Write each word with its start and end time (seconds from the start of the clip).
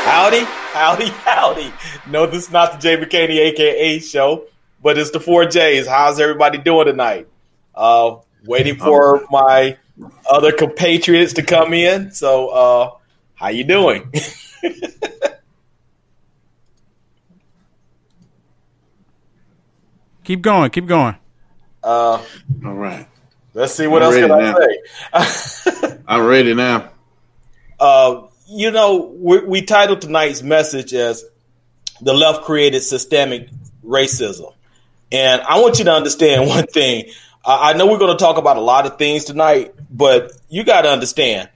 Howdy, 0.05 0.45
howdy, 0.73 1.09
howdy. 1.09 1.73
No, 2.09 2.27
this 2.27 2.47
is 2.47 2.51
not 2.51 2.73
the 2.73 2.79
Jay 2.79 2.97
McCaney, 2.97 3.39
aka 3.39 3.99
show, 4.01 4.45
but 4.83 4.99
it's 4.99 5.11
the 5.11 5.21
four 5.21 5.45
J's. 5.47 5.87
How's 5.87 6.21
everybody 6.21 6.59
doing 6.59 6.87
tonight? 6.87 7.29
Uh, 7.75 8.17
waiting 8.45 8.77
for 8.77 9.27
my 9.31 9.77
other 10.31 10.53
compatriots 10.53 11.35
to 11.35 11.43
come 11.43 11.73
in. 11.73 12.13
So, 12.13 12.49
uh, 12.49 12.91
how 13.35 13.49
you 13.49 13.65
doing? 13.65 14.13
Keep 20.31 20.43
going, 20.43 20.71
keep 20.71 20.87
going. 20.87 21.17
Uh, 21.83 22.23
All 22.65 22.75
right. 22.75 23.09
let's 23.53 23.75
see 23.75 23.89
what 23.89 24.01
I'm 24.01 24.13
else 24.13 24.15
can 24.15 24.31
ready 24.31 24.79
I 25.13 25.25
say. 25.25 25.99
I'm 26.07 26.25
ready 26.25 26.55
now. 26.55 26.91
Uh, 27.81 28.29
you 28.47 28.71
know, 28.71 29.13
we, 29.19 29.41
we 29.41 29.63
titled 29.63 30.03
tonight's 30.03 30.41
message 30.41 30.95
as 30.95 31.25
"The 32.01 32.15
Left 32.15 32.45
Created 32.45 32.83
Systemic 32.83 33.49
Racism," 33.85 34.53
and 35.13 35.41
I 35.43 35.61
want 35.61 35.79
you 35.79 35.85
to 35.87 35.93
understand 35.93 36.49
one 36.49 36.67
thing. 36.67 37.11
I 37.45 37.73
know 37.73 37.87
we're 37.87 37.99
going 37.99 38.17
to 38.17 38.23
talk 38.23 38.37
about 38.37 38.59
a 38.59 38.61
lot 38.61 38.85
of 38.85 38.99
things 38.99 39.25
tonight, 39.25 39.75
but 39.91 40.33
you 40.51 40.63
got 40.63 40.83
to 40.83 40.91
understand, 40.91 41.49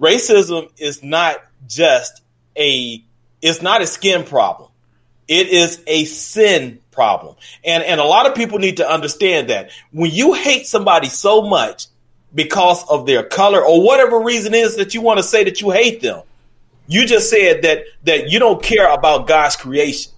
racism 0.00 0.68
is 0.78 1.02
not 1.02 1.36
just 1.68 2.22
a 2.56 3.02
it's 3.42 3.62
not 3.62 3.82
a 3.82 3.86
skin 3.86 4.24
problem. 4.24 4.70
It 5.28 5.48
is 5.48 5.82
a 5.86 6.04
sin 6.06 6.80
problem. 6.90 7.36
And 7.64 7.82
and 7.84 8.00
a 8.00 8.04
lot 8.04 8.26
of 8.26 8.34
people 8.34 8.58
need 8.58 8.78
to 8.78 8.88
understand 8.88 9.50
that 9.50 9.70
when 9.92 10.10
you 10.10 10.32
hate 10.32 10.66
somebody 10.66 11.08
so 11.08 11.42
much 11.42 11.86
because 12.34 12.84
of 12.88 13.06
their 13.06 13.22
color 13.22 13.64
or 13.64 13.82
whatever 13.82 14.20
reason 14.20 14.54
is 14.54 14.76
that 14.76 14.94
you 14.94 15.00
want 15.00 15.18
to 15.18 15.22
say 15.22 15.44
that 15.44 15.60
you 15.60 15.70
hate 15.70 16.00
them, 16.00 16.22
you 16.88 17.06
just 17.06 17.30
said 17.30 17.62
that 17.62 17.84
that 18.04 18.30
you 18.30 18.38
don't 18.38 18.62
care 18.62 18.92
about 18.92 19.26
God's 19.26 19.56
creation. 19.56 20.12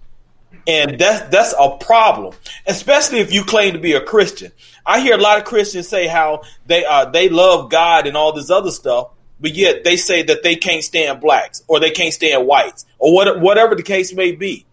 And 0.67 0.99
that's 0.99 1.29
that's 1.31 1.55
a 1.59 1.79
problem, 1.79 2.35
especially 2.67 3.21
if 3.21 3.33
you 3.33 3.43
claim 3.43 3.73
to 3.73 3.79
be 3.79 3.95
a 3.95 4.03
Christian. 4.03 4.53
I 4.85 5.01
hear 5.01 5.15
a 5.15 5.21
lot 5.21 5.39
of 5.39 5.45
Christians 5.45 5.89
say 5.89 6.07
how 6.07 6.43
they 6.67 6.85
uh, 6.85 7.07
they 7.07 7.31
love 7.31 7.71
God 7.71 8.07
and 8.07 8.17
all 8.17 8.33
this 8.33 8.51
other 8.51 8.71
stuff, 8.71 9.09
but 9.41 9.55
yet 9.55 9.85
they 9.85 9.97
say 9.97 10.23
that 10.25 10.43
they 10.43 10.57
can't 10.57 10.85
stand 10.85 11.23
blacks 11.23 11.63
or 11.69 11.81
they 11.81 11.91
can't 11.91 12.13
stand 12.13 12.47
whites 12.47 12.85
or 12.99 13.15
what, 13.15 13.41
whatever 13.41 13.75
the 13.75 13.83
case 13.83 14.13
may 14.13 14.33
be. 14.33 14.67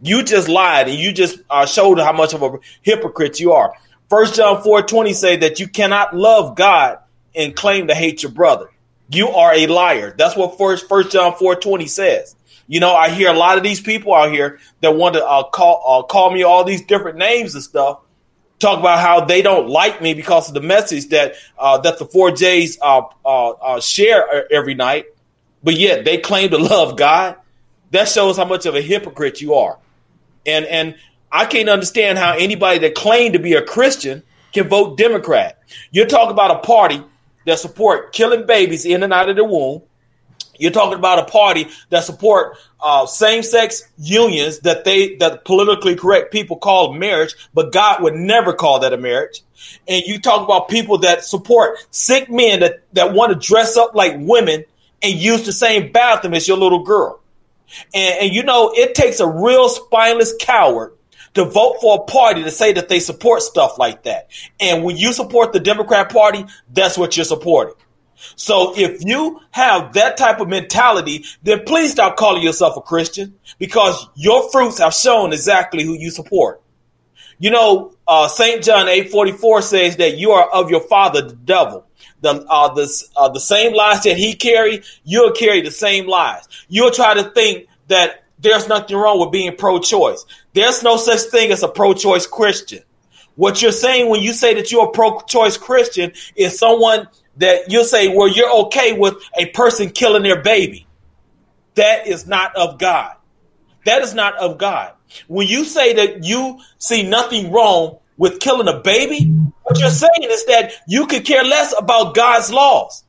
You 0.00 0.22
just 0.22 0.48
lied 0.48 0.88
and 0.88 0.98
you 0.98 1.12
just 1.12 1.40
uh, 1.50 1.66
showed 1.66 1.98
how 1.98 2.12
much 2.12 2.34
of 2.34 2.42
a 2.42 2.58
hypocrite 2.82 3.40
you 3.40 3.52
are. 3.52 3.74
First 4.08 4.36
John 4.36 4.62
four 4.62 4.82
twenty 4.82 5.12
say 5.12 5.36
that 5.38 5.58
you 5.58 5.66
cannot 5.66 6.14
love 6.14 6.54
God 6.54 6.98
and 7.34 7.56
claim 7.56 7.88
to 7.88 7.94
hate 7.94 8.22
your 8.22 8.32
brother. 8.32 8.70
You 9.10 9.28
are 9.28 9.54
a 9.54 9.66
liar. 9.66 10.14
That's 10.16 10.36
what 10.36 10.56
first 10.58 10.88
First 10.88 11.10
John 11.10 11.34
four 11.34 11.56
twenty 11.56 11.86
says. 11.86 12.36
You 12.66 12.80
know, 12.80 12.94
I 12.94 13.10
hear 13.10 13.30
a 13.30 13.36
lot 13.36 13.58
of 13.58 13.64
these 13.64 13.80
people 13.80 14.14
out 14.14 14.32
here 14.32 14.58
that 14.80 14.96
want 14.96 15.14
to 15.14 15.24
uh, 15.24 15.44
call 15.44 15.82
uh, 15.86 16.02
call 16.06 16.30
me 16.30 16.42
all 16.42 16.64
these 16.64 16.82
different 16.82 17.18
names 17.18 17.54
and 17.54 17.62
stuff. 17.62 18.00
Talk 18.58 18.78
about 18.78 19.00
how 19.00 19.24
they 19.24 19.42
don't 19.42 19.68
like 19.68 20.00
me 20.00 20.14
because 20.14 20.48
of 20.48 20.54
the 20.54 20.60
message 20.60 21.08
that 21.08 21.34
uh, 21.58 21.78
that 21.78 21.98
the 21.98 22.06
four 22.06 22.30
J's 22.30 22.78
uh, 22.80 23.02
uh, 23.24 23.50
uh, 23.50 23.80
share 23.80 24.52
every 24.52 24.74
night, 24.74 25.06
but 25.62 25.74
yet 25.74 26.04
they 26.04 26.18
claim 26.18 26.50
to 26.50 26.58
love 26.58 26.96
God. 26.96 27.36
That 27.90 28.08
shows 28.08 28.36
how 28.36 28.44
much 28.44 28.64
of 28.66 28.74
a 28.74 28.80
hypocrite 28.80 29.40
you 29.40 29.54
are 29.54 29.78
and 30.46 30.64
and 30.66 30.96
I 31.30 31.46
can't 31.46 31.68
understand 31.68 32.18
how 32.18 32.34
anybody 32.34 32.78
that 32.80 32.94
claimed 32.94 33.34
to 33.34 33.38
be 33.38 33.54
a 33.54 33.62
Christian 33.62 34.22
can 34.52 34.68
vote 34.68 34.98
Democrat. 34.98 35.58
You're 35.90 36.06
talking 36.06 36.32
about 36.32 36.50
a 36.50 36.58
party 36.58 37.02
that 37.46 37.58
support 37.58 38.12
killing 38.12 38.46
babies 38.46 38.84
in 38.84 39.02
and 39.02 39.12
out 39.12 39.28
of 39.28 39.36
the 39.36 39.44
womb. 39.44 39.82
You're 40.58 40.70
talking 40.70 40.98
about 40.98 41.18
a 41.18 41.24
party 41.24 41.68
that 41.90 42.04
support 42.04 42.56
uh, 42.80 43.06
same-sex 43.06 43.88
unions 43.98 44.60
that 44.60 44.84
they 44.84 45.16
that 45.16 45.44
politically 45.44 45.96
correct 45.96 46.32
people 46.32 46.56
call 46.56 46.92
marriage, 46.92 47.34
but 47.54 47.72
God 47.72 48.02
would 48.02 48.14
never 48.14 48.52
call 48.52 48.80
that 48.80 48.92
a 48.92 48.96
marriage. 48.98 49.42
And 49.88 50.02
you 50.04 50.20
talk 50.20 50.44
about 50.44 50.68
people 50.68 50.98
that 50.98 51.24
support 51.24 51.78
sick 51.90 52.30
men 52.30 52.60
that 52.60 52.82
that 52.92 53.12
want 53.12 53.32
to 53.32 53.46
dress 53.46 53.76
up 53.76 53.94
like 53.94 54.14
women 54.18 54.64
and 55.02 55.14
use 55.14 55.44
the 55.46 55.52
same 55.52 55.90
bathroom 55.92 56.34
as 56.34 56.46
your 56.46 56.58
little 56.58 56.84
girl. 56.84 57.20
And, 57.94 58.24
and 58.24 58.32
you 58.32 58.42
know, 58.42 58.72
it 58.74 58.94
takes 58.94 59.20
a 59.20 59.26
real 59.26 59.68
spineless 59.68 60.34
coward 60.38 60.92
to 61.34 61.44
vote 61.44 61.78
for 61.80 61.96
a 61.96 62.04
party 62.04 62.44
to 62.44 62.50
say 62.50 62.74
that 62.74 62.88
they 62.88 63.00
support 63.00 63.42
stuff 63.42 63.78
like 63.78 64.02
that. 64.04 64.28
And 64.60 64.84
when 64.84 64.96
you 64.96 65.12
support 65.12 65.52
the 65.52 65.60
Democrat 65.60 66.12
Party, 66.12 66.44
that's 66.72 66.98
what 66.98 67.16
you're 67.16 67.24
supporting. 67.24 67.74
So 68.36 68.74
if 68.76 69.04
you 69.04 69.40
have 69.50 69.94
that 69.94 70.16
type 70.16 70.40
of 70.40 70.48
mentality, 70.48 71.24
then 71.42 71.64
please 71.64 71.92
stop 71.92 72.16
calling 72.16 72.42
yourself 72.42 72.76
a 72.76 72.80
Christian 72.80 73.34
because 73.58 74.08
your 74.14 74.50
fruits 74.50 74.78
have 74.78 74.94
shown 74.94 75.32
exactly 75.32 75.84
who 75.84 75.94
you 75.94 76.10
support. 76.10 76.62
You 77.38 77.50
know, 77.50 77.92
uh, 78.06 78.28
St. 78.28 78.62
John 78.62 78.86
8:44 78.86 79.62
says 79.62 79.96
that 79.96 80.16
you 80.16 80.30
are 80.30 80.48
of 80.50 80.70
your 80.70 80.80
father, 80.80 81.22
the 81.22 81.34
devil. 81.34 81.86
The 82.20 82.46
uh, 82.48 82.72
the 82.74 82.88
uh, 83.16 83.28
the 83.30 83.40
same 83.40 83.74
lies 83.74 84.02
that 84.04 84.16
he 84.16 84.34
carry, 84.34 84.82
you'll 85.02 85.32
carry 85.32 85.60
the 85.60 85.72
same 85.72 86.06
lies. 86.06 86.46
You'll 86.68 86.92
try 86.92 87.14
to 87.14 87.24
think 87.30 87.66
that 87.88 88.22
there's 88.38 88.68
nothing 88.68 88.96
wrong 88.96 89.18
with 89.20 89.32
being 89.32 89.56
pro-choice. 89.56 90.24
There's 90.52 90.82
no 90.82 90.96
such 90.96 91.20
thing 91.30 91.50
as 91.50 91.62
a 91.62 91.68
pro-choice 91.68 92.26
Christian. 92.26 92.82
What 93.36 93.62
you're 93.62 93.72
saying 93.72 94.08
when 94.08 94.20
you 94.20 94.32
say 94.32 94.54
that 94.54 94.70
you're 94.70 94.86
a 94.86 94.90
pro-choice 94.90 95.56
Christian 95.56 96.12
is 96.36 96.58
someone 96.58 97.08
that 97.36 97.70
you'll 97.70 97.84
say, 97.84 98.08
well, 98.08 98.28
you're 98.28 98.52
okay 98.66 98.92
with 98.92 99.14
a 99.36 99.46
person 99.46 99.90
killing 99.90 100.22
their 100.22 100.42
baby. 100.42 100.86
That 101.74 102.06
is 102.06 102.26
not 102.26 102.54
of 102.56 102.78
God. 102.78 103.16
That 103.84 104.02
is 104.02 104.14
not 104.14 104.36
of 104.36 104.58
God. 104.58 104.92
When 105.28 105.46
you 105.46 105.64
say 105.64 105.94
that 105.94 106.24
you 106.24 106.60
see 106.78 107.02
nothing 107.02 107.50
wrong 107.50 107.98
with 108.16 108.40
killing 108.40 108.68
a 108.68 108.78
baby, 108.78 109.24
what 109.62 109.78
you're 109.78 109.90
saying 109.90 110.22
is 110.22 110.44
that 110.46 110.72
you 110.86 111.06
could 111.06 111.24
care 111.24 111.44
less 111.44 111.74
about 111.76 112.14
God's 112.14 112.52
laws. 112.52 113.04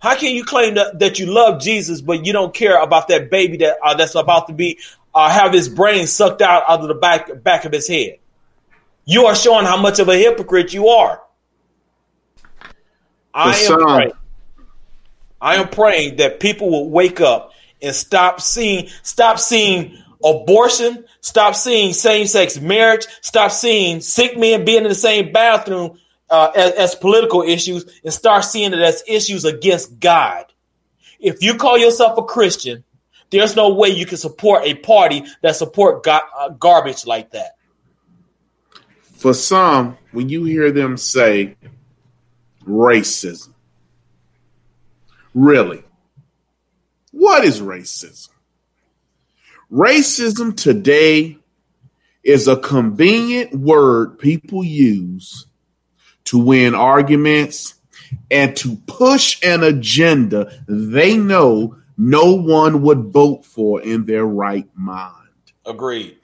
How 0.00 0.14
can 0.14 0.34
you 0.34 0.44
claim 0.44 0.74
that, 0.74 1.00
that 1.00 1.18
you 1.18 1.26
love 1.26 1.60
Jesus, 1.60 2.00
but 2.00 2.24
you 2.24 2.32
don't 2.32 2.54
care 2.54 2.80
about 2.80 3.08
that 3.08 3.30
baby 3.30 3.56
that 3.58 3.78
uh, 3.82 3.94
that's 3.94 4.14
about 4.14 4.46
to 4.46 4.52
be 4.52 4.78
uh, 5.14 5.28
have 5.28 5.52
his 5.52 5.68
brain 5.68 6.06
sucked 6.06 6.40
out 6.40 6.62
out 6.68 6.80
of 6.80 6.88
the 6.88 6.94
back 6.94 7.42
back 7.42 7.64
of 7.64 7.72
his 7.72 7.88
head? 7.88 8.18
You 9.04 9.26
are 9.26 9.34
showing 9.34 9.64
how 9.64 9.80
much 9.80 9.98
of 9.98 10.08
a 10.08 10.16
hypocrite 10.16 10.72
you 10.72 10.88
are. 10.88 11.20
I 13.38 13.56
am 13.56 13.78
praying. 13.80 14.12
I 15.40 15.54
am 15.56 15.68
praying 15.68 16.16
that 16.16 16.40
people 16.40 16.70
will 16.70 16.90
wake 16.90 17.20
up 17.20 17.52
and 17.80 17.94
stop 17.94 18.40
seeing 18.40 18.88
stop 19.02 19.38
seeing 19.38 19.96
abortion, 20.24 21.04
stop 21.20 21.54
seeing 21.54 21.92
same-sex 21.92 22.60
marriage, 22.60 23.06
stop 23.20 23.52
seeing 23.52 24.00
sick 24.00 24.36
men 24.36 24.64
being 24.64 24.82
in 24.82 24.88
the 24.88 24.94
same 24.94 25.30
bathroom 25.32 25.98
uh, 26.28 26.50
as, 26.56 26.72
as 26.72 26.94
political 26.96 27.42
issues, 27.42 28.00
and 28.02 28.12
start 28.12 28.44
seeing 28.44 28.72
it 28.72 28.80
as 28.80 29.04
issues 29.06 29.44
against 29.44 30.00
God. 30.00 30.44
If 31.20 31.42
you 31.42 31.54
call 31.54 31.78
yourself 31.78 32.18
a 32.18 32.24
Christian, 32.24 32.82
There's 33.30 33.56
no 33.56 33.74
way 33.74 33.90
you 33.90 34.06
can 34.06 34.16
support 34.16 34.64
a 34.64 34.74
party 34.74 35.24
that 35.42 35.56
support 35.56 36.06
uh, 36.06 36.48
garbage 36.58 37.06
like 37.06 37.30
that. 37.32 37.56
For 39.02 39.34
some, 39.34 39.98
when 40.12 40.28
you 40.28 40.44
hear 40.44 40.70
them 40.70 40.96
say 40.96 41.56
racism, 42.68 43.52
really, 45.34 45.82
what 47.10 47.44
is 47.44 47.60
racism? 47.60 48.28
Racism 49.70 50.56
today 50.56 51.38
is 52.22 52.48
a 52.48 52.56
convenient 52.56 53.54
word 53.54 54.18
people 54.18 54.62
use 54.62 55.46
to 56.24 56.38
win 56.38 56.74
arguments 56.74 57.74
and 58.30 58.56
to 58.56 58.76
push 58.86 59.42
an 59.42 59.62
agenda 59.62 60.62
they 60.66 61.16
know 61.16 61.76
no 61.96 62.34
one 62.34 62.82
would 62.82 63.06
vote 63.06 63.44
for 63.44 63.82
in 63.82 64.06
their 64.06 64.24
right 64.24 64.68
mind. 64.74 65.14
Agreed. 65.66 66.16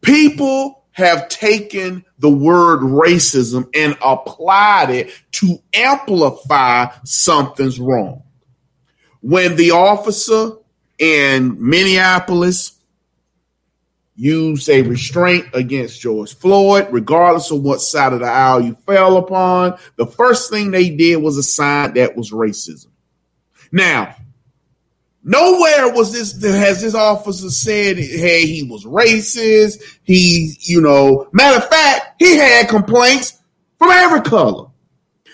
People 0.00 0.81
have 0.92 1.28
taken 1.28 2.04
the 2.18 2.30
word 2.30 2.80
racism 2.80 3.68
and 3.74 3.96
applied 4.02 4.90
it 4.90 5.10
to 5.32 5.58
amplify 5.74 6.86
something's 7.04 7.80
wrong. 7.80 8.22
When 9.20 9.56
the 9.56 9.70
officer 9.72 10.52
in 10.98 11.56
Minneapolis 11.58 12.78
used 14.14 14.68
a 14.68 14.82
restraint 14.82 15.46
against 15.54 16.00
George 16.00 16.34
Floyd, 16.36 16.88
regardless 16.90 17.50
of 17.50 17.62
what 17.62 17.80
side 17.80 18.12
of 18.12 18.20
the 18.20 18.26
aisle 18.26 18.60
you 18.60 18.76
fell 18.86 19.16
upon. 19.16 19.76
The 19.96 20.06
first 20.06 20.50
thing 20.50 20.70
they 20.70 20.90
did 20.90 21.16
was 21.16 21.38
a 21.38 21.42
sign 21.42 21.94
that 21.94 22.16
was 22.16 22.30
racism. 22.30 22.88
Now, 23.72 24.14
nowhere 25.22 25.92
was 25.92 26.12
this 26.12 26.40
has 26.42 26.80
this 26.80 26.94
officer 26.94 27.50
said, 27.50 27.96
hey, 27.98 28.46
he 28.46 28.62
was 28.62 28.84
racist. 28.84 29.82
He, 30.02 30.54
you 30.60 30.80
know, 30.80 31.28
matter 31.32 31.58
of 31.58 31.68
fact, 31.68 32.20
he 32.20 32.36
had 32.36 32.68
complaints 32.68 33.38
from 33.78 33.90
every 33.90 34.22
color. 34.22 34.68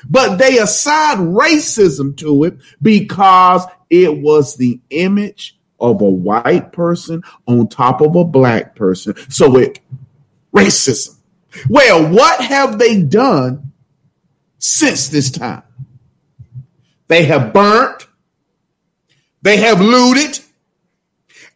But 0.08 0.36
they 0.36 0.58
assigned 0.58 1.36
racism 1.36 2.16
to 2.18 2.44
it 2.44 2.58
because 2.80 3.64
it 3.90 4.18
was 4.18 4.56
the 4.56 4.80
image 4.90 5.58
of 5.80 6.00
a 6.00 6.08
white 6.08 6.72
person 6.72 7.22
on 7.46 7.68
top 7.68 8.00
of 8.00 8.16
a 8.16 8.24
black 8.24 8.74
person. 8.74 9.14
So 9.28 9.56
it 9.56 9.80
racism. 10.52 11.16
Well, 11.68 12.12
what 12.12 12.40
have 12.40 12.78
they 12.78 13.02
done 13.02 13.72
since 14.58 15.08
this 15.08 15.30
time? 15.30 15.62
They 17.08 17.24
have 17.24 17.52
burnt, 17.52 18.07
they 19.42 19.58
have 19.58 19.80
looted, 19.80 20.40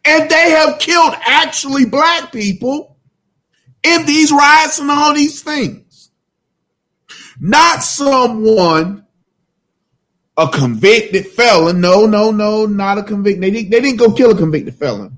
and 0.05 0.29
they 0.29 0.51
have 0.51 0.79
killed 0.79 1.13
actually 1.21 1.85
black 1.85 2.31
people 2.31 2.97
in 3.83 4.05
these 4.05 4.31
riots 4.31 4.79
and 4.79 4.89
all 4.89 5.13
these 5.13 5.41
things. 5.41 6.11
Not 7.39 7.83
someone 7.83 9.05
a 10.37 10.47
convicted 10.47 11.27
felon. 11.27 11.81
No, 11.81 12.05
no, 12.05 12.31
no, 12.31 12.65
not 12.65 12.97
a 12.97 13.03
convicted. 13.03 13.43
They, 13.43 13.51
didn't, 13.51 13.69
they 13.69 13.81
didn't 13.81 13.99
go 13.99 14.11
kill 14.11 14.31
a 14.31 14.37
convicted 14.37 14.75
felon. 14.75 15.17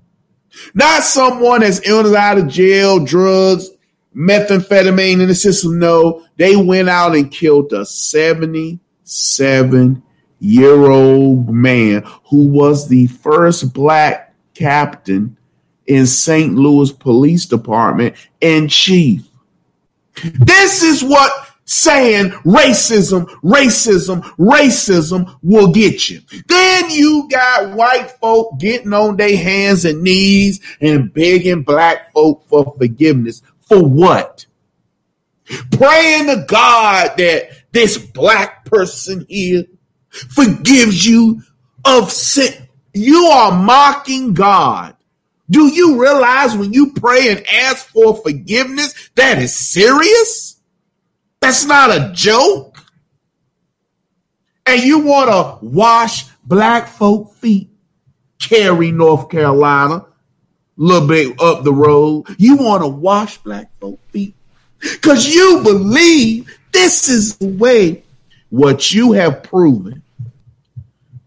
Not 0.74 1.04
someone 1.04 1.62
that's 1.62 1.80
in 1.80 2.06
or 2.06 2.18
out 2.18 2.38
of 2.38 2.48
jail, 2.48 3.04
drugs, 3.04 3.70
methamphetamine 4.16 5.22
in 5.22 5.28
the 5.28 5.36
system. 5.36 5.80
No, 5.80 6.26
they 6.38 6.56
went 6.56 6.90
out 6.90 7.16
and 7.16 7.32
killed 7.32 7.74
a 7.74 7.86
77 7.86 10.02
year 10.46 10.90
old 10.90 11.50
man 11.50 12.04
who 12.30 12.48
was 12.48 12.88
the 12.88 13.08
first 13.08 13.74
black 13.74 14.34
captain 14.54 15.38
in 15.88 16.06
St. 16.06 16.54
Louis 16.54 16.92
Police 16.92 17.46
Department 17.46 18.16
and 18.42 18.70
chief. 18.70 19.28
This 20.24 20.84
is 20.84 21.04
what 21.04 21.32
saying 21.66 22.30
racism, 22.46 23.26
racism, 23.42 24.22
racism 24.38 25.36
will 25.42 25.72
get 25.72 26.10
you. 26.10 26.22
Then 26.48 26.90
you 26.92 27.28
got 27.30 27.76
white 27.76 28.12
folk 28.22 28.60
getting 28.60 28.94
on 28.94 29.18
their 29.18 29.36
hands 29.36 29.84
and 29.84 30.04
knees 30.04 30.62
and 30.80 31.12
begging 31.14 31.64
black 31.64 32.14
folk 32.14 32.48
for 32.48 32.76
forgiveness. 32.78 33.42
For 33.62 33.84
what? 33.84 34.46
Praying 35.72 36.28
to 36.28 36.46
God 36.48 37.18
that 37.18 37.50
this 37.72 37.98
black 37.98 38.66
person 38.66 39.26
here 39.28 39.66
forgives 40.30 41.06
you 41.06 41.42
of 41.84 42.12
sin. 42.12 42.54
You 42.94 43.26
are 43.26 43.52
mocking 43.52 44.34
God. 44.34 44.96
Do 45.50 45.68
you 45.68 46.02
realize 46.02 46.56
when 46.56 46.74
you 46.74 46.94
pray 46.94 47.30
and 47.30 47.46
ask 47.48 47.88
for 47.88 48.16
forgiveness, 48.16 48.94
that 49.16 49.38
is 49.38 49.56
serious? 49.56 50.60
That's 51.40 51.66
not 51.66 51.92
a 51.92 52.12
joke. 52.14 52.80
And 54.66 54.82
you 54.82 55.00
want 55.00 55.30
to 55.30 55.66
wash 55.66 56.26
black 56.44 56.88
folk 56.88 57.36
feet, 57.36 57.70
Cary, 58.40 58.92
North 58.92 59.30
Carolina, 59.30 59.96
a 59.96 60.08
little 60.78 61.08
bit 61.08 61.40
up 61.40 61.64
the 61.64 61.74
road. 61.74 62.26
You 62.40 62.58
want 62.58 62.82
to 62.82 62.88
wash 62.88 63.38
black 63.38 63.70
folk 63.80 64.00
feet 64.10 64.36
because 64.80 65.28
you 65.28 65.62
believe 65.64 66.58
this 66.72 67.08
is 67.10 67.38
the 67.38 67.48
way. 67.48 68.04
What 68.50 68.94
you 68.94 69.12
have 69.12 69.44
proven 69.44 70.02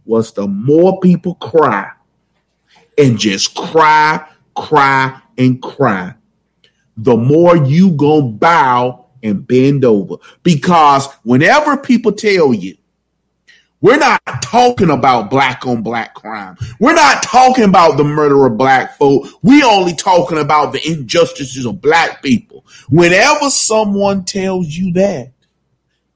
was 0.08 0.32
the 0.32 0.49
more 0.49 0.99
people 1.00 1.34
cry 1.34 1.90
and 2.96 3.19
just 3.19 3.55
cry, 3.55 4.26
cry, 4.56 5.20
and 5.37 5.62
cry, 5.62 6.14
the 6.96 7.16
more 7.16 7.56
you 7.56 7.90
gonna 7.90 8.22
bow 8.22 9.06
and 9.22 9.46
bend 9.46 9.84
over. 9.84 10.16
Because 10.43 11.06
whenever 11.22 11.76
people 11.76 12.12
tell 12.12 12.55
you, 12.55 12.76
we're 13.81 13.99
not 13.99 14.20
talking 14.43 14.90
about 14.90 15.31
black 15.31 15.64
on 15.64 15.82
black 15.82 16.14
crime. 16.14 16.56
We're 16.81 16.94
not 16.94 17.22
talking 17.22 17.64
about 17.64 17.96
the 17.96 18.02
murder 18.02 18.46
of 18.46 18.56
black 18.56 18.96
folk. 18.99 19.28
We 19.43 19.62
only 19.62 19.94
talking 19.94 20.38
about 20.38 20.72
the 20.72 20.84
injustices 20.84 21.64
of 21.64 21.81
black 21.81 22.20
people. 22.20 22.64
Whenever 22.88 23.50
someone 23.50 24.25
tells 24.25 24.66
you 24.69 24.93
that, 24.94 25.32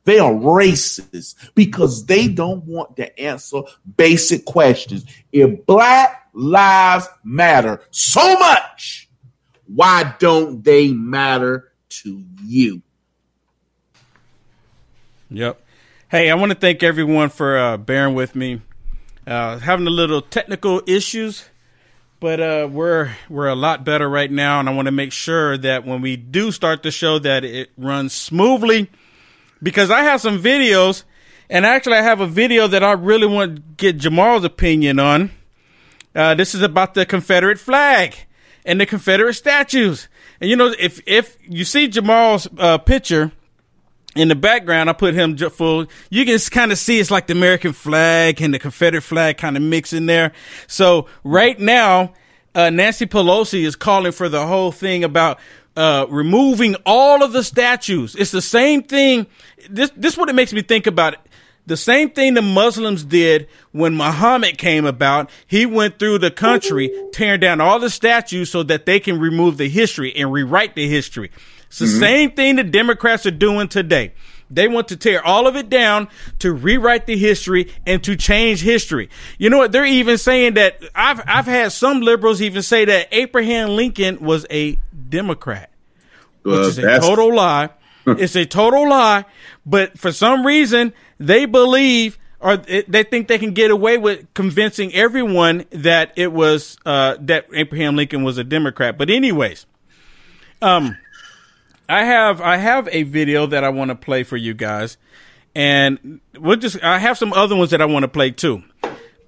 they 0.04 0.18
are 0.18 0.32
racist 0.32 1.36
because 1.54 2.06
they 2.06 2.28
don't 2.28 2.64
want 2.64 2.96
to 2.96 3.20
answer 3.20 3.62
basic 3.96 4.44
questions. 4.44 5.04
If 5.32 5.64
black 5.66 6.28
lives 6.32 7.08
matter 7.24 7.80
so 7.90 8.36
much, 8.38 9.08
why 9.66 10.14
don't 10.18 10.64
they 10.64 10.92
matter 10.92 11.72
to 11.88 12.24
you? 12.44 12.82
Yep. 15.30 15.62
Hey, 16.08 16.30
I 16.30 16.34
want 16.34 16.52
to 16.52 16.58
thank 16.58 16.82
everyone 16.82 17.30
for 17.30 17.56
uh, 17.56 17.76
bearing 17.78 18.14
with 18.14 18.34
me. 18.34 18.60
Uh, 19.26 19.58
having 19.58 19.86
a 19.86 19.90
little 19.90 20.20
technical 20.20 20.82
issues, 20.86 21.48
but 22.18 22.40
uh, 22.40 22.68
we're 22.70 23.12
we're 23.30 23.48
a 23.48 23.54
lot 23.54 23.84
better 23.84 24.10
right 24.10 24.30
now, 24.30 24.58
and 24.58 24.68
I 24.68 24.74
want 24.74 24.86
to 24.86 24.92
make 24.92 25.12
sure 25.12 25.56
that 25.58 25.86
when 25.86 26.02
we 26.02 26.16
do 26.16 26.50
start 26.50 26.82
the 26.82 26.90
show, 26.90 27.20
that 27.20 27.44
it 27.44 27.70
runs 27.76 28.12
smoothly. 28.12 28.90
Because 29.62 29.90
I 29.90 30.02
have 30.02 30.20
some 30.20 30.42
videos, 30.42 31.04
and 31.48 31.64
actually, 31.64 31.96
I 31.96 32.02
have 32.02 32.20
a 32.20 32.26
video 32.26 32.66
that 32.66 32.82
I 32.82 32.92
really 32.92 33.26
want 33.26 33.56
to 33.56 33.62
get 33.76 33.98
Jamal's 33.98 34.44
opinion 34.44 34.98
on. 34.98 35.30
Uh, 36.14 36.34
this 36.34 36.54
is 36.54 36.62
about 36.62 36.94
the 36.94 37.06
Confederate 37.06 37.58
flag 37.58 38.16
and 38.64 38.80
the 38.80 38.86
Confederate 38.86 39.34
statues. 39.34 40.08
And 40.40 40.50
you 40.50 40.56
know, 40.56 40.74
if 40.78 41.00
if 41.06 41.38
you 41.42 41.64
see 41.64 41.88
Jamal's 41.88 42.48
uh, 42.58 42.78
picture 42.78 43.32
in 44.14 44.28
the 44.28 44.34
background, 44.34 44.90
I 44.90 44.92
put 44.92 45.14
him 45.14 45.36
full. 45.36 45.86
You 46.10 46.24
can 46.24 46.38
kind 46.50 46.72
of 46.72 46.78
see 46.78 46.98
it's 46.98 47.10
like 47.10 47.26
the 47.26 47.32
American 47.32 47.72
flag 47.72 48.42
and 48.42 48.52
the 48.52 48.58
Confederate 48.58 49.02
flag 49.02 49.38
kind 49.38 49.56
of 49.56 49.62
mix 49.62 49.92
in 49.92 50.06
there. 50.06 50.32
So 50.66 51.06
right 51.24 51.58
now, 51.58 52.12
uh, 52.54 52.70
Nancy 52.70 53.06
Pelosi 53.06 53.64
is 53.64 53.76
calling 53.76 54.12
for 54.12 54.28
the 54.28 54.46
whole 54.46 54.72
thing 54.72 55.04
about 55.04 55.38
uh, 55.76 56.06
removing 56.08 56.76
all 56.86 57.22
of 57.22 57.32
the 57.32 57.42
statues. 57.42 58.14
It's 58.14 58.30
the 58.30 58.42
same 58.42 58.82
thing. 58.82 59.26
This 59.68 59.90
this 59.96 60.14
is 60.14 60.18
what 60.18 60.28
it 60.28 60.34
makes 60.34 60.52
me 60.52 60.62
think 60.62 60.86
about 60.86 61.14
it. 61.14 61.20
The 61.64 61.76
same 61.76 62.10
thing 62.10 62.34
the 62.34 62.42
Muslims 62.42 63.04
did 63.04 63.46
when 63.70 63.94
Muhammad 63.94 64.58
came 64.58 64.84
about. 64.84 65.30
He 65.46 65.64
went 65.64 65.98
through 65.98 66.18
the 66.18 66.30
country 66.30 66.90
tearing 67.12 67.40
down 67.40 67.60
all 67.60 67.78
the 67.78 67.90
statues 67.90 68.50
so 68.50 68.64
that 68.64 68.84
they 68.84 68.98
can 68.98 69.20
remove 69.20 69.58
the 69.58 69.68
history 69.68 70.12
and 70.16 70.32
rewrite 70.32 70.74
the 70.74 70.88
history. 70.88 71.30
It's 71.68 71.78
the 71.78 71.86
mm-hmm. 71.86 72.00
same 72.00 72.30
thing 72.32 72.56
the 72.56 72.64
Democrats 72.64 73.26
are 73.26 73.30
doing 73.30 73.68
today. 73.68 74.12
They 74.54 74.68
want 74.68 74.88
to 74.88 74.96
tear 74.96 75.24
all 75.24 75.46
of 75.46 75.56
it 75.56 75.68
down 75.68 76.08
to 76.40 76.52
rewrite 76.52 77.06
the 77.06 77.16
history 77.16 77.72
and 77.86 78.02
to 78.04 78.16
change 78.16 78.62
history. 78.62 79.08
You 79.38 79.50
know 79.50 79.58
what? 79.58 79.72
They're 79.72 79.84
even 79.84 80.18
saying 80.18 80.54
that 80.54 80.82
I've 80.94 81.20
I've 81.26 81.46
had 81.46 81.72
some 81.72 82.00
liberals 82.00 82.42
even 82.42 82.62
say 82.62 82.84
that 82.84 83.08
Abraham 83.12 83.70
Lincoln 83.70 84.20
was 84.20 84.46
a 84.50 84.78
Democrat, 85.08 85.70
which 86.42 86.54
is 86.54 86.78
a 86.78 87.00
total 87.00 87.34
lie. 87.34 87.70
it's 88.06 88.36
a 88.36 88.44
total 88.44 88.88
lie. 88.88 89.24
But 89.64 89.98
for 89.98 90.12
some 90.12 90.44
reason, 90.44 90.92
they 91.18 91.44
believe 91.44 92.18
or 92.42 92.56
they 92.56 93.04
think 93.04 93.28
they 93.28 93.38
can 93.38 93.52
get 93.52 93.70
away 93.70 93.98
with 93.98 94.34
convincing 94.34 94.92
everyone 94.94 95.64
that 95.70 96.12
it 96.16 96.32
was 96.32 96.76
uh, 96.84 97.16
that 97.20 97.46
Abraham 97.54 97.94
Lincoln 97.94 98.24
was 98.24 98.36
a 98.36 98.42
Democrat. 98.42 98.98
But 98.98 99.10
anyways, 99.10 99.64
um, 100.60 100.98
I 101.92 102.04
have 102.04 102.40
I 102.40 102.56
have 102.56 102.88
a 102.90 103.02
video 103.02 103.44
that 103.44 103.64
I 103.64 103.68
want 103.68 103.90
to 103.90 103.94
play 103.94 104.22
for 104.22 104.38
you 104.38 104.54
guys, 104.54 104.96
and 105.54 106.20
we'll 106.38 106.56
just 106.56 106.82
I 106.82 106.98
have 106.98 107.18
some 107.18 107.34
other 107.34 107.54
ones 107.54 107.70
that 107.72 107.82
I 107.82 107.84
want 107.84 108.04
to 108.04 108.08
play 108.08 108.30
too. 108.30 108.62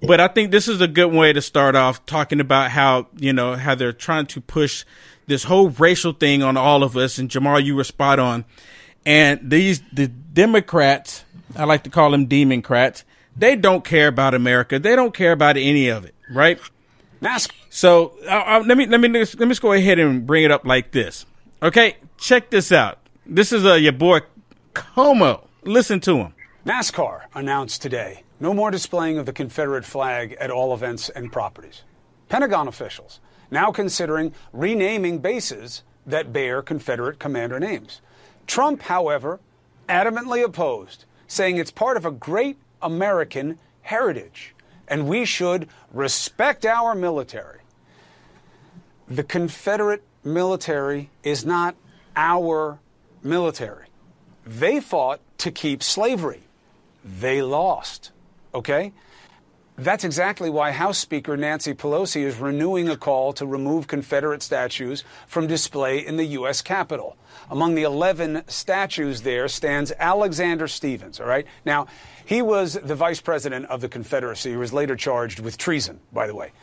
But 0.01 0.19
I 0.19 0.27
think 0.27 0.49
this 0.49 0.67
is 0.67 0.81
a 0.81 0.87
good 0.87 1.13
way 1.13 1.31
to 1.31 1.43
start 1.43 1.75
off 1.75 2.07
talking 2.07 2.39
about 2.39 2.71
how 2.71 3.07
you 3.17 3.33
know 3.33 3.55
how 3.55 3.75
they're 3.75 3.93
trying 3.93 4.25
to 4.27 4.41
push 4.41 4.83
this 5.27 5.43
whole 5.43 5.69
racial 5.69 6.11
thing 6.11 6.41
on 6.41 6.57
all 6.57 6.81
of 6.81 6.97
us. 6.97 7.19
And 7.19 7.29
Jamal, 7.29 7.59
you 7.59 7.75
were 7.75 7.83
spot 7.83 8.17
on. 8.17 8.45
And 9.05 9.39
these 9.43 9.81
the 9.93 10.07
Democrats, 10.07 11.23
I 11.55 11.65
like 11.65 11.83
to 11.83 11.91
call 11.91 12.09
them 12.09 12.25
Democrats, 12.25 13.03
they 13.37 13.55
don't 13.55 13.83
care 13.83 14.07
about 14.07 14.33
America. 14.33 14.79
They 14.79 14.95
don't 14.95 15.13
care 15.13 15.33
about 15.33 15.55
any 15.55 15.89
of 15.89 16.03
it, 16.03 16.15
right? 16.31 16.59
Mask. 17.21 17.53
So 17.69 18.15
uh, 18.27 18.31
uh, 18.31 18.63
let 18.65 18.75
me 18.75 18.87
let 18.87 18.99
me 18.99 19.07
let 19.09 19.37
me 19.37 19.49
just 19.49 19.61
go 19.61 19.71
ahead 19.71 19.99
and 19.99 20.25
bring 20.25 20.43
it 20.43 20.49
up 20.49 20.65
like 20.65 20.93
this. 20.93 21.27
Okay, 21.63 21.97
check 22.17 22.49
this 22.49 22.71
out. 22.71 22.99
This 23.25 23.53
is 23.53 23.65
uh, 23.65 23.75
your 23.75 23.93
boy 23.93 24.19
Cuomo. 24.73 25.47
Listen 25.63 25.99
to 26.01 26.17
him. 26.17 26.33
NASCAR 26.65 27.21
announced 27.33 27.81
today 27.81 28.23
no 28.39 28.53
more 28.53 28.69
displaying 28.69 29.17
of 29.17 29.25
the 29.25 29.31
Confederate 29.31 29.85
flag 29.85 30.35
at 30.39 30.51
all 30.51 30.73
events 30.73 31.09
and 31.09 31.31
properties. 31.31 31.83
Pentagon 32.27 32.67
officials 32.67 33.19
now 33.49 33.71
considering 33.71 34.33
renaming 34.51 35.19
bases 35.19 35.83
that 36.05 36.33
bear 36.33 36.61
Confederate 36.61 37.19
commander 37.19 37.59
names. 37.59 38.01
Trump, 38.47 38.81
however, 38.83 39.39
adamantly 39.87 40.43
opposed, 40.43 41.05
saying 41.27 41.57
it's 41.57 41.71
part 41.71 41.95
of 41.95 42.05
a 42.05 42.11
great 42.11 42.57
American 42.81 43.57
heritage 43.81 44.53
and 44.87 45.07
we 45.07 45.25
should 45.25 45.69
respect 45.91 46.65
our 46.65 46.93
military. 46.93 47.59
The 49.07 49.23
Confederate 49.23 50.03
military 50.25 51.09
is 51.23 51.45
not 51.45 51.75
our 52.15 52.79
military. 53.23 53.85
They 54.45 54.79
fought 54.79 55.21
to 55.39 55.51
keep 55.51 55.83
slavery. 55.83 56.43
They 57.03 57.41
lost. 57.41 58.11
Okay? 58.53 58.93
That's 59.77 60.05
exactly 60.05 60.49
why 60.49 60.71
House 60.71 60.97
Speaker 60.97 61.35
Nancy 61.35 61.73
Pelosi 61.73 62.21
is 62.23 62.37
renewing 62.37 62.87
a 62.87 62.95
call 62.95 63.33
to 63.33 63.45
remove 63.45 63.87
Confederate 63.87 64.41
statues 64.41 65.03
from 65.27 65.47
display 65.47 66.05
in 66.05 66.15
the 66.15 66.23
U.S. 66.25 66.61
Capitol. 66.61 67.17
Among 67.49 67.75
the 67.75 67.83
11 67.83 68.43
statues 68.47 69.23
there 69.23 69.49
stands 69.49 69.91
Alexander 69.99 70.69
Stephens, 70.69 71.19
all 71.19 71.27
right? 71.27 71.45
Now, 71.65 71.87
he 72.25 72.41
was 72.41 72.75
the 72.75 72.95
vice 72.95 73.19
president 73.19 73.65
of 73.65 73.81
the 73.81 73.89
Confederacy. 73.89 74.51
He 74.51 74.55
was 74.55 74.71
later 74.71 74.95
charged 74.95 75.41
with 75.41 75.57
treason, 75.57 75.99
by 76.13 76.27
the 76.27 76.35
way. 76.35 76.53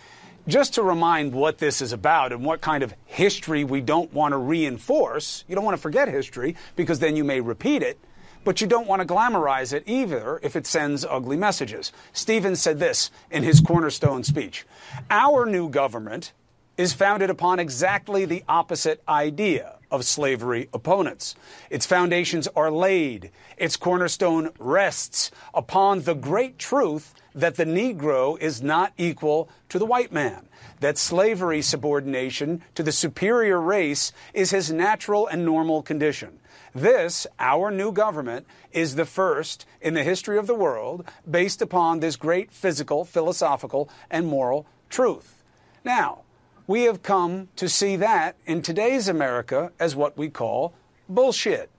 Just 0.49 0.75
to 0.75 0.83
remind 0.83 1.33
what 1.33 1.59
this 1.59 1.81
is 1.81 1.93
about 1.93 2.33
and 2.33 2.45
what 2.45 2.61
kind 2.61 2.83
of 2.83 2.93
history 3.05 3.63
we 3.63 3.81
don't 3.81 4.13
want 4.13 4.33
to 4.33 4.39
reinforce, 4.39 5.45
you 5.47 5.55
don't 5.55 5.65
want 5.65 5.77
to 5.77 5.81
forget 5.83 6.09
history 6.09 6.57
because 6.75 6.99
then 6.99 7.15
you 7.15 7.23
may 7.23 7.41
repeat 7.41 7.83
it 7.83 7.99
but 8.45 8.61
you 8.61 8.67
don't 8.67 8.89
want 8.89 9.01
to 9.01 9.07
glamorize 9.07 9.73
it 9.73 9.85
either 9.87 10.41
if 10.43 10.57
it 10.57 10.67
sends 10.67 11.05
ugly 11.05 11.37
messages. 11.37 11.93
Stephens 12.13 12.61
said 12.61 12.79
this 12.79 13.11
in 13.31 13.43
his 13.43 13.61
cornerstone 13.61 14.25
speech 14.25 14.67
Our 15.11 15.47
new 15.47 15.69
government 15.69 16.33
is 16.77 16.93
founded 16.93 17.31
upon 17.31 17.61
exactly 17.61 18.25
the 18.25 18.43
opposite 18.49 19.03
idea 19.09 19.79
of 19.93 20.05
slavery 20.05 20.69
opponents. 20.73 21.37
Its 21.71 21.87
foundations 21.87 22.49
are 22.57 22.71
laid, 22.73 23.31
its 23.57 23.77
cornerstone 23.77 24.51
rests 24.59 25.31
upon 25.55 26.03
the 26.03 26.15
great 26.15 26.59
truth 26.59 27.15
that 27.35 27.57
the 27.57 27.65
Negro 27.65 28.39
is 28.41 28.63
not 28.63 28.93
equal 28.97 29.49
to 29.69 29.79
the 29.79 29.87
white 29.87 30.13
man, 30.13 30.49
that 30.81 30.99
slavery 30.99 31.63
subordination 31.63 32.63
to 32.75 32.83
the 32.83 32.91
superior 32.91 33.61
race 33.61 34.13
is 34.35 34.51
his 34.51 34.73
natural 34.73 35.27
and 35.27 35.45
normal 35.45 35.83
condition. 35.83 36.41
This, 36.75 37.27
our 37.39 37.71
new 37.71 37.93
government, 37.93 38.47
is 38.73 38.95
the 38.95 39.05
first 39.05 39.67
in 39.81 39.93
the 39.93 40.03
history 40.03 40.39
of 40.39 40.47
the 40.47 40.55
world 40.55 41.05
based 41.31 41.61
upon 41.61 42.01
this 42.01 42.17
great 42.17 42.51
physical, 42.51 43.05
philosophical, 43.05 43.91
and 44.11 44.27
moral 44.27 44.67
truth. 44.89 45.43
Now, 45.85 46.23
we 46.67 46.83
have 46.83 47.03
come 47.03 47.49
to 47.57 47.69
see 47.69 47.97
that 47.97 48.37
in 48.47 48.63
today's 48.63 49.09
America 49.09 49.73
as 49.79 49.97
what 49.97 50.17
we 50.17 50.29
call 50.29 50.75
bullshit. 51.09 51.71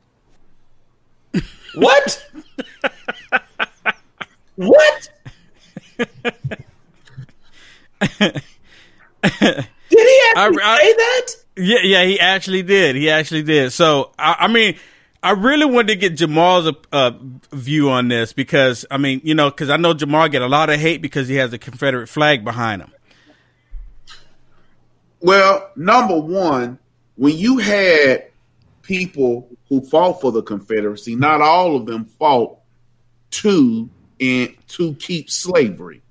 What? 1.75 2.31
what? 4.55 5.09
Did 8.19 8.41
he 9.89 10.21
actually 10.29 10.61
I, 10.61 10.61
I, 10.63 10.77
say 10.79 10.93
that? 10.93 11.27
Yeah, 11.55 11.79
yeah, 11.83 12.03
he 12.05 12.19
actually 12.19 12.63
did. 12.63 12.95
He 12.95 13.09
actually 13.09 13.43
did. 13.43 13.71
So, 13.71 14.11
I, 14.19 14.35
I 14.41 14.47
mean, 14.47 14.75
I 15.21 15.31
really 15.31 15.65
wanted 15.65 15.87
to 15.87 15.95
get 15.95 16.15
Jamal's 16.15 16.75
uh, 16.91 17.11
view 17.51 17.89
on 17.89 18.07
this 18.07 18.33
because, 18.33 18.85
I 18.91 18.97
mean, 18.97 19.21
you 19.23 19.33
know, 19.33 19.49
because 19.49 19.69
I 19.69 19.77
know 19.77 19.93
Jamal 19.93 20.27
get 20.29 20.41
a 20.41 20.47
lot 20.47 20.69
of 20.69 20.79
hate 20.79 21.01
because 21.01 21.27
he 21.27 21.35
has 21.35 21.53
a 21.53 21.57
Confederate 21.57 22.07
flag 22.07 22.43
behind 22.43 22.81
him. 22.81 22.91
Well, 25.23 25.71
number 25.77 26.19
one, 26.19 26.77
when 27.15 27.37
you 27.37 27.57
had 27.57 28.25
people 28.81 29.49
who 29.69 29.79
fought 29.79 30.19
for 30.19 30.33
the 30.33 30.43
Confederacy, 30.43 31.15
not 31.15 31.39
all 31.39 31.77
of 31.77 31.85
them 31.85 32.03
fought 32.03 32.59
to 33.31 33.89
and 34.19 34.53
to 34.67 34.93
keep 34.95 35.29
slavery. 35.29 36.01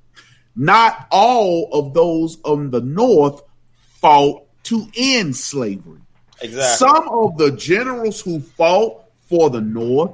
Not 0.57 1.09
all 1.11 1.69
of 1.73 1.93
those 1.93 2.39
on 2.45 2.71
the 2.71 2.81
North 2.81 3.43
fought 4.01 4.47
to 4.65 4.89
end 4.97 5.37
slavery. 5.37 6.01
Exactly. 6.41 6.87
Some 6.89 7.07
of 7.11 7.37
the 7.37 7.53
generals 7.53 8.23
who 8.23 8.41
fought 8.41 9.05
for 9.29 9.51
the 9.51 9.61
North 9.61 10.13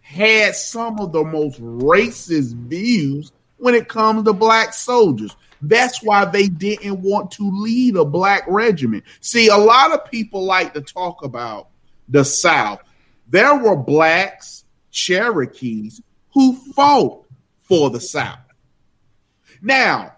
had 0.00 0.54
some 0.56 0.98
of 0.98 1.12
the 1.12 1.24
most 1.24 1.60
racist 1.60 2.54
views 2.54 3.32
when 3.58 3.74
it 3.74 3.88
comes 3.88 4.24
to 4.24 4.32
black 4.32 4.72
soldiers. 4.72 5.36
That's 5.62 6.02
why 6.02 6.24
they 6.24 6.48
didn't 6.48 7.00
want 7.02 7.32
to 7.32 7.50
lead 7.50 7.96
a 7.96 8.04
black 8.04 8.44
regiment. 8.48 9.04
See, 9.20 9.48
a 9.48 9.56
lot 9.56 9.92
of 9.92 10.10
people 10.10 10.44
like 10.44 10.74
to 10.74 10.80
talk 10.80 11.22
about 11.24 11.68
the 12.08 12.24
South. 12.24 12.80
There 13.28 13.56
were 13.56 13.76
blacks, 13.76 14.64
Cherokees, 14.90 16.00
who 16.32 16.56
fought 16.72 17.26
for 17.60 17.90
the 17.90 18.00
South. 18.00 18.38
Now, 19.62 20.16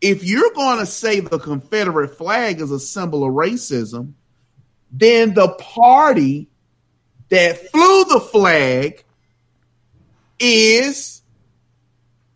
if 0.00 0.22
you're 0.22 0.52
going 0.54 0.78
to 0.78 0.86
say 0.86 1.20
the 1.20 1.38
Confederate 1.38 2.16
flag 2.16 2.60
is 2.60 2.70
a 2.70 2.78
symbol 2.78 3.24
of 3.24 3.32
racism, 3.32 4.12
then 4.92 5.34
the 5.34 5.48
party 5.48 6.48
that 7.30 7.70
flew 7.70 8.04
the 8.04 8.20
flag 8.20 9.04
is 10.38 11.22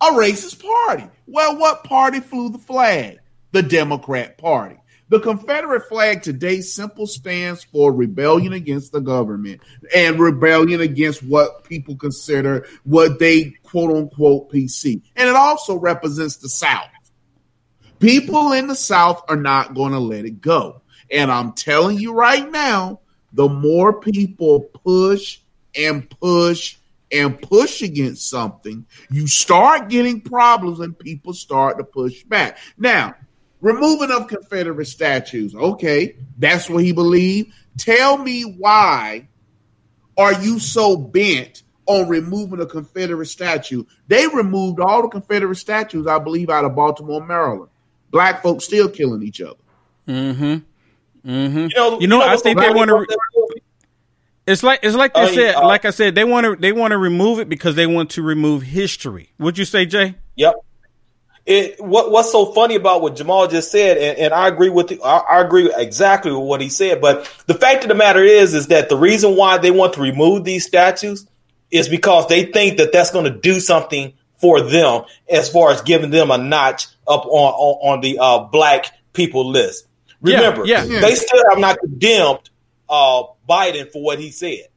a 0.01 0.07
racist 0.07 0.63
party. 0.63 1.09
Well, 1.33 1.57
what 1.57 1.85
party 1.85 2.21
flew 2.21 2.51
the 2.51 2.59
flag? 2.59 3.19
The 3.53 3.63
Democrat 3.63 4.37
Party. 4.37 4.77
The 5.09 5.19
Confederate 5.19 5.89
flag 5.89 6.23
today 6.23 6.61
simple 6.61 7.07
stands 7.07 7.65
for 7.65 7.91
rebellion 7.91 8.53
against 8.53 8.93
the 8.93 9.01
government 9.01 9.63
and 9.97 10.21
rebellion 10.21 10.83
against 10.83 11.23
what 11.23 11.65
people 11.65 11.97
consider 11.97 12.67
what 12.85 13.19
they 13.19 13.55
quote 13.63 13.97
unquote 13.97 14.53
PC. 14.53 15.01
And 15.17 15.27
it 15.27 15.35
also 15.35 15.79
represents 15.79 16.37
the 16.37 16.51
South. 16.51 16.91
People 17.99 18.53
in 18.53 18.67
the 18.67 18.75
South 18.75 19.25
are 19.27 19.37
not 19.37 19.73
going 19.73 19.93
to 19.93 20.01
let 20.01 20.27
it 20.27 20.43
go. 20.43 20.83
And 21.11 21.33
I'm 21.33 21.53
telling 21.53 21.99
you 21.99 22.13
right 22.13 22.51
now, 22.51 23.01
the 23.33 23.49
more 23.49 24.01
people 24.01 24.61
push 24.85 25.39
and 25.75 26.11
push 26.11 26.77
and 27.13 27.41
push 27.41 27.83
against 27.83 28.29
something, 28.29 28.87
you 29.11 29.27
start 29.27 29.89
getting 29.89 30.21
problems 30.21 30.81
and 30.81 30.99
people 30.99 31.35
start 31.35 31.79
to 31.79 31.85
push 31.85 32.23
back. 32.25 32.59
Now, 32.79 33.15
removing 33.61 34.11
of 34.11 34.29
Confederate 34.29 34.87
statues, 34.87 35.55
okay, 35.55 36.17
that's 36.39 36.71
what 36.71 36.85
he 36.85 36.93
believed. 36.93 37.53
Tell 37.79 38.19
me 38.19 38.43
why 38.43 39.29
are 40.17 40.41
you 40.43 40.59
so 40.59 40.97
bent 40.97 41.63
on 41.87 42.09
removing 42.09 42.61
a 42.61 42.67
Confederate 42.67 43.27
statue? 43.27 43.85
They 44.09 44.27
removed 44.29 44.81
all 44.81 45.03
the 45.03 45.09
Confederate 45.09 45.57
statues, 45.57 46.07
I 46.07 46.19
believe, 46.19 46.51
out 46.51 46.65
of 46.65 46.75
Baltimore, 46.75 47.25
Maryland 47.25 47.69
black 48.13 48.43
folks 48.43 48.65
still 48.65 48.89
killing 48.89 49.25
each 49.25 49.41
other. 49.41 49.59
Mm-hmm. 50.07 51.29
Mm-hmm. 51.29 51.59
You 51.59 51.69
know, 51.75 52.01
you 52.01 52.07
know, 52.07 52.23
I 52.23 52.37
think 52.37 52.61
they 52.61 52.71
want 52.71 52.91
to. 52.91 53.62
It's 54.53 54.63
like 54.63 54.81
it's 54.83 54.95
like 54.95 55.15
they 55.15 55.21
uh, 55.23 55.29
said. 55.29 55.55
Uh, 55.55 55.67
like 55.67 55.85
I 55.87 55.91
said, 55.91 56.15
they 56.15 56.25
want 56.25 56.45
to 56.45 56.57
they 56.57 56.73
want 56.73 56.93
to 56.93 56.99
remove 56.99 57.39
it 57.39 57.49
because 57.49 57.75
they 57.75 57.87
want 57.87 58.11
to 58.11 58.23
remove 58.23 58.63
history. 58.63 59.33
Would 59.39 59.57
you 59.57 59.65
say, 59.65 59.87
Jay? 59.87 60.17
Yep. 60.37 60.55
It 61.47 61.81
what 61.81 62.13
what's 62.13 62.31
so 62.31 62.53
funny 62.53 62.75
about 62.75 63.01
what 63.01 63.17
Jamal 63.17 63.49
just 63.49 63.73
said, 63.73 63.97
and, 63.97 64.19
and 64.19 64.35
I 64.35 64.49
agree 64.49 64.69
with 64.69 64.89
the, 64.89 65.01
I, 65.03 65.19
I, 65.19 65.41
agree 65.41 65.73
exactly 65.75 66.31
with 66.31 66.43
what 66.43 66.61
he 66.61 66.69
said. 66.69 67.01
But 67.01 67.29
the 67.47 67.55
fact 67.55 67.83
of 67.83 67.89
the 67.89 67.97
matter 67.97 68.23
is, 68.23 68.55
is 68.55 68.69
that 68.69 68.89
the 68.89 68.97
reason 68.97 69.35
why 69.35 69.59
they 69.59 69.73
want 69.73 69.95
to 69.95 70.03
remove 70.03 70.45
these 70.45 70.65
statues 70.65 71.27
is 71.73 71.89
because 71.89 72.29
they 72.29 72.45
think 72.45 72.77
that 72.77 72.93
that's 72.93 73.11
going 73.11 73.25
to 73.25 73.37
do 73.37 73.59
something 73.59 74.13
for 74.37 74.61
them 74.61 75.03
as 75.29 75.49
far 75.49 75.73
as 75.73 75.81
giving 75.83 76.11
them 76.11 76.31
a 76.31 76.39
notch 76.39 76.87
up 77.09 77.25
on 77.27 77.31
on, 77.55 77.95
on 77.95 78.01
the 78.03 78.19
uh, 78.21 78.39
black 78.41 78.87
people 79.13 79.51
list. 79.51 79.87
Remember, 80.21 80.65
Yeah, 80.65 80.85
yeah. 80.85 81.01
they 81.01 81.17
still 81.17 81.43
have 81.51 81.59
not 81.59 81.79
condemned 81.81 82.51
uh, 82.89 83.25
Biden 83.49 83.91
for 83.91 84.03
what 84.03 84.19
he 84.19 84.31
said. 84.31 84.69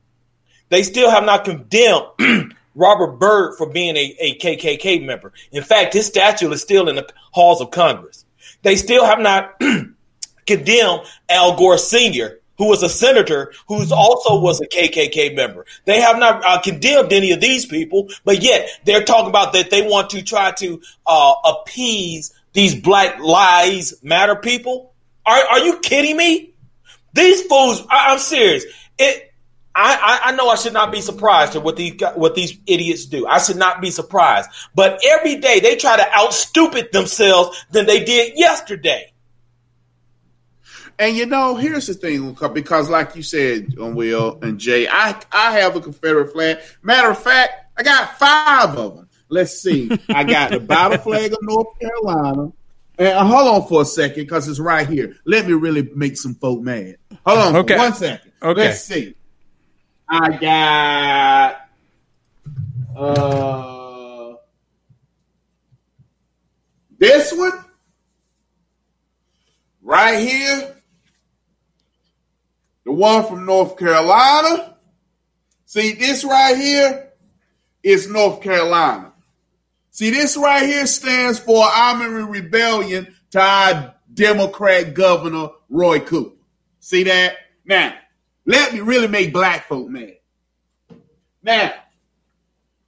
They 0.70 0.84
still 0.84 1.10
have 1.10 1.24
not 1.24 1.46
condemned 1.46 2.06
Robert 2.76 3.20
Byrd 3.20 3.58
for 3.58 3.70
being 3.70 3.96
a, 3.96 4.16
a 4.20 4.38
KKK 4.38 5.06
member. 5.06 5.32
In 5.52 5.64
fact, 5.64 5.94
his 5.94 6.06
statue 6.08 6.52
is 6.52 6.62
still 6.62 6.90
in 6.90 6.96
the 6.96 7.08
halls 7.32 7.62
of 7.62 7.72
Congress. 7.72 8.26
They 8.64 8.76
still 8.76 9.06
have 9.06 9.20
not 9.20 9.62
condemned 10.46 11.02
Al 11.30 11.56
Gore 11.56 11.78
Sr., 11.78 12.40
who 12.58 12.70
was 12.70 12.84
a 12.84 12.90
senator 12.90 13.54
who's 13.68 13.92
also 13.92 14.40
was 14.40 14.62
a 14.62 14.68
KKK 14.68 15.36
member. 15.36 15.66
They 15.86 16.00
have 16.02 16.18
not 16.18 16.44
uh, 16.46 16.62
condemned 16.62 17.12
any 17.12 17.32
of 17.32 17.42
these 17.42 17.66
people, 17.66 18.10
but 18.24 18.42
yet 18.42 18.70
they're 18.86 19.04
talking 19.04 19.30
about 19.30 19.54
that 19.54 19.70
they 19.72 19.88
want 19.88 20.10
to 20.12 20.24
try 20.24 20.52
to 20.52 20.82
uh, 21.06 21.34
appease 21.44 22.34
these 22.54 22.74
Black 22.76 23.20
Lives 23.20 23.96
Matter 24.02 24.36
people. 24.36 24.94
Are, 25.26 25.44
are 25.44 25.60
you 25.60 25.80
kidding 25.80 26.16
me? 26.16 26.54
These 27.16 27.44
fools, 27.44 27.82
I, 27.90 28.12
I'm 28.12 28.20
serious. 28.20 28.66
It, 29.00 29.32
I, 29.74 30.22
I, 30.26 30.32
know 30.36 30.48
I 30.48 30.56
should 30.56 30.72
not 30.72 30.92
be 30.92 31.02
surprised 31.02 31.56
at 31.56 31.64
what 31.64 31.76
these 31.76 32.00
what 32.16 32.34
these 32.34 32.58
idiots 32.66 33.06
do. 33.06 33.28
I 33.28 33.40
should 33.40 33.58
not 33.58 33.82
be 33.82 33.92
surprised. 33.92 34.50
But 34.74 35.02
every 35.06 35.36
day 35.38 35.60
they 35.60 35.76
try 35.76 35.98
to 35.98 36.06
out 36.14 36.34
stupid 36.34 36.94
themselves 36.94 37.66
than 37.72 37.86
they 37.86 38.06
did 38.06 38.38
yesterday. 38.38 39.12
And 40.98 41.18
you 41.18 41.26
know, 41.26 41.56
here's 41.56 41.88
the 41.88 41.94
thing, 41.94 42.38
because 42.54 42.90
like 42.90 43.18
you 43.18 43.24
said, 43.24 43.76
um, 43.80 43.96
Will 43.96 44.40
and 44.42 44.60
Jay, 44.60 44.88
I 44.88 45.22
I 45.32 45.60
have 45.60 45.76
a 45.76 45.82
Confederate 45.82 46.32
flag. 46.32 46.60
Matter 46.82 47.12
of 47.12 47.22
fact, 47.22 47.52
I 47.78 47.84
got 47.84 48.18
five 48.18 48.78
of 48.78 48.96
them. 48.96 49.10
Let's 49.28 49.62
see. 49.62 49.90
I 50.08 50.24
got 50.24 50.52
the 50.52 50.60
battle 50.62 51.00
flag 51.00 51.34
of 51.34 51.40
North 51.42 51.80
Carolina. 51.80 52.54
And 52.98 53.28
hold 53.28 53.48
on 53.64 53.68
for 53.68 53.82
a 53.82 53.86
second, 53.86 54.24
because 54.24 54.48
it's 54.48 54.60
right 54.60 54.88
here. 54.88 55.18
Let 55.26 55.48
me 55.48 55.54
really 55.54 55.90
make 55.96 56.16
some 56.18 56.36
folk 56.36 56.62
mad. 56.62 56.96
Hold 57.26 57.40
on, 57.40 57.56
Okay. 57.58 57.74
for 57.76 57.80
one 57.80 57.94
second. 57.94 58.32
Okay. 58.42 58.62
Let's 58.62 58.84
see. 58.84 59.16
I 60.08 60.38
got 60.38 61.62
uh 62.98 64.34
this 66.98 67.34
one 67.34 67.66
right 69.82 70.20
here. 70.20 70.76
The 72.86 72.92
one 72.92 73.26
from 73.26 73.46
North 73.46 73.78
Carolina. 73.78 74.78
See, 75.66 75.94
this 75.94 76.24
right 76.24 76.56
here 76.56 77.10
is 77.82 78.08
North 78.08 78.42
Carolina. 78.42 79.12
See, 79.96 80.10
this 80.10 80.36
right 80.36 80.66
here 80.66 80.88
stands 80.88 81.40
for 81.40 81.64
I'm 81.66 82.02
in 82.02 82.28
rebellion 82.28 83.16
to 83.32 83.40
our 83.40 83.96
Democrat 84.14 84.94
Governor 84.94 85.52
Roy 85.70 86.02
Cooper. 86.02 86.36
See 86.82 87.04
that? 87.04 87.38
Now, 87.64 87.94
let 88.46 88.74
me 88.74 88.82
really 88.82 89.08
make 89.08 89.32
black 89.32 89.70
folk 89.70 89.88
mad. 89.88 90.18
Now, 91.42 91.76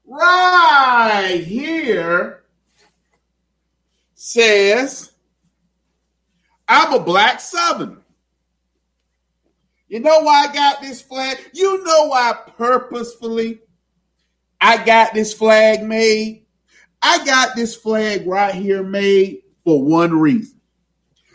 right 0.03 1.41
here 1.45 2.43
says 4.13 5.09
I'm 6.67 6.91
a 6.91 6.99
black 6.99 7.39
Southerner. 7.39 8.01
You 9.87 10.01
know 10.01 10.19
why 10.23 10.47
I 10.49 10.53
got 10.53 10.81
this 10.81 11.01
flag? 11.01 11.37
You 11.53 11.85
know 11.85 12.07
why 12.07 12.33
purposefully 12.57 13.61
I 14.59 14.83
got 14.83 15.13
this 15.13 15.33
flag 15.33 15.83
made? 15.83 16.43
I 17.01 17.23
got 17.25 17.55
this 17.55 17.75
flag 17.75 18.25
right 18.27 18.53
here 18.53 18.83
made 18.83 19.43
for 19.63 19.83
one 19.83 20.19
reason. 20.19 20.59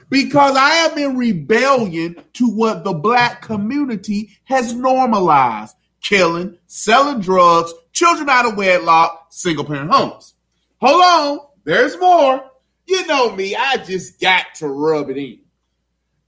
Because 0.09 0.57
I 0.57 0.71
am 0.71 0.99
in 0.99 1.16
rebellion 1.16 2.16
to 2.35 2.49
what 2.49 2.85
the 2.85 2.92
black 2.92 3.40
community 3.40 4.31
has 4.45 4.75
normalized 4.75 5.75
killing, 6.03 6.59
selling 6.66 7.20
drugs, 7.20 7.72
children 7.92 8.29
out 8.29 8.46
of 8.46 8.57
wedlock, 8.57 9.29
single 9.31 9.64
parent 9.64 9.90
homes. 9.90 10.35
Hold 10.81 11.03
on, 11.03 11.46
there's 11.64 11.98
more. 11.98 12.44
You 12.87 13.07
know 13.07 13.35
me, 13.35 13.57
I 13.57 13.79
just 13.79 14.20
got 14.20 14.55
to 14.57 14.68
rub 14.68 15.09
it 15.09 15.16
in. 15.16 15.38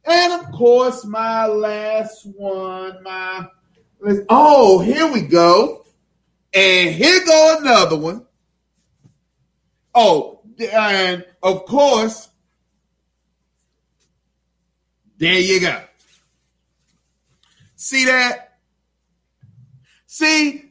And 0.06 0.32
of 0.32 0.52
course, 0.52 1.04
my 1.04 1.46
last 1.46 2.26
one, 2.36 3.02
my 3.02 3.46
oh, 4.28 4.80
here 4.80 5.10
we 5.10 5.22
go. 5.22 5.84
And 6.52 6.94
here 6.94 7.24
go 7.24 7.56
another 7.60 7.96
one. 7.96 8.26
Oh, 9.94 10.40
and 10.72 11.24
of 11.42 11.64
course, 11.66 12.28
there 15.18 15.38
you 15.38 15.60
go. 15.60 15.80
See 17.76 18.06
that? 18.06 18.58
See, 20.06 20.64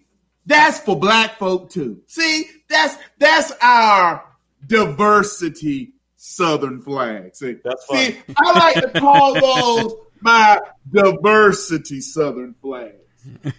that's 0.46 0.80
for 0.80 1.00
black 1.00 1.38
folk 1.38 1.70
too. 1.70 2.02
See, 2.08 2.46
that's 2.70 2.98
that's 3.20 3.52
our 3.62 4.24
diversity 4.68 5.94
southern 6.16 6.82
flag. 6.82 7.36
See, 7.36 7.58
That's 7.64 7.88
see. 7.88 8.18
I 8.38 8.60
like 8.60 8.94
to 8.94 9.00
call 9.00 9.34
those 9.42 9.94
my 10.22 10.60
diversity 10.92 12.02
southern 12.02 12.56
flags. 12.62 12.98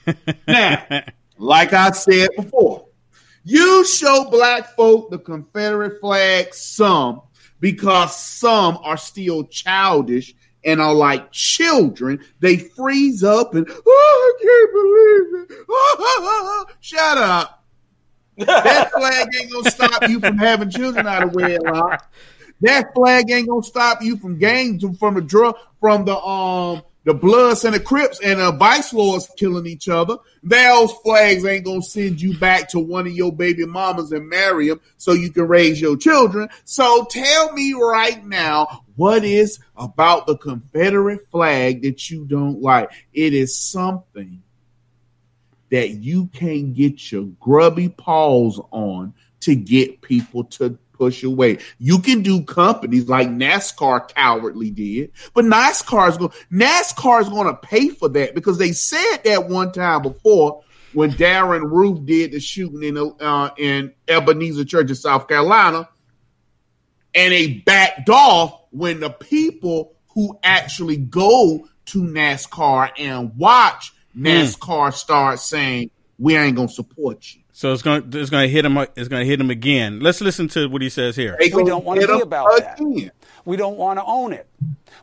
Now, 0.47 1.03
like 1.39 1.73
I 1.73 1.91
said 1.93 2.29
before, 2.37 2.87
you 3.45 3.85
show 3.85 4.29
black 4.31 4.75
folk 4.75 5.11
the 5.11 5.19
Confederate 5.19 6.01
flag 6.01 6.55
some 6.55 7.23
because 7.61 8.17
some 8.17 8.79
are 8.83 8.97
still 8.97 9.45
childish 9.45 10.35
and 10.65 10.81
are 10.81 10.95
like 10.95 11.31
children. 11.31 12.21
They 12.41 12.57
freeze 12.57 13.23
up 13.23 13.55
and, 13.55 13.67
oh, 13.69 14.37
I 14.41 14.43
can't 14.43 15.49
believe 15.49 16.71
it. 16.71 16.77
Shut 16.81 17.19
up. 17.19 17.65
That 18.39 18.91
flag 18.97 19.29
ain't 19.39 19.53
gonna 19.53 19.71
stop 19.71 20.09
you 20.09 20.21
from 20.21 20.39
having 20.39 20.71
children 20.71 21.07
out 21.07 21.23
of 21.23 21.35
wedlock. 21.35 22.11
That 22.63 22.95
flag 22.95 23.31
ain't 23.31 23.49
gonna 23.49 23.63
stop 23.63 24.03
you 24.03 24.17
from 24.17 24.39
gangs 24.39 24.85
from 24.99 25.15
the 25.15 25.21
drug 25.21 25.57
from 25.81 26.05
the 26.05 26.17
um 26.17 26.83
the 27.05 27.15
Bloods 27.15 27.65
and 27.65 27.75
the 27.75 27.81
Crips 27.81 28.21
and 28.21 28.41
the 28.41 28.53
Vice 28.53 28.93
Lords 28.93 29.31
killing 29.37 29.67
each 29.67 29.89
other. 29.89 30.17
Those 30.43 30.93
flags 31.05 31.45
ain't 31.45 31.65
gonna 31.65 31.83
send 31.83 32.21
you 32.21 32.37
back 32.39 32.69
to 32.71 32.79
one 32.79 33.07
of 33.07 33.13
your 33.13 33.33
baby 33.33 33.67
mamas 33.67 34.13
and 34.13 34.29
marry 34.29 34.69
them 34.69 34.81
so 34.97 35.13
you 35.13 35.31
can 35.31 35.47
raise 35.47 35.81
your 35.81 35.97
children. 35.97 36.49
So 36.65 37.07
tell 37.11 37.53
me 37.53 37.75
right 37.75 38.25
now 38.27 38.85
what 38.97 39.25
is 39.25 39.59
about 39.77 40.27
the 40.27 40.37
Confederate 40.39 41.29
flag 41.31 41.83
that 41.83 42.11
you 42.11 42.25
don't 42.25 42.61
like? 42.61 42.91
It 43.13 43.35
is 43.35 43.57
something 43.57 44.43
that 45.71 45.91
you 45.91 46.29
can't 46.29 46.75
get 46.75 47.11
your 47.11 47.25
grubby 47.41 47.89
paws 47.89 48.61
on 48.71 49.13
to 49.41 49.55
get 49.55 50.01
people 50.01 50.45
to 50.45 50.79
push 50.95 51.23
away. 51.23 51.59
You 51.79 51.99
can 51.99 52.23
do 52.23 52.43
companies 52.43 53.09
like 53.09 53.29
NASCAR 53.29 54.09
cowardly 54.15 54.71
did, 54.71 55.13
but 55.35 55.45
NASCAR 55.45 56.11
is 56.11 56.17
going 56.17 56.33
NASCAR 56.51 57.21
is 57.21 57.29
going 57.29 57.49
to 57.49 57.55
pay 57.55 57.91
for 57.91 58.09
that 58.11 58.35
because 58.35 58.59
they 58.59 58.73
said 58.73 59.19
that 59.25 59.49
one 59.49 59.73
time 59.73 60.03
before 60.03 60.63
when 60.95 61.11
Darren 61.13 61.71
Roof 61.71 62.07
did 62.07 62.33
the 62.33 62.41
shooting 62.41 62.83
in 62.83 62.97
uh, 63.21 63.51
in 63.59 63.93
Ebenezer 64.09 64.65
Church 64.65 64.89
in 64.89 64.95
South 64.95 65.29
Carolina, 65.29 65.89
and 67.15 67.33
they 67.33 67.49
backed 67.67 68.09
off 68.09 68.63
when 68.71 69.01
the 69.01 69.11
people 69.11 69.95
who 70.15 70.39
actually 70.43 70.97
go 70.97 71.69
to 71.87 72.03
NASCAR 72.03 72.91
and 72.99 73.37
watch 73.37 73.93
NASCAR 74.17 74.93
start 74.95 75.41
saying 75.41 75.91
we 76.19 76.37
ain't 76.37 76.57
gonna 76.57 76.69
support 76.69 77.35
you. 77.35 77.44
So 77.57 77.73
it's 77.73 77.83
going 77.83 78.11
to 78.11 78.21
it's 78.21 78.31
going 78.31 78.49
to 78.49 78.53
hit 78.53 78.65
him 78.65 78.77
it's 78.77 79.07
going 79.07 79.23
to 79.23 79.27
hit 79.27 79.41
him 79.41 79.49
again. 79.49 80.01
Let's 80.01 80.21
listen 80.21 80.49
to 80.49 80.67
what 80.69 80.83
he 80.83 80.89
says 80.89 81.15
here. 81.15 81.37
We 81.41 81.51
don't 81.51 81.85
wanna 81.85 82.01
be 82.01 82.07
them 82.09 82.21
about 82.21 82.51
that. 82.59 82.81
We 83.45 83.57
don't 83.57 83.77
want 83.77 84.01
to 84.01 84.05
own 84.05 84.33
it. 84.33 84.49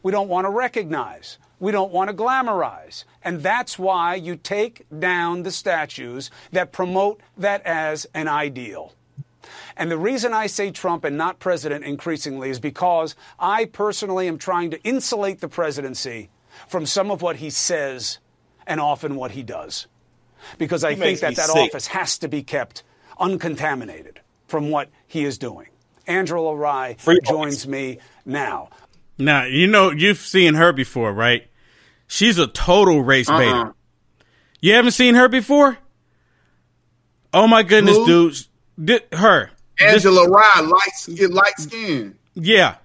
We 0.03 0.11
don't 0.11 0.27
want 0.27 0.45
to 0.45 0.49
recognize. 0.49 1.37
We 1.61 1.71
don't 1.71 1.93
want 1.93 2.09
to 2.09 2.13
glamorize. 2.13 3.05
And 3.23 3.41
that's 3.41 3.79
why 3.79 4.15
you 4.15 4.35
take 4.35 4.85
down 4.99 5.43
the 5.43 5.51
statues 5.51 6.29
that 6.51 6.73
promote 6.73 7.21
that 7.37 7.65
as 7.65 8.05
an 8.13 8.27
ideal. 8.27 8.95
And 9.77 9.89
the 9.89 9.97
reason 9.97 10.33
I 10.33 10.47
say 10.47 10.71
Trump 10.71 11.05
and 11.05 11.17
not 11.17 11.39
president 11.39 11.85
increasingly 11.85 12.49
is 12.49 12.59
because 12.59 13.15
I 13.39 13.63
personally 13.63 14.27
am 14.27 14.37
trying 14.37 14.71
to 14.71 14.83
insulate 14.83 15.39
the 15.39 15.47
presidency 15.47 16.29
from 16.67 16.85
some 16.85 17.11
of 17.11 17.21
what 17.21 17.37
he 17.37 17.49
says 17.49 18.19
and 18.67 18.81
often 18.81 19.15
what 19.15 19.31
he 19.31 19.41
does. 19.41 19.87
Because 20.57 20.83
I 20.83 20.95
think 20.95 21.19
that 21.21 21.35
that 21.35 21.49
sick. 21.49 21.55
office 21.69 21.87
has 21.87 22.17
to 22.19 22.27
be 22.27 22.43
kept 22.43 22.83
uncontaminated 23.19 24.19
from 24.47 24.69
what 24.69 24.89
he 25.07 25.23
is 25.23 25.37
doing. 25.37 25.67
Angela 26.07 26.55
Rye 26.55 26.95
Free 26.99 27.19
joins 27.25 27.67
me 27.67 27.99
now. 28.25 28.69
Now, 29.17 29.43
you 29.45 29.67
know 29.67 29.91
you've 29.91 30.17
seen 30.17 30.55
her 30.55 30.73
before, 30.73 31.13
right? 31.13 31.47
She's 32.07 32.37
a 32.37 32.47
total 32.47 33.01
race 33.01 33.29
Uh-uh. 33.29 33.37
baiter. 33.37 33.75
You 34.61 34.73
haven't 34.73 34.91
seen 34.91 35.15
her 35.15 35.27
before? 35.29 35.77
Oh 37.33 37.47
my 37.47 37.63
goodness, 37.63 37.95
Who? 37.97 38.05
dude. 38.05 38.37
Did, 38.83 39.03
her. 39.13 39.51
Angela 39.79 40.27
Rye, 40.27 40.61
light, 40.61 41.29
light 41.31 41.57
skin. 41.57 42.15
Yeah, 42.33 42.75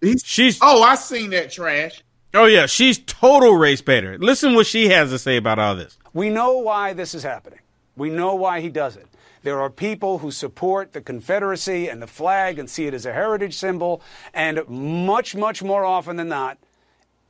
He's, 0.00 0.22
she's. 0.24 0.58
oh, 0.62 0.82
I 0.82 0.94
seen 0.94 1.30
that 1.30 1.50
trash. 1.50 2.02
Oh 2.32 2.46
yeah, 2.46 2.66
she's 2.66 2.98
total 2.98 3.54
race 3.56 3.82
baiter. 3.82 4.18
Listen 4.18 4.54
what 4.54 4.66
she 4.66 4.88
has 4.88 5.10
to 5.10 5.18
say 5.18 5.36
about 5.36 5.58
all 5.58 5.74
this. 5.76 5.98
We 6.12 6.30
know 6.30 6.58
why 6.58 6.92
this 6.92 7.14
is 7.14 7.22
happening. 7.22 7.60
We 7.96 8.10
know 8.10 8.34
why 8.34 8.60
he 8.60 8.68
does 8.68 8.96
it. 8.96 9.06
There 9.42 9.60
are 9.60 9.70
people 9.70 10.18
who 10.18 10.30
support 10.30 10.92
the 10.92 11.00
Confederacy 11.00 11.88
and 11.88 12.02
the 12.02 12.06
flag 12.06 12.58
and 12.58 12.68
see 12.68 12.86
it 12.86 12.94
as 12.94 13.06
a 13.06 13.12
heritage 13.12 13.56
symbol, 13.56 14.02
and 14.34 14.68
much, 14.68 15.34
much 15.34 15.62
more 15.62 15.84
often 15.84 16.16
than 16.16 16.28
not, 16.28 16.58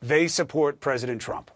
they 0.00 0.26
support 0.26 0.80
President 0.80 1.20
Trump. 1.20 1.50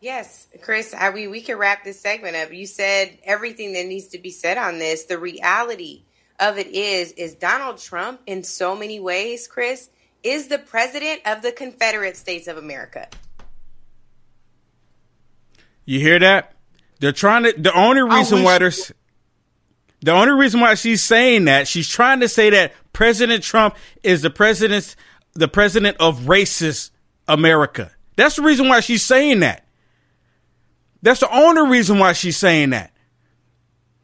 Yes, 0.00 0.48
Chris, 0.62 0.94
I 0.98 1.12
mean, 1.12 1.30
we 1.30 1.42
can 1.42 1.58
wrap 1.58 1.84
this 1.84 2.00
segment 2.00 2.34
up. 2.34 2.52
You 2.52 2.66
said 2.66 3.18
everything 3.22 3.72
that 3.74 3.86
needs 3.86 4.08
to 4.08 4.18
be 4.18 4.30
said 4.30 4.58
on 4.58 4.78
this. 4.78 5.04
The 5.04 5.18
reality 5.18 6.02
of 6.40 6.58
it 6.58 6.66
is, 6.68 7.12
is 7.12 7.34
Donald 7.34 7.78
Trump, 7.78 8.20
in 8.26 8.42
so 8.42 8.74
many 8.74 8.98
ways, 8.98 9.46
Chris, 9.46 9.90
is 10.22 10.48
the 10.48 10.58
president 10.58 11.20
of 11.24 11.42
the 11.42 11.52
Confederate 11.52 12.16
States 12.16 12.48
of 12.48 12.56
America. 12.56 13.08
You 15.92 16.00
hear 16.00 16.18
that? 16.20 16.54
They're 17.00 17.12
trying 17.12 17.42
to. 17.42 17.52
The 17.52 17.76
only 17.76 18.00
reason 18.00 18.44
why 18.44 18.56
there's. 18.56 18.92
The 20.00 20.12
only 20.12 20.32
reason 20.32 20.60
why 20.60 20.72
she's 20.72 21.02
saying 21.02 21.44
that 21.44 21.68
she's 21.68 21.86
trying 21.86 22.20
to 22.20 22.28
say 22.28 22.48
that 22.48 22.72
President 22.94 23.44
Trump 23.44 23.76
is 24.02 24.22
the 24.22 24.30
president's 24.30 24.96
the 25.34 25.48
president 25.48 25.98
of 26.00 26.20
racist 26.20 26.92
America. 27.28 27.90
That's 28.16 28.36
the 28.36 28.42
reason 28.42 28.70
why 28.70 28.80
she's 28.80 29.02
saying 29.02 29.40
that. 29.40 29.66
That's 31.02 31.20
the 31.20 31.30
only 31.30 31.68
reason 31.70 31.98
why 31.98 32.14
she's 32.14 32.38
saying 32.38 32.70
that. 32.70 32.90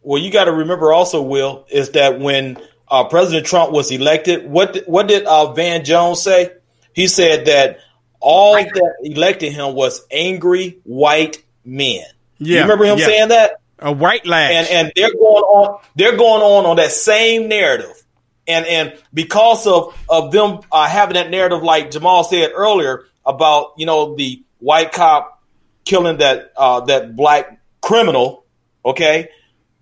Well, 0.02 0.20
you 0.20 0.30
got 0.30 0.44
to 0.44 0.52
remember 0.52 0.92
also, 0.92 1.22
Will, 1.22 1.64
is 1.70 1.92
that 1.92 2.20
when 2.20 2.58
uh, 2.88 3.04
President 3.04 3.46
Trump 3.46 3.72
was 3.72 3.90
elected, 3.90 4.46
what 4.46 4.76
what 4.86 5.08
did 5.08 5.24
uh, 5.24 5.54
Van 5.54 5.86
Jones 5.86 6.20
say? 6.20 6.52
He 6.92 7.06
said 7.06 7.46
that 7.46 7.78
all 8.20 8.52
that 8.56 8.94
elected 9.04 9.54
him 9.54 9.74
was 9.74 10.06
angry 10.10 10.80
white 10.84 11.44
men. 11.68 12.04
Yeah, 12.38 12.56
you 12.56 12.62
remember 12.62 12.84
him 12.84 12.98
yeah. 12.98 13.06
saying 13.06 13.28
that? 13.28 13.60
A 13.80 13.92
white 13.92 14.26
lash. 14.26 14.52
And 14.52 14.68
and 14.68 14.92
they're 14.96 15.12
going 15.12 15.44
on 15.44 15.80
they're 15.94 16.16
going 16.16 16.42
on 16.42 16.66
on 16.66 16.76
that 16.76 16.92
same 16.92 17.48
narrative. 17.48 18.02
And 18.46 18.66
and 18.66 18.98
because 19.12 19.66
of 19.66 19.96
of 20.08 20.32
them 20.32 20.60
uh, 20.72 20.88
having 20.88 21.14
that 21.14 21.30
narrative, 21.30 21.62
like 21.62 21.90
Jamal 21.90 22.24
said 22.24 22.50
earlier 22.54 23.04
about 23.24 23.74
you 23.76 23.86
know 23.86 24.16
the 24.16 24.42
white 24.58 24.92
cop 24.92 25.42
killing 25.84 26.18
that 26.18 26.52
uh, 26.56 26.80
that 26.80 27.14
black 27.14 27.60
criminal, 27.80 28.44
okay? 28.84 29.30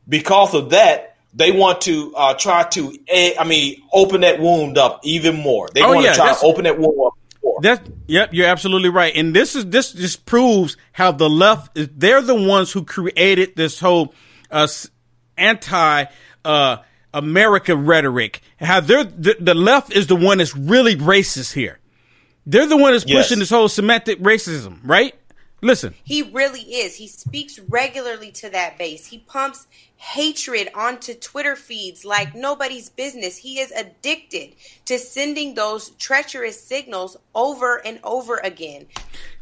Because 0.08 0.54
of 0.54 0.70
that, 0.70 1.16
they 1.34 1.50
want 1.52 1.82
to 1.82 2.14
uh, 2.14 2.34
try 2.34 2.62
to, 2.70 2.96
I 3.12 3.44
mean, 3.44 3.82
open 3.92 4.20
that 4.22 4.40
wound 4.40 4.78
up 4.78 5.00
even 5.04 5.36
more. 5.36 5.68
They 5.74 5.82
Oh, 5.82 5.92
want 5.94 6.04
yeah, 6.04 6.12
to 6.12 6.16
try 6.16 6.34
to 6.34 6.40
open 6.44 6.64
that 6.64 6.78
wound 6.78 6.94
up 7.06 7.14
more. 7.42 7.60
Yep, 8.06 8.30
you're 8.32 8.46
absolutely 8.46 8.88
right. 8.90 9.14
And 9.14 9.34
this 9.34 9.54
is 9.56 9.66
this 9.66 9.92
just 9.92 10.26
proves 10.26 10.76
how 10.92 11.12
the 11.12 11.28
left 11.28 11.76
is 11.76 11.88
they're 11.94 12.22
the 12.22 12.34
ones 12.34 12.72
who 12.72 12.84
created 12.84 13.56
this 13.56 13.78
whole 13.80 14.14
uh 14.50 14.68
anti 15.36 16.04
uh 16.44 16.76
America 17.14 17.74
rhetoric. 17.76 18.40
How 18.58 18.80
they're 18.80 19.04
the, 19.04 19.36
the 19.40 19.54
left 19.54 19.92
is 19.92 20.06
the 20.06 20.16
one 20.16 20.38
that's 20.38 20.56
really 20.56 20.96
racist 20.96 21.52
here. 21.54 21.78
They're 22.44 22.66
the 22.66 22.76
one 22.76 22.92
that's 22.92 23.04
Yes. 23.06 23.26
pushing 23.26 23.38
this 23.40 23.50
whole 23.50 23.68
semantic 23.68 24.20
racism, 24.20 24.78
right? 24.84 25.14
Listen, 25.62 25.94
He 26.04 26.22
really 26.22 26.60
is. 26.60 26.96
He 26.96 27.08
speaks 27.08 27.58
regularly 27.58 28.30
to 28.32 28.50
that 28.50 28.76
base. 28.76 29.06
He 29.06 29.18
pumps 29.18 29.66
hatred 29.96 30.68
onto 30.74 31.14
Twitter 31.14 31.56
feeds 31.56 32.04
like 32.04 32.34
nobody's 32.34 32.90
business. 32.90 33.38
He 33.38 33.58
is 33.58 33.72
addicted 33.72 34.54
to 34.84 34.98
sending 34.98 35.54
those 35.54 35.90
treacherous 35.90 36.62
signals 36.62 37.16
over 37.34 37.78
and 37.86 37.98
over 38.04 38.36
again. 38.36 38.86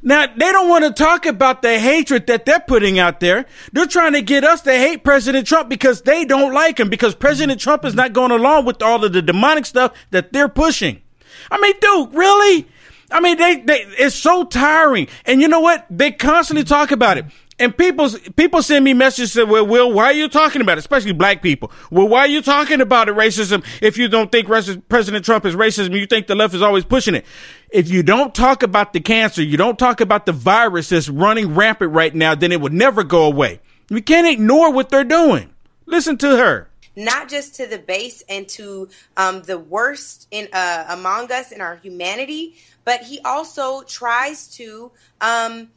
Now 0.03 0.27
they 0.27 0.53
don't 0.53 0.68
want 0.68 0.85
to 0.85 0.92
talk 0.92 1.27
about 1.27 1.62
the 1.62 1.81
hatred 1.81 2.29
that 2.29 2.46
they're 2.46 2.61
putting 2.61 3.00
out 3.00 3.18
there. 3.18 3.46
They're 3.72 3.87
trying 3.87 4.12
to 4.12 4.22
get 4.22 4.44
us 4.44 4.61
to 4.62 4.72
hate 4.72 5.03
President 5.03 5.48
Trump 5.48 5.68
because 5.68 6.03
they 6.03 6.24
don't 6.24 6.55
like 6.55 6.79
him 6.79 6.88
because 6.88 7.16
President 7.16 7.61
Trump 7.61 7.85
is 7.85 7.94
not 7.94 8.12
going 8.12 8.31
along 8.31 8.66
with 8.66 8.83
all 8.83 9.05
of 9.05 9.12
the 9.12 9.22
demonic 9.22 9.66
stuff 9.66 9.92
that 10.12 10.33
they're 10.33 10.48
pushing. 10.48 11.03
I 11.50 11.61
mean, 11.61 11.74
dude, 11.81 12.14
really? 12.14 12.68
I 13.14 13.20
mean, 13.20 13.38
they, 13.38 13.61
they 13.61 13.87
it's 13.96 14.16
so 14.16 14.44
tiring. 14.44 15.07
And 15.24 15.40
you 15.40 15.46
know 15.46 15.61
what? 15.61 15.87
They 15.88 16.11
constantly 16.11 16.64
talk 16.64 16.90
about 16.90 17.16
it. 17.16 17.27
And 17.61 17.77
people 17.77 18.11
people 18.35 18.61
send 18.61 18.85
me 18.85 18.92
messages 18.92 19.35
that, 19.35 19.46
well, 19.46 19.64
Will, 19.64 19.92
why 19.92 20.07
are 20.07 20.12
you 20.12 20.29
talking 20.29 20.61
about 20.61 20.79
it? 20.79 20.81
Especially 20.81 21.12
black 21.12 21.40
people. 21.40 21.70
Well, 21.92 22.09
why 22.09 22.20
are 22.20 22.27
you 22.27 22.42
talking 22.42 22.81
about 22.81 23.09
it, 23.09 23.14
racism, 23.14 23.64
if 23.81 23.96
you 23.96 24.09
don't 24.09 24.33
think 24.33 24.48
racist, 24.48 24.83
President 24.88 25.24
Trump 25.24 25.46
is 25.46 25.55
racism, 25.55 25.96
you 25.96 26.07
think 26.07 26.27
the 26.27 26.35
left 26.35 26.55
is 26.55 26.62
always 26.62 26.85
pushing 26.85 27.14
it. 27.14 27.24
If 27.70 27.88
you 27.88 28.03
don't 28.03 28.35
talk 28.35 28.64
about 28.64 28.92
the 28.92 28.98
cancer, 28.98 29.44
you 29.44 29.57
don't 29.57 29.79
talk 29.79 30.00
about 30.00 30.27
the 30.27 30.33
virus 30.33 30.88
that's 30.88 31.09
running 31.09 31.55
rampant 31.55 31.92
right 31.92 32.12
now, 32.12 32.35
then 32.35 32.50
it 32.50 32.61
would 32.61 32.72
never 32.72 33.05
go 33.05 33.27
away. 33.27 33.61
We 33.88 34.03
can't 34.03 34.27
ignore 34.27 34.72
what 34.72 34.88
they're 34.88 35.05
doing. 35.05 35.55
Listen 35.87 36.18
to 36.18 36.37
her. 36.37 36.68
Not 36.96 37.28
just 37.28 37.57
to 37.57 37.66
the 37.66 37.78
base 37.78 38.22
and 38.28 38.48
to 38.50 38.88
um, 39.16 39.42
the 39.42 39.59
worst 39.59 40.28
in 40.30 40.48
uh, 40.52 40.87
among 40.90 41.30
us 41.33 41.52
in 41.52 41.61
our 41.61 41.76
humanity, 41.76 42.54
but 42.85 43.00
he 43.02 43.20
also 43.24 43.83
tries 43.83 44.48
to 44.57 44.90
um, 45.20 45.68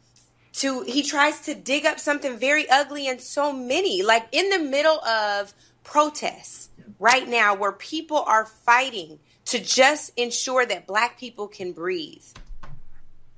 to 0.54 0.82
he 0.82 1.02
tries 1.02 1.40
to 1.40 1.54
dig 1.54 1.86
up 1.86 1.98
something 1.98 2.38
very 2.38 2.68
ugly 2.70 3.06
in 3.08 3.18
so 3.18 3.52
many, 3.52 4.02
like 4.02 4.26
in 4.32 4.48
the 4.50 4.58
middle 4.58 5.02
of 5.04 5.52
protests 5.84 6.70
right 6.98 7.28
now, 7.28 7.54
where 7.54 7.72
people 7.72 8.18
are 8.18 8.46
fighting 8.46 9.18
to 9.46 9.58
just 9.58 10.12
ensure 10.16 10.66
that 10.66 10.86
Black 10.86 11.18
people 11.18 11.48
can 11.48 11.72
breathe. 11.72 12.24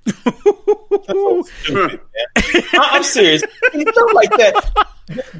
I- 2.73 2.89
I'm 2.91 3.03
serious. 3.03 3.41
Stuff 3.41 4.09
like 4.13 4.29
that. 4.31 4.87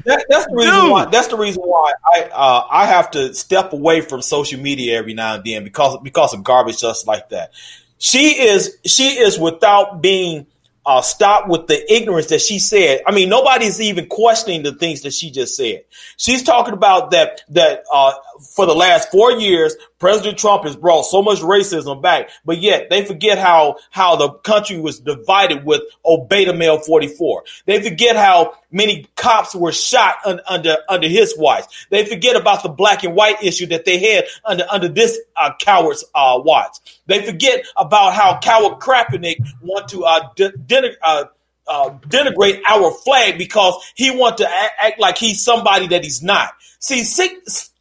That. 0.04 0.26
That's 0.28 0.46
the 0.46 0.54
reason 0.54 0.80
Dude. 0.80 0.90
why. 0.90 1.04
That's 1.06 1.28
the 1.28 1.36
reason 1.36 1.62
why 1.62 1.92
I 2.14 2.22
uh, 2.32 2.66
I 2.70 2.86
have 2.86 3.10
to 3.12 3.34
step 3.34 3.72
away 3.72 4.00
from 4.00 4.22
social 4.22 4.60
media 4.60 4.98
every 4.98 5.14
now 5.14 5.34
and 5.34 5.44
then 5.44 5.64
because 5.64 5.98
because 6.02 6.34
of 6.34 6.44
garbage 6.44 6.80
just 6.80 7.06
like 7.06 7.30
that. 7.30 7.52
She 7.98 8.40
is 8.40 8.76
she 8.84 9.18
is 9.18 9.38
without 9.38 10.02
being 10.02 10.46
uh, 10.84 11.00
stopped 11.00 11.48
with 11.48 11.68
the 11.68 11.92
ignorance 11.92 12.26
that 12.26 12.40
she 12.40 12.58
said. 12.58 13.02
I 13.06 13.12
mean, 13.12 13.28
nobody's 13.28 13.80
even 13.80 14.06
questioning 14.06 14.62
the 14.62 14.74
things 14.74 15.02
that 15.02 15.12
she 15.12 15.30
just 15.30 15.56
said. 15.56 15.84
She's 16.16 16.42
talking 16.42 16.74
about 16.74 17.12
that 17.12 17.42
that 17.50 17.84
uh, 17.92 18.12
for 18.42 18.66
the 18.66 18.74
last 18.74 19.10
four 19.10 19.32
years, 19.32 19.76
President 19.98 20.38
Trump 20.38 20.64
has 20.64 20.76
brought 20.76 21.02
so 21.02 21.22
much 21.22 21.38
racism 21.40 22.02
back, 22.02 22.30
but 22.44 22.58
yet 22.58 22.90
they 22.90 23.04
forget 23.04 23.38
how 23.38 23.76
how 23.90 24.16
the 24.16 24.30
country 24.30 24.78
was 24.78 25.00
divided 25.00 25.64
with 25.64 25.82
Obey 26.04 26.50
Mail 26.52 26.78
44. 26.78 27.44
They 27.66 27.82
forget 27.82 28.16
how 28.16 28.54
many 28.70 29.06
cops 29.16 29.54
were 29.54 29.72
shot 29.72 30.16
un, 30.24 30.40
under 30.48 30.76
under 30.88 31.08
his 31.08 31.36
watch. 31.38 31.86
They 31.90 32.04
forget 32.04 32.36
about 32.36 32.62
the 32.62 32.68
black 32.68 33.04
and 33.04 33.14
white 33.14 33.42
issue 33.42 33.66
that 33.66 33.84
they 33.84 33.98
had 33.98 34.24
under 34.44 34.64
under 34.70 34.88
this 34.88 35.18
uh, 35.36 35.52
coward's 35.60 36.04
uh, 36.14 36.40
watch. 36.44 36.76
They 37.06 37.24
forget 37.24 37.64
about 37.76 38.14
how 38.14 38.38
coward 38.40 38.80
Kaepernick 38.80 39.38
want 39.62 39.88
to 39.88 40.04
uh, 40.04 40.28
de- 40.34 40.96
uh, 41.02 41.24
uh, 41.66 41.90
denigrate 42.08 42.60
our 42.66 42.90
flag 42.90 43.38
because 43.38 43.74
he 43.94 44.10
want 44.10 44.38
to 44.38 44.48
act, 44.48 44.72
act 44.80 45.00
like 45.00 45.16
he's 45.16 45.44
somebody 45.44 45.86
that 45.88 46.04
he's 46.04 46.22
not. 46.22 46.50
See, 46.80 47.04
sick, 47.04 47.32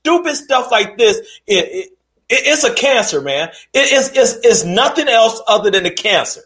stupid 0.04 0.36
stuff 0.36 0.72
like 0.72 0.98
this, 0.98 1.18
it, 1.48 1.66
it, 1.66 1.90
it- 2.30 2.44
it's 2.48 2.64
a 2.64 2.74
cancer, 2.74 3.20
man. 3.22 3.50
It 3.74 3.92
is 3.92 4.10
it's, 4.16 4.34
it's 4.46 4.64
nothing 4.64 5.10
else 5.10 5.42
other 5.50 5.70
than 5.70 5.86
a 5.86 5.92
cancer. 5.92 6.42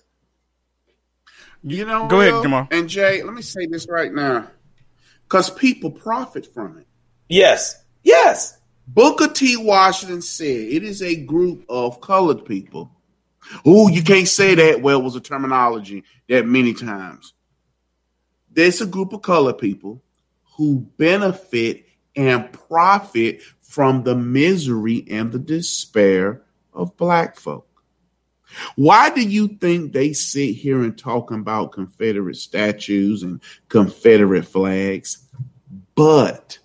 You 1.64 1.86
know, 1.86 2.08
Go 2.08 2.22
ahead, 2.22 2.34
Will 2.34 2.42
Jamal. 2.44 2.68
And 2.72 2.90
Jay, 2.90 3.22
let 3.24 3.34
me 3.34 3.42
say 3.44 3.66
this 3.68 3.88
right 3.90 4.12
now. 4.14 4.48
Because 5.24 5.50
people 5.50 5.90
profit 5.92 6.52
from 6.54 6.78
it. 6.80 6.88
Yes, 7.30 7.84
yes. 8.04 8.60
Booker 8.88 9.28
T. 9.28 9.58
Washington 9.58 10.22
said 10.22 10.46
it 10.46 10.84
is 10.84 11.02
a 11.02 11.16
group 11.16 11.66
of 11.70 12.02
colored 12.02 12.46
people. 12.46 12.92
Oh, 13.66 13.88
you 13.88 14.04
can't 14.04 14.28
say 14.28 14.56
that. 14.56 14.82
Well, 14.82 15.00
it 15.00 15.04
was 15.04 15.16
a 15.16 15.20
terminology 15.22 16.04
that 16.30 16.48
many 16.48 16.74
times. 16.74 17.34
There's 18.52 18.82
a 18.82 18.86
group 18.88 19.14
of 19.14 19.22
colored 19.24 19.58
people 19.60 20.04
who 20.58 20.80
benefit 20.98 21.85
and 22.16 22.52
profit 22.52 23.42
from 23.62 24.04
the 24.04 24.16
misery 24.16 25.06
and 25.10 25.32
the 25.32 25.40
despair 25.40 26.42
of 26.74 26.96
black 26.98 27.38
folk. 27.38 27.68
Why 28.76 29.10
do 29.10 29.22
you 29.22 29.48
think 29.48 29.92
they 29.92 30.14
sit 30.14 30.56
here 30.56 30.82
and 30.82 30.98
talk 30.98 31.32
about 31.32 31.74
Confederate 31.74 32.38
statues 32.38 33.24
and 33.24 33.42
Confederate 33.70 34.46
flags? 34.46 35.28
But 35.96 36.60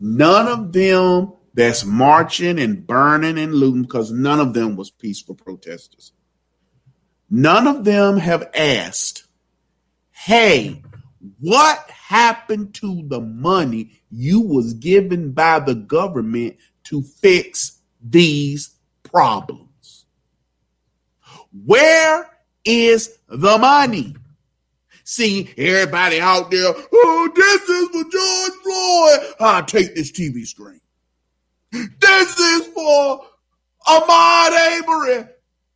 none 0.00 0.48
of 0.48 0.72
them 0.72 1.34
that's 1.54 1.84
marching 1.84 2.58
and 2.58 2.86
burning 2.86 3.38
and 3.38 3.54
looting, 3.54 3.82
because 3.82 4.10
none 4.10 4.40
of 4.40 4.54
them 4.54 4.76
was 4.76 4.90
peaceful 4.90 5.34
protesters. 5.34 6.12
None 7.28 7.66
of 7.66 7.84
them 7.84 8.16
have 8.16 8.50
asked, 8.54 9.24
hey, 10.10 10.82
What 11.40 11.90
happened 12.10 12.74
to 12.74 13.06
the 13.06 13.20
money 13.20 13.88
you 14.10 14.40
was 14.40 14.74
given 14.74 15.30
by 15.30 15.60
the 15.60 15.76
government 15.76 16.56
to 16.82 17.00
fix 17.02 17.78
these 18.02 18.70
problems? 19.04 20.06
Where 21.64 22.28
is 22.64 23.16
the 23.28 23.56
money? 23.58 24.16
See 25.04 25.50
everybody 25.56 26.18
out 26.18 26.50
there, 26.50 26.74
oh, 26.92 27.30
this 27.32 27.68
is 27.68 27.88
for 27.90 28.10
George 28.10 28.58
Floyd. 28.64 29.34
I'll 29.38 29.64
take 29.64 29.94
this 29.94 30.10
TV 30.10 30.44
screen. 30.44 30.80
This 31.70 32.40
is 32.40 32.66
for 32.74 33.24
Ahmaud 33.86 34.82
Arbery. 34.82 35.28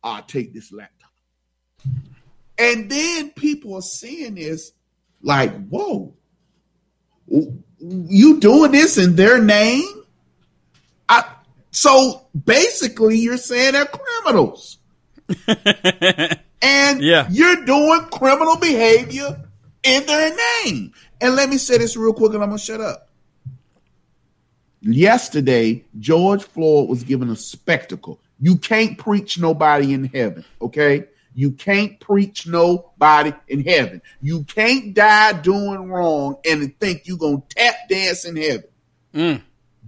I'll 0.03 0.23
take 0.23 0.53
this 0.53 0.69
laptop. 0.73 1.11
And 2.57 2.91
then 2.91 3.29
people 3.29 3.75
are 3.75 3.81
seeing 3.81 4.35
this 4.35 4.73
like, 5.21 5.67
whoa, 5.69 6.13
you 7.27 8.39
doing 8.39 8.71
this 8.71 8.97
in 8.97 9.15
their 9.15 9.41
name? 9.41 10.03
I, 11.09 11.23
so 11.71 12.27
basically, 12.45 13.17
you're 13.17 13.37
saying 13.37 13.73
they're 13.73 13.85
criminals. 13.85 14.77
and 15.47 17.01
yeah. 17.01 17.27
you're 17.29 17.65
doing 17.65 18.01
criminal 18.11 18.57
behavior 18.57 19.41
in 19.83 20.05
their 20.05 20.35
name. 20.65 20.93
And 21.21 21.35
let 21.35 21.49
me 21.49 21.57
say 21.57 21.77
this 21.77 21.95
real 21.95 22.13
quick 22.13 22.33
and 22.33 22.43
I'm 22.43 22.49
going 22.49 22.59
to 22.59 22.63
shut 22.63 22.81
up. 22.81 23.09
Yesterday, 24.81 25.83
George 25.99 26.43
Floyd 26.43 26.89
was 26.89 27.03
given 27.03 27.29
a 27.29 27.35
spectacle. 27.35 28.19
You 28.39 28.57
can't 28.57 28.97
preach 28.97 29.39
nobody 29.39 29.93
in 29.93 30.05
heaven, 30.05 30.45
okay? 30.61 31.05
You 31.35 31.51
can't 31.51 31.99
preach 31.99 32.47
nobody 32.47 33.33
in 33.49 33.63
heaven. 33.63 34.01
You 34.21 34.45
can't 34.45 34.93
die 34.93 35.33
doing 35.33 35.89
wrong 35.89 36.37
and 36.49 36.79
think 36.79 37.01
you're 37.05 37.17
going 37.17 37.41
to 37.41 37.55
tap 37.55 37.75
dance 37.89 38.23
in 38.23 38.37
heaven. 38.37 38.63
Mm. 39.13 39.41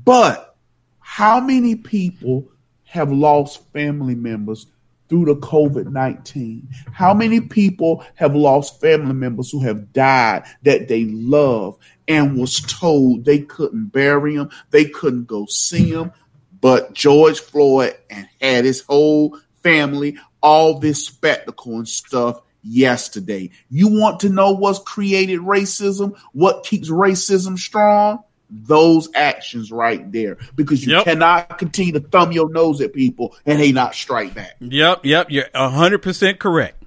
But 0.04 0.56
how 1.00 1.40
many 1.40 1.76
people 1.76 2.50
have 2.84 3.12
lost 3.12 3.72
family 3.72 4.14
members 4.14 4.68
through 5.08 5.26
the 5.26 5.38
COVID 5.38 5.90
19? 5.90 6.68
How 6.92 7.14
many 7.14 7.40
people 7.40 8.04
have 8.16 8.36
lost 8.36 8.82
family 8.82 9.14
members 9.14 9.50
who 9.50 9.62
have 9.62 9.94
died 9.94 10.44
that 10.64 10.90
they 10.90 11.06
love 11.06 11.78
and 12.10 12.38
was 12.38 12.60
told 12.60 13.24
they 13.24 13.40
couldn't 13.40 13.94
bury 13.94 14.36
them, 14.36 14.50
they 14.72 14.84
couldn't 14.84 15.28
go 15.28 15.46
see 15.46 15.94
them? 15.94 16.12
But 16.60 16.94
George 16.94 17.40
Floyd 17.40 17.96
and 18.10 18.28
had 18.42 18.66
his 18.66 18.82
whole 18.82 19.40
family 19.64 20.18
all 20.48 20.80
this 20.80 21.06
spectacle 21.06 21.76
and 21.76 21.88
stuff 21.88 22.42
yesterday. 22.64 23.50
You 23.70 23.90
want 23.90 24.22
to 24.22 24.30
know 24.30 24.54
what's 24.54 24.80
created 24.80 25.42
racism? 25.42 26.18
What 26.32 26.64
keeps 26.64 26.90
racism 26.90 27.58
strong? 27.58 28.24
Those 28.50 29.10
actions 29.14 29.74
right 29.74 30.10
there. 30.10 30.38
Because 30.56 30.86
you 30.86 30.94
yep. 30.94 31.04
cannot 31.04 31.58
continue 31.58 31.92
to 31.94 32.00
thumb 32.00 32.32
your 32.32 32.50
nose 32.50 32.80
at 32.80 32.94
people 32.94 33.36
and 33.46 33.60
they 33.60 33.74
not 33.74 33.94
strike 33.94 34.34
back. 34.34 34.56
Yep, 34.62 35.02
yep. 35.04 35.28
You're 35.30 35.50
100% 35.54 36.40
correct. 36.40 36.82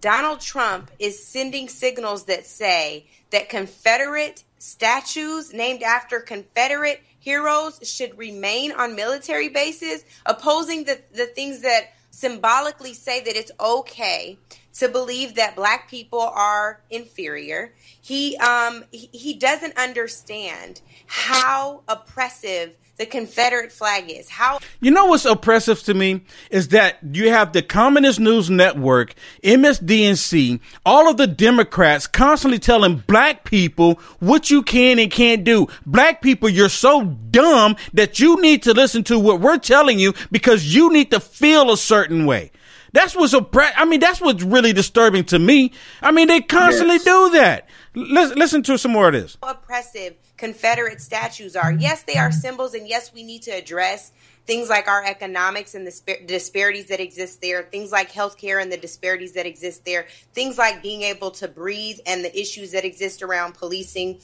Donald 0.00 0.40
Trump 0.40 0.90
is 0.98 1.22
sending 1.22 1.68
signals 1.68 2.24
that 2.24 2.46
say 2.46 3.06
that 3.30 3.50
Confederate 3.50 4.42
statues 4.56 5.52
named 5.52 5.82
after 5.82 6.18
Confederate 6.18 7.02
heroes 7.18 7.78
should 7.82 8.16
remain 8.16 8.72
on 8.72 8.96
military 8.96 9.50
bases, 9.50 10.02
opposing 10.24 10.84
the, 10.84 10.98
the 11.14 11.26
things 11.26 11.60
that 11.60 11.92
symbolically 12.12 12.94
say 12.94 13.20
that 13.24 13.34
it's 13.36 13.50
okay 13.58 14.38
to 14.74 14.88
believe 14.88 15.34
that 15.34 15.56
black 15.56 15.88
people 15.90 16.20
are 16.20 16.80
inferior. 16.90 17.72
He 18.00 18.36
um 18.38 18.84
he, 18.90 19.34
doesn't 19.34 19.76
understand 19.76 20.80
how 21.06 21.82
oppressive 21.88 22.76
the 22.98 23.06
Confederate 23.06 23.72
flag 23.72 24.10
is. 24.10 24.28
How 24.28 24.60
You 24.80 24.90
know 24.90 25.06
what's 25.06 25.24
oppressive 25.24 25.82
to 25.84 25.94
me 25.94 26.20
is 26.50 26.68
that 26.68 26.98
you 27.02 27.30
have 27.30 27.52
the 27.52 27.62
Communist 27.62 28.20
News 28.20 28.50
Network, 28.50 29.14
MSDNC, 29.42 30.60
all 30.86 31.08
of 31.10 31.16
the 31.16 31.26
Democrats 31.26 32.06
constantly 32.06 32.58
telling 32.58 33.02
black 33.06 33.44
people 33.44 33.94
what 34.20 34.50
you 34.50 34.62
can 34.62 34.98
and 34.98 35.10
can't 35.10 35.42
do. 35.42 35.66
Black 35.86 36.22
people, 36.22 36.48
you're 36.48 36.68
so 36.68 37.04
dumb 37.04 37.76
that 37.94 38.20
you 38.20 38.40
need 38.40 38.62
to 38.64 38.74
listen 38.74 39.02
to 39.04 39.18
what 39.18 39.40
we're 39.40 39.58
telling 39.58 39.98
you 39.98 40.14
because 40.30 40.74
you 40.74 40.92
need 40.92 41.10
to 41.10 41.18
feel 41.18 41.72
a 41.72 41.76
certain 41.76 42.26
way. 42.26 42.52
That's 42.92 43.16
what's 43.16 43.34
oppre- 43.34 43.72
I 43.76 43.84
mean, 43.84 44.00
that's 44.00 44.20
what's 44.20 44.42
really 44.42 44.72
disturbing 44.72 45.24
to 45.24 45.38
me. 45.38 45.72
I 46.02 46.10
mean, 46.10 46.28
they 46.28 46.40
constantly 46.40 46.96
yes. 46.96 47.04
do 47.04 47.30
that. 47.30 47.68
Listen, 47.94 48.38
listen 48.38 48.62
to 48.64 48.78
some 48.78 48.92
more 48.92 49.08
of 49.08 49.14
this. 49.14 49.36
Oppressive 49.42 50.14
Confederate 50.36 51.00
statues 51.00 51.56
are. 51.56 51.72
Yes, 51.72 52.02
they 52.02 52.16
are 52.16 52.32
symbols, 52.32 52.74
and 52.74 52.88
yes, 52.88 53.12
we 53.12 53.22
need 53.22 53.42
to 53.42 53.50
address 53.50 54.12
things 54.46 54.68
like 54.68 54.88
our 54.88 55.04
economics 55.04 55.74
and 55.74 55.86
the 55.86 55.90
sp- 55.94 56.26
disparities 56.26 56.86
that 56.86 57.00
exist 57.00 57.40
there, 57.40 57.62
things 57.62 57.92
like 57.92 58.10
healthcare 58.10 58.60
and 58.60 58.72
the 58.72 58.76
disparities 58.76 59.32
that 59.32 59.46
exist 59.46 59.84
there, 59.84 60.06
things 60.32 60.58
like 60.58 60.82
being 60.82 61.02
able 61.02 61.30
to 61.30 61.48
breathe 61.48 61.98
and 62.06 62.24
the 62.24 62.38
issues 62.38 62.72
that 62.72 62.84
exist 62.84 63.22
around 63.22 63.54
policing 63.54 64.18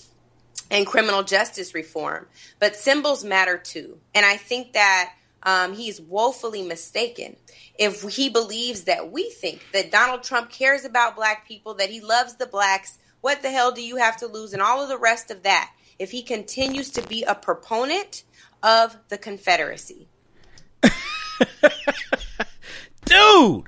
and 0.70 0.86
criminal 0.86 1.22
justice 1.22 1.72
reform. 1.72 2.26
But 2.58 2.74
symbols 2.74 3.24
matter 3.24 3.56
too. 3.56 3.98
And 4.14 4.26
I 4.26 4.36
think 4.36 4.72
that 4.72 5.12
um, 5.42 5.74
he's 5.74 6.00
woefully 6.00 6.62
mistaken 6.62 7.36
if 7.78 8.02
he 8.02 8.28
believes 8.28 8.84
that 8.84 9.12
we 9.12 9.30
think 9.30 9.64
that 9.72 9.90
Donald 9.90 10.22
Trump 10.22 10.50
cares 10.50 10.84
about 10.84 11.16
black 11.16 11.46
people, 11.46 11.74
that 11.74 11.90
he 11.90 12.00
loves 12.00 12.36
the 12.36 12.46
blacks. 12.46 12.98
What 13.20 13.42
the 13.42 13.50
hell 13.50 13.72
do 13.72 13.82
you 13.82 13.96
have 13.96 14.16
to 14.18 14.26
lose? 14.26 14.52
And 14.52 14.62
all 14.62 14.82
of 14.82 14.88
the 14.88 14.98
rest 14.98 15.30
of 15.30 15.42
that 15.44 15.70
if 15.98 16.10
he 16.10 16.22
continues 16.22 16.90
to 16.90 17.02
be 17.06 17.24
a 17.24 17.34
proponent 17.34 18.24
of 18.62 18.96
the 19.08 19.18
Confederacy. 19.18 20.08
Dude! 23.04 23.64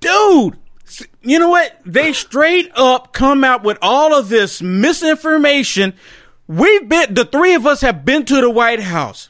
Dude! 0.00 0.58
You 1.22 1.38
know 1.38 1.50
what? 1.50 1.78
They 1.84 2.12
straight 2.12 2.70
up 2.74 3.12
come 3.12 3.44
out 3.44 3.62
with 3.62 3.78
all 3.82 4.14
of 4.14 4.28
this 4.28 4.62
misinformation. 4.62 5.94
We've 6.46 6.88
been, 6.88 7.14
the 7.14 7.26
three 7.26 7.54
of 7.54 7.66
us 7.66 7.82
have 7.82 8.04
been 8.04 8.24
to 8.26 8.40
the 8.40 8.50
White 8.50 8.80
House. 8.80 9.27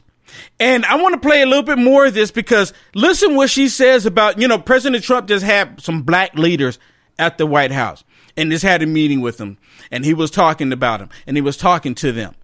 And 0.59 0.85
I 0.85 1.01
want 1.01 1.13
to 1.13 1.27
play 1.27 1.41
a 1.41 1.45
little 1.45 1.63
bit 1.63 1.77
more 1.77 2.07
of 2.07 2.13
this 2.13 2.31
because 2.31 2.73
listen 2.93 3.35
what 3.35 3.49
she 3.49 3.69
says 3.69 4.05
about, 4.05 4.39
you 4.39 4.47
know, 4.47 4.59
President 4.59 5.03
Trump 5.03 5.27
just 5.27 5.45
had 5.45 5.79
some 5.79 6.03
black 6.03 6.35
leaders 6.35 6.79
at 7.17 7.37
the 7.37 7.45
White 7.45 7.71
House 7.71 8.03
and 8.35 8.51
just 8.51 8.63
had 8.63 8.81
a 8.81 8.85
meeting 8.85 9.21
with 9.21 9.37
them 9.37 9.57
and 9.91 10.05
he 10.05 10.13
was 10.13 10.31
talking 10.31 10.71
about 10.73 10.99
them 10.99 11.09
and 11.25 11.37
he 11.37 11.41
was 11.41 11.57
talking 11.57 11.95
to 11.95 12.11
them. 12.11 12.35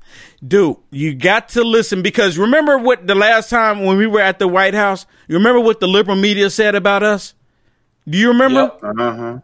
Dude, 0.46 0.78
you 0.92 1.14
got 1.14 1.50
to 1.50 1.64
listen 1.64 2.02
because 2.02 2.38
remember 2.38 2.78
what 2.78 3.06
the 3.06 3.16
last 3.16 3.50
time 3.50 3.84
when 3.84 3.98
we 3.98 4.08
were 4.08 4.22
at 4.22 4.40
the 4.40 4.48
White 4.48 4.74
House, 4.74 5.06
you 5.28 5.36
remember 5.36 5.60
what 5.60 5.80
the 5.80 5.88
liberal 5.88 6.18
media 6.18 6.50
said 6.50 6.76
about 6.76 7.04
us? 7.04 7.34
Do 8.08 8.18
you 8.18 8.30
remember? 8.30 8.72
Yep. 8.82 8.84
Uh-huh. 8.84 9.40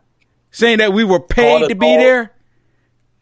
Saying 0.51 0.77
that 0.77 0.93
we 0.93 1.03
were 1.03 1.19
paid 1.19 1.69
to 1.69 1.75
be 1.75 1.97
there? 1.97 2.31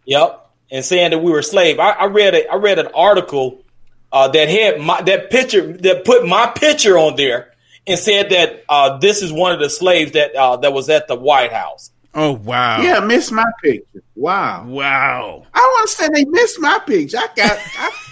Yep. 0.06 0.50
And 0.72 0.86
saying 0.86 1.12
that 1.12 1.20
we 1.20 1.32
were 1.32 1.42
slave. 1.42 1.80
I, 1.80 1.92
I 1.92 2.06
read 2.06 2.36
a, 2.36 2.52
I 2.52 2.56
read 2.56 2.78
an 2.78 2.88
article 2.94 3.64
uh, 4.12 4.28
that 4.30 4.50
had 4.50 4.80
my, 4.80 5.02
that 5.04 5.30
picture 5.30 5.74
that 5.78 6.06
put 6.06 6.28
my 6.28 6.48
picture 6.48 6.98
on 6.98 7.16
there 7.16 7.54
and 7.88 8.00
said 8.00 8.30
that 8.30 8.64
uh, 8.70 8.98
this 8.98 9.22
is 9.22 9.32
one 9.32 9.52
of 9.52 9.60
the 9.60 9.70
slaves 9.70 10.12
that 10.14 10.36
uh, 10.36 10.58
that 10.58 10.74
was 10.74 10.90
at 10.90 11.08
the 11.08 11.16
White 11.16 11.54
House. 11.54 11.92
Oh 12.14 12.34
wow! 12.34 12.82
Yeah, 12.82 13.00
missed 13.02 13.32
my 13.32 13.46
picture. 13.64 14.04
Wow, 14.16 14.66
wow. 14.68 15.46
I 15.54 15.60
don't 15.60 15.80
understand. 15.80 16.16
They 16.16 16.26
missed 16.26 16.60
my 16.60 16.80
picture. 16.86 17.18
I 17.18 17.30
got, 17.36 17.58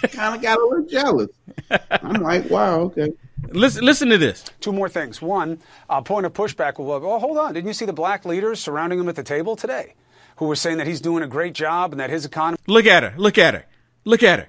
I 0.02 0.06
kind 0.06 0.34
of 0.34 0.40
got 0.40 0.58
a 0.58 0.64
little 0.64 0.86
jealous. 0.86 1.28
I'm 1.90 2.22
like, 2.22 2.48
wow, 2.48 2.80
okay. 2.80 3.12
Listen, 3.50 3.84
listen 3.84 4.08
to 4.08 4.16
this. 4.16 4.44
Two 4.60 4.72
more 4.72 4.88
things. 4.88 5.20
One, 5.20 5.58
uh, 5.90 6.00
point 6.00 6.24
of 6.24 6.32
pushback. 6.32 6.78
Well, 6.78 7.04
oh, 7.04 7.18
hold 7.18 7.36
on. 7.36 7.52
Didn't 7.52 7.66
you 7.66 7.74
see 7.74 7.84
the 7.84 7.92
black 7.92 8.24
leaders 8.24 8.58
surrounding 8.58 8.98
him 8.98 9.08
at 9.08 9.16
the 9.16 9.22
table 9.22 9.54
today, 9.54 9.94
who 10.36 10.46
were 10.46 10.56
saying 10.56 10.78
that 10.78 10.86
he's 10.86 11.00
doing 11.00 11.22
a 11.22 11.26
great 11.26 11.54
job 11.54 11.92
and 11.92 12.00
that 12.00 12.08
his 12.08 12.24
economy? 12.24 12.58
Look 12.66 12.86
at 12.86 13.02
her. 13.02 13.14
Look 13.18 13.36
at 13.36 13.52
her. 13.52 13.66
Look 14.04 14.22
at 14.22 14.38
her. 14.38 14.48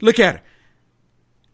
Look 0.00 0.18
at 0.18 0.36
her. 0.36 0.42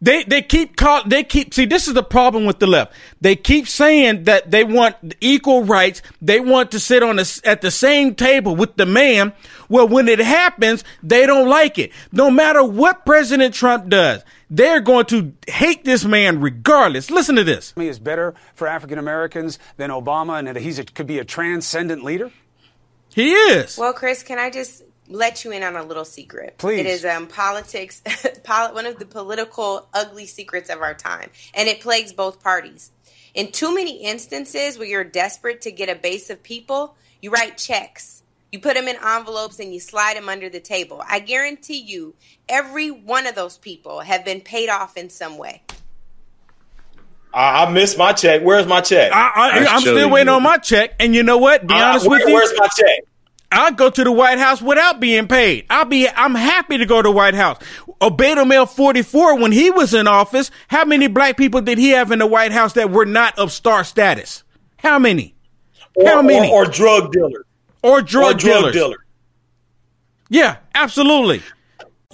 They 0.03 0.25
they 0.25 0.41
keep 0.41 0.75
call 0.75 1.03
they 1.05 1.23
keep 1.23 1.53
see 1.53 1.63
this 1.63 1.87
is 1.87 1.93
the 1.93 2.03
problem 2.03 2.43
with 2.43 2.59
the 2.59 2.67
left. 2.67 2.93
They 3.21 3.37
keep 3.37 3.69
saying 3.69 4.25
that 4.25 4.51
they 4.51 4.65
want 4.65 5.15
equal 5.21 5.63
rights. 5.63 6.01
They 6.21 6.41
want 6.41 6.71
to 6.71 6.79
sit 6.81 7.01
on 7.01 7.15
the, 7.15 7.41
at 7.45 7.61
the 7.61 7.71
same 7.71 8.13
table 8.13 8.53
with 8.53 8.75
the 8.75 8.85
man. 8.85 9.31
Well, 9.69 9.87
when 9.87 10.09
it 10.09 10.19
happens, 10.19 10.83
they 11.01 11.25
don't 11.25 11.47
like 11.47 11.79
it. 11.79 11.93
No 12.11 12.29
matter 12.29 12.61
what 12.61 13.05
President 13.05 13.53
Trump 13.53 13.87
does, 13.87 14.25
they're 14.49 14.81
going 14.81 15.05
to 15.05 15.31
hate 15.47 15.85
this 15.85 16.03
man 16.03 16.41
regardless. 16.41 17.09
Listen 17.09 17.37
to 17.37 17.45
this. 17.45 17.73
He 17.77 17.87
is 17.87 17.97
better 17.97 18.35
for 18.55 18.67
African 18.67 18.99
Americans 18.99 19.57
than 19.77 19.89
Obama, 19.89 20.37
and 20.37 20.49
that 20.49 20.57
he 20.57 20.73
could 20.83 21.07
be 21.07 21.19
a 21.19 21.25
transcendent 21.25 22.03
leader. 22.03 22.29
He 23.15 23.31
is. 23.31 23.77
Well, 23.77 23.93
Chris, 23.93 24.21
can 24.21 24.37
I 24.37 24.49
just 24.49 24.83
let 25.13 25.45
you 25.45 25.51
in 25.51 25.63
on 25.63 25.75
a 25.75 25.83
little 25.83 26.05
secret. 26.05 26.57
Please. 26.57 26.79
It 26.79 26.85
is 26.87 27.05
um, 27.05 27.27
politics, 27.27 28.01
one 28.45 28.85
of 28.85 28.97
the 28.97 29.05
political 29.05 29.87
ugly 29.93 30.25
secrets 30.25 30.69
of 30.69 30.81
our 30.81 30.93
time, 30.93 31.29
and 31.53 31.69
it 31.69 31.81
plagues 31.81 32.11
both 32.11 32.43
parties. 32.43 32.91
In 33.33 33.51
too 33.51 33.73
many 33.73 34.03
instances 34.03 34.77
where 34.77 34.87
you're 34.87 35.03
desperate 35.03 35.61
to 35.61 35.71
get 35.71 35.89
a 35.89 35.95
base 35.95 36.29
of 36.29 36.43
people, 36.43 36.95
you 37.21 37.31
write 37.31 37.57
checks. 37.57 38.23
You 38.51 38.59
put 38.59 38.75
them 38.75 38.87
in 38.87 38.97
envelopes 38.97 39.59
and 39.59 39.73
you 39.73 39.79
slide 39.79 40.15
them 40.15 40.29
under 40.29 40.49
the 40.49 40.59
table. 40.59 41.01
I 41.07 41.19
guarantee 41.19 41.79
you, 41.79 42.13
every 42.47 42.91
one 42.91 43.25
of 43.25 43.33
those 43.33 43.57
people 43.57 44.01
have 44.01 44.23
been 44.23 44.41
paid 44.41 44.69
off 44.69 44.97
in 44.97 45.09
some 45.09 45.39
way. 45.39 45.63
I, 47.33 47.65
I 47.65 47.71
missed 47.71 47.97
my 47.97 48.13
check. 48.13 48.43
Where's 48.43 48.67
my 48.67 48.81
check? 48.81 49.11
I, 49.11 49.65
am 49.65 49.81
still 49.81 50.09
waiting 50.11 50.27
you. 50.27 50.35
on 50.35 50.43
my 50.43 50.57
check. 50.57 50.93
And 50.99 51.15
you 51.15 51.23
know 51.23 51.39
what? 51.39 51.65
Be 51.65 51.73
uh, 51.73 51.83
honest 51.83 52.07
where, 52.07 52.19
with 52.19 52.27
you. 52.27 52.33
Where's 52.35 52.53
my 52.55 52.67
check? 52.67 52.99
I'll 53.53 53.73
go 53.73 53.89
to 53.89 54.03
the 54.03 54.11
White 54.11 54.39
House 54.39 54.61
without 54.61 54.99
being 54.99 55.27
paid. 55.27 55.65
I'll 55.69 55.85
be, 55.85 56.07
I'm 56.09 56.35
happy 56.35 56.77
to 56.77 56.85
go 56.85 57.01
to 57.01 57.09
the 57.09 57.11
White 57.11 57.35
House. 57.35 57.59
Obama 58.01 58.47
Male 58.47 58.65
44, 58.65 59.39
when 59.39 59.51
he 59.51 59.69
was 59.69 59.93
in 59.93 60.07
office, 60.07 60.51
how 60.67 60.85
many 60.85 61.07
black 61.07 61.37
people 61.37 61.61
did 61.61 61.77
he 61.77 61.89
have 61.89 62.11
in 62.11 62.19
the 62.19 62.27
White 62.27 62.51
House 62.51 62.73
that 62.73 62.89
were 62.89 63.05
not 63.05 63.37
of 63.37 63.51
star 63.51 63.83
status? 63.83 64.43
How 64.77 64.99
many? 64.99 65.35
Or, 65.95 66.07
how 66.07 66.21
many? 66.21 66.49
Or, 66.49 66.65
or 66.65 66.69
drug 66.69 67.11
dealers. 67.11 67.45
Or 67.81 68.01
drug, 68.01 68.35
or 68.35 68.37
drug 68.37 68.57
dealers. 68.59 68.73
dealers. 68.73 68.99
Yeah, 70.29 70.57
absolutely. 70.73 71.43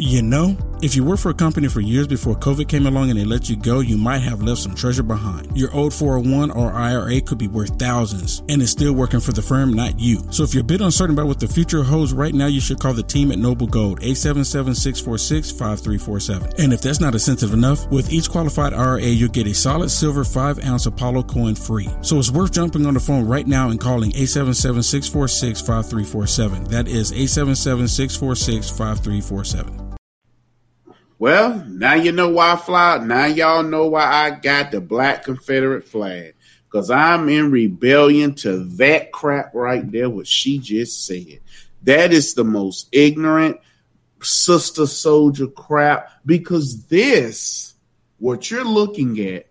You 0.01 0.21
know, 0.21 0.55
if 0.81 0.95
you 0.95 1.03
worked 1.03 1.21
for 1.21 1.31
a 1.31 1.33
company 1.33 1.67
for 1.67 1.81
years 1.81 2.07
before 2.07 2.33
COVID 2.33 2.69
came 2.69 2.88
along 2.88 3.09
and 3.09 3.19
they 3.19 3.25
let 3.25 3.49
you 3.49 3.57
go, 3.57 3.81
you 3.81 3.97
might 3.97 4.19
have 4.19 4.41
left 4.41 4.62
some 4.62 4.73
treasure 4.73 5.03
behind. 5.03 5.57
Your 5.57 5.75
old 5.75 5.93
401 5.93 6.51
or 6.51 6.71
IRA 6.71 7.19
could 7.19 7.38
be 7.38 7.49
worth 7.49 7.77
thousands 7.77 8.41
and 8.47 8.62
it's 8.62 8.71
still 8.71 8.93
working 8.93 9.19
for 9.19 9.33
the 9.33 9.41
firm, 9.41 9.73
not 9.73 9.99
you. 9.99 10.25
So 10.31 10.43
if 10.43 10.53
you're 10.53 10.62
a 10.62 10.63
bit 10.63 10.79
uncertain 10.79 11.15
about 11.15 11.27
what 11.27 11.41
the 11.41 11.49
future 11.49 11.83
holds 11.83 12.13
right 12.13 12.33
now, 12.33 12.45
you 12.45 12.62
should 12.62 12.79
call 12.79 12.93
the 12.93 13.03
team 13.03 13.29
at 13.33 13.39
Noble 13.39 13.67
Gold, 13.67 13.99
877-646-5347. 13.99 16.59
And 16.59 16.71
if 16.71 16.81
that's 16.81 17.01
not 17.01 17.13
incentive 17.13 17.51
enough, 17.51 17.85
with 17.91 18.09
each 18.09 18.29
qualified 18.29 18.73
IRA, 18.73 19.01
you'll 19.01 19.27
get 19.27 19.47
a 19.47 19.53
solid 19.53 19.89
silver 19.89 20.23
5 20.23 20.63
ounce 20.63 20.85
Apollo 20.85 21.23
coin 21.23 21.55
free. 21.55 21.89
So 21.99 22.19
it's 22.19 22.31
worth 22.31 22.53
jumping 22.53 22.85
on 22.85 22.93
the 22.93 23.01
phone 23.01 23.27
right 23.27 23.45
now 23.45 23.67
and 23.67 23.81
calling 23.81 24.13
877-646-5347. 24.13 26.69
That 26.69 26.88
is 26.88 27.12
877-646-5347. 27.12 29.88
Well, 31.19 31.65
now 31.67 31.95
you 31.95 32.13
know 32.13 32.29
why 32.29 32.53
I 32.53 32.55
fly. 32.55 32.97
Now 32.99 33.25
y'all 33.25 33.62
know 33.62 33.88
why 33.88 34.05
I 34.05 34.29
got 34.32 34.71
the 34.71 34.79
black 34.79 35.25
Confederate 35.25 35.84
flag. 35.84 36.34
Because 36.65 36.89
I'm 36.89 37.27
in 37.27 37.51
rebellion 37.51 38.36
to 38.36 38.63
that 38.77 39.12
crap 39.12 39.53
right 39.53 39.89
there, 39.91 40.10
what 40.10 40.27
she 40.27 40.60
just 40.60 41.05
said. 41.05 41.41
That 41.84 42.13
is 42.13 42.34
the 42.36 42.45
most 42.45 42.88
ignorant 42.93 43.60
sister 44.21 44.88
soldier 44.88 45.47
crap. 45.47 46.10
Because 46.25 46.86
this, 46.86 47.73
what 48.19 48.49
you're 48.49 48.63
looking 48.63 49.19
at, 49.19 49.47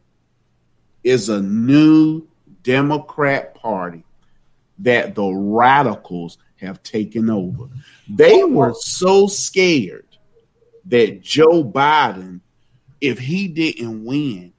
is 1.05 1.29
a 1.29 1.43
new 1.43 2.27
Democrat 2.63 3.55
Party 3.55 4.05
that 4.79 5.15
the 5.15 5.27
radicals 5.27 6.39
have 6.57 6.83
taken 6.83 7.29
over. 7.29 7.69
They 8.09 8.43
were 8.45 8.75
so 8.75 9.27
scared 9.27 10.08
that 10.89 11.23
Joe 11.23 11.65
Biden, 11.65 12.41
if 13.01 13.19
he 13.19 13.49
didn't 13.49 14.05
win, 14.05 14.53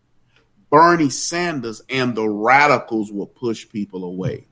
Bernie 0.69 1.09
Sanders 1.09 1.81
and 1.89 2.15
the 2.15 2.27
radicals 2.27 3.11
would 3.11 3.35
push 3.35 3.67
people 3.67 4.03
away. 4.03 4.47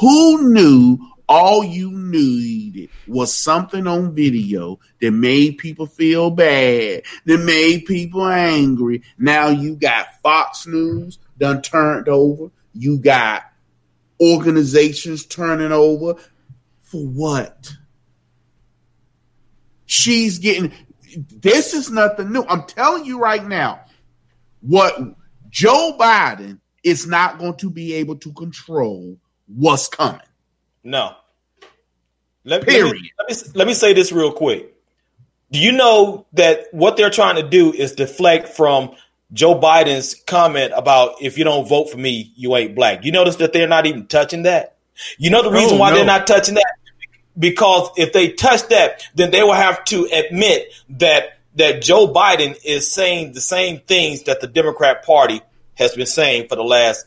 Who 0.00 0.52
knew 0.52 0.98
all 1.28 1.62
you 1.62 1.92
needed 1.92 2.88
was 3.06 3.32
something 3.34 3.86
on 3.86 4.14
video 4.14 4.80
that 5.00 5.10
made 5.10 5.58
people 5.58 5.86
feel 5.86 6.30
bad, 6.30 7.02
that 7.26 7.38
made 7.38 7.84
people 7.84 8.26
angry. 8.26 9.02
Now 9.18 9.48
you 9.48 9.76
got 9.76 10.20
Fox 10.22 10.66
News 10.66 11.18
done 11.38 11.62
turned 11.62 12.08
over. 12.08 12.50
You 12.72 12.98
got 12.98 13.42
organizations 14.20 15.26
turning 15.26 15.72
over. 15.72 16.14
For 16.82 17.06
what? 17.06 17.72
She's 19.84 20.38
getting 20.38 20.72
this 21.16 21.74
is 21.74 21.90
nothing 21.90 22.32
new. 22.32 22.44
I'm 22.48 22.64
telling 22.64 23.04
you 23.04 23.18
right 23.18 23.46
now, 23.46 23.80
what 24.60 24.98
Joe 25.50 25.96
Biden 25.98 26.60
is 26.84 27.06
not 27.06 27.38
going 27.38 27.56
to 27.56 27.70
be 27.70 27.94
able 27.94 28.16
to 28.16 28.32
control 28.32 29.18
what's 29.46 29.88
coming. 29.88 30.20
No. 30.84 31.14
Let, 32.44 32.66
Period. 32.66 32.86
Let 32.86 32.94
me, 32.94 33.12
let, 33.18 33.28
me, 33.28 33.52
let 33.54 33.66
me 33.66 33.74
say 33.74 33.92
this 33.92 34.12
real 34.12 34.32
quick. 34.32 34.74
Do 35.50 35.58
you 35.58 35.72
know 35.72 36.26
that 36.34 36.66
what 36.72 36.96
they're 36.96 37.10
trying 37.10 37.36
to 37.36 37.42
do 37.42 37.72
is 37.72 37.92
deflect 37.92 38.48
from 38.48 38.94
Joe 39.32 39.58
Biden's 39.58 40.14
comment 40.14 40.72
about 40.76 41.22
if 41.22 41.38
you 41.38 41.44
don't 41.44 41.68
vote 41.68 41.90
for 41.90 41.96
me, 41.96 42.32
you 42.36 42.54
ain't 42.56 42.74
black? 42.74 43.04
You 43.04 43.12
notice 43.12 43.36
that 43.36 43.52
they're 43.52 43.68
not 43.68 43.86
even 43.86 44.06
touching 44.06 44.42
that? 44.42 44.76
You 45.16 45.30
know 45.30 45.42
the 45.42 45.50
reason 45.50 45.76
oh, 45.76 45.80
why 45.80 45.90
no. 45.90 45.96
they're 45.96 46.04
not 46.04 46.26
touching 46.26 46.54
that? 46.54 46.67
Because 47.38 47.90
if 47.96 48.12
they 48.12 48.32
touch 48.32 48.68
that, 48.68 49.02
then 49.14 49.30
they 49.30 49.42
will 49.42 49.52
have 49.52 49.84
to 49.86 50.08
admit 50.12 50.72
that 50.90 51.38
that 51.54 51.82
Joe 51.82 52.12
Biden 52.12 52.56
is 52.64 52.92
saying 52.92 53.32
the 53.32 53.40
same 53.40 53.80
things 53.80 54.24
that 54.24 54.40
the 54.40 54.46
Democrat 54.46 55.04
Party 55.04 55.40
has 55.74 55.94
been 55.94 56.06
saying 56.06 56.48
for 56.48 56.56
the 56.56 56.64
last 56.64 57.06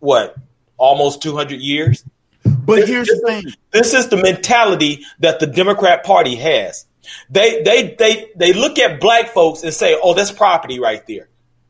what 0.00 0.36
almost 0.76 1.22
200 1.22 1.60
years. 1.60 2.04
But 2.44 2.88
here's 2.88 3.08
the 3.08 3.22
thing: 3.26 3.44
this 3.70 3.94
is 3.94 4.08
the 4.08 4.16
mentality 4.16 5.04
that 5.20 5.40
the 5.40 5.46
Democrat 5.46 6.04
Party 6.04 6.36
has. 6.36 6.86
They 7.30 7.62
they 7.62 7.94
they 7.98 8.30
they 8.36 8.52
look 8.52 8.78
at 8.78 9.00
black 9.00 9.28
folks 9.28 9.62
and 9.62 9.72
say, 9.74 9.98
"Oh, 10.00 10.14
that's 10.14 10.32
property 10.32 10.78
right 10.78 11.04
there." 11.06 11.28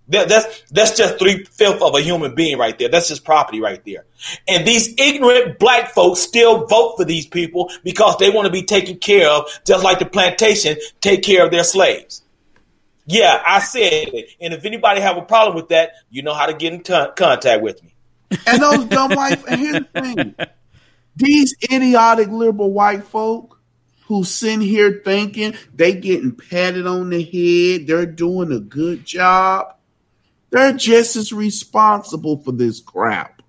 That, 0.09 0.29
that's 0.29 0.63
that's 0.71 0.97
just 0.97 1.19
three 1.19 1.45
fifths 1.45 1.83
of 1.83 1.95
a 1.95 2.01
human 2.01 2.35
being 2.35 2.59
right 2.59 2.77
there. 2.79 2.89
That's 2.89 3.09
just 3.09 3.25
property 3.25 3.61
right 3.61 3.83
there. 3.85 4.05
And 4.49 4.67
these 4.67 4.93
ignorant 4.99 5.59
black 5.59 5.93
folks 5.93 6.21
still 6.21 6.67
vote 6.67 6.97
for 6.97 7.05
these 7.05 7.27
people 7.27 7.71
because 7.85 8.17
they 8.19 8.29
want 8.29 8.47
to 8.47 8.53
be 8.53 8.65
taken 8.65 8.99
care 8.99 9.31
of, 9.31 9.47
just 9.65 9.85
like 9.85 10.01
the 10.01 10.07
plantation 10.07 10.77
take 11.01 11.23
care 11.23 11.45
of 11.45 11.53
their 11.53 11.65
slaves. 11.65 12.23
Yeah, 13.07 13.43
I 13.47 13.61
said 13.61 14.09
it. 14.13 14.31
And 14.41 14.53
if 14.53 14.65
anybody 14.65 15.01
have 15.01 15.17
a 15.17 15.23
problem 15.23 15.57
with 15.57 15.69
that, 15.69 15.93
you 16.11 16.23
know 16.23 16.35
how 16.35 16.47
to 16.47 16.55
get 16.55 16.73
in 16.73 16.83
t- 16.83 17.07
contact 17.17 17.63
with 17.63 17.83
me. 17.83 17.95
And 18.47 18.61
those 18.63 18.85
dumb 18.87 19.13
white. 19.13 19.43
And 19.47 19.61
here's 19.61 19.81
the 19.93 20.01
thing: 20.01 20.35
these 21.17 21.55
idiotic 21.71 22.29
liberal 22.29 22.73
white 22.73 23.05
folk 23.05 23.61
who 24.07 24.25
sitting 24.25 24.61
here 24.61 25.01
thinking 25.05 25.55
they 25.73 25.95
getting 25.95 26.33
patted 26.33 26.89
on 26.89 27.11
the 27.11 27.23
head, 27.23 27.87
they're 27.87 28.05
doing 28.05 28.51
a 28.53 28.61
good 28.61 29.05
job 29.05 29.77
they're 30.53 30.75
just 30.75 31.17
as 31.17 31.33
responsible 31.33 32.37
for 32.43 32.53
this 32.53 32.79
crap. 32.79 33.43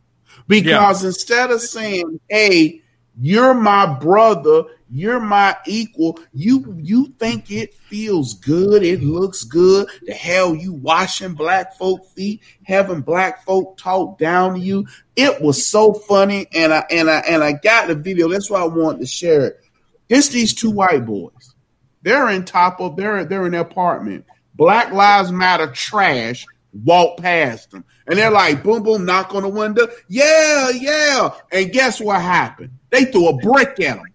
Because 0.48 1.04
yeah. 1.04 1.08
instead 1.08 1.52
of 1.52 1.62
saying, 1.62 2.20
hey, 2.30 2.82
you're 3.20 3.54
my 3.54 3.86
brother, 3.86 4.64
you're 4.90 5.20
my 5.20 5.56
equal, 5.68 6.20
you 6.34 6.76
you 6.82 7.14
think 7.20 7.52
it 7.52 7.74
feels 7.74 8.34
good, 8.36 8.84
it 8.84 9.04
looks 9.04 9.44
good. 9.44 9.88
The 10.06 10.14
hell 10.14 10.56
you 10.56 10.74
washing 10.74 11.34
black 11.34 11.78
folk 11.78 12.06
feet, 12.08 12.42
having 12.64 13.02
black 13.02 13.46
folk 13.46 13.78
talk 13.78 14.18
down 14.18 14.56
to 14.56 14.60
you. 14.60 14.88
It 15.16 15.42
was 15.42 15.66
so 15.66 15.94
funny, 15.94 16.48
and 16.54 16.74
I 16.74 16.86
and 16.90 17.10
I 17.10 17.20
and 17.20 17.44
I 17.44 17.54
got 17.54 17.88
the 17.88 17.96
video. 17.96 18.28
That's 18.30 18.50
why 18.50 18.62
I 18.62 18.68
wanted 18.68 19.02
to 19.02 19.08
share 19.08 19.46
it. 19.46 19.62
It's 20.10 20.30
these 20.30 20.54
two 20.54 20.72
white 20.72 21.06
boys. 21.06 21.56
They're 22.02 22.30
in 22.30 22.46
top 22.46 22.82
of 22.82 22.96
they're 22.96 23.26
they're 23.26 23.46
in 23.46 23.52
their 23.52 23.62
apartment. 23.62 24.26
Black 24.56 24.92
Lives 24.92 25.32
Matter 25.32 25.68
trash 25.72 26.46
walk 26.74 27.18
past 27.18 27.72
them. 27.72 27.86
And 28.08 28.18
they're 28.18 28.32
like, 28.32 28.64
boom, 28.64 28.84
boom, 28.84 29.06
knock 29.06 29.34
on 29.36 29.44
the 29.44 29.50
window. 29.50 29.88
Yeah, 30.08 30.70
yeah. 30.70 31.30
And 31.52 31.72
guess 31.72 32.00
what 32.00 32.22
happened? 32.22 32.72
They 32.90 33.06
threw 33.06 33.30
a 33.30 33.38
brick 33.38 33.80
at 33.80 33.98
them, 33.98 34.06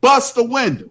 bust 0.00 0.34
the 0.34 0.44
window. 0.44 0.90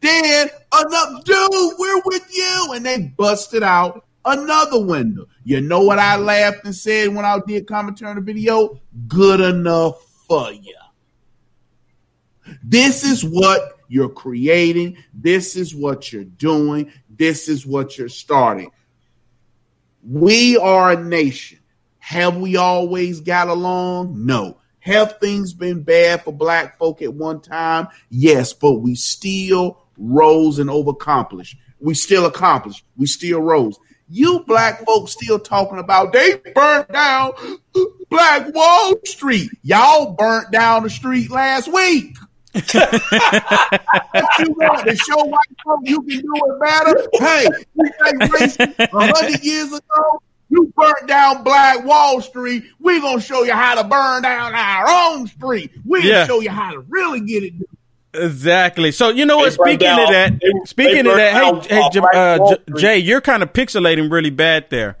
Then 0.00 0.50
another 0.72 1.22
dude, 1.24 1.72
we're 1.78 2.02
with 2.04 2.36
you. 2.36 2.72
And 2.74 2.84
they 2.84 3.14
busted 3.16 3.62
out 3.62 4.04
another 4.24 4.84
window. 4.84 5.26
You 5.44 5.60
know 5.60 5.80
what 5.80 5.98
I 5.98 6.16
laughed 6.16 6.64
and 6.64 6.74
said 6.74 7.14
when 7.14 7.24
I 7.24 7.38
did 7.46 7.66
commentary 7.66 8.10
on 8.10 8.16
the 8.16 8.22
video? 8.22 8.80
Good 9.08 9.40
enough 9.40 10.02
for 10.28 10.52
you. 10.52 10.76
This 12.62 13.04
is 13.04 13.24
what 13.24 13.78
you're 13.88 14.10
creating. 14.10 14.98
This 15.14 15.56
is 15.56 15.74
what 15.74 16.12
you're 16.12 16.24
doing. 16.24 16.92
This 17.08 17.48
is 17.48 17.66
what 17.66 17.96
you're 17.96 18.08
starting. 18.08 18.70
We 20.06 20.56
are 20.58 20.92
a 20.92 21.02
nation. 21.02 21.60
Have 21.98 22.36
we 22.36 22.56
always 22.56 23.20
got 23.20 23.48
along? 23.48 24.26
No. 24.26 24.58
Have 24.80 25.18
things 25.18 25.54
been 25.54 25.82
bad 25.82 26.22
for 26.22 26.32
black 26.32 26.78
folk 26.78 27.00
at 27.00 27.14
one 27.14 27.40
time? 27.40 27.88
Yes, 28.10 28.52
but 28.52 28.74
we 28.74 28.94
still 28.94 29.78
rose 29.96 30.58
and 30.58 30.68
overaccomplished. 30.68 31.56
We 31.80 31.94
still 31.94 32.26
accomplished. 32.26 32.84
We 32.96 33.06
still 33.06 33.40
rose. 33.40 33.78
You 34.08 34.44
black 34.46 34.84
folks 34.84 35.12
still 35.12 35.38
talking 35.38 35.78
about 35.78 36.12
they 36.12 36.36
burnt 36.54 36.92
down 36.92 37.32
Black 38.10 38.54
Wall 38.54 38.94
Street. 39.06 39.50
Y'all 39.62 40.12
burnt 40.12 40.50
down 40.50 40.82
the 40.82 40.90
street 40.90 41.30
last 41.30 41.72
week 41.72 42.14
you 42.54 44.52
want 44.56 44.86
to 44.86 44.96
show 44.96 45.24
white 45.24 45.38
folks 45.64 45.88
you 45.90 46.00
can 46.02 46.20
do 46.20 46.32
it 46.34 46.60
better? 46.60 47.08
Hey, 47.14 47.46
you 47.74 47.90
think 48.02 48.32
race 48.32 48.56
hundred 48.92 49.42
years 49.42 49.68
ago? 49.72 50.22
You 50.50 50.72
burnt 50.76 51.06
down 51.08 51.42
Black 51.42 51.84
Wall 51.84 52.20
Street. 52.20 52.64
We're 52.78 53.00
gonna 53.00 53.20
show 53.20 53.42
you 53.42 53.52
how 53.52 53.74
to 53.80 53.84
burn 53.88 54.22
down 54.22 54.54
our 54.54 54.86
own 54.88 55.26
street. 55.26 55.72
We'll 55.84 56.02
Yeah. 56.04 56.26
show 56.26 56.40
you 56.40 56.50
how 56.50 56.72
to 56.72 56.80
really 56.88 57.20
get 57.20 57.42
it 57.42 57.58
done. 57.58 57.66
Exactly. 58.24 58.92
So 58.92 59.08
you 59.08 59.24
know 59.26 59.38
what? 59.38 59.50
They 59.50 59.56
burned 59.56 59.80
Speaking 59.80 59.98
of 60.04 60.08
that, 60.10 60.32
they- 60.40 60.52
speaking 60.66 61.04
they 61.04 61.10
of 61.10 61.16
that, 61.16 61.34
hey, 61.66 61.74
hey, 61.74 61.80
uh, 61.82 61.90
J- 61.90 62.00
uh, 62.14 62.38
J- 62.54 62.80
Jay, 62.80 62.98
you're 62.98 63.20
kind 63.20 63.42
of 63.42 63.52
pixelating 63.52 64.10
really 64.12 64.30
bad 64.30 64.66
there. 64.70 64.96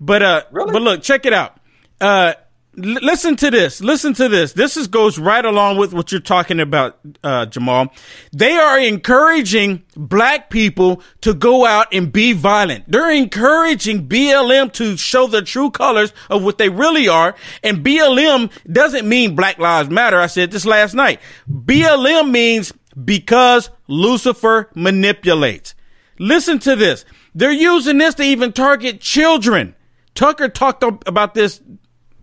But 0.00 0.22
uh, 0.22 0.42
Really? 0.50 0.72
but 0.72 0.82
look, 0.82 1.02
check 1.02 1.26
it 1.26 1.32
out. 1.32 1.56
Uh, 2.00 2.32
listen 2.74 3.36
to 3.36 3.50
this. 3.50 3.80
Listen 3.80 4.14
to 4.14 4.28
this. 4.28 4.52
This 4.52 4.76
is 4.76 4.86
goes 4.86 5.18
right 5.18 5.44
along 5.44 5.76
with 5.76 5.92
what 5.92 6.10
you're 6.10 6.20
talking 6.20 6.60
about, 6.60 6.98
uh, 7.22 7.46
Jamal. 7.46 7.92
They 8.32 8.52
are 8.52 8.78
encouraging 8.78 9.82
black 9.96 10.50
people 10.50 11.02
to 11.20 11.34
go 11.34 11.66
out 11.66 11.88
and 11.92 12.12
be 12.12 12.32
violent. 12.32 12.90
They're 12.90 13.10
encouraging 13.10 14.08
BLM 14.08 14.72
to 14.74 14.96
show 14.96 15.26
the 15.26 15.42
true 15.42 15.70
colors 15.70 16.12
of 16.30 16.42
what 16.42 16.58
they 16.58 16.68
really 16.68 17.08
are. 17.08 17.34
And 17.62 17.84
BLM 17.84 18.50
doesn't 18.70 19.08
mean 19.08 19.36
Black 19.36 19.58
Lives 19.58 19.90
Matter. 19.90 20.20
I 20.20 20.26
said 20.26 20.50
this 20.50 20.66
last 20.66 20.94
night. 20.94 21.20
BLM 21.50 22.30
means 22.30 22.72
because 23.04 23.70
Lucifer 23.88 24.70
manipulates. 24.74 25.74
Listen 26.18 26.58
to 26.60 26.76
this. 26.76 27.04
They're 27.34 27.52
using 27.52 27.98
this 27.98 28.14
to 28.16 28.22
even 28.22 28.52
target 28.52 29.00
children. 29.00 29.74
Tucker 30.14 30.48
talked 30.48 30.82
about 30.82 31.34
this. 31.34 31.60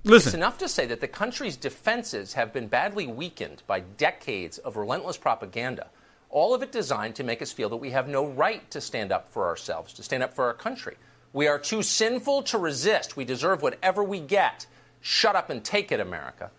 It's 0.05 0.33
enough 0.33 0.57
to 0.59 0.67
say 0.67 0.85
that 0.85 1.01
the 1.01 1.07
country's 1.07 1.57
defenses 1.57 2.33
have 2.33 2.53
been 2.53 2.67
badly 2.67 3.05
weakened 3.07 3.63
by 3.67 3.81
decades 3.81 4.57
of 4.57 4.77
relentless 4.77 5.17
propaganda, 5.17 5.87
all 6.29 6.53
of 6.53 6.61
it 6.61 6.71
designed 6.71 7.15
to 7.15 7.23
make 7.23 7.41
us 7.41 7.51
feel 7.51 7.69
that 7.69 7.77
we 7.77 7.89
have 7.91 8.07
no 8.07 8.25
right 8.25 8.69
to 8.71 8.81
stand 8.81 9.11
up 9.11 9.31
for 9.31 9.47
ourselves, 9.47 9.93
to 9.93 10.03
stand 10.03 10.23
up 10.23 10.33
for 10.33 10.45
our 10.45 10.53
country. 10.53 10.95
We 11.33 11.47
are 11.47 11.59
too 11.59 11.83
sinful 11.83 12.43
to 12.43 12.57
resist. 12.57 13.17
We 13.17 13.25
deserve 13.25 13.61
whatever 13.61 14.03
we 14.03 14.19
get. 14.19 14.67
Shut 15.01 15.35
up 15.35 15.49
and 15.49 15.63
take 15.63 15.91
it, 15.91 15.99
America. 15.99 16.51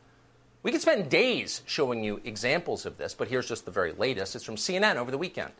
We 0.62 0.72
could 0.72 0.82
spend 0.82 1.10
days 1.10 1.62
showing 1.66 2.04
you 2.04 2.20
examples 2.24 2.84
of 2.84 2.98
this, 2.98 3.14
but 3.14 3.28
here's 3.28 3.48
just 3.48 3.64
the 3.64 3.70
very 3.70 3.92
latest. 3.92 4.36
It's 4.36 4.44
from 4.44 4.56
CNN 4.56 4.96
over 4.96 5.10
the 5.10 5.18
weekend. 5.18 5.52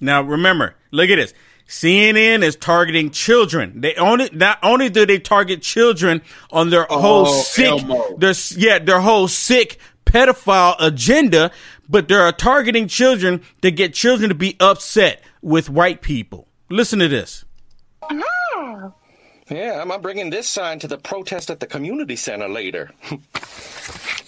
Now 0.00 0.22
remember, 0.22 0.74
look 0.90 1.10
at 1.10 1.16
this. 1.16 1.34
CNN 1.70 2.42
is 2.42 2.56
targeting 2.56 3.10
children. 3.10 3.80
They 3.80 3.94
only 3.94 4.28
not 4.32 4.58
only 4.62 4.88
do 4.90 5.06
they 5.06 5.20
target 5.20 5.62
children 5.62 6.20
on 6.50 6.70
their 6.70 6.90
oh, 6.92 7.00
whole 7.00 7.26
Oh, 7.28 7.42
sick, 7.42 7.66
Elmo. 7.66 8.16
their 8.18 8.34
yeah, 8.56 8.80
their 8.80 9.00
whole 9.00 9.28
sick 9.28 9.78
pedophile 10.04 10.74
agenda, 10.80 11.52
but 11.88 12.08
they're 12.08 12.32
targeting 12.32 12.88
children 12.88 13.40
to 13.62 13.70
get 13.70 13.94
children 13.94 14.28
to 14.30 14.34
be 14.34 14.56
upset 14.58 15.22
with 15.42 15.70
white 15.70 16.02
people. 16.02 16.48
Listen 16.68 16.98
to 16.98 17.08
this. 17.08 17.44
Yeah, 19.48 19.82
I'm 19.84 20.00
bringing 20.00 20.30
this 20.30 20.48
sign 20.48 20.78
to 20.78 20.86
the 20.86 20.96
protest 20.96 21.50
at 21.50 21.58
the 21.58 21.66
community 21.66 22.14
center 22.16 22.48
later. 22.48 22.90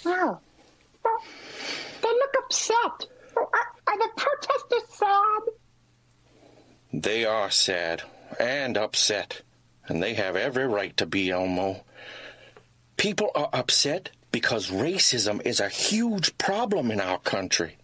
Oh. 0.04 0.40
They 2.02 2.08
look 2.08 2.34
upset. 2.44 3.06
Are, 3.36 3.48
are 3.86 3.98
the 3.98 4.08
protesters 4.16 4.82
sad? 4.96 5.42
They 6.92 7.24
are 7.24 7.50
sad 7.50 8.02
and 8.38 8.76
upset, 8.76 9.42
and 9.86 10.02
they 10.02 10.14
have 10.14 10.36
every 10.36 10.66
right 10.66 10.96
to 10.96 11.06
be, 11.06 11.30
Elmo. 11.30 11.84
People 12.96 13.30
are 13.34 13.48
upset 13.52 14.10
because 14.30 14.70
racism 14.70 15.40
is 15.44 15.60
a 15.60 15.68
huge 15.68 16.36
problem 16.38 16.90
in 16.90 17.00
our 17.00 17.18
country. 17.18 17.76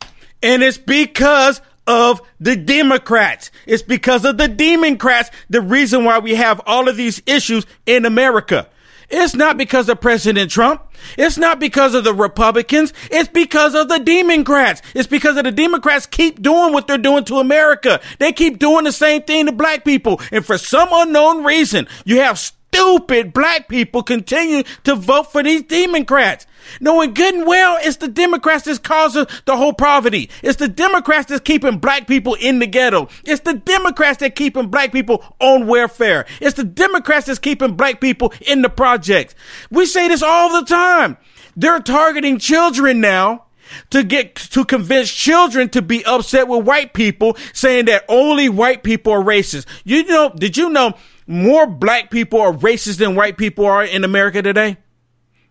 And 0.43 0.63
it's 0.63 0.79
because 0.79 1.61
of 1.87 2.21
the 2.39 2.55
Democrats. 2.55 3.51
It's 3.67 3.83
because 3.83 4.25
of 4.25 4.39
the 4.39 4.49
Democrats, 4.49 5.31
the 5.49 5.61
reason 5.61 6.05
why 6.05 6.19
we 6.19 6.35
have 6.35 6.61
all 6.67 6.89
of 6.89 6.97
these 6.97 7.23
issues 7.27 7.67
in 7.87 8.05
America. 8.05 8.69
It's 9.11 9.35
not 9.35 9.57
because 9.57 9.89
of 9.89 10.01
President 10.01 10.51
Trump. 10.51 10.83
It's 11.17 11.39
not 11.39 11.59
because 11.59 11.95
of 11.95 12.05
the 12.05 12.13
Republicans. 12.13 12.93
It's 13.11 13.29
because 13.29 13.75
of 13.75 13.89
the 13.89 13.99
Democrats. 13.99 14.83
It's 14.95 15.07
because 15.07 15.37
of 15.37 15.45
the 15.45 15.53
Democrats 15.53 16.07
keep 16.07 16.43
doing 16.43 16.73
what 16.73 16.87
they're 16.87 16.99
doing 16.99 17.25
to 17.25 17.37
America. 17.37 18.01
They 18.19 18.33
keep 18.33 18.59
doing 18.59 18.85
the 18.85 18.93
same 18.93 19.23
thing 19.23 19.47
to 19.47 19.53
black 19.53 19.85
people. 19.85 20.21
And 20.31 20.45
for 20.45 20.59
some 20.59 20.89
unknown 20.93 21.43
reason, 21.45 21.89
you 22.05 22.21
have 22.21 22.39
stupid 22.39 23.33
black 23.33 23.69
people 23.69 24.03
continue 24.03 24.63
to 24.85 24.95
vote 24.95 25.33
for 25.33 25.43
these 25.43 25.63
Democrats. 25.63 26.47
Knowing 26.81 27.15
good 27.15 27.35
and 27.35 27.47
well 27.47 27.79
it's 27.81 27.97
the 27.97 28.09
Democrats 28.09 28.65
that's 28.65 28.79
causing 28.79 29.27
the 29.45 29.57
whole 29.57 29.73
poverty. 29.73 30.31
It's 30.43 30.57
the 30.57 30.69
Democrats 30.69 31.29
that's 31.29 31.41
keeping 31.41 31.79
black 31.79 32.07
people 32.07 32.35
in 32.35 32.59
the 32.59 32.67
ghetto. 32.67 33.09
It's 33.25 33.43
the 33.43 33.55
Democrats 33.55 34.19
that 34.19 34.35
keeping 34.35 34.69
black 34.69 34.93
people 34.93 35.25
on 35.41 35.67
welfare. 35.67 36.27
It's 36.41 36.57
the 36.57 36.65
Democrats 36.65 37.27
that's 37.27 37.39
keeping 37.39 37.75
black 37.75 38.01
people 38.01 38.33
in 38.47 38.63
the 38.63 38.69
projects. 38.69 39.35
We 39.71 39.87
say 39.87 40.09
this 40.09 40.23
all 40.23 40.61
the 40.61 40.67
time. 40.67 41.17
They're 41.57 41.81
targeting 41.81 42.39
children 42.39 43.01
now 43.01 43.47
to 43.91 44.03
get 44.03 44.35
to 44.37 44.65
convince 44.65 45.13
children 45.13 45.69
to 45.71 45.83
be 45.83 46.05
upset 46.05 46.49
with 46.49 46.65
white 46.65 46.93
people 46.95 47.37
saying 47.53 47.87
that 47.87 48.05
only 48.09 48.49
white 48.49 48.83
people 48.83 49.13
are 49.13 49.23
racist. 49.23 49.67
You 49.85 50.05
know, 50.05 50.33
did 50.35 50.57
you 50.57 50.71
know 50.71 50.95
more 51.27 51.67
black 51.67 52.11
people 52.11 52.41
are 52.41 52.53
racist 52.53 52.99
than 52.99 53.15
white 53.15 53.37
people 53.37 53.67
are 53.67 53.85
in 53.85 54.05
America 54.05 54.43
today? 54.43 54.79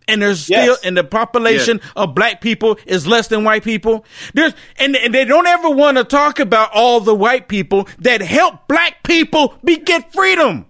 And 0.08 0.20
there's 0.22 0.40
still, 0.40 0.56
Yes. 0.56 0.80
and 0.84 0.96
the 0.96 1.04
population 1.04 1.80
of 1.94 2.14
black 2.14 2.40
people 2.40 2.78
is 2.86 3.06
less 3.06 3.28
than 3.28 3.44
white 3.44 3.62
people. 3.62 4.04
There's, 4.34 4.54
and, 4.76 4.96
and 4.96 5.14
they 5.14 5.24
don't 5.26 5.46
ever 5.46 5.68
want 5.70 5.98
to 5.98 6.04
talk 6.04 6.40
about 6.40 6.70
all 6.72 6.98
the 7.00 7.14
white 7.14 7.46
people 7.46 7.86
that 7.98 8.22
help 8.22 8.66
black 8.66 9.02
people 9.04 9.54
be 9.62 9.76
get 9.76 10.12
freedom. 10.12 10.64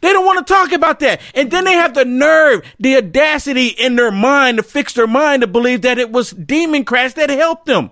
They 0.00 0.10
don't 0.12 0.24
want 0.24 0.44
to 0.44 0.52
talk 0.52 0.72
about 0.72 1.00
that. 1.00 1.20
And 1.34 1.50
then 1.50 1.64
they 1.64 1.74
have 1.74 1.92
the 1.92 2.06
nerve, 2.06 2.62
the 2.80 2.96
audacity 2.96 3.66
in 3.66 3.94
their 3.96 4.10
mind 4.10 4.56
to 4.56 4.62
fix 4.62 4.94
their 4.94 5.06
mind 5.06 5.42
to 5.42 5.46
believe 5.46 5.82
that 5.82 5.98
it 5.98 6.10
was 6.10 6.30
Democrats 6.30 7.12
that 7.14 7.28
helped 7.28 7.66
them. 7.66 7.90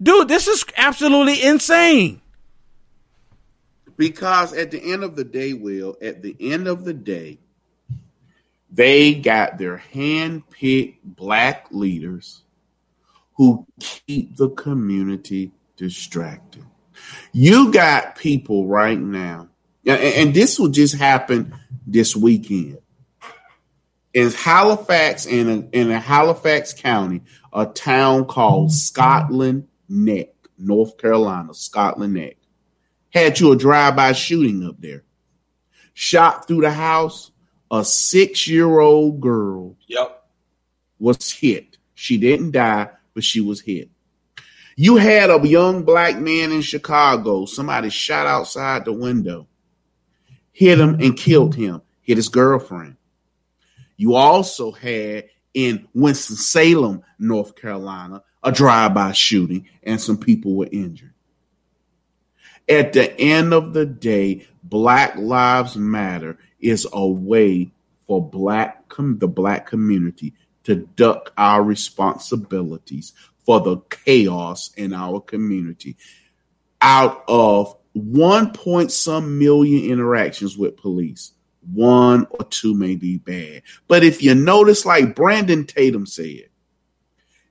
Dude, 0.00 0.28
this 0.28 0.46
is 0.46 0.64
absolutely 0.76 1.42
insane. 1.42 2.22
Because 3.96 4.52
at 4.54 4.70
the 4.70 4.80
end 4.92 5.02
of 5.04 5.16
the 5.16 5.24
day, 5.24 5.52
Will, 5.52 5.96
at 6.00 6.22
the 6.22 6.34
end 6.40 6.68
of 6.68 6.84
the 6.84 6.94
day, 6.94 7.38
they 8.70 9.14
got 9.14 9.58
their 9.58 9.78
hand-picked 9.78 11.04
black 11.04 11.66
leaders 11.70 12.42
who 13.34 13.66
keep 13.80 14.36
the 14.36 14.50
community 14.50 15.52
distracted. 15.76 16.64
You 17.32 17.72
got 17.72 18.16
people 18.16 18.66
right 18.66 18.98
now, 18.98 19.48
and, 19.86 20.00
and 20.00 20.34
this 20.34 20.58
will 20.58 20.68
just 20.68 20.94
happen 20.94 21.54
this 21.86 22.14
weekend. 22.14 22.78
In 24.12 24.30
Halifax, 24.32 25.26
in, 25.26 25.48
a, 25.48 25.76
in 25.76 25.90
a 25.90 25.98
Halifax 25.98 26.74
County, 26.74 27.22
a 27.52 27.66
town 27.66 28.26
called 28.26 28.72
Scotland 28.72 29.68
Neck, 29.88 30.28
North 30.58 30.98
Carolina, 30.98 31.54
Scotland 31.54 32.14
Neck 32.14 32.36
had 33.10 33.40
you 33.40 33.52
a 33.52 33.56
drive-by 33.56 34.12
shooting 34.12 34.64
up 34.64 34.80
there. 34.80 35.02
Shot 35.94 36.46
through 36.46 36.60
the 36.60 36.70
house, 36.70 37.30
a 37.70 37.84
six-year-old 37.84 39.20
girl 39.20 39.76
Yep. 39.86 40.24
was 40.98 41.30
hit. 41.30 41.76
She 41.94 42.18
didn't 42.18 42.52
die, 42.52 42.88
but 43.14 43.24
she 43.24 43.40
was 43.40 43.60
hit. 43.60 43.90
You 44.76 44.96
had 44.96 45.30
a 45.30 45.46
young 45.46 45.82
black 45.84 46.18
man 46.18 46.52
in 46.52 46.62
Chicago. 46.62 47.44
Somebody 47.44 47.90
shot 47.90 48.26
outside 48.26 48.84
the 48.84 48.92
window, 48.92 49.46
hit 50.52 50.80
him 50.80 50.94
and 51.00 51.16
killed 51.16 51.54
him, 51.54 51.82
hit 52.00 52.16
his 52.16 52.28
girlfriend. 52.28 52.96
You 53.96 54.14
also 54.14 54.70
had 54.70 55.28
in 55.52 55.86
Winston-Salem, 55.92 57.02
North 57.18 57.54
Carolina, 57.56 58.22
a 58.42 58.50
drive-by 58.50 59.12
shooting 59.12 59.68
and 59.82 60.00
some 60.00 60.16
people 60.16 60.54
were 60.54 60.68
injured. 60.72 61.12
At 62.68 62.92
the 62.94 63.12
end 63.20 63.52
of 63.52 63.74
the 63.74 63.84
day, 63.84 64.46
Black 64.62 65.16
Lives 65.16 65.76
Matter 65.76 66.38
is 66.60 66.86
a 66.92 67.06
way 67.06 67.70
for 68.06 68.26
black 68.26 68.88
com- 68.88 69.18
the 69.18 69.28
black 69.28 69.66
community 69.66 70.34
to 70.64 70.76
duck 70.96 71.32
our 71.36 71.62
responsibilities 71.62 73.12
for 73.46 73.60
the 73.60 73.78
chaos 73.90 74.70
in 74.76 74.92
our 74.92 75.20
community. 75.20 75.96
Out 76.82 77.24
of 77.28 77.76
one 77.92 78.52
point 78.52 78.92
some 78.92 79.38
million 79.38 79.90
interactions 79.90 80.56
with 80.56 80.76
police, 80.76 81.32
one 81.72 82.26
or 82.30 82.44
two 82.44 82.74
may 82.74 82.96
be 82.96 83.18
bad. 83.18 83.62
But 83.88 84.04
if 84.04 84.22
you 84.22 84.34
notice, 84.34 84.86
like 84.86 85.14
Brandon 85.14 85.66
Tatum 85.66 86.06
said, 86.06 86.48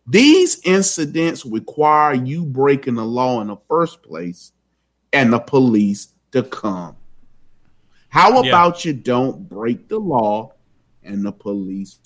these 0.08 0.60
incidents 0.64 1.46
require 1.46 2.16
you 2.16 2.46
breaking 2.46 2.96
the 2.96 3.06
law 3.06 3.42
in 3.42 3.48
the 3.48 3.58
first 3.68 4.02
place 4.02 4.52
and 5.14 5.32
the 5.32 5.40
police 5.40 6.08
to 6.32 6.44
come. 6.44 6.96
How 8.10 8.44
Yeah. 8.44 8.50
about 8.50 8.86
you 8.86 8.94
don't 8.94 9.48
break 9.48 9.88
the 9.88 10.00
law 10.00 10.54
and 11.04 11.24
the 11.26 11.32
police 11.32 12.00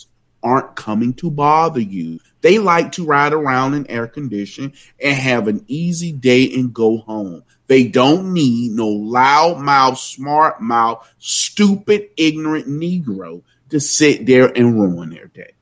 aren't 0.44 0.76
coming 0.76 1.14
to 1.14 1.32
bother 1.32 1.80
you. 1.80 2.20
They 2.42 2.60
like 2.60 2.92
to 2.94 3.06
ride 3.06 3.32
around 3.32 3.74
in 3.76 3.90
air 3.90 4.08
condition 4.08 4.74
and 5.02 5.16
have 5.16 5.48
an 5.48 5.64
easy 5.68 6.12
day 6.12 6.54
and 6.54 6.74
go 6.74 6.98
home. 6.98 7.44
They 7.68 7.88
don't 7.88 8.34
need 8.34 8.72
no 8.74 8.88
loud 8.90 9.60
mouth, 9.60 9.98
smart 9.98 10.62
mouth, 10.62 11.08
stupid, 11.18 12.10
ignorant 12.18 12.68
Negro 12.68 13.42
to 13.70 13.80
sit 13.80 14.26
there 14.26 14.52
and 14.56 14.76
ruin 14.76 15.12
their 15.12 15.28
day. 15.28 15.54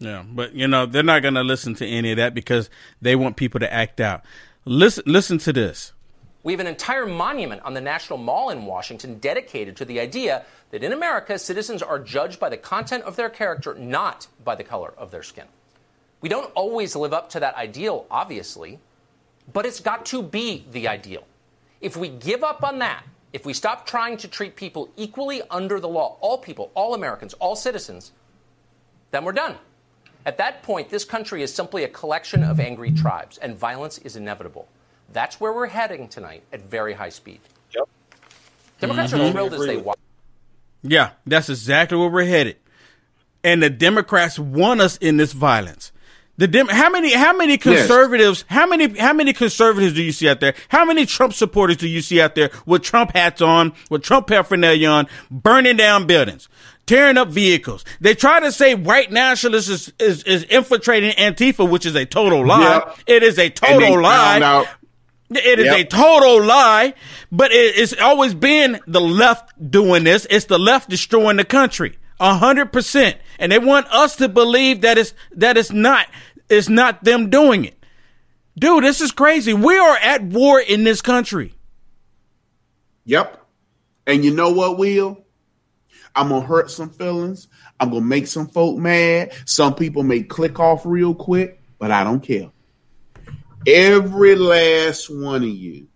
Yeah, 0.00 0.24
but 0.28 0.54
you 0.54 0.66
know 0.66 0.84
they're 0.84 1.04
not 1.04 1.22
going 1.22 1.34
to 1.34 1.44
listen 1.44 1.76
to 1.76 1.86
any 1.86 2.10
of 2.10 2.16
that 2.16 2.34
because 2.34 2.68
they 3.00 3.14
want 3.14 3.36
people 3.36 3.60
to 3.60 3.72
act 3.72 4.00
out. 4.00 4.24
Listen, 4.64 5.04
listen 5.06 5.38
to 5.38 5.52
this. 5.52 5.92
We 6.42 6.52
have 6.52 6.60
an 6.60 6.66
entire 6.66 7.06
monument 7.06 7.62
on 7.62 7.74
the 7.74 7.80
National 7.80 8.18
Mall 8.18 8.50
in 8.50 8.66
Washington 8.66 9.18
dedicated 9.18 9.76
to 9.76 9.84
the 9.84 10.00
idea 10.00 10.44
that 10.70 10.82
in 10.82 10.92
America, 10.92 11.38
citizens 11.38 11.82
are 11.82 12.00
judged 12.00 12.40
by 12.40 12.48
the 12.48 12.56
content 12.56 13.04
of 13.04 13.14
their 13.14 13.28
character, 13.28 13.74
not 13.74 14.26
by 14.44 14.56
the 14.56 14.64
color 14.64 14.92
of 14.98 15.10
their 15.10 15.22
skin. 15.22 15.44
We 16.20 16.28
don't 16.28 16.52
always 16.54 16.96
live 16.96 17.12
up 17.12 17.30
to 17.30 17.40
that 17.40 17.54
ideal, 17.54 18.06
obviously, 18.10 18.80
but 19.52 19.66
it's 19.66 19.80
got 19.80 20.06
to 20.06 20.22
be 20.22 20.64
the 20.70 20.88
ideal. 20.88 21.24
If 21.80 21.96
we 21.96 22.08
give 22.08 22.42
up 22.42 22.64
on 22.64 22.78
that, 22.78 23.04
if 23.32 23.46
we 23.46 23.52
stop 23.52 23.86
trying 23.86 24.16
to 24.18 24.28
treat 24.28 24.56
people 24.56 24.90
equally 24.96 25.42
under 25.50 25.80
the 25.80 25.88
law, 25.88 26.16
all 26.20 26.38
people, 26.38 26.70
all 26.74 26.94
Americans, 26.94 27.34
all 27.34 27.56
citizens, 27.56 28.12
then 29.10 29.24
we're 29.24 29.32
done. 29.32 29.56
At 30.24 30.38
that 30.38 30.62
point, 30.62 30.90
this 30.90 31.04
country 31.04 31.42
is 31.42 31.52
simply 31.52 31.84
a 31.84 31.88
collection 31.88 32.44
of 32.44 32.60
angry 32.60 32.92
tribes, 32.92 33.38
and 33.38 33.56
violence 33.56 33.98
is 33.98 34.16
inevitable. 34.16 34.68
That's 35.12 35.40
where 35.40 35.52
we're 35.52 35.66
heading 35.66 36.08
tonight 36.08 36.42
at 36.52 36.60
very 36.62 36.92
high 36.94 37.10
speed. 37.10 37.40
Yep. 37.74 37.88
Democrats 38.80 39.12
Mm-hmm. 39.12 39.22
are 39.22 39.30
thrilled 39.32 39.54
as 39.54 39.66
they 39.66 39.76
watch. 39.76 39.98
Yeah, 40.82 41.10
that's 41.26 41.48
exactly 41.48 41.96
where 41.98 42.08
we're 42.08 42.24
headed. 42.24 42.56
And 43.44 43.62
the 43.62 43.70
Democrats 43.70 44.38
want 44.38 44.80
us 44.80 44.96
in 44.98 45.16
this 45.16 45.32
violence. 45.32 45.92
The 46.38 46.48
Dem- 46.48 46.68
how 46.68 46.88
many 46.88 47.12
how 47.12 47.36
many 47.36 47.58
conservatives 47.58 48.44
how 48.48 48.66
many 48.66 48.98
how 48.98 49.12
many 49.12 49.32
conservatives 49.34 49.92
do 49.94 50.02
you 50.02 50.12
see 50.12 50.28
out 50.28 50.40
there? 50.40 50.54
How 50.70 50.84
many 50.84 51.04
Trump 51.04 51.34
supporters 51.34 51.76
do 51.76 51.86
you 51.88 52.00
see 52.00 52.20
out 52.20 52.34
there 52.34 52.50
with 52.64 52.82
Trump 52.82 53.12
hats 53.12 53.42
on, 53.42 53.74
with 53.90 54.02
Trump 54.02 54.28
paraphernalia 54.28 54.88
on, 54.88 55.08
burning 55.30 55.76
down 55.76 56.06
buildings, 56.06 56.48
tearing 56.86 57.18
up 57.18 57.28
vehicles? 57.28 57.84
They 58.00 58.14
try 58.14 58.40
to 58.40 58.50
say 58.50 58.74
white 58.74 59.12
nationalists 59.12 59.68
is, 59.68 59.92
is, 60.00 60.22
is 60.24 60.44
infiltrating 60.44 61.12
Antifa, 61.12 61.68
which 61.68 61.84
is 61.84 61.94
a 61.94 62.06
total 62.06 62.46
lie. 62.46 62.82
Yep. 62.86 62.98
It 63.06 63.22
is 63.22 63.38
a 63.38 63.42
And 63.44 63.52
they 63.52 63.88
total 63.90 64.00
lie. 64.02 64.66
It 65.36 65.58
is 65.58 65.66
Yep. 65.66 65.78
a 65.78 65.84
total 65.84 66.42
lie, 66.44 66.94
but 67.30 67.52
it, 67.52 67.76
it's 67.76 67.94
always 68.00 68.34
been 68.34 68.80
the 68.86 69.00
left 69.00 69.70
doing 69.70 70.04
this. 70.04 70.26
It's 70.30 70.46
the 70.46 70.58
left 70.58 70.88
destroying 70.90 71.36
the 71.36 71.44
country. 71.44 71.98
A 72.20 72.34
hundred 72.34 72.72
percent. 72.72 73.16
And 73.38 73.50
they 73.50 73.58
want 73.58 73.86
us 73.88 74.16
to 74.16 74.28
believe 74.28 74.82
that 74.82 74.98
it's, 74.98 75.12
that 75.32 75.56
it's 75.56 75.72
not, 75.72 76.06
it's 76.48 76.68
not 76.68 77.02
them 77.04 77.30
doing 77.30 77.64
it. 77.64 77.78
Dude, 78.58 78.84
this 78.84 79.00
is 79.00 79.10
crazy. 79.12 79.54
We 79.54 79.76
are 79.78 79.96
at 79.96 80.22
war 80.22 80.60
in 80.60 80.84
this 80.84 81.00
country. 81.02 81.54
Yep. 83.04 83.44
And 84.06 84.24
you 84.24 84.34
know 84.34 84.50
what, 84.50 84.78
Will? 84.78 85.24
I'm 86.14 86.28
gonna 86.28 86.46
hurt 86.46 86.70
some 86.70 86.90
feelings. 86.90 87.48
I'm 87.80 87.88
gonna 87.90 88.02
make 88.04 88.26
some 88.26 88.46
folk 88.48 88.76
mad. 88.78 89.32
Some 89.46 89.74
people 89.74 90.02
may 90.02 90.22
click 90.22 90.60
off 90.60 90.84
real 90.84 91.14
quick, 91.14 91.60
but 91.78 91.90
I 91.90 92.04
don't 92.04 92.20
care. 92.20 92.50
Every 93.66 94.34
last 94.34 95.08
one 95.08 95.42
of 95.42 95.48
you 95.48 95.86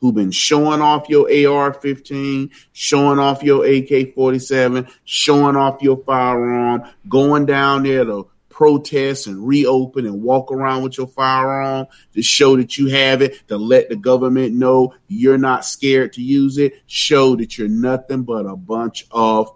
who 0.00 0.12
been 0.12 0.30
showing 0.30 0.82
off 0.82 1.08
your 1.08 1.24
AR-15, 1.24 2.50
showing 2.72 3.18
off 3.18 3.42
your 3.42 3.64
AK-47, 3.64 4.90
showing 5.04 5.56
off 5.56 5.82
your 5.82 5.96
firearm, 6.04 6.84
going 7.08 7.46
down 7.46 7.82
there 7.84 8.04
to 8.04 8.28
protest 8.50 9.26
and 9.26 9.46
reopen 9.46 10.06
and 10.06 10.22
walk 10.22 10.50
around 10.50 10.82
with 10.82 10.96
your 10.96 11.06
firearm 11.06 11.86
to 12.14 12.22
show 12.22 12.56
that 12.56 12.78
you 12.78 12.88
have 12.88 13.20
it, 13.22 13.46
to 13.48 13.56
let 13.56 13.88
the 13.88 13.96
government 13.96 14.54
know 14.54 14.94
you're 15.08 15.38
not 15.38 15.64
scared 15.64 16.12
to 16.12 16.22
use 16.22 16.56
it, 16.58 16.74
show 16.86 17.36
that 17.36 17.58
you're 17.58 17.68
nothing 17.68 18.22
but 18.22 18.46
a 18.46 18.56
bunch 18.56 19.06
of 19.10 19.50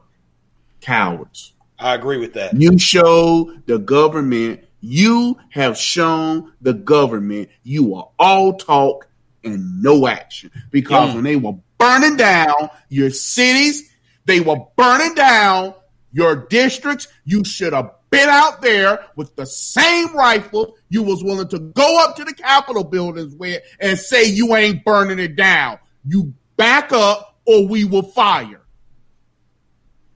cowards. 0.81 1.53
I 1.79 1.95
agree 1.95 2.19
with 2.19 2.35
that. 2.35 2.55
You 2.55 2.79
show 2.79 3.55
the 3.65 3.79
government, 3.79 4.65
you 4.81 5.37
have 5.51 5.77
shown 5.77 6.53
the 6.61 6.73
government 6.73 7.49
you 7.63 7.95
are 7.95 8.09
all 8.19 8.55
talk 8.55 9.07
and 9.45 9.83
no 9.83 10.07
action. 10.07 10.51
Because 10.71 11.11
Mm. 11.11 11.15
when 11.17 11.25
they 11.25 11.37
were 11.37 11.55
burning 11.79 12.17
down 12.17 12.71
your 12.89 13.11
cities, 13.11 13.91
they 14.27 14.41
were 14.41 14.61
burning 14.77 15.15
down 15.15 15.75
your 16.13 16.47
districts, 16.49 17.09
you 17.25 17.45
should 17.45 17.73
have 17.73 17.91
been 18.11 18.29
out 18.29 18.61
there 18.61 19.07
with 19.17 19.35
the 19.37 19.47
same 19.47 20.15
rifle 20.17 20.75
you 20.89 21.03
was 21.03 21.23
willing 21.23 21.47
to 21.49 21.59
go 21.59 22.03
up 22.05 22.17
to 22.17 22.25
the 22.25 22.35
Capitol 22.35 22.83
buildings 22.85 23.35
with 23.37 23.63
and 23.81 23.99
say 23.99 24.25
you 24.25 24.55
ain't 24.57 24.85
burning 24.85 25.19
it 25.21 25.37
down. 25.37 25.79
You 26.05 26.35
back 26.57 26.93
up 26.93 27.39
or 27.47 27.67
we 27.67 27.85
will 27.85 28.03
fire. 28.03 28.61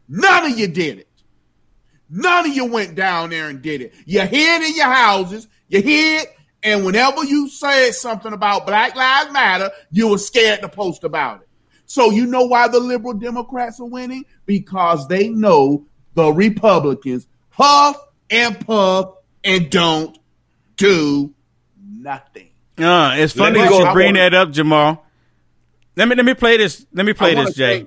None 0.09 0.51
of 0.53 0.59
you 0.59 0.67
did 0.69 0.99
it. 0.99 1.09
None 2.17 2.49
of 2.49 2.55
you 2.55 2.67
went 2.67 2.95
down 2.95 3.31
there 3.31 3.49
and 3.49 3.61
did 3.61 3.81
it. 3.81 3.93
You 4.07 4.21
hid 4.21 4.63
in 4.63 4.77
your 4.77 4.87
houses. 4.87 5.49
You 5.69 5.83
hid, 5.83 6.29
and 6.63 6.85
whenever 6.87 7.25
you 7.25 7.49
said 7.49 7.91
something 7.93 8.33
about 8.33 8.67
Black 8.67 8.95
Lives 8.95 9.33
Matter, 9.33 9.71
you 9.91 10.09
were 10.09 10.19
scared 10.19 10.61
to 10.61 10.69
post 10.69 11.03
about 11.03 11.41
it. 11.43 11.49
So 11.87 12.13
you 12.13 12.27
know 12.27 12.45
why 12.45 12.69
the 12.69 12.79
liberal 12.79 13.15
Democrats 13.15 13.81
are 13.81 13.87
winning? 13.87 14.25
Because 14.47 15.09
they 15.09 15.29
know 15.29 15.87
the 16.15 16.31
Republicans 16.33 17.27
huff 17.51 17.97
and 18.31 18.65
puff 18.65 19.11
and 19.43 19.69
don't 19.69 20.17
do 20.77 21.35
nothing. 21.85 22.49
Uh, 22.79 23.15
it's 23.17 23.33
funny 23.33 23.61
that 23.61 23.69
go- 23.71 23.87
you 23.87 23.93
bring 23.93 24.07
wanna- 24.15 24.31
that 24.31 24.35
up, 24.35 24.51
Jamal. 24.53 25.05
Let 25.97 26.09
me 26.09 26.15
let 26.15 26.25
me 26.25 26.35
play 26.35 26.59
this. 26.59 26.87
Let 26.93 27.07
me 27.07 27.13
play 27.13 27.35
this, 27.35 27.55
Jay. 27.55 27.81
say- 27.83 27.87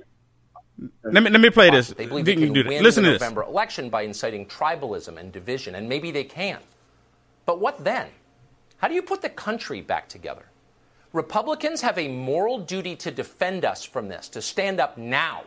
Let 1.02 1.22
me 1.22 1.30
let 1.30 1.40
me 1.40 1.50
play 1.50 1.70
this. 1.70 1.88
They 1.88 2.06
believe 2.06 2.28
You 2.28 2.34
they 2.36 2.40
can 2.40 2.52
do 2.52 2.62
that. 2.62 2.68
win 2.68 2.82
Listen 2.82 3.02
the 3.02 3.08
to 3.08 3.12
this. 3.14 3.20
November 3.20 3.42
election 3.42 3.90
by 3.90 4.02
inciting 4.02 4.46
tribalism 4.46 5.16
and 5.18 5.32
division, 5.32 5.74
and 5.74 5.88
maybe 5.88 6.10
they 6.10 6.24
can. 6.24 6.58
But 7.46 7.60
what 7.60 7.82
then? 7.84 8.08
How 8.78 8.86
do 8.88 8.94
you 8.94 9.02
put 9.02 9.22
the 9.22 9.28
country 9.28 9.80
back 9.80 10.08
together? 10.08 10.44
Republicans 11.12 11.80
have 11.80 11.98
a 11.98 12.06
moral 12.08 12.58
duty 12.60 12.94
to 12.96 13.10
defend 13.10 13.64
us 13.64 13.82
from 13.82 14.08
this, 14.08 14.28
to 14.28 14.42
stand 14.42 14.78
up 14.78 14.96
now, 14.98 15.42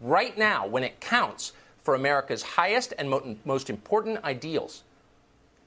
right 0.00 0.38
now, 0.38 0.66
when 0.66 0.82
it 0.84 1.00
counts 1.00 1.52
for 1.82 1.94
America's 1.94 2.42
highest 2.42 2.94
and 2.96 3.10
mo- 3.10 3.36
most 3.44 3.68
important 3.68 4.22
ideals. 4.24 4.82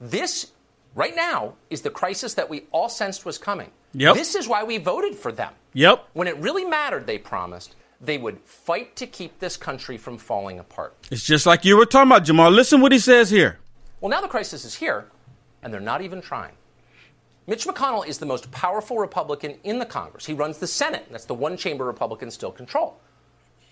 This, 0.00 0.50
right 0.94 1.14
now, 1.14 1.54
is 1.70 1.82
the 1.82 1.90
crisis 1.90 2.34
that 2.34 2.48
we 2.48 2.64
all 2.72 2.88
sensed 2.88 3.24
was 3.24 3.38
coming. 3.38 3.70
Yep. 3.92 4.14
This 4.16 4.34
is 4.34 4.48
why 4.48 4.64
we 4.64 4.78
voted 4.78 5.14
for 5.14 5.30
them. 5.30 5.52
Yep. 5.74 6.08
When 6.14 6.26
it 6.26 6.36
really 6.38 6.64
mattered, 6.64 7.06
they 7.06 7.18
promised 7.18 7.76
they 8.00 8.18
would 8.18 8.40
fight 8.40 8.96
to 8.96 9.06
keep 9.06 9.38
this 9.38 9.56
country 9.56 9.96
from 9.96 10.18
falling 10.18 10.58
apart. 10.58 10.94
It's 11.10 11.24
just 11.24 11.46
like 11.46 11.64
you 11.64 11.76
were 11.76 11.86
talking 11.86 12.10
about, 12.10 12.24
Jamal. 12.24 12.50
Listen 12.50 12.80
what 12.80 12.92
he 12.92 12.98
says 12.98 13.30
here. 13.30 13.58
Well, 14.00 14.10
now 14.10 14.20
the 14.20 14.28
crisis 14.28 14.64
is 14.64 14.74
here, 14.74 15.06
and 15.62 15.72
they're 15.72 15.80
not 15.80 16.02
even 16.02 16.20
trying. 16.20 16.52
Mitch 17.46 17.66
McConnell 17.66 18.06
is 18.06 18.18
the 18.18 18.26
most 18.26 18.50
powerful 18.52 18.98
Republican 18.98 19.56
in 19.64 19.78
the 19.78 19.86
Congress. 19.86 20.24
He 20.24 20.32
runs 20.32 20.58
the 20.58 20.66
Senate. 20.66 21.06
That's 21.10 21.26
the 21.26 21.34
one 21.34 21.56
chamber 21.56 21.84
Republicans 21.84 22.34
still 22.34 22.52
control. 22.52 22.98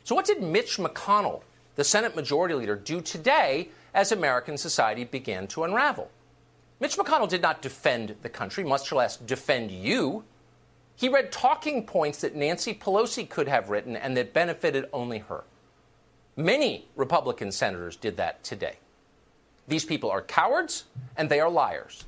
So, 0.05 0.15
what 0.15 0.27
did 0.27 0.43
Mitch 0.43 0.77
McConnell, 0.77 1.43
the 1.77 1.85
Senate 1.85 2.15
Majority 2.15 2.55
Leader, 2.55 2.77
do 2.77 3.01
today 3.01 3.69
as 3.95 4.13
American 4.13 4.59
society 4.59 5.05
began 5.05 5.47
to 5.49 5.65
unravel? 5.65 6.11
Mitch 6.81 6.97
McConnell 6.97 7.29
did 7.29 7.41
not 7.41 7.63
defend 7.63 8.17
the 8.23 8.29
country, 8.29 8.65
much 8.65 8.93
less 8.93 9.17
defend 9.17 9.71
you. 9.71 10.25
He 10.97 11.09
read 11.09 11.33
talking 11.33 11.85
points 11.87 12.21
that 12.21 12.35
Nancy 12.37 12.75
Pelosi 12.75 13.29
could 13.29 13.49
have 13.49 13.71
written 13.71 13.97
and 13.97 14.17
that 14.17 14.33
benefited 14.33 14.87
only 14.93 15.19
her. 15.19 15.45
Many 16.37 16.87
Republican 16.97 17.53
senators 17.53 17.97
did 17.97 18.17
that 18.19 18.43
today. 18.45 18.77
These 19.69 19.85
people 19.85 20.11
are 20.11 20.23
cowards 20.23 20.85
and 21.17 21.29
they 21.29 21.41
are 21.41 21.51
liars. 21.51 22.05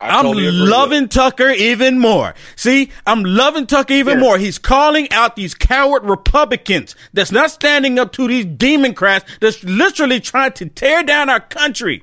I 0.00 0.08
I'm 0.18 0.24
totally 0.24 0.50
loving 0.50 1.08
Tucker 1.08 1.50
even 1.50 1.98
more. 1.98 2.34
See, 2.56 2.90
I'm 3.06 3.22
loving 3.22 3.66
Tucker 3.66 3.92
even 3.92 4.14
Yeah. 4.18 4.24
more. 4.24 4.38
He's 4.38 4.56
calling 4.58 5.12
out 5.12 5.36
these 5.36 5.54
coward 5.54 6.04
Republicans 6.04 6.96
that's 7.12 7.30
not 7.30 7.50
standing 7.50 7.98
up 7.98 8.12
to 8.12 8.26
these 8.26 8.46
Democrats 8.46 9.30
that's 9.40 9.62
literally 9.62 10.18
trying 10.20 10.52
to 10.52 10.66
tear 10.66 11.02
down 11.02 11.28
our 11.28 11.40
country. 11.40 12.02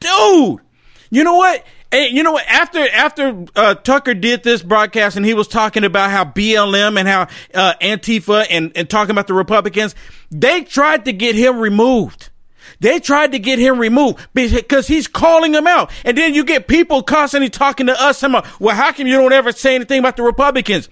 Dude, 0.00 0.58
you 1.10 1.22
know 1.22 1.36
what? 1.36 1.64
And 1.92 2.16
you 2.16 2.22
know 2.22 2.32
what? 2.32 2.46
After 2.46 2.88
after 2.88 3.46
uh, 3.56 3.74
Tucker 3.74 4.14
did 4.14 4.42
this 4.44 4.62
broadcast 4.62 5.16
and 5.16 5.26
he 5.26 5.34
was 5.34 5.48
talking 5.48 5.84
about 5.84 6.10
how 6.10 6.24
BLM 6.24 6.98
and 6.98 7.08
how 7.08 7.22
uh, 7.54 7.74
Antifa 7.80 8.46
and, 8.48 8.72
and 8.76 8.88
talking 8.88 9.10
about 9.10 9.26
the 9.26 9.34
Republicans, 9.34 9.94
they 10.30 10.62
tried 10.62 11.04
to 11.06 11.12
get 11.12 11.34
him 11.34 11.58
removed. 11.58 12.30
They 12.78 13.00
tried 13.00 13.32
to 13.32 13.38
get 13.38 13.58
him 13.58 13.78
removed 13.78 14.26
because 14.32 14.86
he's 14.86 15.08
calling 15.08 15.52
them 15.52 15.66
out. 15.66 15.90
And 16.04 16.16
then 16.16 16.34
you 16.34 16.44
get 16.44 16.68
people 16.68 17.02
constantly 17.02 17.50
talking 17.50 17.86
to 17.86 18.00
us, 18.00 18.18
saying, 18.18 18.34
well, 18.60 18.76
how 18.76 18.92
come 18.92 19.06
you 19.06 19.16
don't 19.16 19.32
ever 19.32 19.52
say 19.52 19.74
anything 19.74 19.98
about 19.98 20.16
the 20.16 20.22
Republicans? 20.22 20.88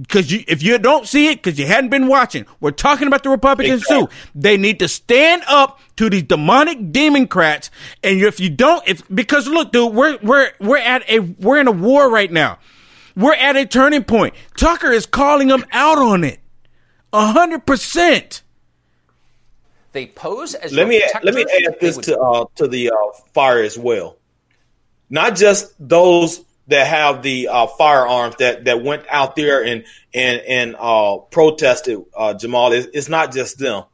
Because 0.00 0.30
you, 0.30 0.44
if 0.46 0.62
you 0.62 0.78
don't 0.78 1.06
see 1.06 1.28
it, 1.28 1.42
because 1.42 1.58
you 1.58 1.66
hadn't 1.66 1.90
been 1.90 2.06
watching, 2.06 2.46
we're 2.60 2.70
talking 2.70 3.08
about 3.08 3.22
the 3.22 3.30
Republicans 3.30 3.82
exactly. 3.82 4.06
too. 4.06 4.12
They 4.34 4.56
need 4.56 4.78
to 4.80 4.88
stand 4.88 5.42
up 5.48 5.80
to 5.96 6.10
these 6.10 6.24
demonic 6.24 6.92
democrats. 6.92 7.70
And 8.02 8.20
if 8.20 8.38
you 8.38 8.50
don't, 8.50 8.86
if 8.86 9.02
because 9.12 9.48
look, 9.48 9.72
dude, 9.72 9.94
we're 9.94 10.18
we're 10.22 10.50
we're 10.60 10.76
at 10.76 11.08
a 11.08 11.20
we're 11.20 11.58
in 11.58 11.68
a 11.68 11.72
war 11.72 12.10
right 12.10 12.30
now. 12.30 12.58
We're 13.14 13.34
at 13.34 13.56
a 13.56 13.64
turning 13.64 14.04
point. 14.04 14.34
Tucker 14.56 14.92
is 14.92 15.06
calling 15.06 15.48
them 15.48 15.64
out 15.72 15.98
on 15.98 16.24
it, 16.24 16.40
a 17.12 17.32
hundred 17.32 17.64
percent. 17.64 18.42
They 19.92 20.06
pose 20.06 20.54
as 20.54 20.74
let 20.74 20.88
me 20.88 21.02
let 21.22 21.34
me 21.34 21.42
add 21.42 21.76
this 21.80 21.96
would- 21.96 22.04
to 22.04 22.18
uh, 22.18 22.44
to 22.56 22.68
the 22.68 22.90
uh, 22.90 22.94
fire 23.32 23.62
as 23.62 23.78
well. 23.78 24.18
Not 25.08 25.36
just 25.36 25.72
those 25.78 26.44
that 26.68 26.86
have 26.86 27.22
the 27.22 27.48
uh, 27.48 27.66
firearms 27.66 28.36
that 28.36 28.64
that 28.64 28.82
went 28.82 29.04
out 29.08 29.36
there 29.36 29.64
and 29.64 29.84
and 30.12 30.40
and 30.40 30.76
uh, 30.78 31.18
protested 31.18 32.04
uh, 32.16 32.34
Jamal. 32.34 32.72
It's, 32.72 32.88
it's, 32.92 33.08
not 33.08 33.32
just 33.32 33.58
them; 33.58 33.84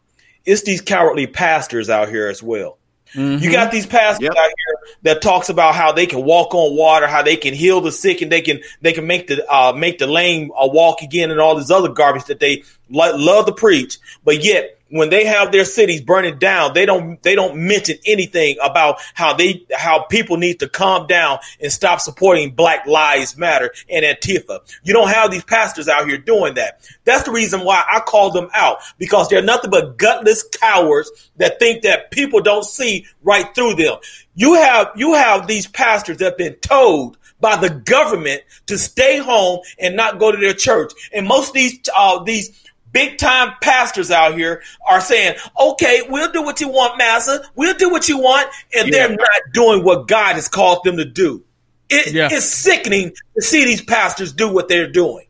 it's 0.45 0.63
these 0.63 0.81
cowardly 0.81 1.27
pastors 1.27 1.91
out 1.91 2.09
here 2.09 2.29
as 2.29 2.43
well. 2.43 2.79
Mm-hmm. 3.15 3.45
You 3.45 3.53
got 3.53 3.71
these 3.71 3.87
pastors 3.87 4.23
yep. 4.23 4.33
out 4.33 4.51
here 4.57 4.97
that 5.03 5.21
talks 5.21 5.51
about 5.51 5.75
how 5.75 5.93
they 5.93 6.07
can 6.07 6.25
walk 6.25 6.55
on 6.55 6.75
water, 6.75 7.07
how 7.07 7.23
they 7.23 7.37
can 7.37 7.53
heal 7.53 7.83
the 7.83 7.93
sick, 7.93 8.23
and 8.23 8.33
they 8.33 8.41
can 8.41 8.61
they 8.81 8.93
can 8.93 9.07
make 9.07 9.27
the 9.27 9.47
uh, 9.53 9.73
make 9.73 9.99
the 9.99 10.07
lame 10.07 10.51
uh, 10.53 10.67
walk 10.67 11.03
again, 11.03 11.31
and 11.31 11.39
all 11.39 11.55
this 11.55 11.71
other 11.71 11.91
garbage 11.91 12.25
that 12.27 12.41
they 12.41 12.63
love 12.91 13.47
to 13.47 13.53
preach. 13.53 13.99
But 14.25 14.45
yet 14.45 14.79
when 14.93 15.09
they 15.09 15.25
have 15.25 15.53
their 15.53 15.65
cities 15.65 16.03
burning 16.03 16.39
down, 16.39 16.75
they 16.75 16.85
don't 16.85 17.21
they 17.23 17.35
don't 17.35 17.57
mention 17.57 17.97
anything 18.05 18.57
about 18.63 19.01
how 19.15 19.33
they 19.33 19.65
how 19.73 20.03
people 20.05 20.37
need 20.37 20.61
to 20.61 20.69
calm 20.69 21.07
down 21.07 21.39
and 21.61 21.73
stop 21.73 22.01
supporting 22.01 22.51
Black 22.51 22.87
Lives 22.87 23.37
Matter 23.37 23.73
and 23.89 24.05
Antifa. 24.05 24.61
You 24.85 24.93
don't 24.93 25.09
have 25.09 25.31
these 25.31 25.45
pastors 25.45 25.89
out 25.89 26.07
here 26.07 26.19
doing 26.19 26.55
that. 26.55 26.81
That's 27.05 27.25
the 27.25 27.33
reason 27.33 27.61
why 27.61 27.83
I 27.91 28.01
call 28.01 28.31
them 28.31 28.51
out 28.55 28.79
because 28.99 29.29
they're 29.29 29.43
nothing 29.43 29.71
but 29.71 29.97
gutless 29.97 30.45
cowards 30.61 31.31
that 31.37 31.59
think 31.59 31.83
that 31.83 32.11
people 32.11 32.43
don't 32.43 32.65
see 32.65 33.07
right 33.23 33.53
through 33.55 33.77
them. 33.77 33.97
You 34.35 34.55
have 34.55 34.91
you 34.95 35.15
have 35.15 35.47
these 35.47 35.67
pastors 35.67 36.19
that 36.19 36.25
have 36.25 36.39
been 36.39 36.57
told 36.57 37.17
by 37.41 37.57
the 37.57 37.71
government 37.71 38.43
to 38.67 38.79
stay 38.79 39.19
home 39.19 39.61
and 39.79 39.97
not 39.97 40.19
go 40.19 40.31
to 40.31 40.39
their 40.39 40.55
church. 40.55 40.93
And 41.13 41.27
most 41.27 41.49
of 41.49 41.55
these 41.55 41.81
uh, 41.97 42.23
these 42.23 42.62
big 42.93 43.19
time 43.19 43.55
pastors 43.61 44.11
out 44.11 44.35
here 44.37 44.63
are 44.89 45.01
saying, 45.01 45.37
okay, 45.61 46.03
we'll 46.09 46.31
do 46.31 46.43
what 46.43 46.61
you 46.61 46.69
want, 46.69 46.99
Massa. 46.99 47.43
We'll 47.55 47.77
do 47.77 47.91
what 47.91 48.09
you 48.09 48.19
want. 48.19 48.49
And 48.77 48.89
yeah. 48.89 49.09
they're 49.09 49.17
not 49.17 49.41
doing 49.53 49.85
what 49.85 50.09
God 50.09 50.35
has 50.35 50.49
called 50.49 50.85
them 50.85 50.97
to 50.99 51.05
do. 51.05 51.45
It, 51.89 52.13
yeah. 52.13 52.29
It's 52.31 52.47
sickening 52.47 53.13
to 53.35 53.43
see 53.43 53.65
these 53.65 53.83
pastors 53.83 54.33
do 54.33 54.53
what 54.53 54.69
they're 54.69 54.91
doing. 54.91 55.27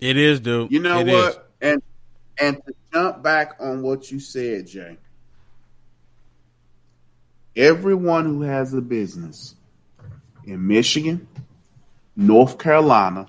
It 0.00 0.16
is, 0.16 0.40
dude. 0.40 0.72
You 0.72 0.80
know 0.80 1.00
it 1.00 1.06
what? 1.06 1.28
Is. 1.28 1.38
And 1.60 1.82
and 2.40 2.56
to 2.66 2.74
jump 2.92 3.22
back 3.22 3.56
on 3.60 3.82
what 3.82 4.10
you 4.10 4.18
said, 4.18 4.66
Jay. 4.66 4.96
Everyone 7.54 8.24
who 8.24 8.42
has 8.42 8.72
a 8.72 8.80
business 8.80 9.54
in 10.46 10.66
Michigan, 10.66 11.28
North 12.16 12.58
Carolina, 12.58 13.26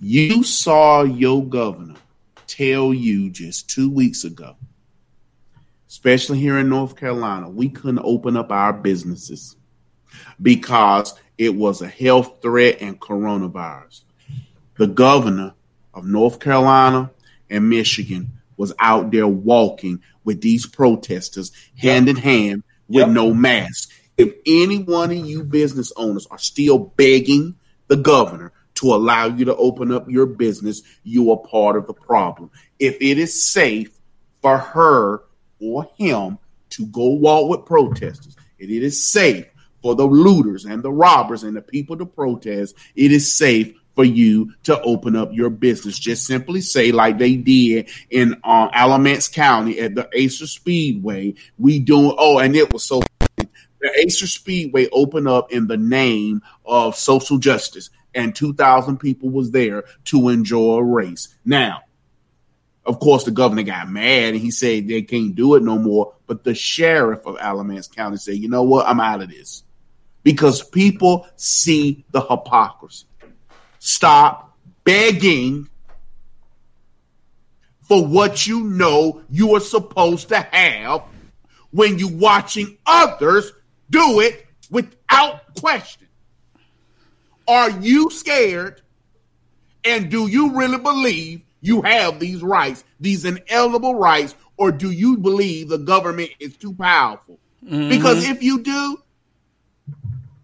you 0.00 0.42
saw 0.42 1.02
your 1.02 1.44
governor 1.44 1.96
tell 2.46 2.92
you 2.92 3.30
just 3.30 3.68
two 3.68 3.90
weeks 3.90 4.24
ago, 4.24 4.56
especially 5.88 6.38
here 6.38 6.58
in 6.58 6.70
North 6.70 6.96
Carolina, 6.96 7.50
we 7.50 7.68
couldn't 7.68 8.02
open 8.02 8.36
up 8.36 8.50
our 8.50 8.72
businesses 8.72 9.56
because 10.40 11.14
it 11.36 11.54
was 11.54 11.82
a 11.82 11.88
health 11.88 12.40
threat 12.40 12.78
and 12.80 12.98
coronavirus. 12.98 14.02
The 14.76 14.86
governor 14.86 15.52
of 15.92 16.06
North 16.06 16.40
Carolina 16.40 17.10
and 17.50 17.68
Michigan 17.68 18.32
was 18.56 18.72
out 18.78 19.10
there 19.10 19.28
walking 19.28 20.00
with 20.24 20.40
these 20.40 20.66
protesters 20.66 21.52
hand 21.76 22.08
in 22.08 22.16
hand 22.16 22.62
with 22.88 23.06
yep. 23.06 23.10
no 23.10 23.34
mask. 23.34 23.90
If 24.16 24.34
any 24.46 24.78
one 24.78 25.10
of 25.10 25.18
you 25.18 25.44
business 25.44 25.92
owners 25.96 26.26
are 26.30 26.38
still 26.38 26.78
begging 26.78 27.56
the 27.88 27.96
governor 27.96 28.52
to 28.80 28.94
allow 28.94 29.26
you 29.26 29.44
to 29.44 29.54
open 29.56 29.92
up 29.92 30.10
your 30.10 30.24
business, 30.24 30.82
you 31.04 31.30
are 31.30 31.36
part 31.36 31.76
of 31.76 31.86
the 31.86 31.92
problem. 31.92 32.50
If 32.78 32.96
it 33.00 33.18
is 33.18 33.44
safe 33.44 33.90
for 34.40 34.56
her 34.56 35.22
or 35.60 35.86
him 35.98 36.38
to 36.70 36.86
go 36.86 37.08
walk 37.08 37.50
with 37.50 37.66
protesters, 37.66 38.36
if 38.58 38.70
it 38.70 38.82
is 38.82 39.04
safe 39.04 39.46
for 39.82 39.94
the 39.94 40.06
looters 40.06 40.64
and 40.64 40.82
the 40.82 40.90
robbers 40.90 41.42
and 41.42 41.54
the 41.54 41.60
people 41.60 41.96
to 41.98 42.06
protest, 42.06 42.74
it 42.94 43.12
is 43.12 43.30
safe 43.30 43.74
for 43.94 44.04
you 44.04 44.50
to 44.62 44.80
open 44.80 45.14
up 45.14 45.30
your 45.32 45.50
business. 45.50 45.98
Just 45.98 46.26
simply 46.26 46.62
say, 46.62 46.90
like 46.90 47.18
they 47.18 47.36
did 47.36 47.90
in 48.08 48.40
uh, 48.44 48.68
Alamance 48.72 49.28
County 49.28 49.78
at 49.78 49.94
the 49.94 50.08
Acer 50.14 50.46
Speedway, 50.46 51.34
we 51.58 51.80
doing. 51.80 52.14
Oh, 52.16 52.38
and 52.38 52.56
it 52.56 52.72
was 52.72 52.84
so. 52.84 53.02
The 53.36 53.90
Acer 54.04 54.26
Speedway 54.26 54.88
opened 54.92 55.26
up 55.26 55.52
in 55.52 55.66
the 55.66 55.78
name 55.78 56.42
of 56.66 56.96
social 56.96 57.38
justice 57.38 57.88
and 58.14 58.34
2,000 58.34 58.98
people 58.98 59.30
was 59.30 59.50
there 59.50 59.84
to 60.06 60.28
enjoy 60.28 60.76
a 60.76 60.84
race. 60.84 61.28
Now, 61.44 61.82
of 62.84 62.98
course, 62.98 63.24
the 63.24 63.30
governor 63.30 63.62
got 63.62 63.88
mad 63.88 64.34
and 64.34 64.42
he 64.42 64.50
said 64.50 64.88
they 64.88 65.02
can't 65.02 65.34
do 65.34 65.54
it 65.54 65.62
no 65.62 65.78
more. 65.78 66.14
But 66.26 66.44
the 66.44 66.54
sheriff 66.54 67.26
of 67.26 67.36
Alamance 67.38 67.88
County 67.88 68.16
said, 68.16 68.36
you 68.36 68.48
know 68.48 68.62
what? 68.62 68.86
I'm 68.86 69.00
out 69.00 69.22
of 69.22 69.30
this 69.30 69.62
because 70.22 70.62
people 70.62 71.26
see 71.36 72.04
the 72.10 72.20
hypocrisy. 72.20 73.06
Stop 73.78 74.56
begging 74.84 75.68
for 77.82 78.06
what 78.06 78.46
you 78.46 78.60
know 78.64 79.22
you 79.30 79.54
are 79.56 79.60
supposed 79.60 80.28
to 80.28 80.40
have 80.40 81.02
when 81.70 81.98
you're 81.98 82.10
watching 82.10 82.78
others 82.86 83.52
do 83.90 84.20
it 84.20 84.46
without 84.70 85.54
question. 85.56 86.06
Are 87.50 87.68
you 87.68 88.10
scared? 88.10 88.80
And 89.84 90.08
do 90.08 90.28
you 90.28 90.56
really 90.56 90.78
believe 90.78 91.42
you 91.60 91.82
have 91.82 92.20
these 92.20 92.42
rights, 92.42 92.84
these 93.00 93.24
inalienable 93.24 93.96
rights, 93.96 94.36
or 94.56 94.70
do 94.70 94.92
you 94.92 95.16
believe 95.16 95.68
the 95.68 95.78
government 95.78 96.30
is 96.38 96.56
too 96.56 96.72
powerful? 96.74 97.40
Mm-hmm. 97.64 97.88
Because 97.88 98.28
if 98.28 98.40
you 98.40 98.60
do, 98.60 99.02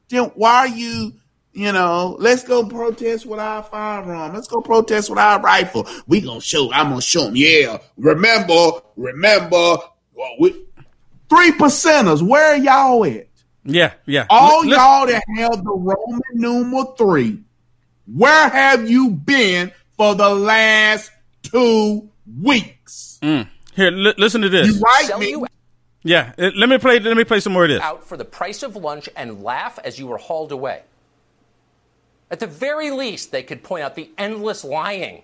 then 0.08 0.24
why 0.34 0.56
are 0.56 0.68
you, 0.68 1.12
you 1.52 1.70
know, 1.70 2.16
let's 2.18 2.42
go 2.42 2.64
protest 2.66 3.24
with 3.24 3.38
our 3.38 3.62
firearm. 3.62 4.34
Let's 4.34 4.48
go 4.48 4.60
protest 4.60 5.08
with 5.08 5.20
our 5.20 5.40
rifle. 5.40 5.86
We 6.08 6.22
gonna 6.22 6.40
show, 6.40 6.72
I'm 6.72 6.88
gonna 6.88 7.00
show 7.00 7.26
them. 7.26 7.36
Yeah, 7.36 7.78
remember, 7.96 8.70
remember, 8.96 9.76
well, 10.12 10.34
we, 10.40 10.66
three 11.28 11.52
percenters, 11.52 12.20
where 12.20 12.54
are 12.54 12.56
y'all 12.56 13.04
at? 13.04 13.25
Yeah, 13.66 13.94
yeah. 14.06 14.26
All 14.30 14.62
L- 14.62 14.66
y'all 14.66 15.06
that 15.06 15.22
held 15.36 15.64
the 15.64 15.72
Roman 15.72 16.22
numeral 16.34 16.84
three, 16.94 17.40
where 18.06 18.48
have 18.48 18.88
you 18.88 19.10
been 19.10 19.72
for 19.96 20.14
the 20.14 20.28
last 20.28 21.10
two 21.42 22.08
weeks? 22.40 23.18
Mm. 23.22 23.48
Here, 23.74 23.90
li- 23.90 24.14
listen 24.16 24.42
to 24.42 24.48
this. 24.48 24.68
You 24.68 24.80
right, 24.80 25.18
me? 25.18 25.44
Yeah, 26.02 26.32
let 26.38 26.68
me 26.68 26.78
play. 26.78 27.00
Let 27.00 27.16
me 27.16 27.24
play 27.24 27.40
some 27.40 27.52
more 27.52 27.64
of 27.64 27.70
this. 27.70 27.82
Out 27.82 28.04
for 28.04 28.16
the 28.16 28.24
price 28.24 28.62
of 28.62 28.76
lunch 28.76 29.08
and 29.16 29.42
laugh 29.42 29.78
as 29.82 29.98
you 29.98 30.06
were 30.06 30.18
hauled 30.18 30.52
away. 30.52 30.82
At 32.30 32.40
the 32.40 32.46
very 32.46 32.90
least, 32.90 33.32
they 33.32 33.42
could 33.42 33.62
point 33.62 33.82
out 33.82 33.96
the 33.96 34.10
endless 34.16 34.64
lying 34.64 35.22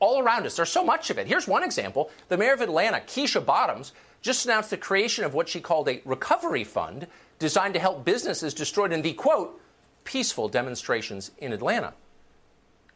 all 0.00 0.20
around 0.20 0.46
us. 0.46 0.56
There's 0.56 0.70
so 0.70 0.84
much 0.84 1.10
of 1.10 1.18
it. 1.18 1.26
Here's 1.26 1.48
one 1.48 1.64
example: 1.64 2.10
the 2.28 2.36
mayor 2.36 2.52
of 2.52 2.60
Atlanta, 2.60 2.98
Keisha 2.98 3.44
Bottoms, 3.44 3.92
just 4.20 4.44
announced 4.44 4.70
the 4.70 4.76
creation 4.76 5.24
of 5.24 5.32
what 5.32 5.48
she 5.48 5.60
called 5.60 5.88
a 5.88 6.02
recovery 6.04 6.64
fund 6.64 7.06
designed 7.38 7.74
to 7.74 7.80
help 7.80 8.04
businesses 8.04 8.54
destroyed 8.54 8.92
in 8.92 9.02
the 9.02 9.12
quote, 9.12 9.60
peaceful 10.04 10.48
demonstrations 10.48 11.30
in 11.38 11.52
Atlanta. 11.52 11.94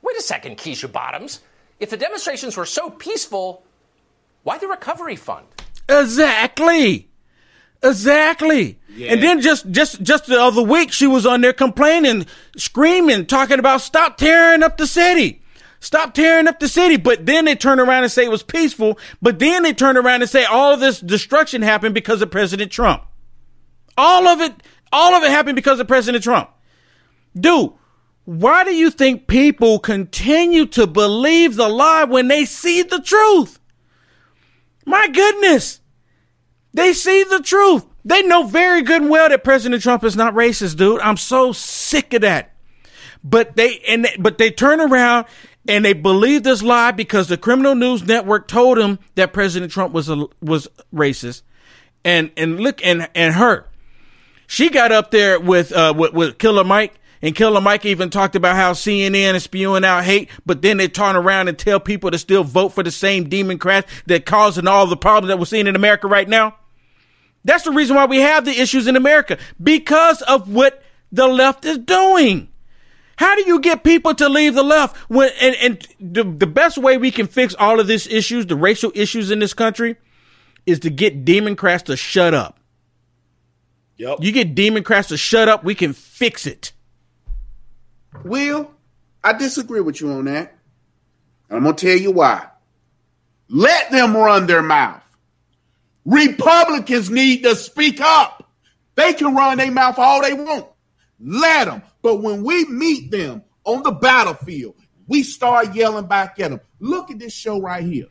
Wait 0.02 0.16
a 0.16 0.22
second, 0.22 0.56
Keisha 0.56 0.90
Bottoms. 0.90 1.40
If 1.78 1.90
the 1.90 1.96
demonstrations 1.96 2.56
were 2.56 2.66
so 2.66 2.90
peaceful, 2.90 3.64
why 4.42 4.58
the 4.58 4.66
recovery 4.66 5.16
fund? 5.16 5.46
Exactly. 5.88 7.08
Exactly. 7.82 8.78
Yeah. 8.94 9.12
And 9.12 9.22
then 9.22 9.40
just 9.40 9.70
just 9.70 10.02
just 10.02 10.26
the 10.26 10.40
other 10.40 10.62
week 10.62 10.92
she 10.92 11.06
was 11.06 11.26
on 11.26 11.40
there 11.40 11.52
complaining, 11.52 12.26
screaming, 12.56 13.26
talking 13.26 13.58
about 13.58 13.80
stop 13.80 14.16
tearing 14.16 14.62
up 14.62 14.76
the 14.76 14.86
city. 14.86 15.42
Stop 15.80 16.14
tearing 16.14 16.46
up 16.46 16.60
the 16.60 16.68
city. 16.68 16.96
But 16.96 17.26
then 17.26 17.44
they 17.44 17.56
turn 17.56 17.80
around 17.80 18.04
and 18.04 18.12
say 18.12 18.24
it 18.24 18.30
was 18.30 18.44
peaceful. 18.44 18.98
But 19.20 19.40
then 19.40 19.64
they 19.64 19.72
turn 19.72 19.96
around 19.96 20.22
and 20.22 20.30
say 20.30 20.44
all 20.44 20.72
of 20.72 20.78
this 20.78 21.00
destruction 21.00 21.62
happened 21.62 21.94
because 21.94 22.22
of 22.22 22.30
President 22.30 22.70
Trump. 22.70 23.02
All 23.96 24.26
of 24.26 24.40
it, 24.40 24.54
all 24.92 25.14
of 25.14 25.22
it 25.22 25.30
happened 25.30 25.56
because 25.56 25.80
of 25.80 25.88
President 25.88 26.24
Trump. 26.24 26.50
Dude, 27.38 27.72
why 28.24 28.64
do 28.64 28.74
you 28.74 28.90
think 28.90 29.26
people 29.26 29.78
continue 29.78 30.66
to 30.66 30.86
believe 30.86 31.56
the 31.56 31.68
lie 31.68 32.04
when 32.04 32.28
they 32.28 32.44
see 32.44 32.82
the 32.82 33.00
truth? 33.00 33.58
My 34.86 35.08
goodness. 35.08 35.80
They 36.74 36.92
see 36.92 37.24
the 37.24 37.40
truth. 37.40 37.84
They 38.04 38.22
know 38.22 38.44
very 38.44 38.82
good 38.82 39.02
and 39.02 39.10
well 39.10 39.28
that 39.28 39.44
President 39.44 39.82
Trump 39.82 40.04
is 40.04 40.16
not 40.16 40.34
racist, 40.34 40.76
dude. 40.76 41.00
I'm 41.00 41.16
so 41.16 41.52
sick 41.52 42.14
of 42.14 42.22
that. 42.22 42.54
But 43.22 43.54
they 43.56 43.78
and 43.86 44.04
they, 44.04 44.16
but 44.18 44.38
they 44.38 44.50
turn 44.50 44.80
around 44.80 45.26
and 45.68 45.84
they 45.84 45.92
believe 45.92 46.42
this 46.42 46.62
lie 46.62 46.90
because 46.90 47.28
the 47.28 47.36
criminal 47.36 47.74
news 47.74 48.04
network 48.04 48.48
told 48.48 48.78
them 48.78 48.98
that 49.14 49.32
President 49.32 49.70
Trump 49.70 49.92
was 49.92 50.08
a, 50.08 50.26
was 50.40 50.66
racist. 50.92 51.42
And 52.04 52.32
and 52.36 52.58
look 52.58 52.84
and 52.84 53.08
and 53.14 53.34
her, 53.34 53.68
she 54.52 54.68
got 54.68 54.92
up 54.92 55.10
there 55.10 55.40
with 55.40 55.72
uh 55.72 55.94
with, 55.96 56.12
with 56.12 56.38
Killer 56.38 56.62
Mike. 56.62 56.92
And 57.22 57.34
Killer 57.34 57.60
Mike 57.60 57.86
even 57.86 58.10
talked 58.10 58.36
about 58.36 58.56
how 58.56 58.72
CNN 58.72 59.34
is 59.34 59.44
spewing 59.44 59.84
out 59.84 60.04
hate, 60.04 60.28
but 60.44 60.60
then 60.60 60.76
they 60.76 60.88
turn 60.88 61.14
around 61.14 61.48
and 61.48 61.56
tell 61.56 61.78
people 61.78 62.10
to 62.10 62.18
still 62.18 62.42
vote 62.42 62.70
for 62.70 62.82
the 62.82 62.90
same 62.90 63.28
Democrats 63.28 63.90
that 64.06 64.26
causing 64.26 64.66
all 64.66 64.86
the 64.86 64.96
problems 64.96 65.28
that 65.28 65.38
we're 65.38 65.44
seeing 65.44 65.68
in 65.68 65.76
America 65.76 66.08
right 66.08 66.28
now. 66.28 66.56
That's 67.44 67.62
the 67.64 67.70
reason 67.70 67.96
why 67.96 68.06
we 68.06 68.18
have 68.20 68.44
the 68.44 68.50
issues 68.50 68.88
in 68.88 68.96
America 68.96 69.38
because 69.62 70.20
of 70.22 70.52
what 70.52 70.82
the 71.12 71.28
left 71.28 71.64
is 71.64 71.78
doing. 71.78 72.48
How 73.16 73.36
do 73.36 73.44
you 73.46 73.60
get 73.60 73.84
people 73.84 74.14
to 74.16 74.28
leave 74.28 74.54
the 74.54 74.64
left 74.64 74.96
when 75.08 75.30
and, 75.40 75.56
and 75.62 75.88
the, 75.98 76.24
the 76.24 76.46
best 76.46 76.76
way 76.76 76.98
we 76.98 77.10
can 77.10 77.26
fix 77.26 77.54
all 77.54 77.80
of 77.80 77.86
these 77.86 78.06
issues, 78.08 78.46
the 78.46 78.56
racial 78.56 78.92
issues 78.94 79.30
in 79.30 79.38
this 79.38 79.54
country, 79.54 79.96
is 80.66 80.80
to 80.80 80.90
get 80.90 81.24
Democrats 81.24 81.84
to 81.84 81.96
shut 81.96 82.34
up. 82.34 82.58
Yep. 83.96 84.18
You 84.20 84.32
get 84.32 84.54
Democrats 84.54 85.08
to 85.08 85.16
shut 85.16 85.48
up, 85.48 85.64
we 85.64 85.74
can 85.74 85.92
fix 85.92 86.46
it. 86.46 86.72
Will, 88.24 88.70
I 89.22 89.32
disagree 89.32 89.80
with 89.80 90.00
you 90.00 90.10
on 90.12 90.24
that. 90.26 90.56
And 91.48 91.58
I'm 91.58 91.62
going 91.64 91.76
to 91.76 91.86
tell 91.86 91.98
you 91.98 92.10
why. 92.10 92.46
Let 93.48 93.90
them 93.90 94.16
run 94.16 94.46
their 94.46 94.62
mouth. 94.62 95.02
Republicans 96.04 97.10
need 97.10 97.42
to 97.42 97.54
speak 97.54 98.00
up. 98.00 98.50
They 98.94 99.12
can 99.12 99.34
run 99.34 99.58
their 99.58 99.70
mouth 99.70 99.98
all 99.98 100.22
they 100.22 100.34
want. 100.34 100.66
Let 101.20 101.66
them. 101.66 101.82
But 102.02 102.16
when 102.16 102.42
we 102.42 102.64
meet 102.66 103.10
them 103.10 103.42
on 103.64 103.82
the 103.82 103.92
battlefield, 103.92 104.74
we 105.06 105.22
start 105.22 105.74
yelling 105.74 106.06
back 106.06 106.40
at 106.40 106.50
them. 106.50 106.60
Look 106.80 107.10
at 107.10 107.18
this 107.18 107.32
show 107.32 107.60
right 107.60 107.84
here. 107.84 108.06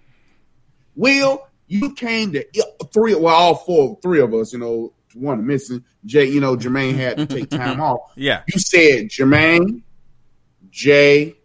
Will, 0.95 1.47
you 1.67 1.93
came 1.93 2.32
to 2.34 2.45
three, 2.93 3.15
well, 3.15 3.36
all 3.36 3.55
four, 3.55 3.99
three 4.01 4.21
of 4.21 4.34
us, 4.34 4.53
you 4.53 4.59
know, 4.59 4.93
one 5.16 5.45
missing. 5.45 5.84
Jay, 6.05 6.26
you 6.26 6.39
know, 6.39 6.55
Jermaine 6.55 6.95
had 6.95 7.18
to 7.18 7.26
take 7.26 7.49
time 7.49 7.82
off. 7.82 8.12
Yeah. 8.16 8.43
You 8.47 8.59
said, 8.59 9.09
Jermaine, 9.09 9.84
Jay, 10.70 11.36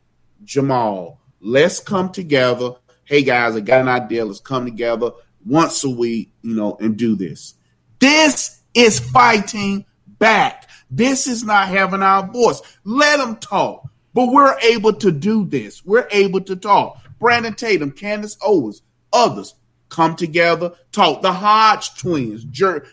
Jamal, 0.44 1.20
let's 1.40 1.80
come 1.80 2.10
together. 2.10 2.72
Hey 3.04 3.22
guys, 3.22 3.56
I 3.56 3.60
got 3.60 3.82
an 3.82 3.88
idea. 3.88 4.24
Let's 4.24 4.40
come 4.40 4.64
together 4.64 5.10
once 5.44 5.84
a 5.84 5.90
week, 5.90 6.32
you 6.42 6.54
know, 6.54 6.76
and 6.80 6.96
do 6.96 7.14
this. 7.14 7.54
This 7.98 8.62
is 8.74 8.98
fighting 8.98 9.84
back. 10.18 10.68
This 10.90 11.26
is 11.26 11.44
not 11.44 11.68
having 11.68 12.02
our 12.02 12.26
voice. 12.26 12.60
Let 12.84 13.18
them 13.18 13.36
talk. 13.36 13.88
But 14.14 14.32
we're 14.32 14.58
able 14.60 14.94
to 14.94 15.12
do 15.12 15.44
this. 15.44 15.84
We're 15.84 16.08
able 16.10 16.40
to 16.42 16.56
talk. 16.56 17.02
Brandon 17.18 17.54
Tatum, 17.54 17.92
Candace 17.92 18.36
Owens, 18.42 18.82
others 19.12 19.54
come 19.88 20.16
together, 20.16 20.72
talk. 20.92 21.22
The 21.22 21.32
Hodge 21.32 21.96
twins, 21.96 22.44
Jer- 22.44 22.86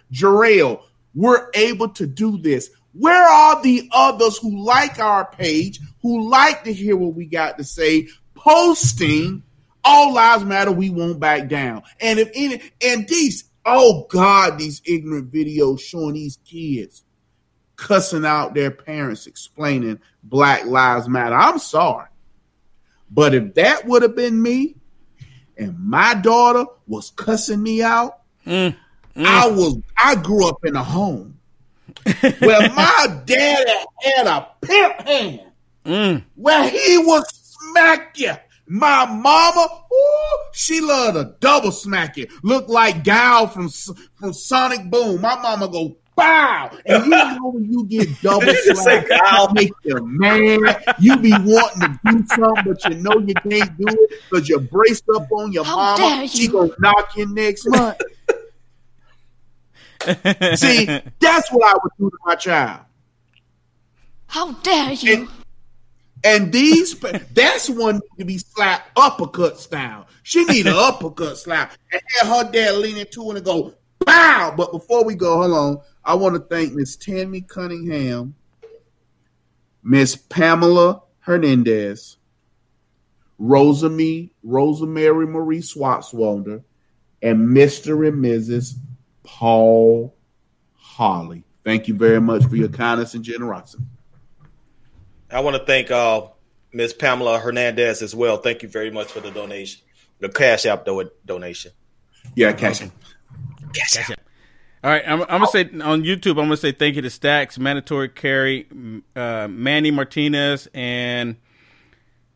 we're 1.15 1.49
able 1.53 1.89
to 1.89 2.07
do 2.07 2.37
this. 2.37 2.69
Where 2.93 3.27
are 3.27 3.61
the 3.61 3.89
others 3.91 4.37
who 4.37 4.63
like 4.63 4.99
our 4.99 5.25
page, 5.25 5.79
who 6.01 6.29
like 6.29 6.63
to 6.63 6.73
hear 6.73 6.95
what 6.95 7.15
we 7.15 7.25
got 7.25 7.57
to 7.57 7.63
say, 7.63 8.07
posting 8.35 9.43
all 9.83 10.13
lives 10.13 10.45
matter, 10.45 10.71
we 10.71 10.89
won't 10.89 11.19
back 11.19 11.49
down. 11.49 11.83
And 11.99 12.19
if 12.19 12.29
any 12.33 12.61
and 12.85 13.07
these, 13.07 13.45
oh 13.65 14.05
God, 14.09 14.57
these 14.57 14.81
ignorant 14.85 15.31
videos 15.31 15.81
showing 15.81 16.13
these 16.13 16.37
kids 16.45 17.03
cussing 17.75 18.25
out 18.25 18.53
their 18.53 18.71
parents, 18.71 19.27
explaining 19.27 19.99
Black 20.23 20.65
Lives 20.65 21.09
Matter. 21.09 21.35
I'm 21.35 21.59
sorry. 21.59 22.07
But 23.09 23.35
if 23.35 23.55
that 23.55 23.85
would 23.85 24.01
have 24.01 24.15
been 24.15 24.41
me 24.41 24.75
and 25.57 25.77
my 25.79 26.13
daughter 26.15 26.65
was 26.87 27.11
cussing 27.11 27.61
me 27.61 27.81
out, 27.81 28.19
Mm, 28.45 28.75
I 29.15 29.47
was 29.49 29.77
I 29.97 30.15
grew 30.15 30.47
up 30.47 30.65
in 30.65 30.75
a 30.75 30.83
home 30.83 31.37
where 32.39 32.69
my 32.73 33.21
daddy 33.25 33.71
had 34.01 34.27
a 34.27 34.47
pimp 34.61 35.07
hand 35.07 35.41
mm. 35.85 36.23
where 36.35 36.69
he 36.69 36.97
would 36.97 37.23
smack 37.27 38.17
you. 38.17 38.33
My 38.65 39.05
mama, 39.05 39.67
ooh, 39.93 40.37
she 40.53 40.81
loved 40.81 41.17
a 41.17 41.35
double 41.39 41.71
smack 41.71 42.17
you. 42.17 42.27
Look 42.43 42.69
like 42.69 43.03
Gal 43.03 43.47
from 43.47 43.69
from 43.69 44.33
Sonic 44.33 44.89
Boom. 44.89 45.21
My 45.21 45.35
mama 45.41 45.67
go 45.67 45.97
bow, 46.15 46.71
and 46.85 47.03
you 47.05 47.09
know 47.11 47.49
when 47.53 47.65
you 47.71 47.85
get 47.85 48.21
double 48.21 48.41
Say 48.47 48.73
slapped, 48.73 49.09
Gal. 49.09 49.47
it 49.49 49.53
make 49.53 49.71
you 49.83 49.95
mad. 50.05 50.83
You 50.99 51.17
be 51.17 51.31
wanting 51.31 51.81
to 51.81 51.99
do 52.05 52.25
something, 52.27 52.63
but 52.65 52.83
you 52.85 52.95
know 53.01 53.17
you 53.19 53.33
can't 53.35 53.77
do 53.77 53.85
it 53.87 54.21
because 54.29 54.47
you're 54.49 54.59
braced 54.59 55.05
up 55.15 55.31
on 55.31 55.51
your 55.51 55.63
How 55.65 55.75
mama. 55.77 55.97
dare 55.97 56.27
She 56.27 56.43
you. 56.43 56.51
gonna 56.51 56.73
knock 56.79 57.15
you 57.17 57.33
next 57.33 57.67
month. 57.67 57.97
See, 60.55 60.85
that's 61.19 61.49
what 61.51 61.63
I 61.75 61.77
would 61.81 61.91
do 61.97 62.09
to 62.09 62.17
my 62.25 62.35
child. 62.35 62.81
How 64.27 64.51
dare 64.53 64.91
you? 64.93 65.13
And, 65.13 65.27
and 66.25 66.51
these, 66.51 66.97
that's 67.33 67.69
one 67.69 67.95
need 67.95 68.19
to 68.19 68.25
be 68.25 68.37
slapped 68.37 68.89
uppercut 68.97 69.59
style. 69.59 70.07
She 70.23 70.43
need 70.45 70.67
an 70.67 70.73
uppercut 70.75 71.37
slap 71.37 71.73
and 71.91 72.01
have 72.19 72.27
her 72.47 72.51
dad 72.51 72.75
lean 72.75 72.97
into 72.97 73.29
it 73.31 73.37
and 73.37 73.45
go, 73.45 73.73
bow. 74.05 74.53
But 74.55 74.71
before 74.71 75.03
we 75.03 75.15
go, 75.15 75.41
hold 75.41 75.51
on. 75.53 75.81
I 76.03 76.15
want 76.15 76.35
to 76.35 76.41
thank 76.41 76.73
Miss 76.73 76.95
Tammy 76.95 77.41
Cunningham, 77.41 78.35
Miss 79.81 80.15
Pamela 80.15 81.03
Hernandez, 81.19 82.17
Rosamie, 83.39 84.31
Rosemary 84.43 85.27
Marie 85.27 85.59
Swatswalder, 85.61 86.63
and 87.21 87.49
Mr. 87.49 88.07
and 88.07 88.23
Mrs. 88.23 88.73
Paul 89.23 90.15
Holly. 90.75 91.43
Thank 91.63 91.87
you 91.87 91.93
very 91.93 92.19
much 92.19 92.45
for 92.45 92.57
your 92.57 92.67
kindness 92.67 93.13
and 93.13 93.23
generosity. 93.23 93.83
I 95.31 95.39
want 95.39 95.55
to 95.55 95.65
thank 95.65 95.89
uh, 95.89 96.27
Miss 96.73 96.93
Pamela 96.93 97.39
Hernandez 97.39 98.01
as 98.01 98.13
well. 98.13 98.37
Thank 98.37 98.61
you 98.61 98.69
very 98.69 98.91
much 98.91 99.07
for 99.07 99.21
the 99.21 99.31
donation, 99.31 99.81
the 100.19 100.29
Cash 100.29 100.65
App 100.65 100.85
do- 100.85 101.09
donation. 101.25 101.71
Yeah, 102.35 102.51
cash. 102.53 102.81
It. 104.09 104.19
All 104.83 104.91
right, 104.91 105.03
I'm, 105.07 105.21
I'm 105.21 105.27
gonna 105.27 105.47
say 105.47 105.61
on 105.81 106.03
YouTube. 106.03 106.31
I'm 106.31 106.45
gonna 106.45 106.57
say 106.57 106.73
thank 106.73 106.97
you 106.97 107.01
to 107.03 107.09
Stacks, 107.09 107.57
Mandatory 107.57 108.09
Carry, 108.09 108.67
uh, 109.15 109.47
Manny 109.49 109.91
Martinez, 109.91 110.67
and 110.73 111.37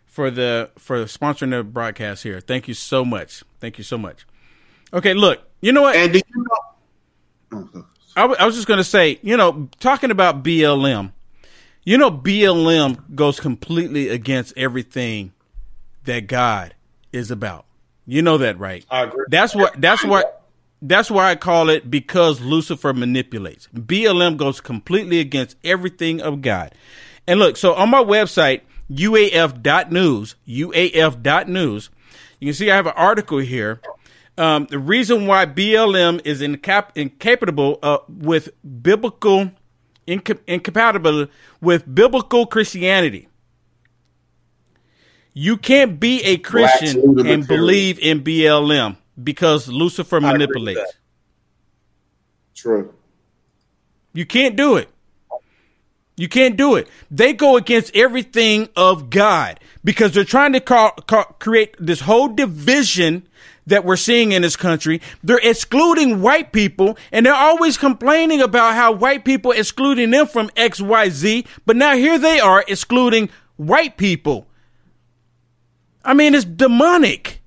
for 0.06 0.28
the 0.30 0.70
for 0.76 1.04
sponsoring 1.04 1.50
the 1.50 1.62
broadcast 1.62 2.24
here. 2.24 2.40
Thank 2.40 2.66
you 2.66 2.74
so 2.74 3.04
much. 3.04 3.44
Thank 3.60 3.78
you 3.78 3.84
so 3.84 3.96
much. 3.96 4.26
Okay, 4.92 5.14
look, 5.14 5.40
you 5.60 5.70
know 5.72 5.82
what? 5.82 5.94
And 5.94 6.12
do 6.12 6.18
you 6.18 6.44
know? 7.52 7.84
I, 8.16 8.22
w- 8.22 8.36
I 8.40 8.46
was 8.46 8.56
just 8.56 8.66
going 8.66 8.78
to 8.78 8.84
say, 8.84 9.20
you 9.22 9.36
know, 9.36 9.68
talking 9.78 10.10
about 10.10 10.42
BLM, 10.42 11.12
you 11.84 11.96
know, 11.98 12.10
BLM 12.10 13.14
goes 13.14 13.38
completely 13.38 14.08
against 14.08 14.56
everything 14.56 15.32
that 16.08 16.26
God 16.26 16.74
is 17.12 17.30
about. 17.30 17.64
You 18.06 18.22
know 18.22 18.38
that, 18.38 18.58
right? 18.58 18.84
I 18.90 19.04
agree. 19.04 19.26
That's 19.28 19.54
what. 19.54 19.80
That's 19.80 20.04
what. 20.04 20.34
That's 20.80 21.10
why 21.10 21.30
I 21.30 21.36
call 21.36 21.70
it 21.70 21.90
because 21.90 22.40
Lucifer 22.40 22.92
manipulates. 22.92 23.68
BLM 23.74 24.36
goes 24.36 24.60
completely 24.60 25.18
against 25.18 25.56
everything 25.64 26.20
of 26.20 26.40
God. 26.40 26.72
And 27.26 27.40
look, 27.40 27.56
so 27.56 27.74
on 27.74 27.90
my 27.90 28.02
website, 28.02 28.60
uaf.news, 28.90 30.36
uaf.news, 30.46 31.90
you 32.38 32.46
can 32.46 32.54
see 32.54 32.70
I 32.70 32.76
have 32.76 32.86
an 32.86 32.92
article 32.96 33.38
here. 33.38 33.80
Um, 34.38 34.66
the 34.70 34.78
reason 34.78 35.26
why 35.26 35.46
BLM 35.46 36.24
is 36.24 36.40
incap- 36.40 36.90
incapable 36.94 37.80
uh, 37.82 37.98
with 38.08 38.50
biblical, 38.82 39.50
inca- 40.06 40.38
incompatible 40.46 41.26
with 41.60 41.92
biblical 41.92 42.46
Christianity. 42.46 43.27
You 45.40 45.56
can't 45.56 46.00
be 46.00 46.20
a 46.24 46.36
Christian 46.36 47.24
and 47.24 47.46
believe 47.46 48.00
in 48.00 48.24
BLM 48.24 48.96
because 49.22 49.68
Lucifer 49.68 50.16
I 50.16 50.18
agree 50.18 50.30
with 50.30 50.38
manipulates. 50.40 50.94
True. 52.56 52.92
You 54.12 54.26
can't 54.26 54.56
do 54.56 54.74
it. 54.78 54.88
You 56.16 56.28
can't 56.28 56.56
do 56.56 56.74
it. 56.74 56.88
They 57.08 57.34
go 57.34 57.56
against 57.56 57.94
everything 57.94 58.68
of 58.74 59.10
God 59.10 59.60
because 59.84 60.10
they're 60.10 60.24
trying 60.24 60.54
to 60.54 60.60
call, 60.60 60.90
call, 61.06 61.22
create 61.38 61.76
this 61.78 62.00
whole 62.00 62.26
division 62.26 63.28
that 63.68 63.84
we're 63.84 63.94
seeing 63.94 64.32
in 64.32 64.42
this 64.42 64.56
country. 64.56 65.00
They're 65.22 65.38
excluding 65.40 66.20
white 66.20 66.50
people 66.50 66.98
and 67.12 67.24
they're 67.24 67.32
always 67.32 67.78
complaining 67.78 68.40
about 68.40 68.74
how 68.74 68.90
white 68.90 69.24
people 69.24 69.52
excluding 69.52 70.10
them 70.10 70.26
from 70.26 70.48
XYZ. 70.56 71.46
But 71.64 71.76
now 71.76 71.94
here 71.94 72.18
they 72.18 72.40
are 72.40 72.64
excluding 72.66 73.30
white 73.56 73.96
people. 73.96 74.48
I 76.08 76.14
mean, 76.14 76.34
it's 76.34 76.46
demonic. 76.46 77.42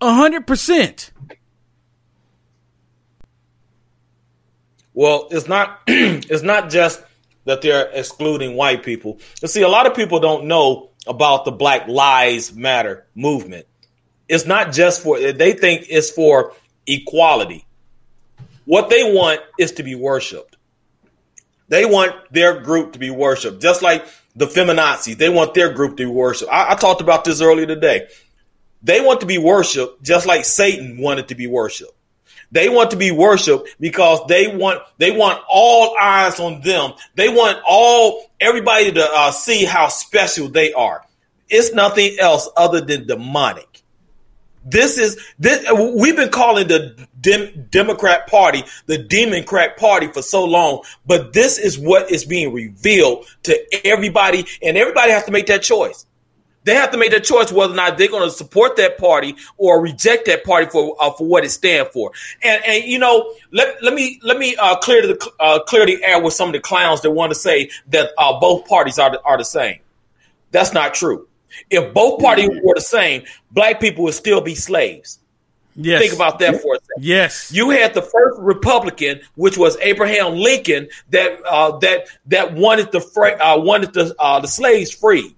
A 0.00 0.14
hundred 0.14 0.46
percent. 0.46 1.10
Well, 4.94 5.26
it's 5.32 5.48
not. 5.48 5.80
it's 5.88 6.44
not 6.44 6.70
just 6.70 7.02
that 7.46 7.62
they're 7.62 7.90
excluding 7.92 8.54
white 8.54 8.84
people. 8.84 9.18
You 9.42 9.48
see, 9.48 9.62
a 9.62 9.68
lot 9.68 9.88
of 9.88 9.96
people 9.96 10.20
don't 10.20 10.46
know 10.46 10.90
about 11.08 11.44
the 11.44 11.50
Black 11.50 11.88
Lives 11.88 12.54
Matter 12.54 13.06
movement. 13.16 13.66
It's 14.28 14.46
not 14.46 14.72
just 14.72 15.02
for. 15.02 15.18
They 15.18 15.54
think 15.54 15.86
it's 15.88 16.10
for 16.10 16.52
equality. 16.86 17.66
What 18.66 18.88
they 18.88 19.02
want 19.02 19.40
is 19.58 19.72
to 19.72 19.82
be 19.82 19.96
worshipped. 19.96 20.56
They 21.66 21.84
want 21.84 22.14
their 22.30 22.60
group 22.60 22.92
to 22.92 23.00
be 23.00 23.10
worshipped, 23.10 23.60
just 23.60 23.82
like 23.82 24.06
the 24.36 24.46
feminazis. 24.46 25.16
They 25.18 25.28
want 25.28 25.54
their 25.54 25.72
group 25.72 25.96
to 25.96 26.04
be 26.04 26.10
worshipped. 26.10 26.52
I, 26.52 26.72
I 26.72 26.74
talked 26.76 27.00
about 27.00 27.24
this 27.24 27.40
earlier 27.40 27.66
today. 27.66 28.06
They 28.82 29.00
want 29.00 29.20
to 29.20 29.26
be 29.26 29.38
worshipped 29.38 30.02
just 30.02 30.26
like 30.26 30.44
Satan 30.44 30.98
wanted 30.98 31.28
to 31.28 31.34
be 31.34 31.46
worshipped. 31.46 31.92
They 32.52 32.68
want 32.68 32.92
to 32.92 32.96
be 32.96 33.10
worshipped 33.10 33.74
because 33.80 34.20
they 34.28 34.54
want 34.54 34.80
they 34.98 35.10
want 35.10 35.42
all 35.48 35.96
eyes 36.00 36.38
on 36.38 36.60
them. 36.60 36.92
They 37.16 37.28
want 37.28 37.58
all 37.66 38.30
everybody 38.40 38.92
to 38.92 39.04
uh, 39.04 39.32
see 39.32 39.64
how 39.64 39.88
special 39.88 40.48
they 40.48 40.72
are. 40.72 41.04
It's 41.48 41.72
nothing 41.72 42.16
else 42.20 42.48
other 42.56 42.80
than 42.80 43.06
demonic. 43.06 43.75
This 44.68 44.98
is 44.98 45.16
this. 45.38 45.64
We've 45.72 46.16
been 46.16 46.30
calling 46.30 46.66
the 46.66 47.06
Dem- 47.20 47.68
Democrat 47.70 48.26
Party 48.26 48.64
the 48.86 48.98
Demon 48.98 49.44
Crack 49.44 49.76
Party 49.76 50.08
for 50.08 50.22
so 50.22 50.44
long, 50.44 50.82
but 51.06 51.32
this 51.32 51.56
is 51.58 51.78
what 51.78 52.10
is 52.10 52.24
being 52.24 52.52
revealed 52.52 53.26
to 53.44 53.86
everybody, 53.86 54.44
and 54.62 54.76
everybody 54.76 55.12
has 55.12 55.24
to 55.24 55.30
make 55.30 55.46
that 55.46 55.62
choice. 55.62 56.04
They 56.64 56.74
have 56.74 56.90
to 56.90 56.98
make 56.98 57.12
that 57.12 57.22
choice 57.22 57.52
whether 57.52 57.72
or 57.72 57.76
not 57.76 57.96
they're 57.96 58.08
going 58.08 58.28
to 58.28 58.30
support 58.34 58.74
that 58.76 58.98
party 58.98 59.36
or 59.56 59.80
reject 59.80 60.26
that 60.26 60.42
party 60.42 60.66
for 60.66 60.96
uh, 60.98 61.12
for 61.12 61.24
what 61.24 61.44
it 61.44 61.50
stands 61.50 61.90
for. 61.92 62.10
And 62.42 62.60
and 62.64 62.84
you 62.84 62.98
know, 62.98 63.32
let 63.52 63.80
let 63.84 63.94
me 63.94 64.18
let 64.24 64.36
me 64.36 64.56
uh, 64.56 64.76
clear 64.78 65.06
the 65.06 65.30
uh, 65.38 65.60
clear 65.60 65.86
the 65.86 66.02
air 66.02 66.20
with 66.20 66.34
some 66.34 66.48
of 66.48 66.54
the 66.54 66.60
clowns 66.60 67.02
that 67.02 67.12
want 67.12 67.30
to 67.30 67.38
say 67.38 67.70
that 67.90 68.10
uh, 68.18 68.40
both 68.40 68.66
parties 68.66 68.98
are 68.98 69.12
the, 69.12 69.22
are 69.22 69.38
the 69.38 69.44
same. 69.44 69.78
That's 70.50 70.72
not 70.72 70.94
true. 70.94 71.28
If 71.70 71.92
both 71.94 72.20
parties 72.20 72.50
were 72.62 72.74
the 72.74 72.80
same, 72.80 73.24
black 73.50 73.80
people 73.80 74.04
would 74.04 74.14
still 74.14 74.40
be 74.40 74.54
slaves. 74.54 75.18
Yes. 75.76 76.00
Think 76.00 76.14
about 76.14 76.38
that 76.38 76.62
for 76.62 76.74
a 76.74 76.78
second. 76.78 77.04
Yes. 77.04 77.52
You 77.52 77.70
had 77.70 77.92
the 77.92 78.00
first 78.00 78.38
Republican, 78.40 79.20
which 79.34 79.58
was 79.58 79.76
Abraham 79.82 80.34
Lincoln, 80.36 80.88
that 81.10 81.42
uh, 81.44 81.76
that 81.78 82.08
that 82.26 82.54
wanted 82.54 82.92
the 82.92 83.00
uh, 83.40 83.58
wanted 83.58 83.92
the 83.92 84.14
uh, 84.18 84.40
the 84.40 84.48
slaves 84.48 84.90
free. 84.90 85.36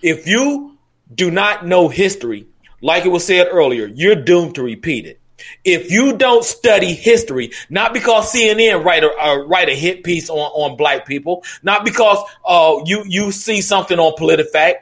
If 0.00 0.26
you 0.26 0.78
do 1.14 1.30
not 1.30 1.66
know 1.66 1.88
history, 1.88 2.46
like 2.80 3.04
it 3.04 3.10
was 3.10 3.26
said 3.26 3.48
earlier, 3.50 3.86
you're 3.86 4.16
doomed 4.16 4.54
to 4.54 4.62
repeat 4.62 5.04
it. 5.04 5.20
If 5.64 5.90
you 5.90 6.16
don't 6.16 6.44
study 6.44 6.94
history, 6.94 7.52
not 7.70 7.92
because 7.92 8.32
CNN 8.32 8.84
write 8.84 9.04
a 9.04 9.10
uh, 9.10 9.36
write 9.46 9.68
a 9.68 9.74
hit 9.74 10.04
piece 10.04 10.30
on, 10.30 10.38
on 10.38 10.76
black 10.76 11.06
people, 11.06 11.44
not 11.62 11.84
because 11.84 12.18
uh, 12.46 12.76
you 12.84 13.04
you 13.06 13.32
see 13.32 13.60
something 13.60 13.98
on 13.98 14.12
PolitiFact, 14.16 14.74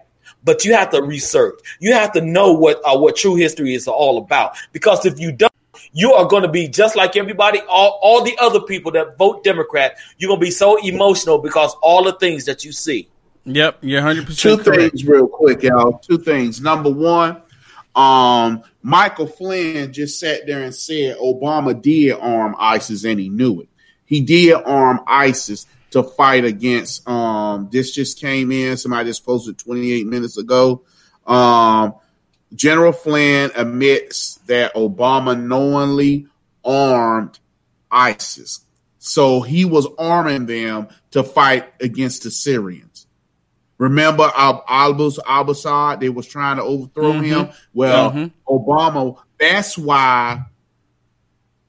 but 0.45 0.65
you 0.65 0.75
have 0.75 0.91
to 0.91 1.03
research. 1.03 1.59
You 1.81 1.93
have 1.93 2.13
to 2.13 2.21
know 2.21 2.53
what 2.53 2.81
uh, 2.85 2.97
what 2.99 3.17
true 3.17 3.35
history 3.35 3.75
is 3.75 3.87
all 3.87 4.19
about. 4.19 4.57
Because 4.73 5.05
if 5.05 5.19
you 5.21 5.33
don't, 5.33 5.53
you 5.93 6.13
are 6.13 6.27
going 6.27 6.43
to 6.43 6.49
be 6.49 6.69
just 6.69 6.97
like 6.97 7.17
everybody, 7.17 7.61
all, 7.69 7.99
all 8.03 8.23
the 8.23 8.37
other 8.41 8.61
people 8.61 8.93
that 8.93 9.19
vote 9.19 9.45
Democrat. 9.45 9.97
You're 10.19 10.29
going 10.29 10.41
to 10.41 10.47
be 10.47 10.51
so 10.51 10.77
emotional 10.87 11.39
because 11.39 11.75
all 11.83 12.05
the 12.05 12.13
things 12.13 12.45
that 12.47 12.65
you 12.65 12.73
see. 12.73 13.09
Yep, 13.45 13.79
you're 13.83 14.03
100 14.03 14.23
Two 14.23 14.27
percent 14.27 14.65
correct. 14.65 14.81
things, 14.81 15.05
real 15.05 15.29
quick, 15.29 15.63
y'all. 15.63 15.99
Two 15.99 16.19
things. 16.19 16.61
Number 16.61 16.91
one, 16.91 17.43
um, 17.97 18.63
Michael 18.83 19.27
Flynn 19.27 19.93
just 19.93 20.21
sat 20.21 20.47
there 20.47 20.63
and 20.63 20.75
said 20.75 21.17
Obama 21.17 21.81
did 21.81 22.13
arm 22.13 22.55
ISIS 22.59 23.05
and 23.05 23.19
he 23.19 23.31
knew 23.31 23.63
it. 23.63 23.69
He 24.05 24.21
did 24.21 24.55
arm 24.55 25.01
ISIS 25.07 25.67
to 25.91 26.03
fight 26.03 26.45
against. 26.45 27.09
Um, 27.09 27.69
this 27.73 27.93
just 27.93 28.21
came 28.21 28.53
in. 28.53 28.77
Somebody 28.77 29.09
just 29.09 29.25
posted 29.25 29.59
28 29.59 30.07
minutes 30.07 30.37
ago. 30.37 30.83
Um, 31.27 31.95
General 32.55 32.93
Flynn 32.93 33.51
admits 33.57 34.37
that 34.47 34.75
Obama 34.75 35.41
knowingly 35.41 36.27
armed 36.65 37.39
ISIS. 37.91 38.61
So 38.99 39.41
he 39.41 39.65
was 39.65 39.87
arming 39.99 40.47
them 40.47 40.89
to 41.13 41.23
fight 41.23 41.73
against 41.81 42.25
the 42.25 42.31
Syrians. 42.31 42.86
Remember 43.79 44.31
Al 44.37 44.65
Assad? 45.51 46.01
They 46.01 46.09
was 46.09 46.27
trying 46.27 46.57
to 46.57 46.63
overthrow 46.63 47.13
Mhm. 47.13 47.25
him. 47.25 47.49
Well, 47.75 48.11
Mhm. 48.13 48.33
Obama. 48.49 49.17
That's 49.39 49.77
why 49.77 50.47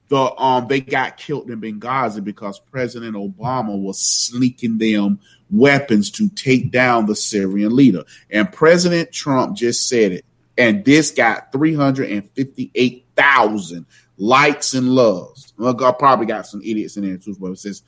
the 0.10 0.34
um 0.42 0.68
they 0.70 0.80
got 0.80 1.18
killed 1.18 1.52
in 1.52 1.60
Benghazi 1.60 2.24
because 2.24 2.62
President 2.72 3.14
Obama 3.16 3.78
was 3.78 4.00
sneaking 4.00 4.78
them 4.78 5.20
weapons 5.52 6.10
to 6.12 6.30
take 6.30 6.72
down 6.72 7.08
the 7.08 7.16
Syrian 7.16 7.76
leader. 7.76 8.04
And 8.30 8.50
President 8.52 9.12
Trump 9.12 9.58
just 9.58 9.90
said 9.90 10.14
it. 10.14 10.24
And 10.58 10.86
this 10.86 11.12
got 11.12 11.52
358,000 11.52 13.86
likes 14.18 14.74
and 14.74 14.96
loves. 14.96 15.54
Well, 15.58 15.76
I 15.84 15.92
probably 15.92 16.26
got 16.26 16.48
some 16.48 16.62
idiots 16.62 16.96
in 16.98 17.04
there 17.04 17.18
too, 17.18 17.36
but 17.40 17.52
it 17.52 17.60
says 17.60 17.84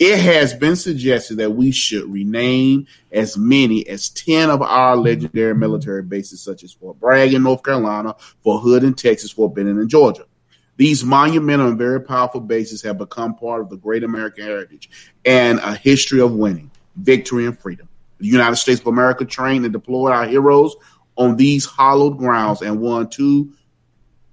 it 0.00 0.18
has 0.18 0.54
been 0.54 0.76
suggested 0.76 1.36
that 1.36 1.50
we 1.50 1.70
should 1.70 2.10
rename 2.10 2.86
as 3.12 3.36
many 3.36 3.86
as 3.86 4.08
10 4.08 4.48
of 4.48 4.62
our 4.62 4.96
legendary 4.96 5.54
military 5.54 6.02
bases, 6.02 6.40
such 6.40 6.64
as 6.64 6.72
Fort 6.72 6.98
Bragg 6.98 7.34
in 7.34 7.42
North 7.42 7.62
Carolina, 7.62 8.16
Fort 8.42 8.62
Hood 8.62 8.82
in 8.82 8.94
Texas, 8.94 9.30
Fort 9.30 9.54
Benning 9.54 9.78
in 9.78 9.90
Georgia. 9.90 10.24
These 10.78 11.04
monumental 11.04 11.68
and 11.68 11.76
very 11.76 12.00
powerful 12.00 12.40
bases 12.40 12.80
have 12.80 12.96
become 12.96 13.34
part 13.34 13.60
of 13.60 13.68
the 13.68 13.76
great 13.76 14.02
American 14.02 14.44
heritage 14.44 14.88
and 15.26 15.58
a 15.58 15.74
history 15.74 16.22
of 16.22 16.32
winning, 16.32 16.70
victory, 16.96 17.44
and 17.44 17.58
freedom. 17.58 17.86
The 18.20 18.26
United 18.26 18.56
States 18.56 18.80
of 18.80 18.86
America 18.86 19.26
trained 19.26 19.66
and 19.66 19.72
deployed 19.72 20.12
our 20.12 20.26
heroes 20.26 20.76
on 21.16 21.36
these 21.36 21.70
hallowed 21.70 22.16
grounds 22.16 22.62
and 22.62 22.80
won 22.80 23.10
two 23.10 23.52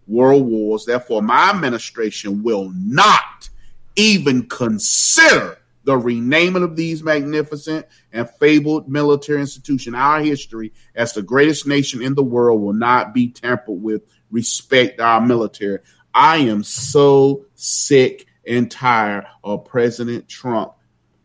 world 0.07 0.45
wars. 0.45 0.86
Therefore, 0.86 1.22
my 1.22 1.49
administration 1.49 2.41
will 2.41 2.72
not 2.74 3.49
even 3.98 4.48
consider 4.48 5.58
the 5.84 5.98
renaming 5.98 6.64
of 6.64 6.76
these 6.76 7.04
magnificent 7.04 7.86
and 8.12 8.30
fabled 8.30 8.89
military 8.89 9.41
institution. 9.41 9.95
Our 9.95 10.22
history 10.22 10.74
as 10.95 11.14
the 11.14 11.22
greatest 11.22 11.68
nation 11.68 12.02
in 12.02 12.14
the 12.14 12.24
world 12.24 12.62
will 12.62 12.74
not 12.74 13.14
be 13.14 13.30
tampered 13.30 13.82
with. 13.82 14.04
Respect 14.30 15.00
our 15.00 15.22
military. 15.22 15.80
I 16.14 16.38
am 16.38 16.64
so 16.64 17.45
sick 17.56 18.28
and 18.45 18.70
tired 18.70 19.26
of 19.43 19.66
President 19.66 20.28
Trump 20.28 20.74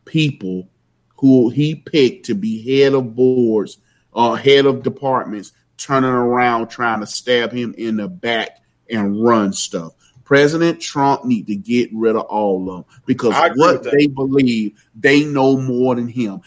people 0.04 0.68
who 1.16 1.50
he 1.50 1.74
picked 1.74 2.26
to 2.26 2.34
be 2.34 2.80
head 2.80 2.94
of 2.94 3.14
boards 3.14 3.78
or 4.12 4.36
head 4.36 4.66
of 4.66 4.82
departments 4.82 5.52
turning 5.76 6.10
around 6.10 6.68
trying 6.68 7.00
to 7.00 7.06
stab 7.06 7.52
him 7.52 7.74
in 7.78 7.96
the 7.96 8.08
back 8.08 8.58
and 8.90 9.24
run 9.24 9.52
stuff. 9.52 9.92
President 10.32 10.80
Trump 10.80 11.26
need 11.26 11.46
to 11.46 11.54
get 11.54 11.90
rid 11.92 12.16
of 12.16 12.22
all 12.22 12.70
of 12.70 12.86
them 12.86 13.00
because 13.04 13.34
what 13.54 13.82
they 13.82 14.06
believe 14.06 14.82
they 14.94 15.24
know 15.24 15.58
more 15.58 15.94
than 15.94 16.08
him. 16.08 16.40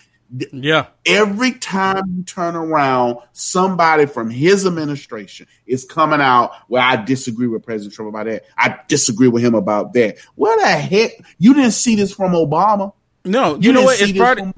Yeah. 0.52 0.88
Every 1.06 1.52
time 1.52 2.02
you 2.18 2.24
turn 2.24 2.56
around, 2.56 3.20
somebody 3.34 4.08
from 4.08 4.32
his 4.32 4.66
administration 4.66 5.46
is 5.68 5.86
coming 5.86 6.20
out. 6.20 6.54
Well, 6.68 6.82
I 6.82 6.96
disagree 6.96 7.46
with 7.46 7.62
President 7.64 7.94
Trump 7.94 8.10
about 8.10 8.26
that. 8.26 8.46
I 8.58 8.80
disagree 8.88 9.28
with 9.28 9.44
him 9.44 9.54
about 9.54 9.94
that. 9.94 10.18
Where 10.34 10.58
the 10.58 10.66
heck? 10.68 11.12
You 11.38 11.54
didn't 11.54 11.74
see 11.74 11.96
this 11.96 12.12
from 12.12 12.32
Obama. 12.32 12.92
No, 13.24 13.54
you, 13.54 13.62
You 13.62 13.72
know 13.72 13.82
didn't 13.82 13.86
what? 13.86 13.98
see 13.98 14.04
It's 14.06 14.14
this 14.14 14.20
part. 14.20 14.40
from 14.40 14.54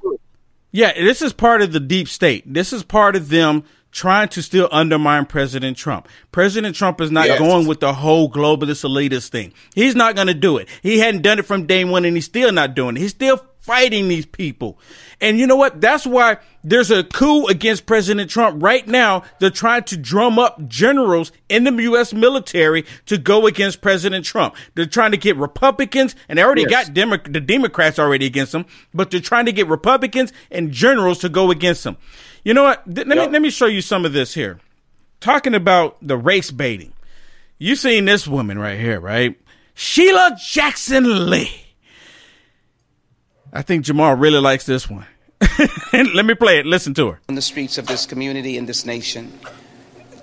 Yeah, 0.71 0.93
this 0.93 1.21
is 1.21 1.33
part 1.33 1.61
of 1.61 1.73
the 1.73 1.81
deep 1.81 2.07
state. 2.07 2.45
This 2.51 2.71
is 2.71 2.81
part 2.81 3.17
of 3.17 3.27
them 3.27 3.65
trying 3.97 4.27
to 4.29 4.43
still 4.43 4.69
undermine 4.71 5.25
President 5.25 5.75
Trump. 5.75 6.07
President 6.31 6.75
Trump 6.75 7.01
is 7.01 7.09
not 7.09 7.25
Yes. 7.25 7.39
going 7.39 7.65
with 7.65 7.79
the 7.79 7.93
whole 7.93 8.31
globalist 8.31 8.85
elitist 8.85 9.29
thing. 9.29 9.51
He's 9.73 9.95
not 9.95 10.13
going 10.15 10.27
to 10.27 10.35
do 10.35 10.57
it. 10.57 10.69
He 10.83 10.99
hadn't 10.99 11.23
done 11.23 11.39
it 11.39 11.45
from 11.47 11.65
day 11.65 11.83
one 11.83 12.05
and 12.05 12.15
he's 12.15 12.25
still 12.25 12.51
not 12.51 12.75
doing 12.75 12.95
it. 12.95 12.99
He's 12.99 13.09
still 13.09 13.41
fighting 13.67 14.07
these 14.07 14.25
people. 14.25 14.79
And 15.19 15.37
you 15.39 15.45
know 15.45 15.57
what? 15.57 15.81
That's 15.81 16.07
why 16.07 16.37
there's 16.63 16.89
a 16.89 17.03
coup 17.03 17.45
against 17.47 17.85
President 17.85 18.29
Trump 18.31 18.63
right 18.63 18.87
now. 18.87 19.23
They're 19.39 19.49
trying 19.49 19.83
to 19.85 19.97
drum 19.97 20.39
up 20.39 20.67
generals 20.69 21.31
in 21.49 21.65
the 21.65 21.73
U.S. 21.83 22.13
military 22.13 22.85
to 23.07 23.17
go 23.17 23.45
against 23.45 23.81
President 23.81 24.23
Trump. 24.25 24.55
They're 24.75 24.85
trying 24.85 25.11
to 25.11 25.17
get 25.17 25.35
Republicans, 25.35 26.15
and 26.29 26.39
they 26.39 26.43
already 26.43 26.65
Yes. 26.67 26.85
got 26.87 26.93
Demo- 26.93 27.17
the 27.17 27.41
Democrats 27.41 27.99
already 27.99 28.25
against 28.25 28.53
them, 28.53 28.65
but 28.93 29.11
they're 29.11 29.19
trying 29.19 29.45
to 29.47 29.51
get 29.51 29.67
Republicans 29.67 30.31
and 30.49 30.71
generals 30.71 31.19
to 31.19 31.29
go 31.29 31.51
against 31.51 31.83
them. 31.83 31.97
You 32.43 32.53
know 32.53 32.63
what? 32.63 32.85
Th- 32.85 33.05
let 33.05 33.17
Yep. 33.17 33.27
me 33.27 33.33
let 33.33 33.41
me 33.41 33.49
show 33.49 33.65
you 33.65 33.81
some 33.81 34.05
of 34.05 34.13
this 34.13 34.33
here. 34.33 34.59
Talking 35.19 35.53
about 35.53 35.97
the 36.01 36.15
race 36.15 36.51
baiting. 36.51 36.93
You 37.59 37.75
seen 37.75 38.05
this 38.05 38.27
woman 38.27 38.57
right 38.57 38.79
here, 38.79 38.99
right? 38.99 39.35
Sheila 39.73 40.37
Jackson 40.41 41.29
Lee. 41.29 41.66
I 43.53 43.61
think 43.61 43.85
Jamal 43.85 44.15
really 44.15 44.39
likes 44.39 44.65
this 44.65 44.89
one. 44.89 45.05
let 45.93 46.25
me 46.25 46.33
play 46.33 46.59
it. 46.59 46.65
Listen 46.65 46.93
to 46.95 47.11
her. 47.11 47.19
on 47.29 47.35
the 47.35 47.41
streets 47.41 47.77
of 47.77 47.85
this 47.87 48.05
community 48.05 48.57
and 48.57 48.67
this 48.67 48.85
nation 48.85 49.31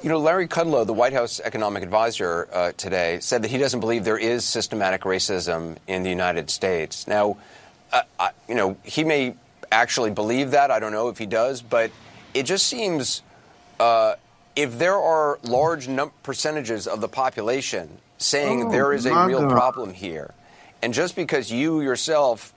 You 0.02 0.08
know, 0.10 0.18
Larry 0.18 0.48
Kudlow, 0.48 0.84
the 0.86 0.92
White 0.92 1.12
House 1.12 1.40
economic 1.42 1.82
advisor 1.82 2.48
uh, 2.52 2.72
today, 2.76 3.18
said 3.20 3.42
that 3.42 3.50
he 3.50 3.58
doesn't 3.58 3.80
believe 3.80 4.04
there 4.04 4.18
is 4.18 4.44
systematic 4.44 5.02
racism 5.02 5.76
in 5.86 6.02
the 6.02 6.10
United 6.10 6.50
States. 6.50 7.06
Now, 7.08 7.36
uh, 7.92 8.02
I, 8.18 8.30
you 8.48 8.54
know, 8.54 8.76
he 8.82 9.04
may 9.04 9.34
actually 9.72 10.10
believe 10.10 10.50
that. 10.50 10.70
I 10.70 10.78
don't 10.78 10.92
know 10.92 11.08
if 11.08 11.18
he 11.18 11.26
does, 11.26 11.62
but 11.62 11.90
it 12.34 12.42
just 12.44 12.66
seems 12.66 13.22
uh, 13.80 14.14
if 14.56 14.78
there 14.78 14.96
are 14.98 15.38
large 15.42 15.88
num- 15.88 16.12
percentages 16.22 16.86
of 16.86 17.00
the 17.00 17.08
population 17.08 17.98
saying 18.18 18.64
Oh, 18.66 18.70
there 18.70 18.92
is 18.92 19.06
a 19.06 19.26
real 19.26 19.40
God. 19.42 19.50
problem 19.52 19.92
here, 19.94 20.34
and 20.82 20.92
just 20.94 21.16
because 21.16 21.50
you 21.50 21.80
yourself, 21.80 22.52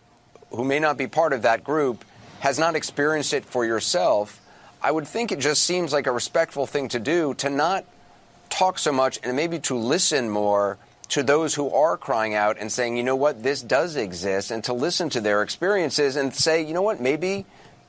who 0.52 0.64
may 0.64 0.80
not 0.80 0.98
be 0.98 1.08
part 1.08 1.34
of 1.34 1.42
that 1.44 1.64
group, 1.64 2.04
has 2.40 2.60
not 2.60 2.76
experienced 2.76 3.34
it 3.34 3.46
for 3.46 3.66
yourself, 3.66 4.42
I 4.82 4.92
would 4.92 5.08
think 5.08 5.32
it 5.32 5.40
just 5.40 5.64
seems 5.64 5.92
like 5.92 6.08
a 6.08 6.12
respectful 6.12 6.68
thing 6.68 6.88
to 6.90 7.00
do 7.00 7.34
to 7.36 7.50
not 7.50 7.86
talk 8.50 8.80
so 8.80 8.92
much 8.92 9.20
and 9.24 9.36
maybe 9.36 9.60
to 9.60 9.76
listen 9.76 10.30
more 10.30 10.78
to 11.10 11.24
those 11.24 11.56
who 11.56 11.70
are 11.72 11.98
crying 11.98 12.36
out 12.36 12.58
and 12.60 12.72
saying, 12.72 12.98
you 12.98 13.04
know 13.04 13.16
what, 13.16 13.42
this 13.42 13.62
does 13.62 13.96
exist, 13.96 14.52
and 14.52 14.64
to 14.66 14.74
listen 14.74 15.10
to 15.10 15.22
their 15.22 15.42
experiences 15.42 16.16
and 16.16 16.34
say, 16.34 16.62
you 16.62 16.74
know 16.74 16.82
what, 16.82 17.00
maybe 17.00 17.46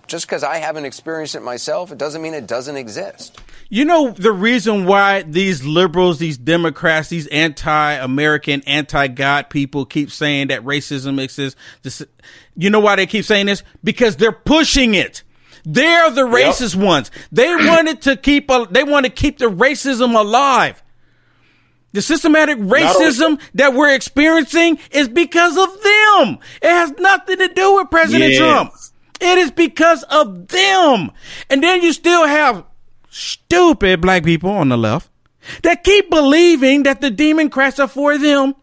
just 0.08 0.26
because 0.26 0.42
I 0.42 0.56
haven't 0.56 0.86
experienced 0.86 1.34
it 1.34 1.42
myself, 1.42 1.92
it 1.92 1.98
doesn't 1.98 2.20
mean 2.22 2.34
it 2.34 2.46
doesn't 2.46 2.76
exist. 2.76 3.38
You 3.68 3.84
know 3.84 4.10
the 4.10 4.32
reason 4.32 4.86
why 4.86 5.22
these 5.22 5.64
liberals, 5.64 6.18
these 6.18 6.38
Democrats, 6.38 7.10
these 7.10 7.26
anti-American, 7.26 8.62
anti-God 8.66 9.50
people 9.50 9.84
keep 9.84 10.10
saying 10.10 10.48
that 10.48 10.64
racism 10.64 11.20
exists. 11.22 11.60
This, 11.82 12.02
you 12.56 12.70
know 12.70 12.80
why 12.80 12.96
they 12.96 13.06
keep 13.06 13.26
saying 13.26 13.46
this? 13.46 13.62
Because 13.84 14.16
they're 14.16 14.32
pushing 14.32 14.94
it. 14.94 15.22
They're 15.64 16.10
the 16.10 16.22
racist 16.22 16.76
ones. 16.76 17.10
They 17.30 17.54
wanted 17.54 18.02
to 18.02 18.16
keep. 18.16 18.50
A, 18.50 18.66
they 18.70 18.84
want 18.84 19.04
to 19.04 19.12
keep 19.12 19.38
the 19.38 19.50
racism 19.50 20.18
alive. 20.18 20.82
The 21.92 22.02
systematic 22.02 22.58
racism 22.58 23.40
that 23.54 23.74
we're 23.74 23.94
experiencing 23.94 24.78
is 24.90 25.08
because 25.08 25.56
of 25.56 25.68
them. 25.82 26.38
It 26.62 26.70
has 26.70 26.90
nothing 26.92 27.38
to 27.38 27.48
do 27.48 27.76
with 27.76 27.90
President 27.90 28.32
Yes. 28.32 28.38
Trump. 28.38 28.72
It 29.20 29.38
is 29.38 29.50
because 29.50 30.02
of 30.04 30.48
them. 30.48 31.10
And 31.50 31.62
then 31.62 31.82
you 31.82 31.92
still 31.92 32.26
have 32.26 32.64
stupid 33.10 34.00
black 34.00 34.24
people 34.24 34.50
on 34.50 34.68
the 34.68 34.78
left 34.78 35.10
that 35.62 35.84
keep 35.84 36.10
believing 36.10 36.84
that 36.84 37.00
the 37.00 37.10
Democrats 37.10 37.78
are 37.78 37.88
for 37.88 38.18
them 38.18 38.54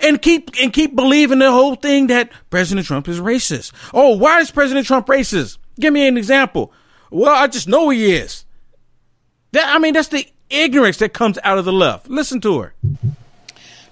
and 0.00 0.20
keep 0.20 0.50
and 0.60 0.72
keep 0.72 0.94
believing 0.94 1.38
the 1.38 1.50
whole 1.50 1.74
thing 1.74 2.08
that 2.08 2.30
President 2.50 2.86
Trump 2.86 3.08
is 3.08 3.20
racist. 3.20 3.72
Oh, 3.94 4.16
why 4.16 4.40
is 4.40 4.50
President 4.50 4.86
Trump 4.86 5.06
racist? 5.06 5.58
Give 5.78 5.92
me 5.92 6.06
an 6.06 6.16
example. 6.16 6.72
Well, 7.10 7.34
I 7.34 7.46
just 7.46 7.68
know 7.68 7.88
he 7.90 8.12
is. 8.12 8.44
That 9.52 9.74
I 9.74 9.78
mean, 9.78 9.94
that's 9.94 10.08
the 10.08 10.26
ignorance 10.48 10.98
that 10.98 11.12
comes 11.12 11.38
out 11.44 11.58
of 11.58 11.64
the 11.64 11.72
left. 11.72 12.08
Listen 12.08 12.40
to 12.42 12.60
her. 12.60 12.74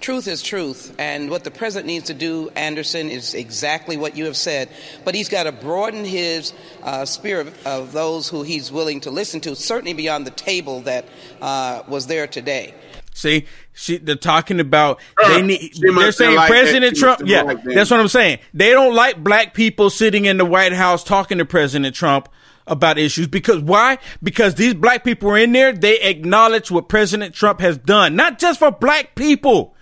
Truth 0.00 0.28
is 0.28 0.42
truth, 0.42 0.94
and 0.98 1.28
what 1.28 1.42
the 1.42 1.50
president 1.50 1.86
needs 1.88 2.06
to 2.06 2.14
do, 2.14 2.50
Anderson, 2.50 3.10
is 3.10 3.34
exactly 3.34 3.96
what 3.96 4.16
you 4.16 4.26
have 4.26 4.36
said. 4.36 4.68
But 5.04 5.16
he's 5.16 5.28
got 5.28 5.42
to 5.44 5.52
broaden 5.52 6.04
his 6.04 6.52
uh, 6.84 7.04
sphere 7.04 7.40
of, 7.40 7.66
of 7.66 7.92
those 7.92 8.28
who 8.28 8.42
he's 8.42 8.70
willing 8.70 9.00
to 9.00 9.10
listen 9.10 9.40
to, 9.40 9.56
certainly 9.56 9.94
beyond 9.94 10.24
the 10.24 10.30
table 10.30 10.82
that 10.82 11.04
uh, 11.42 11.82
was 11.88 12.06
there 12.06 12.28
today. 12.28 12.74
See, 13.12 13.46
she, 13.74 13.98
they're 13.98 14.14
talking 14.14 14.60
about 14.60 15.00
they 15.26 15.42
need. 15.42 15.74
she 15.74 15.90
must 15.90 15.98
They're 15.98 16.12
saying 16.12 16.36
liked 16.36 16.52
that. 16.52 16.60
President 16.62 16.96
She 16.96 17.02
Trump. 17.02 17.22
Yeah, 17.24 17.42
liked 17.42 17.64
that. 17.64 17.74
that's 17.74 17.90
what 17.90 17.98
I'm 17.98 18.06
saying. 18.06 18.38
They 18.54 18.70
don't 18.70 18.94
like 18.94 19.22
black 19.24 19.52
people 19.52 19.90
sitting 19.90 20.26
in 20.26 20.36
the 20.36 20.44
White 20.44 20.72
House 20.72 21.02
talking 21.02 21.38
to 21.38 21.44
President 21.44 21.96
Trump 21.96 22.28
about 22.68 22.98
issues 22.98 23.26
because 23.26 23.60
why? 23.60 23.98
Because 24.22 24.54
these 24.54 24.74
black 24.74 25.02
people 25.02 25.30
are 25.30 25.38
in 25.38 25.50
there. 25.50 25.72
They 25.72 26.00
acknowledge 26.02 26.70
what 26.70 26.88
President 26.88 27.34
Trump 27.34 27.58
has 27.58 27.76
done, 27.76 28.14
not 28.14 28.38
just 28.38 28.60
for 28.60 28.70
black 28.70 29.16
people, 29.16 29.74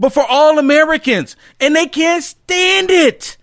but 0.00 0.14
for 0.14 0.24
all 0.24 0.58
Americans, 0.58 1.36
and 1.60 1.76
they 1.76 1.86
can't 1.86 2.24
stand 2.24 2.90
it. 2.90 3.36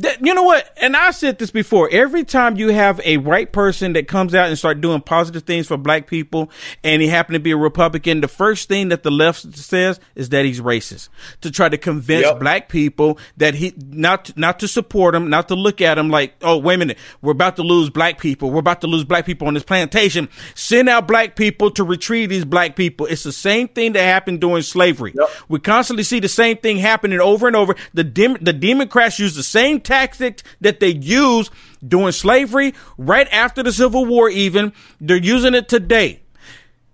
That- 0.00 0.24
you 0.24 0.34
know 0.34 0.42
what? 0.42 0.72
And 0.80 0.96
I 0.96 1.10
said 1.10 1.38
this 1.38 1.50
before. 1.50 1.88
Every 1.90 2.24
time 2.24 2.56
you 2.56 2.68
have 2.68 3.00
a 3.04 3.16
white 3.18 3.52
person 3.52 3.92
that 3.94 4.08
comes 4.08 4.34
out 4.34 4.48
and 4.48 4.58
start 4.58 4.80
doing 4.80 5.00
positive 5.00 5.42
things 5.44 5.66
for 5.66 5.76
black 5.76 6.06
people, 6.06 6.50
and 6.84 7.02
he 7.02 7.08
happen 7.08 7.32
to 7.34 7.38
be 7.40 7.50
a 7.50 7.56
Republican, 7.56 8.20
the 8.20 8.28
first 8.28 8.68
thing 8.68 8.88
that 8.88 9.02
the 9.02 9.10
left 9.10 9.56
says 9.56 10.00
is 10.14 10.30
that 10.30 10.44
he's 10.44 10.60
racist 10.60 11.08
to 11.42 11.50
try 11.50 11.68
to 11.68 11.76
convince 11.78 12.24
Yep. 12.26 12.40
black 12.40 12.68
people 12.68 13.18
that 13.36 13.54
he 13.54 13.74
not 13.90 14.36
not 14.36 14.58
to 14.60 14.68
support 14.68 15.14
him, 15.14 15.28
not 15.28 15.48
to 15.48 15.54
look 15.54 15.80
at 15.80 15.98
him 15.98 16.08
like, 16.10 16.34
oh 16.42 16.56
wait 16.58 16.74
a 16.74 16.78
minute, 16.78 16.98
we're 17.22 17.32
about 17.32 17.56
to 17.56 17.62
lose 17.62 17.90
black 17.90 18.18
people. 18.18 18.50
We're 18.50 18.60
about 18.60 18.80
to 18.82 18.86
lose 18.86 19.04
black 19.04 19.26
people 19.26 19.48
on 19.48 19.54
this 19.54 19.62
plantation. 19.64 20.28
Send 20.54 20.88
out 20.88 21.06
black 21.08 21.36
people 21.36 21.70
to 21.72 21.84
retrieve 21.84 22.28
these 22.30 22.44
black 22.44 22.74
people. 22.76 23.06
It's 23.06 23.22
the 23.22 23.32
same 23.32 23.68
thing 23.68 23.92
that 23.92 24.02
happened 24.02 24.40
during 24.40 24.62
slavery. 24.62 25.14
We 25.48 25.58
constantly 25.58 26.04
see 26.04 26.20
the 26.20 26.28
same 26.28 26.56
thing 26.56 26.78
happening 26.78 27.20
over 27.20 27.46
and 27.46 27.56
over. 27.56 27.74
The 27.92 28.04
Dem- 28.04 28.38
the 28.40 28.52
Democrats 28.52 29.18
use 29.18 29.34
the 29.34 29.42
same 29.42 29.80
tactics 29.90 30.42
that 30.60 30.80
they 30.80 30.88
used 30.94 31.52
during 31.86 32.12
slavery, 32.12 32.74
right 32.98 33.28
after 33.32 33.62
the 33.62 33.72
Civil 33.72 34.06
War. 34.06 34.28
Even 34.30 34.72
they're 35.00 35.16
using 35.16 35.54
it 35.54 35.68
today. 35.68 36.20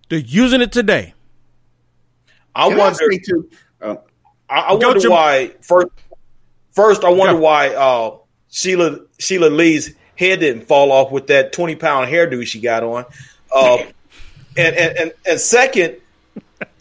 They're 0.09 0.18
using 0.18 0.61
it 0.61 0.72
today. 0.72 1.14
I 2.55 2.68
Can 2.68 2.76
I 2.76 2.78
wonder. 2.78 2.99
say 3.11 3.18
too? 3.18 3.51
Uh, 3.80 3.97
I, 4.49 4.61
I 4.74 4.78
Go, 4.78 4.88
wonder 4.88 5.01
Jim. 5.01 5.11
why. 5.11 5.53
First, 5.61 5.88
first, 6.72 7.05
I 7.05 7.11
wonder 7.11 7.34
Go. 7.34 7.40
why 7.40 7.68
uh, 7.74 8.16
Sheila 8.51 9.01
Sheila 9.18 9.49
Lee's 9.49 9.94
head 10.16 10.40
didn't 10.40 10.62
fall 10.66 10.90
off 10.92 11.11
with 11.12 11.26
that 11.26 11.53
twenty 11.53 11.76
pound 11.76 12.11
hairdo 12.11 12.47
she 12.47 12.61
got 12.61 12.82
on. 12.82 13.05
Uh, 13.55 13.76
and, 14.57 14.74
and 14.76 14.99
and 14.99 15.12
and 15.26 15.40
second, 15.40 15.97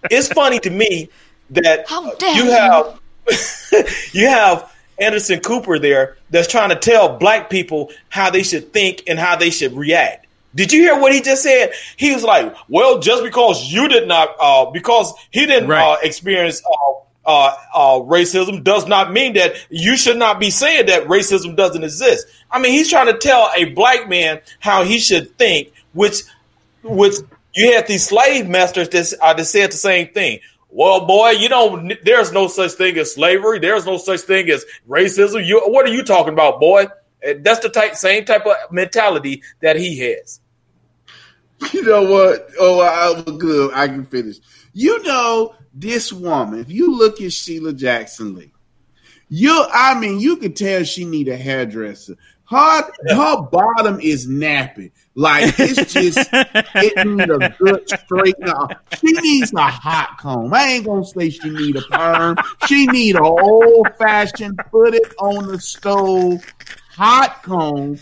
it's 0.09 0.27
funny 0.29 0.59
to 0.59 0.69
me 0.69 1.09
that 1.49 1.87
How 1.89 2.13
dare 2.15 2.35
you 2.35 2.45
you. 2.45 2.51
have 2.51 2.99
you 4.13 4.27
have 4.27 4.71
Anderson 4.99 5.39
Cooper 5.39 5.79
there 5.79 6.17
that's 6.29 6.47
trying 6.47 6.69
to 6.69 6.75
tell 6.75 7.17
black 7.17 7.49
people 7.49 7.91
how 8.09 8.29
they 8.29 8.43
should 8.43 8.71
think 8.73 9.03
and 9.07 9.19
how 9.19 9.35
they 9.35 9.49
should 9.49 9.73
react. 9.73 10.25
Did 10.53 10.71
you 10.71 10.81
hear 10.83 10.97
what 10.99 11.11
he 11.13 11.21
just 11.21 11.43
said? 11.43 11.73
He 11.97 12.13
was 12.13 12.23
like, 12.23 12.55
"Well, 12.69 12.99
just 12.99 13.23
because 13.23 13.71
you 13.71 13.89
did 13.89 14.07
not, 14.07 14.35
uh, 14.39 14.65
because 14.71 15.13
he 15.31 15.45
didn't 15.45 15.67
Right. 15.67 15.83
uh, 15.83 15.97
experience 16.01 16.61
uh, 16.65 17.29
uh, 17.29 17.55
uh, 17.73 17.99
racism, 18.05 18.63
does 18.63 18.87
not 18.87 19.11
mean 19.11 19.33
that 19.33 19.55
you 19.69 19.97
should 19.97 20.17
not 20.17 20.39
be 20.39 20.49
saying 20.49 20.85
that 20.85 21.07
racism 21.07 21.57
doesn't 21.57 21.83
exist." 21.83 22.25
I 22.49 22.59
mean, 22.59 22.71
he's 22.71 22.89
trying 22.89 23.07
to 23.07 23.17
tell 23.17 23.51
a 23.53 23.65
black 23.65 24.07
man 24.07 24.39
how 24.59 24.83
he 24.83 24.99
should 24.99 25.37
think, 25.37 25.73
which, 25.91 26.21
which 26.83 27.15
you 27.53 27.73
had 27.73 27.87
these 27.87 28.05
slave 28.07 28.47
masters 28.47 28.87
that, 28.89 29.13
uh, 29.21 29.33
that 29.33 29.45
said 29.45 29.71
the 29.73 29.77
same 29.77 30.07
thing. 30.07 30.39
Well, 30.75 31.05
boy, 31.05 31.29
you 31.29 31.47
don't. 31.47 31.93
There's 32.03 32.33
no 32.33 32.49
such 32.49 32.73
thing 32.73 32.97
as 32.97 33.13
slavery. 33.13 33.59
There's 33.59 33.85
no 33.85 33.97
such 33.97 34.19
thing 34.21 34.49
as 34.49 34.65
racism. 34.85 35.45
You, 35.45 35.61
what 35.67 35.85
are 35.85 35.93
you 35.93 36.03
talking 36.03 36.33
about, 36.33 36.59
boy? 36.59 36.87
Uh, 37.25 37.35
That's 37.39 37.61
the 37.61 37.69
type, 37.69 37.95
same 37.95 38.25
type 38.25 38.45
of 38.45 38.55
mentality 38.71 39.41
that 39.61 39.77
he 39.77 39.97
has. 39.99 40.41
You 41.71 41.81
know 41.83 42.03
what? 42.11 42.49
Oh, 42.59 42.81
I 42.81 43.21
was 43.21 43.37
good. 43.37 43.73
I 43.73 43.87
can 43.87 44.05
finish. 44.05 44.35
You 44.73 45.01
know, 45.03 45.55
this 45.73 46.11
woman, 46.11 46.59
if 46.59 46.69
you 46.69 46.93
look 46.93 47.21
at 47.21 47.31
Sheila 47.31 47.71
Jackson 47.71 48.35
Lee, 48.35 48.51
you 49.29 49.65
I 49.71 49.97
mean, 49.97 50.19
you 50.19 50.35
can 50.35 50.51
tell 50.51 50.83
she 50.83 51.05
need 51.05 51.29
a 51.29 51.37
hairdresser. 51.37 52.17
Her 52.49 52.81
her 53.07 53.41
bottom 53.43 54.01
is 54.01 54.27
nappy. 54.27 54.91
Like 55.17 55.57
it's 55.57 55.93
just 55.93 56.29
it 56.33 57.07
need 57.07 57.29
a 57.29 57.55
good 57.57 58.49
up. 58.49 58.71
She 58.99 59.13
needs 59.13 59.53
a 59.53 59.61
hot 59.61 60.17
comb. 60.19 60.53
I 60.53 60.63
ain't 60.65 60.85
gonna 60.85 61.05
say 61.05 61.29
she 61.29 61.49
need 61.49 61.77
a 61.77 61.81
perm. 61.83 62.35
She 62.67 62.85
need 62.87 63.15
a 63.15 63.23
old 63.23 63.87
fashioned 63.97 64.59
put 64.71 64.93
it 64.93 65.13
on 65.17 65.47
the 65.47 65.59
stove 65.59 66.43
hot 66.95 67.43
comb. 67.43 67.95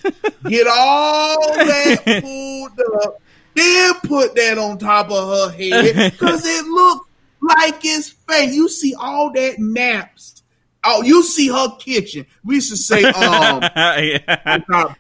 Get 0.47 0.68
all 0.68 1.55
that 1.55 2.03
pulled 2.24 2.80
up. 3.03 3.22
Then 3.55 3.93
put 4.05 4.36
that 4.36 4.57
on 4.57 4.80
top 4.80 5.11
of 5.11 5.51
her 5.51 5.55
head 5.55 6.11
because 6.11 6.43
it 6.43 6.66
looks 6.66 7.07
like 7.41 7.80
it's 7.84 8.09
fake. 8.09 8.53
You 8.53 8.68
see 8.70 8.95
all 8.95 9.32
that 9.34 9.59
naps. 9.59 10.41
Oh, 10.84 11.03
you 11.03 11.22
see 11.24 11.47
her 11.47 11.76
kitchen. 11.78 12.26
We 12.43 12.55
used 12.55 12.72
to 12.72 12.78
say, 12.78 13.03
um, 13.03 13.64
uh, 13.76 14.93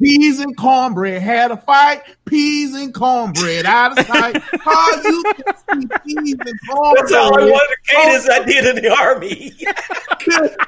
peas, 0.00 0.40
and, 0.40 0.56
cornbread 0.56 1.22
had 1.22 1.50
a 1.50 1.56
fight. 1.56 2.02
Peas 2.24 2.74
and 2.74 2.92
cornbread 2.92 3.66
out 3.66 3.98
of 3.98 4.06
sight. 4.06 4.42
How 4.60 5.02
you 5.02 5.22
can 5.22 5.54
see 5.56 5.86
peas 6.04 6.36
and 6.40 6.58
cornbread? 6.68 7.04
That's 7.04 7.12
how 7.12 7.28
I 7.28 7.44
wanted 7.44 7.76
to 7.76 7.94
cadence 7.94 8.28
I 8.28 8.44
did 8.44 8.76
in 8.76 8.82
the 8.82 8.96
army. 8.96 9.52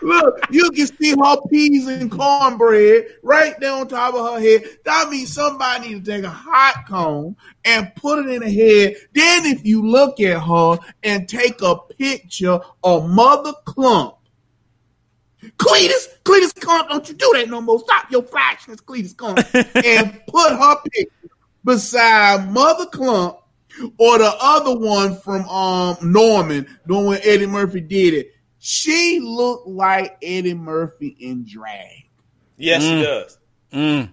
Look, 0.03 0.41
you 0.51 0.71
can 0.71 0.87
see 0.87 1.11
her 1.11 1.37
peas 1.51 1.87
and 1.89 2.11
cornbread 2.11 3.07
right 3.23 3.59
there 3.61 3.73
on 3.73 3.89
top 3.89 4.15
of 4.15 4.35
her 4.35 4.41
head. 4.41 4.65
That 4.85 5.11
means 5.11 5.33
somebody 5.33 5.89
need 5.89 6.05
to 6.05 6.11
take 6.11 6.25
a 6.25 6.31
hot 6.31 6.85
comb 6.87 7.37
and 7.65 7.95
put 7.97 8.21
it 8.21 8.31
in 8.31 8.43
her 8.43 8.49
head. 8.49 8.95
Then, 9.13 9.47
if 9.47 9.65
you 9.67 9.87
look 9.87 10.21
at 10.21 10.41
her 10.41 10.79
and 11.03 11.29
take 11.29 11.61
a 11.63 11.77
picture 11.77 12.61
of 12.85 13.09
Mother 13.09 13.53
Klump, 13.67 14.18
Cletus, 15.57 16.07
Cletus 16.25 16.53
Klump, 16.55 16.89
don't 16.89 17.09
you 17.09 17.15
do 17.15 17.33
that 17.37 17.49
no 17.49 17.61
more. 17.61 17.79
Stop 17.81 18.11
your 18.11 18.23
flashness, 18.23 18.81
Cletus 18.81 19.15
Klump, 19.15 19.37
and 19.85 20.21
put 20.27 20.51
her 20.53 20.77
picture 20.91 21.29
beside 21.65 22.51
Mother 22.53 22.87
Klump 22.87 23.39
or 23.99 24.19
the 24.19 24.33
other 24.41 24.77
one 24.77 25.17
from 25.21 25.49
um 25.49 25.97
Norman, 26.03 26.67
doing 26.87 27.07
when 27.07 27.21
Eddie 27.23 27.47
Murphy 27.47 27.81
did 27.81 28.15
it. 28.15 28.33
She 28.59 29.21
looked 29.21 29.69
like 29.69 30.17
Eddie 30.23 30.55
Murphy 30.55 31.17
in 31.21 31.45
drag. 31.49 32.05
Yes, 32.57 32.83
she 32.83 33.03
does. 33.03 33.39
Mm. 33.73 34.11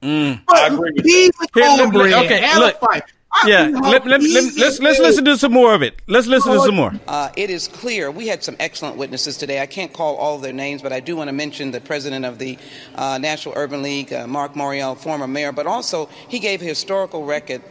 Mm. 0.00 0.40
But 0.46 0.56
I 0.56 0.66
agree 0.68 0.92
with 0.94 1.04
he's 1.04 1.30
that. 1.32 1.48
a 1.54 1.60
Here, 1.60 1.68
let- 1.68 1.78
cornbread 1.78 2.12
okay, 2.24 2.40
and 2.44 2.58
look. 2.60 2.76
a 2.76 2.78
fight. 2.86 3.02
Yeah, 3.44 3.68
let, 3.68 4.06
let, 4.06 4.22
let, 4.22 4.22
let's 4.22 4.80
let's 4.80 4.98
listen 4.98 5.24
to 5.24 5.36
some 5.36 5.52
more 5.52 5.74
of 5.74 5.82
it. 5.82 6.00
Let's 6.06 6.26
listen 6.26 6.52
to 6.52 6.60
some 6.60 6.74
more. 6.74 6.92
Uh, 7.06 7.30
it 7.36 7.50
is 7.50 7.68
clear. 7.68 8.10
We 8.10 8.26
had 8.28 8.42
some 8.42 8.56
excellent 8.58 8.96
witnesses 8.96 9.36
today. 9.36 9.60
I 9.60 9.66
can't 9.66 9.92
call 9.92 10.16
all 10.16 10.36
of 10.36 10.42
their 10.42 10.52
names, 10.52 10.82
but 10.82 10.92
I 10.92 11.00
do 11.00 11.16
want 11.16 11.28
to 11.28 11.32
mention 11.32 11.70
the 11.70 11.80
president 11.80 12.24
of 12.24 12.38
the 12.38 12.58
uh, 12.94 13.18
National 13.18 13.54
Urban 13.56 13.82
League, 13.82 14.12
uh, 14.12 14.26
Marc 14.26 14.54
Morial, 14.54 14.96
former 14.96 15.26
mayor, 15.26 15.52
but 15.52 15.66
also 15.66 16.08
he 16.28 16.38
gave 16.38 16.62
a 16.62 16.64
historical 16.64 17.24
record 17.24 17.62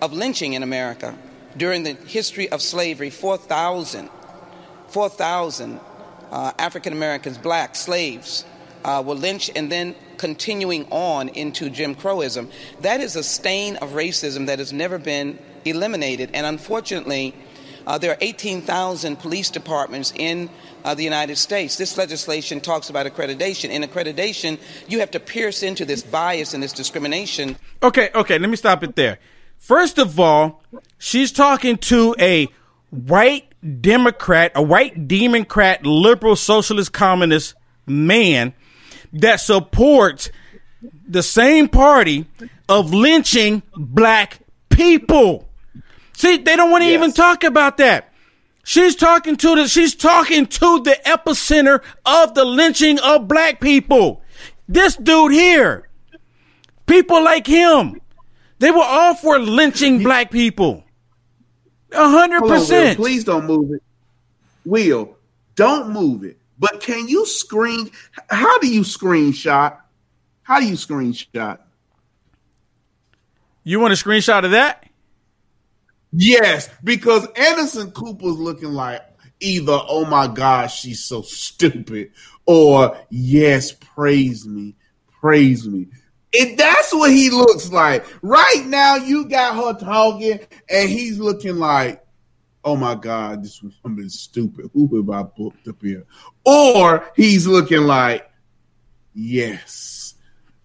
of 0.00 0.12
lynching 0.12 0.54
in 0.54 0.62
America 0.62 1.16
during 1.56 1.82
the 1.84 1.92
history 1.92 2.48
of 2.48 2.60
slavery 2.62 3.10
4,000 3.10 4.08
4,000 4.88 5.80
uh, 6.30 6.52
African 6.58 6.92
Americans, 6.92 7.38
black 7.38 7.76
slaves, 7.76 8.44
uh, 8.84 9.02
were 9.04 9.14
lynched 9.14 9.50
and 9.54 9.70
then 9.70 9.94
continuing 10.22 10.86
on 10.92 11.28
into 11.30 11.68
Jim 11.68 11.96
Crowism. 11.96 12.48
That 12.82 13.00
is 13.00 13.16
a 13.16 13.24
stain 13.24 13.74
of 13.78 13.90
racism 13.90 14.46
that 14.46 14.60
has 14.60 14.72
never 14.72 14.96
been 14.96 15.36
eliminated. 15.64 16.30
And 16.32 16.46
unfortunately, 16.46 17.34
uh, 17.88 17.98
there 17.98 18.12
are 18.12 18.18
18,000 18.20 19.16
police 19.16 19.50
departments 19.50 20.12
in 20.14 20.48
uh, 20.84 20.94
the 20.94 21.02
United 21.02 21.38
States. 21.38 21.76
This 21.76 21.98
legislation 21.98 22.60
talks 22.60 22.88
about 22.88 23.04
accreditation. 23.04 23.70
In 23.70 23.82
accreditation, 23.82 24.60
you 24.86 25.00
have 25.00 25.10
to 25.10 25.18
pierce 25.18 25.64
into 25.64 25.84
this 25.84 26.04
bias 26.04 26.54
and 26.54 26.62
this 26.62 26.72
discrimination. 26.72 27.56
Okay, 27.82 28.10
okay, 28.14 28.38
let 28.38 28.48
me 28.48 28.54
stop 28.54 28.84
it 28.84 28.94
there. 28.94 29.18
First 29.58 29.98
of 29.98 30.20
all, 30.20 30.62
she's 30.98 31.32
talking 31.32 31.78
to 31.78 32.14
a 32.20 32.46
white 32.90 33.52
Democrat, 33.80 34.52
a 34.54 34.62
white 34.62 35.08
Democrat, 35.08 35.84
liberal, 35.84 36.36
socialist, 36.36 36.92
communist 36.92 37.54
man 37.88 38.54
that 39.14 39.40
supports 39.40 40.30
the 41.08 41.22
same 41.22 41.68
party 41.68 42.26
of 42.68 42.92
lynching 42.92 43.62
black 43.76 44.40
people. 44.68 45.48
See, 46.14 46.38
they 46.38 46.56
don't 46.56 46.70
want 46.70 46.84
to 46.84 46.90
even 46.90 47.12
talk 47.12 47.44
about 47.44 47.76
that. 47.78 48.12
She's 48.64 48.94
talking 48.94 49.36
to 49.36 49.56
the 49.56 49.66
she's 49.66 49.94
talking 49.94 50.46
to 50.46 50.80
the 50.82 50.96
epicenter 51.04 51.82
of 52.06 52.34
the 52.34 52.44
lynching 52.44 52.98
of 53.00 53.26
black 53.26 53.60
people. 53.60 54.22
This 54.68 54.96
dude 54.96 55.32
here. 55.32 55.88
People 56.86 57.22
like 57.24 57.46
him. 57.46 58.00
They 58.58 58.70
were 58.70 58.84
all 58.84 59.16
for 59.16 59.38
lynching 59.38 60.02
black 60.02 60.30
people. 60.30 60.84
A 61.90 62.08
hundred 62.08 62.40
Hold 62.40 62.52
on, 62.52 62.58
Will. 62.58 62.64
percent. 62.64 62.96
Please 62.96 63.24
don't 63.24 63.46
move 63.46 63.72
it. 63.72 63.82
Will, 64.64 65.16
don't 65.56 65.90
move 65.90 66.22
it. 66.24 66.38
But 66.58 66.80
can 66.80 67.08
you 67.08 67.26
screen? 67.26 67.90
How 68.30 68.58
do 68.58 68.68
you 68.68 68.82
screenshot? 68.82 69.78
How 70.42 70.60
do 70.60 70.66
you 70.66 70.74
screenshot? 70.74 71.58
You 73.64 73.80
want 73.80 73.92
a 73.92 73.96
screenshot 73.96 74.44
of 74.44 74.50
that? 74.52 74.88
Yes, 76.12 76.68
because 76.84 77.26
Anderson 77.36 77.90
Cooper's 77.92 78.36
looking 78.36 78.72
like 78.72 79.02
either, 79.40 79.78
oh 79.88 80.04
my 80.04 80.26
gosh, 80.26 80.80
she's 80.80 81.04
so 81.04 81.22
stupid, 81.22 82.12
or 82.44 82.96
yes, 83.08 83.72
praise 83.72 84.46
me, 84.46 84.74
praise 85.20 85.66
me. 85.66 85.88
And 86.38 86.58
that's 86.58 86.92
what 86.92 87.10
he 87.10 87.30
looks 87.30 87.70
like. 87.70 88.06
Right 88.22 88.64
now, 88.66 88.96
you 88.96 89.28
got 89.28 89.54
her 89.56 89.78
talking, 89.84 90.40
and 90.68 90.88
he's 90.88 91.18
looking 91.18 91.56
like, 91.56 92.01
oh 92.64 92.76
my 92.76 92.94
God, 92.94 93.42
this 93.42 93.62
woman 93.62 94.04
is 94.04 94.20
stupid. 94.20 94.70
Who 94.72 94.96
have 94.96 95.10
I 95.10 95.22
booked 95.22 95.68
up 95.68 95.82
here? 95.82 96.04
Or 96.44 97.10
he's 97.16 97.46
looking 97.46 97.82
like, 97.82 98.30
yes, 99.14 100.14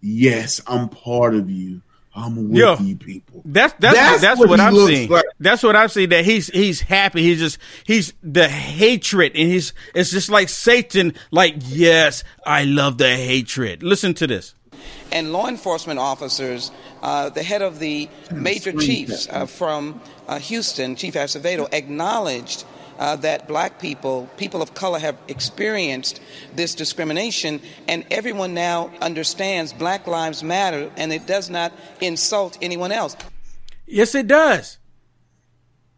yes, 0.02 0.62
I'm 0.68 0.90
part 0.90 1.36
of 1.36 1.50
you. 1.50 1.82
I'm 2.18 2.50
with 2.50 2.58
Yo, 2.58 2.76
you 2.78 2.96
people. 2.96 3.44
That's 3.46 3.76
that's 3.80 4.22
that's, 4.22 4.40
what 4.40 4.50
what, 4.50 4.60
I'm 4.60 4.76
seeing. 4.76 5.08
like. 5.08 5.24
That's 5.40 5.62
what 5.62 5.76
I'm 5.76 5.88
seeing. 5.88 6.10
That 6.10 6.26
he's 6.26 6.48
he's 6.48 6.82
happy. 6.82 7.22
He's 7.22 7.38
just 7.38 7.60
he's 7.86 8.12
the 8.24 8.50
hatred, 8.50 9.34
and 9.36 9.48
he's 9.48 9.72
it's 9.94 10.10
just 10.10 10.28
like 10.28 10.50
Satan. 10.50 11.14
Like 11.30 11.58
yes, 11.60 12.24
I 12.44 12.64
love 12.64 12.98
the 12.98 13.16
hatred. 13.16 13.84
Listen 13.84 14.16
to 14.16 14.26
this. 14.26 14.56
And 15.12 15.32
law 15.34 15.48
enforcement 15.48 16.00
officers, 16.00 16.72
uh, 17.02 17.30
the 17.30 17.44
head 17.44 17.62
of 17.62 17.80
the 17.80 18.10
major 18.32 18.72
chiefs 18.72 19.28
uh, 19.30 19.46
from 19.46 20.02
uh, 20.28 20.40
Houston, 20.40 20.96
Chief 20.96 21.14
Acevedo, 21.14 21.68
acknowledged 21.74 22.66
uh, 23.00 23.16
that 23.18 23.48
black 23.48 23.80
people, 23.80 24.30
people 24.38 24.62
of 24.62 24.74
color, 24.74 25.00
have 25.00 25.18
experienced 25.28 26.20
this 26.56 26.76
discrimination, 26.76 27.62
and 27.88 28.06
everyone 28.12 28.54
now 28.54 28.92
understands 29.02 29.74
Black 29.74 30.08
Lives 30.08 30.44
Matter, 30.44 30.92
and 30.98 31.14
it 31.14 31.26
does 31.28 31.50
not 31.50 31.72
insult 32.02 32.58
anyone 32.62 32.92
else. 32.92 33.16
Yes, 33.86 34.16
it 34.16 34.28
does. 34.28 34.80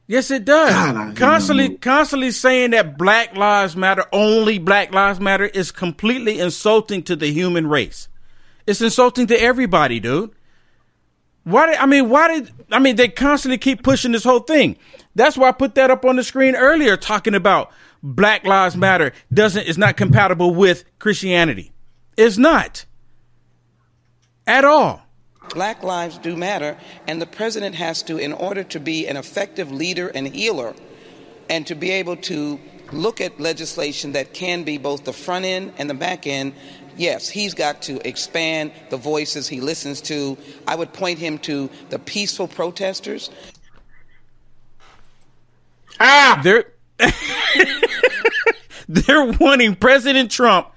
Yes, 0.08 0.32
it 0.32 0.44
does. 0.44 0.72
God, 0.72 0.96
I 0.96 1.08
hate 1.10 1.18
constantly, 1.18 1.78
constantly 1.78 2.32
saying 2.32 2.72
that 2.72 2.98
Black 2.98 3.36
Lives 3.36 3.76
Matter, 3.76 4.06
only 4.12 4.58
Black 4.58 4.92
Lives 4.92 5.20
Matter, 5.20 5.46
is 5.46 5.72
completely 5.72 6.40
insulting 6.40 7.04
to 7.04 7.16
the 7.16 7.28
human 7.28 7.68
race. 7.68 8.08
It's 8.70 8.82
insulting 8.82 9.26
to 9.28 9.42
everybody, 9.42 10.00
dude. 10.00 10.30
Why 11.44 11.66
did 11.66 11.78
I 11.78 11.88
mean? 11.88 12.08
Why 12.08 12.28
did 12.28 12.52
I 12.72 12.78
mean? 12.78 12.98
They 12.98 13.08
constantly 13.08 13.58
keep 13.58 13.82
pushing 13.82 14.12
this 14.12 14.24
whole 14.24 14.42
thing. 14.42 14.78
That's 15.16 15.36
why 15.36 15.48
I 15.48 15.54
put 15.54 15.74
that 15.74 15.90
up 15.90 16.06
on 16.06 16.18
the 16.18 16.24
screen 16.24 16.56
earlier, 16.56 16.96
talking 16.96 17.34
about 17.34 17.72
Black 18.04 18.46
Lives 18.46 18.78
Matter 18.78 19.12
doesn't 19.34 19.64
is 19.64 19.80
not 19.80 19.98
compatible 19.98 20.54
with 20.54 20.84
Christianity. 21.00 21.72
It's 22.16 22.38
not 22.38 22.86
at 24.46 24.64
all. 24.64 25.02
Black 25.56 25.82
lives 25.82 26.20
do 26.20 26.36
matter, 26.38 26.78
and 27.08 27.20
the 27.20 27.26
president 27.26 27.74
has 27.74 28.04
to, 28.04 28.18
in 28.18 28.34
order 28.34 28.64
to 28.66 28.80
be 28.80 29.08
an 29.08 29.18
effective 29.18 29.72
leader 29.72 30.10
and 30.10 30.28
healer, 30.28 30.76
and 31.50 31.66
to 31.66 31.74
be 31.74 31.90
able 31.90 32.18
to 32.18 32.60
look 32.92 33.20
at 33.20 33.40
legislation 33.40 34.12
that 34.12 34.34
can 34.34 34.64
be 34.64 34.78
both 34.78 35.06
the 35.06 35.14
front 35.14 35.46
end 35.46 35.74
and 35.80 35.90
the 35.90 35.96
back 35.96 36.28
end, 36.28 36.54
yes, 37.00 37.30
he's 37.30 37.54
got 37.54 37.82
to 37.84 38.06
expand 38.08 38.72
the 38.90 38.98
voices 38.98 39.48
he 39.48 39.62
listens 39.62 40.02
to. 40.02 40.38
I 40.68 40.76
would 40.76 40.94
point 40.94 41.20
him 41.20 41.40
to 41.40 41.70
the 41.90 42.00
peaceful 42.00 42.48
protesters. 42.48 43.32
Ah, 46.00 46.40
They're 46.44 46.66
they're 48.90 49.32
wanting 49.40 49.76
President 49.76 50.32
Trump 50.32 50.68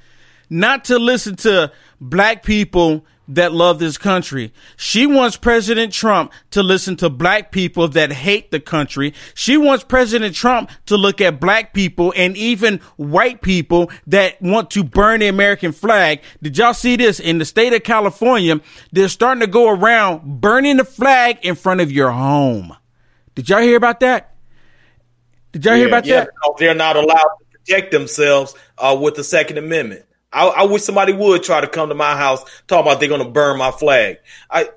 not 0.51 0.85
to 0.87 0.99
listen 0.99 1.37
to 1.37 1.73
black 2.01 2.43
people 2.43 3.05
that 3.29 3.53
love 3.53 3.79
this 3.79 3.97
country. 3.99 4.53
She 4.77 5.07
wants 5.07 5.37
President 5.37 5.93
Trump 5.93 6.33
to 6.51 6.63
listen 6.63 6.97
to 6.97 7.09
black 7.09 7.53
people 7.53 7.89
that 7.89 8.13
hate 8.13 8.51
the 8.51 8.61
country. 8.61 9.15
She 9.35 9.57
wants 9.57 9.85
President 9.85 10.35
Trump 10.35 10.71
to 10.87 10.97
look 10.97 11.21
at 11.21 11.41
black 11.41 11.73
people 11.73 12.13
and 12.17 12.37
even 12.37 12.79
white 12.97 13.43
people 13.43 13.91
that 14.07 14.41
want 14.43 14.71
to 14.73 14.85
burn 14.85 15.21
the 15.21 15.29
American 15.29 15.73
flag. 15.73 16.21
Did 16.43 16.59
y'all 16.59 16.75
see 16.75 16.97
this 16.97 17.21
in 17.21 17.39
the 17.39 17.45
state 17.45 17.73
of 17.73 17.83
California? 17.83 18.61
They're 18.91 19.09
starting 19.09 19.41
to 19.41 19.47
go 19.47 19.71
around 19.71 20.41
burning 20.41 20.77
the 20.77 20.85
flag 20.85 21.39
in 21.43 21.55
front 21.55 21.81
of 21.81 21.93
your 21.93 22.11
home. 22.11 22.77
Did 23.35 23.49
y'all 23.49 23.63
hear 23.63 23.77
about 23.77 24.01
that? 24.01 24.35
Did 25.53 25.65
y'all 25.65 25.75
hear 25.75 25.87
about 25.87 26.07
yeah, 26.07 26.21
that? 26.21 26.31
because 26.35 26.57
they're 26.59 26.75
not 26.75 26.97
allowed 26.97 27.37
to 27.41 27.59
protect 27.59 27.93
themselves 27.93 28.55
uh, 28.79 28.99
with 29.01 29.15
the 29.15 29.25
Second 29.25 29.59
Amendment. 29.59 30.05
I, 30.33 30.47
I 30.47 30.63
wish 30.65 30.83
somebody 30.83 31.13
would 31.13 31.43
try 31.43 31.61
to 31.61 31.67
come 31.69 31.89
to 31.91 31.95
my 31.95 32.17
house 32.17 32.43
talking 32.67 32.87
about 32.91 33.01
they're 33.01 33.09
going 33.09 33.23
to 33.25 33.29
burn 33.29 33.59
my 33.59 33.71
flag. 33.71 34.19
I, 34.51 34.69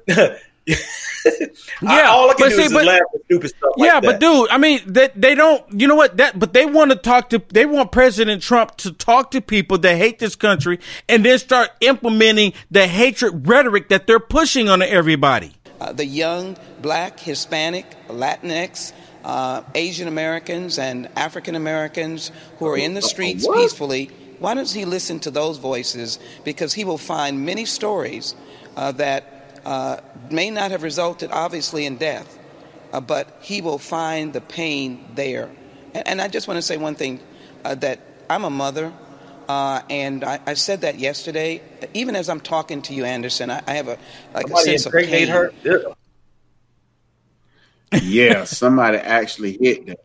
yeah, 1.82 2.06
all 2.08 2.30
I 2.30 2.34
can 2.34 2.46
but 2.46 2.50
do 2.50 2.56
see, 2.56 2.64
is 2.64 2.74
but- 2.74 2.86
laugh 2.86 3.00
at 3.14 3.22
stupid 3.26 3.48
stuff 3.50 3.72
like 3.78 3.88
yeah, 3.88 4.00
that. 4.00 4.04
but 4.04 4.20
dude, 4.20 4.50
I 4.50 4.58
mean, 4.58 4.82
they 4.86 5.10
they 5.16 5.36
don't. 5.36 5.64
You 5.80 5.88
know 5.88 5.96
what? 5.96 6.18
That 6.18 6.38
but 6.40 6.54
they 6.54 6.66
want 6.66 6.92
to 6.92 6.98
talk 6.98 7.30
to. 7.30 7.42
They 7.50 7.66
want 7.66 7.92
President 7.92 8.42
Trump 8.42 8.76
to 8.78 8.92
talk 8.92 9.32
to 9.32 9.42
people 9.42 9.78
that 9.80 9.96
hate 9.98 10.20
this 10.20 10.36
country 10.36 10.80
and 11.08 11.24
then 11.26 11.38
start 11.40 11.70
implementing 11.82 12.54
the 12.72 12.88
hatred 12.88 13.48
rhetoric 13.48 13.90
that 13.90 14.08
they're 14.08 14.20
pushing 14.20 14.70
on 14.70 14.82
everybody. 14.82 15.54
uh, 15.82 15.92
the 15.92 16.06
young 16.06 16.58
black, 16.82 17.20
Hispanic, 17.20 17.86
Latinx, 18.08 18.94
uh, 19.24 19.62
Asian 19.76 20.08
Americans, 20.08 20.78
and 20.80 21.10
African 21.16 21.56
Americans 21.56 22.32
who 22.60 22.68
are 22.68 22.78
in 22.78 22.94
the 22.94 23.02
streets 23.02 23.46
What? 23.48 23.58
peacefully. 23.58 24.10
Why 24.46 24.54
doesn't 24.54 24.78
he 24.78 24.86
listen 24.86 25.20
to 25.22 25.32
those 25.32 25.58
voices? 25.58 26.20
Because 26.44 26.72
he 26.72 26.86
will 26.86 27.00
find 27.00 27.48
many 27.48 27.66
stories 27.66 28.36
uh, 28.78 28.92
that 28.92 29.60
uh, 29.66 29.98
may 30.30 30.52
not 30.52 30.70
have 30.70 30.84
resulted, 30.84 31.32
obviously, 31.32 31.88
in 31.88 31.98
death, 31.98 32.38
uh, 32.94 33.02
but 33.02 33.40
he 33.42 33.64
will 33.64 33.80
find 33.80 34.34
the 34.34 34.42
pain 34.42 35.04
there. 35.16 35.50
And, 35.96 36.08
and 36.08 36.22
I 36.22 36.28
just 36.28 36.48
want 36.48 36.60
to 36.60 36.62
say 36.62 36.78
one 36.78 36.94
thing 36.94 37.22
uh, 37.64 37.74
that 37.74 38.00
I'm 38.30 38.44
a 38.44 38.52
mother. 38.52 38.94
Uh, 39.50 39.82
and 39.90 40.24
I, 40.24 40.40
I 40.46 40.54
said 40.54 40.82
that 40.82 41.00
yesterday. 41.00 41.64
Even 41.96 42.16
as 42.16 42.30
I'm 42.30 42.40
talking 42.40 42.84
to 42.84 42.94
you, 42.94 43.04
Anderson, 43.04 43.50
I, 43.50 43.64
I 43.66 43.74
have 43.74 43.88
a 43.88 43.98
like 44.36 44.46
a 44.46 44.50
Somebody 44.50 44.66
sense 44.78 44.86
of 44.86 44.94
impregnate 44.94 45.20
pain. 45.22 45.28
her. 45.30 45.54
Ew. 45.64 45.96
yeah, 48.04 48.44
somebody 48.44 49.00
actually 49.00 49.58
hit 49.60 49.88
that. 49.88 50.02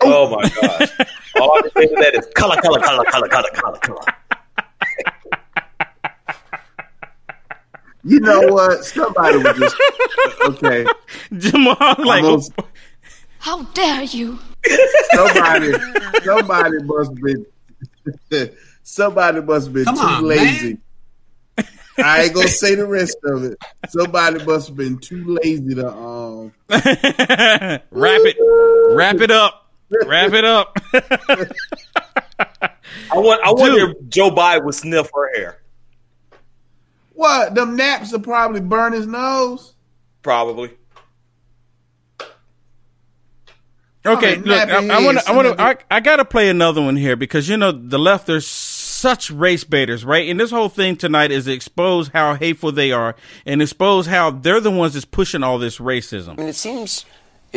Oh, 0.00 0.34
my 0.34 0.48
gosh! 0.48 1.08
All 1.40 1.58
I 1.58 1.68
think 1.74 1.92
of 1.92 1.98
that 1.98 2.14
is 2.14 2.26
color, 2.34 2.56
color, 2.62 2.80
color, 2.80 3.04
color, 3.04 3.28
color, 3.28 3.50
color, 3.52 3.78
color. 3.78 4.00
You 8.04 8.20
know 8.20 8.40
what? 8.52 8.84
Somebody 8.84 9.38
was 9.38 9.56
just 9.58 9.76
okay. 10.44 10.86
Jamal, 11.36 11.76
like, 11.98 12.22
Almost- 12.22 12.52
How 13.38 13.62
dare 13.64 14.02
you? 14.04 14.38
somebody, 15.12 15.72
somebody 16.24 16.82
must 16.84 17.10
have 17.10 17.20
been, 17.20 17.46
somebody 18.82 19.40
must 19.40 19.66
have 19.66 19.74
been 19.74 19.84
Come 19.84 19.96
too 19.96 20.02
on, 20.02 20.24
lazy. 20.24 20.78
I 21.98 22.24
ain't 22.24 22.34
gonna 22.34 22.46
say 22.48 22.74
the 22.76 22.86
rest 22.86 23.16
of 23.24 23.42
it. 23.44 23.58
Somebody 23.88 24.44
must 24.44 24.68
have 24.68 24.76
been 24.76 24.98
too 24.98 25.38
lazy 25.42 25.74
to 25.74 25.88
um. 25.92 26.52
wrap 26.70 27.80
it, 27.92 28.36
wrap 28.94 29.20
it 29.20 29.30
up, 29.30 29.65
wrap 29.90 30.32
it 30.32 30.44
up. 30.44 30.76
I 33.12 33.18
want. 33.18 33.42
I 33.44 33.52
wonder 33.52 33.86
Dude. 33.86 33.96
if 33.96 34.08
Joe 34.08 34.30
Biden 34.30 34.64
would 34.64 34.74
sniff 34.74 35.10
her 35.14 35.34
hair. 35.36 35.58
What? 37.12 37.54
Them 37.54 37.76
naps 37.76 38.12
will 38.12 38.20
probably 38.20 38.60
burn 38.60 38.92
his 38.92 39.06
nose. 39.06 39.74
Probably. 40.22 40.70
Okay, 44.04 44.36
Oh, 44.36 44.40
look, 44.40 44.68
I 44.68 45.04
want 45.04 45.18
to, 45.18 45.28
I 45.28 45.32
want 45.34 45.58
to, 45.58 45.60
I, 45.60 45.76
I 45.90 45.98
got 46.00 46.16
to 46.16 46.24
play 46.24 46.48
another 46.48 46.80
one 46.80 46.94
here 46.94 47.16
because 47.16 47.48
you 47.48 47.56
know 47.56 47.72
the 47.72 47.98
left 47.98 48.26
there's 48.28 48.46
such 48.46 49.32
race 49.32 49.64
baiters, 49.64 50.04
right? 50.04 50.28
And 50.28 50.38
this 50.38 50.52
whole 50.52 50.68
thing 50.68 50.94
tonight 50.94 51.32
is 51.32 51.46
to 51.46 51.52
expose 51.52 52.08
how 52.08 52.34
hateful 52.34 52.70
they 52.70 52.92
are 52.92 53.16
and 53.44 53.60
expose 53.60 54.06
how 54.06 54.30
they're 54.30 54.60
the 54.60 54.70
ones 54.70 54.92
that's 54.92 55.04
pushing 55.04 55.42
all 55.42 55.58
this 55.58 55.78
racism. 55.78 56.34
I 56.34 56.34
mean, 56.36 56.48
it 56.48 56.54
seems 56.54 57.04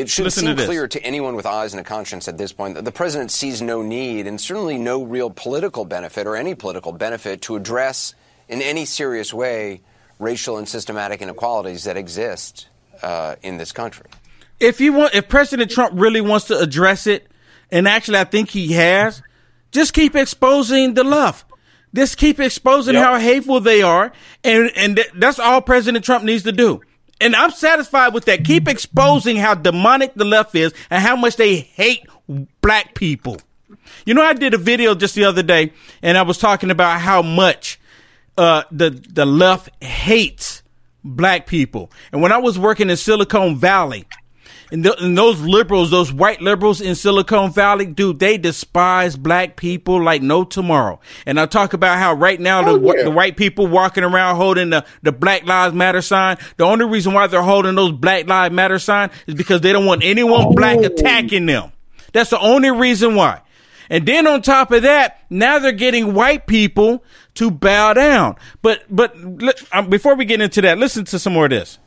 it 0.02 0.10
should 0.10 0.26
Listen 0.26 0.46
seem 0.46 0.56
this. 0.56 0.66
clear 0.66 0.88
to 0.88 1.04
anyone 1.04 1.36
with 1.36 1.46
eyes 1.46 1.74
and 1.74 1.80
a 1.80 1.84
conscience 1.84 2.28
at 2.28 2.38
this 2.38 2.52
point 2.52 2.76
that 2.76 2.86
the 2.86 2.92
president 2.92 3.32
sees 3.32 3.62
no 3.62 3.82
need 3.82 4.28
and 4.28 4.40
certainly 4.40 4.78
no 4.78 5.04
real 5.04 5.30
political 5.30 5.86
benefit 5.86 6.26
or 6.28 6.36
any 6.36 6.56
political 6.56 6.92
benefit 6.92 7.42
to 7.44 7.56
address 7.56 8.16
in 8.48 8.62
any 8.62 8.86
serious 8.86 9.34
way 9.34 9.82
racial 10.20 10.58
and 10.58 10.68
systematic 10.68 11.22
inequalities 11.22 11.84
that 11.86 11.96
exist 11.98 12.68
uh, 13.04 13.36
in 13.42 13.58
this 13.58 13.72
country. 13.72 14.06
If 14.60 14.82
you 14.82 14.92
want, 14.94 15.16
if 15.16 15.30
President 15.30 15.72
Trump 15.72 15.94
really 15.96 16.20
wants 16.22 16.48
to 16.48 16.58
address 16.60 17.08
it, 17.08 17.28
and 17.72 17.88
actually 17.88 18.18
I 18.18 18.26
think 18.26 18.50
he 18.50 18.74
has, 18.74 19.22
just 19.72 19.94
keep 19.94 20.16
exposing 20.16 20.96
the 20.96 21.04
left. 21.04 21.46
Just 21.94 22.18
keep 22.18 22.40
exposing 22.40 22.94
Yep. 22.96 23.04
how 23.04 23.18
hateful 23.20 23.60
they 23.62 23.82
are, 23.82 24.12
and 24.44 24.70
and 24.76 24.96
th- 24.98 25.10
that's 25.16 25.40
all 25.40 25.60
President 25.62 26.06
Trump 26.06 26.24
needs 26.24 26.44
to 26.44 26.52
do. 26.52 26.82
And 27.22 27.36
I'm 27.36 27.52
satisfied 27.52 28.14
with 28.14 28.26
that. 28.26 28.46
Keep 28.46 28.68
exposing 28.68 29.36
how 29.36 29.54
demonic 29.54 30.14
the 30.14 30.26
left 30.26 30.56
is 30.56 30.74
and 30.90 31.02
how 31.02 31.16
much 31.16 31.36
they 31.36 31.58
hate 31.58 32.06
black 32.62 32.96
people. 32.96 33.38
You 34.06 34.14
know, 34.14 34.24
I 34.24 34.34
did 34.34 34.54
a 34.54 34.58
video 34.58 34.96
just 34.96 35.16
the 35.16 35.26
other 35.26 35.44
day, 35.44 35.74
and 36.02 36.18
I 36.18 36.22
was 36.22 36.38
talking 36.38 36.72
about 36.72 37.02
how 37.02 37.22
much 37.22 37.80
uh, 38.38 38.64
the 38.72 38.90
the 38.90 39.26
left 39.26 39.70
hates 39.84 40.64
black 41.04 41.48
people. 41.48 41.92
And 42.12 42.22
when 42.22 42.32
I 42.32 42.38
was 42.38 42.58
working 42.58 42.90
in 42.90 42.98
Silicon 42.98 43.58
Valley, 43.58 44.06
and, 44.72 44.84
th- 44.84 44.96
and 45.00 45.18
those 45.18 45.42
liberals, 45.42 45.90
those 45.92 46.14
white 46.14 46.42
liberals 46.42 46.80
in 46.82 46.96
Silicon 46.96 47.52
Valley, 47.52 47.86
dude, 47.88 48.20
they 48.20 48.38
despise 48.38 49.18
black 49.18 49.56
people 49.56 50.02
like 50.02 50.22
no 50.22 50.44
tomorrow. 50.44 51.00
And 51.26 51.40
I 51.40 51.46
talk 51.46 51.74
about 51.74 51.98
how 51.98 52.14
right 52.14 52.40
now 52.40 52.62
the, 52.64 52.80
wh- 52.80 53.04
the 53.04 53.12
white 53.12 53.36
people 53.38 53.68
walking 53.68 54.04
around 54.04 54.36
holding 54.36 54.70
the, 54.70 54.86
the 55.02 55.12
Black 55.12 55.46
Lives 55.46 55.74
Matter 55.74 56.02
sign. 56.02 56.38
The 56.58 56.66
only 56.66 56.86
reason 56.86 57.14
why 57.14 57.28
they're 57.28 57.42
holding 57.42 57.76
those 57.76 57.94
Black 57.94 58.28
Lives 58.28 58.54
Matter 58.54 58.80
sign 58.80 59.10
is 59.28 59.36
because 59.36 59.62
they 59.62 59.74
don't 59.74 59.86
want 59.86 60.04
anyone 60.04 60.54
black 60.54 60.80
attacking 60.80 61.46
them. 61.46 61.72
That's 62.14 62.30
the 62.30 62.40
only 62.40 62.72
reason 62.72 63.16
why. 63.16 63.42
And 63.90 64.06
then 64.06 64.28
on 64.28 64.44
top 64.44 64.72
of 64.72 64.84
that, 64.84 65.24
now 65.32 65.58
they're 65.58 65.72
getting 65.72 66.14
white 66.14 66.46
people 66.46 67.04
to 67.36 67.50
bow 67.50 67.94
down. 67.94 68.36
But 68.62 68.84
but 68.90 69.16
um, 69.72 69.90
before 69.90 70.16
we 70.16 70.26
get 70.26 70.42
into 70.42 70.62
that, 70.62 70.78
listen 70.78 71.06
to 71.06 71.18
some 71.18 71.34
more 71.34 71.46
of 71.46 71.50
this. 71.50 71.80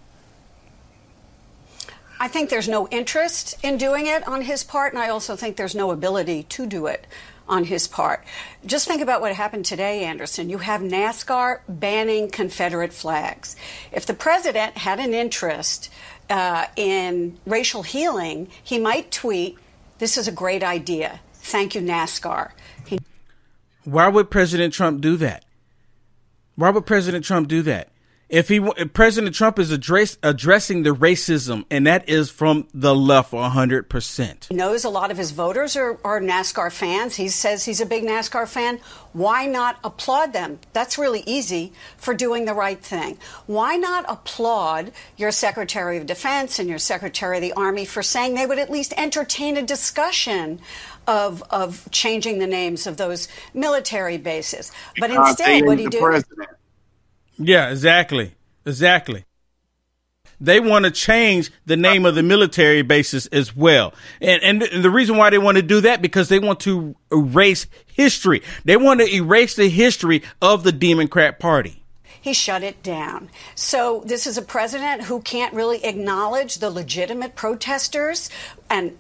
I 2.22 2.28
think 2.28 2.50
there's 2.50 2.68
no 2.68 2.86
interest 2.86 3.56
in 3.64 3.78
doing 3.78 4.06
it 4.06 4.28
on 4.28 4.42
his 4.42 4.62
part, 4.62 4.92
and 4.92 5.02
I 5.02 5.08
also 5.08 5.34
think 5.34 5.56
there's 5.56 5.74
no 5.74 5.90
ability 5.90 6.44
to 6.44 6.66
do 6.66 6.86
it 6.86 7.04
on 7.48 7.64
his 7.64 7.88
part. 7.88 8.22
Just 8.64 8.86
think 8.86 9.02
about 9.02 9.20
what 9.20 9.34
happened 9.34 9.64
today, 9.64 10.04
Anderson. 10.04 10.48
You 10.48 10.58
have 10.58 10.82
NASCAR 10.82 11.62
banning 11.68 12.30
Confederate 12.30 12.92
flags. 12.92 13.56
If 13.90 14.06
the 14.06 14.14
president 14.14 14.78
had 14.78 15.00
an 15.00 15.14
interest 15.14 15.90
uh, 16.30 16.66
in 16.76 17.40
racial 17.44 17.82
healing, 17.82 18.46
he 18.62 18.78
might 18.78 19.10
tweet, 19.10 19.58
This 19.98 20.16
is 20.16 20.28
a 20.28 20.32
great 20.32 20.62
idea. 20.62 21.18
Thank 21.34 21.74
you, 21.74 21.80
NASCAR. 21.80 22.52
He 22.86 23.00
Why 23.82 24.06
would 24.06 24.30
President 24.30 24.72
Trump 24.72 25.00
do 25.00 25.16
that? 25.16 25.44
Why 26.54 26.70
would 26.70 26.86
President 26.86 27.24
Trump 27.24 27.48
do 27.48 27.62
that? 27.62 27.88
If 28.32 28.48
he 28.48 28.56
if 28.78 28.94
President 28.94 29.34
Trump 29.36 29.58
is 29.58 29.70
address, 29.70 30.16
addressing 30.22 30.84
the 30.84 30.94
racism, 30.94 31.66
and 31.70 31.86
that 31.86 32.08
is 32.08 32.30
from 32.30 32.66
the 32.72 32.94
left, 32.94 33.32
hundred 33.32 33.90
percent. 33.90 34.46
He 34.48 34.54
knows 34.54 34.84
a 34.84 34.88
lot 34.88 35.10
of 35.10 35.18
his 35.18 35.32
voters 35.32 35.76
are, 35.76 35.98
are 36.02 36.18
NASCAR 36.18 36.72
fans. 36.72 37.16
He 37.16 37.28
says 37.28 37.66
he's 37.66 37.82
a 37.82 37.84
big 37.86 38.04
NASCAR 38.04 38.48
fan. 38.48 38.80
Why 39.12 39.44
not 39.44 39.78
applaud 39.84 40.32
them? 40.32 40.60
That's 40.72 40.96
really 40.96 41.22
easy 41.26 41.74
for 41.98 42.14
doing 42.14 42.46
the 42.46 42.54
right 42.54 42.82
thing. 42.82 43.18
Why 43.44 43.76
not 43.76 44.06
applaud 44.08 44.92
your 45.18 45.30
Secretary 45.30 45.98
of 45.98 46.06
Defense 46.06 46.58
and 46.58 46.70
your 46.70 46.78
Secretary 46.78 47.36
of 47.36 47.42
the 47.42 47.52
Army 47.52 47.84
for 47.84 48.02
saying 48.02 48.34
they 48.34 48.46
would 48.46 48.58
at 48.58 48.70
least 48.70 48.94
entertain 48.96 49.58
a 49.58 49.62
discussion 49.62 50.58
of, 51.06 51.42
of 51.50 51.86
changing 51.90 52.38
the 52.38 52.46
names 52.46 52.86
of 52.86 52.96
those 52.96 53.28
military 53.52 54.16
bases? 54.16 54.72
But 54.98 55.10
Because 55.10 55.28
instead, 55.28 55.48
they 55.48 55.62
what 55.66 55.72
ain't 55.72 55.80
he 55.80 55.84
the 55.84 55.90
do? 55.90 56.00
president. 56.00 56.48
Yeah, 57.38 57.70
exactly, 57.70 58.34
exactly. 58.66 59.24
They 60.40 60.58
want 60.58 60.84
to 60.86 60.90
change 60.90 61.52
the 61.66 61.76
name 61.76 62.04
of 62.04 62.16
the 62.16 62.22
military 62.22 62.82
bases 62.82 63.26
as 63.28 63.54
well, 63.54 63.94
and 64.20 64.42
and 64.42 64.84
the- 64.84 64.90
reason 64.90 65.16
why 65.16 65.30
they 65.30 65.38
want 65.38 65.56
to 65.56 65.62
do 65.62 65.80
that 65.82 66.02
because 66.02 66.28
they 66.28 66.40
want 66.40 66.58
to 66.60 66.96
erase 67.12 67.66
history. 67.94 68.42
They 68.64 68.76
want 68.76 69.00
to 69.00 69.14
erase 69.14 69.54
the 69.54 69.68
history 69.68 70.22
of 70.40 70.64
the 70.64 70.72
Democrat 70.72 71.38
Party. 71.38 71.82
he 72.20 72.32
shut 72.32 72.62
it 72.62 72.82
down. 72.84 73.30
So 73.54 74.02
this 74.06 74.26
is 74.26 74.36
a 74.38 74.42
president 74.42 75.02
who 75.02 75.20
can't 75.22 75.52
really 75.54 75.84
acknowledge 75.84 76.58
the 76.58 76.70
legitimate 76.70 77.34
protesters, 77.36 78.28
and 78.68 78.96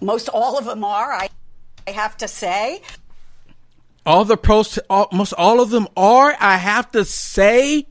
most 0.00 0.28
all 0.28 0.58
of 0.58 0.64
them 0.66 0.84
are. 0.84 1.12
I, 1.12 1.28
I 1.86 1.90
have 1.92 2.16
to 2.18 2.28
say. 2.28 2.82
All 4.06 4.24
the 4.24 4.36
pros, 4.36 4.78
almost 4.88 5.34
all 5.34 5.60
of 5.60 5.70
them 5.70 5.86
are. 5.96 6.34
I 6.40 6.56
have 6.56 6.90
to 6.92 7.04
say, 7.04 7.86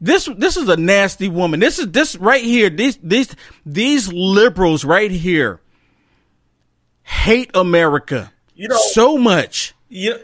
this 0.00 0.28
this 0.36 0.56
is 0.56 0.68
a 0.68 0.76
nasty 0.76 1.28
woman. 1.28 1.60
This 1.60 1.78
is 1.78 1.90
this 1.90 2.16
right 2.16 2.42
here. 2.42 2.70
These 2.70 2.98
these 3.02 3.34
these 3.66 4.12
liberals 4.12 4.84
right 4.84 5.10
here 5.10 5.60
hate 7.02 7.50
America 7.54 8.32
You 8.54 8.68
know- 8.68 8.78
so 8.92 9.18
much. 9.18 9.74
Yeah. 9.88 10.16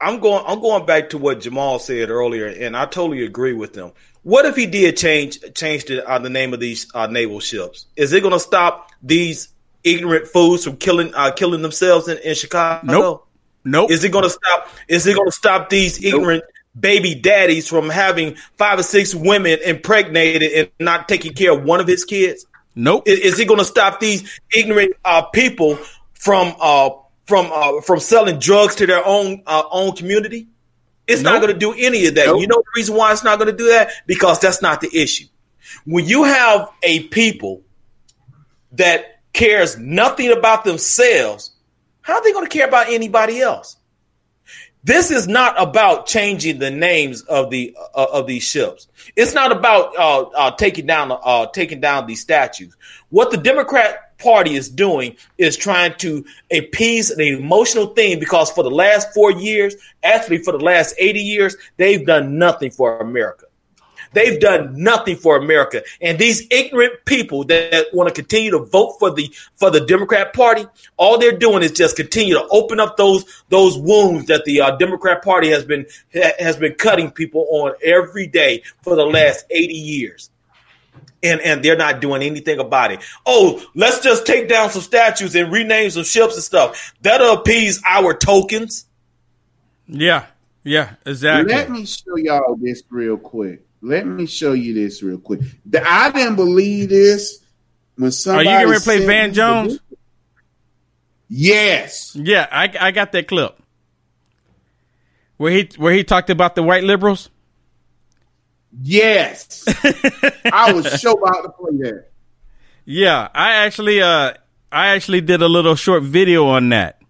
I'm 0.00 0.20
going. 0.20 0.44
I'm 0.46 0.60
going 0.60 0.84
back 0.84 1.10
to 1.10 1.18
what 1.18 1.40
Jamal 1.40 1.78
said 1.78 2.10
earlier, 2.10 2.46
and 2.46 2.76
I 2.76 2.84
totally 2.84 3.24
agree 3.24 3.54
with 3.54 3.74
him. 3.74 3.92
What 4.22 4.44
if 4.44 4.54
he 4.56 4.66
did 4.66 4.96
change 4.98 5.38
change 5.54 5.84
the 5.86 6.06
uh, 6.06 6.18
the 6.18 6.28
name 6.28 6.52
of 6.52 6.60
these 6.60 6.86
uh, 6.94 7.06
naval 7.06 7.40
ships? 7.40 7.86
Is 7.96 8.12
it 8.12 8.20
going 8.20 8.32
to 8.34 8.40
stop 8.40 8.90
these 9.02 9.48
ignorant 9.84 10.26
fools 10.26 10.64
from 10.64 10.76
killing 10.76 11.14
uh, 11.14 11.30
killing 11.30 11.62
themselves 11.62 12.08
in, 12.08 12.18
in 12.18 12.34
Chicago? 12.34 12.86
Nope. 12.86 13.28
Nope. 13.64 13.90
Is 13.90 14.04
it 14.04 14.10
going 14.10 14.24
to 14.24 14.30
stop? 14.30 14.68
Is 14.88 15.06
it 15.06 15.14
going 15.14 15.28
to 15.28 15.32
stop 15.32 15.70
these 15.70 16.02
ignorant 16.02 16.44
baby 16.78 17.14
daddies 17.14 17.68
from 17.68 17.88
having 17.88 18.36
five 18.56 18.78
or 18.78 18.82
six 18.82 19.14
women 19.14 19.58
impregnated 19.64 20.52
and 20.52 20.70
not 20.80 21.08
taking 21.08 21.32
care 21.32 21.52
of 21.52 21.64
one 21.64 21.80
of 21.80 21.86
his 21.86 22.04
kids? 22.04 22.46
Nope. 22.74 23.06
Is, 23.06 23.20
is 23.20 23.40
it 23.40 23.48
going 23.48 23.60
to 23.60 23.64
stop 23.64 24.00
these 24.00 24.40
ignorant 24.54 24.92
uh, 25.04 25.22
people 25.22 25.76
from 26.14 26.54
uh, 26.60 26.90
from 27.26 27.50
uh, 27.52 27.80
from 27.80 28.00
selling 28.00 28.38
drugs 28.38 28.74
to 28.76 28.86
their 28.86 29.04
own 29.06 29.42
uh, 29.46 29.62
own 29.70 29.96
community? 29.96 30.48
It's 31.06 31.22
not 31.22 31.42
going 31.42 31.52
to 31.52 31.58
do 31.58 31.74
any 31.76 32.06
of 32.06 32.14
that. 32.14 32.26
You 32.26 32.46
know 32.46 32.56
the 32.56 32.72
reason 32.76 32.96
why 32.96 33.12
it's 33.12 33.22
not 33.22 33.38
going 33.38 33.50
to 33.50 33.56
do 33.56 33.68
that 33.68 33.90
because 34.06 34.40
that's 34.40 34.62
not 34.62 34.80
the 34.80 34.88
issue. 34.94 35.26
When 35.84 36.06
you 36.06 36.24
have 36.24 36.70
a 36.82 37.02
people 37.08 37.62
that 38.72 39.13
cares 39.34 39.76
nothing 39.76 40.32
about 40.32 40.64
themselves, 40.64 41.50
how 42.00 42.14
are 42.14 42.22
they 42.22 42.32
going 42.32 42.46
to 42.46 42.50
care 42.50 42.66
about 42.66 42.88
anybody 42.88 43.40
else? 43.40 43.76
This 44.84 45.10
is 45.10 45.26
not 45.26 45.60
about 45.60 46.06
changing 46.06 46.58
the 46.58 46.70
names 46.70 47.22
of 47.22 47.48
the 47.48 47.74
uh, 47.94 48.06
of 48.12 48.26
these 48.26 48.42
ships. 48.42 48.86
It's 49.16 49.32
not 49.32 49.50
about 49.50 49.96
uh, 49.96 50.22
uh, 50.22 50.50
taking 50.56 50.84
down 50.84 51.10
uh, 51.10 51.46
taking 51.46 51.80
down 51.80 52.06
these 52.06 52.20
statues. 52.20 52.76
What 53.08 53.30
the 53.30 53.38
Democrat 53.38 54.18
Party 54.18 54.54
is 54.56 54.68
doing 54.68 55.16
is 55.38 55.56
trying 55.56 55.94
to 55.98 56.26
appease 56.52 57.10
an 57.10 57.22
emotional 57.22 57.86
thing 57.86 58.20
because 58.20 58.50
for 58.50 58.62
the 58.62 58.70
last 58.70 59.14
four 59.14 59.32
years, 59.32 59.74
actually 60.02 60.38
for 60.38 60.52
the 60.52 60.62
last 60.62 60.94
eighty 60.98 61.20
years, 61.20 61.56
they've 61.78 62.04
done 62.04 62.36
nothing 62.36 62.70
for 62.70 62.98
America. 62.98 63.43
They've 64.14 64.40
done 64.40 64.72
nothing 64.82 65.16
for 65.16 65.36
America. 65.36 65.82
And 66.00 66.18
these 66.18 66.46
ignorant 66.50 67.04
people 67.04 67.44
that, 67.44 67.70
that 67.72 67.86
want 67.92 68.08
to 68.08 68.14
continue 68.14 68.50
to 68.52 68.60
vote 68.60 68.96
for 68.98 69.10
the 69.10 69.32
for 69.56 69.70
the 69.70 69.80
Democrat 69.80 70.32
Party, 70.32 70.66
all 70.96 71.18
they're 71.18 71.36
doing 71.36 71.62
is 71.62 71.72
just 71.72 71.96
continue 71.96 72.34
to 72.34 72.46
open 72.50 72.80
up 72.80 72.96
those 72.96 73.44
those 73.48 73.76
wounds 73.76 74.26
that 74.26 74.44
the 74.44 74.60
uh, 74.60 74.76
Democrat 74.76 75.22
Party 75.22 75.50
has 75.50 75.64
been 75.64 75.86
has 76.38 76.56
been 76.56 76.74
cutting 76.74 77.10
people 77.10 77.46
on 77.50 77.74
every 77.82 78.26
day 78.26 78.62
for 78.82 78.96
the 78.96 79.04
last 79.04 79.44
80 79.50 79.74
years 79.74 80.30
and 81.24 81.40
and 81.40 81.64
they're 81.64 81.76
not 81.76 82.00
doing 82.00 82.22
anything 82.22 82.60
about 82.60 82.92
it. 82.92 83.00
Oh, 83.26 83.64
let's 83.74 84.00
just 84.00 84.26
take 84.26 84.48
down 84.48 84.70
some 84.70 84.82
statues 84.82 85.34
and 85.34 85.52
rename 85.52 85.90
some 85.90 86.04
ships 86.04 86.34
and 86.34 86.42
stuff. 86.44 86.94
That'll 87.02 87.34
appease 87.34 87.82
our 87.88 88.14
tokens. 88.14 88.86
Yeah, 89.88 90.26
yeah, 90.62 90.94
exactly. 91.04 91.52
Let 91.52 91.70
me 91.70 91.86
show 91.86 92.16
y'all 92.16 92.56
this 92.56 92.82
real 92.90 93.16
quick. 93.16 93.62
Let 93.84 94.06
me 94.06 94.24
show 94.24 94.54
you 94.54 94.72
this 94.72 95.02
real 95.02 95.18
quick. 95.18 95.40
I 95.86 96.10
didn't 96.10 96.36
believe 96.36 96.88
this 96.88 97.44
when 97.96 98.12
somebody. 98.12 98.48
Are 98.48 98.60
you 98.62 98.66
going 98.68 98.78
to 98.78 98.82
play 98.84 99.04
Van 99.04 99.34
Jones? 99.34 99.78
Yes. 101.28 102.16
Yeah, 102.16 102.48
I 102.50 102.72
I 102.80 102.90
got 102.92 103.12
that 103.12 103.28
clip 103.28 103.60
where 105.36 105.52
he 105.52 105.68
where 105.76 105.92
he 105.92 106.02
talked 106.02 106.30
about 106.30 106.54
the 106.54 106.62
white 106.62 106.82
liberals. 106.82 107.28
Yes. 108.80 109.64
I 110.50 110.72
was 110.72 111.02
so 111.02 111.12
about 111.12 111.42
to 111.42 111.50
play 111.50 111.76
that. 111.82 112.06
Yeah, 112.86 113.28
I 113.34 113.66
actually 113.66 114.00
uh 114.00 114.32
I 114.72 114.94
actually 114.94 115.20
did 115.20 115.42
a 115.42 115.48
little 115.48 115.76
short 115.76 116.04
video 116.04 116.46
on 116.46 116.70
that. 116.70 117.02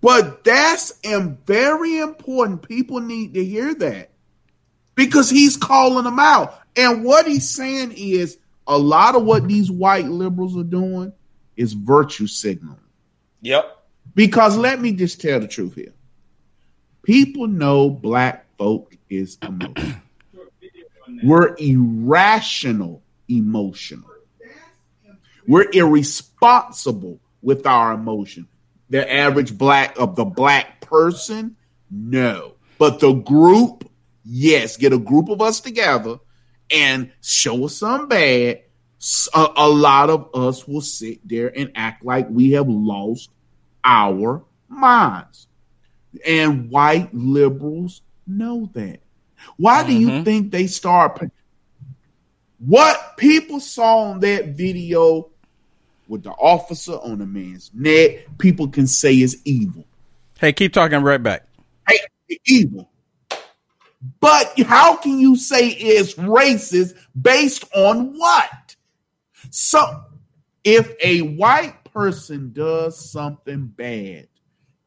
But 0.00 0.42
that's 0.42 0.98
and 1.04 1.38
very 1.46 2.00
important. 2.00 2.68
People 2.68 2.98
need 2.98 3.34
to 3.34 3.44
hear 3.44 3.72
that 3.76 4.10
because 4.94 5.30
he's 5.30 5.56
calling 5.56 6.04
them 6.04 6.18
out. 6.18 6.58
And 6.76 7.04
what 7.04 7.26
he's 7.26 7.48
saying 7.48 7.92
is 7.96 8.38
a 8.66 8.78
lot 8.78 9.14
of 9.14 9.24
what 9.24 9.46
these 9.46 9.70
white 9.70 10.06
liberals 10.06 10.56
are 10.56 10.64
doing 10.64 11.12
is 11.56 11.72
virtue 11.72 12.26
signaling. 12.26 12.78
Yep. 13.42 13.64
Because 14.14 14.56
let 14.56 14.80
me 14.80 14.92
just 14.92 15.20
tell 15.20 15.40
the 15.40 15.48
truth 15.48 15.74
here. 15.74 15.92
People 17.02 17.46
know 17.46 17.90
black 17.90 18.46
folk 18.56 18.96
is 19.10 19.38
emotional. 19.42 19.94
We're 21.22 21.54
irrational 21.58 23.02
emotional. 23.28 24.10
We're 25.46 25.70
irresponsible 25.70 27.20
with 27.42 27.66
our 27.66 27.92
emotion. 27.92 28.48
The 28.90 29.10
average 29.12 29.56
black 29.56 29.98
of 29.98 30.16
the 30.16 30.24
black 30.24 30.80
person, 30.80 31.56
no. 31.90 32.54
But 32.78 33.00
the 33.00 33.12
group, 33.12 33.88
yes. 34.24 34.76
Get 34.76 34.92
a 34.92 34.98
group 34.98 35.28
of 35.28 35.40
us 35.40 35.60
together 35.60 36.18
and 36.70 37.12
show 37.20 37.64
us 37.66 37.76
some 37.76 38.08
bad. 38.08 38.62
A, 39.34 39.46
a 39.56 39.68
lot 39.68 40.08
of 40.08 40.30
us 40.34 40.66
will 40.66 40.80
sit 40.80 41.26
there 41.28 41.52
and 41.54 41.70
act 41.74 42.04
like 42.04 42.28
we 42.30 42.52
have 42.52 42.68
lost 42.68 43.30
our 43.84 44.42
minds. 44.68 45.46
And 46.24 46.70
white 46.70 47.12
liberals 47.12 48.02
know 48.26 48.70
that. 48.74 49.00
Why 49.56 49.80
mm-hmm. 49.80 49.88
do 49.88 49.94
you 49.94 50.08
mm-hmm. 50.08 50.22
think 50.24 50.52
they 50.52 50.66
start? 50.66 51.20
What 52.58 53.16
people 53.16 53.60
saw 53.60 54.10
on 54.10 54.20
that 54.20 54.48
video 54.48 55.28
with 56.08 56.22
the 56.22 56.30
officer 56.30 56.92
on 56.92 57.18
the 57.18 57.26
man's 57.26 57.70
neck, 57.74 58.26
people 58.38 58.68
can 58.68 58.86
say 58.86 59.20
is 59.20 59.40
evil. 59.44 59.84
Hey, 60.38 60.52
keep 60.52 60.72
talking 60.72 61.02
right 61.02 61.22
back. 61.22 61.46
Hey, 61.86 61.98
evil. 62.46 62.90
But 64.20 64.58
how 64.60 64.96
can 64.96 65.18
you 65.18 65.36
say 65.36 65.68
it's 65.68 66.14
racist 66.14 66.94
based 67.20 67.64
on 67.74 68.18
what? 68.18 68.76
So, 69.50 70.04
if 70.62 70.92
a 71.02 71.20
white 71.22 71.84
person 71.84 72.52
does 72.52 73.10
something 73.10 73.66
bad 73.66 74.28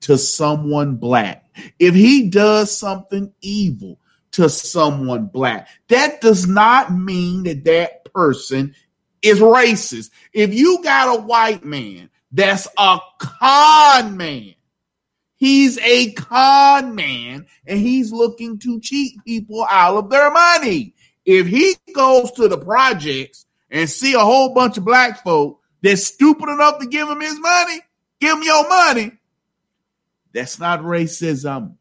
to 0.01 0.17
someone 0.17 0.97
black, 0.97 1.45
if 1.79 1.95
he 1.95 2.29
does 2.29 2.75
something 2.75 3.33
evil 3.41 3.99
to 4.31 4.49
someone 4.49 5.27
black, 5.27 5.67
that 5.87 6.21
does 6.21 6.47
not 6.47 6.93
mean 6.93 7.43
that 7.43 7.63
that 7.63 8.13
person 8.13 8.75
is 9.21 9.39
racist. 9.39 10.11
If 10.33 10.53
you 10.53 10.83
got 10.83 11.17
a 11.17 11.21
white 11.21 11.65
man 11.65 12.09
that's 12.31 12.67
a 12.77 12.99
con 13.19 14.17
man, 14.17 14.53
he's 15.37 15.77
a 15.79 16.11
con 16.13 16.93
man 16.93 17.45
and 17.65 17.79
he's 17.79 18.11
looking 18.11 18.59
to 18.59 18.79
cheat 18.81 19.23
people 19.25 19.65
out 19.69 19.95
of 19.95 20.09
their 20.09 20.29
money. 20.29 20.93
If 21.25 21.47
he 21.47 21.75
goes 21.93 22.31
to 22.33 22.47
the 22.47 22.57
projects 22.57 23.45
and 23.71 23.89
see 23.89 24.13
a 24.13 24.19
whole 24.19 24.53
bunch 24.53 24.77
of 24.77 24.85
black 24.85 25.23
folk 25.23 25.61
that's 25.81 26.05
stupid 26.05 26.49
enough 26.49 26.79
to 26.79 26.87
give 26.87 27.07
him 27.07 27.21
his 27.21 27.39
money, 27.39 27.79
give 28.19 28.37
him 28.37 28.43
your 28.43 28.67
money. 28.67 29.11
That's 30.33 30.59
not 30.59 30.81
racism. 30.81 31.75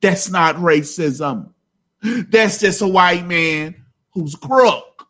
That's 0.00 0.28
not 0.30 0.56
racism. 0.56 1.50
That's 2.02 2.58
just 2.58 2.82
a 2.82 2.88
white 2.88 3.26
man 3.26 3.76
who's 4.12 4.34
crook 4.34 5.08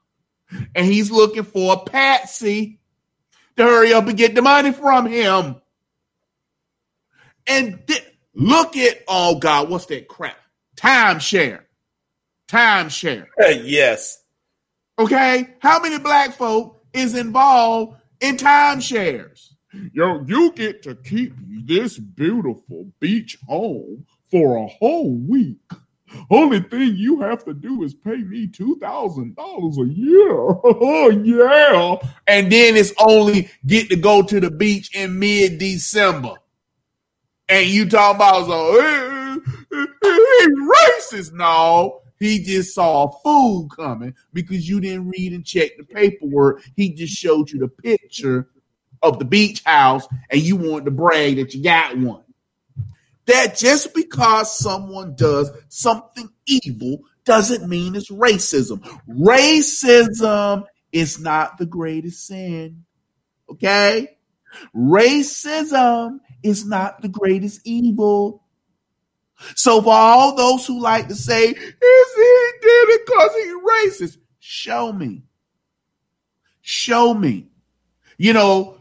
and 0.75 0.87
he's 0.87 1.11
looking 1.11 1.43
for 1.43 1.75
a 1.75 1.91
patsy 1.91 2.79
to 3.57 3.63
hurry 3.63 3.93
up 3.93 4.07
and 4.07 4.17
get 4.17 4.35
the 4.35 4.43
money 4.43 4.73
from 4.73 5.07
him. 5.07 5.57
And 7.47 7.87
th- 7.87 8.05
look 8.35 8.77
at, 8.77 9.03
oh 9.09 9.39
God, 9.39 9.69
what's 9.69 9.87
that 9.87 10.09
crap? 10.09 10.37
Timeshare. 10.77 11.61
Timeshare. 12.49 13.27
yes. 13.39 14.23
Okay. 14.99 15.49
How 15.61 15.81
many 15.81 15.99
black 15.99 16.35
folk 16.35 16.85
is 16.93 17.15
involved 17.15 17.97
in 18.21 18.37
timeshares? 18.37 19.51
Yo, 19.93 20.23
you 20.27 20.53
get 20.53 20.83
to 20.85 20.95
keep 20.95 21.35
this 21.67 21.99
beautiful 21.99 22.87
beach 23.01 23.37
home 23.47 24.07
for 24.31 24.57
a 24.57 24.67
whole 24.67 25.15
week. 25.15 25.59
Only 26.31 26.61
thing 26.61 26.95
you 26.97 27.21
have 27.23 27.45
to 27.45 27.55
do 27.55 27.83
is 27.83 27.93
pay 27.93 28.19
me 28.19 28.47
two 28.47 28.79
thousand 28.81 29.35
dollars 29.35 29.79
a 29.79 29.87
year. 29.87 30.31
oh 30.31 31.11
yeah, 31.25 31.97
and 32.29 32.53
then 32.53 32.77
it's 32.77 32.93
only 32.99 33.51
get 33.67 33.89
to 33.89 33.97
go 33.97 34.23
to 34.23 34.39
the 34.39 34.51
beach 34.51 34.95
in 34.95 35.19
mid 35.19 35.59
December. 35.59 36.35
And 37.55 37.69
you 37.69 37.89
talking 37.89 38.17
about 38.17 38.47
so 38.47 38.81
eh, 38.81 38.83
eh, 38.83 39.37
eh, 39.73 39.87
hey, 40.03 40.19
hey, 40.41 40.47
racist? 40.49 41.33
No, 41.33 42.01
he 42.19 42.41
just 42.41 42.75
saw 42.75 43.07
food 43.23 43.69
coming 43.77 44.13
because 44.33 44.69
you 44.69 44.81
didn't 44.81 45.09
read 45.11 45.33
and 45.33 45.47
check 45.47 45.77
the 45.77 45.85
paperwork. 45.85 46.65
He 46.75 46.91
just 46.91 47.15
showed 47.15 47.53
you 47.53 47.61
the 47.61 47.69
picture 47.69 48.49
of 49.03 49.21
the 49.21 49.25
beach 49.25 49.63
house, 49.65 50.05
and 50.31 50.41
you 50.41 50.57
wanted 50.57 50.87
to 50.87 50.91
brag 50.91 51.37
that 51.37 51.55
you 51.55 51.63
got 51.63 51.97
one 51.97 52.25
that 53.27 53.57
just 53.57 53.95
because 53.95 54.59
someone 54.59 55.15
does 55.15 55.49
something 55.69 56.29
evil 56.47 57.03
doesn't 57.25 57.69
mean 57.69 57.95
it's 57.95 58.11
racism. 58.11 58.81
Racism 59.09 60.65
is 60.91 61.21
not 61.21 61.57
the 61.59 61.67
greatest 61.67 62.27
sin. 62.27 62.85
Okay? 63.49 64.19
Racism 64.75 66.19
is 66.45 66.65
not 66.65 67.03
the 67.03 67.09
greatest 67.09 67.61
evil. 67.65 68.43
So 69.57 69.83
for 69.83 69.93
all 69.93 70.37
those 70.37 70.67
who 70.67 70.81
like 70.81 71.09
to 71.09 71.17
say, 71.17 71.49
is 71.49 71.55
he 71.57 72.51
did 72.63 72.89
it 72.91 73.07
because 73.07 73.31
he's 73.35 74.03
racist? 74.11 74.19
Show 74.39 74.93
me. 74.93 75.23
Show 76.63 77.15
me. 77.15 77.49
You 78.17 78.33
know, 78.33 78.79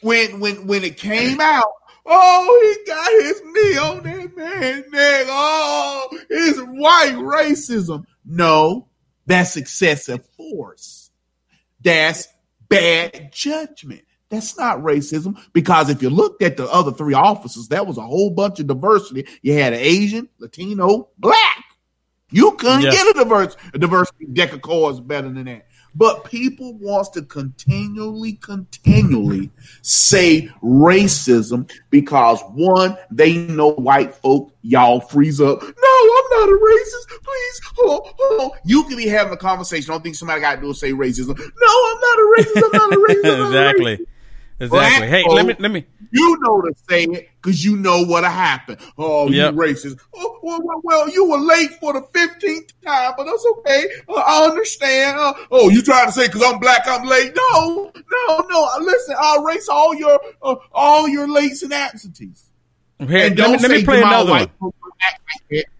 when 0.00 0.40
when 0.40 0.66
when 0.66 0.84
it 0.84 0.96
came 0.96 1.40
out 1.40 1.72
Oh, 2.04 2.76
he 2.76 2.90
got 2.90 3.12
his 3.22 3.42
knee 3.44 3.78
on 3.78 4.02
that 4.02 4.36
man's 4.36 4.92
neck. 4.92 5.26
Oh, 5.28 6.08
it's 6.28 6.58
white 6.58 7.14
racism. 7.14 8.04
No, 8.24 8.88
that's 9.26 9.56
excessive 9.56 10.24
force. 10.36 11.10
That's 11.80 12.26
bad 12.68 13.32
judgment. 13.32 14.02
That's 14.32 14.56
not 14.56 14.78
racism 14.78 15.38
because 15.52 15.90
if 15.90 16.00
you 16.00 16.08
looked 16.08 16.42
at 16.42 16.56
the 16.56 16.66
other 16.72 16.90
three 16.90 17.12
officers, 17.12 17.68
that 17.68 17.86
was 17.86 17.98
a 17.98 18.02
whole 18.02 18.30
bunch 18.30 18.60
of 18.60 18.66
diversity. 18.66 19.26
You 19.42 19.52
had 19.52 19.74
an 19.74 19.80
Asian, 19.80 20.26
Latino, 20.38 21.10
black. 21.18 21.62
You 22.30 22.52
couldn't 22.52 22.80
yes. 22.80 22.94
get 22.94 23.14
a 23.14 23.24
diverse 23.24 23.58
a 23.74 23.78
diversity 23.78 24.24
deck 24.32 24.54
of 24.54 24.62
cards 24.62 25.00
better 25.00 25.28
than 25.28 25.44
that. 25.44 25.66
But 25.94 26.24
people 26.24 26.72
wants 26.78 27.10
to 27.10 27.20
continually, 27.20 28.32
continually 28.40 29.50
say 29.82 30.48
racism 30.62 31.70
because 31.90 32.40
one, 32.54 32.96
they 33.10 33.36
know 33.36 33.72
white 33.72 34.14
folk, 34.14 34.54
y'all 34.62 35.00
freeze 35.00 35.42
up. 35.42 35.60
No, 35.60 35.66
I'm 35.66 36.30
not 36.30 36.48
a 36.48 36.58
racist. 36.58 37.22
Please, 37.22 37.60
oh, 37.80 38.10
oh. 38.18 38.56
You 38.64 38.84
can 38.84 38.96
be 38.96 39.08
having 39.08 39.34
a 39.34 39.36
conversation. 39.36 39.90
I 39.90 39.94
don't 39.94 40.02
think 40.02 40.14
somebody 40.14 40.40
got 40.40 40.54
to 40.54 40.62
do 40.62 40.70
is 40.70 40.80
say 40.80 40.92
racism. 40.92 41.36
No, 41.36 41.90
I'm 41.90 42.00
not 42.00 42.18
a 42.18 42.34
racist. 42.38 42.62
I'm 42.64 42.72
not 42.72 42.92
a 42.94 42.96
racist. 42.96 43.46
exactly. 43.46 44.06
Exactly. 44.60 45.08
Hey, 45.08 45.24
let 45.28 45.46
me 45.46 45.54
let 45.58 45.70
me. 45.70 45.86
You 46.12 46.38
know 46.40 46.60
to 46.60 46.74
say 46.88 47.04
it 47.04 47.30
because 47.40 47.64
you 47.64 47.76
know 47.76 48.04
what 48.04 48.22
happened. 48.24 48.78
Oh, 48.98 49.28
yep. 49.28 49.54
you 49.54 49.60
racist. 49.60 49.98
Oh, 50.14 50.38
well, 50.42 50.60
well, 50.62 50.80
well, 50.84 51.10
you 51.10 51.28
were 51.28 51.38
late 51.38 51.70
for 51.80 51.92
the 51.94 52.02
fifteenth 52.12 52.72
time, 52.84 53.14
but 53.16 53.24
that's 53.24 53.46
okay. 53.58 53.88
Uh, 54.08 54.14
I 54.14 54.44
understand. 54.44 55.18
Uh, 55.18 55.34
oh, 55.50 55.68
you 55.68 55.82
trying 55.82 56.06
to 56.06 56.12
say 56.12 56.26
because 56.26 56.42
I'm 56.42 56.60
black, 56.60 56.82
I'm 56.86 57.06
late? 57.06 57.34
No, 57.34 57.92
no, 57.94 58.46
no. 58.48 58.68
Listen, 58.80 59.16
I'll 59.18 59.46
erase 59.46 59.68
all 59.68 59.94
your 59.94 60.20
uh, 60.42 60.56
all 60.72 61.08
your 61.08 61.26
lates 61.26 61.62
and 61.62 61.72
absentees. 61.72 62.50
Here, 62.98 63.26
and 63.26 63.36
don't 63.36 63.52
me, 63.52 63.58
let 63.58 63.70
me 63.70 63.84
play 63.84 64.02
another 64.02 64.30
one 64.30 64.50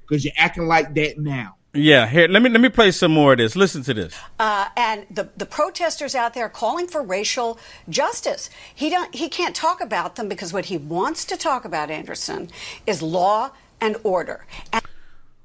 because 0.01 0.25
you're 0.25 0.35
acting 0.37 0.67
like 0.67 0.95
that 0.95 1.19
now. 1.19 1.57
Yeah, 1.75 2.07
here 2.07 2.29
let 2.29 2.43
me 2.43 2.51
let 2.51 2.61
me 2.61 2.69
play 2.69 2.91
some 2.91 3.13
more 3.13 3.33
of 3.33 3.39
this. 3.39 3.57
Listen 3.57 3.83
to 3.85 3.95
this. 3.95 4.15
Uh, 4.39 4.67
and 4.77 5.07
the 5.11 5.31
the 5.37 5.47
protesters 5.47 6.15
out 6.15 6.35
there 6.35 6.49
calling 6.51 6.87
for 6.87 7.03
racial 7.03 7.59
justice. 7.89 8.51
He 8.75 8.91
don't 8.91 9.15
he 9.15 9.31
can't 9.31 9.57
talk 9.57 9.81
about 9.81 10.17
them 10.17 10.29
because 10.29 10.53
what 10.53 10.67
he 10.67 10.77
wants 10.77 11.25
to 11.27 11.37
talk 11.37 11.65
about, 11.65 11.91
Anderson, 11.91 12.51
is 12.87 13.01
law 13.01 13.53
and 13.81 13.97
order. 14.03 14.47
And- 14.73 14.85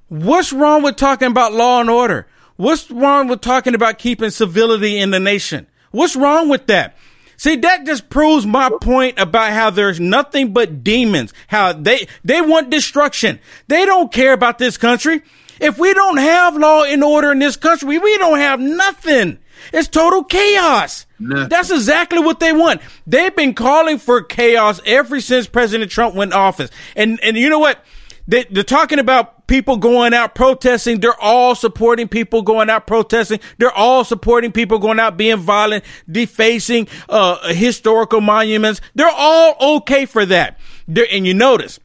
What's 0.10 0.54
wrong 0.54 0.84
with 0.84 0.96
talking 0.96 1.30
about 1.30 1.54
law 1.54 1.82
and 1.82 1.90
order? 1.90 2.28
What's 2.56 2.90
wrong 2.90 3.28
with 3.28 3.42
talking 3.42 3.76
about 3.76 4.00
keeping 4.00 4.30
civility 4.30 4.98
in 4.98 5.12
the 5.12 5.20
nation? 5.20 5.68
What's 5.92 6.16
wrong 6.16 6.50
with 6.50 6.68
that? 6.68 6.98
See, 7.38 7.56
that 7.58 7.86
just 7.86 8.10
proves 8.10 8.46
my 8.46 8.70
point 8.82 9.20
about 9.20 9.52
how 9.52 9.70
there's 9.70 10.00
nothing 10.00 10.54
but 10.54 10.84
demons. 10.84 11.34
How 11.48 11.72
they 11.72 12.08
they 12.26 12.42
want 12.42 12.70
destruction. 12.70 13.40
They 13.68 13.86
don't 13.86 14.12
care 14.12 14.34
about 14.34 14.58
this 14.58 14.76
country. 14.76 15.22
If 15.60 15.78
we 15.78 15.94
don't 15.94 16.18
have 16.18 16.56
law 16.56 16.84
and 16.84 17.04
order 17.04 17.32
in 17.32 17.40
this 17.40 17.56
country, 17.56 17.98
we 17.98 18.18
don't 18.18 18.40
have 18.40 18.60
nothing. 18.60 19.40
It's 19.74 19.88
total 19.88 20.24
chaos. 20.24 21.06
Nothing. 21.20 21.50
That's 21.50 21.72
exactly 21.72 22.20
what 22.20 22.40
they 22.40 22.54
want. 22.54 22.82
They've 23.06 23.36
been 23.36 23.54
calling 23.54 23.98
for 23.98 24.22
chaos 24.22 24.80
ever 24.86 25.20
since 25.20 25.48
President 25.48 25.92
Trump 25.92 26.16
went 26.16 26.32
in 26.32 26.38
office. 26.38 26.70
And 26.96 27.20
and 27.22 27.38
you 27.38 27.50
know 27.50 27.60
what? 27.60 27.84
They, 28.28 28.46
are 28.46 28.64
talking 28.64 29.00
about 29.00 29.48
people 29.48 29.78
going 29.78 30.14
out 30.14 30.36
protesting. 30.36 31.00
They're 31.00 31.20
all 31.20 31.56
supporting 31.56 32.10
people 32.10 32.42
going 32.42 32.70
out 32.70 32.86
protesting. 32.86 33.40
They're 33.58 33.72
all 33.72 34.04
supporting 34.04 34.52
people 34.52 34.80
going 34.80 35.00
out 35.00 35.16
being 35.16 35.38
violent, 35.38 35.86
defacing 36.12 36.90
uh, 37.08 37.54
historical 37.54 38.20
monuments. 38.20 38.82
They're 38.96 39.10
all 39.10 39.78
okay 39.78 40.06
for 40.06 40.26
that. 40.26 40.60
They're, 40.90 41.08
and 41.10 41.26
you 41.26 41.34
notice 41.34 41.80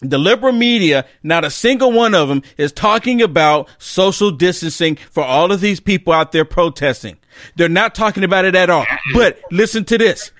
the 0.00 0.18
liberal 0.18 0.52
media, 0.52 1.06
not 1.22 1.44
a 1.44 1.50
single 1.50 1.92
one 1.92 2.14
of 2.14 2.28
them 2.28 2.42
is 2.56 2.72
talking 2.72 3.22
about 3.22 3.68
social 3.78 4.30
distancing 4.30 4.96
for 4.96 5.24
all 5.24 5.52
of 5.52 5.60
these 5.60 5.80
people 5.80 6.12
out 6.12 6.32
there 6.32 6.44
protesting. 6.44 7.16
They're 7.56 7.68
not 7.68 7.94
talking 7.94 8.24
about 8.24 8.44
it 8.44 8.54
at 8.54 8.70
all. 8.70 8.86
But 9.12 9.40
listen 9.50 9.84
to 9.86 9.98
this. 9.98 10.30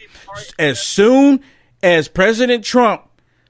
As 0.58 0.80
soon 0.80 1.40
as 1.82 2.08
President 2.08 2.64
Trump 2.64 3.02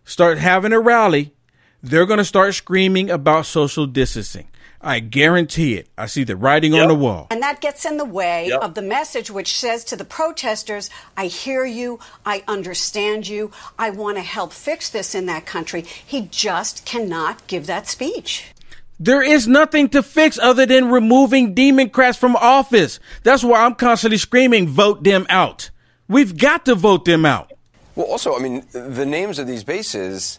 starts 0.04 0.40
having 0.40 0.72
a 0.72 0.80
rally, 0.80 1.34
they're 1.82 2.06
going 2.06 2.18
to 2.18 2.24
start 2.24 2.54
screaming 2.54 3.10
about 3.10 3.46
social 3.46 3.86
distancing. 3.86 4.48
I 4.84 5.00
guarantee 5.00 5.74
it. 5.74 5.88
I 5.96 6.06
see 6.06 6.24
the 6.24 6.36
writing 6.36 6.74
yep. 6.74 6.82
on 6.82 6.88
the 6.88 6.94
wall. 6.94 7.26
And 7.30 7.42
that 7.42 7.60
gets 7.60 7.84
in 7.84 7.96
the 7.96 8.04
way 8.04 8.48
yep. 8.48 8.60
of 8.60 8.74
the 8.74 8.82
message 8.82 9.30
which 9.30 9.58
says 9.58 9.82
to 9.84 9.96
the 9.96 10.04
protesters, 10.04 10.90
I 11.16 11.26
hear 11.26 11.64
you, 11.64 12.00
I 12.26 12.44
understand 12.46 13.26
you, 13.26 13.50
I 13.78 13.90
want 13.90 14.18
to 14.18 14.22
help 14.22 14.52
fix 14.52 14.90
this 14.90 15.14
in 15.14 15.26
that 15.26 15.46
country. 15.46 15.82
He 15.82 16.28
just 16.30 16.84
cannot 16.84 17.46
give 17.46 17.66
that 17.66 17.88
speech. 17.88 18.52
There 19.00 19.22
is 19.22 19.48
nothing 19.48 19.88
to 19.90 20.02
fix 20.02 20.38
other 20.38 20.66
than 20.66 20.90
removing 20.90 21.54
Democrats 21.54 22.16
from 22.16 22.36
office. 22.36 23.00
That's 23.22 23.42
why 23.42 23.64
I'm 23.64 23.74
constantly 23.74 24.18
screaming, 24.18 24.68
vote 24.68 25.02
them 25.02 25.26
out. 25.28 25.70
We've 26.08 26.36
got 26.36 26.66
to 26.66 26.74
vote 26.74 27.04
them 27.04 27.24
out. 27.24 27.52
Well, 27.96 28.06
also, 28.06 28.36
I 28.36 28.40
mean, 28.40 28.66
the 28.72 29.06
names 29.06 29.38
of 29.38 29.46
these 29.46 29.64
bases. 29.64 30.38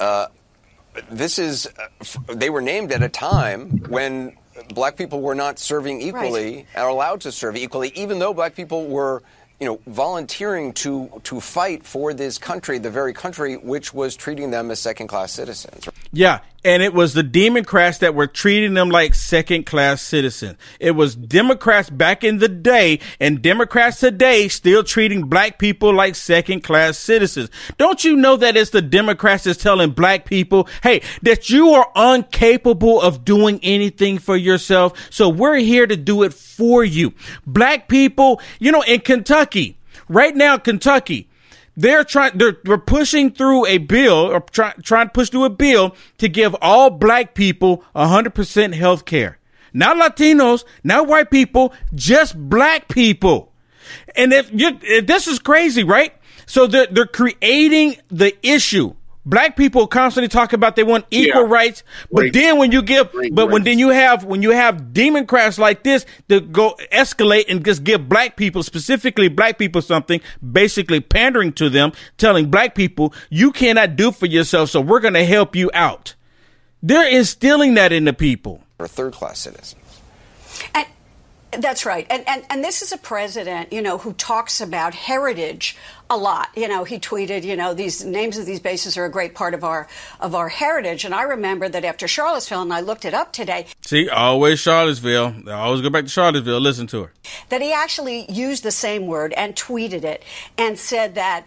Uh, 0.00 0.26
this 1.10 1.38
is 1.38 1.66
uh, 1.66 2.34
they 2.34 2.50
were 2.50 2.60
named 2.60 2.92
at 2.92 3.02
a 3.02 3.08
time 3.08 3.78
when 3.88 4.36
black 4.74 4.96
people 4.96 5.20
were 5.20 5.34
not 5.34 5.58
serving 5.58 6.00
equally 6.00 6.66
right. 6.74 6.82
or 6.82 6.88
allowed 6.88 7.20
to 7.22 7.32
serve 7.32 7.56
equally, 7.56 7.90
even 7.94 8.18
though 8.18 8.32
black 8.32 8.54
people 8.54 8.86
were 8.86 9.22
you 9.60 9.66
know, 9.66 9.80
volunteering 9.86 10.72
to 10.72 11.08
to 11.24 11.40
fight 11.40 11.84
for 11.84 12.12
this 12.12 12.38
country, 12.38 12.78
the 12.78 12.90
very 12.90 13.12
country 13.12 13.56
which 13.56 13.94
was 13.94 14.16
treating 14.16 14.50
them 14.50 14.70
as 14.70 14.80
second 14.80 15.06
class 15.06 15.32
citizens. 15.32 15.88
Yeah, 16.12 16.40
and 16.64 16.82
it 16.82 16.94
was 16.94 17.12
the 17.12 17.22
Democrats 17.22 17.98
that 17.98 18.14
were 18.14 18.26
treating 18.26 18.74
them 18.74 18.88
like 18.88 19.14
second 19.14 19.66
class 19.66 20.00
citizens. 20.00 20.56
It 20.80 20.92
was 20.92 21.14
Democrats 21.14 21.90
back 21.90 22.24
in 22.24 22.38
the 22.38 22.48
day 22.48 23.00
and 23.20 23.42
Democrats 23.42 24.00
today 24.00 24.48
still 24.48 24.82
treating 24.82 25.28
black 25.28 25.58
people 25.58 25.92
like 25.92 26.14
second 26.14 26.62
class 26.62 26.98
citizens. 26.98 27.50
Don't 27.76 28.02
you 28.02 28.16
know 28.16 28.36
that 28.36 28.56
it's 28.56 28.70
the 28.70 28.82
Democrats 28.82 29.44
that's 29.44 29.62
telling 29.62 29.90
black 29.90 30.24
people, 30.24 30.68
hey, 30.82 31.02
that 31.22 31.50
you 31.50 31.70
are 31.70 32.14
incapable 32.14 33.00
of 33.00 33.24
doing 33.24 33.60
anything 33.62 34.18
for 34.18 34.36
yourself. 34.36 34.98
So 35.10 35.28
we're 35.28 35.56
here 35.56 35.86
to 35.86 35.96
do 35.96 36.22
it 36.22 36.32
for 36.32 36.82
you. 36.82 37.12
Black 37.46 37.88
people, 37.88 38.40
you 38.58 38.72
know, 38.72 38.82
in 38.82 39.00
Kentucky, 39.00 39.76
right 40.08 40.34
now, 40.34 40.56
Kentucky, 40.56 41.28
they're 41.76 42.04
trying, 42.04 42.38
they're, 42.38 42.56
they're 42.64 42.78
pushing 42.78 43.32
through 43.32 43.66
a 43.66 43.78
bill 43.78 44.14
or 44.14 44.40
try, 44.40 44.72
trying 44.82 45.08
to 45.08 45.12
push 45.12 45.30
through 45.30 45.44
a 45.44 45.50
bill 45.50 45.94
to 46.18 46.28
give 46.28 46.54
all 46.60 46.90
black 46.90 47.34
people 47.34 47.84
100% 47.94 48.74
health 48.74 49.04
care. 49.04 49.38
Not 49.72 49.96
Latinos, 49.96 50.64
not 50.84 51.08
white 51.08 51.30
people, 51.30 51.74
just 51.94 52.36
black 52.48 52.88
people. 52.88 53.52
And 54.14 54.32
if 54.32 54.50
you, 54.52 54.78
if 54.82 55.06
this 55.06 55.26
is 55.26 55.38
crazy, 55.38 55.82
right? 55.82 56.14
So 56.46 56.66
they're, 56.66 56.86
they're 56.86 57.06
creating 57.06 57.96
the 58.08 58.34
issue 58.46 58.94
Black 59.26 59.56
people 59.56 59.86
constantly 59.86 60.28
talk 60.28 60.52
about 60.52 60.76
they 60.76 60.84
want 60.84 61.06
equal 61.10 61.42
yeah. 61.42 61.52
rights, 61.52 61.82
but 62.12 62.32
then 62.34 62.58
when 62.58 62.72
you 62.72 62.82
give, 62.82 63.10
Great 63.12 63.34
but 63.34 63.50
when 63.50 63.64
then 63.64 63.78
you 63.78 63.88
have 63.88 64.24
when 64.24 64.42
you 64.42 64.50
have 64.50 64.92
Democrats 64.92 65.58
like 65.58 65.82
this 65.82 66.04
that 66.28 66.52
go 66.52 66.76
escalate 66.92 67.46
and 67.48 67.64
just 67.64 67.84
give 67.84 68.06
black 68.06 68.36
people, 68.36 68.62
specifically 68.62 69.28
black 69.28 69.56
people, 69.56 69.80
something, 69.80 70.20
basically 70.52 71.00
pandering 71.00 71.52
to 71.54 71.70
them, 71.70 71.92
telling 72.18 72.50
black 72.50 72.74
people 72.74 73.14
you 73.30 73.50
cannot 73.50 73.96
do 73.96 74.12
for 74.12 74.26
yourself, 74.26 74.68
so 74.68 74.80
we're 74.80 75.00
going 75.00 75.14
to 75.14 75.24
help 75.24 75.56
you 75.56 75.70
out. 75.72 76.14
They're 76.82 77.08
instilling 77.08 77.74
that 77.74 77.92
in 77.92 78.04
the 78.04 78.12
people. 78.12 78.62
Or 78.78 78.86
third 78.86 79.14
class 79.14 79.38
citizens. 79.38 80.02
And 80.74 80.86
that's 81.60 81.86
right. 81.86 82.06
And, 82.10 82.26
and, 82.28 82.44
and 82.50 82.64
this 82.64 82.82
is 82.82 82.92
a 82.92 82.98
president, 82.98 83.72
you 83.72 83.82
know, 83.82 83.98
who 83.98 84.12
talks 84.14 84.60
about 84.60 84.94
heritage 84.94 85.76
a 86.10 86.16
lot. 86.16 86.48
You 86.54 86.68
know, 86.68 86.84
he 86.84 86.98
tweeted, 86.98 87.44
you 87.44 87.56
know, 87.56 87.74
these 87.74 88.04
names 88.04 88.38
of 88.38 88.46
these 88.46 88.60
bases 88.60 88.96
are 88.96 89.04
a 89.04 89.10
great 89.10 89.34
part 89.34 89.54
of 89.54 89.64
our 89.64 89.88
of 90.20 90.34
our 90.34 90.48
heritage. 90.48 91.04
And 91.04 91.14
I 91.14 91.22
remember 91.22 91.68
that 91.68 91.84
after 91.84 92.06
Charlottesville, 92.06 92.62
and 92.62 92.72
I 92.72 92.80
looked 92.80 93.04
it 93.04 93.14
up 93.14 93.32
today. 93.32 93.66
See, 93.82 94.08
always 94.08 94.60
Charlottesville. 94.60 95.34
I 95.46 95.52
always 95.52 95.80
go 95.80 95.90
back 95.90 96.04
to 96.04 96.10
Charlottesville. 96.10 96.60
Listen 96.60 96.86
to 96.88 97.04
her. 97.04 97.12
That 97.48 97.62
he 97.62 97.72
actually 97.72 98.30
used 98.30 98.62
the 98.62 98.70
same 98.70 99.06
word 99.06 99.32
and 99.32 99.54
tweeted 99.54 100.04
it 100.04 100.22
and 100.58 100.78
said 100.78 101.14
that 101.14 101.46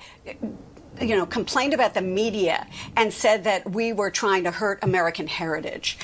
you 0.99 1.15
know, 1.15 1.27
complained 1.27 1.75
about 1.75 1.93
the 1.93 2.01
media 2.01 2.65
and 2.95 3.13
said 3.13 3.43
that 3.43 3.69
we 3.69 3.93
were 3.93 4.09
trying 4.09 4.43
to 4.43 4.51
hurt 4.51 4.79
American 4.83 5.27
heritage 5.27 5.97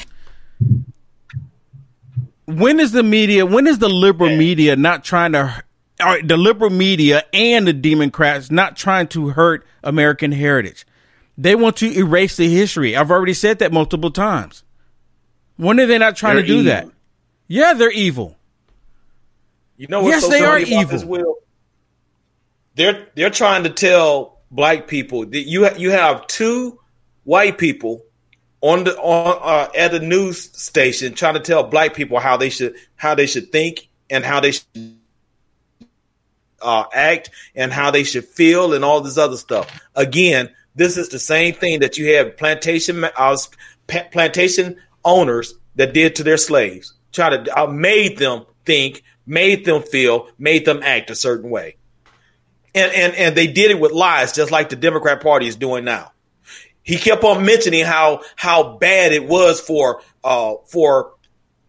when 2.45 2.79
is 2.79 2.91
the 2.91 3.03
media, 3.03 3.45
when 3.45 3.67
is 3.67 3.79
the 3.79 3.89
liberal 3.89 4.35
media 4.35 4.75
not 4.75 5.03
trying 5.03 5.33
to, 5.33 5.63
or 6.03 6.21
the 6.21 6.37
liberal 6.37 6.69
media 6.69 7.23
and 7.33 7.67
the 7.67 7.73
Democrats 7.73 8.51
not 8.51 8.75
trying 8.75 9.07
to 9.09 9.29
hurt 9.29 9.65
American 9.83 10.31
heritage? 10.31 10.85
They 11.37 11.55
want 11.55 11.77
to 11.77 11.91
erase 11.97 12.37
the 12.37 12.53
history. 12.53 12.95
I've 12.95 13.11
already 13.11 13.33
said 13.33 13.59
that 13.59 13.71
multiple 13.71 14.11
times. 14.11 14.63
When 15.57 15.79
are 15.79 15.85
they 15.85 15.97
not 15.97 16.15
trying 16.15 16.35
they're 16.35 16.43
to 16.43 16.47
do 16.47 16.59
evil. 16.59 16.65
that? 16.65 16.87
Yeah, 17.47 17.73
they're 17.73 17.91
evil. 17.91 18.37
You 19.77 19.87
know 19.87 20.03
what? 20.03 20.09
Yes, 20.09 20.23
so 20.23 20.29
they 20.29 20.41
are 20.41 20.59
evil. 20.59 21.37
They're 22.75 23.07
they're 23.15 23.29
trying 23.29 23.63
to 23.63 23.69
tell 23.69 24.41
black 24.51 24.87
people 24.87 25.25
that 25.25 25.43
you 25.43 25.69
you 25.77 25.91
have 25.91 26.27
two 26.27 26.79
white 27.23 27.57
people 27.57 28.03
on 28.63 28.85
the 28.85 28.97
on 28.97 29.39
uh, 29.43 29.69
at 29.77 29.93
a 29.93 29.99
news 29.99 30.41
station 30.57 31.13
trying 31.13 31.33
to 31.33 31.39
tell 31.41 31.63
black 31.63 31.93
people 31.93 32.17
how 32.17 32.37
they 32.37 32.49
should 32.49 32.73
how 32.95 33.13
they 33.13 33.27
should 33.27 33.51
think 33.51 33.89
and 34.09 34.23
how 34.23 34.39
they 34.39 34.53
should 34.53 34.97
uh, 36.61 36.85
act 36.93 37.29
and 37.55 37.73
how 37.73 37.91
they 37.91 38.05
should 38.05 38.23
feel 38.23 38.73
and 38.73 38.85
all 38.85 39.01
this 39.01 39.17
other 39.17 39.35
stuff. 39.35 39.81
Again, 39.95 40.49
this 40.75 40.97
is 40.97 41.09
the 41.09 41.19
same 41.19 41.53
thing 41.53 41.81
that 41.81 41.97
you 41.97 42.15
have 42.15 42.37
plantation 42.37 43.03
uh, 43.03 43.37
plantation 44.11 44.77
owners 45.03 45.55
that 45.75 45.93
did 45.93 46.15
to 46.15 46.23
their 46.23 46.37
slaves. 46.37 46.93
Try 47.11 47.35
to 47.35 47.61
uh, 47.61 47.67
made 47.67 48.17
them 48.17 48.45
think, 48.65 49.03
made 49.25 49.65
them 49.65 49.81
feel, 49.81 50.29
made 50.39 50.63
them 50.63 50.79
act 50.83 51.09
a 51.09 51.15
certain 51.15 51.49
way. 51.49 51.75
And 52.73 52.93
and 52.93 53.13
and 53.15 53.35
they 53.35 53.47
did 53.47 53.71
it 53.71 53.79
with 53.81 53.91
lies, 53.91 54.31
just 54.31 54.51
like 54.51 54.69
the 54.69 54.77
Democrat 54.77 55.21
Party 55.21 55.47
is 55.47 55.57
doing 55.57 55.83
now 55.83 56.13
he 56.83 56.97
kept 56.97 57.23
on 57.23 57.45
mentioning 57.45 57.85
how 57.85 58.21
how 58.35 58.77
bad 58.77 59.11
it 59.11 59.25
was 59.27 59.59
for 59.59 60.01
uh 60.23 60.55
for 60.67 61.13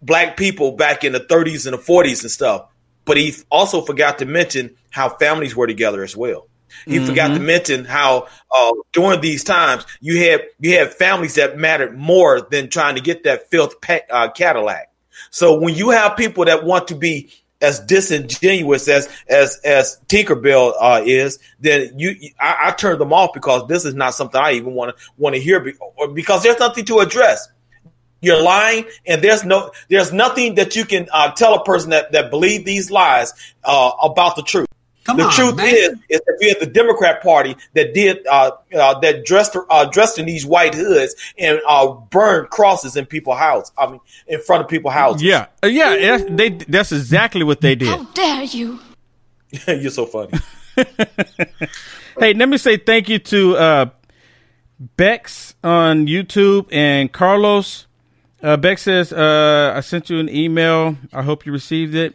black 0.03 0.37
people 0.37 0.73
back 0.73 1.03
in 1.05 1.13
the 1.13 1.21
30s 1.21 1.67
and 1.67 1.75
the 1.75 1.83
40s 1.83 2.23
and 2.23 2.31
stuff. 2.31 2.67
But 3.07 3.17
he 3.17 3.35
also 3.51 3.81
forgot 3.83 4.19
to 4.19 4.27
mention 4.27 4.75
how 4.91 5.09
families 5.11 5.55
were 5.57 5.67
together 5.67 6.03
as 6.03 6.17
well. 6.17 6.49
He 6.87 6.99
Mhm. 6.99 7.07
forgot 7.07 7.35
to 7.35 7.41
mention 7.41 7.85
how 7.85 8.27
uh, 8.55 8.73
during 8.93 9.21
these 9.21 9.45
times 9.45 9.87
you 10.01 10.19
had 10.25 10.43
you 10.61 10.77
had 10.77 10.93
families 10.93 11.35
that 11.37 11.57
mattered 11.57 11.97
more 11.97 12.41
than 12.51 12.69
trying 12.69 12.97
to 12.97 13.01
get 13.01 13.25
that 13.25 13.51
filth 13.51 13.81
pa- 13.81 14.01
uh, 14.11 14.29
Cadillac. 14.31 14.89
So 15.31 15.59
when 15.59 15.75
you 15.75 15.91
have 15.91 16.17
people 16.17 16.45
that 16.47 16.65
want 16.65 16.89
to 16.89 16.95
be 16.97 17.31
as 17.65 17.81
disingenuous 17.81 18.89
as 18.89 19.09
as 19.29 19.59
as 19.65 19.99
Tinkerbell 20.07 20.75
uh, 20.79 21.03
is, 21.05 21.39
then 21.61 21.99
you 21.99 22.17
I, 22.39 22.69
I 22.69 22.71
turn 22.73 22.99
them 22.99 23.13
off 23.13 23.33
because 23.33 23.67
this 23.69 23.85
is 23.85 23.95
not 23.95 24.15
something 24.15 24.41
I 24.41 24.53
even 24.53 24.75
want 24.75 24.97
to 24.97 25.05
want 25.17 25.35
to 25.35 25.41
hear 25.41 25.61
be, 25.61 25.73
because 26.13 26.43
there's 26.43 26.59
nothing 26.59 26.85
to 26.87 26.99
address. 26.99 27.49
You're 28.21 28.43
lying, 28.43 28.85
and 29.07 29.21
there's 29.23 29.45
no 29.45 29.71
there's 29.89 30.13
nothing 30.13 30.55
that 30.55 30.77
you 30.77 30.85
can 30.85 31.09
uh, 31.13 31.33
tell 31.33 31.55
a 31.55 31.65
person 31.65 31.91
that 31.91 32.13
that 32.13 32.31
believe 32.31 32.65
these 32.65 32.91
lies 32.91 33.33
uh, 33.65 33.93
about 34.03 34.37
the 34.37 34.43
truth. 34.43 34.67
Come 35.05 35.19
the 35.19 35.25
on, 35.25 35.33
truth 35.33 35.57
man. 35.57 35.67
is, 35.75 35.91
is 36.09 36.21
that 36.27 36.37
we 36.41 36.49
had 36.49 36.61
the 36.61 36.67
Democrat 36.67 37.23
Party 37.23 37.55
that 37.75 37.93
did 37.95 38.27
uh, 38.27 38.53
uh, 38.75 38.99
that 39.01 39.25
dressed 39.25 39.57
uh, 39.69 39.85
dressed 39.87 40.19
in 40.19 40.25
these 40.27 40.47
white 40.47 40.75
hoods 40.75 41.15
and 41.39 41.61
uh, 41.69 41.89
burned 41.93 42.49
crosses 42.51 42.97
in 42.97 43.05
people's 43.07 43.39
houses. 43.39 43.71
I 43.77 43.91
mean, 43.91 44.01
in 44.27 44.41
front 44.41 44.63
of 44.65 44.69
people's 44.69 44.95
houses. 44.95 45.23
Yeah, 45.23 45.47
Uh, 45.63 45.67
yeah, 45.67 45.97
that's, 45.97 46.25
they 46.31 46.49
that's 46.51 46.91
exactly 46.93 47.45
what 47.45 47.61
they 47.61 47.75
did. 47.75 47.89
How 47.89 48.05
dare 48.15 48.43
you? 48.45 48.79
You're 49.69 49.91
so 49.91 50.07
funny. 50.07 50.33
Hey, 52.19 52.33
let 52.33 52.49
me 52.49 52.59
say 52.59 52.77
thank 52.77 53.09
you 53.09 53.19
to 53.19 53.57
uh, 53.57 53.87
Bex 54.97 55.55
on 55.65 56.07
YouTube 56.07 56.69
and 56.73 57.11
Carlos. 57.13 57.87
Uh, 58.41 58.57
Bex 58.57 58.83
says, 58.83 59.13
uh, 59.13 59.73
I 59.75 59.81
sent 59.81 60.11
you 60.11 60.21
an 60.21 60.29
email. 60.29 60.97
I 61.13 61.23
hope 61.23 61.45
you 61.45 61.51
received 61.51 61.95
it. 61.97 62.15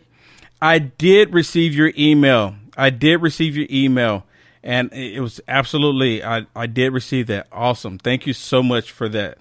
I 0.62 0.80
did 0.80 1.34
receive 1.34 1.74
your 1.74 1.92
email. 1.98 2.56
I 2.80 2.90
did 2.90 3.22
receive 3.22 3.58
your 3.58 3.68
email. 3.70 4.26
And 4.64 4.92
it 4.94 5.22
was 5.22 5.40
absolutely, 5.48 6.24
I, 6.24 6.46
I 6.56 6.68
did 6.68 6.92
receive 6.92 7.28
that. 7.28 7.48
Awesome. 7.52 7.98
Thank 7.98 8.28
you 8.28 8.34
so 8.34 8.62
much 8.62 8.92
for 8.92 9.08
that. 9.10 9.38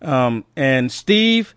Um, 0.00 0.44
and 0.56 0.90
Steve, 0.90 1.54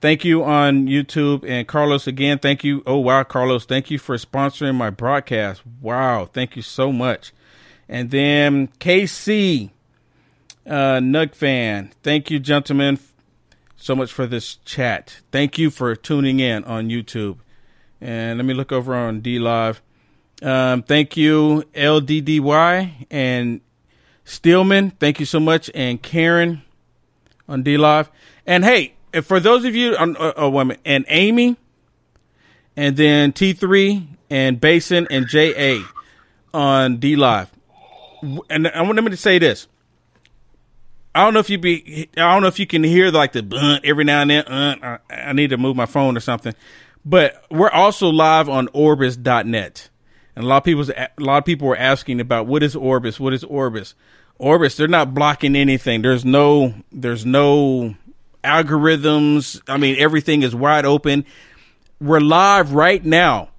thank 0.00 0.24
you 0.24 0.42
on 0.44 0.86
YouTube. 0.86 1.48
And 1.48 1.66
Carlos, 1.68 2.06
again, 2.06 2.38
thank 2.38 2.64
you. 2.64 2.82
Oh, 2.86 2.98
wow, 2.98 3.24
Carlos, 3.24 3.66
thank 3.66 3.90
you 3.90 3.98
for 3.98 4.16
sponsoring 4.16 4.74
my 4.74 4.90
broadcast. 4.90 5.62
Wow. 5.80 6.26
Thank 6.26 6.56
you 6.56 6.62
so 6.62 6.92
much. 6.92 7.32
And 7.88 8.10
then 8.10 8.68
KC, 8.78 9.70
uh, 10.66 10.70
Nug 11.00 11.34
fan, 11.34 11.90
thank 12.02 12.30
you, 12.30 12.38
gentlemen, 12.38 12.98
so 13.76 13.96
much 13.96 14.12
for 14.12 14.26
this 14.26 14.56
chat. 14.64 15.20
Thank 15.32 15.58
you 15.58 15.70
for 15.70 15.96
tuning 15.96 16.38
in 16.38 16.64
on 16.64 16.88
YouTube. 16.88 17.38
And 18.00 18.38
let 18.38 18.46
me 18.46 18.54
look 18.54 18.72
over 18.72 18.94
on 18.94 19.20
D 19.20 19.38
Live. 19.38 19.82
Um, 20.42 20.82
thank 20.82 21.16
you, 21.16 21.64
LDDY 21.74 23.06
and 23.10 23.60
Steelman. 24.24 24.92
Thank 24.92 25.20
you 25.20 25.26
so 25.26 25.40
much. 25.40 25.70
And 25.74 26.00
Karen 26.00 26.62
on 27.48 27.62
D 27.62 27.76
Live. 27.76 28.10
And 28.46 28.64
hey, 28.64 28.94
for 29.22 29.40
those 29.40 29.64
of 29.64 29.74
you 29.74 29.96
on 29.96 30.16
uh, 30.16 30.32
uh, 30.40 30.48
women 30.48 30.78
and 30.84 31.04
Amy, 31.08 31.56
and 32.76 32.96
then 32.96 33.32
T3 33.32 34.06
and 34.30 34.60
Basin 34.60 35.06
and 35.10 35.26
JA 35.28 35.84
on 36.54 36.96
D 36.96 37.16
Live. 37.16 37.50
And 38.48 38.68
I 38.68 38.82
want 38.82 38.98
to 38.98 39.16
say 39.16 39.38
this. 39.38 39.66
I 41.14 41.24
don't 41.24 41.34
know 41.34 41.40
if 41.40 41.50
you 41.50 41.58
be. 41.58 42.08
I 42.16 42.32
don't 42.32 42.42
know 42.42 42.48
if 42.48 42.58
you 42.58 42.66
can 42.66 42.84
hear 42.84 43.10
like 43.10 43.32
the 43.32 43.42
blunt 43.42 43.84
every 43.84 44.04
now 44.04 44.22
and 44.22 44.30
then. 44.30 44.44
Uh, 44.46 44.98
I, 45.10 45.14
I 45.14 45.32
need 45.32 45.50
to 45.50 45.58
move 45.58 45.76
my 45.76 45.86
phone 45.86 46.16
or 46.16 46.20
something. 46.20 46.54
But 47.04 47.44
we're 47.50 47.70
also 47.70 48.08
live 48.08 48.48
on 48.48 48.68
Orbys.net, 48.68 49.89
and 50.36 50.44
a 50.44 50.48
lot 50.48 50.58
of 50.58 50.64
people, 50.64 50.88
a 50.90 51.08
lot 51.18 51.38
of 51.38 51.44
people 51.44 51.68
were 51.68 51.76
asking 51.76 52.20
about 52.20 52.46
what 52.46 52.62
is 52.62 52.74
Orbys. 52.74 53.18
What 53.18 53.32
is 53.32 53.44
Orbys? 53.44 53.94
Orbys. 54.40 54.76
They're 54.76 54.88
not 54.88 55.14
blocking 55.14 55.56
anything. 55.56 56.02
There's 56.02 56.24
no. 56.24 56.74
There's 56.92 57.26
no 57.26 57.94
algorithms. 58.42 59.60
I 59.68 59.76
mean, 59.76 59.96
everything 59.98 60.42
is 60.42 60.54
wide 60.54 60.84
open. 60.84 61.24
We're 62.00 62.20
live 62.20 62.72
right 62.72 63.04
now. 63.04 63.50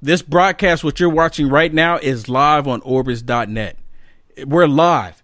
This 0.00 0.22
broadcast, 0.22 0.82
what 0.82 0.98
you're 0.98 1.10
watching 1.10 1.48
right 1.48 1.72
now, 1.72 1.96
is 1.98 2.28
live 2.28 2.66
on 2.66 2.80
Orbys.net. 2.80 3.78
We're 4.46 4.66
live. 4.66 5.22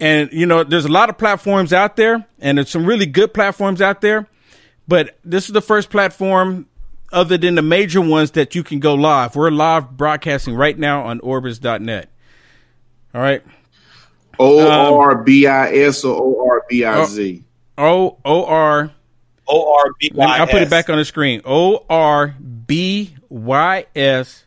And, 0.00 0.30
you 0.32 0.46
know, 0.46 0.64
there's 0.64 0.84
a 0.84 0.90
lot 0.90 1.08
of 1.08 1.16
platforms 1.16 1.72
out 1.72 1.96
there, 1.96 2.26
and 2.40 2.58
there's 2.58 2.68
some 2.68 2.84
really 2.84 3.06
good 3.06 3.32
platforms 3.32 3.80
out 3.80 4.00
there. 4.00 4.26
But 4.88 5.16
this 5.24 5.46
is 5.46 5.52
the 5.52 5.62
first 5.62 5.90
platform, 5.90 6.66
other 7.12 7.36
than 7.38 7.54
the 7.54 7.62
major 7.62 8.00
ones, 8.00 8.32
that 8.32 8.54
you 8.54 8.62
can 8.64 8.80
go 8.80 8.94
live. 8.94 9.36
We're 9.36 9.50
live 9.50 9.96
broadcasting 9.96 10.54
right 10.54 10.78
now 10.78 11.04
on 11.04 11.20
Orbys.net. 11.20 12.08
All 13.14 13.20
right. 13.20 13.42
Um, 14.40 14.46
o 14.48 14.98
R 14.98 15.22
B 15.22 15.46
I 15.46 15.72
S 15.74 16.04
or 16.04 16.16
O 16.20 16.48
R 16.50 16.62
B 16.68 16.84
I 16.84 17.04
Z? 17.04 17.44
O 17.78 18.16
O 18.24 18.44
R 18.46 18.90
O 19.48 19.74
R 19.74 19.84
B 20.00 20.10
Let 20.14 20.26
me- 20.26 20.30
Y. 20.32 20.38
I'll 20.38 20.46
put 20.46 20.62
it 20.62 20.70
back 20.70 20.88
on 20.90 20.96
the 20.98 21.04
screen. 21.04 21.42
O 21.44 21.84
R 21.90 22.28
B 22.66 23.14
Y 23.28 23.84
S 23.94 24.44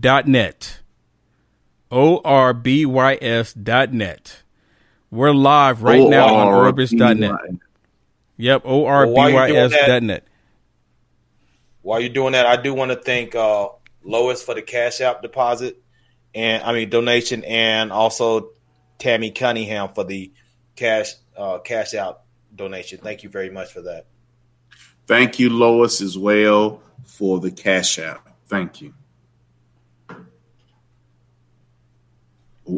dot 0.00 0.26
net. 0.28 0.80
O 1.90 2.18
R 2.24 2.54
B 2.54 2.86
Y 2.86 3.18
S 3.20 3.52
dot 3.52 3.92
net. 3.92 4.42
We're 5.10 5.32
live 5.32 5.82
right 5.82 6.08
now 6.08 6.34
on 6.34 6.46
Orbys 6.48 6.96
dot 6.96 7.16
net. 7.16 7.32
Yep, 8.36 8.62
O 8.64 8.84
R 8.86 9.06
B 9.06 9.12
Well, 9.12 9.16
while 9.24 9.32
Y 9.34 9.46
you're 9.48 9.56
S 9.56 9.70
doing 9.70 9.80
that- 9.82 9.86
dot 9.88 10.02
net. 10.04 10.24
While 11.86 12.00
you're 12.00 12.08
doing 12.08 12.32
that, 12.32 12.46
I 12.46 12.60
do 12.60 12.74
want 12.74 12.90
to 12.90 12.96
thank 12.96 13.36
uh, 13.36 13.68
Lois 14.02 14.42
for 14.42 14.56
the 14.56 14.62
Cash 14.62 15.00
App 15.00 15.22
deposit 15.22 15.80
and 16.34 16.64
I 16.64 16.72
mean 16.72 16.90
donation, 16.90 17.44
and 17.44 17.92
also 17.92 18.50
Tammy 18.98 19.30
Cunningham 19.30 19.90
for 19.94 20.02
the 20.02 20.32
cash 20.74 21.12
uh, 21.36 21.60
cash 21.60 21.94
out 21.94 22.22
donation. 22.52 22.98
Thank 22.98 23.22
you 23.22 23.28
very 23.28 23.50
much 23.50 23.72
for 23.72 23.82
that. 23.82 24.06
Thank 25.06 25.38
you, 25.38 25.48
Lois, 25.48 26.00
as 26.00 26.18
well 26.18 26.82
for 27.04 27.38
the 27.38 27.52
cash 27.52 28.00
app. 28.00 28.30
Thank 28.48 28.82
you. 28.82 28.92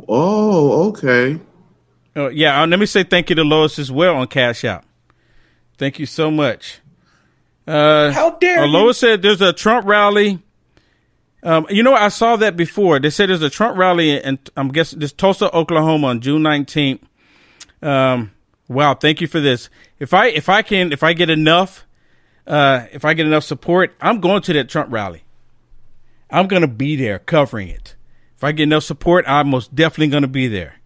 Oh, 0.07 0.89
okay. 0.89 1.41
Oh, 2.15 2.29
yeah, 2.29 2.63
uh, 2.63 2.67
let 2.67 2.79
me 2.79 2.85
say 2.85 3.05
thank 3.05 3.31
you 3.31 3.37
to 3.37 3.43
Lois 3.43 3.79
as 3.79 3.91
well 3.91 4.17
on 4.17 4.27
Cash 4.27 4.67
App. 4.67 4.85
Thank 5.79 5.99
you 5.99 6.05
so 6.05 6.31
much. 6.31 6.81
Uh, 7.69 8.11
How 8.13 8.31
dare 8.31 8.61
uh, 8.61 8.67
you. 8.67 8.93
Said 8.95 9.21
there's 9.21 9.43
a 9.43 9.53
Trump 9.53 9.87
rally. 9.87 10.43
Um, 11.43 11.67
you 11.69 11.83
know, 11.83 11.95
I 11.95 12.09
saw 12.09 12.37
that 12.37 12.57
before. 12.57 12.99
They 12.99 13.11
said 13.11 13.29
there's 13.29 13.43
a 13.43 13.51
Trump 13.51 13.77
rally 13.77 14.17
in, 14.17 14.39
I'm 14.57 14.69
guessing, 14.69 14.99
this 14.99 15.13
Tulsa, 15.13 15.55
Oklahoma 15.55 16.09
on 16.09 16.21
June 16.21 16.43
19th. 16.43 17.01
Um, 17.81 18.33
wow, 18.69 18.95
thank 18.95 19.21
you 19.21 19.29
for 19.29 19.39
this. 19.39 19.69
If 20.01 20.15
I, 20.15 20.29
if 20.29 20.49
I 20.49 20.63
can, 20.63 20.93
if 20.93 21.03
I 21.03 21.13
get 21.13 21.31
enough, 21.31 21.87
uh, 22.47 22.87
if 22.91 23.05
I 23.05 23.15
get 23.15 23.27
enough 23.27 23.45
support, 23.45 23.95
I'm 24.01 24.21
going 24.21 24.43
to 24.43 24.53
that 24.55 24.69
Trump 24.69 24.91
rally. 24.91 25.25
I'm 26.31 26.49
going 26.49 26.63
to 26.63 26.69
be 26.69 26.97
there 26.97 27.19
covering 27.19 27.69
it. 27.69 27.95
If 28.35 28.43
I 28.43 28.53
get 28.53 28.65
enough 28.65 28.85
support, 28.85 29.25
I'm 29.29 29.51
most 29.51 29.75
definitely 29.75 30.09
going 30.09 30.23
to 30.23 30.29
be 30.29 30.49
there. 30.49 30.77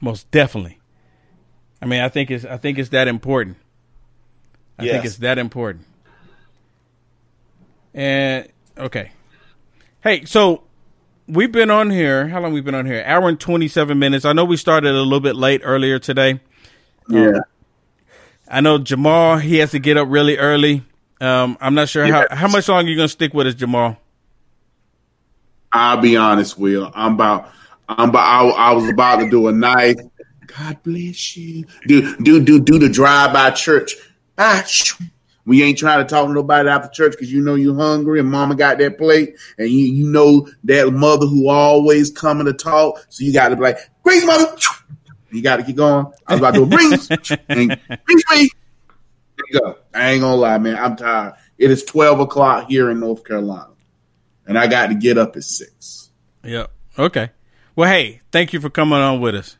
Most 0.00 0.30
definitely. 0.30 0.80
I 1.80 1.86
mean, 1.86 2.00
I 2.00 2.08
think 2.08 2.30
it's 2.30 2.44
I 2.44 2.56
think 2.56 2.78
it's 2.78 2.88
that 2.90 3.06
important. 3.08 3.56
I 4.78 4.86
think 4.86 5.04
it's 5.04 5.18
that 5.18 5.38
important. 5.38 5.86
And 7.96 8.46
okay. 8.76 9.10
Hey, 10.02 10.26
so 10.26 10.64
we've 11.26 11.50
been 11.50 11.70
on 11.70 11.90
here. 11.90 12.28
How 12.28 12.40
long 12.40 12.52
we've 12.52 12.64
been 12.64 12.74
on 12.74 12.84
here? 12.84 13.02
Hour 13.06 13.30
and 13.30 13.40
twenty 13.40 13.68
seven 13.68 13.98
minutes. 13.98 14.26
I 14.26 14.34
know 14.34 14.44
we 14.44 14.58
started 14.58 14.90
a 14.90 15.00
little 15.00 15.18
bit 15.18 15.34
late 15.34 15.62
earlier 15.64 15.98
today. 15.98 16.38
Yeah. 17.08 17.40
I 18.48 18.60
know 18.60 18.76
Jamal. 18.78 19.38
He 19.38 19.56
has 19.56 19.70
to 19.70 19.78
get 19.78 19.96
up 19.96 20.08
really 20.10 20.36
early. 20.36 20.84
Um, 21.22 21.56
I'm 21.58 21.74
not 21.74 21.88
sure 21.88 22.06
how 22.06 22.26
how 22.30 22.48
much 22.48 22.68
longer 22.68 22.90
you're 22.90 22.98
gonna 22.98 23.08
stick 23.08 23.32
with 23.32 23.46
us, 23.46 23.54
Jamal. 23.54 23.96
I'll 25.72 25.96
be 25.96 26.18
honest, 26.18 26.58
Will. 26.58 26.92
I'm 26.94 27.14
about. 27.14 27.50
I'm 27.88 28.10
about. 28.10 28.20
I, 28.20 28.70
I 28.70 28.72
was 28.72 28.88
about 28.90 29.20
to 29.20 29.30
do 29.30 29.48
a 29.48 29.52
nice. 29.52 29.96
God 30.46 30.82
bless 30.82 31.36
you. 31.36 31.64
Do 31.86 32.14
do 32.18 32.44
do 32.44 32.60
do 32.60 32.78
the 32.78 32.90
drive 32.90 33.32
by 33.32 33.50
church. 33.52 33.96
Ah, 34.36 34.62
we 35.46 35.62
ain't 35.62 35.78
trying 35.78 36.04
to 36.04 36.04
talk 36.04 36.26
to 36.26 36.32
nobody 36.32 36.68
after 36.68 36.88
church 36.88 37.12
because 37.12 37.32
you 37.32 37.40
know 37.40 37.54
you 37.54 37.74
hungry 37.74 38.20
and 38.20 38.30
mama 38.30 38.56
got 38.56 38.78
that 38.78 38.98
plate 38.98 39.36
and 39.56 39.70
you 39.70 39.86
you 39.86 40.06
know 40.06 40.48
that 40.64 40.92
mother 40.92 41.26
who 41.26 41.48
always 41.48 42.10
coming 42.10 42.46
to 42.46 42.52
talk. 42.52 43.06
So 43.08 43.24
you 43.24 43.32
got 43.32 43.48
to 43.48 43.56
be 43.56 43.62
like, 43.62 43.78
Grace 44.02 44.26
mother. 44.26 44.54
You 45.30 45.42
got 45.42 45.56
to 45.56 45.62
keep 45.62 45.76
going. 45.76 46.06
I 46.26 46.34
was 46.34 46.40
about 46.40 46.54
to 46.54 46.66
brings 46.66 47.10
and 47.48 47.68
brings 48.06 48.24
me. 48.30 48.50
There 49.36 49.46
you 49.50 49.60
go. 49.60 49.78
I 49.94 50.12
ain't 50.12 50.22
gonna 50.22 50.36
lie, 50.36 50.58
man. 50.58 50.76
I'm 50.76 50.96
tired. 50.96 51.34
It 51.58 51.70
is 51.70 51.84
twelve 51.84 52.20
o'clock 52.20 52.68
here 52.68 52.90
in 52.90 53.00
North 53.00 53.24
Carolina, 53.24 53.72
and 54.46 54.58
I 54.58 54.66
got 54.66 54.88
to 54.88 54.94
get 54.94 55.18
up 55.18 55.36
at 55.36 55.42
six. 55.42 56.10
Yep. 56.44 56.70
Okay. 56.98 57.30
Well, 57.74 57.90
hey, 57.90 58.22
thank 58.32 58.52
you 58.52 58.60
for 58.60 58.70
coming 58.70 58.98
on 58.98 59.20
with 59.20 59.34
us. 59.34 59.58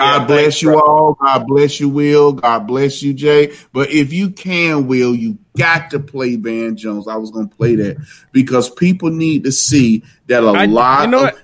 God 0.00 0.26
bless 0.26 0.62
you 0.62 0.74
all. 0.80 1.14
God 1.14 1.46
bless 1.46 1.78
you, 1.80 1.88
Will. 1.88 2.32
God 2.32 2.66
bless 2.66 3.02
you, 3.02 3.12
Jay. 3.14 3.54
But 3.72 3.90
if 3.90 4.12
you 4.12 4.30
can, 4.30 4.86
Will, 4.86 5.14
you 5.14 5.38
got 5.56 5.90
to 5.90 6.00
play 6.00 6.36
Van 6.36 6.76
Jones. 6.76 7.06
I 7.06 7.16
was 7.16 7.30
going 7.30 7.48
to 7.48 7.54
play 7.56 7.74
that 7.76 7.96
because 8.32 8.70
people 8.70 9.10
need 9.10 9.44
to 9.44 9.52
see 9.52 10.02
that 10.26 10.42
a 10.42 10.48
I- 10.48 10.64
lot 10.66 11.02
you 11.02 11.08
know 11.08 11.26
of 11.28 11.34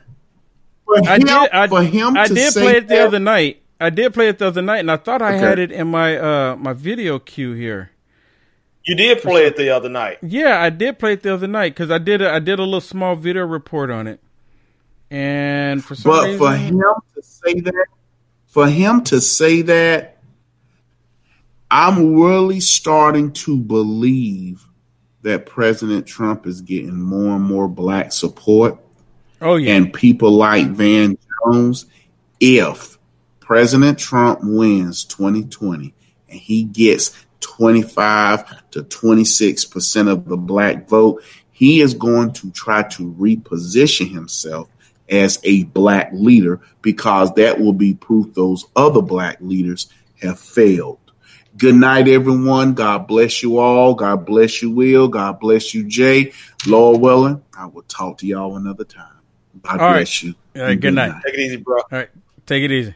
what? 0.85 1.03
for 1.05 1.09
I 1.11 1.15
him, 1.16 1.20
did. 1.20 1.31
I, 1.51 1.66
for 1.69 1.83
him 1.83 2.16
I 2.16 2.27
to 2.27 2.35
did 2.35 2.53
say 2.53 2.62
play 2.62 2.77
it 2.78 2.89
the 2.89 2.95
that- 2.97 3.07
other 3.09 3.19
night. 3.19 3.62
I 3.78 3.91
did 3.91 4.15
play 4.15 4.28
it 4.28 4.39
the 4.39 4.47
other 4.47 4.62
night, 4.62 4.78
and 4.78 4.91
I 4.91 4.97
thought 4.97 5.20
I 5.20 5.35
Okay. 5.35 5.39
had 5.39 5.59
it 5.59 5.70
in 5.70 5.89
my 5.89 6.16
uh 6.16 6.57
my 6.57 6.73
video 6.73 7.19
queue 7.19 7.53
here. 7.53 7.91
You 8.87 8.95
did 8.95 9.20
play 9.20 9.45
it 9.47 9.57
the 9.57 9.69
other 9.69 9.89
night. 9.91 10.19
Yeah, 10.23 10.62
I 10.62 10.70
did 10.70 10.99
play 10.99 11.12
it 11.12 11.23
the 11.23 11.35
other 11.35 11.47
night 11.49 11.74
because 11.74 11.91
I 11.91 11.99
did 11.99 12.23
a, 12.23 12.31
I 12.33 12.39
did 12.39 12.59
a 12.59 12.62
little 12.62 12.81
small 12.81 13.16
video 13.16 13.45
report 13.45 13.91
on 13.91 14.07
it, 14.07 14.20
and 15.11 15.85
for 15.85 15.95
some 15.95 16.11
But 16.12 16.24
reason, 16.24 16.39
for 16.39 16.55
him 16.57 16.78
to 17.16 17.23
say 17.23 17.61
that, 17.61 17.87
for 18.57 18.66
him 18.66 19.05
to 19.05 19.20
say 19.20 19.61
that, 19.61 20.16
I'm 21.70 22.19
really 22.19 22.61
starting 22.61 23.33
to 23.33 23.55
believe 23.55 24.66
that 25.20 25.45
President 25.45 26.07
Trump 26.07 26.47
is 26.47 26.62
getting 26.62 26.99
more 26.99 27.37
and 27.37 27.45
more 27.45 27.69
black 27.69 28.12
support. 28.12 28.78
Oh 29.43 29.57
yeah, 29.57 29.74
and 29.74 29.93
people 29.93 30.31
like 30.31 30.69
Van 30.69 31.19
Jones. 31.45 31.85
If 32.41 32.99
President 33.41 33.99
Trump 33.99 34.41
wins 34.43 35.05
2020 35.05 35.93
and 36.31 36.41
he 36.41 36.65
gets 36.65 37.15
25 37.41 38.70
to 38.70 38.85
26 38.85 39.66
percent 39.66 40.09
of 40.09 40.24
the 40.24 40.39
black 40.39 40.89
vote, 40.89 41.23
he 41.53 41.83
is 41.83 41.93
going 41.93 42.33
to 42.33 42.51
try 42.53 42.85
to 42.85 43.12
reposition 43.19 44.11
himself 44.11 44.70
as 45.09 45.39
a 45.45 45.65
black 45.65 46.11
leader 46.12 46.61
because 46.83 47.33
that 47.35 47.61
will 47.61 47.73
be 47.73 47.95
proof 47.95 48.33
those 48.35 48.65
other 48.74 49.03
black 49.03 49.39
leaders 49.41 49.89
have 50.20 50.39
failed. 50.39 50.99
Good 51.57 51.74
night, 51.74 52.07
everyone. 52.07 52.74
God 52.74 53.07
bless 53.07 53.43
you 53.43 53.59
all. 53.59 53.95
God 53.95 54.27
bless 54.27 54.61
you, 54.61 54.70
Will. 54.70 55.09
God 55.09 55.41
bless 55.41 55.74
you, 55.74 55.85
Jay. 55.85 56.33
Lord 56.66 57.01
willing, 57.01 57.43
I 57.57 57.66
will 57.66 57.83
talk 57.83 58.19
to 58.19 58.27
y'all 58.27 58.57
another 58.57 58.85
time. 58.85 59.20
God 59.62 59.81
All 59.81 59.87
right. 59.89 59.97
bless 59.97 60.23
you. 60.23 60.35
All 60.55 60.62
right, 60.62 60.78
good 60.78 60.95
night. 60.95 61.15
Take 61.24 61.35
it 61.35 61.41
easy, 61.41 61.57
bro. 61.57 61.78
All 61.78 61.85
right, 61.91 62.11
take 62.45 62.62
it 62.62 62.73
easy. 62.73 62.95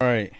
All 0.00 0.08
right. 0.08 0.32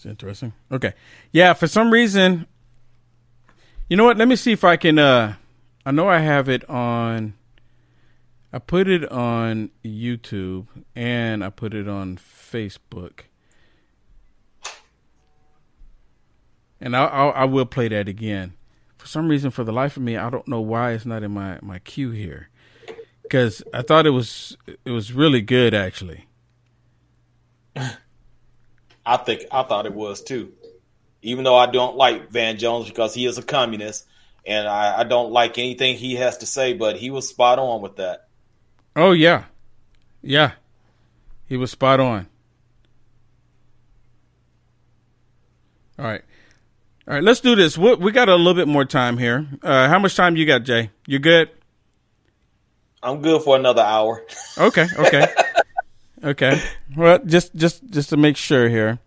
It's 0.00 0.06
interesting. 0.06 0.54
Okay. 0.72 0.94
Yeah, 1.30 1.52
for 1.52 1.66
some 1.66 1.90
reason, 1.92 2.46
you 3.86 3.98
know 3.98 4.04
what? 4.04 4.16
Let 4.16 4.28
me 4.28 4.36
see 4.36 4.50
if 4.50 4.64
I 4.64 4.78
can. 4.78 4.98
uh 4.98 5.34
I 5.84 5.90
know 5.90 6.08
I 6.08 6.20
have 6.20 6.48
it 6.48 6.68
on. 6.70 7.34
I 8.50 8.60
put 8.60 8.88
it 8.88 9.04
on 9.12 9.68
YouTube 9.84 10.68
and 10.96 11.44
I 11.44 11.50
put 11.50 11.74
it 11.74 11.86
on 11.86 12.16
Facebook. 12.16 13.24
And 16.80 16.96
I, 16.96 17.04
I 17.04 17.28
I 17.28 17.44
will 17.44 17.66
play 17.66 17.88
that 17.88 18.08
again. 18.08 18.54
For 18.96 19.06
some 19.06 19.28
reason, 19.28 19.50
for 19.50 19.64
the 19.64 19.72
life 19.72 19.98
of 19.98 20.02
me, 20.02 20.16
I 20.16 20.30
don't 20.30 20.48
know 20.48 20.62
why 20.62 20.92
it's 20.92 21.04
not 21.04 21.22
in 21.22 21.32
my 21.32 21.58
my 21.60 21.78
queue 21.78 22.10
here. 22.10 22.48
Because 23.22 23.62
I 23.74 23.82
thought 23.82 24.06
it 24.06 24.16
was 24.16 24.56
it 24.66 24.92
was 24.92 25.12
really 25.12 25.42
good 25.42 25.74
actually. 25.74 26.24
I 29.04 29.16
think 29.16 29.44
I 29.50 29.62
thought 29.62 29.86
it 29.86 29.94
was 29.94 30.22
too. 30.22 30.52
Even 31.22 31.44
though 31.44 31.56
I 31.56 31.66
don't 31.66 31.96
like 31.96 32.30
Van 32.30 32.58
Jones 32.58 32.88
because 32.88 33.14
he 33.14 33.26
is 33.26 33.38
a 33.38 33.42
communist, 33.42 34.06
and 34.46 34.66
I, 34.66 35.00
I 35.00 35.04
don't 35.04 35.32
like 35.32 35.58
anything 35.58 35.96
he 35.96 36.16
has 36.16 36.38
to 36.38 36.46
say, 36.46 36.72
but 36.72 36.96
he 36.96 37.10
was 37.10 37.28
spot 37.28 37.58
on 37.58 37.82
with 37.82 37.96
that. 37.96 38.28
Oh 38.96 39.12
yeah, 39.12 39.44
yeah, 40.22 40.52
he 41.46 41.56
was 41.56 41.70
spot 41.70 42.00
on. 42.00 42.26
All 45.98 46.06
right, 46.06 46.22
all 47.06 47.14
right. 47.14 47.22
Let's 47.22 47.40
do 47.40 47.54
this. 47.54 47.76
We, 47.76 47.94
we 47.96 48.12
got 48.12 48.28
a 48.30 48.36
little 48.36 48.54
bit 48.54 48.68
more 48.68 48.86
time 48.86 49.18
here. 49.18 49.46
Uh, 49.62 49.88
how 49.88 49.98
much 49.98 50.16
time 50.16 50.36
you 50.36 50.46
got, 50.46 50.64
Jay? 50.64 50.90
You 51.06 51.18
good? 51.18 51.50
I'm 53.02 53.22
good 53.22 53.42
for 53.42 53.56
another 53.56 53.82
hour. 53.82 54.24
Okay, 54.58 54.86
okay, 54.98 55.26
okay. 56.24 56.60
Well, 56.96 57.20
just 57.24 57.54
just 57.54 57.88
just 57.90 58.10
to 58.10 58.16
make 58.16 58.36
sure 58.36 58.68
here, 58.68 58.98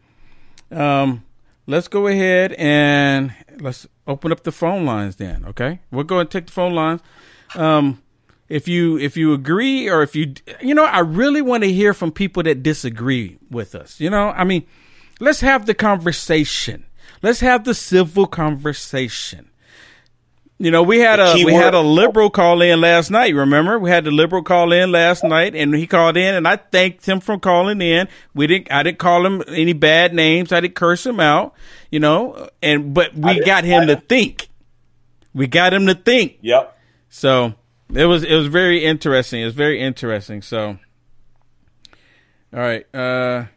um, 0.72 1.24
let's 1.68 1.88
go 1.88 2.08
ahead 2.08 2.54
and 2.54 3.34
let's 3.60 3.88
open 4.08 4.32
up 4.32 4.44
the 4.44 4.52
phone 4.52 4.86
lines. 4.86 5.18
Then, 5.18 5.46
okay, 5.46 5.80
we'll 5.92 6.04
go 6.04 6.20
and 6.20 6.30
take 6.30 6.48
the 6.48 6.52
phone 6.52 6.74
lines. 6.74 7.02
Um, 7.56 8.02
if 8.50 8.68
you 8.68 8.98
if 8.98 9.18
you 9.18 9.34
agree 9.34 9.90
or 9.90 10.02
if 10.02 10.16
you 10.16 10.34
you 10.62 10.76
know, 10.76 10.86
I 10.86 11.00
really 11.00 11.42
want 11.42 11.64
to 11.64 11.72
hear 11.72 11.94
from 11.94 12.12
people 12.12 12.44
that 12.44 12.64
disagree 12.64 13.38
with 13.50 13.76
us. 13.76 14.00
You 14.00 14.10
know, 14.10 14.30
I 14.30 14.44
mean, 14.44 14.66
let's 15.20 15.42
have 15.42 15.66
the 15.66 15.74
conversation. 15.74 16.86
Let's 17.22 17.40
have 17.40 17.64
the 17.64 17.74
civil 17.74 18.28
conversation. 18.28 19.50
You 20.64 20.72
know, 20.72 20.82
we 20.82 21.00
had 21.00 21.20
a 21.20 21.34
we 21.44 21.52
had 21.52 21.74
a 21.74 21.82
liberal 21.82 22.30
call 22.30 22.62
in 22.62 22.80
last 22.80 23.12
night. 23.12 23.36
Remember, 23.36 23.78
we 23.78 23.90
had 23.90 24.06
the 24.06 24.12
liberal 24.12 24.44
call 24.44 24.72
in 24.72 24.94
last 24.94 25.22
night, 25.22 25.56
and 25.56 25.76
he 25.76 25.86
called 25.86 26.16
in, 26.16 26.36
and 26.36 26.48
I 26.48 26.56
thanked 26.56 27.06
him 27.06 27.20
for 27.20 27.38
calling 27.38 27.82
in. 27.82 28.08
We 28.34 28.48
didn't, 28.48 28.72
I 28.72 28.82
didn't 28.82 28.98
call 28.98 29.26
him 29.26 29.44
any 29.50 29.74
bad 29.74 30.14
names. 30.14 30.54
I 30.54 30.62
didn't 30.62 30.76
curse 30.76 31.06
him 31.06 31.20
out. 31.20 31.54
You 31.92 32.00
know, 32.00 32.48
and 32.62 32.94
but 32.94 33.14
we 33.14 33.44
got 33.44 33.66
him 33.66 33.88
to 33.88 33.98
think. 33.98 34.48
We 35.34 35.48
got 35.48 35.74
him 35.74 35.86
to 35.88 35.96
think. 35.96 36.38
Yep. 36.40 36.80
So 37.10 37.56
it 37.94 38.06
was 38.06 38.24
it 38.24 38.34
was 38.34 38.48
very 38.48 38.86
interesting. 38.86 39.42
It 39.42 39.46
was 39.46 39.56
very 39.56 39.82
interesting. 39.82 40.42
So, 40.42 40.78
all 42.54 42.60
right, 42.60 42.86
uh, 42.96 43.48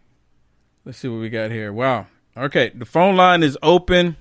let's 0.84 0.98
see 0.98 1.06
what 1.06 1.20
we 1.20 1.28
got 1.28 1.52
here. 1.52 1.72
Wow. 1.72 2.08
Okay, 2.36 2.72
the 2.74 2.84
phone 2.84 3.14
line 3.14 3.44
is 3.44 3.56
open. 3.62 4.16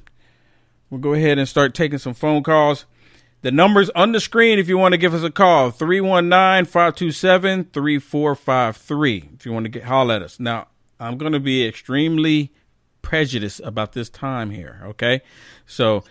We'll 0.95 1.01
go 1.01 1.13
ahead 1.13 1.37
and 1.37 1.45
start 1.45 1.73
taking 1.73 1.97
some 1.97 2.13
phone 2.13 2.41
calls. 2.41 2.85
The 3.41 3.51
number's 3.51 3.89
on 3.89 4.13
the 4.13 4.21
screen 4.21 4.59
if 4.59 4.69
you 4.69 4.77
want 4.77 4.93
to 4.93 4.97
give 4.97 5.13
us 5.13 5.23
a 5.23 5.29
call 5.29 5.69
319 5.69 6.63
527 6.63 7.65
3453. 7.65 9.29
If 9.33 9.45
you 9.45 9.51
want 9.51 9.65
to 9.65 9.69
get 9.69 9.83
holler 9.83 10.15
at 10.15 10.21
us. 10.21 10.39
Now, 10.39 10.69
I'm 10.97 11.17
going 11.17 11.33
to 11.33 11.41
be 11.41 11.67
extremely 11.67 12.53
prejudiced 13.01 13.59
about 13.65 13.91
this 13.91 14.09
time 14.09 14.51
here, 14.51 14.83
okay? 14.85 15.19
So, 15.65 16.05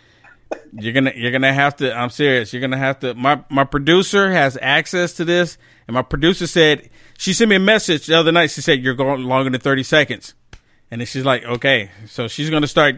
you're 0.74 0.92
gonna 0.92 1.12
you're 1.16 1.32
gonna 1.32 1.52
have 1.52 1.74
to 1.74 1.92
i'm 1.96 2.10
serious 2.10 2.52
you're 2.52 2.60
gonna 2.60 2.76
have 2.76 3.00
to 3.00 3.14
my 3.14 3.42
my 3.48 3.64
producer 3.64 4.30
has 4.30 4.56
access 4.60 5.14
to 5.14 5.24
this 5.24 5.58
and 5.88 5.94
my 5.94 6.02
producer 6.02 6.46
said 6.46 6.88
she 7.18 7.32
sent 7.32 7.48
me 7.48 7.56
a 7.56 7.60
message 7.60 8.06
the 8.06 8.14
other 8.14 8.30
night 8.30 8.50
she 8.50 8.60
said 8.60 8.80
you're 8.80 8.94
going 8.94 9.24
longer 9.24 9.50
than 9.50 9.60
30 9.60 9.82
seconds 9.82 10.34
and 10.92 11.00
then 11.00 11.06
she's 11.06 11.24
like 11.24 11.42
okay 11.44 11.90
so 12.06 12.28
she's 12.28 12.50
gonna 12.50 12.68
start 12.68 12.96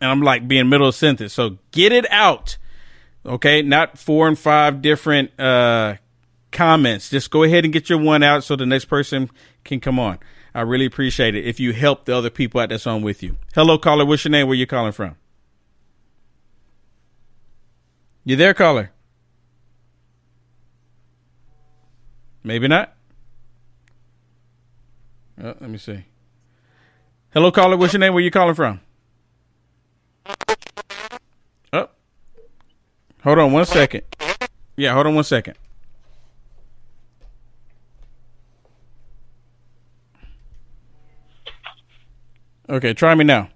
and 0.00 0.10
i'm 0.10 0.20
like 0.22 0.46
being 0.46 0.68
middle 0.68 0.88
of 0.88 0.94
sentence 0.94 1.32
so 1.32 1.58
get 1.70 1.92
it 1.92 2.10
out 2.10 2.56
okay 3.24 3.62
not 3.62 3.98
four 3.98 4.28
and 4.28 4.38
five 4.38 4.82
different 4.82 5.38
uh 5.40 5.94
comments 6.52 7.10
just 7.10 7.30
go 7.30 7.42
ahead 7.42 7.64
and 7.64 7.72
get 7.72 7.90
your 7.90 7.98
one 7.98 8.22
out 8.22 8.44
so 8.44 8.56
the 8.56 8.66
next 8.66 8.86
person 8.86 9.28
can 9.64 9.80
come 9.80 9.98
on 9.98 10.18
i 10.54 10.60
really 10.60 10.86
appreciate 10.86 11.34
it 11.34 11.44
if 11.44 11.60
you 11.60 11.72
help 11.72 12.04
the 12.04 12.14
other 12.14 12.30
people 12.30 12.60
out 12.60 12.68
that's 12.68 12.86
on 12.86 13.02
with 13.02 13.22
you 13.22 13.36
hello 13.54 13.76
caller 13.76 14.04
what's 14.04 14.24
your 14.24 14.30
name 14.30 14.46
where 14.46 14.56
you 14.56 14.66
calling 14.66 14.92
from 14.92 15.16
You 18.26 18.34
there, 18.34 18.54
caller? 18.54 18.90
Maybe 22.42 22.66
not. 22.66 22.92
Oh, 25.40 25.54
let 25.60 25.70
me 25.70 25.78
see. 25.78 26.06
Hello, 27.30 27.52
caller. 27.52 27.76
What's 27.76 27.92
your 27.92 28.00
name? 28.00 28.14
Where 28.14 28.22
you 28.22 28.32
calling 28.32 28.56
from? 28.56 28.80
Hold 33.26 33.38
on 33.40 33.52
one 33.52 33.66
second. 33.66 34.02
Yeah, 34.76 34.94
hold 34.94 35.06
on 35.06 35.16
one 35.16 35.24
second. 35.24 35.56
Okay, 42.68 42.94
try 42.94 43.14
me 43.14 43.24
now. 43.24 43.48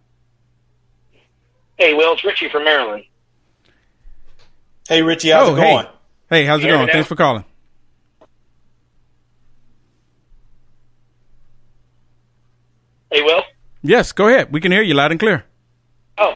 Hey, 1.77 1.95
Will, 1.95 2.13
it's 2.13 2.25
Richie 2.25 2.49
from 2.49 2.65
Maryland. 2.65 3.05
Hey, 4.89 5.03
Richie, 5.03 5.31
how's 5.31 5.49
oh, 5.49 5.55
it 5.55 5.61
hey. 5.61 5.73
going? 5.73 5.87
Hey, 6.29 6.45
how's 6.45 6.61
it 6.61 6.65
You 6.65 6.69
hear 6.69 6.79
going? 6.79 6.91
Thanks 6.91 7.09
for 7.09 7.17
calling. 7.17 7.45
Hey, 13.11 13.23
Will. 13.23 13.43
Yes, 13.83 14.13
go 14.13 14.29
ahead. 14.29 14.53
We 14.53 14.61
can 14.61 14.73
hear 14.73 14.83
you 14.83 14.95
loud 14.95 15.11
and 15.11 15.19
clear. 15.19 15.45
Oh, 16.19 16.35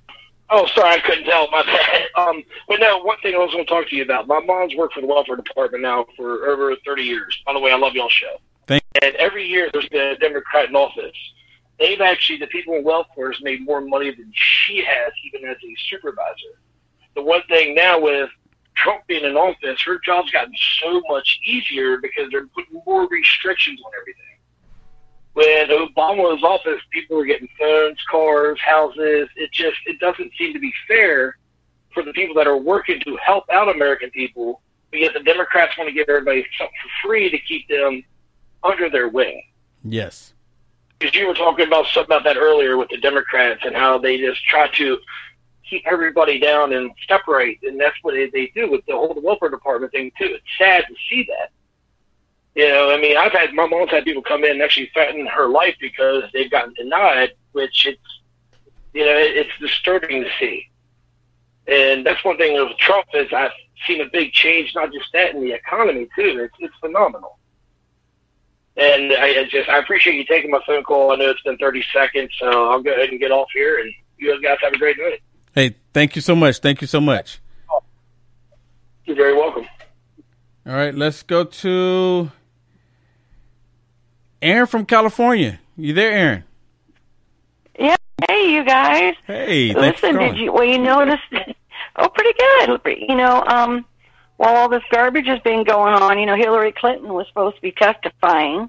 oh, 0.50 0.66
sorry, 0.74 0.96
I 0.96 1.00
couldn't 1.00 1.24
tell. 1.24 1.50
My 1.50 1.62
bad. 1.62 2.02
Um, 2.16 2.44
but 2.68 2.78
no, 2.78 2.98
one 2.98 3.18
thing 3.22 3.34
I 3.34 3.38
was 3.38 3.50
going 3.50 3.66
to 3.66 3.68
talk 3.68 3.88
to 3.88 3.96
you 3.96 4.04
about. 4.04 4.28
My 4.28 4.38
mom's 4.38 4.76
worked 4.76 4.94
for 4.94 5.00
the 5.00 5.06
welfare 5.08 5.34
department 5.34 5.82
now 5.82 6.06
for 6.16 6.46
over 6.46 6.76
30 6.86 7.02
years. 7.02 7.42
By 7.44 7.54
the 7.54 7.58
way, 7.58 7.72
I 7.72 7.76
love 7.76 7.94
y'all's 7.94 8.12
show. 8.12 8.36
Thank 8.68 8.84
And 9.02 9.16
every 9.16 9.48
year 9.48 9.68
there's 9.72 9.88
been 9.88 10.10
a 10.10 10.16
Democrat 10.16 10.68
in 10.68 10.76
office. 10.76 11.16
They've 11.80 12.00
actually, 12.00 12.38
the 12.38 12.46
people 12.46 12.74
in 12.74 12.84
welfare 12.84 13.32
has 13.32 13.42
made 13.42 13.64
more 13.64 13.80
money 13.80 14.12
than 14.12 14.30
she 14.32 14.84
has, 14.84 15.12
even 15.26 15.48
as 15.48 15.56
a 15.56 15.74
supervisor. 15.88 16.54
The 17.16 17.22
one 17.22 17.42
thing 17.48 17.74
now 17.74 17.98
with 18.00 18.30
Trump 18.76 19.06
being 19.08 19.24
in 19.24 19.36
office, 19.36 19.80
her 19.82 19.98
job's 19.98 20.30
gotten 20.30 20.54
so 20.80 21.02
much 21.08 21.40
easier 21.44 21.98
because 21.98 22.30
they're 22.30 22.46
putting 22.46 22.80
more 22.86 23.08
restrictions 23.08 23.80
on 23.84 23.90
everything. 24.00 24.33
When 25.34 25.68
Obama 25.68 26.18
was 26.18 26.42
office, 26.42 26.80
people 26.90 27.16
were 27.16 27.24
getting 27.24 27.48
phones, 27.58 27.98
cars, 28.08 28.58
houses. 28.60 29.28
It 29.36 29.52
just 29.52 29.76
it 29.86 29.98
doesn't 29.98 30.32
seem 30.38 30.52
to 30.52 30.60
be 30.60 30.72
fair 30.86 31.36
for 31.92 32.02
the 32.02 32.12
people 32.12 32.34
that 32.36 32.46
are 32.46 32.56
working 32.56 33.00
to 33.00 33.16
help 33.16 33.44
out 33.50 33.68
American 33.68 34.10
people, 34.10 34.60
but 34.90 35.00
yet 35.00 35.12
the 35.12 35.20
Democrats 35.20 35.76
want 35.76 35.88
to 35.88 35.94
give 35.94 36.08
everybody 36.08 36.46
something 36.56 36.74
for 36.82 37.08
free 37.08 37.30
to 37.30 37.38
keep 37.38 37.68
them 37.68 38.04
under 38.62 38.88
their 38.88 39.08
wing. 39.08 39.42
Yes. 39.84 40.32
Because 40.98 41.14
you 41.14 41.26
were 41.26 41.34
talking 41.34 41.66
about 41.66 41.86
something 41.86 42.16
about 42.16 42.24
that 42.24 42.36
earlier 42.36 42.76
with 42.76 42.88
the 42.88 42.98
Democrats 42.98 43.62
and 43.64 43.74
how 43.74 43.98
they 43.98 44.18
just 44.18 44.42
try 44.44 44.68
to 44.68 44.98
keep 45.68 45.82
everybody 45.86 46.38
down 46.38 46.72
and 46.72 46.92
separate, 47.08 47.58
and 47.62 47.80
that's 47.80 47.96
what 48.02 48.14
they, 48.14 48.30
they 48.30 48.52
do 48.54 48.70
with 48.70 48.84
the 48.86 48.92
whole 48.92 49.18
welfare 49.20 49.48
department 49.48 49.92
thing 49.92 50.12
too. 50.16 50.26
It's 50.26 50.44
sad 50.58 50.84
to 50.88 50.94
see 51.08 51.26
that. 51.28 51.50
You 52.54 52.68
know, 52.68 52.90
I 52.92 53.00
mean, 53.00 53.16
I've 53.16 53.32
had 53.32 53.52
my 53.52 53.66
mom's 53.66 53.90
had 53.90 54.04
people 54.04 54.22
come 54.22 54.44
in 54.44 54.52
and 54.52 54.62
actually 54.62 54.90
threaten 54.92 55.26
her 55.26 55.48
life 55.48 55.74
because 55.80 56.22
they've 56.32 56.50
gotten 56.50 56.72
denied, 56.74 57.32
which 57.52 57.86
it's 57.86 58.20
you 58.92 59.04
know 59.04 59.16
it, 59.16 59.36
it's 59.36 59.58
disturbing 59.60 60.22
to 60.22 60.30
see. 60.38 60.68
And 61.66 62.06
that's 62.06 62.24
one 62.24 62.36
thing 62.36 62.54
with 62.54 62.76
Trump 62.78 63.06
is 63.14 63.32
I've 63.32 63.50
seen 63.86 64.00
a 64.00 64.06
big 64.06 64.32
change, 64.32 64.72
not 64.74 64.92
just 64.92 65.12
that 65.12 65.34
in 65.34 65.42
the 65.42 65.52
economy 65.52 66.06
too. 66.14 66.40
It's 66.44 66.54
it's 66.60 66.74
phenomenal. 66.80 67.38
And 68.76 69.12
I, 69.12 69.40
I 69.40 69.44
just 69.50 69.68
I 69.68 69.78
appreciate 69.78 70.14
you 70.14 70.24
taking 70.24 70.50
my 70.50 70.60
phone 70.66 70.84
call. 70.84 71.12
I 71.12 71.16
know 71.16 71.30
it's 71.30 71.42
been 71.42 71.58
30 71.58 71.84
seconds, 71.92 72.30
so 72.38 72.70
I'll 72.70 72.82
go 72.82 72.92
ahead 72.92 73.08
and 73.08 73.18
get 73.18 73.32
off 73.32 73.48
here. 73.52 73.80
And 73.80 73.92
you 74.18 74.40
guys 74.40 74.58
have 74.62 74.72
a 74.72 74.78
great 74.78 74.98
night. 74.98 75.22
Hey, 75.54 75.76
thank 75.92 76.14
you 76.14 76.22
so 76.22 76.36
much. 76.36 76.58
Thank 76.58 76.80
you 76.80 76.86
so 76.86 77.00
much. 77.00 77.40
You're 79.04 79.16
very 79.16 79.34
welcome. 79.34 79.66
All 80.66 80.72
right, 80.72 80.94
let's 80.94 81.22
go 81.22 81.44
to 81.44 82.30
Aaron 84.44 84.66
from 84.66 84.84
California. 84.84 85.58
You 85.76 85.94
there, 85.94 86.12
Aaron? 86.12 86.44
Yeah. 87.78 87.96
Hey, 88.28 88.54
you 88.54 88.64
guys. 88.64 89.14
Hey, 89.26 89.72
Listen, 89.72 90.18
did 90.18 90.36
you? 90.36 90.52
Well, 90.52 90.64
you 90.64 90.78
noticed. 90.78 91.22
Oh, 91.96 92.08
pretty 92.08 92.36
good. 92.36 92.80
You 93.08 93.14
know, 93.14 93.44
um, 93.46 93.84
while 94.36 94.56
all 94.56 94.68
this 94.68 94.82
garbage 94.90 95.26
has 95.26 95.38
been 95.42 95.62
going 95.62 95.94
on, 95.94 96.18
you 96.18 96.26
know, 96.26 96.34
Hillary 96.34 96.72
Clinton 96.72 97.12
was 97.12 97.28
supposed 97.28 97.54
to 97.54 97.62
be 97.62 97.70
testifying. 97.70 98.68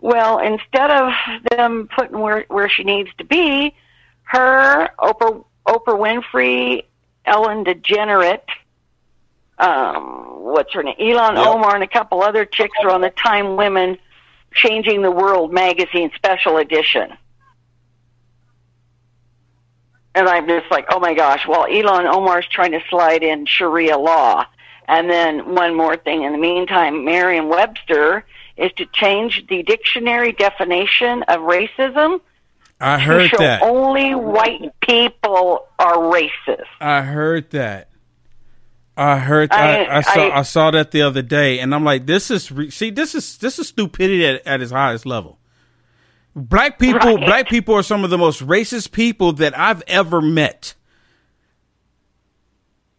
Well, 0.00 0.38
instead 0.38 0.90
of 0.90 1.12
them 1.50 1.86
putting 1.94 2.18
where 2.18 2.46
where 2.48 2.70
she 2.70 2.82
needs 2.82 3.10
to 3.18 3.24
be, 3.24 3.74
her 4.22 4.88
Oprah 4.98 5.44
Oprah 5.66 5.98
Winfrey, 5.98 6.84
Ellen 7.26 7.66
DeGenerate, 7.66 8.48
um, 9.58 10.40
what's 10.40 10.72
her 10.72 10.82
name, 10.82 10.96
Ilhan 10.98 11.36
Omar, 11.36 11.74
and 11.74 11.84
a 11.84 11.88
couple 11.88 12.22
other 12.22 12.46
chicks 12.46 12.78
are 12.82 12.90
on 12.90 13.02
the 13.02 13.10
Time 13.10 13.56
Women 13.56 13.98
Changing 14.54 15.02
the 15.02 15.10
World 15.10 15.52
magazine 15.52 16.10
special 16.14 16.56
edition. 16.56 17.12
And 20.14 20.28
I'm 20.28 20.48
just 20.48 20.70
like, 20.70 20.86
oh 20.90 20.98
my 20.98 21.14
gosh, 21.14 21.46
well, 21.46 21.66
Ilhan 21.66 22.12
Omar's 22.12 22.46
trying 22.48 22.72
to 22.72 22.80
slide 22.90 23.22
in 23.22 23.46
Sharia 23.46 23.96
law. 23.96 24.44
And 24.88 25.08
then 25.08 25.54
one 25.54 25.76
more 25.76 25.96
thing 25.96 26.24
in 26.24 26.32
the 26.32 26.38
meantime, 26.38 27.04
Merriam 27.04 27.48
Webster 27.48 28.24
is 28.56 28.72
to 28.72 28.86
change 28.86 29.46
the 29.48 29.62
dictionary 29.62 30.32
definition 30.32 31.22
of 31.24 31.40
racism 31.40 32.20
I 32.80 32.96
to 32.96 33.02
heard 33.02 33.30
show 33.30 33.38
that. 33.38 33.62
only 33.62 34.14
white 34.14 34.72
people 34.80 35.68
are 35.78 35.96
racist. 35.96 36.64
I 36.80 37.02
heard 37.02 37.50
that. 37.50 37.89
I 39.02 39.18
heard. 39.18 39.50
I, 39.52 39.84
I- 39.84 39.96
I, 39.98 40.00
saw. 40.02 40.20
I, 40.20 40.38
I- 40.38 40.42
saw 40.42 40.70
that 40.72 40.90
the 40.90 41.02
other 41.02 41.22
day, 41.22 41.58
and 41.60 41.74
I'm 41.74 41.84
like, 41.84 42.06
this 42.06 42.30
is 42.30 42.50
re- 42.52 42.70
see, 42.70 42.90
this 42.90 43.14
is 43.14 43.38
this 43.38 43.58
is 43.58 43.68
stupidity 43.68 44.26
at, 44.26 44.46
at 44.46 44.60
its 44.60 44.72
highest 44.72 45.06
level. 45.06 45.38
Black 46.36 46.78
people, 46.78 47.16
Right. 47.16 47.26
black 47.26 47.48
people 47.48 47.74
are 47.74 47.82
some 47.82 48.04
of 48.04 48.10
the 48.10 48.18
most 48.18 48.40
racist 48.46 48.92
people 48.92 49.32
that 49.34 49.58
I've 49.58 49.82
ever 49.88 50.20
met. 50.20 50.74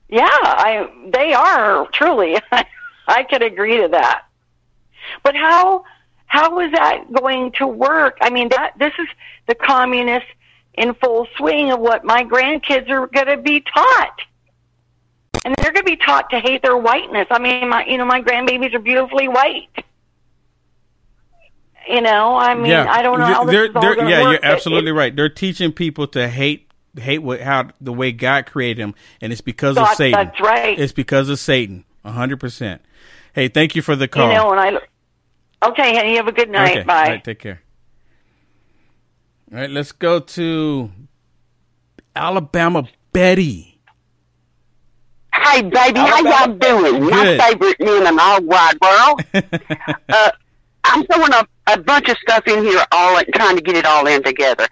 Yeah, 0.09 0.27
I 0.27 0.87
they 1.13 1.33
are 1.33 1.87
truly. 1.93 2.37
I 3.07 3.23
could 3.23 3.41
agree 3.43 3.77
to 3.81 3.87
that. 3.89 4.23
But 5.23 5.35
how 5.35 5.85
how 6.25 6.59
is 6.59 6.71
that 6.73 7.05
going 7.13 7.51
to 7.59 7.67
work? 7.67 8.17
I 8.21 8.29
mean, 8.29 8.49
that 8.49 8.73
this 8.77 8.93
is 8.99 9.07
the 9.47 9.55
communists 9.55 10.29
in 10.73 10.93
full 10.95 11.27
swing 11.37 11.71
of 11.71 11.79
what 11.79 12.03
my 12.05 12.23
grandkids 12.23 12.89
are 12.89 13.07
going 13.07 13.27
to 13.27 13.37
be 13.37 13.61
taught. 13.61 14.19
And 15.43 15.55
they're 15.55 15.71
going 15.71 15.83
to 15.85 15.91
be 15.91 15.97
taught 15.97 16.29
to 16.29 16.39
hate 16.39 16.61
their 16.61 16.77
whiteness. 16.77 17.27
I 17.31 17.39
mean, 17.39 17.67
my 17.69 17.83
you 17.85 17.97
know, 17.97 18.05
my 18.05 18.21
grandbabies 18.21 18.73
are 18.75 18.79
beautifully 18.79 19.27
white. 19.27 19.69
You 21.89 22.01
know, 22.01 22.35
I 22.37 22.53
mean, 22.53 22.67
yeah, 22.67 22.85
I 22.87 23.01
don't 23.01 23.19
know 23.19 23.25
how 23.25 23.43
They're- 23.45 23.65
is 23.65 23.75
all 23.75 23.81
they're- 23.81 23.95
going 23.95 24.05
to 24.07 24.11
yeah, 24.11 24.19
work. 24.21 24.25
you're 24.27 24.35
It- 24.35 24.43
absolutely 24.43 24.91
right. 24.91 25.15
They're 25.15 25.29
teaching 25.29 25.71
people 25.71 26.05
to 26.07 26.27
hate 26.29 26.67
hate 26.99 27.19
what 27.19 27.41
how 27.41 27.69
the 27.79 27.91
way 27.93 28.11
God 28.11 28.45
created 28.45 28.83
them, 28.83 28.93
and 29.19 29.31
it's 29.31 29.41
because 29.41 29.77
of 29.77 29.87
Satan. 29.89 30.11
that's 30.25 30.39
right. 30.39 30.77
It's 30.77 30.93
because 30.93 31.27
of 31.29 31.39
Satan. 31.39 31.85
hundred 32.05 32.39
percent. 32.39 32.81
Hey, 33.33 33.47
thank 33.47 33.75
you 33.75 33.81
for 33.81 33.95
the 33.95 34.07
call. 34.07 34.27
You 34.29 34.35
know, 34.35 34.51
and 34.51 34.59
I. 34.77 35.67
Okay, 35.67 35.95
honey, 35.95 36.11
you 36.11 36.17
have 36.17 36.27
a 36.27 36.31
good 36.31 36.49
night. 36.49 36.77
Okay. 36.77 36.83
Bye. 36.83 37.07
Right, 37.09 37.23
take 37.23 37.39
care. 37.39 37.61
All 39.51 39.57
right, 39.59 39.69
let's 39.69 39.91
go 39.91 40.19
to 40.19 40.91
Alabama 42.15 42.83
Betty. 43.13 43.70
Hey, 45.43 45.61
baby, 45.63 45.99
how 45.99 46.21
y'all 46.21 46.55
doing? 46.55 47.01
Good. 47.01 47.11
My 47.11 47.37
favorite 47.37 47.79
man 47.79 48.07
in 48.07 48.19
all 48.19 48.41
wide 48.41 48.77
world. 48.81 49.21
uh, 50.09 50.31
I'm 50.83 51.05
throwing 51.05 51.33
a, 51.33 51.47
a 51.67 51.79
bunch 51.79 52.09
of 52.09 52.17
stuff 52.17 52.47
in 52.47 52.63
here, 52.63 52.83
all 52.91 53.17
in- 53.17 53.25
trying 53.33 53.55
to 53.55 53.61
get 53.61 53.75
it 53.75 53.85
all 53.85 54.05
in 54.07 54.23
together. 54.23 54.67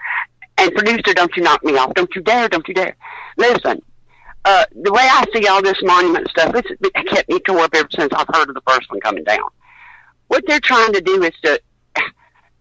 And 0.58 0.74
producer, 0.74 1.14
don't 1.14 1.36
you 1.36 1.44
knock 1.44 1.64
me 1.64 1.78
off? 1.78 1.94
Don't 1.94 2.14
you 2.16 2.22
dare! 2.22 2.50
Don't 2.50 2.68
you 2.68 2.74
dare! 2.74 2.96
Listen, 3.38 3.82
uh, 4.46 4.66
the 4.72 4.92
way 4.92 5.04
I 5.04 5.26
see 5.34 5.48
all 5.48 5.62
this 5.62 5.82
monument 5.82 6.30
stuff, 6.30 6.54
it's 6.56 6.70
it 6.70 7.08
kept 7.08 7.30
me 7.30 7.40
tore 7.40 7.62
up 7.62 7.74
ever 7.74 7.88
since 7.92 8.12
I've 8.14 8.28
heard 8.28 8.50
of 8.50 8.56
the 8.56 8.62
first 8.68 8.90
one 8.92 9.00
coming 9.00 9.24
down. 9.24 9.48
What 10.28 10.44
they're 10.46 10.60
trying 10.60 10.94
to 10.94 11.02
do 11.02 11.24
is 11.24 11.34
to 11.44 11.62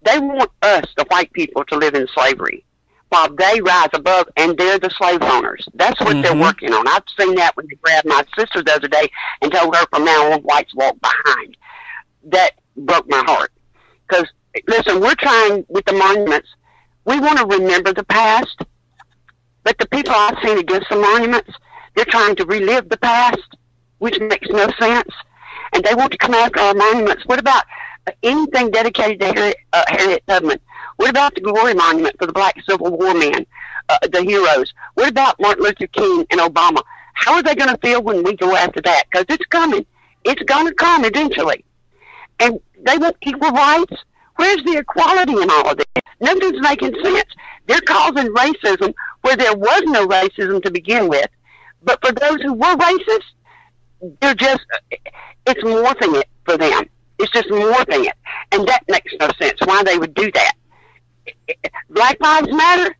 they 0.02 0.18
want 0.18 0.50
us, 0.62 0.84
the 0.96 1.04
white 1.08 1.32
people, 1.32 1.64
to 1.64 1.76
live 1.76 1.94
in 1.94 2.06
slavery 2.14 2.64
while 3.10 3.28
they 3.34 3.60
rise 3.60 3.88
above 3.94 4.28
and 4.36 4.56
they're 4.58 4.78
the 4.78 4.90
slave 4.90 5.22
owners. 5.22 5.66
That's 5.74 5.98
what 6.00 6.22
they're 6.22 6.32
Mhm. 6.32 6.42
working 6.42 6.72
on. 6.72 6.86
I've 6.88 7.04
seen 7.18 7.34
that 7.36 7.56
when 7.56 7.66
they 7.68 7.76
grabbed 7.76 8.06
my 8.06 8.24
sister 8.38 8.62
the 8.62 8.74
other 8.74 8.88
day 8.88 9.10
and 9.40 9.52
told 9.52 9.74
her 9.74 9.86
from 9.90 10.04
now 10.04 10.32
on 10.32 10.40
whites 10.42 10.74
walk 10.74 10.96
behind. 11.00 11.56
That 12.24 12.52
broke 12.76 13.08
my 13.08 13.22
heart. 13.26 13.52
Because, 14.06 14.26
listen, 14.66 15.00
we're 15.00 15.14
trying 15.14 15.64
with 15.68 15.84
the 15.86 15.92
monuments, 15.92 16.48
we 17.04 17.18
want 17.18 17.38
to 17.38 17.46
remember 17.46 17.92
the 17.92 18.04
past, 18.04 18.56
but 19.64 19.78
the 19.78 19.88
people 19.88 20.14
I've 20.14 20.38
seen 20.42 20.58
against 20.58 20.88
the 20.90 20.96
monuments, 20.96 21.50
they're 21.94 22.04
trying 22.04 22.36
to 22.36 22.44
relive 22.46 22.88
the 22.88 22.98
past, 22.98 23.56
which 23.98 24.18
makes 24.20 24.48
no 24.48 24.70
sense. 24.78 25.10
And 25.72 25.84
they 25.84 25.94
want 25.94 26.12
to 26.12 26.18
come 26.18 26.34
after 26.34 26.60
our 26.60 26.74
monuments. 26.74 27.24
What 27.26 27.38
about 27.38 27.64
uh, 28.06 28.12
anything 28.22 28.70
dedicated 28.70 29.20
to 29.20 29.26
Harriet, 29.32 29.56
uh, 29.72 29.84
Harriet 29.88 30.22
Tubman? 30.26 30.60
What 30.98 31.10
about 31.10 31.36
the 31.36 31.40
Glory 31.40 31.74
Monument 31.74 32.18
for 32.18 32.26
the 32.26 32.32
Black 32.32 32.56
Civil 32.68 32.90
War 32.90 33.14
men, 33.14 33.46
uh, 33.88 33.98
the 34.12 34.22
heroes? 34.22 34.74
What 34.94 35.08
about 35.08 35.40
Martin 35.40 35.62
Luther 35.62 35.86
King 35.86 36.26
and 36.30 36.40
Obama? 36.40 36.82
How 37.14 37.34
are 37.34 37.42
they 37.42 37.54
going 37.54 37.70
to 37.70 37.78
feel 37.78 38.02
when 38.02 38.24
we 38.24 38.34
go 38.34 38.56
after 38.56 38.80
that? 38.82 39.04
Because 39.10 39.24
it's 39.28 39.46
coming. 39.46 39.86
It's 40.24 40.42
going 40.42 40.66
to 40.66 40.74
come 40.74 41.04
eventually. 41.04 41.64
And 42.40 42.60
they 42.80 42.98
want 42.98 43.16
equal 43.22 43.50
rights. 43.50 43.94
Where's 44.36 44.62
the 44.64 44.78
equality 44.78 45.40
in 45.40 45.48
all 45.48 45.70
of 45.70 45.76
this? 45.76 46.02
Nothing's 46.20 46.60
making 46.60 46.94
sense. 47.02 47.30
They're 47.66 47.80
causing 47.82 48.34
racism 48.34 48.92
where 49.22 49.36
there 49.36 49.56
was 49.56 49.82
no 49.86 50.08
racism 50.08 50.60
to 50.64 50.70
begin 50.70 51.08
with. 51.08 51.28
But 51.84 52.04
for 52.04 52.10
those 52.12 52.42
who 52.42 52.54
were 52.54 52.74
racist, 52.74 53.22
they're 54.20 54.34
just, 54.34 54.66
it's 55.46 55.62
morphing 55.62 56.20
it 56.20 56.28
for 56.44 56.56
them. 56.56 56.88
It's 57.20 57.30
just 57.30 57.48
morphing 57.50 58.06
it. 58.06 58.14
And 58.50 58.66
that 58.66 58.82
makes 58.88 59.12
no 59.20 59.28
sense 59.40 59.60
why 59.64 59.84
they 59.84 59.96
would 59.96 60.14
do 60.14 60.30
that. 60.32 60.54
Black 61.90 62.20
Lives 62.20 62.52
Matter 62.52 62.96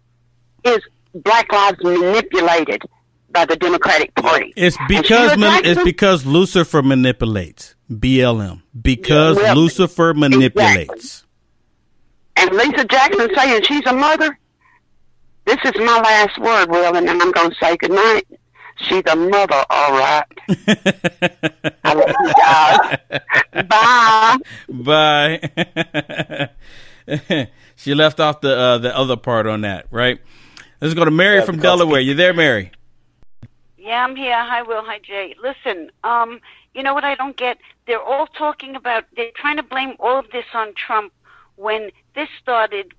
is 0.64 0.78
Black 1.14 1.50
Lives 1.52 1.78
manipulated 1.82 2.82
by 3.30 3.44
the 3.44 3.56
Democratic 3.56 4.14
Party. 4.14 4.52
It's 4.56 4.76
because 4.88 5.36
man, 5.36 5.64
it's 5.64 5.82
because 5.82 6.24
Lucifer 6.26 6.82
manipulates 6.82 7.74
BLM 7.90 8.62
because 8.80 9.36
well, 9.36 9.56
Lucifer 9.56 10.14
manipulates. 10.14 11.24
And 12.36 12.50
Lisa 12.52 12.84
Jackson 12.84 13.28
saying 13.34 13.62
she's 13.64 13.86
a 13.86 13.92
mother. 13.92 14.38
This 15.44 15.58
is 15.64 15.72
my 15.76 15.98
last 16.00 16.38
word, 16.38 16.70
Will, 16.70 16.94
and 16.94 17.08
then 17.08 17.20
I'm 17.20 17.32
going 17.32 17.50
to 17.50 17.56
say 17.60 17.76
goodnight. 17.76 18.26
She's 18.82 19.02
a 19.10 19.16
mother, 19.16 19.64
all 19.70 19.92
right. 19.92 20.24
I 21.84 21.94
love 21.94 22.14
you 22.20 22.32
guys. 22.38 22.98
Bye. 24.70 25.40
Bye. 27.08 27.48
she 27.78 27.94
left 27.94 28.18
off 28.18 28.40
the 28.40 28.54
uh, 28.54 28.78
the 28.78 28.94
other 28.94 29.16
part 29.16 29.46
on 29.46 29.60
that, 29.62 29.86
right? 29.90 30.20
Let's 30.80 30.94
go 30.94 31.04
to 31.04 31.10
Mary 31.10 31.38
Yeah, 31.38 31.44
from 31.44 31.58
Delaware. 31.58 32.00
You 32.00 32.14
there, 32.14 32.34
Mary? 32.34 32.72
Yeah, 33.76 34.04
I'm 34.04 34.16
here. 34.16 34.36
Hi, 34.36 34.62
Will. 34.62 34.82
Hi, 34.84 34.98
Jay. 34.98 35.34
Listen, 35.42 35.90
um, 36.04 36.40
you 36.74 36.82
know 36.82 36.92
what 36.92 37.04
I 37.04 37.14
don't 37.14 37.36
get? 37.36 37.58
They're 37.86 38.02
all 38.02 38.26
talking 38.26 38.76
about, 38.76 39.04
they're 39.16 39.30
trying 39.34 39.56
to 39.56 39.62
blame 39.62 39.94
all 39.98 40.18
of 40.18 40.26
this 40.30 40.44
on 40.54 40.74
Trump 40.74 41.12
when 41.56 41.90
this 42.14 42.28
started, 42.40 42.92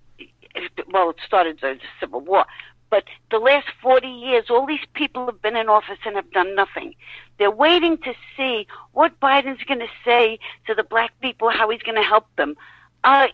well, 0.91 1.11
it 1.11 1.17
started 1.25 1.59
during 1.59 1.77
the 1.77 1.83
Civil 1.99 2.21
War, 2.21 2.45
but 2.89 3.03
the 3.31 3.37
last 3.37 3.67
40 3.81 4.07
years, 4.07 4.45
all 4.49 4.65
these 4.65 4.85
people 4.93 5.25
have 5.27 5.41
been 5.41 5.55
in 5.55 5.69
office 5.69 5.99
and 6.05 6.15
have 6.15 6.31
done 6.31 6.55
nothing. 6.55 6.95
They're 7.37 7.51
waiting 7.51 7.97
to 7.99 8.13
see 8.35 8.65
what 8.93 9.19
Biden's 9.19 9.63
going 9.63 9.79
to 9.79 9.87
say 10.03 10.39
to 10.67 10.73
the 10.73 10.83
black 10.83 11.11
people, 11.21 11.49
how 11.49 11.69
he's 11.69 11.83
going 11.83 12.01
to 12.01 12.07
help 12.07 12.25
them. 12.35 12.55
Uh, 13.03 13.27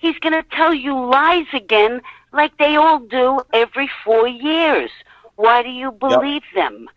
he's 0.00 0.18
going 0.18 0.32
to 0.32 0.42
tell 0.50 0.74
you 0.74 0.98
lies 0.98 1.46
again, 1.52 2.02
like 2.32 2.56
they 2.58 2.74
all 2.76 2.98
do 2.98 3.40
every 3.52 3.88
four 4.04 4.26
years. 4.26 4.90
Why 5.36 5.62
do 5.62 5.70
you 5.70 5.92
believe 5.92 6.42
them? 6.54 6.88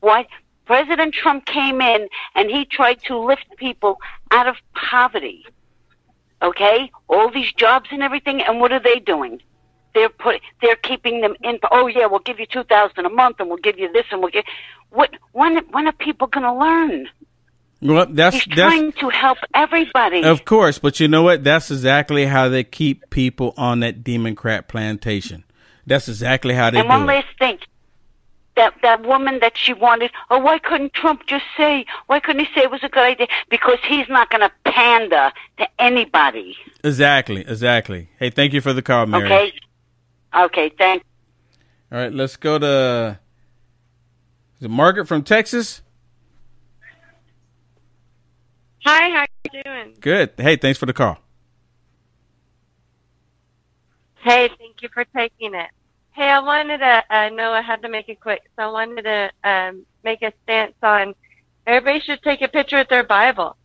Why? 0.00 0.26
President 0.66 1.12
Trump 1.14 1.44
came 1.44 1.82
in 1.82 2.08
and 2.34 2.50
he 2.50 2.64
tried 2.64 3.02
to 3.02 3.18
lift 3.18 3.44
people 3.58 3.98
out 4.30 4.48
of 4.48 4.56
poverty. 4.74 5.44
Okay? 6.40 6.90
All 7.08 7.30
these 7.30 7.52
jobs 7.52 7.90
and 7.92 8.02
everything, 8.02 8.40
and 8.40 8.60
what 8.60 8.72
are 8.72 8.80
they 8.80 8.98
doing? 8.98 9.42
They're 9.94 10.08
put, 10.08 10.40
they're 10.60 10.76
keeping 10.76 11.20
them 11.20 11.36
in. 11.42 11.58
Oh 11.70 11.86
yeah, 11.86 12.06
we'll 12.06 12.18
give 12.20 12.40
you 12.40 12.46
two 12.46 12.64
thousand 12.64 13.06
a 13.06 13.10
month, 13.10 13.36
and 13.38 13.48
we'll 13.48 13.58
give 13.58 13.78
you 13.78 13.92
this, 13.92 14.06
and 14.10 14.20
we'll 14.20 14.32
get. 14.32 14.44
What? 14.90 15.10
When? 15.32 15.58
When 15.70 15.86
are 15.86 15.92
people 15.92 16.26
going 16.26 16.42
to 16.42 16.52
learn? 16.52 17.08
Well, 17.84 18.06
that's 18.08 18.36
He's 18.36 18.56
that's 18.56 18.74
trying 18.74 18.92
to 18.92 19.10
help 19.10 19.36
everybody. 19.52 20.24
of 20.24 20.46
course, 20.46 20.78
but 20.78 21.00
you 21.00 21.06
know 21.06 21.22
what? 21.22 21.44
That's 21.44 21.70
exactly 21.70 22.24
how 22.24 22.48
they 22.48 22.64
keep 22.64 23.10
people 23.10 23.52
on 23.58 23.80
that 23.80 24.02
Democrat 24.02 24.68
plantation. 24.68 25.44
That's 25.86 26.08
exactly 26.08 26.54
how 26.54 26.70
they 26.70 26.78
do. 26.78 26.80
and 26.80 26.88
one 26.88 27.04
last 27.06 27.26
thing. 27.38 27.58
That 28.56 28.72
that 28.82 29.04
woman 29.04 29.40
that 29.40 29.58
she 29.58 29.74
wanted. 29.74 30.12
Oh, 30.30 30.38
why 30.38 30.58
couldn't 30.60 30.94
Trump 30.94 31.26
just 31.26 31.44
say? 31.58 31.84
Why 32.06 32.20
couldn't 32.20 32.46
he 32.46 32.54
say 32.54 32.62
it 32.62 32.70
was 32.70 32.82
a 32.84 32.88
good 32.88 33.02
idea? 33.02 33.26
Because 33.50 33.78
he's 33.86 34.08
not 34.08 34.30
going 34.30 34.40
to 34.48 34.52
pander 34.70 35.30
to 35.58 35.68
anybody. 35.78 36.56
Exactly, 36.82 37.42
exactly. 37.42 38.08
Hey, 38.18 38.30
thank 38.30 38.54
you 38.54 38.60
for 38.62 38.72
the 38.72 38.80
call, 38.80 39.04
Mary. 39.06 39.26
Okay. 39.26 39.52
Okay. 40.34 40.70
Thank. 40.78 41.02
All 41.92 41.98
right, 41.98 42.12
let's 42.12 42.36
go 42.36 42.58
to 42.58 43.18
is 44.58 44.64
it 44.64 44.70
Margaret 44.70 45.06
from 45.06 45.22
Texas. 45.22 45.82
Hi, 48.84 49.08
how 49.10 49.24
you 49.52 49.62
doing? 49.62 49.94
Good. 50.00 50.32
Hey, 50.36 50.56
thanks 50.56 50.78
for 50.78 50.86
the 50.86 50.92
call. 50.92 51.18
Hey, 54.16 54.50
thank 54.58 54.82
you 54.82 54.88
for 54.92 55.04
taking 55.16 55.54
it. 55.54 55.70
Hey, 56.12 56.28
I 56.28 56.40
wanted 56.40 56.78
to 56.78 57.04
uh, 57.10 57.28
know 57.30 57.52
I 57.52 57.62
had 57.62 57.82
to 57.82 57.88
make 57.88 58.08
it 58.08 58.20
quick, 58.20 58.42
so 58.56 58.62
I 58.62 58.66
wanted 58.68 59.02
to 59.02 59.30
um, 59.42 59.86
make 60.04 60.22
a 60.22 60.32
stance 60.42 60.74
on 60.82 61.14
everybody 61.66 62.00
should 62.00 62.22
take 62.22 62.42
a 62.42 62.48
picture 62.48 62.78
with 62.78 62.88
their 62.88 63.04
Bible. 63.04 63.56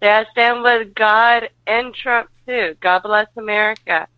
They 0.00 0.24
stand 0.32 0.62
with 0.62 0.92
God 0.94 1.48
and 1.66 1.94
Trump 1.94 2.28
too. 2.46 2.76
God 2.80 3.04
bless 3.04 3.28
America, 3.36 4.08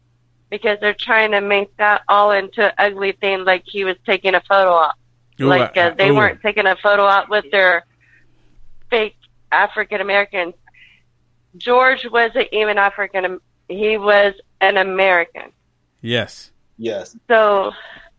because 0.50 0.78
they're 0.80 0.96
trying 0.98 1.32
to 1.32 1.40
make 1.40 1.76
that 1.76 2.02
all 2.08 2.32
into 2.32 2.64
an 2.64 2.72
ugly 2.78 3.12
thing, 3.12 3.44
like 3.44 3.62
he 3.66 3.84
was 3.84 3.96
taking 4.06 4.34
a 4.34 4.42
photo 4.48 4.70
op. 4.70 4.96
Ooh, 5.40 5.46
like 5.46 5.76
uh, 5.76 5.94
they 5.96 6.10
ooh. 6.10 6.14
weren't 6.16 6.40
taking 6.40 6.66
a 6.66 6.76
photo 6.76 7.04
op 7.04 7.28
with 7.28 7.44
their 7.52 7.84
fake 8.90 9.16
African 9.52 10.00
Americans. 10.00 10.54
George 11.56 12.06
wasn't 12.10 12.48
even 12.52 12.78
African. 12.78 13.38
He 13.68 13.96
was 13.96 14.34
an 14.60 14.76
American. 14.76 15.52
Yes. 16.00 16.50
Yes. 16.78 17.16
So, 17.28 17.72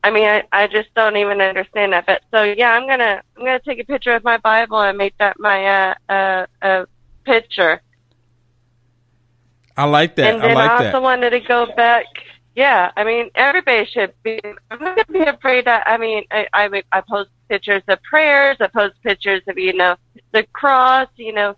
I 0.04 0.12
mean, 0.12 0.28
I, 0.28 0.44
I 0.52 0.68
just 0.68 0.94
don't 0.95 1.18
even 1.18 1.41
understand 1.41 1.94
that. 1.94 2.06
But 2.06 2.22
so, 2.32 2.44
yeah, 2.44 2.72
I'm 2.72 2.88
gonna 2.88 3.22
I'm 3.36 3.45
gonna 3.45 3.60
take 3.60 3.80
a 3.80 3.86
picture 3.86 4.14
of 4.14 4.24
my 4.24 4.38
Bible 4.38 4.82
and 4.82 4.98
make 4.98 5.18
that 5.20 5.40
my 5.40 5.66
uh 5.66 5.95
uh, 6.10 6.45
uh 6.62 6.86
picture. 7.26 7.82
I 9.76 9.86
like 9.86 10.16
that. 10.16 10.34
and 10.34 10.44
I 10.44 10.48
then 10.48 10.56
like 10.56 10.72
also 10.72 10.84
that. 10.84 11.02
wanted 11.02 11.30
to 11.32 11.40
go 11.40 11.68
back. 11.76 12.06
Yeah, 12.56 12.91
I 12.98 13.04
mean, 13.04 13.30
everybody 13.36 13.86
should 13.86 14.14
be. 14.24 14.40
I'm 14.72 14.84
not 14.84 14.95
gonna 14.95 15.26
be 15.26 15.30
afraid 15.30 15.66
that. 15.66 15.84
I 15.86 15.98
mean, 15.98 16.24
I 16.32 16.48
I, 16.54 16.84
I 16.91 17.02
post 17.02 17.30
pictures 17.48 17.84
of 17.88 18.02
prayers. 18.02 18.58
I 18.60 18.68
post 18.68 18.95
pictures 19.04 19.41
of 19.48 19.58
you 19.60 19.74
know 19.74 19.95
the 20.38 20.47
cross. 20.53 21.09
You 21.15 21.34
know, 21.34 21.49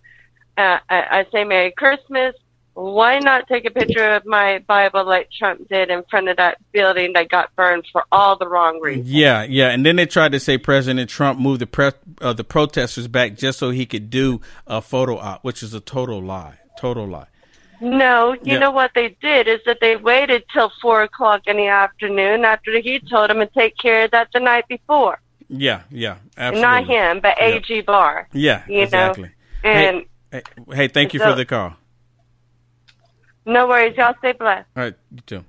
uh, 0.58 0.80
I, 0.90 1.20
I 1.20 1.26
say 1.32 1.44
Merry 1.44 1.72
Christmas. 1.72 2.36
Why 2.74 3.20
not 3.20 3.48
take 3.50 3.66
a 3.66 3.72
picture 3.72 4.10
of 4.16 4.26
my 4.26 4.60
Bible 4.60 5.04
like 5.04 5.30
Trump 5.38 5.68
did 5.68 5.90
in 5.90 6.04
front 6.10 6.30
of 6.30 6.38
that 6.38 6.58
building 6.72 7.12
that 7.14 7.28
got 7.28 7.54
burned 7.58 7.86
for 7.92 8.06
all 8.10 8.38
the 8.38 8.48
wrong 8.48 8.80
reasons? 8.80 9.12
Yeah, 9.12 9.44
yeah, 9.44 9.70
and 9.72 9.86
then 9.86 9.98
they 9.98 10.06
tried 10.06 10.32
to 10.32 10.40
say 10.40 10.58
President 10.58 11.10
Trump 11.10 11.40
moved 11.40 11.60
the 11.60 11.68
pre- 11.68 11.92
uh, 12.22 12.32
the 12.32 12.46
protesters 12.46 13.10
back 13.10 13.36
just 13.36 13.60
so 13.60 13.72
he 13.72 13.86
could 13.86 14.10
do 14.10 14.40
a 14.66 14.82
photo 14.82 15.18
op, 15.18 15.44
which 15.44 15.62
is 15.62 15.74
a 15.74 15.82
total 15.82 16.22
lie. 16.22 16.58
Total 16.80 17.06
lie. 17.06 17.28
No, 17.82 18.34
you 18.34 18.54
Yeah. 18.54 18.60
know 18.60 18.72
what 18.72 18.92
they 18.96 19.10
did 19.22 19.48
is 19.50 19.60
that 19.66 19.80
they 19.82 19.98
waited 19.98 20.44
till 20.54 20.72
four 20.82 21.04
o'clock 21.04 21.42
in 21.48 21.58
the 21.58 21.68
afternoon 21.68 22.46
after 22.46 22.80
he 22.80 23.00
told 23.00 23.30
them 23.30 23.40
to 23.40 23.46
take 23.48 23.78
care 23.78 24.04
of 24.06 24.12
that 24.12 24.30
the 24.34 24.40
night 24.40 24.66
before. 24.70 25.20
Yeah, 25.50 25.82
yeah, 25.90 26.18
absolutely. 26.38 26.62
Not 26.62 26.86
him, 26.86 27.20
but 27.22 27.42
AG 27.42 27.82
Barr. 27.82 28.28
Yeah, 28.34 28.64
you 28.68 28.82
exactly. 28.84 29.32
know. 29.64 29.70
And 29.70 30.06
Hey, 30.32 30.44
hey, 30.72 30.88
thank 30.88 31.14
you 31.14 31.20
So- 31.20 31.32
for 31.32 31.36
the 31.36 31.44
call. 31.46 31.74
no 33.46 33.68
worries, 33.68 33.98
y'all 33.98 34.14
stay 34.20 34.34
blessed. 34.34 34.68
All 34.78 34.84
right, 34.84 34.94
you 35.12 35.22
too. 35.26 35.44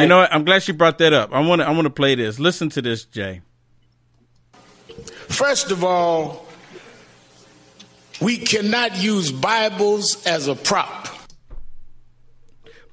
you 0.00 0.06
know 0.06 0.18
what? 0.18 0.32
I'm 0.32 0.44
glad 0.46 0.66
you 0.66 0.72
brought 0.74 0.96
that 0.98 1.12
up. 1.12 1.30
I 1.34 1.40
want 1.40 1.60
to. 1.60 1.68
I 1.68 1.70
want 1.72 1.84
to 1.84 1.90
play 1.90 2.14
this. 2.14 2.38
Listen 2.40 2.70
to 2.70 2.80
this, 2.80 3.04
Jay. 3.04 3.42
First 5.28 5.70
of 5.70 5.84
all, 5.84 6.46
we 8.20 8.38
cannot 8.38 8.96
use 8.96 9.30
Bibles 9.30 10.24
as 10.26 10.46
a 10.48 10.54
prop. 10.54 11.08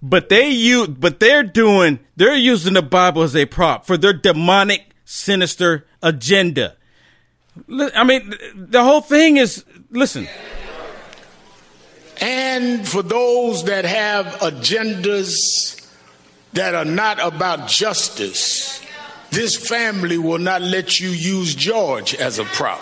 But 0.02 0.28
they 0.30 0.50
use. 0.50 0.90
But 0.90 1.20
they're 1.22 1.44
doing. 1.44 2.00
They're 2.18 2.36
using 2.36 2.74
the 2.74 2.82
Bible 2.82 3.22
as 3.24 3.36
a 3.38 3.46
prop 3.46 3.86
for 3.86 3.96
their 3.98 4.12
demonic, 4.14 4.92
sinister 5.06 5.86
agenda. 6.02 6.76
I 7.96 8.04
mean, 8.04 8.34
the 8.56 8.84
whole 8.84 9.02
thing 9.02 9.38
is. 9.38 9.66
Listen. 9.92 10.28
And 12.22 12.88
for 12.88 13.02
those 13.02 13.64
that 13.66 13.86
have 13.86 14.26
agendas 14.42 15.88
that 16.54 16.76
are 16.76 16.86
not 16.86 17.20
about 17.26 17.68
justice, 17.70 18.86
this 19.32 19.56
family 19.56 20.18
will 20.18 20.38
not 20.38 20.62
let 20.62 21.00
you 21.00 21.10
use 21.10 21.56
George 21.56 22.14
as 22.16 22.40
a 22.40 22.44
prop. 22.44 22.82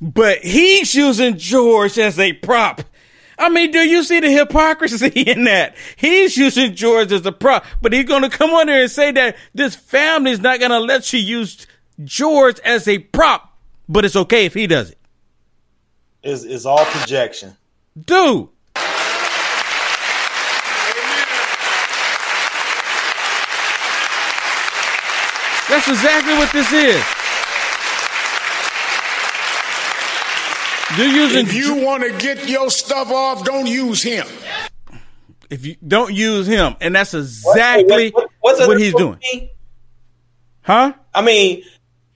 But 0.00 0.38
he's 0.38 0.94
using 0.94 1.36
George 1.36 1.98
as 1.98 2.18
a 2.18 2.32
prop. 2.32 2.82
I 3.38 3.48
mean, 3.48 3.70
do 3.70 3.78
you 3.78 4.02
see 4.02 4.20
the 4.20 4.30
hypocrisy 4.30 5.06
in 5.22 5.44
that? 5.44 5.74
He's 5.96 6.36
using 6.36 6.74
George 6.74 7.10
as 7.10 7.24
a 7.24 7.32
prop, 7.32 7.64
but 7.80 7.92
he's 7.92 8.04
going 8.04 8.22
to 8.22 8.28
come 8.28 8.50
on 8.50 8.66
there 8.66 8.82
and 8.82 8.90
say 8.90 9.12
that 9.12 9.36
this 9.54 9.74
family 9.74 10.32
is 10.32 10.40
not 10.40 10.58
going 10.58 10.70
to 10.70 10.78
let 10.78 11.12
you 11.12 11.18
use 11.18 11.66
George 12.04 12.58
as 12.60 12.86
a 12.88 12.98
prop, 12.98 13.56
but 13.88 14.04
it's 14.04 14.16
okay 14.16 14.46
if 14.46 14.54
he 14.54 14.66
does 14.66 14.90
it. 14.90 14.98
It's, 16.22 16.44
it's 16.44 16.64
all 16.66 16.84
projection. 16.84 17.56
Dude. 18.04 18.48
That's 25.68 25.86
exactly 25.88 26.34
what 26.34 26.52
this 26.52 26.72
is. 26.72 27.02
They're 30.96 31.14
using 31.14 31.46
If 31.46 31.54
you 31.54 31.76
want 31.86 32.02
to 32.02 32.10
get 32.18 32.48
your 32.48 32.68
stuff 32.70 33.10
off, 33.12 33.44
don't 33.44 33.66
use 33.68 34.02
him. 34.02 34.26
if 35.48 35.64
you 35.64 35.76
don't 35.86 36.12
use 36.12 36.46
him, 36.48 36.74
and 36.80 36.94
that's 36.94 37.14
exactly 37.14 38.10
What- 38.10 38.28
what's 38.40 38.58
the 38.60 38.66
what 38.68 38.80
he's 38.80 38.92
difference 38.94 39.24
doing. 39.30 39.48
Huh? 40.62 40.92
I 41.14 41.22
mean, 41.22 41.62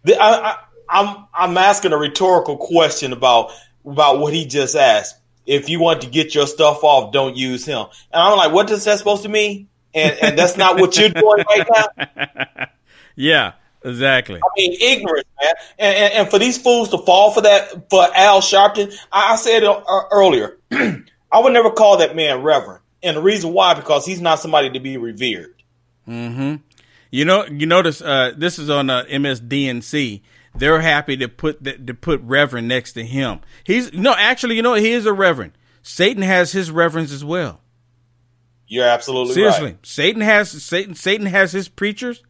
the, 0.05 0.21
I, 0.21 0.53
I, 0.53 0.59
I'm 0.89 1.27
I'm 1.35 1.59
asking 1.59 1.93
a 1.93 1.97
rhetorical 1.97 2.57
question 2.57 3.13
about 3.13 3.51
about 3.85 4.19
what 4.19 4.33
he 4.33 4.47
just 4.47 4.77
asked. 4.77 5.17
If 5.47 5.69
you 5.69 5.79
want 5.81 6.03
to 6.03 6.09
get 6.09 6.35
your 6.35 6.47
stuff 6.47 6.83
off, 6.85 7.13
don't 7.13 7.37
use 7.37 7.67
him. 7.67 7.87
And 8.13 8.23
I'm 8.23 8.37
like, 8.37 8.53
what 8.53 8.71
is 8.71 8.85
that 8.85 8.99
supposed 8.99 9.25
to 9.25 9.29
mean? 9.29 9.69
And 9.93 10.17
and 10.23 10.39
that's 10.39 10.57
not 10.57 10.79
what 10.79 10.97
you're 10.97 11.11
doing 11.11 11.45
right 11.49 11.69
now. 11.71 12.67
Yeah, 13.17 13.53
exactly. 13.85 14.41
I 14.43 14.49
mean, 14.57 14.73
ignorance, 14.81 15.29
man. 15.41 15.55
And, 15.79 15.97
and, 15.97 16.15
and 16.15 16.29
for 16.29 16.39
these 16.39 16.59
fools 16.61 16.89
to 16.91 16.99
fall 16.99 17.31
for 17.31 17.43
that, 17.43 17.89
for 17.91 18.05
Al 18.15 18.41
Sharpton, 18.41 18.93
I, 19.13 19.35
I 19.35 19.37
said 19.37 19.63
uh, 19.63 19.81
earlier. 20.11 20.59
I 20.73 21.39
would 21.41 21.53
never 21.53 21.71
call 21.71 21.99
that 21.99 22.15
man 22.17 22.43
reverend, 22.43 22.81
and 23.03 23.17
the 23.17 23.23
reason 23.23 23.53
why 23.53 23.75
because 23.75 24.07
he's 24.07 24.21
not 24.21 24.41
somebody 24.41 24.71
to 24.71 24.81
be 24.81 24.97
revered. 24.97 25.55
hmm 26.07 26.57
You 27.15 27.25
know, 27.25 27.47
you 27.47 27.67
notice 27.67 28.03
uh, 28.03 28.33
this 28.37 28.59
is 28.59 28.69
on 28.69 28.91
uh, 28.91 29.05
MSDNC. 29.05 30.21
They're 30.57 30.81
happy 30.81 31.17
to 31.19 31.29
put 31.29 31.63
that, 31.63 31.87
to 31.87 31.95
put 31.95 32.21
Reverend 32.23 32.67
next 32.67 32.95
to 32.95 33.05
him. 33.05 33.39
He's 33.63 33.93
no, 33.93 34.17
actually, 34.19 34.57
you 34.57 34.63
know, 34.63 34.75
he 34.75 34.91
is 34.91 35.07
a 35.07 35.13
Reverend. 35.13 35.53
Satan 35.81 36.25
has 36.25 36.51
his 36.51 36.73
reverends 36.73 37.13
as 37.13 37.25
well. 37.25 37.61
You're 38.67 38.87
absolutely 38.89 39.35
Seriously, 39.35 39.65
right. 39.65 39.87
Satan 39.87 40.23
has 40.23 40.51
Satan. 40.51 40.97
Satan 40.97 41.27
has 41.27 41.53
his 41.53 41.69
preachers. 41.69 42.25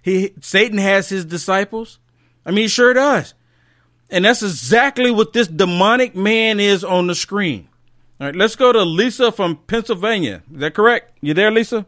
He 0.00 0.32
Satan 0.40 0.78
has 0.78 1.08
his 1.08 1.24
disciples. 1.24 1.98
I 2.46 2.50
mean, 2.52 2.62
he 2.62 2.68
sure 2.68 2.94
does. 2.94 3.34
And 4.10 4.24
that's 4.24 4.44
exactly 4.44 5.10
what 5.10 5.32
this 5.32 5.48
demonic 5.48 6.14
man 6.14 6.60
is 6.60 6.84
on 6.84 7.08
the 7.08 7.16
screen. 7.16 7.68
All 8.20 8.28
right, 8.28 8.36
let's 8.36 8.54
go 8.54 8.70
to 8.70 8.84
Lisa 8.84 9.32
from 9.32 9.56
Pennsylvania. 9.66 10.44
Is 10.54 10.60
that 10.60 10.74
correct? 10.74 11.18
You 11.20 11.34
there, 11.34 11.50
Lisa? 11.50 11.84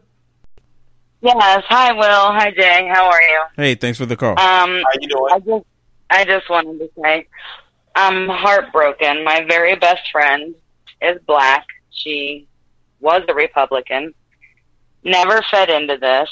Yes. 1.23 1.63
Hi, 1.69 1.93
Will. 1.93 2.33
Hi, 2.33 2.51
Jay. 2.51 2.85
How 2.91 3.09
are 3.09 3.21
you? 3.21 3.41
Hey, 3.55 3.75
thanks 3.75 3.97
for 3.97 4.05
the 4.05 4.17
call. 4.17 4.31
Um, 4.31 4.37
How 4.37 4.83
you 4.99 5.07
doing? 5.07 5.31
I 5.31 5.39
just, 5.39 5.65
I 6.09 6.25
just 6.25 6.49
wanted 6.49 6.79
to 6.79 6.89
say, 7.01 7.27
I'm 7.95 8.27
heartbroken. 8.27 9.23
My 9.23 9.45
very 9.47 9.77
best 9.77 10.01
friend 10.11 10.53
is 11.01 11.21
black. 11.25 11.65
She 11.91 12.45
was 12.99 13.21
a 13.29 13.33
Republican. 13.33 14.13
Never 15.05 15.41
fed 15.49 15.69
into 15.69 15.95
this. 15.95 16.29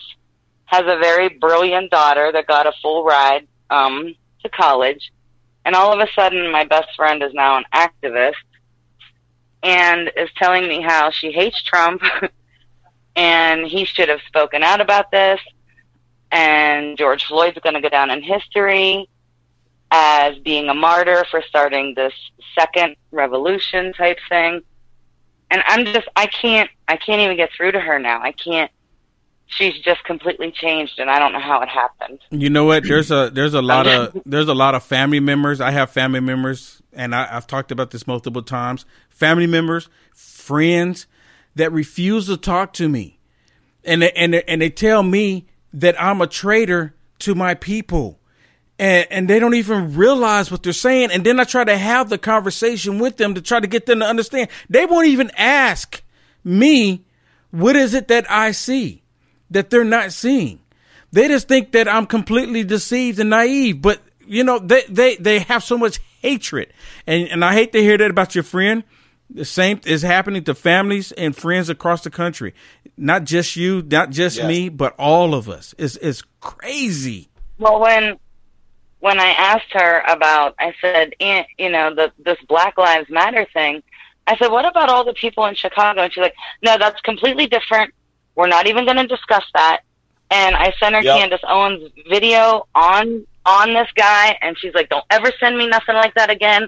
Has 0.65 0.81
a 0.81 0.99
very 0.99 1.30
brilliant 1.30 1.89
daughter 1.89 2.30
that 2.34 2.47
got 2.47 2.68
a 2.68 2.73
full 2.81 3.05
ride 3.05 3.47
um, 3.69 4.13
to 4.43 4.49
college, 4.49 5.13
and 5.63 5.73
all 5.73 5.93
of 5.93 6.05
a 6.05 6.11
sudden, 6.13 6.51
my 6.51 6.65
best 6.65 6.89
friend 6.97 7.23
is 7.23 7.34
now 7.34 7.57
an 7.57 7.63
activist 7.73 8.34
and 9.63 10.11
is 10.18 10.30
telling 10.38 10.68
me 10.68 10.81
how 10.81 11.11
she 11.11 11.31
hates 11.31 11.61
Trump 11.63 12.01
and 13.15 13.65
he 13.65 13.85
should 13.85 14.09
have 14.09 14.21
spoken 14.27 14.63
out 14.63 14.81
about 14.81 15.11
this 15.11 15.39
and 16.31 16.97
George 16.97 17.25
Floyd's 17.25 17.59
going 17.59 17.75
to 17.75 17.81
go 17.81 17.89
down 17.89 18.09
in 18.09 18.23
history 18.23 19.09
as 19.91 20.38
being 20.39 20.69
a 20.69 20.73
martyr 20.73 21.25
for 21.29 21.41
starting 21.41 21.93
this 21.95 22.13
second 22.57 22.95
revolution 23.11 23.93
type 23.93 24.17
thing. 24.29 24.61
And 25.49 25.61
I'm 25.65 25.85
just 25.85 26.07
I 26.15 26.27
can't 26.27 26.69
I 26.88 26.95
can't 26.95 27.21
even 27.21 27.35
get 27.35 27.49
through 27.55 27.73
to 27.73 27.79
her 27.79 27.99
now. 27.99 28.21
I 28.21 28.31
can't 28.31 28.71
she's 29.47 29.77
just 29.79 30.01
completely 30.05 30.49
changed 30.49 30.97
and 30.97 31.09
I 31.09 31.19
don't 31.19 31.33
know 31.33 31.41
how 31.41 31.61
it 31.61 31.67
happened. 31.67 32.19
You 32.31 32.49
know 32.49 32.63
what? 32.63 32.83
There's 32.85 33.11
a 33.11 33.29
there's 33.33 33.53
a 33.53 33.61
lot 33.61 33.85
of 33.88 34.21
there's 34.25 34.47
a 34.47 34.53
lot 34.53 34.75
of 34.75 34.83
family 34.83 35.19
members. 35.19 35.59
I 35.59 35.71
have 35.71 35.91
family 35.91 36.21
members, 36.21 36.81
and 36.93 37.13
I, 37.13 37.27
I've 37.35 37.47
talked 37.47 37.73
about 37.73 37.91
this 37.91 38.07
multiple 38.07 38.41
times. 38.41 38.85
Family 39.09 39.47
members, 39.47 39.89
friends 40.13 41.05
that 41.55 41.71
refuse 41.71 42.27
to 42.27 42.37
talk 42.37 42.73
to 42.73 42.87
me, 42.87 43.19
and 43.83 44.01
they, 44.01 44.11
and 44.11 44.35
and 44.35 44.61
they 44.61 44.69
tell 44.69 45.03
me 45.03 45.47
that 45.73 46.01
I'm 46.01 46.21
a 46.21 46.27
traitor 46.27 46.95
to 47.19 47.35
my 47.35 47.53
people. 47.53 48.19
And, 48.79 49.07
and 49.11 49.29
they 49.29 49.39
don't 49.39 49.53
even 49.53 49.95
realize 49.95 50.49
what 50.49 50.63
they're 50.63 50.73
saying. 50.73 51.11
And 51.11 51.23
then 51.23 51.39
I 51.39 51.43
try 51.43 51.63
to 51.63 51.77
have 51.77 52.09
the 52.09 52.17
conversation 52.17 52.97
with 52.97 53.17
them 53.17 53.35
to 53.35 53.41
try 53.41 53.59
to 53.59 53.67
get 53.67 53.85
them 53.85 53.99
to 53.99 54.05
understand. 54.05 54.49
They 54.69 54.87
won't 54.87 55.07
even 55.07 55.29
ask 55.37 56.01
me, 56.43 57.05
what 57.51 57.75
is 57.75 57.93
it 57.93 58.07
that 58.07 58.29
I 58.29 58.51
see 58.51 59.03
that 59.51 59.69
they're 59.69 59.83
not 59.83 60.13
seeing? 60.13 60.61
They 61.11 61.27
just 61.27 61.47
think 61.47 61.73
that 61.73 61.87
I'm 61.87 62.07
completely 62.07 62.63
deceived 62.63 63.19
and 63.19 63.29
naive. 63.29 63.81
But 63.81 64.01
you 64.25 64.43
know, 64.43 64.59
they 64.59 64.83
they 64.87 65.15
they 65.17 65.39
have 65.39 65.63
so 65.63 65.77
much 65.77 65.99
hatred, 66.21 66.71
and 67.05 67.27
and 67.27 67.43
I 67.43 67.53
hate 67.53 67.73
to 67.73 67.81
hear 67.81 67.97
that 67.97 68.09
about 68.09 68.33
your 68.33 68.43
friend. 68.43 68.83
The 69.33 69.45
same 69.45 69.79
is 69.85 70.01
happening 70.01 70.43
to 70.43 70.53
families 70.55 71.11
and 71.13 71.35
friends 71.35 71.69
across 71.69 72.03
the 72.03 72.09
country. 72.09 72.53
Not 72.97 73.23
just 73.23 73.55
you, 73.55 73.81
not 73.81 74.09
just 74.09 74.37
Yes. 74.37 74.47
me, 74.47 74.69
but 74.69 74.93
all 74.99 75.33
of 75.33 75.47
us. 75.49 75.73
It's 75.77 75.95
it's 75.97 76.21
crazy. 76.41 77.29
Well, 77.57 77.79
when 77.79 78.17
when 78.99 79.19
I 79.19 79.29
asked 79.31 79.71
her 79.71 80.01
about, 80.07 80.55
I 80.59 80.73
said, 80.81 81.13
eh, 81.19 81.43
you 81.57 81.69
know, 81.69 81.93
the 81.95 82.11
this 82.23 82.37
Black 82.47 82.77
Lives 82.77 83.09
Matter 83.09 83.47
thing. 83.53 83.81
I 84.27 84.37
said, 84.37 84.51
what 84.51 84.65
about 84.65 84.89
all 84.89 85.03
the 85.03 85.13
people 85.13 85.45
in 85.45 85.55
Chicago? 85.55 86.01
And 86.03 86.13
she's 86.13 86.21
like, 86.21 86.35
no, 86.61 86.77
that's 86.77 87.01
completely 87.01 87.47
different. 87.47 87.93
We're 88.35 88.47
not 88.47 88.67
even 88.67 88.85
going 88.85 88.97
to 88.97 89.07
discuss 89.07 89.43
that. 89.55 89.79
And 90.29 90.55
I 90.55 90.71
sent 90.79 90.95
her 90.95 91.01
Yep. 91.01 91.17
Candace 91.19 91.41
Owens' 91.47 91.89
video 92.09 92.67
on 92.75 93.25
on 93.45 93.73
this 93.73 93.87
guy, 93.95 94.37
and 94.41 94.57
she's 94.59 94.73
like, 94.75 94.89
don't 94.89 95.03
ever 95.09 95.31
send 95.39 95.57
me 95.57 95.67
nothing 95.67 95.95
like 95.95 96.13
that 96.15 96.29
again. 96.29 96.67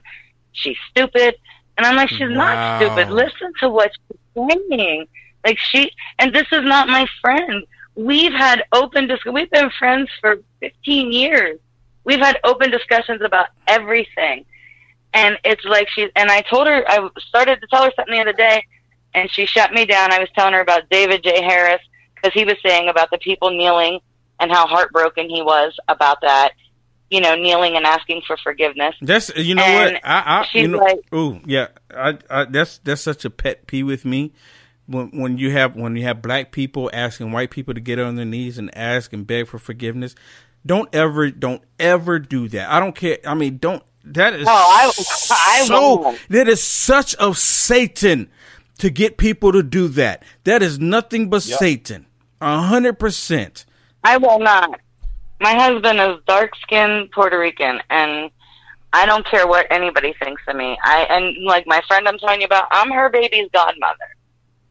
She's 0.54 0.78
stupid. 0.90 1.36
And 1.78 1.86
I'm 1.86 1.96
like, 1.96 2.10
she's 2.10 2.30
Wow. 2.30 2.36
not 2.36 2.60
stupid. 2.76 3.10
Listen 3.10 3.52
to 3.60 3.70
what 3.70 3.92
she's 3.96 4.58
saying. 4.70 5.08
Like 5.46 5.58
she, 5.58 5.92
and 6.20 6.34
this 6.34 6.48
is 6.52 6.64
not 6.64 6.88
my 6.88 7.06
friend. 7.22 7.66
We've 7.96 8.34
had 8.34 8.64
open 8.74 9.08
dis- 9.08 9.24
We've 9.26 9.50
been 9.52 9.70
friends 9.78 10.10
for 10.22 10.38
15 10.62 11.12
years. 11.12 11.60
We've 12.06 12.20
had 12.20 12.40
open 12.44 12.72
discussions 12.72 13.22
about 13.22 13.48
everything. 13.68 14.46
And 15.14 15.38
it's 15.44 15.64
like 15.66 15.90
she, 15.90 16.10
and 16.16 16.32
I 16.32 16.42
told 16.42 16.68
her, 16.68 16.84
I 16.88 17.08
started 17.28 17.62
to 17.62 17.68
tell 17.68 17.84
her 17.84 17.92
something 17.96 18.14
the 18.16 18.22
other 18.22 18.34
day, 18.34 18.66
and 19.14 19.30
she 19.32 19.46
shut 19.46 19.72
me 19.72 19.86
down. 19.86 20.12
I 20.12 20.20
was 20.20 20.30
telling 20.36 20.54
her 20.54 20.62
about 20.62 20.90
David 20.90 21.24
J. 21.24 21.42
Harris 21.44 21.82
because 22.16 22.34
he 22.34 22.46
was 22.46 22.56
saying 22.66 22.90
about 22.90 23.12
the 23.12 23.18
people 23.20 23.52
kneeling 23.52 24.00
and 24.40 24.52
how 24.52 24.66
heartbroken 24.68 25.30
he 25.30 25.42
was 25.42 25.76
about 25.88 26.22
that, 26.22 26.52
you 27.14 27.22
know, 27.22 27.36
kneeling 27.36 27.76
and 27.78 27.86
asking 27.86 28.22
for 28.28 28.36
forgiveness. 28.38 28.96
That's 29.02 29.30
you 29.36 29.56
know 29.56 29.64
And 29.64 29.94
what 29.94 30.02
I, 30.06 30.42
I 30.42 30.46
she's 30.52 30.62
you 30.64 30.68
know 30.70 30.78
like- 30.80 31.14
ooh 31.14 31.40
yeah 31.46 31.68
I, 31.96 32.18
I 32.30 32.46
that's 32.46 32.80
that's 32.80 33.02
such 33.02 33.24
a 33.26 33.30
pet 33.30 33.68
peeve 33.68 33.86
with 33.86 34.04
me 34.06 34.34
when 34.88 35.10
when 35.12 35.38
you 35.38 35.52
have 35.52 35.76
when 35.76 35.96
you 35.96 36.04
have 36.04 36.22
black 36.22 36.52
people 36.52 36.90
asking 36.94 37.32
white 37.32 37.52
people 37.52 37.74
to 37.74 37.80
get 37.80 38.00
on 38.00 38.16
their 38.16 38.26
knees 38.26 38.58
and 38.58 38.76
ask 38.78 39.14
and 39.14 39.26
beg 39.26 39.48
for 39.48 39.60
forgiveness 39.60 40.16
don't 40.66 40.94
ever 40.94 41.30
don't 41.32 41.62
ever 41.80 42.20
do 42.20 42.48
that 42.50 42.70
I 42.70 42.80
don't 42.80 42.96
care 42.96 43.18
I 43.26 43.34
mean 43.34 43.58
don't 43.60 43.84
that 44.06 44.34
is 44.34 44.48
Oh, 44.48 44.52
I- 44.52 44.92
I 45.62 45.66
so 45.66 45.96
won't. 45.96 46.20
that 46.30 46.48
is 46.50 46.62
such 46.62 47.16
of 47.16 47.38
Satan 47.38 48.30
to 48.80 48.90
get 48.90 49.18
people 49.18 49.52
to 49.54 49.64
do 49.64 49.88
that 49.90 50.24
that 50.44 50.62
is 50.64 50.80
nothing 50.80 51.30
but 51.30 51.46
Yep. 51.46 51.60
Satan 51.60 52.06
a 52.42 52.62
hundred 52.64 53.00
percent 53.00 53.66
I 54.04 54.18
will 54.18 54.40
not. 54.40 54.82
My 55.40 55.56
husband 55.56 56.00
is 56.00 56.18
dark 56.28 56.52
skinned 56.62 57.12
Puerto 57.12 57.38
Rican 57.40 57.80
and 57.90 58.32
I 58.94 59.08
don't 59.08 59.26
care 59.26 59.48
what 59.48 59.66
anybody 59.72 60.14
thinks 60.22 60.42
of 60.48 60.56
me. 60.56 60.78
I 60.84 61.08
and 61.10 61.44
like 61.44 61.66
my 61.66 61.82
friend 61.88 62.08
I'm 62.08 62.20
telling 62.20 62.42
you 62.42 62.46
about, 62.46 62.68
I'm 62.72 62.92
her 62.92 63.10
baby's 63.10 63.50
godmother. 63.52 63.98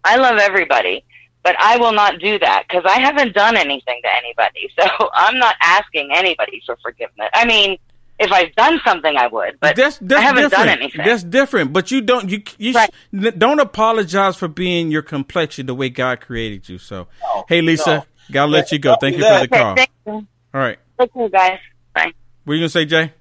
I 0.05 0.17
love 0.17 0.39
everybody, 0.39 1.05
but 1.43 1.57
I 1.59 1.77
will 1.77 1.93
not 1.93 2.21
do 2.21 2.39
that 2.39 2.65
because 2.69 2.85
I 2.87 3.01
haven't 3.01 3.35
done 3.35 3.57
anything 3.57 4.01
to 4.03 4.17
anybody. 4.17 4.71
So 4.81 5.11
I'm 5.13 5.39
not 5.39 5.57
asking 5.61 6.11
anybody 6.13 6.63
for 6.65 6.77
forgiveness. 6.83 7.29
I 7.35 7.45
mean, 7.45 7.79
if 8.19 8.31
I've 8.31 8.55
done 8.55 8.81
something, 8.85 9.17
I 9.17 9.27
would, 9.27 9.59
but 9.61 9.75
that's, 9.75 9.99
that's 9.99 10.21
I 10.21 10.25
haven't 10.25 10.43
different. 10.45 10.67
done 10.67 10.79
anything. 10.79 11.05
That's 11.05 11.25
different. 11.25 11.73
But 11.73 11.91
you 11.91 12.01
don't 12.01 12.29
you 12.31 12.43
you 12.59 12.73
sh- 12.73 12.91
don't 13.13 13.59
apologize 13.61 14.37
for 14.37 14.49
being 14.49 14.91
your 14.91 15.03
complexion 15.03 15.67
the 15.67 15.75
way 15.75 15.89
God 15.89 16.21
created 16.21 16.69
you. 16.69 16.79
So, 16.79 17.09
hey 17.49 17.61
Lisa, 17.61 17.91
no. 17.91 18.05
gotta 18.31 18.53
let 18.53 18.71
Yeah, 18.71 18.77
you 18.77 18.79
go. 18.79 18.97
Thank 18.97 19.17
you 19.17 19.25
for 19.25 19.41
the 19.41 19.49
call. 19.49 19.73
Okay, 19.73 19.87
thank 19.87 19.91
you. 20.07 20.27
All 20.55 20.61
right, 20.61 20.79
Okay, 21.01 21.29
guys. 21.29 21.59
Bye. 21.95 22.13
what 22.45 22.53
are 22.53 22.57
you 22.57 22.61
gonna 22.63 22.69
say, 22.69 22.85
Jay? 22.85 23.13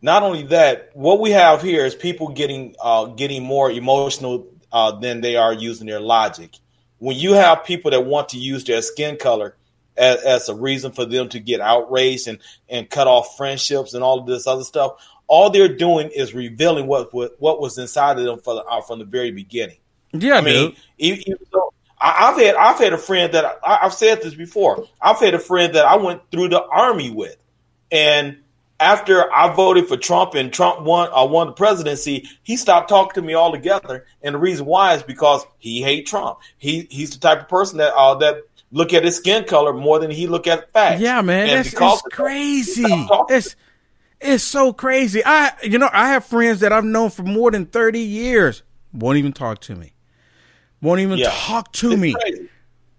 Not 0.00 0.22
only 0.22 0.42
that, 0.44 0.90
what 0.94 1.18
we 1.18 1.30
have 1.30 1.62
here 1.62 1.84
is 1.86 1.94
people 1.94 2.28
getting 2.28 2.74
uh, 2.80 3.06
getting 3.06 3.42
more 3.42 3.70
emotional 3.70 4.46
uh, 4.72 4.92
than 4.92 5.20
they 5.20 5.36
are 5.36 5.52
using 5.52 5.86
their 5.86 6.00
logic. 6.00 6.50
When 6.98 7.16
you 7.16 7.32
have 7.34 7.64
people 7.64 7.90
that 7.90 8.04
want 8.04 8.30
to 8.30 8.38
use 8.38 8.64
their 8.64 8.82
skin 8.82 9.16
color 9.16 9.56
as, 9.96 10.22
as 10.22 10.48
a 10.48 10.54
reason 10.54 10.92
for 10.92 11.04
them 11.04 11.28
to 11.30 11.40
get 11.40 11.60
outraged 11.60 12.28
and, 12.28 12.38
and 12.68 12.88
cut 12.88 13.06
off 13.06 13.36
friendships 13.36 13.94
and 13.94 14.02
all 14.04 14.20
of 14.20 14.26
this 14.26 14.46
other 14.46 14.64
stuff, 14.64 14.92
all 15.26 15.50
they're 15.50 15.74
doing 15.74 16.10
is 16.10 16.34
revealing 16.34 16.86
what 16.86 17.12
what, 17.14 17.34
what 17.40 17.60
was 17.60 17.78
inside 17.78 18.18
of 18.18 18.24
them 18.24 18.38
for 18.40 18.54
the, 18.54 18.64
uh, 18.64 18.80
from 18.82 18.98
the 18.98 19.04
very 19.04 19.30
beginning. 19.30 19.78
Yeah, 20.12 20.34
I 20.34 20.40
mean, 20.42 20.76
even, 20.98 21.20
even 21.20 21.38
though 21.52 21.72
I, 22.04 22.28
I've 22.28 22.36
had 22.36 22.54
I've 22.54 22.78
had 22.78 22.92
a 22.92 22.98
friend 22.98 23.32
that 23.32 23.58
I, 23.64 23.78
I've 23.82 23.94
said 23.94 24.20
this 24.20 24.34
before. 24.34 24.86
I've 25.00 25.18
had 25.18 25.32
a 25.32 25.38
friend 25.38 25.74
that 25.74 25.86
I 25.86 25.96
went 25.96 26.20
through 26.30 26.50
the 26.50 26.62
army 26.62 27.10
with, 27.10 27.36
and 27.90 28.38
after 28.78 29.32
I 29.32 29.54
voted 29.54 29.88
for 29.88 29.96
Trump 29.96 30.34
and 30.34 30.52
Trump 30.52 30.82
won 30.82 31.08
uh, 31.12 31.24
won 31.24 31.46
the 31.46 31.52
presidency, 31.54 32.28
he 32.42 32.58
stopped 32.58 32.90
talking 32.90 33.22
to 33.22 33.26
me 33.26 33.34
altogether. 33.34 34.04
And 34.22 34.34
the 34.34 34.38
reason 34.38 34.66
why 34.66 34.94
is 34.94 35.02
because 35.02 35.46
he 35.58 35.80
hate 35.82 36.06
Trump. 36.06 36.40
He 36.58 36.86
he's 36.90 37.10
the 37.10 37.18
type 37.18 37.40
of 37.40 37.48
person 37.48 37.78
that 37.78 37.94
uh, 37.94 38.16
that 38.16 38.42
look 38.70 38.92
at 38.92 39.02
his 39.02 39.16
skin 39.16 39.44
color 39.44 39.72
more 39.72 39.98
than 39.98 40.10
he 40.10 40.26
look 40.26 40.46
at 40.46 40.70
facts. 40.72 41.00
Yeah, 41.00 41.22
man, 41.22 41.48
And 41.48 41.60
it's 41.60 41.72
that, 41.72 42.02
crazy. 42.10 42.82
he 42.82 42.88
stopped 42.88 43.08
talking 43.08 43.36
It's 43.36 43.56
it's 44.20 44.44
so 44.44 44.74
crazy. 44.74 45.22
I 45.24 45.52
you 45.62 45.78
know 45.78 45.88
I 45.90 46.10
have 46.10 46.26
friends 46.26 46.60
that 46.60 46.70
I've 46.70 46.84
known 46.84 47.08
for 47.08 47.22
more 47.22 47.50
than 47.50 47.64
thirty 47.64 48.00
years 48.00 48.62
won't 48.92 49.16
even 49.16 49.32
talk 49.32 49.60
to 49.60 49.74
me. 49.74 49.93
Won't 50.84 51.00
even 51.00 51.18
Yeah. 51.18 51.30
talk 51.30 51.72
to 51.72 51.96
me. 51.96 52.14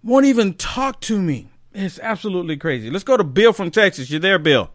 Won't 0.02 0.26
even 0.26 0.54
talk 0.54 1.00
to 1.02 1.22
me. 1.22 1.48
It's 1.72 2.00
absolutely 2.00 2.56
crazy. 2.56 2.90
Let's 2.90 3.04
go 3.04 3.16
to 3.16 3.22
Bill 3.22 3.52
from 3.52 3.70
Texas. 3.70 4.10
You 4.10 4.18
there, 4.18 4.40
Bill? 4.40 4.72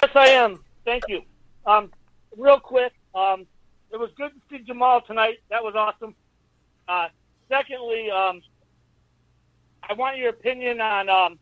Yes, 0.00 0.12
I 0.14 0.28
am. 0.28 0.62
Thank 0.84 1.02
you. 1.08 1.22
Um, 1.66 1.90
real 2.36 2.60
quick, 2.60 2.92
um, 3.12 3.44
it 3.90 3.96
was 3.96 4.10
good 4.16 4.30
to 4.30 4.40
see 4.48 4.62
Jamal 4.62 5.00
tonight. 5.00 5.38
That 5.50 5.64
was 5.64 5.74
awesome. 5.74 6.14
Uh, 6.86 7.08
secondly, 7.48 8.08
um, 8.08 8.40
I 9.82 9.94
want 9.94 10.16
your 10.16 10.28
opinion 10.28 10.80
on 10.80 11.08
um, 11.08 11.38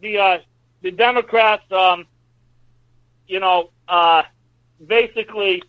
the 0.00 0.18
uh, 0.18 0.38
the 0.80 0.90
Democrats. 0.90 1.70
Um, 1.70 2.06
you 3.26 3.40
know, 3.40 3.72
uh, 3.88 4.22
basically 4.86 5.62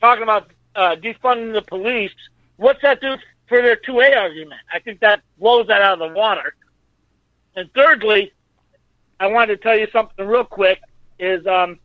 talking 0.00 0.22
about 0.22 0.50
uh, 0.74 0.96
defunding 0.96 1.52
the 1.52 1.62
police. 1.62 2.12
What's 2.56 2.82
that 2.82 3.00
do 3.00 3.16
for 3.48 3.60
their 3.62 3.76
two 3.76 4.00
A 4.00 4.14
argument? 4.14 4.60
I 4.72 4.78
think 4.78 5.00
that 5.00 5.22
blows 5.38 5.66
that 5.68 5.82
out 5.82 6.00
of 6.00 6.08
the 6.10 6.14
water. 6.16 6.54
And 7.56 7.70
thirdly, 7.74 8.32
I 9.20 9.26
wanted 9.28 9.56
to 9.56 9.62
tell 9.62 9.78
you 9.78 9.86
something 9.92 10.26
real 10.26 10.44
quick. 10.44 10.80
Is 11.18 11.46
um, 11.46 11.78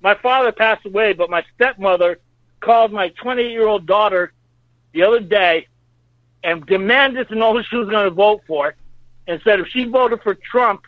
my 0.00 0.14
father 0.16 0.50
passed 0.52 0.84
away, 0.84 1.12
but 1.12 1.30
my 1.30 1.44
stepmother 1.54 2.18
called 2.60 2.92
my 2.92 3.08
28 3.10 3.50
year 3.50 3.66
old 3.66 3.86
daughter 3.86 4.32
the 4.92 5.02
other 5.04 5.20
day 5.20 5.68
and 6.44 6.66
demanded 6.66 7.28
to 7.28 7.34
know 7.36 7.52
who 7.56 7.62
she 7.62 7.76
was 7.76 7.88
going 7.88 8.04
to 8.04 8.10
vote 8.10 8.42
for, 8.48 8.74
and 9.28 9.40
said 9.44 9.60
if 9.60 9.68
she 9.68 9.84
voted 9.84 10.20
for 10.22 10.34
Trump, 10.34 10.82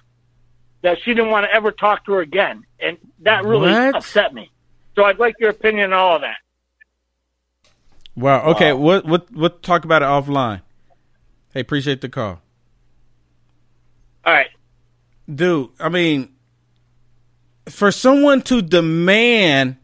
that 0.83 0.99
she 1.03 1.15
didn't 1.15 1.31
want 1.31 1.47
to 1.47 1.55
ever 1.55 1.71
talk 1.71 2.05
to 2.05 2.13
her 2.13 2.21
again, 2.21 2.65
and 2.81 2.99
that 3.21 3.45
really 3.45 3.71
What? 3.71 3.95
upset 3.95 4.35
me. 4.35 4.51
So 4.97 5.05
I'd 5.05 5.19
like 5.19 5.37
your 5.39 5.51
opinion 5.51 5.93
on 5.93 5.99
all 5.99 6.17
of 6.17 6.23
that. 6.23 6.37
Wow. 8.17 8.45
Okay. 8.53 8.73
What 8.73 9.05
what 9.07 9.33
what? 9.33 9.63
Talk 9.63 9.85
about 9.85 10.03
it 10.03 10.07
offline. 10.07 10.63
Hey, 11.53 11.61
appreciate 11.61 12.01
the 12.01 12.09
call. 12.09 12.41
All 14.25 14.33
right. 14.33 14.49
dude. 15.33 15.71
I 15.81 15.89
mean, 15.89 16.31
for 17.69 17.91
someone 17.93 18.43
to 18.43 18.63
demand, 18.63 19.77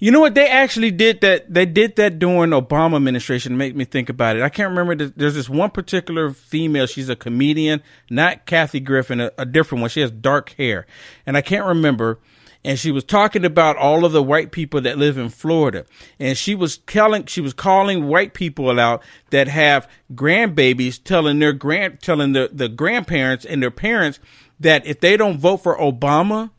you 0.00 0.10
know 0.10 0.20
what? 0.20 0.34
They 0.34 0.48
actually 0.48 0.90
did 0.90 1.20
that. 1.22 1.52
They 1.52 1.66
did 1.66 1.96
that 1.96 2.18
during 2.18 2.50
Obama 2.50 2.96
administration. 2.96 3.56
Make 3.56 3.76
me 3.76 3.84
think 3.84 4.08
about 4.08 4.36
it. 4.36 4.42
I 4.42 4.48
can't 4.48 4.70
remember. 4.70 4.94
This, 4.96 5.12
there's 5.16 5.34
this 5.34 5.48
one 5.48 5.70
particular 5.70 6.30
female. 6.32 6.86
She's 6.86 7.08
a 7.08 7.16
comedian, 7.16 7.82
not 8.10 8.46
Kathy 8.46 8.80
Griffin, 8.80 9.20
a, 9.20 9.32
a 9.38 9.46
different 9.46 9.80
one. 9.82 9.90
She 9.90 10.00
has 10.00 10.10
dark 10.10 10.54
hair, 10.58 10.86
and 11.26 11.36
I 11.36 11.40
can't 11.42 11.66
remember. 11.66 12.18
And 12.64 12.78
she 12.78 12.92
was 12.92 13.02
talking 13.02 13.44
about 13.44 13.76
all 13.76 14.04
of 14.04 14.12
the 14.12 14.22
white 14.22 14.52
people 14.52 14.80
that 14.82 14.96
live 14.96 15.18
in 15.18 15.30
Florida, 15.30 15.84
and 16.20 16.38
she 16.38 16.54
was 16.54 16.78
telling, 16.78 17.26
she 17.26 17.40
was 17.40 17.52
calling 17.52 18.06
white 18.06 18.34
people 18.34 18.78
out 18.78 19.02
that 19.30 19.48
have 19.48 19.90
grandbabies, 20.14 21.02
telling 21.02 21.40
their 21.40 21.52
grand, 21.52 22.00
telling 22.00 22.32
the 22.32 22.50
the 22.52 22.68
grandparents 22.68 23.44
and 23.44 23.60
their 23.60 23.72
parents 23.72 24.20
that 24.60 24.86
if 24.86 25.00
they 25.00 25.16
don't 25.16 25.38
vote 25.38 25.58
for 25.58 25.76
Obama, 25.76 26.50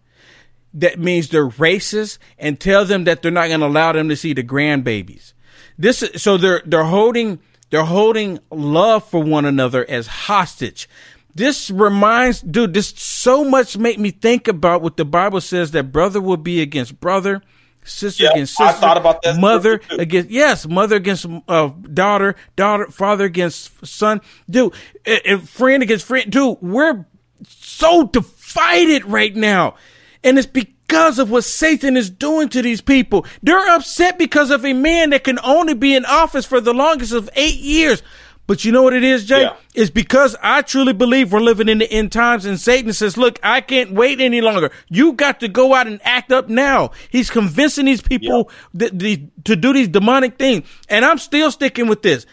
that 0.74 1.00
means 1.00 1.30
they're 1.30 1.48
racist 1.48 2.18
and 2.38 2.60
tell 2.60 2.84
them 2.84 3.06
that 3.06 3.22
they're 3.22 3.32
not 3.32 3.48
going 3.48 3.60
to 3.60 3.68
allow 3.68 3.92
them 3.94 4.10
to 4.10 4.16
see 4.16 4.34
the 4.34 4.44
grandbabies. 4.44 5.34
This 5.78 6.04
is 6.04 6.22
so 6.22 6.38
they're 6.38 6.62
they're 6.66 6.84
holding 6.84 7.40
they're 7.70 7.86
holding 7.86 8.40
love 8.52 9.08
for 9.10 9.24
one 9.24 9.46
another 9.46 9.84
as 9.90 10.08
hostage. 10.08 10.88
This 11.36 11.72
reminds 11.72 12.42
dude 12.42 12.74
this 12.74 12.90
so 12.90 13.44
much 13.44 13.78
make 13.78 13.98
me 13.98 14.12
think 14.12 14.48
about 14.48 14.82
what 14.82 14.98
the 14.98 15.06
Bible 15.06 15.42
says 15.42 15.72
that 15.72 15.92
brother 15.92 16.22
will 16.22 16.38
be 16.38 16.62
against 16.62 17.00
brother, 17.00 17.42
sister 17.84 18.26
Yeah, 18.26 18.32
against 18.32 18.60
I 18.62 18.68
sister, 18.68 18.82
thought 18.82 18.98
about 18.98 19.22
that 19.24 19.40
mother 19.40 19.82
against 19.90 20.30
yes, 20.30 20.68
mother 20.68 20.96
against 20.96 21.26
uh, 21.48 21.70
daughter, 21.92 22.36
daughter, 22.56 22.88
father 22.88 23.26
against 23.26 23.86
son, 23.86 24.22
dude, 24.50 24.74
and, 25.06 25.22
and 25.26 25.50
friend 25.50 25.82
against 25.82 26.06
friend, 26.06 26.32
dude. 26.32 26.58
We're 26.62 27.06
so 27.48 28.06
divided 28.08 29.06
right 29.06 29.36
now, 29.36 29.76
and 30.24 30.38
it's 30.38 30.46
because 30.48 31.18
of 31.18 31.32
what 31.32 31.44
Satan 31.44 31.98
is 31.98 32.12
doing 32.12 32.50
to 32.50 32.62
these 32.62 32.82
people. 32.82 33.26
They're 33.42 33.76
upset 33.76 34.20
because 34.20 34.52
of 34.52 34.64
a 34.64 34.74
man 34.74 35.10
that 35.10 35.24
can 35.24 35.40
only 35.40 35.74
be 35.74 35.96
in 35.96 36.06
office 36.06 36.46
for 36.46 36.62
the 36.62 36.74
longest 36.74 37.12
of 37.14 37.28
eight 37.36 37.60
years. 37.60 38.04
But 38.46 38.66
you 38.66 38.74
know 38.74 38.84
what 38.84 38.94
it 38.94 39.06
is, 39.06 39.24
Jay? 39.26 39.44
It's 39.74 39.90
because 39.90 40.36
I 40.44 40.62
truly 40.64 40.92
believe 40.92 41.32
we're 41.32 41.40
living 41.40 41.70
in 41.70 41.78
the 41.78 41.90
end 41.90 42.12
times, 42.12 42.46
and 42.46 42.60
Satan 42.60 42.92
says, 42.92 43.16
"Look, 43.18 43.40
I 43.42 43.62
can't 43.62 43.94
wait 43.94 44.20
any 44.20 44.42
longer. 44.42 44.70
You 44.90 45.14
got 45.14 45.40
to 45.40 45.48
go 45.48 45.74
out 45.74 45.88
and 45.88 46.02
act 46.04 46.32
up 46.32 46.50
now." 46.50 46.92
He's 47.10 47.30
convincing 47.30 47.86
these 47.86 48.02
people 48.02 48.52
that 48.74 49.00
the, 49.00 49.26
to 49.46 49.56
do 49.56 49.72
these 49.72 49.88
demonic 49.88 50.38
things, 50.38 50.68
and 50.90 51.06
I'm 51.06 51.20
still 51.20 51.52
sticking 51.52 51.88
with 51.88 52.02
this. 52.02 52.26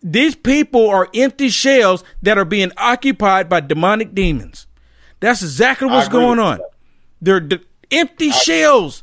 These 0.00 0.36
people 0.36 0.88
are 0.88 1.08
empty 1.12 1.48
shells 1.48 2.04
that 2.22 2.38
are 2.38 2.44
being 2.44 2.70
occupied 2.76 3.48
by 3.48 3.58
demonic 3.60 4.14
demons. 4.14 4.68
That's 5.18 5.42
exactly 5.42 5.88
what's 5.88 6.06
going 6.08 6.38
on. 6.38 6.60
They're 7.20 7.40
d- 7.40 7.58
empty 7.90 8.30
shells. 8.30 9.02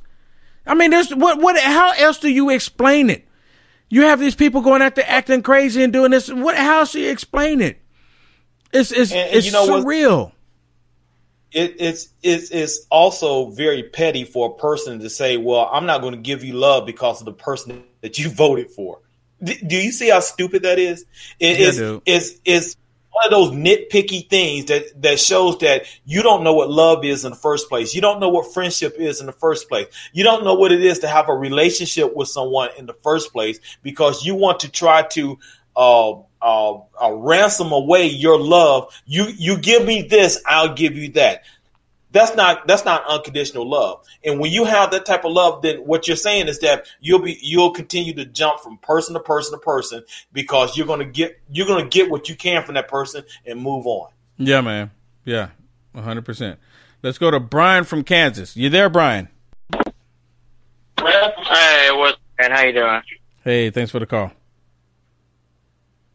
I 0.65 0.73
mean, 0.73 0.91
there's 0.91 1.13
what? 1.13 1.39
What? 1.41 1.59
How 1.59 1.91
else 1.91 2.17
do 2.19 2.29
you 2.29 2.49
explain 2.49 3.09
it? 3.09 3.24
You 3.89 4.03
have 4.03 4.19
these 4.19 4.35
people 4.35 4.61
going 4.61 4.81
out 4.81 4.95
there 4.95 5.05
acting 5.07 5.41
crazy 5.41 5.83
and 5.83 5.93
doing 5.93 6.11
this. 6.11 6.29
What? 6.31 6.55
How 6.57 6.85
you 6.93 7.09
explain 7.09 7.61
it? 7.61 7.79
It's 8.73 8.91
it's 8.91 9.11
And- 9.11 9.19
and 9.21 9.35
it's 9.37 9.45
you 9.45 9.51
know 9.53 9.67
surreal. 9.67 10.31
it, 11.51 11.75
it's 11.79 12.09
it's 12.23 12.49
it's 12.51 12.85
also 12.89 13.51
very 13.51 13.83
petty 13.83 14.23
for 14.25 14.51
a 14.51 14.53
person 14.59 14.99
to 14.99 15.09
say, 15.09 15.37
"Well, 15.37 15.69
I'm 15.71 15.85
not 15.85 16.01
going 16.01 16.13
to 16.13 16.19
give 16.19 16.43
you 16.43 16.53
love 16.53 16.85
because 16.85 17.21
of 17.21 17.25
the 17.25 17.33
person 17.33 17.83
that 18.01 18.17
you 18.19 18.29
voted 18.43 18.71
for." 18.71 18.99
D- 19.43 19.59
do 19.65 19.75
you 19.75 19.91
see 19.91 20.09
how 20.09 20.19
stupid 20.21 20.63
that 20.63 20.79
is? 20.79 21.05
It 21.39 21.59
Yeah, 21.59 21.67
is 21.67 22.01
it's 22.05 22.31
it's 22.45 22.75
one 23.15 23.25
of 23.25 23.31
those 23.31 23.51
nitpicky 23.51 24.29
things 24.29 24.65
that 24.65 25.01
that 25.01 25.21
shows 25.21 25.57
that 25.59 25.85
you 26.03 26.21
don't 26.21 26.43
know 26.43 26.53
what 26.53 26.69
love 26.69 27.05
is 27.05 27.23
in 27.23 27.31
the 27.31 27.37
first 27.37 27.69
place. 27.69 27.95
You 27.95 28.01
don't 28.01 28.19
know 28.19 28.27
what 28.27 28.53
friendship 28.53 28.95
is 28.99 29.21
in 29.21 29.25
the 29.25 29.31
first 29.31 29.69
place. 29.69 29.87
You 30.11 30.25
don't 30.25 30.43
know 30.43 30.55
what 30.55 30.73
it 30.73 30.83
is 30.83 30.99
to 30.99 31.07
have 31.07 31.29
a 31.29 31.33
relationship 31.33 32.13
with 32.13 32.27
someone 32.27 32.71
in 32.77 32.85
the 32.85 32.95
first 33.03 33.31
place 33.31 33.59
because 33.83 34.25
you 34.25 34.35
want 34.35 34.59
to 34.59 34.69
try 34.69 35.03
to 35.11 35.39
uh, 35.77 36.11
uh, 36.41 36.73
uh, 37.01 37.13
ransom 37.13 37.71
away 37.71 38.07
your 38.07 38.37
love. 38.37 38.93
You 39.05 39.27
you 39.37 39.59
give 39.59 39.85
me 39.85 40.01
this, 40.01 40.41
I'll 40.45 40.73
give 40.73 40.97
you 40.97 41.09
that. 41.13 41.43
That's 42.15 42.33
not 42.33 42.65
that's 42.65 42.85
not 42.85 43.05
unconditional 43.09 43.69
love. 43.69 44.05
And 44.23 44.39
when 44.39 44.49
you 44.49 44.63
have 44.63 44.89
that 44.91 45.05
type 45.05 45.25
of 45.25 45.33
love, 45.33 45.61
then 45.61 45.79
what 45.79 46.07
you're 46.07 46.15
saying 46.15 46.47
is 46.47 46.59
that 46.59 46.85
you'll 47.01 47.19
be 47.19 47.37
you'll 47.41 47.71
continue 47.71 48.13
to 48.13 48.23
jump 48.23 48.61
from 48.61 48.77
person 48.77 49.15
to 49.15 49.19
person 49.19 49.59
to 49.59 49.61
person 49.61 50.01
because 50.31 50.77
you're 50.77 50.87
gonna 50.87 51.03
get 51.03 51.37
you're 51.51 51.67
gonna 51.67 51.89
get 51.89 52.09
what 52.09 52.29
you 52.29 52.35
can 52.37 52.63
from 52.63 52.75
that 52.75 52.87
person 52.87 53.25
and 53.45 53.59
move 53.61 53.85
on. 53.85 54.11
Yeah, 54.37 54.61
man. 54.61 54.91
Yeah, 55.25 55.49
hundred 55.93 56.23
percent. 56.23 56.57
Let's 57.03 57.17
go 57.17 57.31
to 57.31 57.39
Brian 57.41 57.83
from 57.83 58.05
Kansas. 58.05 58.55
You 58.55 58.69
there, 58.69 58.87
Brian? 58.87 59.27
Hey, 60.97 61.89
what's 61.91 62.17
and 62.39 62.53
how 62.53 62.63
you 62.63 62.71
doing? 62.71 63.01
Hey, 63.43 63.71
thanks 63.71 63.91
for 63.91 63.99
the 63.99 64.05
call. 64.05 64.31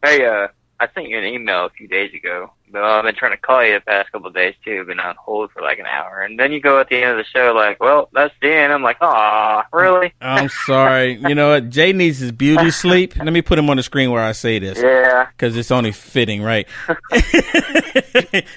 Hey, 0.03 0.25
uh, 0.25 0.47
I 0.81 0.87
sent 0.95 1.09
you 1.09 1.17
an 1.19 1.25
email 1.25 1.65
a 1.65 1.69
few 1.69 1.87
days 1.87 2.11
ago, 2.11 2.51
but 2.71 2.81
I've 2.83 3.03
been 3.03 3.13
trying 3.13 3.33
to 3.33 3.37
call 3.37 3.63
you 3.63 3.75
the 3.75 3.81
past 3.81 4.11
couple 4.11 4.29
of 4.29 4.33
days 4.33 4.55
too. 4.65 4.83
Been 4.83 4.99
on 4.99 5.15
hold 5.15 5.51
for 5.51 5.61
like 5.61 5.77
an 5.77 5.85
hour, 5.85 6.23
and 6.23 6.39
then 6.39 6.51
you 6.51 6.59
go 6.59 6.79
at 6.79 6.89
the 6.89 6.95
end 6.95 7.11
of 7.11 7.17
the 7.17 7.23
show 7.23 7.53
like, 7.53 7.79
"Well, 7.79 8.09
that's 8.13 8.33
the 8.41 8.51
end." 8.51 8.73
I'm 8.73 8.81
like, 8.81 8.97
"Aw, 8.99 9.63
really?" 9.71 10.11
I'm 10.21 10.49
sorry. 10.49 11.19
you 11.21 11.35
know 11.35 11.51
what? 11.51 11.69
Jay 11.69 11.93
needs 11.93 12.17
his 12.17 12.31
beauty 12.31 12.71
sleep. 12.83 13.15
Let 13.15 13.31
me 13.31 13.43
put 13.43 13.59
him 13.59 13.69
on 13.69 13.77
the 13.77 13.83
screen 13.83 14.09
where 14.09 14.23
I 14.23 14.31
say 14.31 14.57
this. 14.57 14.81
Yeah. 14.81 15.27
Because 15.37 15.55
it's 15.55 15.69
only 15.69 15.91
fitting, 15.91 16.41
right? 16.41 16.67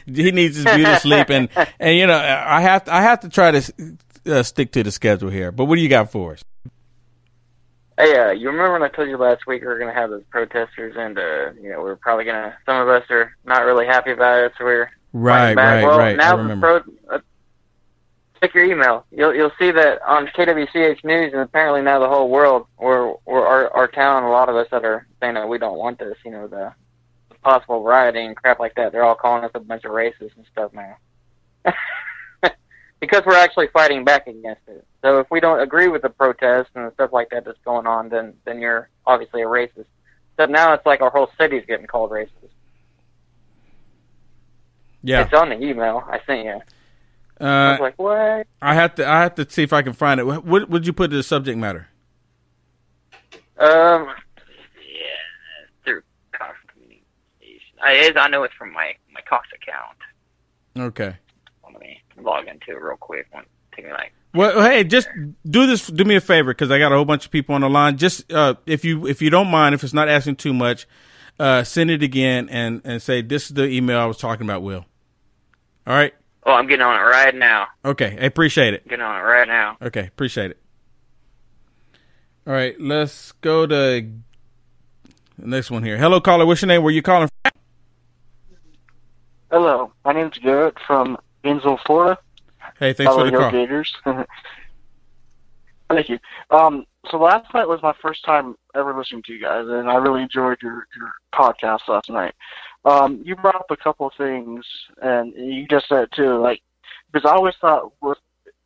he 0.06 0.32
needs 0.32 0.56
his 0.56 0.64
beauty 0.64 0.96
sleep, 1.00 1.28
and 1.28 1.50
and 1.78 1.98
you 1.98 2.06
know 2.06 2.16
I 2.16 2.62
have 2.62 2.84
to, 2.84 2.94
I 2.94 3.02
have 3.02 3.20
to 3.20 3.28
try 3.28 3.50
to 3.50 3.96
uh, 4.26 4.42
stick 4.42 4.72
to 4.72 4.82
the 4.82 4.90
schedule 4.90 5.28
here. 5.28 5.52
But 5.52 5.66
what 5.66 5.76
do 5.76 5.82
you 5.82 5.90
got 5.90 6.10
for 6.10 6.32
us? 6.32 6.44
Hey, 7.96 8.18
uh, 8.18 8.30
you 8.30 8.48
remember 8.48 8.72
when 8.72 8.82
I 8.82 8.88
told 8.88 9.08
you 9.08 9.16
last 9.16 9.46
week 9.46 9.62
we 9.62 9.68
were 9.68 9.78
gonna 9.78 9.94
have 9.94 10.10
those 10.10 10.24
protesters, 10.30 10.94
and 10.96 11.16
uh, 11.16 11.52
you 11.60 11.70
know, 11.70 11.82
we 11.82 11.90
are 11.90 11.96
probably 11.96 12.24
gonna. 12.24 12.56
Some 12.66 12.76
of 12.76 12.88
us 12.88 13.04
are 13.10 13.36
not 13.44 13.64
really 13.64 13.86
happy 13.86 14.10
about 14.10 14.44
it, 14.44 14.52
so 14.58 14.64
we're 14.64 14.90
Right, 15.12 15.54
back. 15.54 15.84
right, 15.84 15.84
well, 15.84 15.98
right. 15.98 16.16
Now 16.16 16.36
the 16.36 16.56
pro- 16.56 16.82
uh, 17.08 17.20
check 18.40 18.52
your 18.52 18.64
email. 18.64 19.06
You'll 19.12 19.32
you'll 19.32 19.52
see 19.60 19.70
that 19.70 20.02
on 20.02 20.26
KWCH 20.26 21.04
News, 21.04 21.32
and 21.32 21.42
apparently 21.42 21.82
now 21.82 22.00
the 22.00 22.08
whole 22.08 22.28
world, 22.28 22.66
or 22.78 23.20
or 23.26 23.46
our 23.46 23.70
our 23.70 23.86
town, 23.86 24.24
a 24.24 24.30
lot 24.30 24.48
of 24.48 24.56
us 24.56 24.66
that 24.72 24.84
are 24.84 25.06
saying 25.20 25.34
that 25.34 25.48
we 25.48 25.58
don't 25.58 25.78
want 25.78 26.00
this. 26.00 26.16
You 26.24 26.32
know, 26.32 26.48
the 26.48 26.74
possible 27.44 27.84
rioting 27.84 28.26
and 28.26 28.36
crap 28.36 28.58
like 28.58 28.74
that. 28.74 28.90
They're 28.90 29.04
all 29.04 29.14
calling 29.14 29.44
us 29.44 29.52
a 29.54 29.60
bunch 29.60 29.84
of 29.84 29.92
racists 29.92 30.34
and 30.36 30.46
stuff 30.50 30.72
now. 30.72 30.96
because 33.04 33.24
we're 33.26 33.34
actually 33.36 33.68
fighting 33.68 34.04
back 34.04 34.26
against 34.26 34.62
it. 34.66 34.86
So 35.02 35.18
if 35.18 35.30
we 35.30 35.40
don't 35.40 35.60
agree 35.60 35.88
with 35.88 36.02
the 36.02 36.08
protests 36.08 36.70
and 36.74 36.90
stuff 36.94 37.12
like 37.12 37.30
that 37.30 37.44
that's 37.44 37.58
going 37.64 37.86
on, 37.86 38.08
then 38.08 38.34
then 38.44 38.60
you're 38.60 38.88
obviously 39.06 39.42
a 39.42 39.46
racist. 39.46 39.86
But 40.36 40.50
now 40.50 40.72
it's 40.72 40.86
like 40.86 41.00
our 41.00 41.10
whole 41.10 41.30
city's 41.38 41.64
getting 41.66 41.86
called 41.86 42.10
racist. 42.10 42.30
Yeah, 45.02 45.24
It's 45.24 45.34
on 45.34 45.50
the 45.50 45.62
email 45.62 46.02
I 46.08 46.20
sent 46.26 46.46
you. 46.46 46.60
I 47.38 47.44
uh, 47.44 47.70
was 47.72 47.80
like, 47.80 47.98
what? 47.98 48.46
I 48.62 48.74
have 48.74 48.94
to 48.94 49.06
I 49.06 49.20
have 49.20 49.34
to 49.34 49.48
see 49.48 49.62
if 49.62 49.72
I 49.72 49.82
can 49.82 49.92
find 49.92 50.18
it. 50.18 50.24
What 50.24 50.44
what 50.44 50.70
would 50.70 50.86
you 50.86 50.92
put 50.92 51.10
to 51.10 51.16
the 51.16 51.22
subject 51.22 51.58
matter? 51.58 51.88
Um, 53.58 54.06
yeah, 54.06 55.14
through 55.84 56.02
Cox 56.32 56.56
Communication. 56.72 57.78
I 57.82 57.92
is 57.92 58.12
I 58.16 58.28
know 58.28 58.44
it's 58.44 58.54
from 58.54 58.72
my 58.72 58.94
my 59.12 59.20
Cox 59.28 59.48
account. 59.54 59.98
Okay. 60.76 61.16
Let 61.74 61.80
me 61.82 62.00
log 62.22 62.46
into 62.46 62.70
it 62.70 62.80
real 62.80 62.96
quick. 62.96 63.26
One 63.32 63.44
take 63.74 63.84
me 63.84 63.90
like 63.92 64.12
Well, 64.32 64.62
hey, 64.62 64.84
just 64.84 65.08
do 65.48 65.66
this. 65.66 65.86
Do 65.86 66.04
me 66.04 66.16
a 66.16 66.20
favor 66.20 66.54
because 66.54 66.70
I 66.70 66.78
got 66.78 66.92
a 66.92 66.94
whole 66.94 67.04
bunch 67.04 67.26
of 67.26 67.32
people 67.32 67.54
on 67.54 67.60
the 67.60 67.68
line. 67.68 67.98
Just 67.98 68.32
uh, 68.32 68.54
if 68.66 68.84
you 68.84 69.06
if 69.06 69.20
you 69.20 69.30
don't 69.30 69.48
mind, 69.48 69.74
if 69.74 69.82
it's 69.84 69.92
not 69.92 70.08
asking 70.08 70.36
too 70.36 70.54
much, 70.54 70.86
uh, 71.38 71.64
send 71.64 71.90
it 71.90 72.02
again 72.02 72.48
and 72.48 72.80
and 72.84 73.02
say 73.02 73.20
this 73.22 73.46
is 73.46 73.54
the 73.54 73.66
email 73.66 73.98
I 73.98 74.06
was 74.06 74.18
talking 74.18 74.46
about. 74.46 74.62
Will. 74.62 74.86
All 75.86 75.94
right. 75.94 76.14
Oh, 76.46 76.52
I'm 76.52 76.66
getting 76.66 76.84
on 76.84 76.94
it 76.96 77.04
right 77.04 77.34
now. 77.34 77.66
Okay. 77.84 78.16
I 78.20 78.24
appreciate 78.24 78.74
it. 78.74 78.86
Getting 78.86 79.04
on 79.04 79.18
it 79.18 79.24
right 79.24 79.48
now. 79.48 79.76
Okay. 79.80 80.06
Appreciate 80.06 80.50
it. 80.50 80.58
All 82.46 82.52
right. 82.52 82.78
Let's 82.78 83.32
go 83.32 83.66
to 83.66 83.74
the 85.38 85.46
next 85.46 85.70
one 85.70 85.82
here. 85.82 85.96
Hello, 85.96 86.20
caller. 86.20 86.46
What's 86.46 86.60
your 86.62 86.68
name? 86.68 86.82
Where 86.82 86.92
you 86.92 87.02
calling 87.02 87.28
from? 87.42 87.52
Hello, 89.50 89.92
my 90.04 90.12
name's 90.12 90.36
Garrett 90.38 90.76
from 90.84 91.16
Gainesville, 91.44 91.78
Florida. 91.86 92.18
Hey, 92.78 92.92
thanks 92.94 93.12
Hello, 93.12 93.26
for 93.26 93.30
the 93.30 93.36
call. 93.36 93.50
Gators. 93.50 93.94
Thank 95.90 96.08
you. 96.08 96.18
Um, 96.50 96.86
so 97.10 97.18
last 97.18 97.52
night 97.52 97.68
was 97.68 97.82
my 97.82 97.94
first 98.00 98.24
time 98.24 98.56
ever 98.74 98.96
listening 98.96 99.22
to 99.24 99.32
you 99.34 99.40
guys, 99.40 99.66
and 99.68 99.88
I 99.88 99.96
really 99.96 100.22
enjoyed 100.22 100.60
your, 100.62 100.88
your 100.96 101.12
podcast 101.32 101.86
last 101.86 102.08
night. 102.08 102.34
Um, 102.86 103.22
you 103.24 103.36
brought 103.36 103.54
up 103.54 103.70
a 103.70 103.76
couple 103.76 104.06
of 104.06 104.14
things, 104.14 104.64
and 105.02 105.34
you 105.34 105.66
just 105.68 105.88
said 105.88 106.04
it 106.04 106.12
too, 106.12 106.38
like 106.38 106.62
because 107.12 107.28
I 107.28 107.34
always 107.34 107.54
thought 107.60 107.92
with 108.00 108.18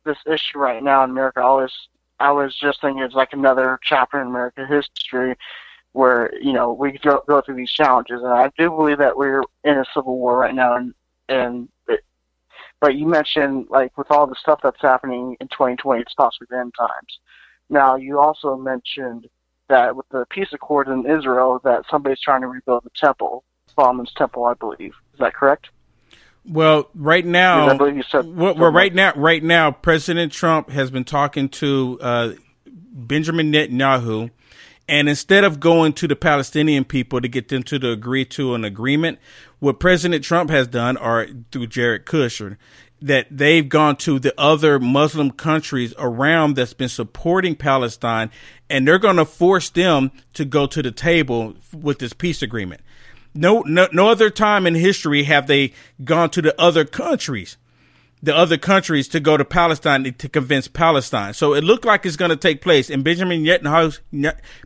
this 0.05 0.17
issue 0.25 0.57
right 0.57 0.81
now 0.81 1.03
in 1.03 1.09
America, 1.09 1.41
I 1.41 1.43
always 1.43 1.73
I 2.19 2.31
was 2.31 2.55
just 2.55 2.81
thinking 2.81 3.03
it's 3.03 3.13
like 3.13 3.33
another 3.33 3.79
chapter 3.83 4.19
in 4.21 4.27
American 4.27 4.67
history 4.67 5.35
where 5.91 6.31
you 6.41 6.53
know 6.53 6.71
we 6.71 6.93
go, 6.93 7.23
go 7.27 7.41
through 7.41 7.55
these 7.55 7.71
challenges, 7.71 8.21
and 8.21 8.31
I 8.31 8.49
do 8.57 8.69
believe 8.69 8.97
that 8.99 9.17
we're 9.17 9.43
in 9.65 9.77
a 9.77 9.85
civil 9.93 10.17
war 10.17 10.37
right 10.37 10.55
now, 10.55 10.75
and 10.75 10.93
and 11.27 11.69
but 12.81 12.95
you 12.95 13.07
mentioned 13.07 13.67
like 13.69 13.97
with 13.97 14.11
all 14.11 14.27
the 14.27 14.35
stuff 14.35 14.59
that's 14.63 14.81
happening 14.81 15.35
in 15.39 15.47
2020, 15.47 16.01
it's 16.01 16.13
possibly 16.13 16.47
the 16.49 16.57
end 16.57 16.73
times. 16.77 17.19
Now 17.69 17.95
you 17.95 18.19
also 18.19 18.55
mentioned 18.55 19.27
that 19.69 19.95
with 19.95 20.07
the 20.09 20.25
peace 20.29 20.49
accord 20.51 20.87
in 20.87 21.05
Israel, 21.05 21.61
that 21.63 21.83
somebody's 21.89 22.19
trying 22.19 22.41
to 22.41 22.47
rebuild 22.47 22.83
the 22.83 22.91
temple, 22.95 23.43
Solomon's 23.75 24.11
temple, 24.13 24.45
I 24.45 24.55
believe. 24.55 24.93
Is 25.13 25.19
that 25.19 25.33
correct? 25.33 25.69
Well, 26.45 26.89
right 26.95 27.25
now, 27.25 27.69
I 27.69 27.77
believe 27.77 27.97
you 27.97 28.03
said 28.03 28.25
well, 28.25 28.55
well, 28.55 28.71
right 28.71 28.93
now, 28.93 29.13
right 29.15 29.43
now, 29.43 29.71
President 29.71 30.31
Trump 30.31 30.69
has 30.69 30.89
been 30.89 31.03
talking 31.03 31.49
to 31.49 31.99
uh, 32.01 32.31
Benjamin 32.65 33.51
Netanyahu, 33.51 34.31
and 34.87 35.07
instead 35.09 35.43
of 35.43 35.59
going 35.59 35.93
to 35.93 36.07
the 36.07 36.15
Palestinian 36.15 36.85
people 36.85 37.21
to 37.21 37.27
get 37.27 37.49
them 37.49 37.61
to 37.63 37.91
agree 37.91 38.25
to 38.25 38.55
an 38.55 38.63
agreement, 38.63 39.19
what 39.59 39.79
President 39.79 40.23
Trump 40.23 40.49
has 40.49 40.67
done, 40.67 40.97
or 40.97 41.27
through 41.51 41.67
Jared 41.67 42.05
Kushner, 42.05 42.57
that 43.01 43.27
they've 43.31 43.69
gone 43.69 43.95
to 43.95 44.19
the 44.19 44.33
other 44.37 44.79
Muslim 44.79 45.31
countries 45.31 45.93
around 45.97 46.55
that's 46.55 46.73
been 46.73 46.89
supporting 46.89 47.55
Palestine, 47.55 48.29
and 48.69 48.87
they're 48.87 48.99
going 48.99 49.15
to 49.15 49.25
force 49.25 49.69
them 49.69 50.11
to 50.33 50.43
go 50.43 50.67
to 50.67 50.81
the 50.81 50.91
table 50.91 51.55
with 51.73 51.99
this 51.99 52.13
peace 52.13 52.41
agreement. 52.41 52.81
No, 53.33 53.61
no, 53.61 53.87
no 53.93 54.09
other 54.09 54.29
time 54.29 54.65
in 54.65 54.75
history 54.75 55.23
have 55.23 55.47
they 55.47 55.73
gone 56.03 56.29
to 56.31 56.41
the 56.41 56.59
other 56.59 56.83
countries, 56.83 57.57
the 58.21 58.35
other 58.35 58.57
countries 58.57 59.07
to 59.09 59.19
go 59.19 59.37
to 59.37 59.45
Palestine 59.45 60.03
to 60.03 60.27
convince 60.27 60.67
Palestine. 60.67 61.33
So 61.33 61.53
it 61.53 61.63
looked 61.63 61.85
like 61.85 62.05
it's 62.05 62.17
going 62.17 62.31
to 62.31 62.35
take 62.35 62.61
place. 62.61 62.89
And 62.89 63.03
Benjamin 63.03 63.43
Netanyahu, 63.43 63.99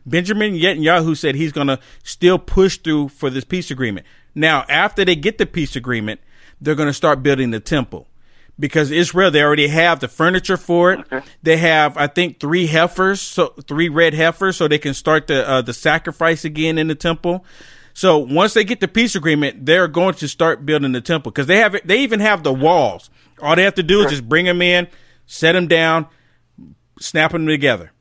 Benjamin 0.04 0.54
Netanyahu 0.54 1.16
said 1.16 1.34
he's 1.36 1.52
going 1.52 1.68
to 1.68 1.78
still 2.02 2.38
push 2.38 2.78
through 2.78 3.10
for 3.10 3.30
this 3.30 3.44
peace 3.44 3.70
agreement. 3.70 4.06
Now, 4.34 4.64
after 4.68 5.04
they 5.04 5.16
get 5.16 5.38
the 5.38 5.46
peace 5.46 5.76
agreement, 5.76 6.20
they're 6.60 6.74
going 6.74 6.88
to 6.88 6.94
start 6.94 7.22
building 7.22 7.50
the 7.50 7.60
temple 7.60 8.08
because 8.58 8.90
Israel 8.90 9.30
they 9.30 9.42
already 9.42 9.68
have 9.68 10.00
the 10.00 10.08
furniture 10.08 10.56
for 10.56 10.92
it. 10.92 11.24
They 11.42 11.56
have 11.56 11.96
I 11.96 12.06
think 12.06 12.40
three 12.40 12.66
heifers, 12.66 13.20
so 13.20 13.48
three 13.66 13.88
red 13.88 14.14
heifers, 14.14 14.56
so 14.56 14.68
they 14.68 14.78
can 14.78 14.94
start 14.94 15.26
the 15.26 15.48
uh, 15.48 15.62
the 15.62 15.72
sacrifice 15.72 16.44
again 16.44 16.78
in 16.78 16.88
the 16.88 16.94
temple. 16.94 17.44
So 17.92 18.18
once 18.18 18.54
they 18.54 18.64
get 18.64 18.80
the 18.80 18.88
peace 18.88 19.14
agreement, 19.14 19.66
they're 19.66 19.88
going 19.88 20.14
to 20.14 20.28
start 20.28 20.66
building 20.66 20.92
the 20.92 21.00
temple 21.00 21.30
because 21.30 21.46
they 21.46 21.58
have 21.58 21.76
they 21.84 22.00
even 22.00 22.20
have 22.20 22.42
the 22.42 22.52
walls. 22.52 23.10
All 23.40 23.56
they 23.56 23.62
have 23.64 23.74
to 23.74 23.82
do 23.82 24.00
is 24.00 24.10
just 24.10 24.28
bring 24.28 24.44
them 24.44 24.62
in, 24.62 24.88
set 25.26 25.52
them 25.52 25.66
down, 25.66 26.06
snap 27.00 27.32
them 27.32 27.46
together. 27.46 27.92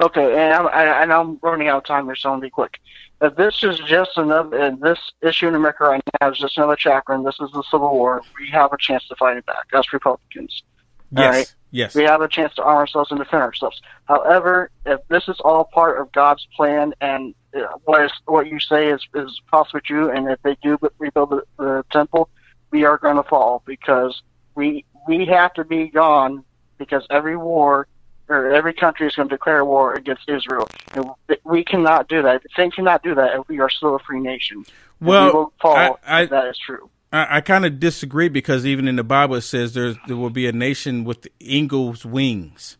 Okay, 0.00 0.32
and 0.32 0.52
I'm, 0.52 0.66
I, 0.66 1.02
and 1.02 1.12
I'm 1.12 1.38
running 1.42 1.68
out 1.68 1.78
of 1.78 1.84
time 1.84 2.06
here, 2.06 2.16
so 2.16 2.28
I'm 2.28 2.34
gonna 2.34 2.46
be 2.46 2.50
quick. 2.50 2.80
If 3.20 3.36
this 3.36 3.62
is 3.62 3.78
just 3.80 4.16
another, 4.16 4.56
and 4.58 4.80
this 4.80 4.98
issue 5.22 5.48
in 5.48 5.54
America 5.54 5.84
right 5.84 6.02
now 6.20 6.30
is 6.30 6.38
just 6.38 6.58
another 6.58 6.76
chapter, 6.76 7.12
and 7.12 7.24
this 7.24 7.36
is 7.40 7.50
the 7.52 7.62
Civil 7.70 7.92
War, 7.92 8.22
we 8.38 8.50
have 8.50 8.72
a 8.72 8.76
chance 8.78 9.06
to 9.08 9.16
fight 9.16 9.36
it 9.36 9.46
back. 9.46 9.66
Us 9.72 9.92
Republicans. 9.92 10.62
Yes, 11.10 11.34
right? 11.34 11.54
yes. 11.70 11.94
We 11.94 12.02
have 12.04 12.20
a 12.22 12.28
chance 12.28 12.54
to 12.54 12.62
arm 12.62 12.78
ourselves 12.78 13.10
and 13.10 13.20
defend 13.20 13.42
ourselves. 13.42 13.80
However, 14.06 14.70
if 14.84 15.00
this 15.08 15.28
is 15.28 15.36
all 15.40 15.64
part 15.64 16.00
of 16.00 16.10
God's 16.12 16.46
plan, 16.56 16.92
and 17.00 17.34
uh, 17.56 17.60
what 17.84 18.04
is 18.04 18.12
what 18.26 18.48
you 18.48 18.58
say 18.58 18.88
is 18.88 19.06
is 19.14 19.40
possibly 19.50 19.80
true, 19.82 20.10
and 20.10 20.28
if 20.28 20.42
they 20.42 20.56
do 20.62 20.76
rebuild 20.98 21.30
the, 21.30 21.42
the 21.56 21.84
temple, 21.92 22.28
we 22.70 22.84
are 22.84 22.98
going 22.98 23.16
to 23.16 23.22
fall 23.22 23.62
because 23.64 24.22
we 24.56 24.84
we 25.06 25.26
have 25.26 25.54
to 25.54 25.64
be 25.64 25.88
gone 25.88 26.44
because 26.78 27.06
every 27.10 27.36
war 27.36 27.86
or 28.28 28.52
every 28.52 28.72
country 28.72 29.06
is 29.06 29.14
going 29.14 29.28
to 29.28 29.34
declare 29.34 29.64
war 29.64 29.94
against 29.94 30.28
Israel. 30.28 30.68
And 30.94 31.10
we 31.44 31.64
cannot 31.64 32.08
do 32.08 32.22
that. 32.22 32.42
They 32.56 32.70
cannot 32.70 33.02
do 33.02 33.14
that 33.14 33.38
if 33.40 33.48
we 33.48 33.60
are 33.60 33.70
still 33.70 33.94
a 33.96 33.98
free 33.98 34.20
nation. 34.20 34.64
Well, 35.00 35.26
we 35.26 35.60
fall 35.60 35.76
I- 35.76 35.90
I- 36.06 36.22
if 36.22 36.30
that 36.30 36.46
is 36.48 36.58
true. 36.58 36.90
I, 37.12 37.36
I 37.36 37.40
kind 37.42 37.64
of 37.64 37.78
disagree 37.78 38.28
because 38.28 38.66
even 38.66 38.88
in 38.88 38.96
the 38.96 39.04
Bible 39.04 39.36
it 39.36 39.42
says 39.42 39.72
there's, 39.74 39.96
there 40.08 40.16
will 40.16 40.30
be 40.30 40.48
a 40.48 40.52
nation 40.52 41.04
with 41.04 41.28
eagle's 41.38 42.04
wings 42.04 42.76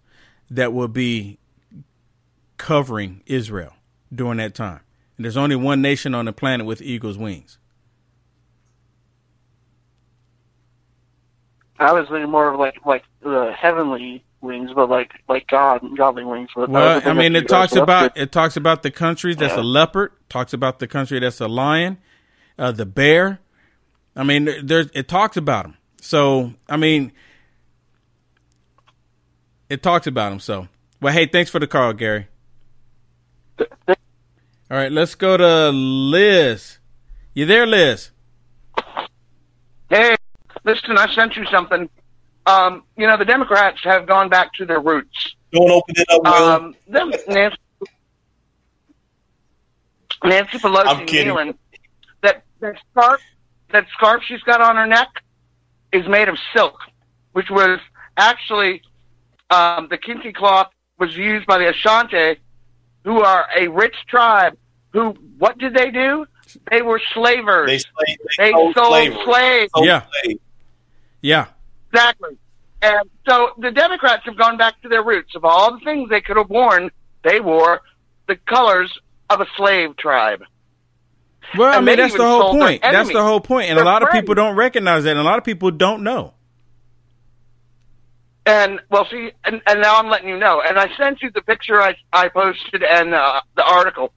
that 0.50 0.72
will 0.72 0.88
be 0.88 1.38
covering 2.56 3.22
Israel 3.26 3.74
during 4.12 4.38
that 4.38 4.54
time. 4.54 4.80
And 5.16 5.24
there's 5.24 5.36
only 5.36 5.54
one 5.56 5.80
nation 5.82 6.14
on 6.14 6.24
the 6.24 6.32
planet 6.32 6.66
with 6.66 6.82
eagle's 6.82 7.16
wings. 7.16 7.58
I 11.78 11.92
was 11.92 12.08
thinking 12.08 12.30
more 12.30 12.52
of 12.52 12.58
like 12.58 12.84
like 12.86 13.04
the 13.22 13.52
heavenly 13.56 14.24
wings, 14.44 14.70
but 14.74 14.88
like 14.88 15.10
like 15.28 15.46
God 15.48 15.80
godly 15.96 16.24
wings. 16.24 16.50
But 16.54 16.68
Well, 16.70 16.96
was 16.96 17.06
I 17.06 17.12
mean, 17.12 17.34
it 17.34 17.48
talks 17.48 17.74
about 17.74 18.14
good. 18.14 18.22
it 18.22 18.32
talks 18.32 18.56
about 18.56 18.82
the 18.82 18.90
countries 18.90 19.36
that's 19.36 19.56
a 19.56 19.62
leopard, 19.62 20.12
talks 20.28 20.52
about 20.52 20.78
the 20.78 20.86
country 20.86 21.18
that's 21.18 21.40
a 21.40 21.48
lion, 21.48 21.98
uh, 22.58 22.72
the 22.72 22.86
bear. 22.86 23.40
I 24.14 24.22
mean, 24.22 24.48
there's 24.62 24.88
it 24.94 25.08
talks 25.08 25.36
about 25.36 25.64
them. 25.64 25.76
So, 26.00 26.52
I 26.68 26.76
mean, 26.76 27.12
it 29.68 29.82
talks 29.82 30.06
about 30.06 30.30
them. 30.30 30.40
So, 30.40 30.68
well, 31.00 31.12
hey, 31.12 31.26
thanks 31.26 31.50
for 31.50 31.58
the 31.58 31.66
call, 31.66 31.92
Gary. 31.94 32.28
All 33.88 33.96
right, 34.70 34.92
let's 34.92 35.14
go 35.14 35.36
to 35.36 35.70
Liz. 35.70 36.78
You 37.34 37.46
there, 37.46 37.66
Liz? 37.66 38.10
Hey, 39.90 40.16
listen, 40.64 40.96
I 40.98 41.12
sent 41.14 41.36
you 41.36 41.44
something. 41.46 41.88
Um, 42.46 42.82
you 42.96 43.06
know, 43.06 43.16
the 43.16 43.24
Democrats 43.24 43.78
have 43.84 44.06
gone 44.06 44.28
back 44.28 44.52
to 44.54 44.66
their 44.66 44.80
roots. 44.80 45.34
Don't 45.52 45.70
open 45.70 45.94
it 45.96 46.06
up, 46.10 46.22
Will. 46.24 46.32
Um, 46.32 46.74
them, 46.88 47.12
Nancy, 47.28 47.56
Nancy 50.24 50.58
Pelosi 50.58 50.86
I'm 50.86 51.06
kidding. 51.06 51.28
kneeling. 51.28 51.54
That 52.22 52.42
that 52.60 52.76
scarf, 52.90 53.20
that 53.72 53.86
scarf 53.96 54.22
she's 54.26 54.40
got 54.42 54.60
on 54.60 54.76
her 54.76 54.86
neck, 54.86 55.08
is 55.92 56.06
made 56.08 56.28
of 56.28 56.36
silk, 56.54 56.78
which 57.32 57.50
was 57.50 57.78
actually 58.16 58.82
um, 59.50 59.88
the 59.88 59.98
kente 59.98 60.34
cloth 60.34 60.70
was 60.98 61.16
used 61.16 61.46
by 61.46 61.58
the 61.58 61.68
Ashanti, 61.70 62.40
who 63.04 63.20
are 63.20 63.46
a 63.56 63.68
rich 63.68 63.96
tribe. 64.08 64.56
Who 64.92 65.10
what 65.38 65.58
did 65.58 65.74
they 65.74 65.90
do? 65.90 66.26
They 66.70 66.82
were 66.82 67.00
slavers. 67.12 67.68
They, 67.68 67.78
slave, 67.78 68.18
They 68.38 68.50
sold 68.52 68.74
sold 68.74 68.88
slavery. 68.88 69.24
slaves. 69.24 69.72
Yeah. 69.78 70.02
slaves. 70.22 70.40
Yeah. 71.20 71.46
Exactly. 71.94 72.36
And 72.82 73.08
so 73.26 73.52
the 73.58 73.70
Democrats 73.70 74.24
have 74.26 74.36
gone 74.36 74.56
back 74.56 74.80
to 74.82 74.88
their 74.88 75.02
roots. 75.02 75.34
Of 75.34 75.44
all 75.44 75.72
the 75.78 75.84
things 75.84 76.10
they 76.10 76.20
could 76.20 76.36
have 76.36 76.50
worn, 76.50 76.90
they 77.22 77.40
wore 77.40 77.82
the 78.26 78.36
colors 78.36 78.92
of 79.30 79.40
a 79.40 79.46
slave 79.56 79.96
tribe. 79.96 80.42
Well, 81.56 81.78
I 81.78 81.80
mean, 81.80 81.96
that's 81.96 82.14
the 82.16 82.26
whole 82.26 82.52
point. 82.52 82.82
That's 82.82 83.12
the 83.12 83.22
whole 83.22 83.40
point, 83.40 83.70
and 83.70 83.78
a 83.78 83.84
lot 83.84 84.02
of 84.02 84.10
people 84.10 84.34
don't 84.34 84.56
recognize 84.56 85.04
that, 85.04 85.10
and 85.10 85.20
a 85.20 85.22
lot 85.22 85.38
of 85.38 85.44
people 85.44 85.70
don't 85.70 86.02
know. 86.02 86.34
And 88.46 88.80
well, 88.90 89.06
see, 89.10 89.30
and, 89.44 89.62
and 89.66 89.80
now 89.80 89.98
I'm 89.98 90.08
letting 90.08 90.28
you 90.28 90.38
know. 90.38 90.62
And 90.66 90.78
I 90.78 90.88
sent 90.96 91.22
you 91.22 91.30
the 91.30 91.42
picture 91.42 91.80
I 91.80 91.96
I 92.12 92.28
posted 92.28 92.82
and 92.82 93.14
uh, 93.14 93.40
the 93.56 93.64
article. 93.64 94.12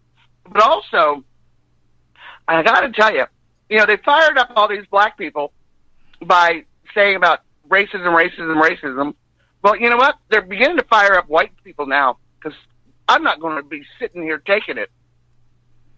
But 0.50 0.64
also, 0.64 1.24
I 2.48 2.64
got 2.64 2.82
to 2.82 2.92
tell 2.92 3.14
you, 3.14 3.26
you 3.70 3.78
know, 3.78 3.86
they 3.86 3.98
fired 3.98 4.38
up 4.38 4.52
all 4.56 4.68
these 4.68 4.86
black 4.90 5.18
people 5.18 5.52
by 6.22 6.64
saying 6.94 7.16
about 7.18 7.42
racism, 7.68 8.14
racism, 8.16 8.62
racism. 8.62 9.14
Well, 9.64 9.76
you 9.76 9.90
know 9.90 9.98
what? 9.98 10.16
They're 10.30 10.42
beginning 10.42 10.78
to 10.78 10.84
fire 10.84 11.16
up 11.16 11.28
white 11.28 11.52
people 11.64 11.88
now 11.88 12.18
because 12.40 12.58
I'm 13.08 13.24
not 13.24 13.40
going 13.40 13.58
to 13.58 13.64
be 13.64 13.84
sitting 14.00 14.24
here 14.24 14.38
taking 14.40 14.78
it. 14.78 14.90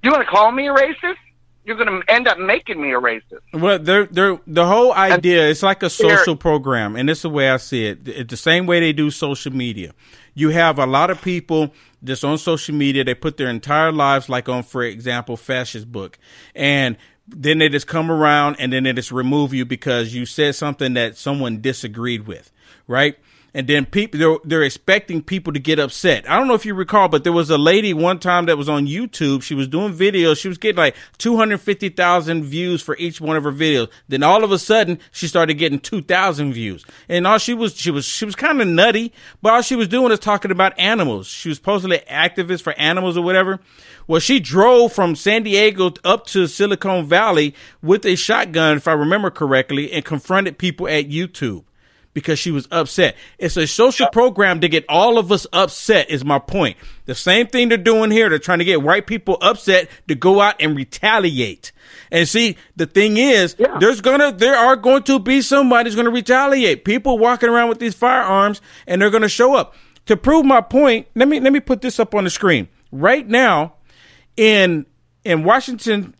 You 0.03 0.11
want 0.11 0.23
to 0.23 0.29
call 0.29 0.51
me 0.51 0.67
a 0.67 0.73
racist? 0.73 1.17
You're 1.65 1.75
going 1.75 2.01
to 2.01 2.11
end 2.11 2.27
up 2.27 2.39
making 2.39 2.81
me 2.81 2.93
a 2.93 2.99
racist. 2.99 3.41
Well, 3.53 3.77
they're, 3.77 4.05
they're, 4.05 4.39
the 4.47 4.65
whole 4.65 4.93
idea 4.93 5.49
it's 5.49 5.61
like 5.61 5.83
a 5.83 5.89
social 5.89 6.35
program, 6.35 6.95
and 6.95 7.09
it's 7.09 7.21
the 7.21 7.29
way 7.29 7.49
I 7.49 7.57
see 7.57 7.85
it. 7.85 8.07
It's 8.07 8.29
the 8.29 8.37
same 8.37 8.65
way 8.65 8.79
they 8.79 8.93
do 8.93 9.11
social 9.11 9.51
media. 9.51 9.93
You 10.33 10.49
have 10.49 10.79
a 10.79 10.85
lot 10.85 11.09
of 11.11 11.21
people 11.21 11.73
that's 12.01 12.23
on 12.23 12.37
social 12.37 12.73
media. 12.73 13.03
They 13.03 13.13
put 13.13 13.37
their 13.37 13.49
entire 13.49 13.91
lives, 13.91 14.29
like 14.29 14.47
on, 14.47 14.63
for 14.63 14.83
example, 14.83 15.35
fascist 15.37 15.91
book, 15.91 16.17
and 16.55 16.97
then 17.35 17.59
they 17.59 17.69
just 17.69 17.87
come 17.87 18.11
around 18.11 18.57
and 18.59 18.71
then 18.71 18.83
they 18.83 18.93
just 18.93 19.11
remove 19.11 19.53
you 19.53 19.65
because 19.65 20.13
you 20.13 20.25
said 20.25 20.55
something 20.55 20.93
that 20.93 21.17
someone 21.17 21.61
disagreed 21.61 22.27
with, 22.27 22.51
right? 22.87 23.17
and 23.53 23.67
then 23.67 23.85
people 23.85 24.19
they're, 24.19 24.37
they're 24.43 24.63
expecting 24.63 25.21
people 25.21 25.53
to 25.53 25.59
get 25.59 25.79
upset. 25.79 26.29
I 26.29 26.37
don't 26.37 26.47
know 26.47 26.53
if 26.53 26.65
you 26.65 26.73
recall, 26.73 27.07
but 27.07 27.23
there 27.23 27.33
was 27.33 27.49
a 27.49 27.57
lady 27.57 27.93
one 27.93 28.19
time 28.19 28.45
that 28.45 28.57
was 28.57 28.69
on 28.69 28.85
YouTube. 28.87 29.43
She 29.43 29.55
was 29.55 29.67
doing 29.67 29.93
videos. 29.93 30.39
She 30.39 30.47
was 30.47 30.57
getting 30.57 30.77
like 30.77 30.95
250,000 31.17 32.43
views 32.43 32.81
for 32.81 32.95
each 32.97 33.19
one 33.19 33.35
of 33.35 33.43
her 33.43 33.51
videos. 33.51 33.89
Then 34.07 34.23
all 34.23 34.43
of 34.43 34.51
a 34.51 34.59
sudden, 34.59 34.99
she 35.11 35.27
started 35.27 35.55
getting 35.55 35.79
2,000 35.79 36.53
views. 36.53 36.85
And 37.07 37.25
all 37.25 37.37
she 37.37 37.53
was, 37.53 37.75
she 37.75 37.91
was, 37.91 38.05
she 38.05 38.25
was 38.25 38.35
kind 38.35 38.61
of 38.61 38.67
nutty, 38.67 39.13
but 39.41 39.53
all 39.53 39.61
she 39.61 39.75
was 39.75 39.87
doing 39.87 40.11
is 40.11 40.19
talking 40.19 40.51
about 40.51 40.77
animals. 40.79 41.27
She 41.27 41.49
was 41.49 41.57
supposedly 41.57 41.99
activist 42.09 42.61
for 42.61 42.73
animals 42.73 43.17
or 43.17 43.23
whatever. 43.23 43.59
Well, 44.09 44.19
she 44.19 44.39
drove 44.39 44.91
from 44.91 45.15
San 45.15 45.43
Diego 45.43 45.93
up 46.03 46.25
to 46.29 46.47
Silicon 46.47 47.05
Valley 47.05 47.53
with 47.83 48.07
a 48.07 48.15
shotgun, 48.15 48.77
if 48.77 48.87
I 48.87 48.93
remember 48.93 49.29
correctly, 49.29 49.91
and 49.91 50.03
confronted 50.03 50.57
people 50.57 50.87
at 50.87 51.07
YouTube 51.09 51.65
because 52.15 52.39
she 52.39 52.49
was 52.49 52.67
upset. 52.71 53.15
It's 53.37 53.55
a 53.55 53.67
social 53.67 54.07
program 54.07 54.61
to 54.61 54.67
get 54.67 54.83
all 54.89 55.19
of 55.19 55.31
us 55.31 55.45
upset 55.53 56.09
is 56.09 56.25
my 56.25 56.39
point. 56.39 56.77
The 57.05 57.13
same 57.13 57.45
thing 57.45 57.69
they're 57.69 57.77
doing 57.77 58.09
here. 58.09 58.29
They're 58.29 58.39
trying 58.39 58.57
to 58.57 58.65
get 58.65 58.81
white 58.81 59.05
people 59.05 59.37
upset 59.41 59.91
to 60.07 60.15
go 60.15 60.41
out 60.41 60.55
and 60.59 60.75
retaliate. 60.75 61.71
And 62.11 62.27
see, 62.27 62.57
the 62.75 62.87
thing 62.87 63.17
is, 63.17 63.55
yeah. 63.59 63.77
there's 63.77 64.01
gonna, 64.01 64.31
there 64.31 64.55
are 64.55 64.75
going 64.75 65.03
to 65.03 65.19
be 65.19 65.43
somebody 65.43 65.87
who's 65.87 65.95
going 65.95 66.05
to 66.05 66.11
retaliate. 66.11 66.83
People 66.83 67.19
walking 67.19 67.49
around 67.49 67.69
with 67.69 67.77
these 67.77 67.93
firearms 67.93 68.59
and 68.87 68.99
they're 68.99 69.11
going 69.11 69.21
to 69.21 69.29
show 69.29 69.53
up. 69.53 69.75
To 70.07 70.17
prove 70.17 70.47
my 70.47 70.61
point, 70.61 71.05
let 71.13 71.27
me, 71.27 71.39
let 71.39 71.53
me 71.53 71.59
put 71.59 71.81
this 71.81 71.99
up 71.99 72.15
on 72.15 72.23
the 72.23 72.31
screen. 72.31 72.69
Right 72.91 73.27
now, 73.27 73.75
in 74.39 74.85
in 75.25 75.43
Washington. 75.43 76.15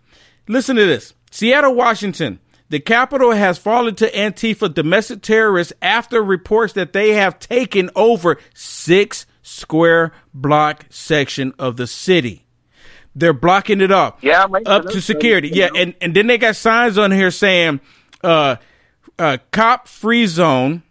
Listen 0.48 0.76
to 0.76 0.86
this. 0.86 1.14
Seattle, 1.32 1.74
Washington. 1.74 2.40
The 2.68 2.80
capital 2.80 3.32
has 3.32 3.58
fallen 3.58 3.96
to 3.96 4.12
Antifa 4.12 4.72
domestic 4.72 5.22
terrorists 5.22 5.74
after 5.82 6.22
reports 6.22 6.74
that 6.74 6.94
they 6.94 7.14
have 7.14 7.40
taken 7.40 7.90
over 7.96 8.38
six 8.54 9.26
square 9.42 10.12
block 10.34 10.86
section 10.90 11.54
of 11.58 11.78
the 11.78 11.88
city. 11.88 12.46
They're 13.16 13.34
blocking 13.34 13.82
it 13.82 13.92
up. 13.92 14.20
Yeah, 14.22 14.46
up 14.66 14.86
to 14.90 15.02
security. 15.02 15.50
Yeah, 15.50 15.70
and, 15.76 15.96
and 16.00 16.16
then 16.16 16.28
they 16.28 16.38
got 16.38 16.56
signs 16.56 16.98
on 16.98 17.12
here 17.12 17.32
saying 17.32 17.80
uh, 18.24 18.58
uh, 19.18 19.38
cop 19.52 19.88
free 19.88 20.28
zone 20.28 20.84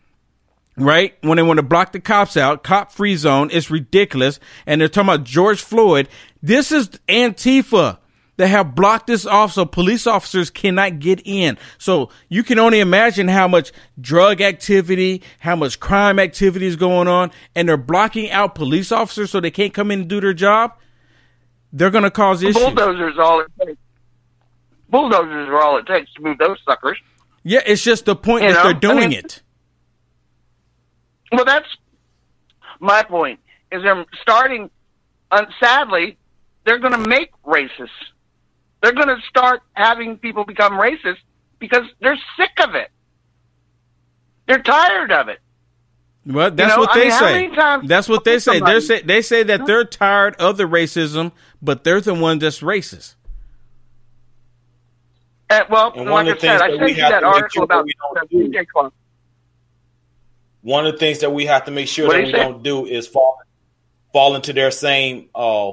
right? 0.78 1.16
When 1.22 1.36
they 1.36 1.42
want 1.42 1.58
to 1.58 1.62
block 1.62 1.92
the 1.92 2.00
cops 2.00 2.36
out, 2.36 2.62
cop 2.62 2.92
free 2.92 3.16
zone, 3.16 3.50
it's 3.52 3.70
ridiculous. 3.70 4.40
And 4.66 4.80
they're 4.80 4.88
talking 4.88 5.08
about 5.08 5.24
George 5.24 5.60
Floyd. 5.60 6.08
This 6.42 6.72
is 6.72 6.88
Antifa 7.08 7.98
that 8.38 8.46
have 8.46 8.74
blocked 8.74 9.08
this 9.08 9.26
off 9.26 9.52
so 9.52 9.66
police 9.66 10.06
officers 10.06 10.48
cannot 10.48 11.00
get 11.00 11.20
in. 11.24 11.58
So 11.76 12.10
you 12.28 12.44
can 12.44 12.58
only 12.58 12.78
imagine 12.78 13.26
how 13.28 13.48
much 13.48 13.72
drug 14.00 14.40
activity, 14.40 15.22
how 15.40 15.56
much 15.56 15.80
crime 15.80 16.18
activity 16.20 16.66
is 16.66 16.76
going 16.76 17.08
on, 17.08 17.32
and 17.54 17.68
they're 17.68 17.76
blocking 17.76 18.30
out 18.30 18.54
police 18.54 18.92
officers 18.92 19.32
so 19.32 19.40
they 19.40 19.50
can't 19.50 19.74
come 19.74 19.90
in 19.90 20.00
and 20.00 20.08
do 20.08 20.20
their 20.20 20.34
job. 20.34 20.78
They're 21.72 21.90
going 21.90 22.04
to 22.04 22.12
cause 22.12 22.42
issues. 22.42 22.62
Bulldozers 22.62 23.18
all 23.18 23.40
it 23.40 23.50
takes. 23.60 23.80
Bulldozers 24.88 25.48
are 25.48 25.60
all 25.60 25.76
it 25.76 25.86
takes 25.86 26.12
to 26.14 26.22
move 26.22 26.38
those 26.38 26.58
suckers. 26.64 26.96
Yeah, 27.42 27.60
it's 27.66 27.82
just 27.82 28.04
the 28.04 28.16
point 28.16 28.44
you 28.44 28.52
that 28.52 28.54
know? 28.54 28.62
they're 28.70 28.80
doing 28.80 28.98
I 28.98 29.08
mean, 29.08 29.18
it. 29.18 29.42
Well, 31.32 31.44
that's 31.44 31.68
my 32.78 33.02
point. 33.02 33.40
Is 33.72 33.82
they're 33.82 34.06
starting, 34.22 34.70
uh, 35.30 35.44
sadly, 35.60 36.16
they're 36.68 36.78
going 36.78 36.92
to 36.92 37.08
make 37.08 37.30
racists. 37.46 37.88
They're 38.82 38.92
going 38.92 39.08
to 39.08 39.16
start 39.26 39.62
having 39.72 40.18
people 40.18 40.44
become 40.44 40.74
racist 40.74 41.16
because 41.58 41.84
they're 42.02 42.18
sick 42.36 42.50
of 42.62 42.74
it. 42.74 42.90
They're 44.46 44.62
tired 44.62 45.10
of 45.10 45.28
it. 45.28 45.38
Well, 46.26 46.50
that's 46.50 46.70
you 46.70 46.76
know, 46.76 46.80
what 46.82 46.94
they 46.94 47.10
I 47.10 47.38
mean, 47.38 47.54
say. 47.54 47.86
That's 47.86 48.06
what 48.06 48.24
they 48.24 48.38
say. 48.38 48.60
They 48.60 48.80
say 48.80 49.00
they 49.00 49.22
say 49.22 49.42
that 49.44 49.64
they're 49.64 49.86
tired 49.86 50.36
of 50.36 50.58
the 50.58 50.64
racism, 50.64 51.32
but 51.62 51.84
they're 51.84 52.02
the 52.02 52.12
one 52.12 52.38
that's 52.38 52.60
racist. 52.60 53.14
Uh, 55.48 55.64
well, 55.70 55.92
and 55.96 56.10
like 56.10 56.26
I 56.26 56.36
said, 56.36 56.60
I 56.60 56.76
sent 56.76 56.90
you 56.90 56.96
that 56.96 57.24
article 57.24 57.48
sure 57.50 57.64
about 57.64 57.86
the 57.86 58.36
DJ 58.36 58.68
Club. 58.68 58.92
One 60.60 60.86
of 60.86 60.92
the 60.92 60.98
things 60.98 61.20
that 61.20 61.32
we 61.32 61.46
have 61.46 61.64
to 61.64 61.70
make 61.70 61.88
sure 61.88 62.08
what 62.08 62.16
that 62.16 62.26
we 62.26 62.32
say? 62.32 62.38
don't 62.38 62.62
do 62.62 62.84
is 62.84 63.06
fall 63.06 63.38
fall 64.12 64.36
into 64.36 64.52
their 64.52 64.70
same 64.70 65.30
uh, 65.34 65.72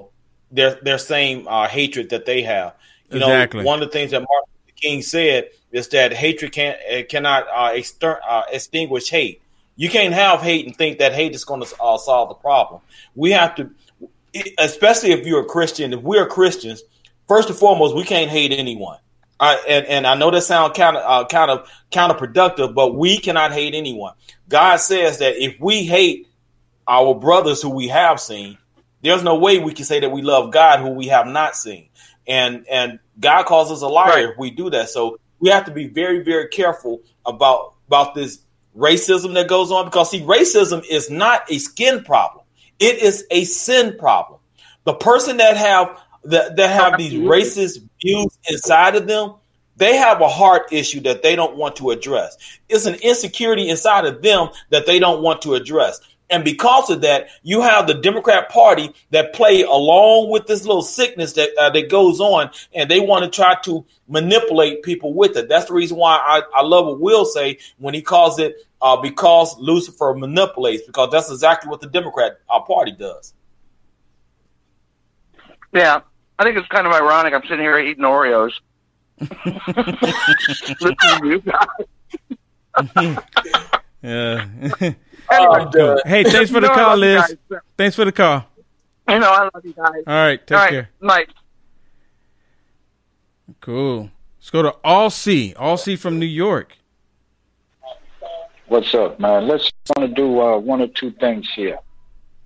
their 0.55 0.75
their 0.81 0.97
same 0.97 1.47
uh, 1.47 1.67
hatred 1.67 2.09
that 2.09 2.25
they 2.25 2.41
have. 2.43 2.75
You 3.11 3.17
exactly. 3.17 3.61
know, 3.61 3.65
one 3.65 3.81
of 3.81 3.89
the 3.89 3.93
things 3.93 4.11
that 4.11 4.19
Martin 4.19 4.49
Luther 4.65 4.75
King 4.75 5.01
said 5.01 5.49
is 5.71 5.89
that 5.89 6.13
hatred 6.13 6.51
can 6.51 6.75
cannot 7.09 7.47
uh, 7.49 7.71
exter- 7.73 8.19
uh, 8.27 8.43
extinguish 8.51 9.09
hate. 9.09 9.41
You 9.75 9.89
can't 9.89 10.13
have 10.13 10.41
hate 10.41 10.65
and 10.65 10.75
think 10.75 10.99
that 10.99 11.13
hate 11.13 11.35
is 11.35 11.43
going 11.43 11.61
to 11.61 11.75
uh, 11.81 11.97
solve 11.97 12.29
the 12.29 12.35
problem. 12.35 12.81
We 13.13 13.31
have 13.31 13.55
to, 13.55 13.69
especially 14.57 15.11
if 15.11 15.27
you're 15.27 15.41
a 15.41 15.45
Christian. 15.45 15.91
If 15.91 16.01
we're 16.01 16.25
Christians, 16.27 16.81
first 17.27 17.49
and 17.49 17.57
foremost, 17.57 17.95
we 17.95 18.03
can't 18.05 18.31
hate 18.31 18.53
anyone. 18.53 18.99
and, 19.39 19.85
and 19.85 20.07
I 20.07 20.15
know 20.15 20.31
that 20.31 20.41
sounds 20.41 20.77
kind 20.77 20.95
of 20.95 21.03
uh, 21.05 21.27
kind 21.27 21.51
of 21.51 21.69
counterproductive, 21.91 22.73
but 22.73 22.95
we 22.95 23.17
cannot 23.17 23.51
hate 23.51 23.75
anyone. 23.75 24.13
God 24.47 24.77
says 24.77 25.19
that 25.19 25.35
if 25.35 25.59
we 25.59 25.83
hate 25.83 26.27
our 26.87 27.13
brothers 27.13 27.61
who 27.61 27.69
we 27.69 27.89
have 27.89 28.19
seen, 28.19 28.57
there's 29.05 29.23
no 29.23 29.35
way 29.35 29.59
we 29.59 29.73
can 29.73 29.85
say 29.85 29.99
that 29.99 30.11
we 30.11 30.21
love 30.21 30.51
God 30.51 30.79
who 30.79 30.89
we 30.89 31.07
have 31.07 31.27
not 31.27 31.55
seen. 31.55 31.89
And 32.27 32.65
and 32.67 32.99
God 33.19 33.45
calls 33.45 33.71
us 33.71 33.81
a 33.81 33.87
liar 33.87 34.09
right. 34.09 34.29
if 34.29 34.37
we 34.37 34.49
do 34.49 34.69
that. 34.71 34.89
So 34.89 35.19
we 35.39 35.49
have 35.49 35.65
to 35.65 35.71
be 35.71 35.87
very, 35.87 36.23
very 36.23 36.47
careful 36.47 37.01
about 37.25 37.75
about 37.87 38.15
this 38.15 38.39
racism 38.75 39.35
that 39.35 39.47
goes 39.47 39.71
on 39.71 39.85
because 39.85 40.11
see, 40.11 40.21
racism 40.21 40.83
is 40.89 41.09
not 41.09 41.49
a 41.51 41.59
skin 41.59 42.03
problem. 42.03 42.43
It 42.79 43.01
is 43.01 43.25
a 43.31 43.45
sin 43.45 43.97
problem. 43.97 44.39
The 44.83 44.93
person 44.93 45.37
that 45.37 45.55
have 45.55 45.99
that, 46.25 46.55
that 46.55 46.69
have 46.69 46.97
these 46.97 47.13
racist 47.13 47.87
views 48.01 48.37
inside 48.49 48.95
of 48.95 49.07
them, 49.07 49.35
they 49.77 49.95
have 49.97 50.21
a 50.21 50.27
heart 50.27 50.71
issue 50.71 51.01
that 51.01 51.21
they 51.21 51.35
don't 51.35 51.55
want 51.55 51.75
to 51.77 51.91
address. 51.91 52.37
It's 52.69 52.85
an 52.85 52.95
insecurity 52.95 53.69
inside 53.69 54.05
of 54.05 54.21
them 54.21 54.49
that 54.71 54.85
they 54.85 54.99
don't 54.99 55.21
want 55.21 55.41
to 55.43 55.53
address. 55.53 55.99
And 56.29 56.43
because 56.43 56.89
of 56.89 57.01
that, 57.01 57.27
you 57.43 57.61
have 57.61 57.85
the 57.85 57.93
Democrat 57.93 58.49
Party 58.49 58.91
that 59.11 59.33
play 59.33 59.61
along 59.61 60.31
with 60.31 60.47
this 60.47 60.65
little 60.65 60.81
sickness 60.81 61.33
that 61.33 61.49
uh, 61.57 61.69
that 61.69 61.89
goes 61.89 62.19
on, 62.19 62.49
and 62.73 62.89
they 62.89 62.99
want 62.99 63.23
to 63.25 63.29
try 63.29 63.55
to 63.65 63.85
manipulate 64.07 64.81
people 64.81 65.13
with 65.13 65.37
it. 65.37 65.47
That's 65.49 65.65
the 65.65 65.73
reason 65.73 65.97
why 65.97 66.15
I, 66.15 66.41
I 66.53 66.63
love 66.63 66.87
what 66.87 66.99
Will 66.99 67.25
say 67.25 67.59
when 67.77 67.93
he 67.93 68.01
calls 68.01 68.39
it 68.39 68.55
uh, 68.81 68.97
because 68.97 69.55
Lucifer 69.59 70.15
manipulates, 70.15 70.83
because 70.85 71.11
that's 71.11 71.31
exactly 71.31 71.69
what 71.69 71.81
the 71.81 71.87
Democrat 71.87 72.39
uh, 72.49 72.59
Party 72.61 72.91
does. 72.91 73.33
Yeah, 75.73 76.01
I 76.39 76.43
think 76.43 76.57
it's 76.57 76.67
kind 76.69 76.87
of 76.87 76.93
ironic. 76.93 77.33
I'm 77.33 77.43
sitting 77.43 77.59
here 77.59 77.77
eating 77.77 78.03
Oreos. 78.03 78.53
Listen 79.19 80.95
to 81.01 81.27
you 81.27 81.41
guys. 81.41 83.17
yeah. 84.01 84.93
Oh, 85.29 86.01
hey, 86.05 86.23
thanks 86.23 86.51
for 86.51 86.59
the 86.59 86.69
call, 86.69 86.97
Liz. 86.97 87.35
Thanks 87.77 87.95
for 87.95 88.05
the 88.05 88.11
call. 88.11 88.45
I 89.07 89.19
know, 89.19 89.29
I 89.29 89.43
love 89.43 89.63
you 89.63 89.73
guys. 89.73 90.03
All 90.07 90.13
right, 90.13 90.45
take 90.45 90.57
All 90.57 90.63
right, 90.63 90.71
care. 90.71 90.89
Mike. 90.99 91.29
Cool. 93.61 94.09
Let's 94.39 94.49
go 94.49 94.61
to 94.63 94.75
All 94.83 95.09
C. 95.09 95.53
All 95.57 95.77
C 95.77 95.95
from 95.95 96.19
New 96.19 96.25
York. 96.25 96.75
What's 98.67 98.93
up, 98.95 99.19
man? 99.19 99.47
Let's 99.47 99.71
want 99.95 100.09
to 100.09 100.15
do 100.15 100.41
uh, 100.41 100.57
one 100.57 100.81
or 100.81 100.87
two 100.87 101.11
things 101.11 101.47
here. 101.55 101.77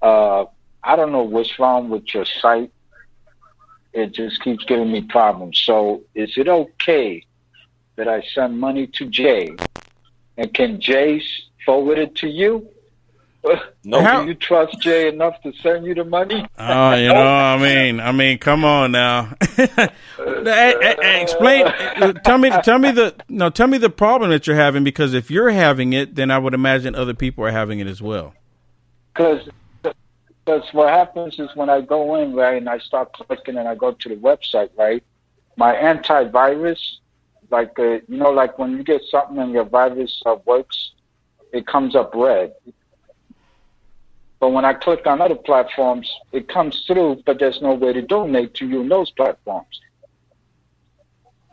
Uh, 0.02 0.46
I 0.84 0.96
don't 0.96 1.12
know 1.12 1.24
what's 1.24 1.58
wrong 1.60 1.90
with 1.90 2.14
your 2.14 2.26
site. 2.26 2.72
It 3.94 4.14
just 4.14 4.42
keeps 4.44 4.66
giving 4.66 4.92
me 4.92 5.02
problems. 5.02 5.60
So, 5.60 6.04
is 6.14 6.38
it 6.38 6.48
okay 6.48 7.26
that 7.96 8.08
I 8.08 8.22
send 8.34 8.60
money 8.60 8.88
to 8.88 9.06
Jay? 9.08 9.56
And 10.38 10.54
can 10.54 10.80
Jay 10.80 11.22
forward 11.70 12.00
it 12.00 12.16
to 12.16 12.28
you? 12.28 12.68
No, 13.84 14.02
How? 14.02 14.24
do 14.24 14.28
you 14.28 14.34
trust 14.34 14.82
Jay 14.82 15.08
enough 15.08 15.40
to 15.44 15.54
send 15.62 15.86
you 15.86 15.94
the 15.94 16.04
money? 16.04 16.46
Oh, 16.58 16.94
you 16.94 17.08
know, 17.08 17.22
I 17.22 17.58
mean, 17.58 18.00
I 18.00 18.12
mean, 18.12 18.40
come 18.40 18.66
on 18.66 18.92
now. 18.92 19.34
Explain. 20.20 21.66
Tell 22.26 22.38
me, 22.40 22.50
tell 22.64 22.80
me 22.80 22.92
the 22.92 23.16
no, 23.30 23.50
tell 23.52 23.68
me 23.68 23.78
the 23.78 23.90
problem 23.92 24.32
that 24.32 24.48
you're 24.48 24.56
having 24.56 24.84
because 24.84 25.14
if 25.14 25.30
you're 25.32 25.52
having 25.52 25.94
it, 25.94 26.16
then 26.16 26.32
I 26.32 26.40
would 26.40 26.56
imagine 26.56 26.96
other 26.96 27.14
people 27.14 27.46
are 27.46 27.52
having 27.52 27.80
it 27.80 27.88
as 27.88 28.02
well. 28.02 28.34
Because, 29.14 29.48
because 29.84 30.64
what 30.74 30.90
happens 30.90 31.40
is 31.40 31.50
when 31.56 31.70
I 31.70 31.82
go 31.82 32.16
in 32.16 32.34
right 32.34 32.58
and 32.58 32.68
I 32.68 32.80
start 32.80 33.14
clicking 33.14 33.58
and 33.58 33.68
I 33.68 33.76
go 33.76 33.92
to 33.92 34.10
the 34.10 34.16
website 34.16 34.72
right, 34.76 35.04
my 35.56 35.76
antivirus, 35.76 36.82
like 37.52 37.78
uh, 37.80 38.00
you 38.08 38.18
know, 38.18 38.32
like 38.32 38.58
when 38.58 38.72
you 38.72 38.84
get 38.84 39.02
something 39.10 39.38
and 39.38 39.52
your 39.54 39.66
virus 39.66 40.22
uh, 40.26 40.36
works 40.46 40.92
it 41.52 41.66
comes 41.68 41.96
up 41.96 42.12
red. 42.16 42.54
But 44.40 44.50
when 44.50 44.64
I 44.64 44.74
click 44.74 45.06
on 45.06 45.20
other 45.22 45.36
platforms, 45.36 46.10
it 46.32 46.48
comes 46.48 46.84
through, 46.88 47.24
but 47.26 47.40
there's 47.40 47.62
no 47.62 47.74
way 47.74 47.92
to 47.94 48.02
donate 48.02 48.54
to 48.56 48.68
you 48.68 48.82
in 48.82 48.88
those 48.90 49.12
platforms. 49.12 49.82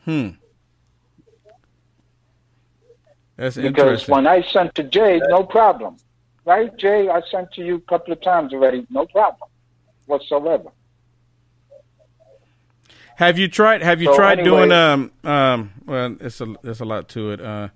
Hmm. 0.04 0.28
That's 3.36 3.56
because 3.56 4.08
when 4.08 4.26
I 4.26 4.42
sent 4.42 4.74
to 4.76 4.82
Jay, 4.84 5.20
no 5.28 5.42
problem. 5.42 5.96
right, 6.44 6.74
Jay? 6.78 7.08
I 7.08 7.20
sent 7.30 7.52
to 7.54 7.64
you 7.64 7.74
a 7.76 7.80
couple 7.80 8.12
of 8.12 8.20
times 8.22 8.52
already. 8.54 8.86
No 8.88 9.04
problem 9.06 9.50
whatsoever. 10.06 10.70
Have 13.16 13.38
you 13.38 13.48
tried? 13.48 13.82
Have 13.82 14.00
you 14.00 14.08
So 14.08 14.16
tried 14.16 14.38
anyway- 14.38 14.68
doing 14.68 14.72
um 14.72 15.10
um? 15.24 15.72
Well, 15.86 16.16
it's 16.20 16.40
a 16.40 16.54
there's 16.62 16.80
a 16.80 16.84
lot 16.84 17.08
to 17.10 17.32
it. 17.32 17.40
Uh, 17.40 17.68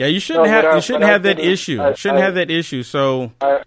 yeah, 0.00 0.06
you 0.06 0.18
shouldn't 0.20 0.46
No, 0.46 0.50
have 0.50 0.64
I- 0.64 0.74
you 0.76 0.80
shouldn't 0.80 1.04
have 1.04 1.22
that 1.24 1.38
issue. 1.38 1.78
I- 1.82 1.92
shouldn't 1.94 2.20
I- 2.20 2.24
have 2.24 2.34
that 2.40 2.50
issue. 2.50 2.82
So 2.82 3.30
I, 3.42 3.62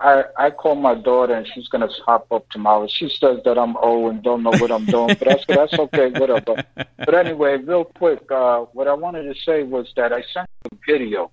I 0.00 0.24
I 0.44 0.50
call 0.50 0.76
my 0.76 0.94
daughter 0.94 1.34
and 1.34 1.46
she's 1.52 1.68
gonna 1.72 1.88
hop 2.06 2.24
up 2.30 2.48
tomorrow. 2.50 2.86
She 2.88 3.08
says 3.08 3.36
that 3.44 3.58
I'm 3.58 3.76
old 3.78 4.12
and 4.12 4.22
don't 4.22 4.42
know 4.44 4.54
what 4.62 4.70
I'm 4.70 4.86
doing, 4.86 5.08
but 5.18 5.26
that's 5.30 5.44
that's 5.46 5.74
okay, 5.84 6.08
whatever. 6.20 6.54
But 7.06 7.14
anyway, 7.14 7.56
real 7.56 7.84
quick, 7.84 8.22
uh, 8.30 8.60
what 8.76 8.86
I 8.88 8.94
wanted 8.94 9.24
to 9.32 9.34
say 9.48 9.58
was 9.64 9.92
that 9.96 10.10
I 10.12 10.22
sent 10.32 10.48
a 10.72 10.76
video. 10.86 11.30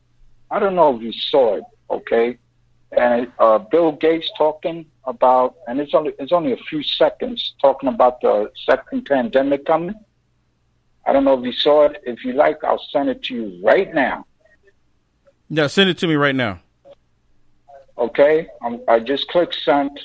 I 0.50 0.58
don't 0.60 0.76
know 0.76 0.90
if 0.96 1.02
you 1.02 1.14
saw 1.14 1.56
it, 1.60 1.64
okay? 1.98 2.38
And 2.92 3.32
uh, 3.40 3.58
Bill 3.60 3.92
Gates 3.94 4.30
talking 4.38 4.86
about, 5.06 5.56
and 5.68 5.80
it's 5.80 5.94
only 5.94 6.12
it's 6.20 6.34
only 6.40 6.52
a 6.52 6.62
few 6.70 6.82
seconds 6.84 7.54
talking 7.62 7.90
about 7.96 8.20
the 8.22 8.52
second 8.70 9.06
pandemic 9.06 9.66
coming. 9.66 9.96
I 11.08 11.14
don't 11.14 11.24
know 11.24 11.38
if 11.40 11.46
you 11.46 11.54
saw 11.54 11.76
it. 11.86 12.02
If 12.06 12.26
you 12.26 12.34
like, 12.34 12.60
I'll 12.66 12.86
send 12.92 13.08
it 13.10 13.24
to 13.28 13.34
you 13.34 13.46
right 13.64 13.92
now. 13.94 14.26
Yeah, 15.52 15.68
send 15.68 15.90
it 15.90 15.98
to 16.00 16.08
me 16.08 16.16
right 16.16 16.36
now. 16.36 16.62
Okay, 17.98 18.48
I 18.88 19.00
just 19.00 19.28
click 19.28 19.54
send. 19.54 20.00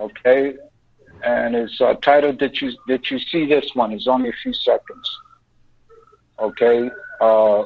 Okay, 0.00 0.54
and 1.22 1.54
it's 1.54 1.80
uh, 1.80 1.94
titled 2.02 2.38
that 2.40 2.60
you 2.62 2.72
that 2.88 3.10
you 3.10 3.18
see 3.18 3.46
this 3.46 3.70
one 3.74 3.92
is 3.92 4.08
only 4.08 4.30
a 4.30 4.32
few 4.42 4.54
seconds. 4.54 5.18
Okay, 6.40 6.90
uh, 7.20 7.64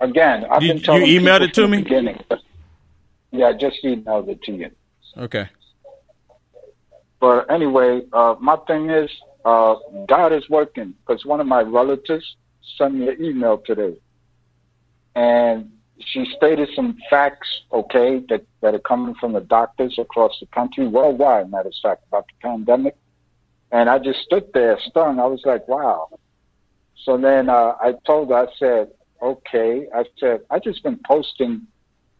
again, 0.00 0.44
I've 0.50 0.62
You- 0.62 0.74
been 0.74 0.82
telling 0.82 1.06
you 1.06 1.20
emailed 1.20 1.40
it 1.40 1.54
to 1.54 1.66
me? 1.66 1.82
Beginning, 1.82 2.22
yeah, 3.30 3.46
I 3.46 3.52
just 3.54 3.82
emailed 3.84 4.28
it 4.28 4.42
to 4.42 4.52
you. 4.52 4.70
Okay. 5.16 5.48
But 7.20 7.50
anyway, 7.50 8.02
uh, 8.12 8.36
my 8.38 8.56
thing 8.66 8.90
is, 8.90 9.10
uh, 9.44 9.76
God 10.06 10.32
is 10.32 10.48
working 10.50 10.94
because 11.00 11.24
one 11.24 11.40
of 11.40 11.46
my 11.46 11.62
relatives 11.62 12.36
sent 12.76 12.94
me 12.94 13.08
an 13.08 13.24
email 13.24 13.58
today, 13.58 13.96
and 15.18 15.72
she 15.98 16.24
stated 16.36 16.68
some 16.76 16.96
facts, 17.10 17.48
okay, 17.72 18.22
that 18.28 18.46
that 18.60 18.72
are 18.72 18.78
coming 18.78 19.16
from 19.16 19.32
the 19.32 19.40
doctors 19.40 19.98
across 19.98 20.38
the 20.38 20.46
country, 20.46 20.86
worldwide, 20.86 21.50
matter 21.50 21.70
of 21.70 21.74
fact, 21.82 22.04
about 22.06 22.26
the 22.28 22.34
pandemic. 22.48 22.96
And 23.72 23.90
I 23.90 23.98
just 23.98 24.20
stood 24.20 24.46
there 24.54 24.78
stunned. 24.78 25.20
I 25.20 25.26
was 25.26 25.42
like, 25.44 25.66
wow. 25.66 26.08
So 27.04 27.16
then 27.18 27.48
uh, 27.48 27.74
I 27.80 27.94
told 28.06 28.28
her, 28.28 28.36
I 28.36 28.46
said, 28.60 28.90
okay. 29.20 29.88
I 29.92 30.04
said, 30.20 30.42
I've 30.50 30.62
just 30.62 30.84
been 30.84 31.00
posting 31.04 31.66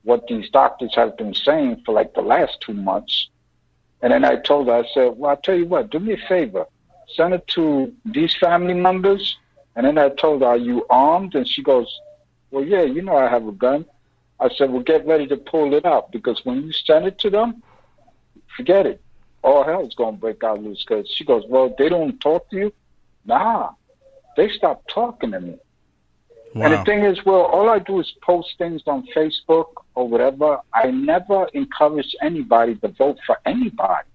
what 0.02 0.26
these 0.26 0.50
doctors 0.50 0.92
have 0.96 1.16
been 1.16 1.34
saying 1.34 1.82
for 1.86 1.92
like 1.92 2.14
the 2.14 2.20
last 2.20 2.60
two 2.60 2.74
months. 2.74 3.28
And 4.02 4.12
then 4.12 4.24
I 4.24 4.36
told 4.36 4.66
her, 4.66 4.74
I 4.74 4.84
said, 4.92 5.12
well, 5.16 5.30
I'll 5.30 5.36
tell 5.36 5.56
you 5.56 5.66
what, 5.66 5.90
do 5.90 6.00
me 6.00 6.14
a 6.14 6.28
favor. 6.28 6.66
Send 7.14 7.32
it 7.32 7.46
to 7.54 7.94
these 8.04 8.34
family 8.36 8.74
members. 8.74 9.38
And 9.76 9.86
then 9.86 9.98
I 9.98 10.08
told 10.08 10.42
her, 10.42 10.48
are 10.48 10.56
you 10.56 10.84
armed? 10.90 11.36
And 11.36 11.46
she 11.48 11.62
goes, 11.62 11.88
well, 12.50 12.64
yeah, 12.64 12.82
you 12.82 13.02
know 13.02 13.16
I 13.16 13.28
have 13.28 13.46
a 13.46 13.52
gun. 13.52 13.84
I 14.40 14.48
said, 14.50 14.70
well, 14.70 14.82
get 14.82 15.06
ready 15.06 15.26
to 15.26 15.36
pull 15.36 15.74
it 15.74 15.84
out 15.84 16.12
because 16.12 16.44
when 16.44 16.62
you 16.62 16.72
send 16.72 17.06
it 17.06 17.18
to 17.20 17.30
them, 17.30 17.62
forget 18.56 18.86
it. 18.86 19.00
All 19.42 19.64
hell's 19.64 19.94
going 19.94 20.14
to 20.14 20.20
break 20.20 20.42
out 20.44 20.62
loose. 20.62 20.84
Because 20.86 21.08
she 21.10 21.24
goes, 21.24 21.44
well, 21.48 21.74
they 21.76 21.88
don't 21.88 22.18
talk 22.20 22.48
to 22.50 22.56
you? 22.56 22.72
Nah, 23.24 23.70
they 24.36 24.48
stopped 24.48 24.90
talking 24.90 25.32
to 25.32 25.40
me. 25.40 25.58
And 26.54 26.72
the 26.72 26.82
thing 26.84 27.04
is, 27.04 27.24
well, 27.24 27.42
all 27.42 27.68
I 27.68 27.78
do 27.78 28.00
is 28.00 28.12
post 28.22 28.54
things 28.58 28.82
on 28.86 29.06
Facebook 29.14 29.66
or 29.94 30.08
whatever. 30.08 30.58
I 30.72 30.90
never 30.90 31.46
encourage 31.54 32.16
anybody 32.22 32.74
to 32.76 32.88
vote 32.88 33.18
for 33.26 33.38
anybody. 33.44 34.08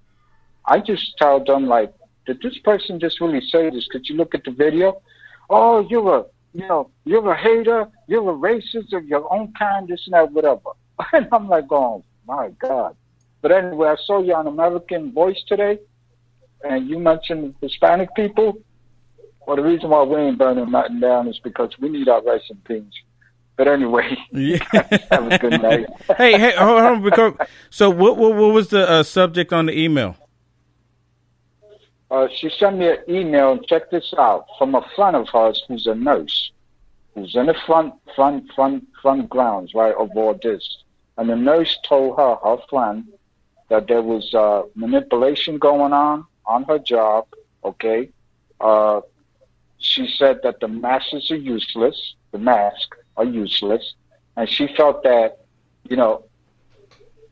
I 0.66 0.80
just 0.80 1.18
tell 1.18 1.44
them, 1.44 1.68
like, 1.68 1.94
did 2.26 2.42
this 2.42 2.58
person 2.58 3.00
just 3.00 3.22
really 3.22 3.42
say 3.42 3.70
this? 3.70 3.88
Could 3.88 4.10
you 4.10 4.16
look 4.16 4.34
at 4.34 4.44
the 4.44 4.52
video? 4.52 5.02
Oh, 5.50 5.88
you're 5.90 6.18
a, 6.18 6.26
you 6.54 6.68
know, 6.68 6.90
you're 7.06 7.32
a 7.32 7.38
hater, 7.38 7.88
you're 8.08 8.30
a 8.30 8.34
racist 8.34 8.94
of 8.94 9.06
your 9.06 9.32
own 9.34 9.54
kind, 9.58 9.88
this 9.88 10.02
and 10.06 10.14
that, 10.14 10.32
whatever. 10.32 10.72
And 11.14 11.28
I'm 11.32 11.50
like, 11.50 11.66
oh, 11.72 12.04
my 12.28 12.50
God. 12.60 12.96
But 13.42 13.52
anyway, 13.52 13.90
I 13.90 13.96
saw 14.06 14.22
you 14.22 14.34
on 14.36 14.48
American 14.48 15.12
Voice 15.12 15.42
today, 15.48 15.80
and 16.64 16.88
you 16.88 17.00
mentioned 17.00 17.56
Hispanic 17.62 18.16
people. 18.16 18.60
Well, 19.46 19.58
the 19.58 19.64
reason 19.64 19.90
why 19.90 20.04
we 20.04 20.16
ain't 20.18 20.38
burning 20.38 20.72
nothing 20.72 21.00
down 21.00 21.28
is 21.28 21.40
because 21.40 21.72
we 21.80 21.90
need 21.90 22.08
our 22.08 22.22
rice 22.22 22.44
and 22.50 22.64
beans. 22.64 22.94
But 23.58 23.68
anyway, 23.68 24.16
have 25.12 25.32
a 25.32 25.38
good 25.38 25.62
night. 25.62 25.88
hey, 26.18 26.40
hey, 26.40 26.54
hold 26.56 26.82
on. 26.82 27.04
Because, 27.04 27.34
so, 27.70 27.90
what, 27.90 28.18
what, 28.18 28.36
what 28.36 28.54
was 28.54 28.70
the 28.70 28.90
uh, 28.90 29.04
subject 29.04 29.52
on 29.52 29.66
the 29.66 29.78
email? 29.78 30.16
Uh, 32.14 32.28
she 32.32 32.48
sent 32.48 32.78
me 32.78 32.88
an 32.90 32.98
email 33.10 33.54
and 33.54 33.66
check 33.66 33.90
this 33.90 34.14
out 34.20 34.46
from 34.60 34.76
a 34.76 34.88
friend 34.96 35.16
of 35.16 35.28
hers 35.30 35.64
who's 35.68 35.88
a 35.88 35.96
nurse, 35.96 36.52
who's 37.16 37.36
in 37.36 37.48
the 37.48 37.56
front 37.66 37.92
front 38.16 38.46
front 38.54 38.86
front 39.02 39.28
grounds 39.28 39.74
right 39.74 39.96
of 39.96 40.12
all 40.16 40.40
this. 40.44 40.84
And 41.18 41.28
the 41.28 41.36
nurse 41.36 41.76
told 41.84 42.18
her, 42.18 42.36
her 42.44 42.58
friend, 42.70 43.06
that 43.70 43.88
there 43.88 44.04
was 44.04 44.32
uh, 44.36 44.62
manipulation 44.76 45.58
going 45.58 45.92
on 45.92 46.28
on 46.46 46.66
her 46.66 46.78
job. 46.78 47.26
Okay, 47.66 48.10
uh, 48.62 49.02
she 49.80 50.08
said 50.16 50.42
that 50.44 50.60
the 50.60 50.68
masks 50.68 51.32
are 51.32 51.36
useless. 51.36 52.14
The 52.32 52.38
masks 52.38 52.96
are 53.18 53.26
useless, 53.26 53.96
and 54.38 54.48
she 54.48 54.68
felt 54.78 55.02
that 55.02 55.40
you 55.90 55.98
know 55.98 56.26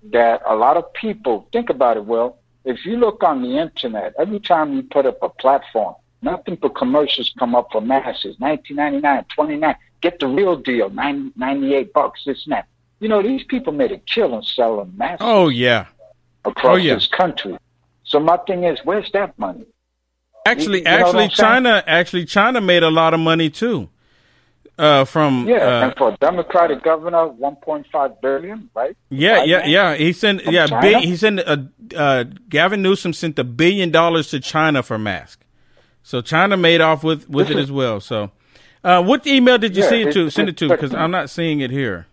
that 0.05 0.41
a 0.43 0.55
lot 0.55 0.75
of 0.75 0.91
people 0.93 1.47
think 1.51 1.69
about 1.69 1.97
it. 1.97 2.05
Well, 2.05 2.39
if 2.65 2.85
you 2.85 2.97
look 2.97 3.23
on 3.23 3.41
the 3.41 3.57
internet, 3.57 4.13
every 4.19 4.39
time 4.39 4.73
you 4.73 4.83
put 4.83 5.05
up 5.05 5.17
a 5.21 5.29
platform, 5.29 5.95
nothing 6.21 6.57
but 6.61 6.75
commercials 6.75 7.33
come 7.39 7.55
up 7.55 7.69
for 7.71 7.81
masses. 7.81 8.35
1999, 8.39 9.25
29. 9.35 9.75
Get 10.01 10.19
the 10.19 10.27
real 10.27 10.55
deal. 10.55 10.89
90, 10.89 11.33
98 11.35 11.93
bucks. 11.93 12.21
This 12.25 12.45
and 12.45 12.53
that. 12.53 12.67
You 12.99 13.07
know, 13.07 13.21
these 13.23 13.43
people 13.43 13.73
made 13.73 13.91
a 13.91 13.97
killing 13.97 14.43
selling 14.43 14.93
masses 14.95 15.17
Oh 15.21 15.49
yeah. 15.49 15.88
across 16.45 16.73
oh, 16.73 16.75
yeah. 16.75 16.95
this 16.95 17.07
country. 17.07 17.57
So 18.03 18.19
my 18.19 18.38
thing 18.45 18.63
is, 18.63 18.79
where's 18.83 19.09
that 19.13 19.38
money? 19.39 19.65
Actually, 20.45 20.79
You- 20.79 20.85
you 20.85 20.89
actually? 20.89 21.27
China 21.29 21.83
actually 21.88 22.25
China 22.25 22.61
made 22.61 22.83
a 22.83 22.89
lot 22.89 23.13
of 23.13 23.19
money 23.19 23.49
too. 23.49 23.89
Uh, 24.77 25.06
from 25.06 25.48
Yeah, 25.48 25.57
uh, 25.57 25.85
and 25.88 25.95
for 25.98 26.10
a 26.10 26.18
Democratic 26.18 26.81
governor, 26.81 27.27
1.5 27.27 28.22
billion, 28.22 28.69
right? 28.73 28.95
yeah, 29.10 29.34
Right 29.38 29.48
yeah, 29.48 29.65
yeah. 29.65 29.95
He 29.95 30.11
sent 30.14 30.41
From 30.41 30.53
yeah, 30.53 30.99
he 30.99 31.15
sent 31.15 31.39
uh, 31.39 31.57
uh, 31.95 32.23
Gavin 32.49 32.81
Newsom 32.81 33.14
sent 33.14 33.38
a 33.38 33.43
billion 33.43 33.91
dollars 33.91 34.30
to 34.31 34.39
China 34.39 34.81
for 34.81 34.98
mask. 34.98 35.43
So 36.03 36.22
China 36.22 36.57
made 36.57 36.81
off 36.81 37.03
with 37.03 37.30
with 37.30 37.48
This 37.49 37.57
it 37.57 37.60
is- 37.60 37.65
as 37.65 37.72
well. 37.72 37.99
So, 37.99 38.31
uh, 38.84 39.03
what 39.03 39.27
email 39.27 39.57
did 39.60 39.76
you 39.76 39.84
Yeah, 39.84 39.89
see 39.89 40.02
it 40.02 40.07
it- 40.07 40.14
to? 40.14 40.30
Send 40.31 40.49
it 40.49 40.57
to 40.57 40.69
because 40.69 40.95
I'm 40.95 41.11
not 41.11 41.30
seeing 41.30 41.60
it 41.60 41.69
here. 41.69 42.07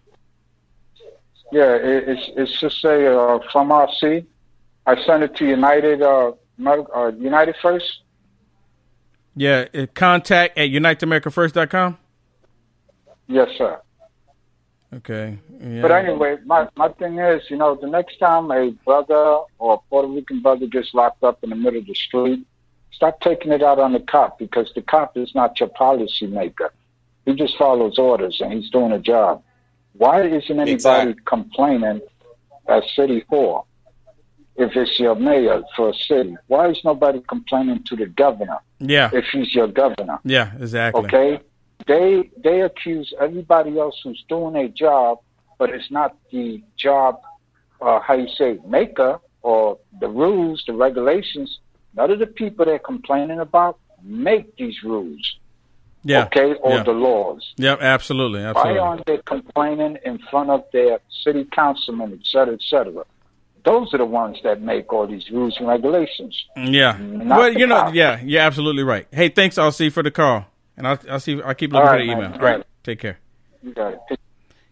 Yeah, 1.50 1.74
it, 1.76 2.08
it's 2.08 2.30
it's 2.36 2.60
just 2.60 2.82
say 2.82 3.06
uh, 3.06 3.38
from 3.50 3.70
RC. 3.70 4.26
I 4.86 5.02
sent 5.06 5.22
it 5.22 5.34
to 5.36 5.46
United 5.46 6.02
uh, 6.02 6.32
uh, 6.66 7.12
United 7.18 7.54
First. 7.62 8.00
Yeah, 9.34 9.66
uh, 9.74 9.86
contact 9.94 10.58
at 10.58 10.68
uniteamericafirst.com. 10.68 11.96
Yes, 13.28 13.48
sir. 13.56 13.80
Okay. 14.94 15.38
Yeah. 15.60 15.82
But 15.82 15.92
anyway, 15.92 16.38
my 16.46 16.68
my 16.76 16.88
thing 16.88 17.18
is, 17.18 17.42
you 17.50 17.56
know, 17.56 17.74
the 17.74 17.86
next 17.86 18.18
time 18.18 18.50
a 18.50 18.70
brother 18.86 19.38
or 19.58 19.74
a 19.74 19.78
Puerto 19.90 20.08
Rican 20.08 20.40
brother 20.40 20.66
gets 20.66 20.94
locked 20.94 21.22
up 21.22 21.44
in 21.44 21.50
the 21.50 21.56
middle 21.56 21.80
of 21.80 21.86
the 21.86 21.94
street, 21.94 22.46
stop 22.90 23.20
taking 23.20 23.52
it 23.52 23.62
out 23.62 23.78
on 23.78 23.92
the 23.92 24.00
cop 24.00 24.38
because 24.38 24.72
the 24.74 24.80
cop 24.82 25.16
is 25.16 25.34
not 25.34 25.60
your 25.60 25.68
policy 25.68 26.26
maker. 26.26 26.72
He 27.26 27.34
just 27.34 27.58
follows 27.58 27.98
orders 27.98 28.40
and 28.40 28.52
he's 28.54 28.70
doing 28.70 28.92
a 28.92 28.98
job. 28.98 29.42
Why 29.92 30.22
isn't 30.22 30.50
anybody 30.50 30.72
Exactly. 30.72 31.14
complaining 31.26 32.00
at 32.66 32.84
City 32.96 33.24
Hall 33.28 33.66
if 34.56 34.74
it's 34.74 34.98
your 34.98 35.16
mayor 35.16 35.62
for 35.76 35.90
a 35.90 35.94
city? 35.94 36.34
Why 36.46 36.68
is 36.70 36.82
nobody 36.82 37.20
complaining 37.28 37.82
to 37.84 37.96
the 37.96 38.06
governor 38.06 38.58
Yeah. 38.78 39.10
if 39.12 39.26
he's 39.32 39.54
your 39.54 39.68
governor? 39.68 40.18
Yeah. 40.24 40.52
Exactly. 40.58 41.04
Okay? 41.04 41.40
They 41.88 42.30
they 42.36 42.60
accuse 42.60 43.12
everybody 43.18 43.78
else 43.78 43.98
who's 44.04 44.22
doing 44.28 44.54
a 44.56 44.68
job, 44.68 45.18
but 45.58 45.70
it's 45.70 45.90
not 45.90 46.16
the 46.30 46.62
job 46.76 47.20
uh 47.80 47.98
how 48.00 48.14
you 48.14 48.28
say 48.36 48.58
maker 48.66 49.18
or 49.42 49.78
the 50.00 50.08
rules, 50.08 50.62
the 50.66 50.74
regulations. 50.74 51.58
None 51.96 52.10
of 52.10 52.18
the 52.18 52.26
people 52.26 52.66
they're 52.66 52.78
complaining 52.78 53.40
about 53.40 53.78
make 54.02 54.56
these 54.56 54.82
rules. 54.84 55.38
Yeah. 56.04 56.26
Okay, 56.26 56.54
or 56.54 56.76
yeah. 56.76 56.82
the 56.84 56.92
laws. 56.92 57.54
Yeah, 57.56 57.76
absolutely, 57.80 58.40
absolutely. 58.40 58.80
Why 58.80 58.86
aren't 58.86 59.06
they 59.06 59.18
complaining 59.26 59.98
in 60.04 60.18
front 60.30 60.50
of 60.50 60.64
their 60.72 61.00
city 61.24 61.44
councilmen, 61.52 62.12
et 62.12 62.24
cetera, 62.24 62.54
et 62.54 62.62
cetera? 62.62 63.04
Those 63.64 63.92
are 63.92 63.98
the 63.98 64.06
ones 64.06 64.38
that 64.44 64.62
make 64.62 64.92
all 64.92 65.06
these 65.06 65.28
rules 65.30 65.56
and 65.58 65.66
regulations. 65.66 66.46
Yeah. 66.56 66.96
Not 66.98 67.38
well, 67.38 67.52
you 67.52 67.66
know, 67.66 67.90
yeah, 67.92 68.20
you're 68.22 68.40
absolutely 68.40 68.84
right. 68.84 69.06
Hey, 69.10 69.28
thanks, 69.28 69.56
LC, 69.56 69.90
for 69.92 70.02
the 70.02 70.10
call. 70.10 70.46
And 70.78 70.86
I'll, 70.86 70.98
I'll 71.10 71.20
see. 71.20 71.42
I'll 71.42 71.54
keep 71.54 71.72
looking 71.72 71.86
All 71.88 71.92
for 71.92 71.98
the 71.98 72.04
email. 72.04 72.30
You 72.30 72.34
All 72.34 72.40
right. 72.40 72.64
Take 72.84 73.00
care. 73.00 73.18
You 73.62 73.74
got 73.74 73.94
it. 74.10 74.20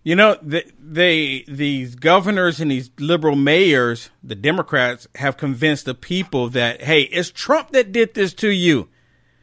You 0.04 0.14
know, 0.14 0.38
they, 0.40 0.70
they 0.78 1.44
these 1.48 1.96
governors 1.96 2.60
and 2.60 2.70
these 2.70 2.90
liberal 3.00 3.34
mayors, 3.34 4.10
the 4.22 4.36
Democrats, 4.36 5.08
have 5.16 5.36
convinced 5.36 5.84
the 5.84 5.94
people 5.96 6.48
that 6.50 6.82
hey, 6.82 7.02
it's 7.02 7.30
Trump 7.30 7.72
that 7.72 7.90
did 7.90 8.14
this 8.14 8.32
to 8.34 8.48
you. 8.48 8.88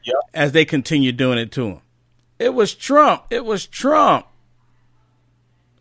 Yep. 0.05 0.15
As 0.33 0.51
they 0.53 0.63
continue 0.63 1.11
doing 1.11 1.37
it 1.37 1.51
to 1.53 1.67
him, 1.67 1.81
it 2.39 2.53
was 2.53 2.73
Trump. 2.73 3.25
It 3.29 3.43
was 3.43 3.67
Trump. 3.67 4.25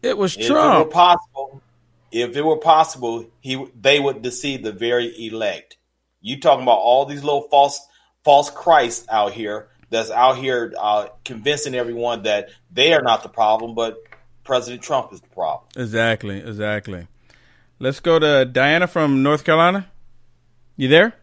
It 0.03 0.19
was 0.19 0.37
If 0.37 0.43
it 0.43 0.47
Trump. 0.49 0.87
were 0.87 0.93
possible, 0.93 1.63
if 2.11 2.37
it 2.37 2.43
were 2.45 2.59
possible, 2.59 3.27
he 3.41 3.65
they 3.81 4.01
would 4.01 4.21
deceive 4.23 4.65
the 4.65 4.73
very 4.73 5.15
elect. 5.29 5.77
You 6.21 6.41
talking 6.41 6.65
about 6.65 6.79
all 6.79 7.05
these 7.05 7.23
little 7.23 7.43
false 7.43 7.81
false 8.25 8.51
Christs 8.51 9.07
out 9.09 9.33
here 9.33 9.69
that's 9.93 10.10
out 10.10 10.39
here 10.39 10.73
uh, 10.78 11.09
convincing 11.24 11.74
everyone 11.74 12.24
that 12.24 12.48
they 12.73 12.93
are 12.94 13.02
not 13.02 13.23
the 13.23 13.28
problem, 13.28 13.74
but 13.74 14.02
President 14.43 14.82
Trump 14.82 15.12
is 15.12 15.20
the 15.20 15.28
problem. 15.28 15.69
Exactly, 15.77 16.39
exactly. 16.39 17.06
Let's 17.78 18.01
go 18.01 18.19
to 18.19 18.44
Diana 18.44 18.86
from 18.86 19.23
North 19.23 19.44
Carolina. 19.44 19.89
You 20.77 20.89
there? 20.89 21.14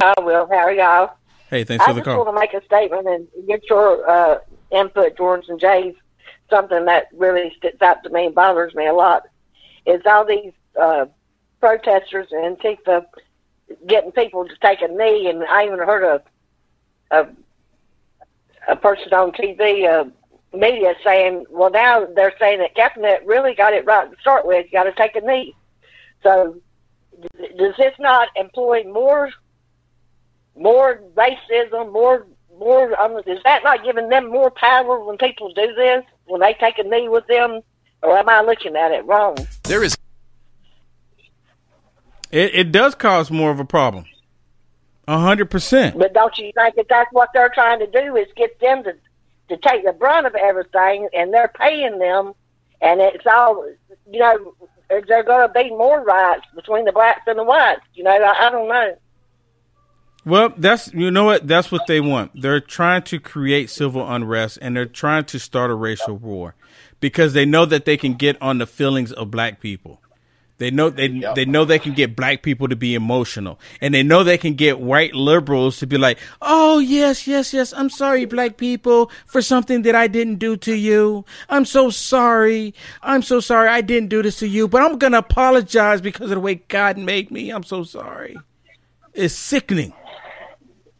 I 0.00 0.14
will. 0.18 0.46
How 0.46 0.56
are 0.56 0.72
y'all? 0.72 1.16
Hey, 1.50 1.64
thanks 1.64 1.84
I 1.84 1.88
for 1.88 1.94
the 1.94 2.02
call. 2.02 2.14
I 2.14 2.16
just 2.16 2.24
call. 2.24 2.24
want 2.24 2.36
to 2.36 2.40
make 2.40 2.62
a 2.62 2.66
statement 2.66 3.08
and 3.08 3.46
get 3.46 3.68
your 3.68 4.08
uh, 4.08 4.38
input, 4.70 5.16
George 5.16 5.44
and 5.48 5.60
Jay's. 5.60 5.94
Something 6.48 6.84
that 6.84 7.08
really 7.12 7.52
sticks 7.56 7.82
out 7.82 8.04
to 8.04 8.10
me 8.10 8.26
and 8.26 8.34
bothers 8.34 8.74
me 8.74 8.86
a 8.86 8.92
lot 8.92 9.24
is 9.84 10.00
all 10.06 10.24
these 10.24 10.52
uh, 10.80 11.06
protesters 11.58 12.28
and 12.30 12.56
Antifa 12.56 13.04
getting 13.88 14.12
people 14.12 14.46
to 14.46 14.54
take 14.62 14.80
a 14.80 14.86
knee. 14.86 15.28
And 15.28 15.42
I 15.44 15.66
even 15.66 15.80
heard 15.80 16.04
a 16.04 16.22
a, 17.10 17.26
a 18.68 18.76
person 18.76 19.12
on 19.12 19.32
TV, 19.32 19.86
uh, 19.86 20.04
media, 20.56 20.94
saying, 21.04 21.44
"Well, 21.50 21.70
now 21.70 22.06
they're 22.06 22.34
saying 22.38 22.60
that 22.60 22.74
Kaepernick 22.74 23.20
really 23.24 23.54
got 23.54 23.72
it 23.72 23.84
right 23.84 24.10
to 24.10 24.16
start 24.20 24.46
with. 24.46 24.66
You 24.66 24.72
got 24.72 24.84
to 24.84 24.92
take 24.92 25.16
a 25.16 25.20
knee." 25.20 25.54
So, 26.22 26.56
does 27.58 27.76
this 27.76 27.94
not 27.98 28.28
employ 28.36 28.84
more 28.84 29.30
more 30.58 31.02
racism, 31.14 31.92
more 31.92 32.26
more. 32.58 32.98
Um, 33.00 33.18
is 33.26 33.38
that 33.44 33.62
not 33.64 33.84
giving 33.84 34.08
them 34.08 34.30
more 34.30 34.50
power 34.50 34.98
when 35.04 35.18
people 35.18 35.52
do 35.52 35.74
this? 35.74 36.04
When 36.26 36.40
they 36.40 36.54
take 36.54 36.78
a 36.78 36.82
knee 36.82 37.08
with 37.08 37.26
them, 37.26 37.60
or 38.02 38.18
am 38.18 38.28
I 38.28 38.40
looking 38.40 38.76
at 38.76 38.92
it 38.92 39.04
wrong? 39.04 39.36
There 39.64 39.82
is. 39.82 39.96
It, 42.32 42.54
it 42.54 42.72
does 42.72 42.94
cause 42.94 43.30
more 43.30 43.50
of 43.50 43.60
a 43.60 43.64
problem. 43.64 44.06
A 45.08 45.18
hundred 45.18 45.50
percent. 45.50 45.98
But 45.98 46.12
don't 46.12 46.36
you 46.38 46.52
think 46.52 46.74
that 46.76 46.86
that's 46.88 47.12
what 47.12 47.30
they're 47.32 47.50
trying 47.54 47.78
to 47.78 47.86
do 47.86 48.16
is 48.16 48.26
get 48.36 48.58
them 48.60 48.84
to 48.84 48.94
to 49.48 49.56
take 49.58 49.84
the 49.84 49.92
brunt 49.92 50.26
of 50.26 50.34
everything, 50.34 51.08
and 51.14 51.32
they're 51.32 51.52
paying 51.54 51.98
them, 51.98 52.32
and 52.80 53.00
it's 53.00 53.26
all 53.26 53.64
you 54.10 54.18
know. 54.18 54.54
Is 54.88 55.02
there 55.08 55.24
going 55.24 55.48
to 55.48 55.52
be 55.52 55.70
more 55.70 56.00
riots 56.04 56.46
between 56.54 56.84
the 56.84 56.92
blacks 56.92 57.22
and 57.26 57.40
the 57.40 57.42
whites? 57.42 57.80
You 57.94 58.04
know, 58.04 58.10
I, 58.10 58.46
I 58.46 58.50
don't 58.50 58.68
know. 58.68 58.96
Well, 60.26 60.52
that's 60.56 60.92
you 60.92 61.12
know 61.12 61.24
what 61.24 61.46
that's 61.46 61.70
what 61.70 61.86
they 61.86 62.00
want. 62.00 62.40
They're 62.40 62.60
trying 62.60 63.02
to 63.02 63.20
create 63.20 63.70
civil 63.70 64.08
unrest 64.08 64.58
and 64.60 64.76
they're 64.76 64.84
trying 64.84 65.24
to 65.26 65.38
start 65.38 65.70
a 65.70 65.74
racial 65.74 66.16
war 66.16 66.56
because 66.98 67.32
they 67.32 67.44
know 67.44 67.64
that 67.64 67.84
they 67.84 67.96
can 67.96 68.14
get 68.14 68.40
on 68.42 68.58
the 68.58 68.66
feelings 68.66 69.12
of 69.12 69.30
black 69.30 69.60
people. 69.60 70.00
They 70.58 70.70
know 70.70 70.88
they 70.88 71.08
they 71.34 71.44
know 71.44 71.66
they 71.66 71.78
can 71.78 71.92
get 71.92 72.16
black 72.16 72.42
people 72.42 72.66
to 72.68 72.76
be 72.76 72.94
emotional, 72.94 73.60
and 73.82 73.92
they 73.92 74.02
know 74.02 74.24
they 74.24 74.38
can 74.38 74.54
get 74.54 74.80
white 74.80 75.14
liberals 75.14 75.76
to 75.78 75.86
be 75.86 75.98
like, 75.98 76.18
"Oh 76.40 76.78
yes, 76.78 77.26
yes, 77.26 77.52
yes, 77.52 77.74
I'm 77.74 77.90
sorry, 77.90 78.24
black 78.24 78.56
people, 78.56 79.10
for 79.26 79.42
something 79.42 79.82
that 79.82 79.94
I 79.94 80.06
didn't 80.06 80.36
do 80.36 80.56
to 80.56 80.74
you. 80.74 81.26
I'm 81.50 81.66
so 81.66 81.90
sorry. 81.90 82.74
I'm 83.02 83.20
so 83.20 83.38
sorry 83.38 83.68
I 83.68 83.82
didn't 83.82 84.08
do 84.08 84.22
this 84.22 84.38
to 84.38 84.48
you, 84.48 84.66
but 84.66 84.80
I'm 84.80 84.96
gonna 84.96 85.18
apologize 85.18 86.00
because 86.00 86.30
of 86.30 86.36
the 86.36 86.40
way 86.40 86.54
God 86.54 86.96
made 86.96 87.30
me. 87.30 87.50
I'm 87.50 87.64
so 87.64 87.84
sorry." 87.84 88.38
It's 89.12 89.34
sickening. 89.34 89.92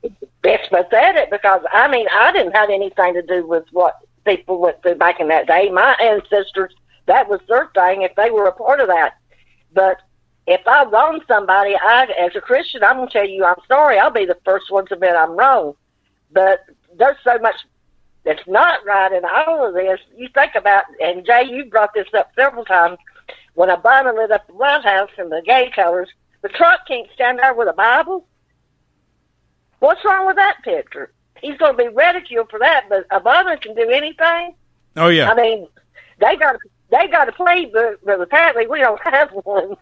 It's 0.02 0.68
pathetic 0.68 1.30
because 1.30 1.62
I 1.72 1.88
mean 1.88 2.06
I 2.12 2.30
didn't 2.32 2.52
have 2.52 2.68
anything 2.68 3.14
to 3.14 3.22
do 3.22 3.46
with 3.46 3.64
what 3.72 3.96
people 4.26 4.60
went 4.60 4.82
through 4.82 4.96
back 4.96 5.18
in 5.18 5.28
that 5.28 5.46
day. 5.46 5.70
My 5.70 5.94
ancestors, 5.94 6.74
that 7.06 7.26
was 7.28 7.40
their 7.48 7.70
thing 7.74 8.02
if 8.02 8.14
they 8.16 8.30
were 8.30 8.46
a 8.46 8.52
part 8.52 8.80
of 8.80 8.88
that. 8.88 9.14
But 9.76 9.98
if 10.46 10.66
I 10.66 10.84
wrong 10.84 11.20
somebody, 11.28 11.76
I 11.76 12.08
as 12.18 12.34
a 12.34 12.40
Christian, 12.40 12.82
I'm 12.82 12.96
gonna 12.96 13.10
tell 13.10 13.28
you 13.28 13.44
I'm 13.44 13.60
sorry. 13.68 13.98
I'll 13.98 14.10
be 14.10 14.24
the 14.24 14.38
first 14.44 14.70
one 14.70 14.86
to 14.86 14.94
admit 14.94 15.14
I'm 15.14 15.36
wrong. 15.36 15.74
But 16.32 16.60
there's 16.98 17.18
so 17.22 17.38
much 17.38 17.56
that's 18.24 18.46
not 18.48 18.84
right 18.86 19.12
in 19.12 19.22
all 19.24 19.68
of 19.68 19.74
this. 19.74 20.00
You 20.16 20.28
think 20.34 20.54
about, 20.56 20.84
and 21.00 21.24
Jay, 21.24 21.44
you 21.48 21.66
brought 21.66 21.94
this 21.94 22.08
up 22.14 22.30
several 22.34 22.64
times. 22.64 22.98
When 23.54 23.68
Obama 23.68 24.14
lit 24.14 24.32
up 24.32 24.46
the 24.46 24.54
White 24.54 24.84
House 24.84 25.10
in 25.18 25.28
the 25.28 25.42
gay 25.44 25.70
colors, 25.74 26.08
the 26.42 26.48
Trump 26.48 26.80
can't 26.88 27.08
stand 27.14 27.38
there 27.38 27.54
with 27.54 27.68
a 27.68 27.72
Bible. 27.72 28.26
What's 29.78 30.04
wrong 30.04 30.26
with 30.26 30.36
that 30.36 30.56
picture? 30.64 31.12
He's 31.40 31.56
going 31.58 31.76
to 31.76 31.84
be 31.84 31.88
ridiculed 31.88 32.50
for 32.50 32.58
that, 32.58 32.86
but 32.88 33.08
Obama 33.10 33.60
can 33.60 33.74
do 33.74 33.88
anything. 33.90 34.54
Oh 34.96 35.08
yeah. 35.08 35.30
I 35.30 35.34
mean, 35.34 35.68
they 36.18 36.36
got 36.36 36.56
they 36.90 37.08
got 37.08 37.28
a 37.28 37.32
playbook, 37.32 37.96
but 38.04 38.20
apparently 38.20 38.66
we 38.66 38.80
don't 38.80 39.00
have 39.04 39.30
one. 39.30 39.76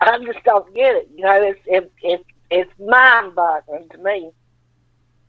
I 0.00 0.18
just 0.24 0.44
don't 0.44 0.72
get 0.74 0.96
it. 0.96 1.08
You 1.14 1.24
know, 1.24 1.42
it's 1.42 1.60
it, 1.66 1.92
it, 2.02 2.26
it's 2.50 2.70
mind 2.78 3.34
boggling 3.34 3.88
to 3.90 3.98
me 3.98 4.30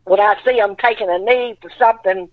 when 0.05 0.19
I 0.19 0.35
see 0.45 0.57
them 0.57 0.75
taking 0.75 1.09
a 1.09 1.19
knee 1.19 1.57
for 1.61 1.71
something, 1.77 2.29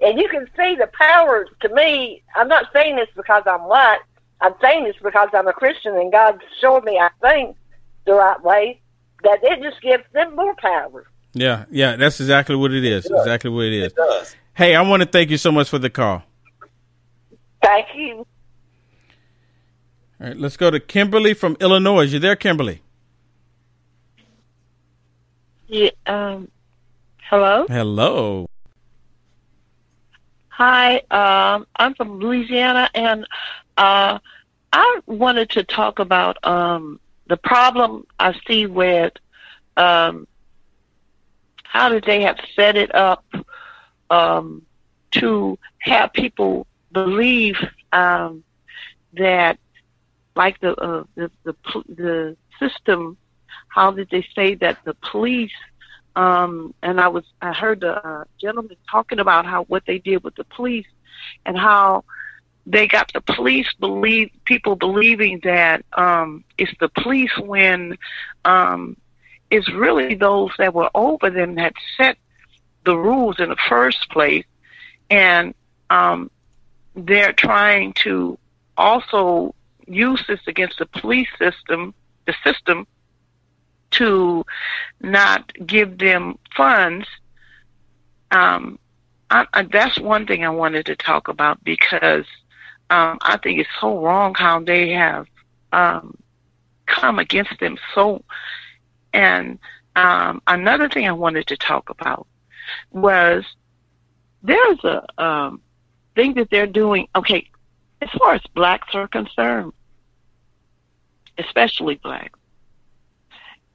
and 0.00 0.18
you 0.18 0.28
can 0.28 0.46
see 0.56 0.76
the 0.76 0.88
power. 0.98 1.46
To 1.62 1.68
me, 1.74 2.22
I'm 2.36 2.48
not 2.48 2.66
saying 2.72 2.96
this 2.96 3.08
because 3.16 3.42
I'm 3.46 3.62
white. 3.62 4.00
I'm 4.40 4.54
saying 4.60 4.84
this 4.84 4.96
because 5.02 5.28
I'm 5.32 5.48
a 5.48 5.52
Christian, 5.52 5.96
and 5.96 6.12
God 6.12 6.40
showed 6.60 6.84
me 6.84 6.98
I 6.98 7.10
think 7.20 7.56
the 8.04 8.14
right 8.14 8.42
way. 8.42 8.80
That 9.24 9.40
it 9.42 9.60
just 9.62 9.82
gives 9.82 10.04
them 10.12 10.36
more 10.36 10.54
power. 10.56 11.04
Yeah, 11.32 11.64
yeah, 11.70 11.96
that's 11.96 12.20
exactly 12.20 12.54
what 12.54 12.72
it 12.72 12.84
is. 12.84 13.06
Exactly 13.06 13.50
what 13.50 13.64
it 13.66 13.72
is. 13.72 13.92
does. 13.92 14.36
Hey, 14.54 14.76
I 14.76 14.82
want 14.82 15.02
to 15.02 15.08
thank 15.08 15.30
you 15.30 15.38
so 15.38 15.50
much 15.50 15.68
for 15.68 15.78
the 15.78 15.90
call. 15.90 16.22
Thank 17.62 17.86
you. 17.94 18.26
All 20.20 20.26
right, 20.26 20.36
let's 20.36 20.56
go 20.56 20.70
to 20.70 20.80
Kimberly 20.80 21.32
from 21.32 21.56
Illinois. 21.60 22.12
You 22.12 22.18
there, 22.18 22.34
Kimberly? 22.34 22.82
Yeah, 25.68 25.90
um, 26.06 26.48
hello. 27.22 27.66
Hello. 27.68 28.48
Hi, 30.48 30.96
um, 31.12 31.66
I'm 31.76 31.94
from 31.94 32.18
Louisiana, 32.18 32.90
and 32.94 33.26
uh, 33.76 34.18
I 34.72 35.00
wanted 35.06 35.50
to 35.50 35.62
talk 35.62 36.00
about 36.00 36.44
um, 36.44 36.98
the 37.28 37.36
problem 37.36 38.04
I 38.18 38.34
see 38.44 38.66
with 38.66 39.12
um, 39.76 40.26
how 41.62 41.90
did 41.90 42.02
they 42.04 42.22
have 42.22 42.38
set 42.56 42.76
it 42.76 42.92
up 42.92 43.24
um, 44.10 44.62
to 45.12 45.58
have 45.78 46.12
people 46.12 46.66
believe 46.90 47.56
um, 47.92 48.42
that, 49.12 49.58
like 50.38 50.58
the 50.60 50.72
uh, 50.76 51.04
the 51.16 51.30
the, 51.44 51.54
the 51.88 52.36
system, 52.58 53.18
how 53.68 53.90
did 53.90 54.08
they 54.10 54.24
say 54.34 54.54
that 54.54 54.78
the 54.84 54.94
police 54.94 55.58
um, 56.18 56.74
and 56.82 57.00
I 57.00 57.08
was 57.08 57.24
I 57.40 57.52
heard 57.52 57.80
the 57.80 57.94
uh, 58.04 58.24
gentleman 58.40 58.76
talking 58.90 59.20
about 59.20 59.46
how 59.46 59.64
what 59.64 59.84
they 59.86 59.98
did 59.98 60.24
with 60.24 60.34
the 60.34 60.44
police 60.44 60.86
and 61.46 61.56
how 61.56 62.04
they 62.66 62.86
got 62.86 63.12
the 63.12 63.20
police 63.20 63.68
believe 63.78 64.30
people 64.44 64.74
believing 64.74 65.40
that 65.44 65.84
um, 65.92 66.44
it's 66.56 66.72
the 66.80 66.88
police 66.88 67.36
when 67.38 67.98
um, 68.44 68.96
it's 69.50 69.70
really 69.72 70.14
those 70.14 70.50
that 70.58 70.74
were 70.74 70.90
over 70.94 71.30
them 71.30 71.54
that 71.54 71.74
set 71.96 72.16
the 72.84 72.96
rules 72.96 73.38
in 73.38 73.48
the 73.48 73.62
first 73.68 74.08
place, 74.10 74.46
and 75.10 75.54
um, 75.90 76.30
they're 76.94 77.32
trying 77.32 77.92
to 78.04 78.38
also 78.76 79.54
use 79.88 80.22
this 80.28 80.40
against 80.46 80.78
the 80.78 80.86
police 80.86 81.28
system, 81.38 81.94
the 82.26 82.34
system, 82.44 82.86
to 83.92 84.44
not 85.00 85.52
give 85.66 85.98
them 85.98 86.38
funds. 86.56 87.06
Um, 88.30 88.78
I, 89.30 89.46
I, 89.52 89.62
that's 89.62 89.98
one 89.98 90.26
thing 90.26 90.44
I 90.44 90.50
wanted 90.50 90.86
to 90.86 90.96
talk 90.96 91.28
about 91.28 91.62
because 91.64 92.26
um, 92.90 93.18
I 93.22 93.38
think 93.42 93.60
it's 93.60 93.70
so 93.80 94.00
wrong 94.00 94.34
how 94.34 94.60
they 94.60 94.90
have 94.90 95.26
um, 95.72 96.16
come 96.86 97.18
against 97.18 97.58
them 97.60 97.78
so. 97.94 98.22
And 99.12 99.58
um, 99.96 100.42
another 100.46 100.88
thing 100.88 101.06
I 101.06 101.12
wanted 101.12 101.46
to 101.48 101.56
talk 101.56 101.90
about 101.90 102.26
was 102.90 103.44
there's 104.42 104.84
a 104.84 105.22
um, 105.22 105.60
thing 106.14 106.34
that 106.34 106.50
they're 106.50 106.66
doing. 106.66 107.08
Okay, 107.16 107.48
as 108.00 108.08
far 108.18 108.34
as 108.34 108.42
blacks 108.54 108.94
are 108.94 109.08
concerned, 109.08 109.72
especially 111.38 111.96
black. 111.96 112.32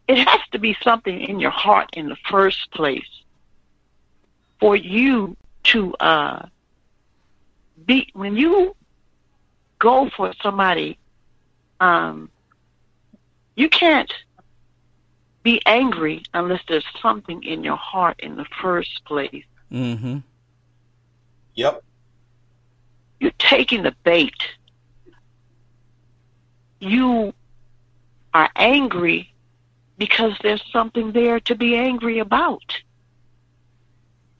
it 0.07 0.18
has 0.27 0.41
to 0.52 0.60
be 0.60 0.76
something 0.84 1.19
in 1.22 1.40
your 1.40 1.52
heart 1.52 1.90
in 1.94 2.10
the 2.10 2.18
first 2.30 2.69
place 2.72 3.23
for 4.60 4.76
you 4.76 5.35
to 5.64 5.94
uh, 5.95 6.45
be 7.85 8.10
when 8.14 8.35
you 8.35 8.76
go 9.80 10.10
for 10.10 10.34
somebody. 10.41 10.98
Um, 11.80 12.30
you 13.56 13.69
can't 13.69 14.11
be 15.44 15.61
angry 15.65 16.23
unless 16.34 16.61
there's 16.68 16.85
something 17.02 17.44
in 17.44 17.64
your 17.64 17.76
heart 17.76 18.19
in 18.19 18.35
the 18.35 18.45
first 18.61 19.03
place. 19.06 19.44
Mm-hmm. 19.72 20.19
Yep. 21.56 21.84
You're 23.19 23.31
taking 23.38 23.84
the 23.84 23.94
bait. 24.03 24.34
You 26.80 27.34
are 28.34 28.49
angry 28.55 29.34
because 29.97 30.34
there's 30.41 30.64
something 30.72 31.11
there 31.11 31.39
to 31.41 31.55
be 31.55 31.76
angry 31.76 32.19
about. 32.19 32.64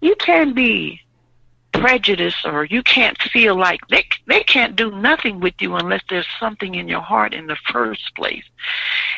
You 0.02 0.16
can't 0.16 0.56
be 0.56 1.02
prejudiced 1.74 2.46
or 2.46 2.66
you 2.66 2.84
can't 2.84 3.20
feel 3.22 3.56
like 3.56 3.82
they 3.90 4.06
they 4.28 4.44
can't 4.44 4.76
do 4.76 4.92
nothing 4.92 5.40
with 5.40 5.56
you 5.60 5.76
unless 5.76 6.04
there's 6.10 6.28
something 6.40 6.76
in 6.76 6.88
your 6.88 7.02
heart 7.02 7.34
in 7.34 7.48
the 7.48 7.58
first 7.72 8.16
place. 8.16 8.44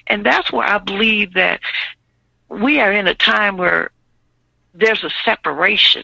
And 0.08 0.26
that's 0.26 0.52
where 0.52 0.68
I 0.68 0.78
believe 0.78 1.34
that 1.34 1.60
we 2.50 2.80
are 2.80 2.92
in 2.92 3.08
a 3.08 3.16
time 3.16 3.58
where 3.58 3.92
there's 4.74 5.04
a 5.04 5.10
separation. 5.24 6.04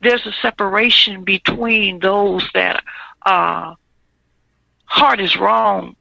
There's 0.00 0.26
a 0.26 0.32
separation 0.42 1.24
between 1.24 1.98
those 1.98 2.48
that 2.54 2.82
uh 3.24 3.74
heart 4.84 5.20
is 5.20 5.36
wrong. 5.36 5.96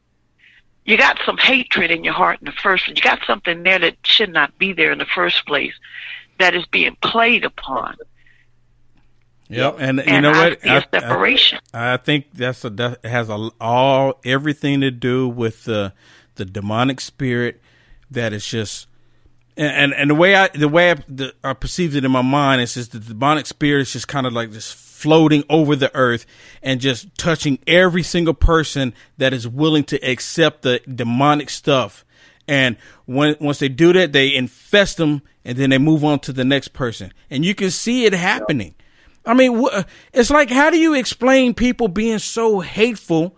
You 0.85 0.97
got 0.97 1.17
some 1.25 1.37
hatred 1.37 1.89
in 1.89 2.03
your 2.03 2.13
heart 2.13 2.39
in 2.39 2.45
the 2.45 2.51
first 2.51 2.87
You 2.87 2.95
got 2.95 3.19
something 3.25 3.63
there 3.63 3.79
that 3.79 3.97
should 4.03 4.31
not 4.31 4.57
be 4.57 4.71
there 4.71 4.91
in 4.91 4.99
the 4.99 5.05
first 5.05 5.45
place 5.45 5.73
that 6.37 6.53
is 6.53 6.65
being 6.67 6.95
played 7.01 7.43
upon. 7.43 7.95
Yep, 9.47 9.75
and, 9.79 10.03
you 10.05 10.21
know 10.21 10.31
I 10.31 10.49
what? 10.49 10.65
a 10.65 10.87
separation. 10.91 11.59
I, 11.73 11.93
I 11.93 11.97
think 11.97 12.27
that's 12.33 12.65
a 12.65 12.69
that 12.71 13.05
has 13.05 13.29
a, 13.29 13.51
all 13.61 14.19
everything 14.25 14.81
to 14.81 14.89
do 14.89 15.27
with 15.27 15.65
the 15.65 15.93
the 16.35 16.45
demonic 16.45 16.99
spirit 16.99 17.61
that 18.09 18.33
is 18.33 18.45
just 18.45 18.87
and 19.55 19.71
and, 19.71 19.93
and 19.93 20.09
the 20.09 20.15
way 20.15 20.35
I 20.35 20.47
the 20.47 20.67
way 20.67 20.91
I, 20.91 20.95
the, 21.07 21.33
I 21.43 21.53
perceived 21.53 21.95
it 21.95 22.03
in 22.03 22.11
my 22.11 22.23
mind 22.23 22.61
is 22.61 22.73
just 22.73 22.91
the 22.91 22.99
demonic 22.99 23.45
spirit 23.45 23.81
is 23.81 23.93
just 23.93 24.07
kind 24.07 24.25
of 24.25 24.33
like 24.33 24.51
just 24.51 24.84
floating 24.95 25.43
over 25.49 25.75
the 25.75 25.93
earth 25.93 26.25
and 26.63 26.79
just 26.79 27.13
touching 27.17 27.59
every 27.67 28.01
single 28.01 28.33
person 28.33 28.93
that 29.17 29.33
is 29.33 29.47
willing 29.47 29.83
to 29.83 29.97
accept 29.97 30.61
the 30.61 30.79
demonic 30.91 31.49
stuff. 31.49 32.05
And 32.47 32.77
when 33.05 33.35
once 33.41 33.59
they 33.59 33.69
do 33.69 33.91
that, 33.93 34.13
they 34.13 34.33
infest 34.33 34.97
them, 34.97 35.21
and 35.43 35.57
then 35.57 35.71
they 35.71 35.77
move 35.77 36.05
on 36.05 36.19
to 36.19 36.33
the 36.33 36.45
next 36.45 36.69
person, 36.69 37.11
and 37.29 37.43
you 37.43 37.55
can 37.55 37.71
see 37.71 38.05
it 38.05 38.13
happening. 38.13 38.75
I 39.25 39.33
mean, 39.33 39.65
it's 40.13 40.29
like, 40.29 40.51
how 40.51 40.69
do 40.69 40.77
you 40.77 40.93
explain 40.93 41.55
people 41.55 41.87
being 41.87 42.19
so 42.19 42.59
hateful 42.59 43.35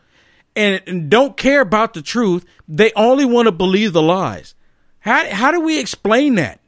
and 0.56 1.10
don't 1.10 1.38
care 1.38 1.62
about 1.62 1.94
the 1.94 2.02
truth? 2.02 2.46
They 2.68 2.92
only 2.96 3.24
want 3.24 3.46
to 3.48 3.54
believe 3.54 3.94
the 3.94 4.02
lies. 4.02 4.56
How 5.00 5.30
how 5.34 5.52
do 5.52 5.62
we 5.62 5.80
explain 5.80 6.36
that? 6.36 6.60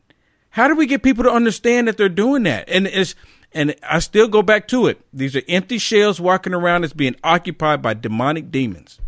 How 0.49 0.69
do 0.69 0.75
we 0.75 0.85
get 0.87 1.03
people 1.03 1.25
to 1.25 1.31
understand 1.31 1.87
that 1.87 1.97
they're 1.97 2.09
doing 2.09 2.43
that? 2.43 2.69
And 2.69 2.87
it's 2.87 3.15
and 3.51 3.75
I 3.83 3.99
still 3.99 4.27
go 4.27 4.41
back 4.41 4.67
to 4.69 4.87
it. 4.87 5.01
These 5.13 5.35
are 5.35 5.41
empty 5.47 5.77
shells 5.77 6.19
walking 6.19 6.53
around 6.53 6.81
that's 6.81 6.93
being 6.93 7.15
occupied 7.23 7.81
by 7.81 7.93
demonic 7.93 8.51
demons. 8.51 8.99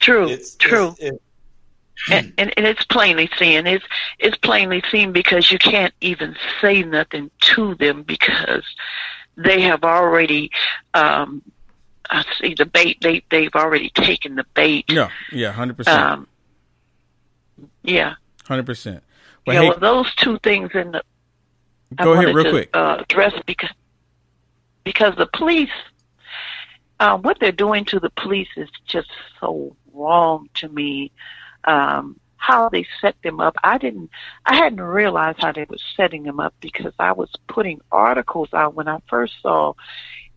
True, 0.00 0.28
it's, 0.28 0.56
true. 0.56 0.94
and, 2.10 2.32
and 2.38 2.54
and 2.56 2.66
it's 2.66 2.84
plainly 2.84 3.28
seen. 3.38 3.66
It's 3.66 3.84
it's 4.18 4.36
plainly 4.38 4.82
seen 4.90 5.12
because 5.12 5.52
you 5.52 5.58
can't 5.58 5.92
even 6.00 6.36
say 6.62 6.82
nothing 6.82 7.30
to 7.40 7.74
them 7.74 8.02
because 8.04 8.64
they 9.36 9.60
have 9.60 9.84
already 9.84 10.50
um 10.94 11.42
I 12.08 12.24
see 12.40 12.54
the 12.54 12.64
bait 12.64 12.98
they 13.02 13.22
they've 13.30 13.54
already 13.54 13.90
taken 13.90 14.36
the 14.36 14.46
bait. 14.54 14.86
Yeah, 14.88 15.10
yeah, 15.30 15.52
hundred 15.52 15.76
percent, 15.76 16.00
Um 16.00 16.26
yeah. 17.82 18.14
hundred 18.46 18.64
percent. 18.64 19.02
Well, 19.46 19.54
yeah, 19.54 19.62
hey, 19.62 19.68
well 19.68 19.78
those 19.78 20.14
two 20.14 20.38
things 20.38 20.70
in 20.72 20.92
the 20.92 20.98
I 20.98 21.02
Go 21.96 22.12
ahead, 22.12 22.34
real 22.34 22.44
to, 22.44 22.50
quick. 22.50 22.70
Uh, 22.72 22.98
address 23.00 23.34
because 23.46 23.70
because 24.84 25.14
the 25.16 25.26
police, 25.26 25.70
uh, 27.00 27.18
what 27.18 27.38
they're 27.40 27.52
doing 27.52 27.84
to 27.86 28.00
the 28.00 28.10
police 28.10 28.48
is 28.56 28.68
just 28.86 29.10
so 29.40 29.76
wrong 29.92 30.48
to 30.54 30.68
me. 30.68 31.12
Um, 31.64 32.18
how 32.40 32.70
they 32.70 32.86
set 33.02 33.14
them 33.22 33.38
up, 33.38 33.54
I 33.62 33.76
didn't, 33.76 34.10
I 34.46 34.56
hadn't 34.56 34.80
realized 34.80 35.40
how 35.40 35.52
they 35.52 35.66
were 35.68 35.76
setting 35.94 36.22
them 36.22 36.40
up 36.40 36.54
because 36.60 36.94
I 36.98 37.12
was 37.12 37.30
putting 37.48 37.82
articles 37.92 38.48
out 38.54 38.74
when 38.74 38.88
I 38.88 38.98
first 39.08 39.34
saw 39.42 39.74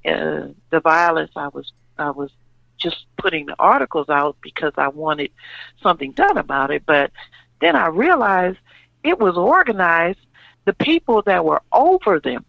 uh, 0.05 0.47
the 0.69 0.81
violence. 0.84 1.31
I 1.38 1.47
was, 1.47 1.71
I 1.97 2.11
was 2.11 2.30
just 2.77 3.05
putting 3.17 3.45
the 3.45 3.55
articles 3.57 4.09
out 4.09 4.35
because 4.41 4.73
I 4.77 4.89
wanted 4.89 5.31
something 5.81 6.11
done 6.11 6.38
about 6.38 6.71
it. 6.71 6.84
But 6.85 7.11
then 7.61 7.77
I 7.77 7.88
realized 7.88 8.57
it 9.03 9.17
was 9.17 9.38
organized. 9.38 10.19
The 10.65 10.73
people 10.73 11.22
that 11.23 11.44
were 11.44 11.61
over 11.72 12.19
them 12.19 12.45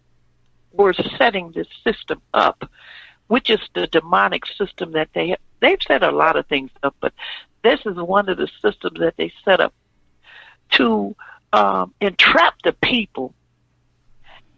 were 0.71 0.93
setting 1.17 1.51
this 1.51 1.67
system 1.83 2.21
up, 2.33 2.69
which 3.27 3.49
is 3.49 3.59
the 3.73 3.87
demonic 3.87 4.43
system 4.57 4.91
that 4.93 5.09
they 5.13 5.35
they've 5.61 5.81
set 5.87 6.03
a 6.03 6.11
lot 6.11 6.35
of 6.35 6.45
things 6.47 6.69
up, 6.83 6.95
but 6.99 7.13
this 7.63 7.79
is 7.85 7.95
one 7.95 8.29
of 8.29 8.37
the 8.37 8.47
systems 8.61 8.99
that 8.99 9.15
they 9.17 9.33
set 9.43 9.59
up 9.59 9.73
to 10.71 11.15
um, 11.51 11.93
entrap 12.01 12.55
the 12.63 12.73
people, 12.73 13.33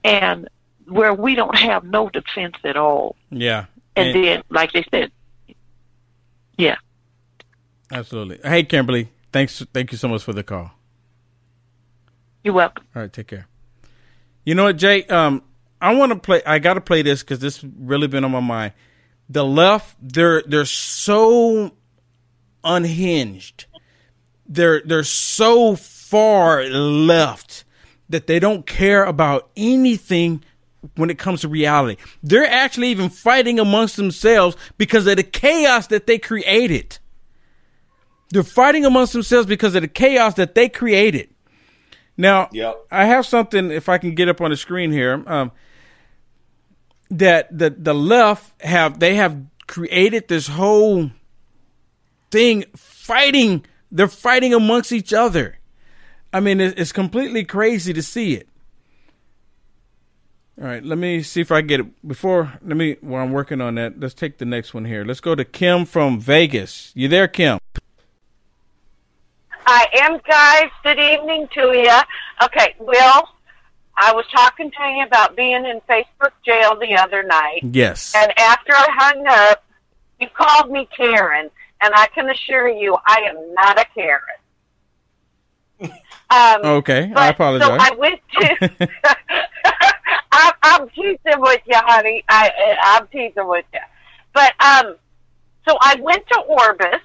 and 0.04 0.50
where 0.88 1.14
we 1.14 1.36
don't 1.36 1.58
have 1.58 1.84
no 1.84 2.10
defense 2.10 2.56
at 2.64 2.78
all. 2.78 3.16
yeah, 3.30 3.66
And 3.96 4.16
then, 4.16 4.44
like 4.50 4.72
they 4.72 4.86
said, 4.92 5.12
yeah, 6.58 6.78
absolutely. 7.92 8.40
Hey, 8.44 8.64
Kimberly, 8.64 9.10
thanks, 9.32 9.64
thank 9.74 9.92
you 9.92 9.98
so 9.98 10.08
much 10.08 10.24
for 10.24 10.34
the 10.34 10.44
call. 10.44 10.72
You're 12.44 12.54
welcome. 12.54 12.86
All 12.96 13.02
right, 13.02 13.12
take 13.12 13.28
care. 13.28 13.48
You 14.46 14.56
know 14.56 14.64
what, 14.64 14.78
Jay? 14.78 15.04
Um, 15.06 15.44
I 15.82 15.94
want 15.96 16.12
to 16.12 16.18
play. 16.20 16.42
I 16.46 16.60
got 16.60 16.76
to 16.76 16.82
play 16.82 17.02
this 17.02 17.22
because 17.22 17.40
this 17.40 17.64
really 17.64 18.08
been 18.08 18.24
on 18.24 18.32
my 18.32 18.40
mind. 18.40 18.74
The 19.30 19.44
left, 19.44 19.98
they're 20.02 20.42
they're 20.44 20.66
so 20.66 21.74
unhinged. 22.64 23.66
They're 24.48 24.82
they're 24.86 25.04
so 25.04 25.76
far 25.76 26.64
left 26.64 27.66
that 28.10 28.28
they 28.28 28.40
don't 28.40 28.66
care 28.66 29.04
about 29.04 29.50
anything 29.58 30.44
when 30.96 31.10
it 31.10 31.18
comes 31.18 31.42
to 31.42 31.48
reality. 31.48 31.98
They're 32.24 32.50
actually 32.50 32.90
even 32.90 33.10
fighting 33.10 33.60
amongst 33.60 33.98
themselves 33.98 34.56
because 34.78 35.06
of 35.08 35.18
the 35.18 35.24
chaos 35.24 35.88
that 35.88 36.08
they 36.08 36.18
created. 36.18 37.00
They're 38.30 38.44
fighting 38.44 38.86
amongst 38.86 39.14
themselves 39.14 39.48
because 39.48 39.76
of 39.76 39.82
the 39.82 39.88
chaos 39.88 40.36
that 40.36 40.56
they 40.56 40.70
created. 40.70 41.30
Now, 42.18 42.50
Yep. 42.52 42.76
I 42.92 43.06
have 43.06 43.26
something. 43.26 43.70
If 43.72 43.88
I 43.90 43.98
can 44.00 44.16
get 44.16 44.28
up 44.28 44.42
on 44.42 44.50
the 44.50 44.58
screen 44.58 44.92
here, 44.92 45.24
um, 45.28 45.52
that 47.10 47.56
the 47.58 47.70
the 47.70 47.94
left 47.94 48.60
have 48.62 49.00
they 49.00 49.16
have 49.16 49.38
created 49.68 50.28
this 50.28 50.48
whole 50.48 51.12
thing 52.32 52.66
fighting. 52.76 53.66
They're 53.92 54.08
fighting 54.08 54.54
amongst 54.54 54.92
each 54.92 55.14
other. 55.14 55.60
I 56.34 56.40
mean, 56.42 56.60
it- 56.60 56.78
it's 56.78 56.92
completely 56.92 57.46
crazy 57.46 57.94
to 57.94 58.02
see 58.02 58.34
it. 58.34 58.50
All 60.60 60.68
right, 60.68 60.84
let 60.84 60.98
me 60.98 61.22
see 61.22 61.40
if 61.40 61.52
I 61.52 61.62
get 61.62 61.80
it 61.82 62.08
before. 62.08 62.54
Let 62.64 62.76
me 62.76 62.98
while 63.02 63.24
I'm 63.24 63.32
working 63.32 63.62
on 63.62 63.76
that. 63.76 64.00
Let's 64.00 64.16
take 64.16 64.40
the 64.40 64.46
next 64.46 64.74
one 64.74 64.86
here. 64.86 65.06
Let's 65.06 65.22
go 65.22 65.36
to 65.36 65.46
Kim 65.46 65.86
from 65.86 66.20
Vegas. 66.20 66.92
You 66.96 67.08
there, 67.08 67.28
Kim? 67.28 67.60
I 69.68 69.86
am, 70.00 70.20
guys. 70.26 70.70
Good 70.82 70.98
evening 70.98 71.50
to 71.54 71.74
you. 71.74 72.00
Okay, 72.42 72.74
Will, 72.80 73.28
I 73.98 74.14
was 74.14 74.26
talking 74.34 74.72
to 74.72 74.84
you 74.96 75.04
about 75.06 75.36
being 75.36 75.66
in 75.66 75.82
Facebook 75.90 76.32
jail 76.46 76.80
the 76.80 76.96
other 76.96 77.22
night. 77.22 77.60
Yes. 77.64 78.14
And 78.16 78.32
after 78.40 78.72
I 78.74 78.88
hung 78.90 79.28
up, 79.28 79.66
you 80.22 80.28
called 80.34 80.72
me 80.72 80.88
Karen, 80.96 81.50
and 81.82 81.94
I 81.94 82.08
can 82.08 82.30
assure 82.30 82.70
you 82.70 82.96
I 83.06 83.26
am 83.28 83.54
not 83.54 83.78
a 83.80 83.86
Karen. 83.94 84.22
Um, 86.30 86.60
Okay, 86.66 87.10
I 87.16 87.30
apologize. 87.30 87.70
So 87.70 87.78
I 87.80 87.96
went 87.96 88.20
to. 88.34 88.88
I'm, 90.34 90.54
I'm 90.62 90.90
teasing 90.90 91.40
with 91.40 91.62
you, 91.66 91.78
honey. 91.78 92.22
I, 92.28 92.52
I'm 92.84 93.08
teasing 93.08 93.48
with 93.48 93.64
you. 93.74 93.80
But 94.34 94.54
um, 94.62 94.98
so 95.66 95.78
I 95.80 95.96
went 96.02 96.28
to 96.28 96.44
Orbys, 96.50 97.00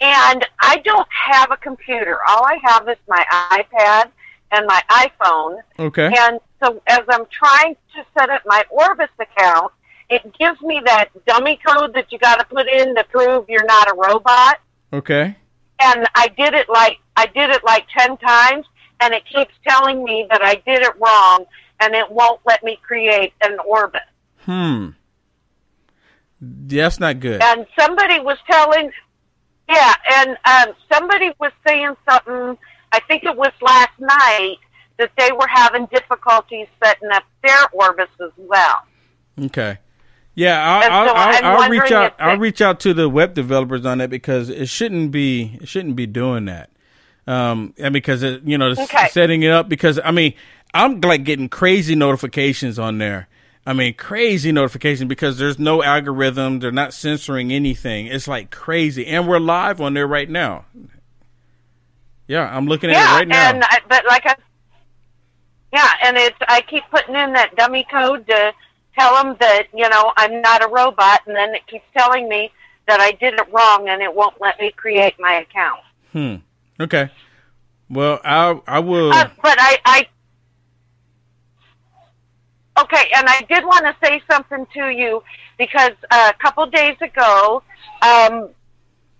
and 0.00 0.46
I 0.60 0.78
don't 0.78 1.08
have 1.10 1.50
a 1.50 1.56
computer. 1.56 2.18
All 2.28 2.44
I 2.44 2.58
have 2.64 2.88
is 2.88 2.96
my 3.08 3.24
iPad 3.50 4.10
and 4.52 4.66
my 4.66 4.82
iPhone. 4.90 5.60
Okay. 5.78 6.12
And 6.16 6.40
so 6.62 6.82
as 6.86 7.00
I'm 7.08 7.26
trying 7.30 7.76
to 7.94 8.04
set 8.16 8.30
up 8.30 8.42
my 8.46 8.64
Orbys 8.72 9.08
account, 9.18 9.72
it 10.10 10.22
gives 10.38 10.60
me 10.60 10.82
that 10.84 11.08
dummy 11.26 11.58
code 11.66 11.94
that 11.94 12.12
you 12.12 12.18
got 12.18 12.36
to 12.36 12.44
put 12.44 12.68
in 12.68 12.94
to 12.94 13.04
prove 13.04 13.46
you're 13.48 13.64
not 13.64 13.90
a 13.90 13.94
robot. 13.94 14.60
Okay. 14.92 15.36
And 15.80 16.06
I 16.14 16.28
did 16.28 16.54
it 16.54 16.68
like 16.68 16.98
I 17.16 17.26
did 17.26 17.50
it 17.50 17.64
like 17.64 17.86
ten 17.96 18.16
times, 18.16 18.66
and 19.00 19.12
it 19.12 19.24
keeps 19.26 19.54
telling 19.66 20.04
me 20.04 20.26
that 20.30 20.42
I 20.42 20.54
did 20.54 20.82
it 20.82 20.92
wrong, 21.00 21.46
and 21.80 21.94
it 21.94 22.10
won't 22.10 22.40
let 22.46 22.62
me 22.62 22.78
create 22.82 23.32
an 23.42 23.58
orbit. 23.66 24.02
Hmm. 24.38 24.90
That's 26.40 27.00
not 27.00 27.20
good. 27.20 27.42
And 27.42 27.66
somebody 27.78 28.20
was 28.20 28.38
telling, 28.48 28.90
yeah, 29.68 29.94
and 30.14 30.30
um, 30.44 30.74
somebody 30.92 31.32
was 31.38 31.52
saying 31.66 31.94
something. 32.08 32.58
I 32.92 33.00
think 33.08 33.24
it 33.24 33.36
was 33.36 33.52
last 33.60 33.98
night 33.98 34.56
that 34.98 35.10
they 35.18 35.32
were 35.32 35.48
having 35.48 35.86
difficulties 35.86 36.68
setting 36.82 37.10
up 37.10 37.24
their 37.42 37.68
orbits 37.72 38.12
as 38.22 38.30
well. 38.36 38.82
Okay. 39.42 39.78
Yeah, 40.36 40.60
I'll, 40.62 40.82
so 40.82 41.14
I'll, 41.14 41.44
I'll, 41.44 41.62
I'll 41.62 41.70
reach 41.70 41.92
out. 41.92 42.14
I'll 42.18 42.38
reach 42.38 42.60
out 42.60 42.80
to 42.80 42.94
the 42.94 43.08
web 43.08 43.34
developers 43.34 43.86
on 43.86 43.98
that 43.98 44.10
because 44.10 44.48
it 44.48 44.68
shouldn't 44.68 45.12
be. 45.12 45.58
It 45.60 45.68
shouldn't 45.68 45.96
be 45.96 46.06
doing 46.06 46.46
that. 46.46 46.70
Um, 47.26 47.72
and 47.78 47.92
because 47.92 48.22
it, 48.22 48.42
you 48.42 48.58
know, 48.58 48.70
Okay. 48.70 49.08
setting 49.08 49.42
it 49.42 49.50
up 49.50 49.68
because 49.68 50.00
I 50.04 50.10
mean, 50.10 50.34
I'm 50.74 51.00
like 51.00 51.24
getting 51.24 51.48
crazy 51.48 51.94
notifications 51.94 52.78
on 52.78 52.98
there. 52.98 53.28
I 53.66 53.72
mean, 53.72 53.94
crazy 53.94 54.52
notification 54.52 55.08
because 55.08 55.38
there's 55.38 55.58
no 55.58 55.82
algorithm. 55.82 56.58
They're 56.58 56.70
not 56.70 56.92
censoring 56.92 57.50
anything. 57.52 58.06
It's 58.06 58.28
like 58.28 58.50
crazy, 58.50 59.06
and 59.06 59.26
we're 59.26 59.38
live 59.38 59.80
on 59.80 59.94
there 59.94 60.06
right 60.06 60.28
now. 60.28 60.66
Yeah, 62.26 62.54
I'm 62.54 62.66
looking 62.66 62.90
at 62.90 62.96
yeah, 62.96 63.14
it 63.14 63.18
right 63.18 63.28
now. 63.28 63.50
and 63.50 63.64
I, 63.64 63.78
but 63.88 64.04
like 64.06 64.26
I, 64.26 64.36
yeah, 65.72 65.90
and 66.04 66.16
it's 66.16 66.36
I 66.46 66.60
keep 66.62 66.84
putting 66.90 67.14
in 67.14 67.32
that 67.32 67.56
dummy 67.56 67.86
code 67.90 68.26
to 68.26 68.52
tell 68.98 69.22
them 69.22 69.36
that 69.40 69.68
you 69.74 69.88
know 69.88 70.12
I'm 70.16 70.42
not 70.42 70.62
a 70.62 70.68
robot, 70.68 71.20
and 71.26 71.34
then 71.34 71.54
it 71.54 71.66
keeps 71.66 71.84
telling 71.96 72.28
me 72.28 72.50
that 72.86 73.00
I 73.00 73.12
did 73.12 73.34
it 73.34 73.52
wrong, 73.52 73.88
and 73.88 74.02
it 74.02 74.14
won't 74.14 74.40
let 74.40 74.60
me 74.60 74.70
create 74.72 75.14
my 75.18 75.34
account. 75.34 75.80
Hmm. 76.12 76.34
Okay. 76.78 77.10
Well, 77.88 78.20
I 78.24 78.60
I 78.66 78.80
will. 78.80 79.12
Uh, 79.12 79.28
but 79.42 79.56
I, 79.58 79.78
I, 79.84 80.06
okay, 82.78 83.10
and 83.16 83.26
I 83.28 83.42
did 83.48 83.64
want 83.64 83.84
to 83.84 83.96
say 84.04 84.22
something 84.30 84.66
to 84.74 84.88
you 84.88 85.22
because 85.58 85.92
uh, 86.10 86.32
a 86.34 86.42
couple 86.42 86.66
days 86.66 86.96
ago, 87.00 87.62
um, 88.02 88.50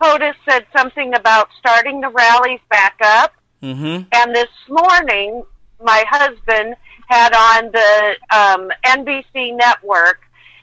POTUS 0.00 0.34
said 0.48 0.66
something 0.76 1.14
about 1.14 1.48
starting 1.58 2.00
the 2.00 2.10
rallies 2.10 2.60
back 2.70 2.96
up, 3.02 3.32
mm-hmm. 3.62 4.02
and 4.12 4.34
this 4.34 4.50
morning, 4.68 5.44
my 5.82 6.04
husband 6.08 6.76
had 7.08 7.32
on 7.34 7.70
the 7.72 8.16
um, 8.30 8.70
NBC 8.84 9.56
network, 9.56 10.20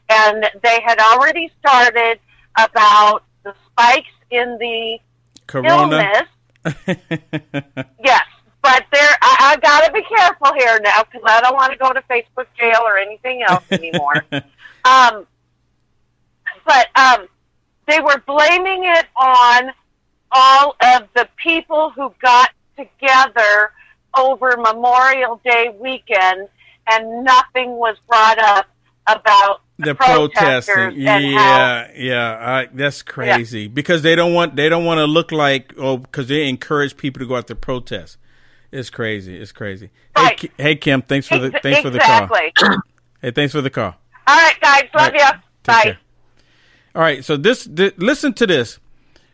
and 0.10 0.46
they 0.64 0.80
had 0.86 1.00
already 1.00 1.52
started 1.60 2.20
about 2.58 3.24
the 3.44 3.54
spikes 3.70 4.08
in 4.30 4.58
the 4.60 5.00
Corona. 5.48 6.14
illness. 6.14 6.28
yes, 8.04 8.26
but 8.62 8.86
there, 8.92 9.10
I, 9.22 9.54
I 9.54 9.58
got 9.58 9.86
to 9.86 9.92
be 9.92 10.04
careful 10.04 10.54
here 10.54 10.80
now 10.84 11.04
because 11.04 11.22
I 11.26 11.42
don't 11.42 11.56
want 11.56 11.72
to 11.74 11.78
go 11.78 11.92
to 11.92 12.02
Facebook 12.02 12.48
jail 12.58 12.82
or 12.84 12.98
anything 12.98 13.44
else 13.48 13.64
anymore. 13.72 14.24
um, 14.32 15.26
but 16.66 16.88
um, 16.96 17.28
they 17.88 18.00
were 18.00 18.22
blaming 18.28 18.86
it 18.86 19.06
on 19.16 19.72
all 20.32 20.76
of 20.84 21.08
the 21.16 21.28
people 21.44 21.90
who 21.90 22.14
got 22.22 22.52
together 22.78 23.72
over 24.18 24.56
Memorial 24.58 25.42
Day 25.44 25.74
weekend, 25.80 26.48
and 26.88 27.24
nothing 27.24 27.72
was 27.72 27.98
brought 28.08 28.40
up 28.40 28.68
about 29.08 29.62
the 29.80 29.96
protesting. 29.96 30.94
Yeah, 30.96 31.92
yeah, 31.96 32.38
I, 32.40 32.70
that's 32.72 33.02
crazy 33.02 33.68
because 33.68 34.02
they 34.04 34.16
don't 34.16 34.34
want 34.34 34.56
they 34.56 34.70
don't 34.70 34.86
want 34.86 35.00
to 35.00 35.06
look 35.06 35.32
like 35.32 35.74
oh 35.78 35.98
because 35.98 36.28
they 36.28 36.48
encourage 36.48 36.98
people 36.98 37.20
to 37.22 37.26
go 37.26 37.36
out 37.36 37.48
to 37.48 37.56
protest. 37.56 38.18
It's 38.72 38.90
crazy. 38.90 39.38
It's 39.38 39.52
crazy. 39.52 39.90
Hey, 40.16 40.38
hey, 40.58 40.76
Kim, 40.76 41.02
thanks 41.02 41.28
for 41.28 41.38
the 41.38 41.52
Ex- 41.54 41.62
thanks 41.62 41.82
for 41.82 41.90
the 41.90 42.00
call. 42.00 42.30
Hey, 43.22 43.32
thanks 43.32 43.52
for 43.54 43.62
the 43.62 43.70
call. 43.70 43.96
All 44.28 44.36
right, 44.36 44.56
guys, 44.62 44.84
love 44.94 45.12
All 45.14 45.20
right, 45.20 45.34
you. 45.36 45.40
Take 45.64 45.66
Bye. 45.66 45.84
care. 45.84 45.98
All 46.96 47.02
right, 47.02 47.24
so 47.26 47.38
this, 47.38 47.66
thi- 47.66 47.92
listen 47.98 48.34
to 48.34 48.48
this. 48.48 48.80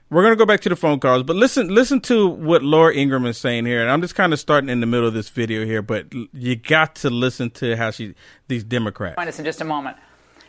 We're 0.10 0.24
gonna 0.24 0.38
go 0.38 0.46
back 0.46 0.62
to 0.62 0.70
the 0.70 0.76
phone 0.78 1.02
calls, 1.02 1.24
but 1.24 1.36
listen 1.36 1.68
listen 1.68 2.00
to 2.02 2.28
what 2.28 2.64
Laura 2.64 2.96
Ingraham 2.96 3.26
is 3.26 3.38
saying 3.38 3.66
here, 3.66 3.82
and 3.82 3.92
I'm 3.92 4.02
just 4.02 4.16
kind 4.16 4.32
of 4.32 4.40
starting 4.40 4.70
in 4.70 4.80
the 4.80 4.86
middle 4.86 5.06
of 5.06 5.14
this 5.14 5.28
video 5.28 5.66
here, 5.66 5.82
but 5.82 6.06
you 6.34 6.56
got 6.56 6.96
to 6.98 7.10
listen 7.10 7.50
to 7.52 7.76
how 7.76 7.92
she 7.92 8.16
these 8.48 8.64
Democrats. 8.64 9.18
Join 9.18 9.28
us 9.28 9.38
in 9.38 9.44
just 9.44 9.60
a 9.60 9.66
moment. 9.66 9.98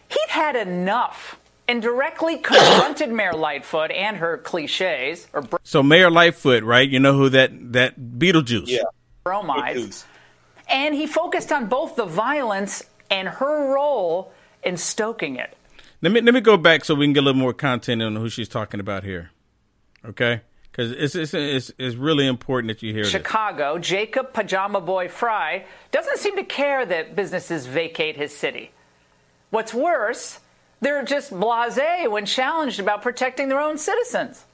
He'd 0.08 0.28
had 0.28 0.54
enough 0.54 1.40
and 1.68 1.82
directly 1.82 2.38
confronted 2.38 3.10
Mayor 3.10 3.34
Lightfoot 3.34 3.90
and 3.90 4.16
her 4.16 4.38
cliches 4.38 5.28
or 5.32 5.46
So 5.62 5.82
Mayor 5.82 6.10
Lightfoot, 6.10 6.64
right? 6.64 6.88
You 6.88 6.98
know 6.98 7.12
who 7.12 7.28
that 7.28 7.50
that 7.72 8.00
Beetlejuice? 8.00 8.66
Yeah. 8.66 8.82
bromides. 9.22 10.06
And 10.70 10.94
he 10.94 11.06
focused 11.06 11.52
on 11.52 11.66
both 11.66 11.96
the 11.96 12.04
violence 12.06 12.82
and 13.10 13.28
her 13.28 13.72
role 13.74 14.32
in 14.62 14.76
stoking 14.76 15.36
it. 15.36 15.56
Let 16.00 16.12
me 16.12 16.20
let 16.20 16.34
me 16.34 16.40
go 16.40 16.56
back 16.56 16.84
so 16.84 16.94
we 16.94 17.06
can 17.06 17.12
get 17.12 17.20
a 17.20 17.26
little 17.26 17.40
more 17.40 17.52
content 17.54 18.02
on 18.02 18.16
who 18.16 18.28
she's 18.28 18.48
talking 18.48 18.80
about 18.80 19.04
here. 19.04 19.30
Okay? 20.04 20.42
Because 20.70 20.92
it's, 20.92 21.14
it's 21.14 21.34
it's 21.34 21.72
it's 21.78 21.96
really 21.96 22.26
important 22.26 22.68
that 22.68 22.82
you 22.82 22.92
hear 22.92 23.02
this. 23.02 23.10
Chicago, 23.10 23.78
Jacob 23.78 24.32
Pajama 24.32 24.80
Boy 24.80 25.08
Frey 25.08 25.66
doesn't 25.90 26.18
seem 26.18 26.36
to 26.36 26.44
care 26.44 26.86
that 26.86 27.16
businesses 27.16 27.66
vacate 27.66 28.16
his 28.16 28.34
city. 28.34 28.70
What's 29.50 29.74
worse, 29.74 30.38
they're 30.80 31.04
just 31.04 31.32
blasé 31.32 32.10
when 32.10 32.26
challenged 32.26 32.80
about 32.80 33.02
protecting 33.02 33.48
their 33.48 33.60
own 33.60 33.78
citizens. 33.78 34.44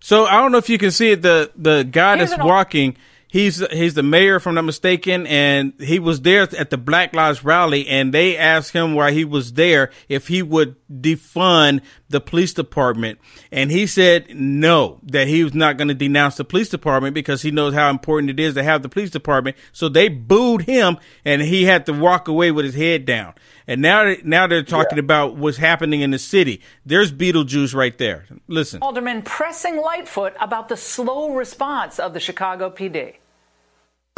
So 0.00 0.26
I 0.26 0.32
don't 0.40 0.52
know 0.52 0.58
if 0.58 0.68
you 0.68 0.78
can 0.78 0.90
see 0.90 1.12
it. 1.12 1.22
The 1.22 1.50
the 1.56 1.82
guy 1.82 2.16
that's 2.16 2.36
walking, 2.38 2.96
he's 3.28 3.66
he's 3.72 3.94
the 3.94 4.02
mayor, 4.02 4.36
if 4.36 4.46
I'm 4.46 4.54
not 4.54 4.64
mistaken, 4.64 5.26
and 5.26 5.72
he 5.80 5.98
was 5.98 6.20
there 6.20 6.42
at 6.42 6.70
the 6.70 6.76
Black 6.76 7.14
Lives 7.14 7.42
rally, 7.42 7.88
and 7.88 8.12
they 8.12 8.36
asked 8.36 8.72
him 8.72 8.94
why 8.94 9.12
he 9.12 9.24
was 9.24 9.54
there 9.54 9.90
if 10.08 10.28
he 10.28 10.42
would 10.42 10.76
defund 10.88 11.80
the 12.08 12.20
police 12.20 12.52
department, 12.52 13.18
and 13.50 13.70
he 13.70 13.86
said 13.86 14.36
no, 14.36 15.00
that 15.02 15.28
he 15.28 15.42
was 15.42 15.54
not 15.54 15.78
going 15.78 15.88
to 15.88 15.94
denounce 15.94 16.36
the 16.36 16.44
police 16.44 16.68
department 16.68 17.14
because 17.14 17.42
he 17.42 17.50
knows 17.50 17.74
how 17.74 17.90
important 17.90 18.30
it 18.30 18.38
is 18.38 18.54
to 18.54 18.62
have 18.62 18.82
the 18.82 18.88
police 18.88 19.10
department. 19.10 19.56
So 19.72 19.88
they 19.88 20.08
booed 20.08 20.62
him, 20.62 20.98
and 21.24 21.40
he 21.40 21.64
had 21.64 21.86
to 21.86 21.92
walk 21.94 22.28
away 22.28 22.52
with 22.52 22.66
his 22.66 22.74
head 22.74 23.06
down. 23.06 23.34
And 23.68 23.82
now 23.82 24.14
now 24.22 24.46
they're 24.46 24.62
talking 24.62 24.98
about 24.98 25.36
what's 25.36 25.56
happening 25.56 26.00
in 26.00 26.12
the 26.12 26.18
city. 26.18 26.60
There's 26.84 27.12
Beetlejuice 27.12 27.74
right 27.74 27.96
there. 27.98 28.26
Listen. 28.46 28.80
Alderman 28.80 29.22
pressing 29.22 29.76
Lightfoot 29.76 30.34
about 30.40 30.68
the 30.68 30.76
slow 30.76 31.34
response 31.34 31.98
of 31.98 32.14
the 32.14 32.20
Chicago 32.20 32.70
PD. 32.70 33.16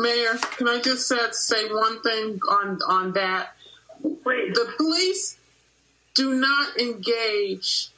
Mayor, 0.01 0.37
can 0.57 0.69
I 0.69 0.81
just 0.81 1.11
uh, 1.11 1.33
say 1.33 1.67
one 1.73 2.03
thing 2.03 2.41
on 2.49 2.79
on 2.87 3.13
that? 3.15 3.55
Wait. 4.03 4.55
The 4.55 4.73
police 4.77 5.39
do 6.15 6.35
not 6.35 6.79
engage 6.79 7.89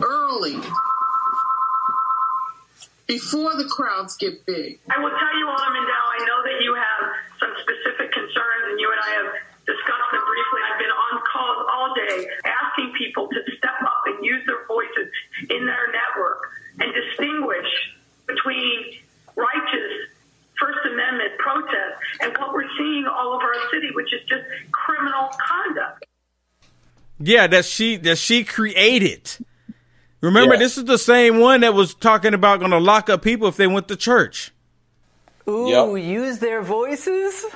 early 0.00 0.56
before 3.06 3.54
the 3.56 3.64
crowds 3.64 4.16
get 4.16 4.46
big. 4.46 4.78
I 4.88 4.98
will 5.02 5.10
tell 5.10 5.38
you, 5.38 5.48
Alderman 5.48 5.82
Dowell, 5.82 6.10
I 6.10 6.24
know 6.24 6.42
that 6.44 6.62
you 6.62 6.74
have 6.74 7.12
some 7.40 7.50
specific 7.60 8.12
concerns, 8.12 8.64
and 8.70 8.80
you 8.80 8.90
and 8.92 9.00
I 9.00 9.10
have 9.10 9.53
discussed 9.66 10.10
them 10.12 10.22
briefly. 10.24 10.60
I've 10.70 10.78
been 10.78 10.92
on 10.94 11.14
calls 11.30 11.60
all 11.72 11.94
day 11.94 12.26
asking 12.44 12.92
people 12.98 13.28
to 13.28 13.40
step 13.56 13.78
up 13.82 14.02
and 14.06 14.24
use 14.24 14.44
their 14.46 14.66
voices 14.66 15.08
in 15.50 15.66
their 15.66 15.86
network 15.92 16.40
and 16.80 16.92
distinguish 16.92 17.68
between 18.26 18.98
righteous 19.36 20.10
First 20.60 20.78
Amendment 20.86 21.32
protests 21.38 22.00
and 22.20 22.36
what 22.38 22.52
we're 22.54 22.68
seeing 22.78 23.06
all 23.06 23.34
over 23.34 23.44
our 23.44 23.70
city, 23.72 23.88
which 23.94 24.12
is 24.12 24.20
just 24.28 24.44
criminal 24.72 25.28
conduct. 25.48 26.04
Yeah, 27.18 27.46
that 27.48 27.64
she 27.64 27.96
that 27.98 28.18
she 28.18 28.44
created. 28.44 29.30
Remember, 30.20 30.54
Yeah. 30.54 30.60
this 30.60 30.78
is 30.78 30.84
the 30.84 30.98
same 30.98 31.38
one 31.40 31.60
that 31.60 31.74
was 31.74 31.94
talking 31.94 32.34
about 32.34 32.58
going 32.60 32.70
to 32.70 32.78
lock 32.78 33.10
up 33.10 33.22
people 33.22 33.46
if 33.48 33.56
they 33.56 33.66
went 33.66 33.88
to 33.88 33.96
church. 33.96 34.52
Ooh, 35.48 35.96
use 35.96 36.38
their 36.38 36.62
voices? 36.62 37.44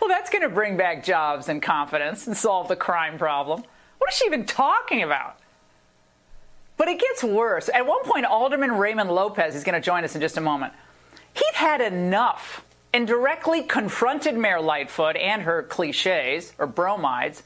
Well, 0.00 0.08
that's 0.08 0.30
going 0.30 0.42
to 0.42 0.48
bring 0.48 0.76
back 0.76 1.04
jobs 1.04 1.48
and 1.48 1.62
confidence 1.62 2.26
and 2.26 2.36
solve 2.36 2.68
the 2.68 2.76
crime 2.76 3.18
problem. 3.18 3.62
What 3.98 4.10
is 4.10 4.16
she 4.16 4.26
even 4.26 4.44
talking 4.44 5.02
about? 5.02 5.38
But 6.76 6.88
it 6.88 6.98
gets 7.00 7.22
worse. 7.22 7.68
At 7.72 7.86
one 7.86 8.02
point, 8.04 8.26
Alderman 8.26 8.72
Raymond 8.72 9.10
Lopez 9.10 9.54
is 9.54 9.64
going 9.64 9.74
to 9.74 9.84
join 9.84 10.04
us 10.04 10.14
in 10.14 10.20
just 10.20 10.36
a 10.36 10.40
moment. 10.40 10.72
He'd 11.34 11.54
had 11.54 11.80
enough 11.80 12.64
and 12.92 13.06
directly 13.06 13.62
confronted 13.62 14.36
Mayor 14.36 14.60
Lightfoot 14.60 15.16
and 15.16 15.42
her 15.42 15.62
cliches 15.62 16.52
or 16.58 16.66
bromides, 16.66 17.42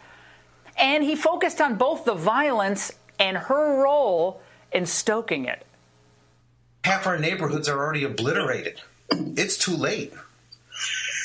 and 0.76 1.04
he 1.04 1.16
focused 1.16 1.60
on 1.60 1.76
both 1.76 2.04
the 2.04 2.14
violence 2.14 2.92
and 3.18 3.36
her 3.36 3.82
role 3.82 4.40
in 4.72 4.86
stoking 4.86 5.44
it. 5.44 5.64
half 6.84 7.06
our 7.06 7.18
neighborhoods 7.18 7.68
are 7.68 7.78
already 7.78 8.04
obliterated. 8.04 8.80
It's 9.10 9.56
too 9.56 9.76
late. 9.76 10.12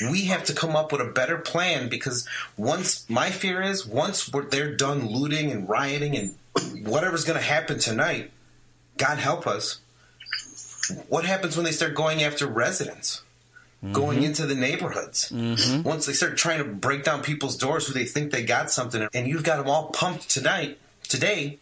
We 0.00 0.26
have 0.26 0.44
to 0.44 0.54
come 0.54 0.76
up 0.76 0.92
with 0.92 1.00
a 1.00 1.12
better 1.12 1.38
plan 1.38 1.88
because 1.88 2.26
once 2.56 3.04
my 3.08 3.30
fear 3.30 3.60
is 3.62 3.86
once 3.86 4.30
they're 4.50 4.74
done 4.74 5.06
looting 5.06 5.50
and 5.50 5.68
rioting 5.68 6.16
and 6.16 6.86
whatever's 6.86 7.24
going 7.24 7.38
to 7.38 7.44
happen 7.44 7.78
tonight, 7.78 8.30
God 8.96 9.18
help 9.18 9.46
us. 9.46 9.78
What 11.08 11.24
happens 11.24 11.56
when 11.56 11.64
they 11.64 11.72
start 11.72 11.94
going 11.94 12.22
after 12.22 12.46
residents? 12.46 13.22
going 13.92 14.22
into 14.22 14.44
the 14.44 14.54
neighborhoods. 14.54 15.30
Mhm. 15.30 15.84
Once 15.84 16.04
they 16.04 16.12
start 16.12 16.36
trying 16.36 16.58
to 16.58 16.64
break 16.64 17.02
down 17.02 17.22
people's 17.22 17.56
doors 17.56 17.86
who 17.86 17.94
they 17.94 18.04
think 18.04 18.30
they 18.30 18.42
got 18.42 18.70
something, 18.70 19.08
and 19.14 19.26
you've 19.26 19.42
got 19.42 19.56
them 19.56 19.70
all 19.70 19.84
pumped 19.84 20.28
tonight, 20.28 20.78
today, 21.08 21.58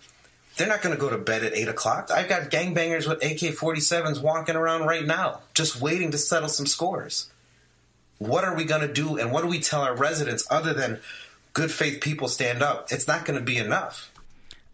they're 0.57 0.67
not 0.67 0.83
going 0.83 0.93
to 0.93 1.01
go 1.01 1.09
to 1.09 1.17
bed 1.17 1.45
at 1.45 1.55
8 1.55 1.69
o'clock. 1.69 2.11
I've 2.11 2.29
got 2.29 2.51
gangbangers 2.51 3.07
with 3.07 3.23
AK 3.23 3.53
47s 3.55 4.19
walking 4.19 4.57
around 4.57 4.83
right 4.87 5.07
now, 5.07 5.43
just 5.55 5.81
waiting 5.81 6.11
to 6.11 6.19
settle 6.19 6.49
some 6.49 6.67
scores. 6.67 7.27
What 8.19 8.45
are 8.45 8.55
we 8.55 8.65
going 8.65 8.81
to 8.83 8.93
do, 8.93 9.17
and 9.17 9.33
what 9.33 9.43
do 9.43 9.49
we 9.49 9.61
tell 9.61 9.83
our 9.83 9.97
residents 9.97 10.47
other 10.51 10.75
than 10.75 11.01
good 11.53 11.71
faith 11.71 12.01
people 12.01 12.29
stand 12.29 12.63
up? 12.63 12.89
It's 12.91 13.07
not 13.07 13.25
going 13.25 13.39
to 13.39 13.45
be 13.45 13.57
enough. 13.57 14.11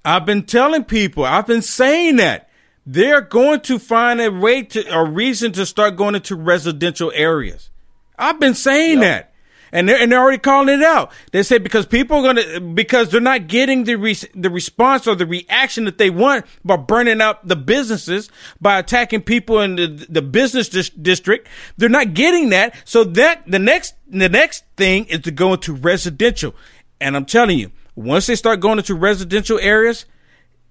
I've 0.04 0.26
been 0.26 0.44
telling 0.44 0.84
people, 0.84 1.24
I've 1.24 1.46
been 1.46 1.62
saying 1.62 2.16
that 2.16 2.50
they're 2.86 3.20
going 3.20 3.60
to 3.60 3.78
find 3.78 4.20
a 4.20 4.30
way 4.30 4.62
to, 4.62 4.86
a 4.94 5.04
reason 5.04 5.52
to 5.52 5.66
start 5.66 5.96
going 5.96 6.14
into 6.14 6.36
residential 6.36 7.12
areas. 7.14 7.70
I've 8.18 8.40
been 8.40 8.54
saying 8.54 9.00
that. 9.00 9.33
And 9.74 9.88
they're, 9.88 9.98
and 9.98 10.12
they're 10.12 10.20
already 10.20 10.38
calling 10.38 10.68
it 10.68 10.84
out. 10.84 11.10
They 11.32 11.42
say 11.42 11.58
because 11.58 11.84
people 11.84 12.18
are 12.18 12.32
going 12.32 12.36
to, 12.36 12.60
because 12.60 13.10
they're 13.10 13.20
not 13.20 13.48
getting 13.48 13.82
the, 13.82 13.96
re, 13.96 14.14
the 14.32 14.48
response 14.48 15.08
or 15.08 15.16
the 15.16 15.26
reaction 15.26 15.84
that 15.86 15.98
they 15.98 16.10
want 16.10 16.46
by 16.64 16.76
burning 16.76 17.20
up 17.20 17.46
the 17.46 17.56
businesses, 17.56 18.30
by 18.60 18.78
attacking 18.78 19.22
people 19.22 19.60
in 19.60 19.74
the, 19.74 20.06
the 20.08 20.22
business 20.22 20.68
dis- 20.68 20.90
district. 20.90 21.48
They're 21.76 21.88
not 21.88 22.14
getting 22.14 22.50
that. 22.50 22.76
So 22.84 23.02
that, 23.02 23.42
the 23.50 23.58
next, 23.58 23.96
the 24.06 24.28
next 24.28 24.64
thing 24.76 25.06
is 25.06 25.22
to 25.22 25.32
go 25.32 25.52
into 25.52 25.74
residential. 25.74 26.54
And 27.00 27.16
I'm 27.16 27.24
telling 27.24 27.58
you, 27.58 27.72
once 27.96 28.26
they 28.26 28.36
start 28.36 28.60
going 28.60 28.78
into 28.78 28.94
residential 28.94 29.58
areas, 29.58 30.06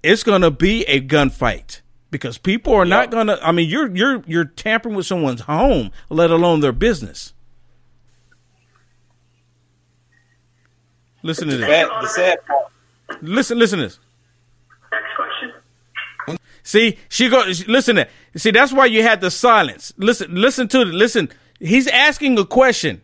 it's 0.02 0.22
going 0.22 0.40
to 0.40 0.50
be 0.50 0.82
a 0.84 1.00
gunfight 1.00 1.82
because 2.10 2.38
people 2.38 2.72
are 2.72 2.86
not 2.86 3.10
going 3.10 3.26
to. 3.26 3.46
I 3.46 3.52
mean, 3.52 3.68
you're 3.68 3.94
you're 3.94 4.22
you're 4.26 4.44
tampering 4.44 4.94
with 4.94 5.04
someone's 5.06 5.42
home, 5.42 5.90
let 6.08 6.30
alone 6.30 6.60
their 6.60 6.72
business. 6.72 7.34
Listen 11.24 11.48
to 11.48 11.56
this. 11.56 11.66
sad, 11.66 11.88
the 11.88 12.08
sad 12.08 12.46
part. 12.46 13.22
Listen, 13.22 13.58
listen 13.58 13.78
to 13.78 13.86
this. 13.86 13.98
Next 14.92 15.06
question. 15.16 16.38
See, 16.62 16.98
she 17.08 17.30
go. 17.30 17.42
Listen 17.66 17.96
to. 17.96 18.08
See, 18.36 18.50
that's 18.50 18.72
why 18.72 18.86
you 18.86 19.02
had 19.02 19.22
the 19.22 19.30
silence. 19.30 19.94
Listen, 19.96 20.34
listen 20.34 20.68
to 20.68 20.82
it. 20.82 20.88
Listen. 20.88 21.30
He's 21.58 21.88
asking 21.88 22.38
a 22.38 22.44
question 22.44 23.00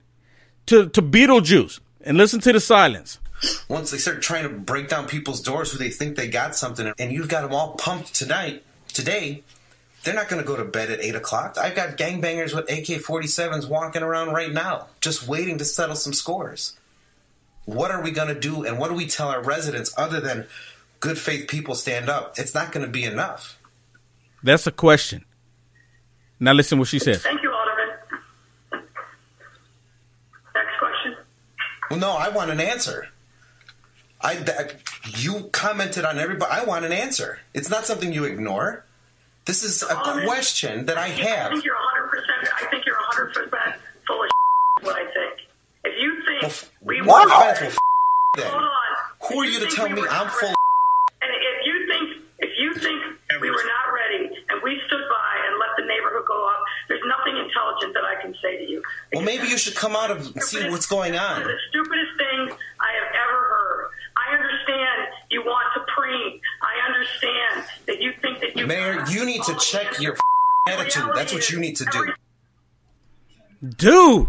to 0.67 0.91
to 0.91 1.01
Beetlejuice, 1.01 1.81
and 2.03 2.19
listen 2.19 2.41
to 2.41 2.53
the 2.53 2.61
silence. 2.61 3.19
Once 3.69 3.91
they 3.91 3.97
start 3.97 4.21
trying 4.21 4.43
to 4.43 4.51
break 4.51 4.89
down 4.91 5.07
people's 5.07 5.41
doors 5.41 5.73
who 5.73 5.79
they 5.79 5.89
think 5.89 6.17
they 6.17 6.29
got 6.29 6.55
something, 6.55 6.93
and 6.99 7.11
you've 7.11 7.29
got 7.29 7.41
them 7.41 7.55
all 7.55 7.73
pumped 7.77 8.15
tonight, 8.15 8.63
today, 8.93 9.43
they're 10.05 10.15
not 10.15 10.29
going 10.29 10.43
to 10.43 10.47
go 10.47 10.57
to 10.57 10.65
bed 10.65 10.91
at 10.91 11.01
8 11.01 11.15
o'clock. 11.15 11.57
I've 11.59 11.75
got 11.75 11.97
gangbangers 11.97 12.55
with 12.55 12.71
AK 12.71 13.01
47s 13.03 13.67
walking 13.67 14.03
around 14.03 14.35
right 14.35 14.53
now, 14.53 14.89
just 15.01 15.27
waiting 15.27 15.57
to 15.57 15.65
settle 15.65 15.97
some 15.97 16.13
scores. 16.13 16.79
What 17.71 17.93
are 17.93 18.03
we 18.03 18.11
going 18.11 18.27
to 18.35 18.39
do, 18.39 18.65
and 18.65 18.79
what 18.81 18.89
do 18.89 18.95
we 18.97 19.07
tell 19.07 19.29
our 19.29 19.41
residents 19.43 19.95
other 19.97 20.21
than 20.21 20.47
good 20.99 21.17
faith 21.19 21.47
people 21.49 21.77
stand 21.77 22.09
up? 22.09 22.37
It's 22.37 22.53
not 22.53 22.73
going 22.73 22.85
to 22.85 22.91
be 22.91 23.05
enough. 23.05 23.59
That's 24.43 24.67
a 24.67 24.73
question. 24.73 25.25
Now 26.41 26.53
listen 26.53 26.79
what 26.81 26.89
she 26.89 26.99
says. 26.99 27.23
Thank 27.23 27.43
you, 27.43 27.53
Alderman. 27.53 28.87
Next 30.55 30.79
question. 30.81 31.17
Well, 31.91 32.01
no, 32.01 32.11
I 32.13 32.29
want 32.31 32.51
an 32.51 32.59
answer. 32.61 33.07
I, 34.21 34.35
that, 34.35 34.75
you 35.17 35.49
commented 35.53 36.05
on 36.05 36.19
everybody. 36.19 36.51
I 36.53 36.65
want 36.65 36.85
an 36.85 36.93
answer. 36.93 37.39
It's 37.55 37.71
not 37.71 37.87
something 37.87 38.13
you 38.13 38.25
ignore. 38.25 38.85
This 39.45 39.63
is 39.63 39.83
a 39.85 39.95
question 40.27 40.87
that 40.87 40.99
I 40.99 41.05
I 41.05 41.09
have. 41.09 41.53
think 41.53 41.65
you're 41.65 41.75
100%. 41.77 42.49
I 42.63 42.67
think 42.71 42.85
you're 42.85 42.97
100% 42.97 43.75
full 44.09 44.23
of 44.23 44.27
is 44.27 44.31
what 44.87 44.97
I 44.97 45.05
think. 45.13 45.30
If 46.43 46.62
you 46.62 46.69
think 46.69 46.73
we 46.83 47.02
What 47.02 47.27
were. 47.27 47.33
offense? 47.52 47.60
Well, 47.60 47.69
f- 47.70 47.78
then. 48.36 48.51
Hold 48.51 48.62
on. 48.62 48.70
Who 49.28 49.41
are 49.41 49.44
If 49.44 49.52
you 49.52 49.60
to 49.60 49.67
tell 49.77 49.89
we 49.89 49.94
me 49.94 50.01
I'm 50.02 50.27
not 50.27 50.33
full? 50.33 50.49
ready- 50.49 50.57
And 51.23 51.31
if 51.31 51.67
you 51.67 51.86
think 51.89 52.27
if 52.41 52.51
you 52.59 52.75
think 52.75 53.02
we 53.43 53.51
were 53.51 53.65
not 53.65 53.93
ready 53.93 54.25
and 54.49 54.62
we 54.62 54.81
stood 54.86 55.05
by 55.10 55.33
and 55.47 55.59
let 55.59 55.69
the 55.77 55.85
neighborhood 55.85 56.25
go 56.27 56.49
up, 56.49 56.62
there's 56.89 57.02
nothing 57.05 57.36
intelligent 57.36 57.93
that 57.94 58.05
I 58.05 58.20
can 58.23 58.35
say 58.43 58.57
to 58.57 58.65
you. 58.65 58.83
Well, 59.12 59.23
maybe 59.23 59.47
you 59.49 59.59
should 59.59 59.75
come 59.77 59.94
out 59.94 60.10
and 60.10 60.25
see 60.43 60.69
what's 60.70 60.86
going 60.86 61.17
on. 61.19 61.43
of 61.43 61.49
the 61.49 61.59
stupidest 61.69 62.12
thing 62.17 62.57
I 62.81 62.93
have 62.97 63.12
ever 63.15 63.41
heard. 63.55 63.91
I 64.17 64.35
understand 64.35 65.09
you 65.31 65.43
want 65.43 65.67
to 65.75 65.81
preen. 65.94 66.41
I 66.62 66.75
understand 66.89 67.65
that 67.86 68.01
you 68.01 68.12
think 68.23 68.41
that 68.41 68.57
you. 68.57 68.67
Mayor, 68.67 69.05
you 69.09 69.25
need 69.27 69.43
to 69.44 69.55
check 69.57 70.01
your 70.01 70.15
f- 70.15 70.20
attitude. 70.69 71.10
That's 71.15 71.33
what 71.35 71.51
you 71.51 71.60
need 71.60 71.77
to 71.77 71.85
do. 71.86 72.12
dude. 73.77 74.28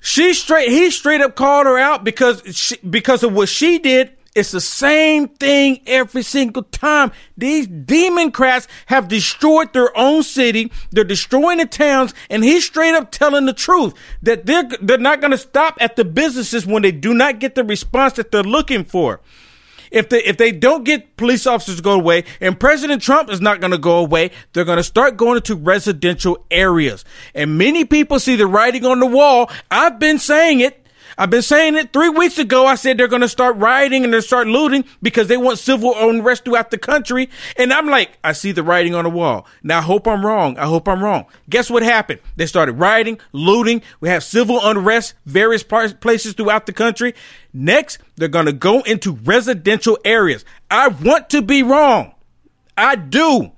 She 0.00 0.32
straight 0.32 0.70
he 0.70 0.90
straight 0.90 1.20
up 1.20 1.36
called 1.36 1.66
her 1.66 1.78
out 1.78 2.04
because 2.04 2.42
she, 2.56 2.76
because 2.78 3.22
of 3.22 3.32
what 3.32 3.48
she 3.48 3.78
did. 3.78 4.16
It's 4.32 4.52
the 4.52 4.60
same 4.60 5.26
thing 5.26 5.80
every 5.86 6.22
single 6.22 6.62
time. 6.62 7.10
These 7.36 7.66
Democrats 7.66 8.68
have 8.86 9.08
destroyed 9.08 9.72
their 9.72 9.96
own 9.98 10.22
city. 10.22 10.70
They're 10.92 11.02
destroying 11.02 11.58
the 11.58 11.66
towns, 11.66 12.14
and 12.30 12.44
he's 12.44 12.64
straight 12.64 12.94
up 12.94 13.10
telling 13.10 13.46
the 13.46 13.52
truth 13.52 13.92
that 14.22 14.46
they're 14.46 14.68
they're 14.80 14.98
not 14.98 15.20
going 15.20 15.32
to 15.32 15.38
stop 15.38 15.78
at 15.80 15.96
the 15.96 16.04
businesses 16.04 16.64
when 16.64 16.82
they 16.82 16.92
do 16.92 17.12
not 17.12 17.40
get 17.40 17.56
the 17.56 17.64
response 17.64 18.14
that 18.14 18.30
they're 18.30 18.44
looking 18.44 18.84
for. 18.84 19.20
If 19.90 20.08
they 20.08 20.22
if 20.22 20.36
they 20.36 20.52
don't 20.52 20.84
get 20.84 21.16
police 21.16 21.46
officers 21.46 21.76
to 21.76 21.82
go 21.82 21.92
away, 21.92 22.24
and 22.40 22.58
President 22.58 23.02
Trump 23.02 23.30
is 23.30 23.40
not 23.40 23.60
going 23.60 23.72
to 23.72 23.78
go 23.78 23.98
away, 23.98 24.30
they're 24.52 24.64
going 24.64 24.76
to 24.76 24.84
start 24.84 25.16
going 25.16 25.36
into 25.36 25.54
residential 25.54 26.44
areas. 26.50 27.04
And 27.34 27.58
many 27.58 27.84
people 27.84 28.20
see 28.20 28.36
the 28.36 28.46
writing 28.46 28.84
on 28.84 29.00
the 29.00 29.06
wall. 29.06 29.50
I've 29.70 29.98
been 29.98 30.18
saying 30.18 30.60
it. 30.60 30.79
I've 31.20 31.28
been 31.28 31.42
saying 31.42 31.76
it 31.76 31.92
three 31.92 32.08
weeks 32.08 32.38
ago. 32.38 32.64
I 32.64 32.76
said 32.76 32.96
they're 32.96 33.06
going 33.06 33.20
to 33.20 33.28
start 33.28 33.58
rioting 33.58 34.04
and 34.04 34.12
they're 34.12 34.22
start 34.22 34.46
looting 34.46 34.86
because 35.02 35.28
they 35.28 35.36
want 35.36 35.58
civil 35.58 35.94
unrest 35.94 36.46
throughout 36.46 36.70
the 36.70 36.78
country. 36.78 37.28
And 37.58 37.74
I'm 37.74 37.88
like, 37.88 38.16
I 38.24 38.32
see 38.32 38.52
the 38.52 38.62
writing 38.62 38.94
on 38.94 39.04
the 39.04 39.10
wall. 39.10 39.46
Now 39.62 39.80
I 39.80 39.82
hope 39.82 40.08
I'm 40.08 40.24
wrong. 40.24 40.56
I 40.56 40.64
hope 40.64 40.88
I'm 40.88 41.04
wrong. 41.04 41.26
Guess 41.50 41.68
what 41.68 41.82
happened? 41.82 42.20
They 42.36 42.46
started 42.46 42.72
rioting, 42.78 43.18
looting. 43.32 43.82
We 44.00 44.08
have 44.08 44.24
civil 44.24 44.60
unrest, 44.62 45.12
various 45.26 45.62
parts, 45.62 45.92
places 45.92 46.32
throughout 46.32 46.64
the 46.64 46.72
country. 46.72 47.14
Next, 47.52 47.98
they're 48.16 48.28
going 48.28 48.46
to 48.46 48.54
go 48.54 48.80
into 48.80 49.12
residential 49.12 49.98
areas. 50.06 50.46
I 50.70 50.88
want 50.88 51.28
to 51.30 51.42
be 51.42 51.62
wrong. 51.62 52.14
I 52.78 52.96
do. 52.96 53.52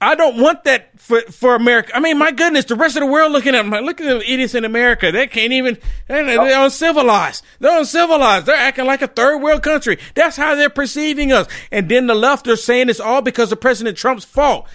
I 0.00 0.14
don't 0.14 0.40
want 0.40 0.64
that 0.64 0.98
for, 1.00 1.20
for 1.22 1.56
America. 1.56 1.90
I 1.94 1.98
mean, 2.00 2.18
my 2.18 2.30
goodness, 2.30 2.66
the 2.66 2.76
rest 2.76 2.96
of 2.96 3.00
the 3.00 3.06
world 3.06 3.32
looking 3.32 3.54
at 3.54 3.62
them, 3.62 3.70
like, 3.70 3.82
look 3.82 4.00
at 4.00 4.04
the 4.06 4.32
idiots 4.32 4.54
in 4.54 4.64
America. 4.64 5.10
They 5.10 5.26
can't 5.26 5.52
even, 5.52 5.76
they're, 6.06 6.24
they're 6.24 6.64
uncivilized. 6.64 7.44
They're 7.58 7.78
uncivilized. 7.80 8.46
They're 8.46 8.54
acting 8.56 8.86
like 8.86 9.02
a 9.02 9.08
third 9.08 9.38
world 9.38 9.64
country. 9.64 9.98
That's 10.14 10.36
how 10.36 10.54
they're 10.54 10.70
perceiving 10.70 11.32
us. 11.32 11.48
And 11.72 11.88
then 11.88 12.06
the 12.06 12.14
left 12.14 12.46
are 12.46 12.54
saying 12.54 12.88
it's 12.88 13.00
all 13.00 13.22
because 13.22 13.50
of 13.50 13.60
President 13.60 13.96
Trump's 13.96 14.24
fault. 14.24 14.68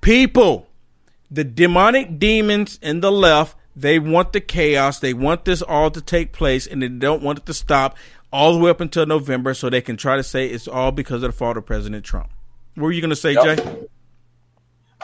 People, 0.00 0.68
the 1.30 1.44
demonic 1.44 2.18
demons 2.18 2.78
in 2.80 3.00
the 3.00 3.12
left, 3.12 3.56
they 3.76 3.98
want 3.98 4.32
the 4.32 4.40
chaos. 4.40 4.98
They 5.00 5.12
want 5.12 5.44
this 5.44 5.60
all 5.60 5.90
to 5.90 6.00
take 6.00 6.32
place 6.32 6.66
and 6.66 6.82
they 6.82 6.88
don't 6.88 7.22
want 7.22 7.40
it 7.40 7.46
to 7.46 7.54
stop 7.54 7.96
all 8.32 8.54
the 8.54 8.58
way 8.58 8.70
up 8.70 8.80
until 8.80 9.04
November 9.04 9.52
so 9.52 9.68
they 9.68 9.82
can 9.82 9.98
try 9.98 10.16
to 10.16 10.22
say 10.22 10.46
it's 10.46 10.66
all 10.66 10.92
because 10.92 11.22
of 11.22 11.30
the 11.32 11.36
fault 11.36 11.58
of 11.58 11.66
President 11.66 12.06
Trump. 12.06 12.30
What 12.74 12.84
were 12.84 12.92
you 12.92 13.02
going 13.02 13.10
to 13.10 13.16
say, 13.16 13.34
Yep. 13.34 13.58
Jay? 13.58 13.86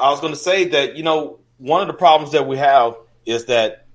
I 0.00 0.10
was 0.10 0.20
going 0.20 0.32
to 0.32 0.38
say 0.38 0.64
that 0.68 0.96
you 0.96 1.02
know 1.02 1.40
one 1.58 1.80
of 1.80 1.86
the 1.88 1.94
problems 1.94 2.32
that 2.32 2.46
we 2.46 2.56
have 2.56 2.96
is 3.26 3.46
that 3.46 3.86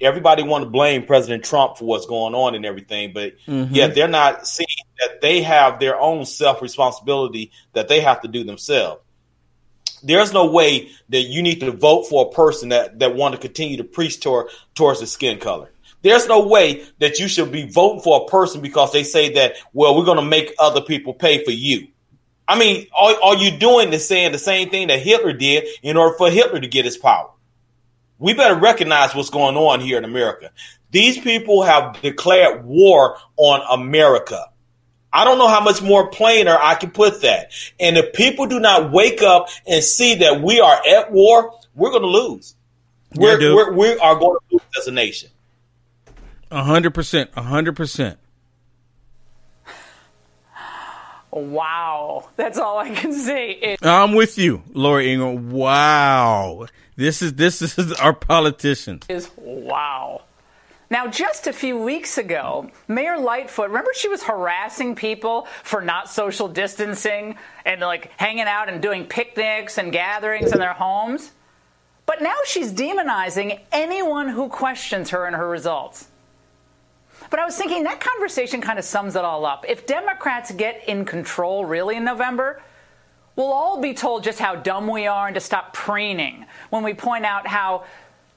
everybody 0.00 0.42
want 0.42 0.64
to 0.64 0.70
blame 0.70 1.04
President 1.04 1.44
Trump 1.44 1.76
for 1.76 1.84
what's 1.84 2.06
going 2.06 2.34
on 2.34 2.54
and 2.54 2.64
everything, 2.64 3.12
but 3.12 3.34
Mhm. 3.46 3.68
yet 3.74 3.94
they're 3.94 4.08
not 4.08 4.46
seeing 4.46 4.66
that 5.00 5.20
they 5.20 5.42
have 5.42 5.78
their 5.80 6.00
own 6.00 6.24
self 6.24 6.62
responsibility 6.62 7.50
that 7.74 7.88
they 7.88 8.00
have 8.00 8.22
to 8.22 8.28
do 8.28 8.44
themselves. 8.44 9.02
There's 10.02 10.32
no 10.32 10.46
way 10.46 10.90
that 11.10 11.22
you 11.22 11.42
need 11.42 11.60
to 11.60 11.72
vote 11.72 12.04
for 12.04 12.26
a 12.26 12.30
person 12.34 12.70
that 12.70 13.00
that 13.00 13.14
want 13.14 13.34
to 13.34 13.40
continue 13.40 13.76
to 13.76 13.84
preach 13.84 14.20
toward 14.20 14.46
towards 14.74 15.00
the 15.00 15.06
skin 15.06 15.38
color. 15.38 15.70
There's 16.02 16.26
no 16.26 16.46
way 16.46 16.84
that 17.00 17.18
you 17.18 17.28
should 17.28 17.52
be 17.52 17.68
voting 17.68 18.00
for 18.00 18.22
a 18.22 18.30
person 18.30 18.62
because 18.62 18.92
they 18.92 19.02
say 19.02 19.34
that 19.34 19.56
well 19.74 19.94
we're 19.96 20.06
going 20.06 20.16
to 20.16 20.22
make 20.24 20.54
other 20.58 20.80
people 20.80 21.12
pay 21.12 21.44
for 21.44 21.50
you. 21.50 21.88
I 22.50 22.58
mean, 22.58 22.88
all, 22.92 23.14
all 23.22 23.36
you're 23.36 23.60
doing 23.60 23.92
is 23.92 24.08
saying 24.08 24.32
the 24.32 24.38
same 24.38 24.70
thing 24.70 24.88
that 24.88 24.98
Hitler 24.98 25.32
did 25.32 25.68
in 25.84 25.96
order 25.96 26.16
for 26.18 26.28
Hitler 26.28 26.58
to 26.58 26.66
get 26.66 26.84
his 26.84 26.96
power. 26.96 27.30
We 28.18 28.34
better 28.34 28.56
recognize 28.56 29.14
what's 29.14 29.30
going 29.30 29.56
on 29.56 29.78
here 29.78 29.96
in 29.96 30.04
America. 30.04 30.50
These 30.90 31.20
people 31.20 31.62
have 31.62 32.02
declared 32.02 32.64
war 32.64 33.18
on 33.36 33.60
America. 33.70 34.46
I 35.12 35.24
don't 35.24 35.38
know 35.38 35.46
how 35.46 35.60
much 35.60 35.80
more 35.80 36.10
plainer 36.10 36.58
I 36.60 36.74
can 36.74 36.90
put 36.90 37.22
that. 37.22 37.52
And 37.78 37.96
if 37.96 38.14
people 38.14 38.46
do 38.46 38.58
not 38.58 38.90
wake 38.90 39.22
up 39.22 39.48
and 39.64 39.84
see 39.84 40.16
that 40.16 40.42
we 40.42 40.58
are 40.58 40.80
at 40.90 41.12
war, 41.12 41.56
we're 41.76 41.90
going 41.90 42.02
to 42.02 42.08
lose. 42.08 42.56
We're, 43.14 43.38
dude. 43.38 43.54
we're, 43.54 43.72
we 43.74 43.96
are 43.96 44.16
going 44.16 44.36
to 44.36 44.54
lose 44.56 44.62
as 44.76 44.88
a 44.88 44.92
nation. 44.92 45.30
A 46.50 46.64
hundred 46.64 46.94
percent. 46.94 47.30
A 47.36 47.42
hundred 47.42 47.76
percent. 47.76 48.18
Wow. 51.32 52.28
That's 52.36 52.58
all 52.58 52.78
I 52.78 52.90
can 52.90 53.12
say. 53.12 53.52
It- 53.52 53.86
I'm 53.86 54.14
with 54.14 54.38
you, 54.38 54.62
Laura 54.72 55.04
Ingraham. 55.04 55.50
Wow. 55.50 56.66
This 56.96 57.22
is 57.22 57.34
this 57.34 57.62
is 57.62 57.92
our 58.00 58.12
politicians. 58.12 59.04
is 59.08 59.30
wow. 59.36 60.22
Now, 60.92 61.06
just 61.06 61.46
a 61.46 61.52
few 61.52 61.78
weeks 61.78 62.18
ago, 62.18 62.68
Mayor 62.88 63.16
Lightfoot, 63.16 63.68
remember 63.68 63.92
she 63.94 64.08
was 64.08 64.24
harassing 64.24 64.96
people 64.96 65.46
for 65.62 65.80
not 65.80 66.10
social 66.10 66.48
distancing 66.48 67.36
and 67.64 67.80
like 67.80 68.10
hanging 68.16 68.46
out 68.46 68.68
and 68.68 68.82
doing 68.82 69.06
picnics 69.06 69.78
and 69.78 69.92
gatherings 69.92 70.50
in 70.50 70.58
their 70.58 70.72
homes? 70.72 71.30
But 72.06 72.22
now 72.22 72.34
she's 72.44 72.72
demonizing 72.72 73.60
anyone 73.70 74.28
who 74.28 74.48
questions 74.48 75.10
her 75.10 75.26
and 75.26 75.36
her 75.36 75.48
results. 75.48 76.08
But 77.30 77.38
I 77.38 77.44
was 77.44 77.56
thinking 77.56 77.84
that 77.84 78.00
conversation 78.00 78.60
kind 78.60 78.78
of 78.78 78.84
sums 78.84 79.14
it 79.14 79.24
all 79.24 79.46
up. 79.46 79.64
If 79.68 79.86
Democrats 79.86 80.50
get 80.50 80.88
in 80.88 81.04
control 81.04 81.64
really 81.64 81.96
in 81.96 82.04
November, 82.04 82.60
we'll 83.36 83.52
all 83.52 83.80
be 83.80 83.94
told 83.94 84.24
just 84.24 84.40
how 84.40 84.56
dumb 84.56 84.88
we 84.88 85.06
are 85.06 85.28
and 85.28 85.34
to 85.34 85.40
stop 85.40 85.72
preening 85.72 86.44
when 86.70 86.82
we 86.82 86.92
point 86.92 87.24
out 87.24 87.46
how 87.46 87.84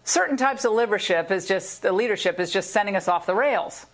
certain 0.04 0.38
types 0.38 0.64
of 0.64 0.74
leadership 0.74 1.32
is 1.32 1.48
just 1.48 1.84
leadership 1.84 2.40
is 2.40 2.52
just 2.52 2.70
sending 2.70 2.96
us 2.96 3.08
off 3.08 3.26
the 3.26 3.34
rails. 3.34 3.86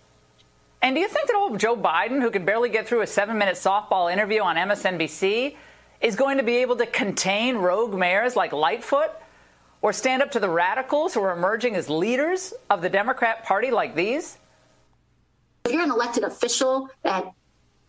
And 0.82 0.94
do 0.94 1.00
you 1.00 1.08
think 1.08 1.26
that 1.28 1.36
old 1.36 1.58
Joe 1.58 1.76
Biden, 1.76 2.20
who 2.20 2.30
can 2.30 2.44
barely 2.44 2.68
get 2.68 2.86
through 2.86 3.02
a 3.02 3.06
seven-minute 3.06 3.56
softball 3.56 4.12
interview 4.12 4.40
on 4.40 4.56
MSNBC, 4.56 5.56
is 6.00 6.16
going 6.16 6.38
to 6.38 6.42
be 6.42 6.56
able 6.56 6.76
to 6.76 6.86
contain 6.86 7.56
rogue 7.56 7.94
mayors 7.94 8.34
like 8.34 8.52
Lightfoot, 8.52 9.10
or 9.82 9.92
stand 9.92 10.22
up 10.22 10.30
to 10.32 10.40
the 10.40 10.48
radicals 10.48 11.14
who 11.14 11.22
are 11.22 11.32
emerging 11.32 11.74
as 11.74 11.88
leaders 11.90 12.54
of 12.68 12.80
the 12.80 12.88
Democrat 12.88 13.44
Party 13.44 13.70
like 13.70 13.94
these? 13.94 14.38
If 15.64 15.72
you're 15.72 15.82
an 15.82 15.90
elected 15.90 16.24
official 16.24 16.88
that 17.02 17.32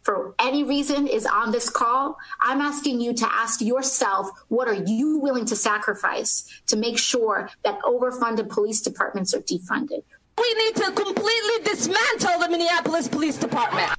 for 0.04 0.34
any 0.40 0.64
reason 0.64 1.08
is 1.08 1.26
on 1.26 1.52
this 1.52 1.70
call, 1.70 2.18
I'm 2.42 2.60
asking 2.60 3.02
you 3.02 3.14
to 3.14 3.32
ask 3.32 3.62
yourself 3.62 4.30
what 4.48 4.68
are 4.68 4.84
you 4.86 5.20
willing 5.20 5.46
to 5.46 5.56
sacrifice 5.56 6.62
to 6.68 6.76
make 6.76 6.98
sure 6.98 7.50
that 7.64 7.80
overfunded 7.82 8.50
police 8.50 8.82
departments 8.82 9.34
are 9.34 9.42
defunded? 9.42 10.04
We 10.38 10.54
need 10.56 10.76
to 10.78 10.92
completely 10.92 11.64
dismantle 11.64 12.40
the 12.40 12.50
Minneapolis 12.50 13.08
Police 13.08 13.38
Department. 13.38 13.92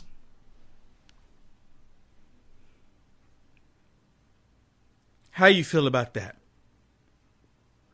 How 5.30 5.46
you 5.46 5.64
feel 5.64 5.86
about 5.86 6.14
that? 6.14 6.36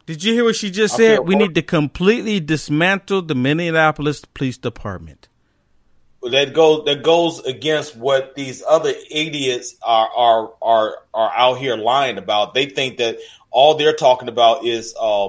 Did 0.06 0.24
you 0.24 0.32
hear 0.32 0.44
what 0.44 0.56
she 0.56 0.70
just 0.70 0.94
I 0.94 0.96
said? 0.96 1.20
We 1.20 1.34
need 1.34 1.54
to 1.56 1.62
completely 1.62 2.40
dismantle 2.40 3.22
the 3.22 3.34
Minneapolis 3.34 4.24
Police 4.24 4.56
Department. 4.56 5.28
That 6.22 6.52
goes 6.52 6.84
that 6.86 7.02
goes 7.02 7.40
against 7.40 7.96
what 7.96 8.34
these 8.34 8.62
other 8.68 8.92
idiots 9.10 9.76
are 9.82 10.08
are 10.08 10.52
are 10.60 10.96
are 11.14 11.32
out 11.34 11.58
here 11.58 11.76
lying 11.76 12.18
about. 12.18 12.54
They 12.54 12.66
think 12.66 12.98
that 12.98 13.18
all 13.50 13.74
they're 13.74 13.94
talking 13.94 14.28
about 14.28 14.64
is 14.64 14.94
uh, 15.00 15.26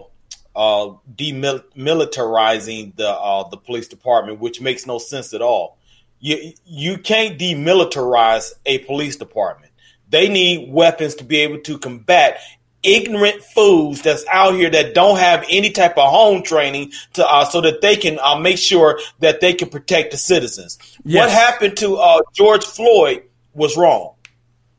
uh, 0.55 0.93
demilitarizing 1.15 2.95
the 2.95 3.09
uh, 3.09 3.47
the 3.49 3.57
police 3.57 3.87
department, 3.87 4.39
which 4.39 4.61
makes 4.61 4.85
no 4.87 4.97
sense 4.97 5.33
at 5.33 5.41
all. 5.41 5.77
You 6.19 6.53
you 6.65 6.97
can't 6.97 7.37
demilitarize 7.37 8.53
a 8.65 8.79
police 8.79 9.15
department. 9.15 9.71
They 10.09 10.27
need 10.27 10.73
weapons 10.73 11.15
to 11.15 11.23
be 11.23 11.37
able 11.37 11.59
to 11.59 11.77
combat 11.77 12.39
ignorant 12.83 13.43
fools 13.43 14.01
that's 14.01 14.25
out 14.31 14.53
here 14.53 14.69
that 14.69 14.93
don't 14.93 15.17
have 15.17 15.45
any 15.49 15.71
type 15.71 15.97
of 15.97 16.09
home 16.09 16.43
training 16.43 16.91
to 17.13 17.27
uh, 17.27 17.45
so 17.45 17.61
that 17.61 17.81
they 17.81 17.95
can 17.95 18.19
uh, 18.19 18.37
make 18.37 18.57
sure 18.57 18.99
that 19.19 19.41
they 19.41 19.53
can 19.53 19.69
protect 19.69 20.11
the 20.11 20.17
citizens. 20.17 20.77
What 21.03 21.29
happened 21.29 21.77
to 21.77 21.97
uh, 21.97 22.21
George 22.33 22.65
Floyd 22.65 23.23
was 23.53 23.75
wrong. 23.75 24.15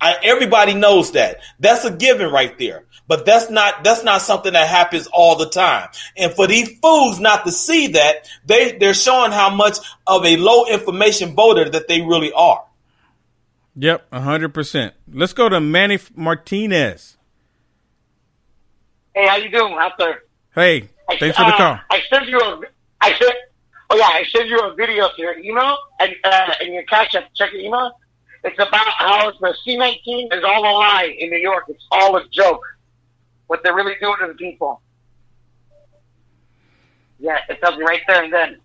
I, 0.00 0.16
everybody 0.22 0.74
knows 0.74 1.12
that. 1.12 1.40
That's 1.58 1.84
a 1.84 1.90
given 1.90 2.30
right 2.30 2.58
there. 2.58 2.84
But 3.06 3.26
that's 3.26 3.50
not 3.50 3.82
that's 3.82 4.04
not 4.04 4.22
something 4.22 4.52
that 4.52 4.68
happens 4.68 5.08
all 5.08 5.34
the 5.34 5.48
time. 5.48 5.88
And 6.16 6.32
for 6.32 6.46
these 6.46 6.78
fools 6.78 7.18
not 7.18 7.44
to 7.44 7.50
see 7.50 7.88
that, 7.88 8.28
they 8.46 8.78
they're 8.78 8.94
showing 8.94 9.32
how 9.32 9.52
much 9.52 9.78
of 10.06 10.24
a 10.24 10.36
low 10.36 10.66
information 10.66 11.34
voter 11.34 11.68
that 11.68 11.88
they 11.88 12.02
really 12.02 12.32
are. 12.32 12.64
Yep, 13.74 14.12
hundred 14.12 14.54
percent. 14.54 14.94
Let's 15.12 15.32
go 15.32 15.48
to 15.48 15.58
Manny 15.60 15.98
Martinez. 16.14 17.16
Hey, 19.14 19.26
how 19.26 19.36
you 19.36 19.50
doing 19.50 19.74
out 19.74 19.92
there? 19.98 20.22
Hey, 20.54 20.88
thanks 21.18 21.36
for 21.36 21.44
the 21.44 21.54
uh, 21.54 21.56
call. 21.56 21.80
I 21.90 22.00
sent 22.08 22.28
you 22.28 22.38
a, 22.38 22.60
I 23.00 23.12
sent, 23.18 23.34
oh 23.90 23.96
yeah, 23.96 24.06
I 24.06 24.24
sent 24.34 24.48
you 24.48 24.58
a 24.60 24.74
video 24.74 25.08
to 25.08 25.20
your 25.22 25.38
email 25.38 25.76
and 25.98 26.14
uh, 26.22 26.52
and 26.60 26.72
your 26.72 26.84
cash 26.84 27.14
app. 27.14 27.32
Check 27.34 27.52
your 27.52 27.62
email. 27.62 27.92
It's 28.44 28.58
about 28.58 28.86
how 28.86 29.32
the 29.32 29.54
C19 29.66 30.32
is 30.32 30.44
all 30.44 30.62
a 30.62 30.72
lie 30.72 31.14
in 31.18 31.30
New 31.30 31.38
York. 31.38 31.64
It's 31.68 31.84
all 31.90 32.16
a 32.16 32.26
joke. 32.28 32.62
What 33.48 33.62
they're 33.62 33.74
really 33.74 33.94
doing 34.00 34.16
to 34.20 34.28
the 34.28 34.34
people. 34.34 34.80
Yeah, 37.18 37.38
it 37.48 37.60
tells 37.60 37.76
you 37.76 37.84
right 37.84 38.00
there 38.06 38.24
and 38.24 38.32
then. 38.32 38.60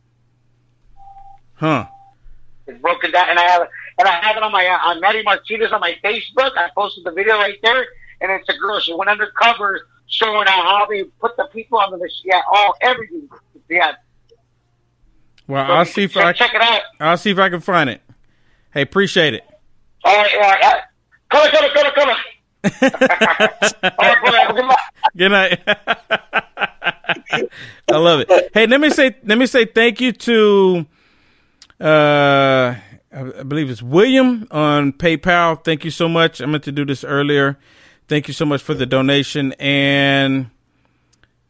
Huh. 1.56 1.88
It's 2.68 2.82
broken 2.82 3.12
down, 3.12 3.30
and 3.30 3.40
I 3.40 3.44
have 3.44 3.62
it, 3.64 3.70
and 4.00 4.08
I 4.08 4.24
have 4.26 4.38
it 4.38 4.44
on 4.44 4.52
my 4.52 4.66
uh, 4.66 4.90
on 4.90 5.00
Manny 5.02 5.24
Martinez 5.24 5.72
on 5.72 5.82
my 5.82 5.96
Facebook. 6.04 6.52
I 6.58 6.70
posted 6.76 7.04
the 7.04 7.12
video 7.12 7.36
right 7.36 7.58
there, 7.62 7.86
and 8.22 8.32
it's 8.32 8.48
a 8.50 8.58
girl. 8.58 8.80
She 8.80 8.94
went 8.94 9.10
undercover, 9.10 9.88
showing 10.08 10.48
how 10.48 10.64
how 10.64 10.86
they 10.88 11.04
put 11.20 11.36
the 11.38 11.48
people 11.54 11.78
on 11.80 11.92
the 11.92 11.98
machine. 11.98 12.32
All 12.52 12.76
everything. 12.82 13.28
Yeah, 13.70 13.94
Well, 15.48 15.66
So 15.68 15.74
I'll 15.74 15.86
see 15.86 16.04
if 16.04 16.14
check- 16.14 16.26
I 16.26 16.34
check 16.34 16.54
it 16.54 16.62
out. 16.62 16.82
I'll 17.00 17.18
see 17.18 17.32
if 17.32 17.40
I 17.40 17.50
can 17.50 17.62
find 17.62 17.90
it. 17.90 18.02
Hey, 18.74 18.82
appreciate 18.84 19.34
it. 19.34 19.44
all 20.04 20.16
right, 20.16 20.32
all 20.36 20.40
right. 20.42 20.64
all 20.64 20.72
right. 20.72 20.84
Come 21.32 21.42
on, 21.42 21.50
come 21.52 21.66
on, 21.66 21.72
come 21.74 21.86
on, 21.88 21.94
come 21.94 22.10
on. 22.10 22.18
Good 25.18 25.32
night. 25.32 25.60
I 27.92 27.98
love 27.98 28.20
it. 28.22 28.30
Hey, 28.54 28.68
let 28.68 28.80
me 28.82 28.90
say 28.90 29.16
let 29.24 29.38
me 29.38 29.46
say 29.46 29.66
thank 29.66 30.02
you 30.02 30.12
to 30.12 30.86
uh 31.80 32.76
I 33.14 33.44
believe 33.48 33.70
it's 33.70 33.82
William 33.82 34.48
on 34.52 34.92
PayPal. 34.94 35.64
Thank 35.64 35.86
you 35.86 35.92
so 35.92 36.10
much. 36.10 36.42
I 36.42 36.46
meant 36.46 36.64
to 36.66 36.72
do 36.72 36.86
this 36.86 37.04
earlier. 37.04 37.58
Thank 38.08 38.28
you 38.28 38.34
so 38.34 38.46
much 38.46 38.62
for 38.62 38.74
the 38.74 38.86
donation 38.86 39.54
and 39.54 40.50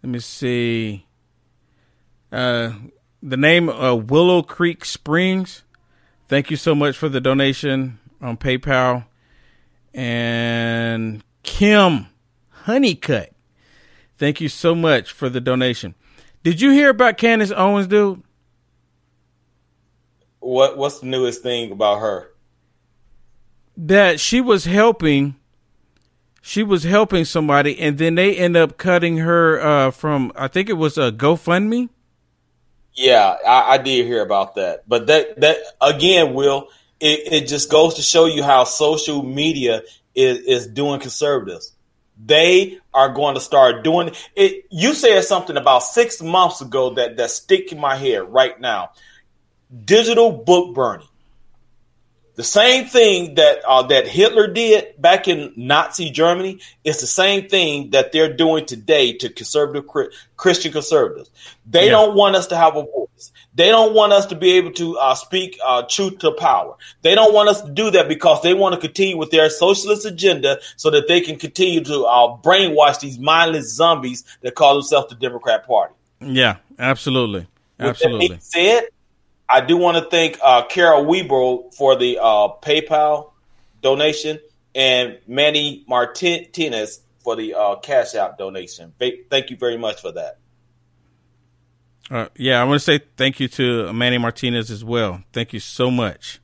let 0.01 0.09
me 0.09 0.19
see. 0.19 1.05
Uh 2.31 2.71
the 3.21 3.37
name 3.37 3.69
uh, 3.69 3.95
Willow 3.95 4.43
Creek 4.43 4.85
Springs. 4.85 5.63
Thank 6.27 6.51
you 6.51 6.57
so 6.57 6.75
much 6.75 6.95
for 6.95 7.09
the 7.09 7.19
donation 7.19 7.99
on 8.21 8.37
PayPal. 8.37 9.05
And 9.93 11.23
Kim 11.43 12.07
Honeycutt. 12.49 13.33
Thank 14.17 14.39
you 14.41 14.49
so 14.49 14.75
much 14.75 15.11
for 15.11 15.29
the 15.29 15.41
donation. 15.41 15.95
Did 16.43 16.61
you 16.61 16.71
hear 16.71 16.89
about 16.89 17.17
Candace 17.17 17.51
Owens, 17.51 17.87
dude? 17.87 18.21
What 20.39 20.77
what's 20.77 20.99
the 20.99 21.07
newest 21.07 21.41
thing 21.41 21.71
about 21.71 21.99
her? 21.99 22.31
That 23.75 24.19
she 24.19 24.41
was 24.41 24.65
helping 24.65 25.35
she 26.47 26.61
was 26.61 26.83
helping 26.83 27.25
somebody 27.25 27.79
and 27.79 27.97
then 27.97 28.13
they 28.13 28.35
end 28.35 28.55
up 28.55 28.77
cutting 28.77 29.17
her 29.17 29.59
uh, 29.59 29.89
from 29.89 30.31
I 30.35 30.47
think 30.47 30.69
it 30.69 30.73
was 30.73 30.95
a 30.95 31.11
GoFundMe. 31.11 31.89
Yeah, 32.93 33.35
I, 33.45 33.73
I 33.73 33.77
did 33.79 34.05
hear 34.05 34.21
about 34.21 34.53
that. 34.53 34.87
But 34.87 35.07
that 35.07 35.41
that 35.41 35.57
again, 35.81 36.35
Will, 36.35 36.67
it, 36.99 37.33
it 37.33 37.47
just 37.47 37.71
goes 37.71 37.95
to 37.95 38.03
show 38.03 38.27
you 38.27 38.43
how 38.43 38.63
social 38.63 39.23
media 39.23 39.81
is, 40.13 40.37
is 40.41 40.67
doing 40.67 40.99
conservatives. 40.99 41.73
They 42.23 42.77
are 42.93 43.09
going 43.09 43.33
to 43.33 43.41
start 43.41 43.83
doing 43.83 44.11
it. 44.35 44.65
You 44.69 44.93
said 44.93 45.23
something 45.23 45.57
about 45.57 45.81
six 45.81 46.21
months 46.21 46.61
ago 46.61 46.93
that 46.93 47.17
that's 47.17 47.33
sticking 47.33 47.79
my 47.79 47.95
head 47.95 48.31
right 48.31 48.61
now. 48.61 48.91
Digital 49.83 50.31
book 50.31 50.75
burning. 50.75 51.07
The 52.35 52.43
same 52.43 52.85
thing 52.85 53.35
that 53.35 53.63
uh, 53.65 53.83
that 53.83 54.07
Hitler 54.07 54.47
did 54.47 55.01
back 55.01 55.27
in 55.27 55.53
Nazi 55.55 56.09
Germany 56.09 56.59
is 56.83 56.99
the 56.99 57.07
same 57.07 57.47
thing 57.47 57.91
that 57.91 58.11
they're 58.11 58.33
doing 58.33 58.65
today 58.65 59.13
to 59.13 59.29
conservative 59.29 59.85
Christian 60.35 60.71
conservatives. 60.73 61.31
They 61.65 61.85
Yeah. 61.85 61.91
don't 61.91 62.15
want 62.15 62.35
us 62.35 62.47
to 62.47 62.57
have 62.57 62.75
a 62.75 62.83
voice. 62.83 63.31
They 63.55 63.69
don't 63.69 63.93
want 63.93 64.11
us 64.11 64.25
to 64.27 64.35
be 64.35 64.51
able 64.53 64.73
to 64.73 64.97
uh, 64.97 65.15
speak 65.15 65.57
uh, 65.63 65.83
truth 65.83 66.19
to 66.19 66.31
power. 66.33 66.75
They 67.03 67.15
don't 67.15 67.33
want 67.33 67.47
us 67.47 67.61
to 67.61 67.71
do 67.71 67.89
that 67.91 68.09
because 68.09 68.41
they 68.41 68.53
want 68.53 68.75
to 68.75 68.81
continue 68.81 69.15
with 69.15 69.31
their 69.31 69.49
socialist 69.49 70.05
agenda 70.05 70.59
so 70.75 70.89
that 70.89 71.07
they 71.07 71.21
can 71.21 71.37
continue 71.37 71.81
to 71.85 72.03
uh, 72.03 72.35
brainwash 72.41 72.99
these 72.99 73.17
mindless 73.17 73.73
zombies 73.73 74.25
that 74.41 74.55
call 74.55 74.73
themselves 74.73 75.07
the 75.07 75.15
Democrat 75.15 75.65
Party. 75.65 75.93
Yeah, 76.19 76.57
absolutely. 76.77 77.47
Absolutely. 77.79 78.37
said, 78.41 78.87
I 79.47 79.61
do 79.61 79.77
want 79.77 79.97
to 79.97 80.09
thank 80.09 80.39
uh, 80.43 80.65
Carol 80.65 81.05
Weber 81.05 81.69
for 81.75 81.95
the 81.95 82.19
uh, 82.19 82.49
PayPal 82.61 83.31
donation 83.81 84.39
and 84.73 85.19
Manny 85.27 85.85
Martinez 85.87 87.01
for 87.23 87.35
the 87.35 87.53
uh, 87.53 87.75
Cash 87.77 88.15
App 88.15 88.37
donation. 88.37 88.93
Thank 88.99 89.49
you 89.49 89.57
very 89.57 89.77
much 89.77 90.01
for 90.01 90.11
that. 90.11 90.39
Uh, 92.09 92.27
yeah, 92.35 92.61
I 92.61 92.63
want 92.65 92.79
to 92.79 92.83
say 92.83 92.99
thank 93.17 93.39
you 93.39 93.47
to 93.49 93.91
Manny 93.93 94.17
Martinez 94.17 94.69
as 94.69 94.83
well. 94.83 95.23
Thank 95.33 95.53
you 95.53 95.59
so 95.59 95.89
much. 95.89 96.39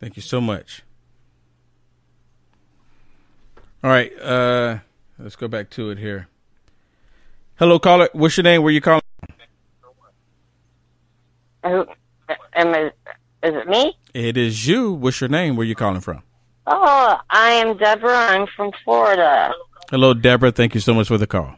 Thank 0.00 0.16
you 0.16 0.22
so 0.22 0.40
much. 0.40 0.82
All 3.82 3.90
right. 3.90 4.12
Uh, 4.20 4.78
let's 5.18 5.36
go 5.36 5.46
back 5.46 5.70
to 5.70 5.90
it 5.90 5.98
here. 5.98 6.28
Hello, 7.56 7.78
caller. 7.78 8.08
What's 8.12 8.36
your 8.36 8.44
name? 8.44 8.62
Where 8.62 8.72
you 8.72 8.80
calling? 8.80 9.02
Who 11.68 11.86
am 12.54 12.74
I? 12.74 12.92
Is 13.42 13.54
it 13.54 13.68
me? 13.68 13.96
It 14.14 14.36
is 14.36 14.66
you. 14.66 14.92
What's 14.92 15.20
your 15.20 15.28
name? 15.28 15.56
Where 15.56 15.66
you 15.66 15.74
calling 15.74 16.00
from? 16.00 16.22
Oh, 16.66 17.16
I 17.30 17.50
am 17.50 17.76
Deborah. 17.76 18.16
I'm 18.16 18.46
from 18.56 18.72
Florida. 18.84 19.52
Hello, 19.90 20.12
Deborah. 20.12 20.50
Thank 20.50 20.74
you 20.74 20.80
so 20.80 20.92
much 20.92 21.08
for 21.08 21.18
the 21.18 21.26
call. 21.26 21.54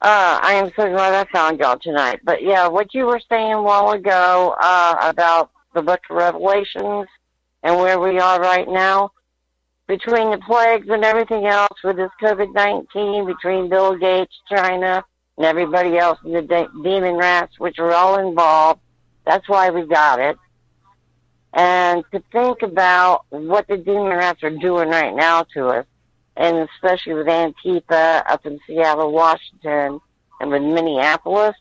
Uh, 0.00 0.38
I 0.42 0.54
am 0.54 0.70
so 0.74 0.88
glad 0.88 1.14
I 1.14 1.30
found 1.30 1.60
y'all 1.60 1.78
tonight. 1.78 2.20
But 2.24 2.42
yeah, 2.42 2.66
what 2.68 2.94
you 2.94 3.06
were 3.06 3.20
saying 3.28 3.52
a 3.52 3.62
while 3.62 3.90
ago 3.90 4.54
uh, 4.60 4.96
about 5.00 5.50
the 5.74 5.82
Book 5.82 6.00
of 6.10 6.16
Revelations 6.16 7.06
and 7.62 7.76
where 7.76 8.00
we 8.00 8.18
are 8.18 8.40
right 8.40 8.68
now, 8.68 9.12
between 9.86 10.30
the 10.30 10.38
plagues 10.38 10.86
and 10.88 11.04
everything 11.04 11.46
else 11.46 11.78
with 11.84 11.96
this 11.96 12.10
COVID 12.20 12.54
nineteen, 12.54 13.26
between 13.26 13.68
Bill 13.68 13.96
Gates, 13.96 14.34
China, 14.48 15.04
and 15.36 15.46
everybody 15.46 15.98
else, 15.98 16.18
the 16.24 16.42
de- 16.42 16.68
demon 16.82 17.14
rats, 17.14 17.58
which 17.58 17.78
are 17.78 17.92
all 17.92 18.18
involved. 18.18 18.80
That's 19.24 19.48
why 19.48 19.70
we 19.70 19.86
got 19.86 20.20
it. 20.20 20.36
And 21.54 22.04
to 22.12 22.22
think 22.32 22.62
about 22.62 23.24
what 23.30 23.68
the 23.68 23.76
demon 23.76 24.16
rats 24.16 24.42
are 24.42 24.50
doing 24.50 24.88
right 24.88 25.14
now 25.14 25.44
to 25.54 25.68
us, 25.68 25.86
and 26.36 26.68
especially 26.70 27.14
with 27.14 27.26
Antifa 27.26 28.22
up 28.26 28.46
in 28.46 28.58
Seattle, 28.66 29.12
Washington, 29.12 30.00
and 30.40 30.50
with 30.50 30.62
Minneapolis, 30.62 31.54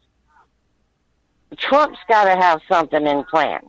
Trump's 1.57 1.99
got 2.07 2.25
to 2.25 2.41
have 2.41 2.61
something 2.69 3.05
in 3.05 3.23
plan. 3.25 3.59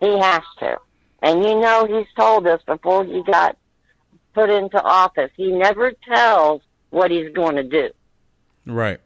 He 0.00 0.18
has 0.18 0.42
to. 0.58 0.76
And 1.22 1.44
you 1.44 1.60
know 1.60 1.86
he's 1.86 2.12
told 2.16 2.46
us 2.46 2.60
before 2.66 3.04
he 3.04 3.22
got 3.22 3.56
put 4.34 4.50
into 4.50 4.82
office, 4.82 5.30
he 5.36 5.52
never 5.52 5.92
tells 6.06 6.60
what 6.90 7.10
he's 7.10 7.32
going 7.32 7.56
to 7.56 7.62
do. 7.62 7.90
Right. 8.66 9.00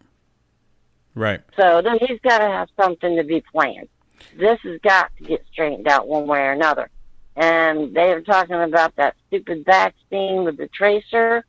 Right. 1.14 1.40
So 1.56 1.82
then 1.82 1.98
he's 2.00 2.20
got 2.20 2.38
to 2.38 2.44
have 2.44 2.68
something 2.76 3.16
to 3.16 3.24
be 3.24 3.42
planned. 3.52 3.88
This 4.36 4.58
has 4.62 4.80
got 4.82 5.10
to 5.18 5.24
get 5.24 5.44
straightened 5.52 5.88
out 5.88 6.06
one 6.06 6.26
way 6.26 6.40
or 6.40 6.52
another. 6.52 6.90
And 7.36 7.94
they 7.94 8.08
were 8.08 8.20
talking 8.20 8.56
about 8.56 8.94
that 8.96 9.14
stupid 9.26 9.64
vaccine 9.64 10.44
with 10.44 10.56
the 10.56 10.68
tracer. 10.68 11.44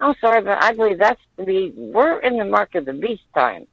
I'm 0.00 0.14
sorry, 0.20 0.42
but 0.42 0.62
I 0.62 0.72
believe 0.72 0.98
that's 0.98 1.20
to 1.38 1.44
be, 1.44 1.72
we're 1.76 2.18
in 2.20 2.38
the 2.38 2.44
mark 2.44 2.74
of 2.74 2.86
the 2.86 2.92
beast 2.92 3.22
time. 3.34 3.66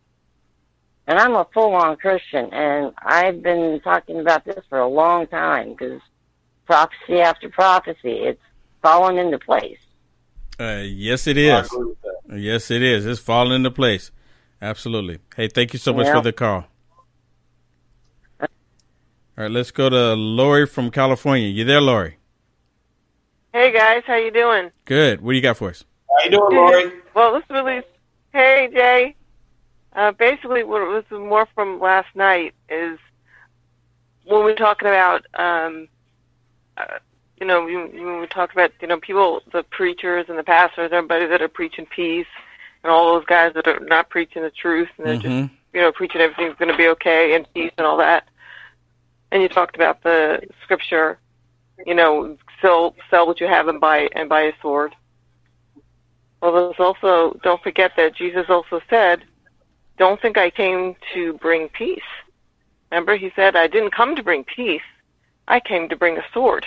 And 1.08 1.18
I'm 1.18 1.36
a 1.36 1.48
full-on 1.54 1.96
Christian, 1.96 2.54
and 2.54 2.94
I've 3.02 3.42
been 3.42 3.80
talking 3.82 4.20
about 4.20 4.44
this 4.44 4.62
for 4.68 4.80
a 4.80 4.88
long 4.88 5.28
time 5.28 5.70
because 5.70 6.02
prophecy 6.66 7.22
after 7.22 7.50
prophecy, 7.50 8.12
it's 8.12 8.42
fallen 8.82 9.18
into 9.18 9.40
place. 9.40 9.78
Uh, 10.60 10.84
yes, 10.84 11.28
it 11.28 11.38
is. 11.38 11.74
Yes, 12.34 12.72
it 12.72 12.82
is. 12.82 13.06
It's 13.06 13.20
falling 13.20 13.54
into 13.54 13.72
place. 13.72 14.12
Absolutely. 14.62 15.20
Hey, 15.36 15.48
thank 15.48 15.74
you 15.74 15.80
so 15.80 15.94
much 15.94 16.08
Yeah. 16.08 16.16
for 16.16 16.22
the 16.22 16.34
call. 16.34 16.66
All 18.42 18.48
right, 19.44 19.52
let's 19.52 19.72
go 19.72 19.90
to 19.90 20.14
Lori 20.16 20.66
from 20.66 20.90
California. 20.90 21.48
You 21.48 21.64
there, 21.64 21.82
Lori? 21.82 22.18
Hey 23.54 23.72
guys, 23.72 24.04
how 24.06 24.16
you 24.16 24.32
doing? 24.32 24.72
Good. 24.86 25.22
What 25.22 25.32
do 25.32 25.36
you 25.36 25.42
got 25.42 25.58
for 25.58 25.70
us? 25.70 25.86
How 26.10 26.26
you 26.26 26.32
doing, 26.32 26.56
Lori? 26.56 26.92
Well, 27.14 27.34
this 27.34 27.44
really. 27.50 27.82
Hey 28.34 28.70
Jay. 28.74 29.16
Uh, 29.94 30.12
basically, 30.12 30.64
what 30.64 30.82
it 30.82 30.86
was 30.86 31.04
more 31.12 31.48
from 31.56 31.80
last 31.80 32.08
night 32.16 32.54
is 32.70 33.00
when 34.26 34.40
we 34.40 34.52
were 34.52 34.56
talking 34.56 34.88
about, 34.88 35.26
um, 35.34 35.88
uh, 36.78 37.00
you 37.40 37.46
know, 37.46 37.66
when 37.66 37.92
when 38.06 38.20
we 38.20 38.28
talked 38.28 38.54
about, 38.54 38.72
you 38.82 38.88
know, 38.88 39.00
people, 39.00 39.42
the 39.52 39.64
preachers 39.64 40.26
and 40.30 40.38
the 40.38 40.44
pastors, 40.44 40.92
everybody 40.92 41.28
that 41.28 41.42
are 41.42 41.48
preaching 41.48 41.86
peace, 41.86 42.28
and 42.84 42.92
all 42.92 43.14
those 43.14 43.26
guys 43.26 43.54
that 43.54 43.68
are 43.68 43.80
not 43.82 44.10
preaching 44.10 44.42
the 44.42 44.50
truth, 44.50 44.90
and 44.98 45.08
they're 45.08 45.16
just, 45.18 45.26
Mhm. 45.28 45.50
you 45.74 45.82
know, 45.82 45.92
preaching 45.92 46.22
everything's 46.22 46.56
going 46.56 46.72
to 46.72 46.78
be 46.78 46.88
okay 46.90 47.36
and 47.36 47.52
peace 47.54 47.72
and 47.78 47.86
all 47.86 47.98
that. 47.98 48.28
And 49.32 49.42
you 49.42 49.50
talked 49.50 49.76
about 49.76 50.02
the 50.04 50.42
scripture, 50.64 51.20
you 51.86 51.94
know, 51.94 52.38
sell 52.62 52.96
sell 53.10 53.28
what 53.28 53.40
you 53.40 53.48
have 53.48 53.68
and 53.68 53.80
buy 53.80 54.10
and 54.14 54.30
buy 54.30 54.42
a 54.42 54.54
sword. 54.62 54.96
Well, 56.42 56.54
there's 56.54 56.80
also 56.80 57.40
don't 57.44 57.62
forget 57.62 57.96
that 57.98 58.16
Jesus 58.16 58.50
also 58.50 58.82
said, 58.90 59.24
"Don't 59.98 60.20
think 60.22 60.38
I 60.38 60.50
came 60.50 60.96
to 61.14 61.34
bring 61.34 61.70
peace." 61.70 62.10
Remember, 62.92 63.16
he 63.16 63.32
said, 63.36 63.56
"I 63.56 63.68
didn't 63.68 63.92
come 63.92 64.16
to 64.16 64.24
bring 64.24 64.44
peace. 64.44 64.82
I 65.48 65.60
came 65.60 65.90
to 65.90 65.96
bring 65.96 66.18
a 66.18 66.26
sword. 66.34 66.66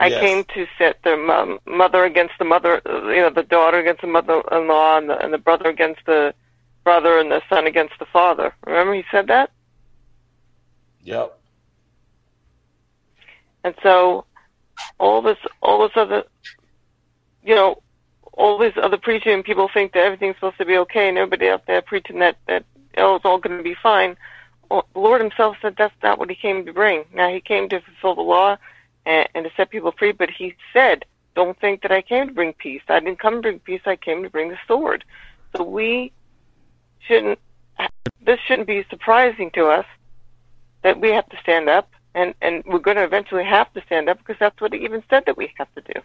I 0.00 0.08
Yes. 0.08 0.20
came 0.20 0.44
to 0.54 0.66
set 0.78 1.02
the 1.02 1.16
mo- 1.16 1.58
mother 1.66 2.04
against 2.04 2.34
the 2.38 2.44
mother, 2.44 2.80
you 2.86 3.20
know, 3.20 3.30
the 3.30 3.42
daughter 3.42 3.78
against 3.78 4.02
the 4.02 4.06
mother-in-law, 4.06 4.98
and 4.98 5.10
the, 5.10 5.18
and 5.18 5.32
the 5.32 5.38
brother 5.38 5.68
against 5.68 6.04
the 6.06 6.34
brother, 6.84 7.18
and 7.18 7.32
the 7.32 7.42
son 7.48 7.66
against 7.66 7.98
the 7.98 8.06
father." 8.06 8.54
Remember, 8.64 8.94
he 8.94 9.04
said 9.10 9.26
that. 9.26 9.50
Yep. 11.02 11.38
And 13.64 13.74
so 13.82 14.24
all 14.98 15.20
this 15.20 15.38
all 15.62 15.82
this 15.82 15.96
other 15.96 16.24
you 17.42 17.54
know, 17.54 17.82
all 18.34 18.58
these 18.58 18.76
other 18.80 18.98
preaching 18.98 19.42
people 19.42 19.68
think 19.72 19.92
that 19.92 20.04
everything's 20.04 20.36
supposed 20.36 20.58
to 20.58 20.64
be 20.64 20.76
okay 20.76 21.08
and 21.08 21.18
everybody 21.18 21.48
out 21.48 21.66
there 21.66 21.82
preaching 21.82 22.18
that 22.20 22.36
that 22.46 22.64
oh 22.98 23.16
it's 23.16 23.24
all 23.24 23.38
gonna 23.38 23.62
be 23.62 23.74
fine. 23.82 24.16
Well, 24.70 24.86
the 24.92 25.00
Lord 25.00 25.20
himself 25.20 25.56
said 25.60 25.74
that's 25.76 25.94
not 26.02 26.18
what 26.18 26.30
he 26.30 26.36
came 26.36 26.64
to 26.66 26.72
bring. 26.72 27.04
Now 27.12 27.30
he 27.30 27.40
came 27.40 27.68
to 27.70 27.80
fulfill 27.80 28.14
the 28.14 28.30
law 28.30 28.58
and, 29.08 29.28
and 29.34 29.44
to 29.44 29.50
set 29.56 29.70
people 29.70 29.92
free, 29.98 30.12
but 30.12 30.30
he 30.30 30.54
said, 30.72 31.04
Don't 31.34 31.58
think 31.58 31.82
that 31.82 31.90
I 31.90 32.02
came 32.02 32.28
to 32.28 32.34
bring 32.34 32.52
peace. 32.52 32.82
I 32.88 33.00
didn't 33.00 33.18
come 33.18 33.34
to 33.34 33.42
bring 33.42 33.58
peace, 33.58 33.80
I 33.86 33.96
came 33.96 34.22
to 34.22 34.30
bring 34.30 34.50
the 34.50 34.58
sword. 34.68 35.04
So 35.56 35.64
we 35.64 36.12
shouldn't 37.00 37.40
this 38.20 38.38
shouldn't 38.46 38.68
be 38.68 38.84
surprising 38.90 39.50
to 39.52 39.66
us 39.66 39.86
that 40.82 41.00
we 41.00 41.10
have 41.10 41.28
to 41.30 41.38
stand 41.38 41.68
up 41.68 41.90
and 42.14 42.34
and 42.42 42.62
we're 42.66 42.78
going 42.78 42.96
to 42.96 43.04
eventually 43.04 43.44
have 43.44 43.72
to 43.72 43.82
stand 43.86 44.08
up 44.08 44.18
because 44.18 44.36
that's 44.38 44.60
what 44.60 44.72
he 44.72 44.80
even 44.84 45.02
said 45.08 45.24
that 45.26 45.36
we 45.36 45.52
have 45.56 45.72
to 45.74 45.80
do. 45.80 46.00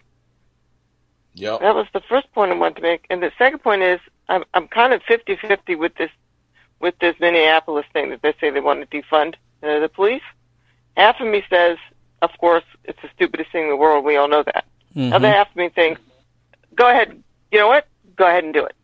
Yep. 1.36 1.62
That 1.62 1.76
was 1.76 1.88
the 1.94 2.02
first 2.08 2.32
point 2.34 2.52
I 2.52 2.56
wanted 2.56 2.76
to 2.76 2.82
make, 2.84 3.06
and 3.10 3.22
the 3.22 3.32
second 3.38 3.60
point 3.60 3.82
is 3.82 4.00
I'm 4.30 4.44
I'm 4.54 4.68
kind 4.68 4.94
of 4.94 5.02
fifty 5.04 5.36
fifty 5.36 5.76
with 5.76 5.96
this 5.96 6.12
with 6.80 6.98
this 7.00 7.16
Minneapolis 7.20 7.86
thing 7.94 8.10
that 8.12 8.22
they 8.22 8.34
say 8.40 8.50
they 8.50 8.60
want 8.60 8.90
to 8.90 9.02
defund 9.02 9.36
uh, 9.64 9.80
the 9.80 9.90
police. 9.90 10.22
Half 10.96 11.20
of 11.22 11.28
me 11.28 11.44
says, 11.50 11.78
of 12.24 12.32
course, 12.40 12.64
it's 12.86 13.00
the 13.02 13.10
stupidest 13.16 13.52
thing 13.52 13.64
in 13.64 13.70
the 13.70 13.76
world. 13.76 14.06
We 14.06 14.16
all 14.16 14.28
know 14.28 14.44
that. 14.44 14.66
Mhm. 14.96 15.14
Other 15.14 15.28
half 15.28 15.50
of 15.50 15.56
me 15.56 15.70
thinks, 15.70 16.00
go 16.76 16.90
ahead. 16.90 17.22
You 17.52 17.60
know 17.60 17.68
what? 17.68 17.86
Go 18.16 18.26
ahead 18.26 18.44
and 18.44 18.54
do 18.54 18.64
it. 18.66 18.76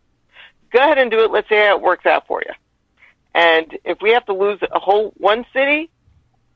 Go 0.72 0.80
ahead 0.80 0.98
and 0.98 1.10
do 1.10 1.24
it. 1.24 1.32
Let's 1.32 1.48
see 1.50 1.56
how 1.56 1.78
it 1.78 1.82
works 1.82 2.06
out 2.06 2.28
for 2.28 2.42
you. 2.46 2.54
And 3.34 3.78
if 3.86 4.02
we 4.02 4.12
have 4.12 4.26
to 4.26 4.34
lose 4.34 4.60
a 4.62 4.80
whole 4.80 5.14
one 5.18 5.46
city 5.54 5.90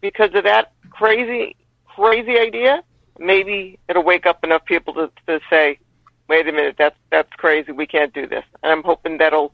because 0.01 0.33
of 0.33 0.43
that 0.43 0.73
crazy, 0.89 1.55
crazy 1.85 2.37
idea, 2.37 2.83
maybe 3.17 3.79
it'll 3.87 4.03
wake 4.03 4.25
up 4.25 4.43
enough 4.43 4.65
people 4.65 4.93
to, 4.95 5.11
to 5.27 5.39
say, 5.49 5.79
"Wait 6.27 6.47
a 6.47 6.51
minute, 6.51 6.75
that's 6.77 6.97
that's 7.11 7.31
crazy. 7.33 7.71
We 7.71 7.87
can't 7.87 8.13
do 8.13 8.27
this." 8.27 8.43
And 8.61 8.71
I'm 8.71 8.83
hoping 8.83 9.19
that'll, 9.19 9.53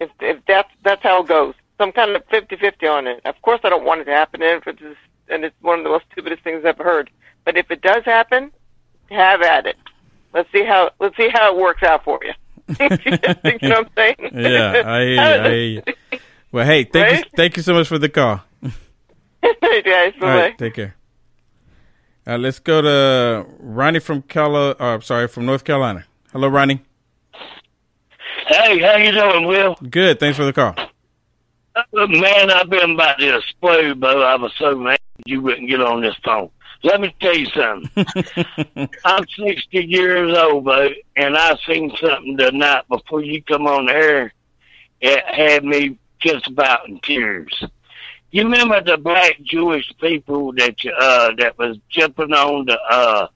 if 0.00 0.10
if 0.20 0.44
that's 0.46 0.70
that's 0.82 1.02
how 1.02 1.22
it 1.22 1.28
goes, 1.28 1.54
some 1.78 1.92
kind 1.92 2.14
of 2.14 2.24
fifty-fifty 2.26 2.86
on 2.86 3.06
it. 3.06 3.20
Of 3.24 3.40
course, 3.42 3.60
I 3.64 3.70
don't 3.70 3.84
want 3.84 4.00
it 4.00 4.04
to 4.06 4.12
happen, 4.12 4.42
and 4.42 4.60
if 4.60 4.66
it's 4.66 4.98
and 5.30 5.44
it's 5.44 5.54
one 5.60 5.78
of 5.78 5.84
the 5.84 5.90
most 5.90 6.04
stupidest 6.12 6.42
things 6.42 6.58
I've 6.60 6.80
ever 6.80 6.84
heard. 6.84 7.10
But 7.44 7.56
if 7.56 7.70
it 7.70 7.80
does 7.80 8.04
happen, 8.04 8.52
have 9.10 9.42
at 9.42 9.66
it. 9.66 9.76
Let's 10.34 10.50
see 10.52 10.64
how 10.64 10.90
let's 11.00 11.16
see 11.16 11.28
how 11.32 11.54
it 11.54 11.60
works 11.60 11.82
out 11.82 12.04
for 12.04 12.20
you. 12.22 12.32
you 12.80 12.88
know 13.68 13.80
what 13.80 13.86
I'm 13.86 13.90
saying? 13.96 14.30
Yeah, 14.34 14.82
I 14.84 15.00
hear 15.00 15.54
you. 15.54 15.82
I. 15.86 16.20
Well, 16.52 16.66
hey, 16.66 16.84
thank 16.84 17.18
you, 17.18 17.30
thank 17.36 17.56
you 17.56 17.62
so 17.62 17.74
much 17.74 17.88
for 17.88 17.98
the 17.98 18.08
call. 18.08 18.40
Hey 19.40 19.82
guys, 19.82 20.14
All 20.14 20.20
bye 20.20 20.34
right, 20.34 20.58
take 20.58 20.74
care. 20.74 20.96
Uh, 22.26 22.36
let's 22.36 22.58
go 22.58 22.82
to 22.82 23.46
Ronnie 23.60 24.00
from 24.00 24.22
Cala, 24.22 24.72
uh, 24.72 25.00
sorry, 25.00 25.28
from 25.28 25.46
North 25.46 25.62
Carolina. 25.62 26.04
Hello, 26.32 26.48
Ronnie. 26.48 26.82
Hey, 28.48 28.80
how 28.80 28.96
you 28.96 29.12
doing, 29.12 29.46
Will? 29.46 29.76
Good. 29.88 30.18
Thanks 30.18 30.36
for 30.36 30.44
the 30.44 30.52
call. 30.52 30.74
Uh, 31.96 32.06
man, 32.06 32.50
I've 32.50 32.70
been 32.70 32.92
about 32.92 33.18
to 33.18 33.38
explode, 33.38 34.00
but 34.00 34.22
I 34.22 34.36
was 34.36 34.52
so 34.58 34.76
mad 34.76 34.98
you 35.26 35.40
wouldn't 35.42 35.68
get 35.68 35.80
on 35.80 36.00
this 36.00 36.16
phone. 36.24 36.50
Let 36.84 37.00
me 37.00 37.14
tell 37.20 37.36
you 37.36 37.46
something. 37.46 38.06
I'm 39.04 39.26
60 39.26 39.84
years 39.84 40.36
old, 40.36 40.64
Bo, 40.64 40.90
and 41.16 41.36
I 41.36 41.56
seen 41.66 41.90
something 42.00 42.36
the 42.36 42.52
night 42.52 42.84
before 42.88 43.22
you 43.22 43.42
come 43.42 43.66
on 43.66 43.86
the 43.86 43.92
air. 43.92 44.32
It 45.00 45.24
had 45.26 45.64
me 45.64 45.98
just 46.20 46.46
about 46.46 46.88
in 46.88 47.00
tears. 47.00 47.64
You 48.30 48.44
remember 48.44 48.80
the 48.82 48.96
black 48.96 49.40
Jewish 49.42 49.90
people 50.00 50.52
that 50.54 50.84
you, 50.84 50.92
uh 50.92 51.34
that 51.38 51.58
was 51.58 51.78
jumping 51.88 52.32
on 52.32 52.66
the 52.66 52.78
uh 52.78 53.28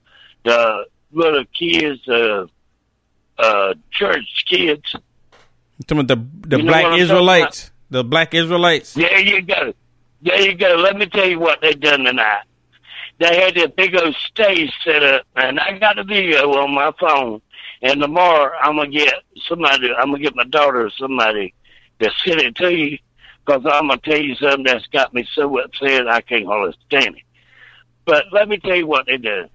the 0.45 0.85
little 1.13 1.45
kids, 1.47 2.07
uh 2.09 2.47
uh 3.39 3.75
church 3.91 4.45
kids. 4.47 4.95
Some 5.89 5.99
of 5.99 6.09
the 6.09 6.17
the 6.47 6.59
You 6.59 6.65
black 6.65 6.99
Israelites. 6.99 7.72
The 7.93 8.03
black 8.03 8.33
Israelites. 8.33 8.95
There 8.95 9.21
you 9.21 9.43
go. 9.43 9.75
There 10.23 10.41
you 10.41 10.55
go. 10.55 10.77
Let 10.77 10.97
me 10.97 11.05
tell 11.05 11.29
you 11.29 11.39
what 11.39 11.61
they 11.61 11.75
done 11.75 12.05
tonight. 12.05 12.45
they 13.19 13.39
had 13.39 13.55
this 13.55 13.71
big 13.77 13.95
old 13.95 14.15
stage 14.15 14.73
set 14.83 15.03
up, 15.03 15.27
and 15.37 15.61
I 15.61 15.77
got 15.79 15.99
a 15.99 16.05
video 16.05 16.51
on 16.55 16.73
my 16.73 16.91
phone. 16.99 17.43
And 17.83 18.01
tomorrow 18.01 18.57
I'm 18.63 18.77
gonna 18.77 18.89
get 18.89 19.13
somebody. 19.47 19.93
I'm 19.93 20.07
gonna 20.11 20.23
get 20.23 20.35
my 20.35 20.45
daughter 20.45 20.91
somebody 20.97 21.53
to 22.01 22.11
send 22.25 22.41
it 22.41 22.57
to 22.57 22.75
you, 22.75 22.97
because 23.45 23.61
I'm 23.67 23.89
gonna 23.89 23.99
tell 23.99 24.19
you 24.19 24.37
something 24.37 24.65
that's 24.65 24.87
got 24.87 25.13
me 25.13 25.29
so 25.35 25.59
upset 25.59 26.09
I 26.09 26.23
can't 26.23 26.47
hardly 26.47 26.75
stand 26.87 27.17
it. 27.17 27.23
But 28.07 28.25
let 28.33 28.49
me 28.49 28.57
tell 28.57 28.75
you 28.77 28.87
what 28.87 29.05
they 29.05 29.19
did. 29.19 29.51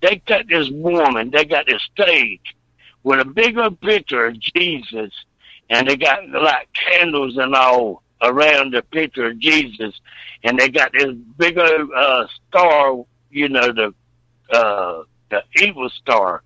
They 0.00 0.22
got 0.26 0.46
this 0.46 0.70
woman. 0.70 1.32
They 1.32 1.44
got 1.44 1.66
this 1.66 1.82
stage 1.92 2.54
with 3.02 3.18
a 3.18 3.24
big 3.24 3.58
old 3.58 3.80
picture 3.80 4.26
of 4.26 4.38
Jesus, 4.38 5.12
and 5.70 5.88
they 5.88 5.96
got 5.96 6.28
like 6.28 6.68
candles 6.74 7.36
and 7.38 7.54
all 7.54 8.02
around 8.22 8.74
the 8.74 8.82
picture 8.82 9.26
of 9.28 9.38
Jesus, 9.38 9.98
and 10.44 10.58
they 10.58 10.68
got 10.68 10.92
this 10.92 11.14
big 11.38 11.56
old 11.58 11.90
uh, 11.96 12.26
star. 12.48 13.04
You 13.30 13.48
know 13.48 13.72
the 13.72 13.94
uh, 14.54 15.04
the 15.30 15.42
evil 15.62 15.88
star. 15.90 16.42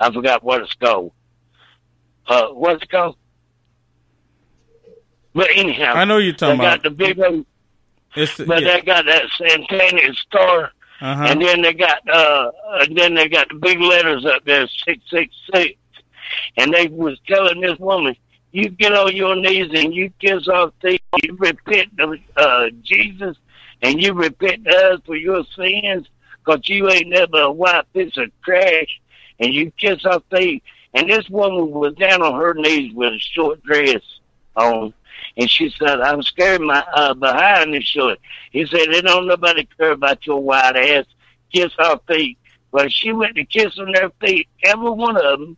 I 0.00 0.10
forgot 0.12 0.42
what 0.42 0.62
it's 0.62 0.72
called. 0.74 1.12
Uh, 2.26 2.48
what's 2.48 2.82
it 2.82 2.90
called? 2.90 3.16
But 5.34 5.48
anyhow, 5.54 5.94
I 5.94 6.04
know 6.04 6.18
you're 6.18 6.34
talking 6.34 6.58
they 6.58 6.64
about. 6.66 6.82
got 6.82 6.90
the 6.90 6.90
big 6.96 7.18
old, 7.20 7.46
It's 8.14 8.36
but 8.36 8.62
yeah. 8.62 8.76
they 8.78 8.82
got 8.82 9.06
that 9.06 9.24
satanic 9.36 10.14
star, 10.18 10.72
Uh-huh. 11.00 11.24
and 11.28 11.40
then 11.40 11.62
they 11.62 11.72
got 11.72 12.06
uh, 12.08 12.50
and 12.80 12.96
then 12.96 13.14
they 13.14 13.28
got 13.28 13.48
the 13.48 13.54
big 13.54 13.80
letters 13.80 14.24
up 14.26 14.44
there, 14.44 14.66
six 14.84 15.02
six 15.10 15.34
six, 15.54 15.74
and 16.58 16.72
they 16.72 16.88
was 16.88 17.18
telling 17.26 17.60
this 17.60 17.78
woman, 17.78 18.14
you 18.52 18.68
get 18.68 18.92
on 18.92 19.16
your 19.16 19.34
knees 19.34 19.70
and 19.74 19.94
you 19.94 20.10
kiss 20.20 20.46
our 20.46 20.72
feet, 20.82 21.02
you 21.22 21.34
repent 21.36 21.96
to 21.98 22.18
uh, 22.36 22.70
Jesus, 22.82 23.36
and 23.80 24.00
you 24.00 24.12
repent 24.12 24.64
to 24.64 24.70
us 24.70 25.00
for 25.04 25.16
your 25.16 25.44
sins, 25.56 26.06
cause 26.44 26.60
you 26.64 26.88
ain't 26.90 27.08
never 27.08 27.40
a 27.40 27.50
white 27.50 27.90
piece 27.92 28.16
of 28.18 28.30
trash, 28.44 29.00
and 29.40 29.52
you 29.52 29.70
kiss 29.72 30.04
our 30.04 30.20
feet. 30.30 30.62
And 30.94 31.08
this 31.08 31.28
woman 31.30 31.70
was 31.70 31.94
down 31.94 32.22
on 32.22 32.38
her 32.38 32.54
knees 32.54 32.92
with 32.94 33.14
a 33.14 33.18
short 33.18 33.62
dress 33.62 34.02
on. 34.54 34.92
And 35.36 35.50
she 35.50 35.70
said, 35.78 36.00
I'm 36.00 36.22
scared 36.22 36.60
my 36.60 36.84
uh, 36.94 37.14
behind 37.14 37.74
is 37.74 37.84
short. 37.84 38.18
He 38.50 38.66
said, 38.66 38.88
they 38.90 39.00
don't 39.00 39.26
nobody 39.26 39.66
care 39.78 39.92
about 39.92 40.26
your 40.26 40.42
white 40.42 40.76
ass. 40.76 41.06
Kiss 41.52 41.72
our 41.78 41.98
feet. 42.06 42.36
Well, 42.70 42.88
she 42.88 43.12
went 43.12 43.36
to 43.36 43.44
kissing 43.44 43.92
their 43.92 44.10
feet. 44.20 44.48
Every 44.64 44.90
one 44.90 45.16
of 45.16 45.22
them 45.22 45.56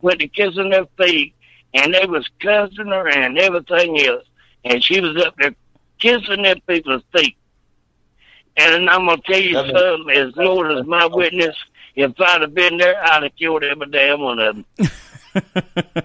went 0.00 0.20
to 0.20 0.28
kissing 0.28 0.70
their 0.70 0.86
feet. 0.96 1.34
And 1.74 1.94
they 1.94 2.06
was 2.06 2.28
cussing 2.40 2.86
her 2.88 3.08
and 3.08 3.38
everything 3.38 4.00
else. 4.06 4.24
And 4.64 4.82
she 4.84 5.00
was 5.00 5.16
up 5.24 5.34
there 5.38 5.54
kissing 6.00 6.42
their 6.42 6.56
people's 6.66 7.02
feet. 7.14 7.36
And 8.56 8.90
I'm 8.90 9.06
going 9.06 9.20
to 9.20 9.32
tell 9.32 9.40
you 9.40 9.54
something, 9.54 10.10
as 10.16 10.34
Lord 10.36 10.72
is 10.78 10.86
my 10.86 11.06
witness, 11.06 11.56
if 11.94 12.12
I'd 12.20 12.40
have 12.42 12.54
been 12.54 12.76
there, 12.78 13.02
I'd 13.02 13.22
have 13.22 13.36
killed 13.36 13.62
every 13.64 13.86
damn 13.90 14.20
one 14.20 14.38
of 14.38 14.56
them. 14.56 14.64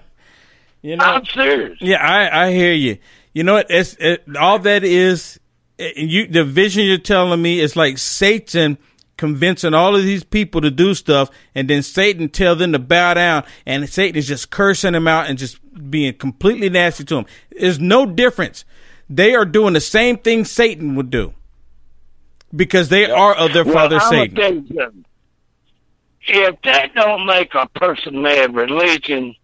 You 0.82 0.94
know, 0.96 1.04
I'm 1.04 1.24
serious. 1.24 1.78
Yeah, 1.80 1.96
I, 1.96 2.46
I 2.46 2.52
hear 2.52 2.72
you. 2.72 2.98
You 3.32 3.42
know 3.42 3.54
what? 3.54 3.66
It's 3.70 3.96
it, 3.98 4.22
all 4.38 4.60
that 4.60 4.84
is. 4.84 5.40
it- 5.78 5.96
You 5.96 6.28
the 6.28 6.44
vision 6.44 6.84
you're 6.84 6.98
telling 6.98 7.42
me 7.42 7.58
is 7.58 7.74
like 7.74 7.98
Satan 7.98 8.78
convincing 9.16 9.74
all 9.74 9.96
of 9.96 10.02
these 10.02 10.24
people 10.24 10.60
to 10.60 10.70
do 10.70 10.94
stuff, 10.94 11.30
and 11.54 11.68
then 11.68 11.82
Satan 11.82 12.28
tell 12.28 12.56
them 12.56 12.72
to 12.72 12.78
bow 12.78 13.14
down, 13.14 13.44
and 13.64 13.88
Satan 13.88 14.18
is 14.18 14.26
just 14.26 14.50
cursing 14.50 14.92
them 14.92 15.08
out 15.08 15.28
and 15.28 15.38
just 15.38 15.58
being 15.90 16.14
completely 16.14 16.68
nasty 16.68 17.04
to 17.04 17.16
them. 17.16 17.26
There's 17.50 17.80
no 17.80 18.06
difference. 18.06 18.64
They 19.08 19.34
are 19.34 19.44
doing 19.44 19.74
the 19.74 19.80
same 19.80 20.18
thing 20.18 20.44
Satan 20.44 20.94
would 20.96 21.10
do 21.10 21.34
because 22.54 22.88
they 22.88 23.10
are 23.10 23.34
of 23.34 23.52
their 23.52 23.64
Well, 23.64 23.74
father 23.74 23.96
I'ma 23.96 24.10
Satan. 24.10 25.04
If 26.28 26.60
that 26.62 26.94
don't 26.94 27.24
make 27.24 27.54
a 27.54 27.68
person 27.68 28.20
mad, 28.20 28.54
religion, 28.54 29.36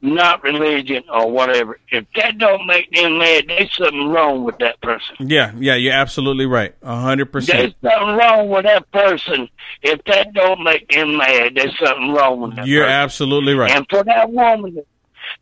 not 0.00 0.42
religion 0.44 1.02
or 1.12 1.30
whatever, 1.30 1.78
if 1.90 2.06
that 2.14 2.38
don't 2.38 2.66
make 2.66 2.90
them 2.92 3.18
mad, 3.18 3.44
there's 3.48 3.74
something 3.76 4.08
wrong 4.08 4.44
with 4.44 4.56
that 4.58 4.80
person. 4.80 5.16
Yeah, 5.18 5.52
yeah, 5.58 5.74
you're 5.74 5.92
absolutely 5.94 6.46
right. 6.46 6.74
A 6.82 6.96
hundred 7.00 7.32
percent. 7.32 7.74
There's 7.82 7.92
something 7.94 8.16
wrong 8.16 8.48
with 8.48 8.64
that 8.64 8.90
person. 8.92 9.48
If 9.82 10.02
that 10.04 10.32
don't 10.34 10.62
make 10.62 10.88
them 10.88 11.16
mad, 11.16 11.54
there's 11.56 11.76
something 11.78 12.12
wrong 12.12 12.40
with 12.40 12.56
that 12.56 12.66
You're 12.66 12.84
person. 12.84 12.94
absolutely 12.94 13.54
right. 13.54 13.70
And 13.72 13.86
for 13.90 14.04
that 14.04 14.30
woman, 14.30 14.74
to- 14.76 14.86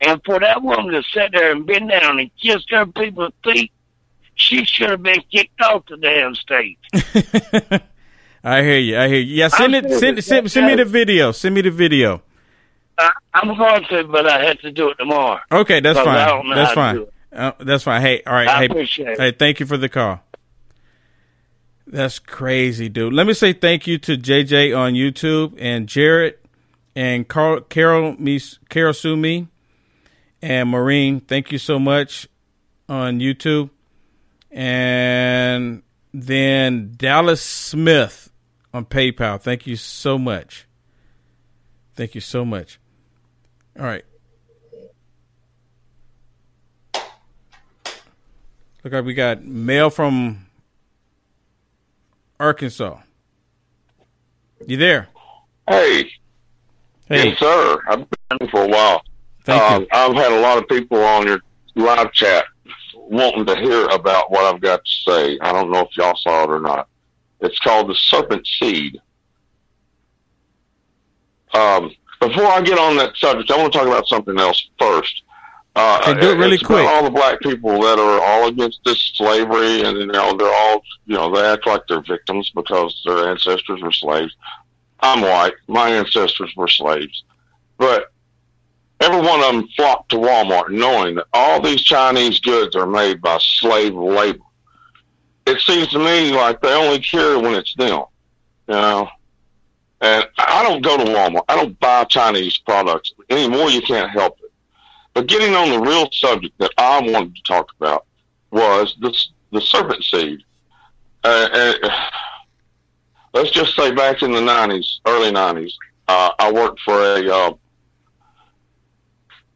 and 0.01 0.21
for 0.25 0.41
that 0.41 0.63
woman 0.63 0.93
to 0.95 1.03
sit 1.13 1.33
there 1.33 1.53
and 1.53 1.65
bend 1.67 1.91
down 1.91 2.19
and 2.19 2.31
kiss 2.43 2.65
her 2.71 2.87
people's 2.87 3.33
feet, 3.45 3.71
she 4.35 4.65
should 4.65 4.91
have 4.91 5.03
been 5.03 5.23
kicked 5.33 5.61
off 5.61 5.85
the 5.87 5.97
damn 5.97 6.35
stage. 6.35 6.77
I 8.45 8.63
hear 8.63 8.79
you. 8.79 8.99
I 8.99 9.09
hear 9.09 9.19
you. 9.21 9.35
Yeah, 9.37 9.49
send 9.49 9.75
I'm 9.75 9.85
it. 9.85 9.99
Send, 9.99 10.23
send, 10.25 10.51
send 10.51 10.67
me 10.67 10.75
the 10.77 10.85
video. 10.85 11.33
Send 11.33 11.55
me 11.55 11.63
the 11.63 11.71
video. 11.71 12.23
I, 12.99 13.13
I'm 13.35 13.57
going 13.57 13.85
to, 13.91 14.05
but 14.05 14.27
I 14.27 14.45
had 14.45 14.61
to 14.61 14.73
do 14.73 14.91
it 14.91 14.97
tomorrow. 14.99 15.41
Okay, 15.51 15.81
that's 15.81 15.99
fine. 15.99 16.09
I 16.09 16.27
don't 16.27 16.49
know 16.49 16.55
That's 16.55 16.73
fine. 16.73 17.07
Uh, 17.33 17.53
that's 17.61 17.85
fine. 17.85 18.01
Hey, 18.01 18.23
all 18.27 18.33
right. 18.33 18.49
I 18.49 18.59
hey, 18.61 18.65
appreciate 18.67 19.09
it. 19.09 19.21
Hey, 19.21 19.33
thank 19.33 19.61
you 19.61 19.67
for 19.67 19.77
the 19.77 19.89
call. 19.89 20.21
That's 21.87 22.19
crazy, 22.19 22.89
dude. 22.89 23.13
Let 23.13 23.27
me 23.27 23.35
say 23.35 23.53
thank 23.53 23.87
you 23.87 23.99
to 23.99 24.17
JJ 24.17 24.77
on 24.77 24.95
YouTube 24.95 25.55
and 25.59 25.87
Jared 25.87 26.39
and 26.97 27.29
Carl, 27.29 27.61
Carol 27.61 28.17
me 28.19 28.41
Carol 28.69 28.93
Sue 28.93 29.17
me 29.17 29.49
and 30.43 30.71
Maureen. 30.71 31.21
Thank 31.21 31.53
you 31.53 31.59
so 31.59 31.79
much 31.79 32.27
on 32.89 33.21
YouTube. 33.21 33.71
And 34.51 35.83
then 36.13 36.95
Dallas 36.97 37.43
Smith 37.43 38.33
on 38.73 38.87
PayPal. 38.87 39.41
Thank 39.41 39.67
you 39.67 39.77
so 39.77 40.19
much. 40.19 40.67
Thank 41.95 42.15
you 42.15 42.21
so 42.21 42.45
much. 42.45 42.81
All 43.79 43.85
right. 43.85 44.05
Look 48.83 48.93
like 48.93 49.05
we 49.05 49.15
got 49.15 49.45
mail 49.45 49.91
from 49.91 50.47
Arkansas. 52.39 52.99
You 54.67 54.77
there? 54.77 55.09
Hey. 55.69 56.11
Hey. 57.07 57.31
Yes, 57.31 57.39
sir. 57.39 57.79
I've 57.89 58.07
been 58.31 58.49
for 58.49 58.63
a 58.65 58.69
while. 58.69 59.03
Thank 59.45 59.63
um, 59.63 59.83
you. 59.83 59.89
I've 59.93 60.15
had 60.15 60.33
a 60.33 60.41
lot 60.41 60.59
of 60.59 60.69
people 60.69 61.03
on 61.03 61.27
your 61.27 61.41
live 61.75 62.13
chat 62.13 62.47
wanting 62.95 63.45
to 63.47 63.57
hear 63.57 63.87
about 63.87 64.31
what 64.31 64.45
I've 64.45 64.61
got 64.61 64.85
to 64.85 64.91
say. 65.11 65.39
I 65.41 65.53
don't 65.53 65.71
know 65.71 65.81
if 65.81 65.97
y'all 65.97 66.17
saw 66.17 66.45
it 66.45 66.51
or 66.51 66.61
not. 66.61 66.89
It's 67.41 67.59
called 67.59 67.89
the 67.89 67.95
serpent 67.95 68.47
seed. 68.47 69.01
Um, 71.55 71.91
before 72.21 72.47
I 72.47 72.61
get 72.63 72.79
on 72.79 72.97
that 72.97 73.17
subject, 73.17 73.51
I 73.51 73.59
want 73.59 73.73
to 73.73 73.79
talk 73.79 73.89
about 73.89 74.09
something 74.09 74.39
else 74.39 74.69
first. 74.79 75.23
Uh, 75.75 75.99
Okay, 76.03 76.21
do 76.21 76.31
it 76.31 76.39
really 76.39 76.59
quick. 76.59 76.87
all 76.89 77.05
the 77.05 77.11
black 77.11 77.39
people 77.41 77.81
that 77.83 77.99
are 77.99 78.21
all 78.23 78.49
against 78.49 78.81
this 78.87 78.99
slavery, 79.15 79.83
and 79.83 79.99
you 79.99 80.07
know 80.07 80.35
they're 80.35 80.53
all, 80.55 80.83
you 81.07 81.15
know, 81.15 81.31
they 81.35 81.43
act 81.47 81.67
like 81.67 81.83
they're 81.89 82.01
victims 82.01 82.51
because 82.55 83.03
their 83.05 83.29
ancestors 83.29 83.83
were 83.83 83.93
slaves. 83.93 84.35
I'm 85.01 85.21
white. 85.21 85.53
My 85.69 85.91
ancestors 85.91 86.51
were 86.57 86.69
slaves, 86.69 87.25
but 87.77 88.11
every 89.01 89.21
one 89.21 89.41
of 89.41 89.53
them 89.53 89.69
flocked 89.77 90.11
to 90.13 90.17
Walmart 90.17 90.71
knowing 90.71 91.17
that 91.17 91.27
all 91.35 91.61
these 91.61 91.83
Chinese 91.83 92.41
goods 92.41 92.75
are 92.75 92.87
made 92.87 93.21
by 93.21 93.37
slave 93.39 93.95
labor. 93.95 94.39
It 95.47 95.61
seems 95.61 95.89
to 95.89 95.99
me 95.99 96.33
like 96.33 96.63
they 96.63 96.73
only 96.73 97.01
care 97.01 97.39
when 97.39 97.55
it's 97.55 97.75
them, 97.75 98.05
you 98.67 98.75
know. 98.75 99.11
And 100.01 100.27
I 100.39 100.63
don't 100.63 100.83
go 100.83 100.97
to 100.99 101.05
Walmart. 101.05 101.45
I 101.49 101.57
don't 101.57 101.79
buy 101.81 102.05
Chinese 102.05 102.59
products 102.59 103.13
anymore. 103.31 103.71
You 103.71 103.81
can't 103.81 104.11
help 104.11 104.39
it. 104.43 104.53
But 105.15 105.27
getting 105.27 105.55
on 105.55 105.71
the 105.71 105.81
real 105.81 106.09
subject 106.13 106.59
that 106.59 106.71
I 106.77 107.01
wanted 107.01 107.37
to 107.37 107.43
talk 107.43 107.73
about 107.81 108.05
was 108.51 108.95
the 109.01 109.17
the 109.53 109.61
serpent 109.61 110.05
seed. 110.05 110.41
Uh, 111.25 111.49
uh, 111.51 111.91
let's 113.33 113.51
just 113.51 113.75
say 113.75 113.93
back 113.93 114.23
in 114.23 114.33
the 114.33 114.41
nineties, 114.41 115.01
early 115.07 115.33
nineties, 115.33 115.77
uh, 116.09 116.33
I 116.39 116.53
worked 116.53 116.81
for 116.81 117.01
a 117.01 117.57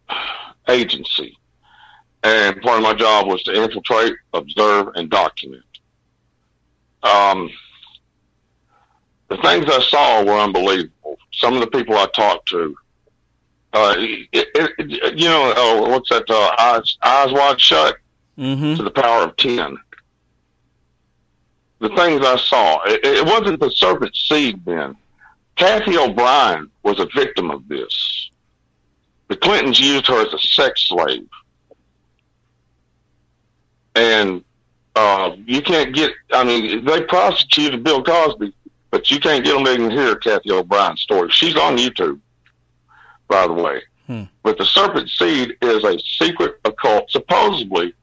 uh, 0.09 0.17
agency, 0.69 1.37
and 2.23 2.61
part 2.63 2.79
of 2.79 2.83
my 2.83 2.95
job 2.95 3.27
was 3.27 3.43
to 3.43 3.53
infiltrate, 3.53 4.15
observe, 4.33 4.89
and 4.95 5.11
document. 5.11 5.65
Um, 7.03 7.51
the 9.31 9.37
things 9.39 9.65
I 9.69 9.81
saw 9.89 10.23
were 10.25 10.39
unbelievable. 10.39 11.19
Some 11.33 11.55
of 11.55 11.61
the 11.61 11.67
people 11.69 11.97
I 11.97 12.07
talked 12.15 12.49
to, 12.51 12.77
uh, 13.73 13.95
it, 13.99 14.29
it, 14.33 14.73
it- 14.79 15.19
you 15.19 15.29
know, 15.29 15.53
uh, 15.53 15.89
what's 15.89 16.09
that? 16.11 16.29
Uh, 16.29 16.55
eyes, 16.59 16.97
eyes 17.03 17.33
wide 17.33 17.61
shut 17.61 17.97
Mm-hmm. 18.39 18.77
to 18.77 18.83
the 18.83 18.91
power 18.91 19.25
of 19.25 19.37
ten. 19.37 19.77
The 21.81 21.91
things 21.91 22.25
I 22.25 22.37
saw, 22.37 22.81
it, 22.85 23.01
it 23.05 23.25
wasn't 23.27 23.61
the 23.61 23.71
serpent 23.71 24.17
seed 24.17 24.65
then. 24.65 24.97
Cathy 25.57 25.99
O'Brien 25.99 26.71
was 26.83 26.99
a 27.01 27.07
victim 27.15 27.51
of 27.51 27.69
this. 27.69 28.31
The 29.29 29.37
Clintons 29.37 29.79
used 29.79 30.07
her 30.07 30.27
as 30.27 30.33
a 30.33 30.39
sex 30.39 30.89
slave. 30.89 31.29
And 33.95 34.43
uh, 34.97 35.33
you 35.45 35.61
can't 35.63 35.95
get, 35.95 36.13
I 36.33 36.45
mean, 36.45 36.85
they 36.85 37.03
prosecuted 37.03 37.85
Bill 37.85 38.03
Cosby 38.03 38.53
but 38.91 39.11
you 39.11 39.21
can't 39.21 39.45
get 39.45 39.55
them 39.55 39.65
to 39.65 39.73
even 39.73 39.91
hear 39.91 40.17
Cathy 40.17 40.51
O'Brien's 40.51 41.01
story. 41.01 41.31
She's 41.31 41.57
on 41.57 41.77
YouTube, 41.77 42.21
by 43.29 43.47
the 43.47 43.53
way. 43.53 43.83
Hmm. 44.07 44.25
But 44.43 44.59
the 44.59 44.65
serpent 44.65 45.09
seed 45.09 45.57
is 45.63 45.85
a 45.85 45.99
secret 46.01 46.59
occult, 46.65 47.11
supposedly 47.11 47.95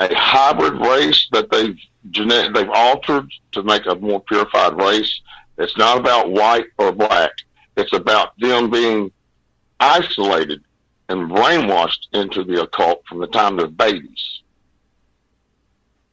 a 0.00 0.14
hybrid 0.14 0.74
race 0.80 1.28
that 1.32 1.50
they've 1.50 1.78
genetic 2.10 2.52
they've 2.54 2.70
altered 2.70 3.30
to 3.52 3.62
make 3.62 3.86
a 3.86 3.94
more 3.94 4.20
purified 4.20 4.76
race. 4.76 5.20
It's 5.58 5.76
not 5.76 5.98
about 5.98 6.30
white 6.30 6.66
or 6.78 6.90
black. 6.90 7.30
It's 7.76 7.92
about 7.92 8.36
them 8.38 8.70
being 8.70 9.12
isolated 9.78 10.62
and 11.08 11.30
brainwashed 11.30 12.06
into 12.12 12.42
the 12.42 12.62
occult 12.62 13.04
from 13.06 13.20
the 13.20 13.26
time 13.28 13.56
they're 13.56 13.68
babies. 13.68 14.40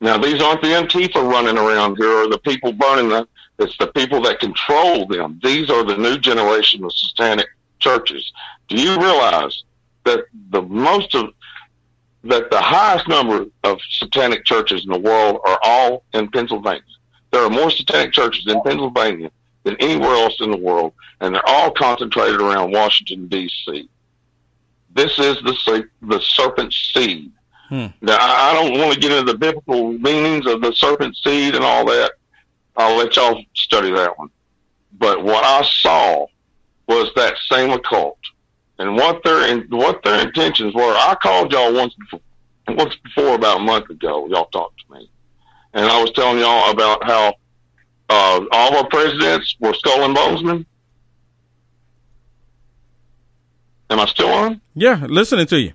Now, 0.02 0.18
these 0.18 0.42
aren't 0.42 0.62
the 0.62 0.70
Antifa 0.70 1.16
running 1.16 1.58
around 1.58 1.98
here 1.98 2.24
or 2.24 2.30
the 2.30 2.38
people 2.40 2.72
burning 2.72 3.10
them. 3.10 3.28
It's 3.60 3.78
the 3.78 3.88
people 3.88 4.22
that 4.22 4.40
control 4.40 5.06
them. 5.06 5.40
These 5.44 5.70
are 5.70 5.84
the 5.84 5.98
new 5.98 6.18
generation 6.18 6.84
of 6.84 6.94
satanic 6.94 7.48
churches. 7.80 8.32
Do 8.70 8.82
you 8.82 8.98
realize 8.98 9.64
that 10.06 10.26
the 10.52 10.62
most 10.62 11.14
of 11.14 11.34
that 12.24 12.52
the 12.52 12.60
highest 12.60 13.08
number 13.08 13.46
of 13.64 13.80
satanic 13.92 14.46
churches 14.46 14.84
in 14.84 14.92
the 14.92 15.00
world 15.00 15.40
are 15.46 15.60
all 15.64 16.04
in 16.14 16.30
Pennsylvania? 16.30 16.82
There 17.32 17.44
are 17.44 17.50
more 17.50 17.70
satanic 17.70 18.14
churches 18.14 18.48
in 18.48 18.62
Pennsylvania 18.62 19.32
than 19.64 19.76
anywhere 19.80 20.16
else 20.16 20.40
in 20.40 20.52
the 20.52 20.58
world, 20.58 20.94
and 21.20 21.36
they're 21.36 21.48
all 21.48 21.72
concentrated 21.72 22.42
around 22.42 22.72
Washington 22.72 23.28
D.C. 23.28 23.90
This 24.94 25.20
is 25.20 25.36
the 25.44 25.86
the 26.02 26.20
serpent 26.22 26.74
seed. 26.74 27.32
Hmm. 27.68 27.88
Now, 28.02 28.18
I 28.20 28.52
I 28.52 28.54
don't 28.54 28.80
want 28.80 28.94
to 28.94 29.00
get 29.00 29.12
into 29.12 29.32
the 29.32 29.38
biblical 29.38 29.94
meanings 29.94 30.48
of 30.48 30.62
the 30.62 30.74
serpent 30.74 31.16
seed 31.18 31.56
and 31.56 31.64
all 31.64 31.86
that. 31.86 32.14
I'll 32.76 32.98
let 32.98 33.16
y'all 33.16 33.42
study 33.54 33.92
that 33.92 34.18
one. 34.18 34.30
But 34.98 35.24
what 35.24 35.44
I 35.44 35.64
saw 35.64 36.28
was 36.88 37.12
that 37.16 37.36
same 37.50 37.72
occult, 37.72 38.18
and 38.80 38.96
what 38.96 39.24
their 39.24 39.48
in, 39.48 39.68
what 39.70 40.04
their 40.04 40.26
intentions 40.26 40.74
were. 40.74 40.82
I 40.82 41.16
called 41.22 41.52
y'all 41.52 41.74
once 41.74 41.94
before, 41.96 42.22
once 42.68 42.96
before 43.04 43.36
about 43.36 43.58
a 43.62 43.64
month 43.64 43.90
ago. 43.90 44.28
Y'all 44.28 44.48
talked 44.48 44.80
to 44.88 44.96
me, 44.96 45.10
and 45.74 45.86
I 45.86 46.02
was 46.02 46.12
telling 46.12 46.40
y'all 46.40 46.72
about 46.72 47.04
how 47.04 47.34
uh, 48.10 48.46
all 48.52 48.70
of 48.70 48.76
our 48.84 48.88
presidents 48.90 49.56
were 49.60 49.74
skull 49.74 50.04
and 50.04 50.16
bonesmen. 50.16 50.66
Am 53.92 54.00
I 54.00 54.06
still 54.06 54.30
on? 54.30 54.62
Yeah, 54.76 55.06
listening 55.08 55.48
to 55.48 55.60
you. 55.60 55.74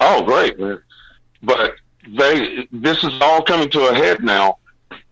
Oh, 0.00 0.22
great. 0.22 0.56
But 1.42 1.74
they, 2.08 2.66
this 2.72 3.02
is 3.04 3.12
all 3.20 3.42
coming 3.42 3.70
to 3.70 3.88
a 3.88 3.94
head 3.94 4.22
now, 4.22 4.58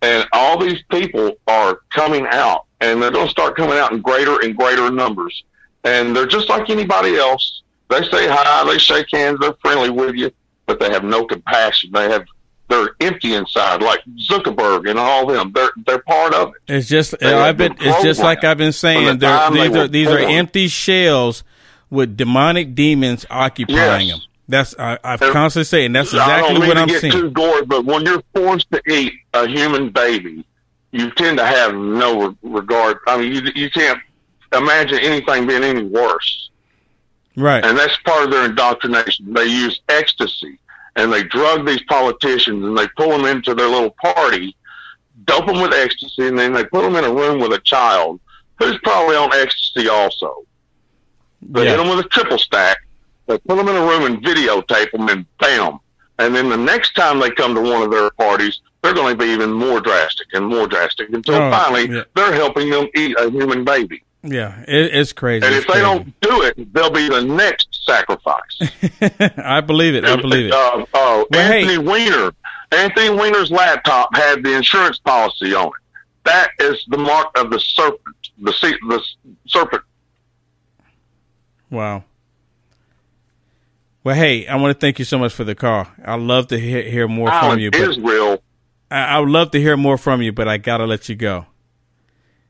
and 0.01 0.27
all 0.33 0.57
these 0.59 0.81
people 0.91 1.33
are 1.47 1.79
coming 1.89 2.25
out, 2.29 2.65
and 2.79 3.01
they're 3.01 3.11
going 3.11 3.27
to 3.27 3.31
start 3.31 3.55
coming 3.55 3.77
out 3.77 3.91
in 3.91 4.01
greater 4.01 4.39
and 4.41 4.55
greater 4.55 4.89
numbers. 4.91 5.43
And 5.83 6.15
they're 6.15 6.27
just 6.27 6.49
like 6.49 6.69
anybody 6.69 7.15
else. 7.17 7.61
They 7.89 8.01
say 8.03 8.27
hi, 8.27 8.63
they 8.71 8.77
shake 8.77 9.07
hands, 9.11 9.39
they're 9.41 9.55
friendly 9.61 9.89
with 9.89 10.15
you, 10.15 10.31
but 10.65 10.79
they 10.79 10.89
have 10.91 11.03
no 11.03 11.25
compassion. 11.25 11.89
They 11.91 12.09
have, 12.09 12.25
they're 12.69 12.91
empty 13.01 13.33
inside, 13.33 13.81
like 13.81 13.99
Zuckerberg 14.29 14.89
and 14.89 14.97
all 14.97 15.25
them. 15.25 15.51
They're 15.53 15.71
they're 15.85 15.99
part 16.03 16.33
of 16.33 16.49
it. 16.49 16.73
It's 16.73 16.87
just 16.87 17.19
They 17.19 17.33
I've 17.33 17.57
been. 17.57 17.73
been 17.73 17.87
It's 17.87 18.01
just 18.03 18.21
like 18.21 18.43
I've 18.45 18.57
been 18.57 18.71
saying. 18.71 19.05
the 19.07 19.15
They're, 19.15 19.29
time 19.37 19.53
they 19.53 19.67
these 19.67 19.75
are 19.77 19.87
these 19.89 20.07
are 20.07 20.19
empty 20.19 20.67
shells 20.69 21.43
with 21.89 22.15
demonic 22.15 22.73
demons 22.75 23.25
occupying 23.29 24.07
Yes. 24.07 24.17
them. 24.19 24.27
That's 24.51 24.75
I, 24.77 24.99
I've 25.03 25.21
And- 25.21 25.33
constantly 25.33 25.65
saying. 25.65 25.93
That's 25.93 26.13
I 26.13 26.17
don't 26.17 26.29
exactly 26.29 26.59
mean 26.59 26.67
what 26.67 26.73
to 26.75 26.79
I'm 26.81 26.87
get 26.87 27.01
seeing. 27.01 27.13
Too 27.13 27.31
gory, 27.31 27.65
but 27.65 27.85
when 27.85 28.05
you're 28.05 28.21
forced 28.35 28.69
to 28.71 28.81
eat 28.87 29.13
a 29.33 29.47
human 29.47 29.89
baby, 29.89 30.45
you 30.91 31.09
tend 31.11 31.37
to 31.39 31.45
have 31.45 31.73
no 31.73 32.27
re- 32.27 32.35
regard. 32.43 32.97
I 33.07 33.17
mean, 33.17 33.33
you 33.33 33.51
you 33.55 33.69
can't 33.71 33.99
imagine 34.53 34.99
anything 34.99 35.47
being 35.47 35.63
any 35.63 35.83
worse. 35.83 36.49
Right. 37.37 37.63
And 37.65 37.77
that's 37.77 37.95
part 38.05 38.25
of 38.25 38.31
their 38.31 38.45
indoctrination. 38.45 39.33
They 39.33 39.45
use 39.45 39.79
ecstasy 39.87 40.59
and 40.97 41.11
they 41.13 41.23
drug 41.23 41.65
these 41.65 41.81
politicians 41.83 42.63
and 42.65 42.77
they 42.77 42.87
pull 42.97 43.09
them 43.09 43.25
into 43.25 43.55
their 43.55 43.69
little 43.69 43.91
party, 44.03 44.53
dope 45.23 45.45
them 45.47 45.61
with 45.61 45.73
ecstasy, 45.73 46.27
and 46.27 46.37
then 46.37 46.51
they 46.51 46.65
put 46.65 46.81
them 46.81 46.97
in 46.97 47.05
a 47.05 47.13
room 47.13 47.39
with 47.39 47.53
a 47.53 47.59
child 47.59 48.19
who's 48.59 48.77
probably 48.83 49.15
on 49.15 49.33
ecstasy 49.33 49.87
also. 49.87 50.43
They 51.41 51.67
hit 51.67 51.77
them 51.77 51.87
with 51.89 52.05
a 52.05 52.09
triple 52.09 52.37
stack. 52.37 52.77
They 53.31 53.37
put 53.39 53.55
them 53.55 53.67
in 53.69 53.75
a 53.75 53.81
room 53.81 54.03
and 54.05 54.21
videotape 54.23 54.91
them, 54.91 55.07
and 55.09 55.25
bam. 55.39 55.79
And 56.19 56.35
then 56.35 56.49
the 56.49 56.57
next 56.57 56.93
time 56.95 57.19
they 57.19 57.31
come 57.31 57.55
to 57.55 57.61
one 57.61 57.81
of 57.81 57.89
their 57.91 58.09
parties, 58.11 58.59
they're 58.81 58.93
going 58.93 59.17
to 59.17 59.23
be 59.23 59.31
even 59.31 59.51
more 59.51 59.79
drastic 59.79 60.27
and 60.33 60.45
more 60.47 60.67
drastic 60.67 61.09
until 61.09 61.35
Oh, 61.35 61.49
finally 61.51 61.87
yeah. 61.89 62.03
they're 62.15 62.33
helping 62.33 62.69
them 62.69 62.87
eat 62.95 63.15
a 63.17 63.29
human 63.29 63.63
baby. 63.63 64.03
Yeah, 64.23 64.59
it, 64.67 64.93
it's 64.93 65.13
crazy. 65.13 65.45
And 65.45 65.55
It's 65.55 65.63
if 65.65 65.67
they 65.73 65.81
crazy. 65.81 65.85
don't 65.85 66.19
do 66.21 66.43
it, 66.43 66.73
they'll 66.73 66.91
be 66.91 67.09
the 67.09 67.23
next 67.23 67.83
sacrifice. 67.85 68.59
I 69.37 69.61
believe 69.61 69.95
it. 69.95 70.05
I 70.05 70.15
believe 70.17 70.47
it. 70.47 70.51
Uh, 70.53 70.57
uh, 70.81 70.85
Well, 70.93 71.25
hey. 71.31 71.61
Anthony 71.61 71.77
Weiner. 71.79 72.31
Anthony 72.71 73.09
Weiner's 73.09 73.49
laptop 73.49 74.15
had 74.15 74.43
the 74.43 74.53
insurance 74.55 74.99
policy 74.99 75.53
on 75.55 75.67
it. 75.67 75.73
That 76.25 76.51
is 76.59 76.83
the 76.89 76.97
mark 76.99 77.35
of 77.37 77.49
the 77.49 77.59
serpent. 77.59 78.15
The 78.41 78.51
the 78.87 79.03
serpent. 79.47 79.81
Wow. 81.71 82.03
Well, 84.03 84.15
hey, 84.15 84.47
I 84.47 84.55
want 84.55 84.75
to 84.75 84.79
thank 84.79 84.97
you 84.99 85.05
so 85.05 85.17
much 85.19 85.33
for 85.33 85.43
the 85.43 85.53
call. 85.55 85.87
I'd 86.03 86.19
love 86.19 86.47
to 86.47 86.59
hear, 86.59 86.81
hear 86.81 87.07
more 87.07 87.27
from 87.27 87.35
Alan 87.43 87.59
you. 87.59 87.69
But 87.71 87.81
Israel. 87.81 88.41
I, 88.89 88.99
I 89.03 89.19
would 89.19 89.29
love 89.29 89.51
to 89.51 89.59
hear 89.59 89.77
more 89.77 89.97
from 89.97 90.21
you, 90.21 90.31
but 90.31 90.47
I 90.47 90.57
gotta 90.57 90.85
let 90.85 91.07
you 91.07 91.15
go. 91.15 91.45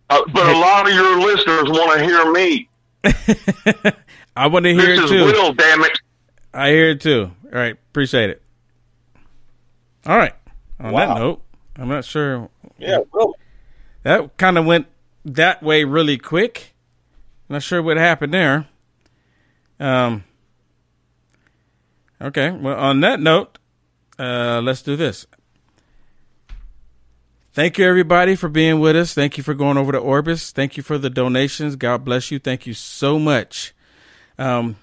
Uh, 0.10 0.22
but 0.34 0.48
a 0.48 0.58
lot 0.58 0.88
of 0.88 0.94
your 0.94 1.20
listeners 1.20 1.64
want 1.70 2.00
to 2.00 2.06
hear 2.06 2.32
me. 2.32 2.70
I 4.36 4.48
want 4.48 4.64
to 4.66 4.74
hear 4.74 4.86
This 4.96 5.00
it 5.00 5.04
is 5.04 5.10
too. 5.12 5.26
Will, 5.26 5.54
damn 5.54 5.82
it. 5.84 6.00
I 6.54 6.70
hear 6.70 6.90
it 6.92 7.02
too. 7.02 7.32
All 7.46 7.52
right, 7.52 7.74
appreciate 7.92 8.30
it. 8.30 8.42
All 10.06 10.18
right. 10.18 10.34
On 10.80 10.92
Wow. 10.94 11.14
that 11.14 11.20
note, 11.20 11.42
I'm 11.76 11.88
not 11.90 12.06
sure. 12.06 12.50
Yeah, 12.78 13.00
really. 13.14 13.34
That 14.04 14.36
kind 14.38 14.58
of 14.58 14.66
went 14.66 14.88
that 15.26 15.62
way 15.62 15.84
really 15.84 16.18
quick. 16.18 16.74
Not 17.50 17.62
sure 17.62 17.82
what 17.84 17.98
happened 17.98 18.34
there. 18.34 18.68
Um. 19.80 20.24
Okay. 22.22 22.52
Well, 22.52 22.78
on 22.78 23.02
that 23.02 23.20
note, 23.20 23.58
uh, 24.20 24.62
let's 24.64 24.82
do 24.82 24.96
this. 24.96 25.26
Thank 27.54 27.78
you, 27.78 27.86
everybody, 27.86 28.36
for 28.36 28.48
being 28.48 28.80
with 28.80 28.96
us. 28.96 29.14
Thank 29.14 29.38
you 29.38 29.44
for 29.44 29.54
going 29.54 29.78
over 29.78 29.92
to 29.92 30.00
Orbys. 30.00 30.52
Thank 30.52 30.78
you 30.78 30.84
for 30.84 30.98
the 30.98 31.10
donations. 31.10 31.76
God 31.76 32.06
bless 32.06 32.32
you. 32.32 32.40
Thank 32.40 32.66
you 32.66 32.74
so 32.74 33.20
much. 33.20 33.74
Um, 34.38 34.78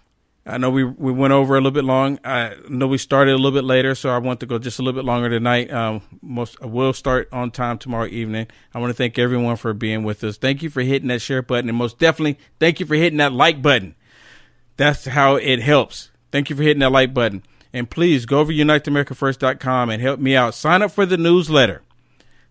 I 0.44 0.58
know 0.58 0.70
we 0.70 0.84
we 0.84 1.12
went 1.12 1.32
over 1.32 1.54
a 1.54 1.58
little 1.58 1.70
bit 1.70 1.84
long. 1.84 2.18
I 2.24 2.56
know 2.68 2.86
we 2.86 2.98
started 2.98 3.32
a 3.32 3.36
little 3.36 3.52
bit 3.52 3.64
later, 3.64 3.94
so 3.94 4.10
I 4.10 4.18
want 4.18 4.40
to 4.40 4.46
go 4.46 4.58
just 4.58 4.78
a 4.78 4.82
little 4.82 4.98
bit 4.98 5.06
longer 5.06 5.30
tonight. 5.30 5.70
Um, 5.70 6.02
most 6.20 6.60
we'll 6.60 6.92
start 6.92 7.28
on 7.32 7.50
time 7.50 7.78
tomorrow 7.78 8.06
evening. 8.06 8.48
I 8.74 8.80
want 8.80 8.90
to 8.90 8.94
thank 8.94 9.18
everyone 9.18 9.56
for 9.56 9.72
being 9.72 10.04
with 10.04 10.24
us. 10.24 10.36
Thank 10.36 10.62
you 10.62 10.70
for 10.70 10.80
hitting 10.80 11.08
that 11.08 11.20
share 11.20 11.42
button, 11.42 11.68
and 11.68 11.76
most 11.76 11.98
definitely 11.98 12.38
thank 12.60 12.80
you 12.80 12.86
for 12.86 12.94
hitting 12.96 13.18
that 13.18 13.32
like 13.32 13.62
button. 13.62 13.94
That's 14.76 15.06
how 15.06 15.36
it 15.36 15.60
helps. 15.60 16.10
Thank 16.30 16.50
you 16.50 16.56
for 16.56 16.62
hitting 16.62 16.80
that 16.80 16.92
like 16.92 17.14
button, 17.14 17.42
and 17.72 17.90
please 17.90 18.26
go 18.26 18.40
over 18.40 18.52
to 18.52 18.58
uniteamericafirst.com 18.58 19.90
and 19.90 20.02
help 20.02 20.20
me 20.20 20.36
out. 20.36 20.54
Sign 20.54 20.82
up 20.82 20.90
for 20.90 21.06
the 21.06 21.16
newsletter. 21.16 21.82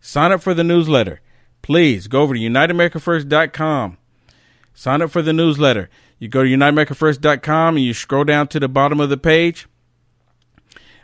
Sign 0.02 0.32
up 0.32 0.42
for 0.42 0.54
the 0.54 0.64
newsletter. 0.64 1.22
Please 1.62 2.08
go 2.08 2.22
over 2.22 2.34
to 2.34 2.40
uniteamericafirst.com. 2.40 3.98
Sign 4.74 5.02
up 5.02 5.12
for 5.12 5.22
the 5.22 5.34
newsletter. 5.34 5.90
You 6.20 6.28
go 6.28 6.44
to 6.44 6.50
uniteamericafirst.com 6.50 7.76
and 7.76 7.86
you 7.86 7.94
scroll 7.94 8.24
down 8.24 8.48
to 8.50 8.60
the 8.60 8.68
bottom 8.68 9.00
of 9.00 9.10
the 9.10 9.18
page, 9.18 9.68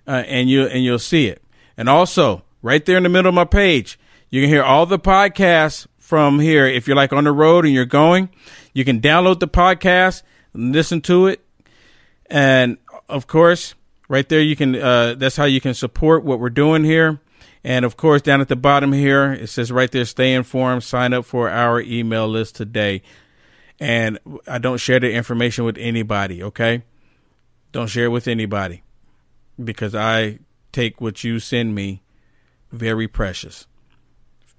uh, 0.07 0.23
and 0.27 0.49
you 0.49 0.65
and 0.65 0.83
you'll 0.83 0.99
see 0.99 1.27
it. 1.27 1.43
And 1.77 1.89
also, 1.89 2.43
right 2.61 2.83
there 2.85 2.97
in 2.97 3.03
the 3.03 3.09
middle 3.09 3.29
of 3.29 3.35
my 3.35 3.45
page, 3.45 3.99
you 4.29 4.41
can 4.41 4.49
hear 4.49 4.63
all 4.63 4.85
the 4.85 4.99
podcasts 4.99 5.85
from 5.99 6.39
here. 6.39 6.65
If 6.65 6.87
you're 6.87 6.95
like 6.95 7.13
on 7.13 7.23
the 7.23 7.31
road 7.31 7.65
and 7.65 7.73
you're 7.73 7.85
going, 7.85 8.29
you 8.73 8.83
can 8.85 9.01
download 9.01 9.39
the 9.39 9.47
podcast, 9.47 10.23
listen 10.53 11.01
to 11.01 11.27
it, 11.27 11.42
and 12.27 12.77
of 13.09 13.27
course, 13.27 13.75
right 14.07 14.27
there 14.27 14.41
you 14.41 14.55
can. 14.55 14.75
Uh, 14.75 15.15
that's 15.15 15.35
how 15.35 15.45
you 15.45 15.61
can 15.61 15.73
support 15.73 16.23
what 16.23 16.39
we're 16.39 16.49
doing 16.49 16.83
here. 16.83 17.19
And 17.63 17.85
of 17.85 17.95
course, 17.95 18.21
down 18.21 18.41
at 18.41 18.49
the 18.49 18.55
bottom 18.55 18.91
here, 18.91 19.31
it 19.31 19.47
says 19.47 19.71
right 19.71 19.89
there, 19.91 20.05
stay 20.05 20.33
informed, 20.33 20.83
sign 20.83 21.13
up 21.13 21.25
for 21.25 21.49
our 21.49 21.79
email 21.79 22.27
list 22.27 22.55
today. 22.55 23.01
And 23.79 24.19
I 24.47 24.57
don't 24.57 24.77
share 24.77 24.99
the 24.99 25.11
information 25.11 25.63
with 25.63 25.77
anybody, 25.77 26.43
okay? 26.43 26.83
Don't 27.71 27.87
share 27.87 28.05
it 28.05 28.09
with 28.09 28.27
anybody 28.27 28.83
because 29.61 29.95
I 29.95 30.39
take 30.71 30.99
what 30.99 31.23
you 31.23 31.39
send 31.39 31.73
me 31.73 32.03
very 32.71 33.07
precious. 33.07 33.67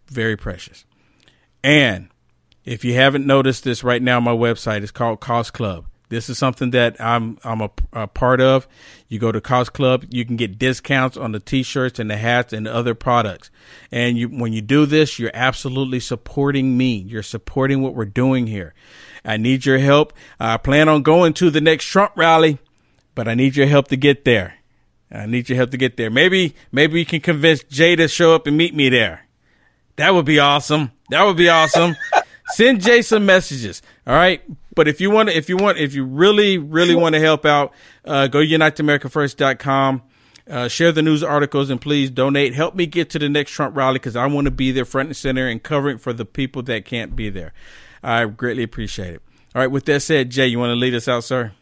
Very 0.06 0.36
precious. 0.36 0.84
And 1.62 2.08
if 2.64 2.84
you 2.84 2.94
haven't 2.94 3.26
noticed 3.26 3.64
this 3.64 3.84
right 3.84 4.02
now, 4.02 4.20
my 4.20 4.32
website 4.32 4.82
is 4.82 4.90
called 4.90 5.20
Cause 5.20 5.50
Club. 5.50 5.86
This 6.14 6.28
is 6.28 6.38
something 6.38 6.70
that 6.70 7.00
I'm 7.00 7.38
I'm 7.42 7.60
a, 7.60 7.70
a, 7.92 8.06
part 8.06 8.40
of. 8.40 8.68
You 9.08 9.18
go 9.18 9.32
to 9.32 9.40
Cause 9.40 9.68
Club, 9.68 10.04
you 10.10 10.24
can 10.24 10.36
get 10.36 10.60
discounts 10.60 11.16
on 11.16 11.32
the 11.32 11.40
t-shirts 11.40 11.98
and 11.98 12.08
the 12.08 12.16
hats 12.16 12.52
and 12.52 12.66
the 12.66 12.72
other 12.72 12.94
products. 12.94 13.50
And 13.90 14.16
you 14.16 14.28
when 14.28 14.52
you 14.52 14.62
do 14.62 14.86
this, 14.86 15.18
you're 15.18 15.32
absolutely 15.34 15.98
supporting 15.98 16.76
me. 16.76 16.98
You're 16.98 17.24
supporting 17.24 17.82
what 17.82 17.96
we're 17.96 18.04
doing 18.04 18.46
here. 18.46 18.74
I 19.24 19.38
need 19.38 19.66
your 19.66 19.78
help. 19.78 20.12
I 20.38 20.56
plan 20.56 20.88
on 20.88 21.02
going 21.02 21.32
to 21.34 21.50
the 21.50 21.60
next 21.60 21.86
Trump 21.86 22.12
rally, 22.14 22.58
but 23.16 23.26
I 23.26 23.34
need 23.34 23.56
your 23.56 23.66
help 23.66 23.88
to 23.88 23.96
get 23.96 24.24
there. 24.24 24.54
I 25.10 25.26
need 25.26 25.48
your 25.48 25.56
help 25.56 25.70
to 25.70 25.76
get 25.76 25.96
there. 25.96 26.10
Maybe 26.10 26.54
maybe 26.70 26.94
we 26.94 27.04
can 27.04 27.22
convince 27.22 27.64
Jay 27.64 27.96
to 27.96 28.06
show 28.06 28.36
up 28.36 28.46
and 28.46 28.56
meet 28.56 28.72
me 28.72 28.88
there. 28.88 29.26
That 29.96 30.14
would 30.14 30.26
be 30.26 30.38
awesome. 30.38 30.92
That 31.10 31.24
would 31.24 31.36
be 31.36 31.48
awesome. 31.48 31.96
Send 32.46 32.82
Jay 32.82 33.02
some 33.02 33.26
messages. 33.26 33.82
All 34.06 34.14
right. 34.14 34.42
But 34.74 34.88
if 34.88 35.00
you 35.00 35.10
want 35.10 35.28
to, 35.28 35.36
if 35.36 35.48
you 35.48 35.56
want, 35.56 35.78
if 35.78 35.94
you 35.94 36.04
really, 36.04 36.58
really 36.58 36.94
want 36.94 37.14
to 37.14 37.20
help 37.20 37.44
out, 37.44 37.72
uh, 38.04 38.26
go 38.26 38.40
to 38.40 38.46
uniteamericafirst.com. 38.46 40.02
Uh, 40.46 40.68
share 40.68 40.92
the 40.92 41.00
news 41.00 41.22
articles 41.22 41.70
and 41.70 41.80
please 41.80 42.10
donate. 42.10 42.54
Help 42.54 42.74
me 42.74 42.84
get 42.84 43.08
to 43.08 43.18
the 43.18 43.30
next 43.30 43.52
Trump 43.52 43.74
rally 43.74 43.94
because 43.94 44.14
I 44.14 44.26
want 44.26 44.44
to 44.44 44.50
be 44.50 44.72
there 44.72 44.84
front 44.84 45.08
and 45.08 45.16
center 45.16 45.48
and 45.48 45.62
covering 45.62 45.96
for 45.96 46.12
the 46.12 46.26
people 46.26 46.62
that 46.64 46.84
can't 46.84 47.16
be 47.16 47.30
there. 47.30 47.54
I 48.02 48.26
greatly 48.26 48.62
appreciate 48.62 49.14
it. 49.14 49.22
All 49.54 49.62
right. 49.62 49.70
With 49.70 49.86
that 49.86 50.00
said, 50.00 50.28
Jay, 50.28 50.46
you 50.46 50.58
want 50.58 50.70
to 50.70 50.76
lead 50.76 50.94
us 50.94 51.08
out, 51.08 51.24
sir? 51.24 51.52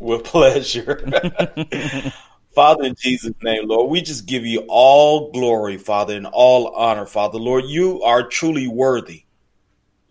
With 0.00 0.24
pleasure. 0.24 1.04
Father, 2.54 2.84
in 2.84 2.94
Jesus' 2.98 3.34
name, 3.42 3.68
Lord, 3.68 3.90
we 3.90 4.00
just 4.00 4.26
give 4.26 4.46
you 4.46 4.64
all 4.66 5.30
glory, 5.30 5.76
Father, 5.76 6.16
and 6.16 6.26
all 6.26 6.68
honor, 6.68 7.04
Father. 7.04 7.38
Lord, 7.38 7.64
you 7.66 8.02
are 8.02 8.26
truly 8.26 8.66
worthy. 8.66 9.25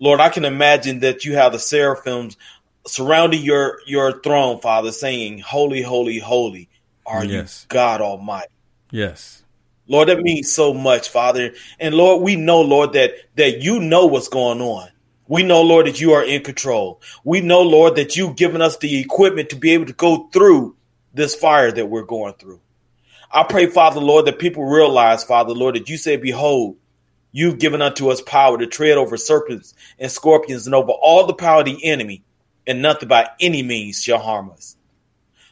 Lord, 0.05 0.19
I 0.19 0.29
can 0.29 0.45
imagine 0.45 0.99
that 0.99 1.25
you 1.25 1.33
have 1.33 1.51
the 1.51 1.57
seraphims 1.57 2.37
surrounding 2.85 3.41
your, 3.41 3.79
your 3.87 4.21
throne, 4.21 4.61
Father, 4.61 4.91
saying, 4.91 5.39
Holy, 5.39 5.81
holy, 5.81 6.19
holy 6.19 6.69
are 7.07 7.25
yes. 7.25 7.63
you, 7.63 7.73
God 7.73 8.01
Almighty. 8.01 8.53
Yes. 8.91 9.43
Lord, 9.87 10.09
that 10.09 10.19
means 10.21 10.53
so 10.53 10.75
much, 10.75 11.09
Father. 11.09 11.53
And 11.79 11.95
Lord, 11.95 12.21
we 12.21 12.35
know, 12.35 12.61
Lord, 12.61 12.93
that 12.93 13.13
that 13.35 13.63
you 13.63 13.79
know 13.79 14.05
what's 14.05 14.27
going 14.27 14.61
on. 14.61 14.89
We 15.27 15.41
know, 15.41 15.63
Lord, 15.63 15.87
that 15.87 15.99
you 15.99 16.13
are 16.13 16.23
in 16.23 16.43
control. 16.43 17.01
We 17.23 17.41
know, 17.41 17.63
Lord, 17.63 17.95
that 17.95 18.15
you've 18.15 18.35
given 18.35 18.61
us 18.61 18.77
the 18.77 18.99
equipment 18.99 19.49
to 19.49 19.55
be 19.55 19.71
able 19.71 19.87
to 19.87 19.93
go 19.93 20.27
through 20.27 20.75
this 21.15 21.33
fire 21.33 21.71
that 21.71 21.89
we're 21.89 22.03
going 22.03 22.35
through. 22.35 22.61
I 23.31 23.41
pray, 23.41 23.65
Father, 23.65 23.99
Lord, 23.99 24.25
that 24.25 24.37
people 24.37 24.65
realize, 24.65 25.23
Father, 25.23 25.53
Lord, 25.53 25.75
that 25.75 25.89
you 25.89 25.97
say, 25.97 26.15
Behold, 26.15 26.77
you've 27.35 27.59
given 27.59 27.81
unto 27.81 28.07
us 28.07 28.21
power 28.21 28.57
to 28.57 28.65
tread 28.65 28.97
over 28.97 29.17
serpents 29.17 29.73
and 29.99 30.09
scorpions 30.09 30.67
and 30.67 30.73
over 30.73 30.93
all 30.93 31.27
the 31.27 31.33
power 31.33 31.59
of 31.59 31.65
the 31.65 31.83
enemy, 31.83 32.23
and 32.65 32.81
nothing 32.81 33.09
by 33.09 33.29
any 33.41 33.61
means 33.61 34.01
shall 34.01 34.19
harm 34.19 34.49
us. 34.51 34.77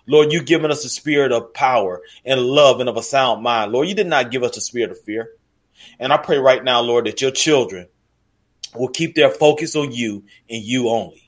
Lord, 0.07 0.31
you've 0.31 0.45
given 0.45 0.71
us 0.71 0.85
a 0.85 0.89
spirit 0.89 1.33
of 1.33 1.53
power 1.53 2.01
and 2.23 2.39
love 2.39 2.79
and 2.79 2.87
of 2.87 2.95
a 2.95 3.03
sound 3.03 3.43
mind. 3.43 3.73
Lord, 3.73 3.89
you 3.89 3.95
did 3.95 4.07
not 4.07 4.31
give 4.31 4.43
us 4.43 4.55
a 4.55 4.61
spirit 4.61 4.91
of 4.91 5.01
fear. 5.01 5.31
And 5.99 6.13
I 6.13 6.17
pray 6.17 6.37
right 6.37 6.63
now, 6.63 6.79
Lord, 6.79 7.05
that 7.05 7.21
your 7.21 7.31
children 7.31 7.89
will 8.73 8.87
keep 8.87 9.13
their 9.13 9.29
focus 9.29 9.75
on 9.75 9.91
you 9.91 10.23
and 10.49 10.63
you 10.63 10.87
only. 10.87 11.22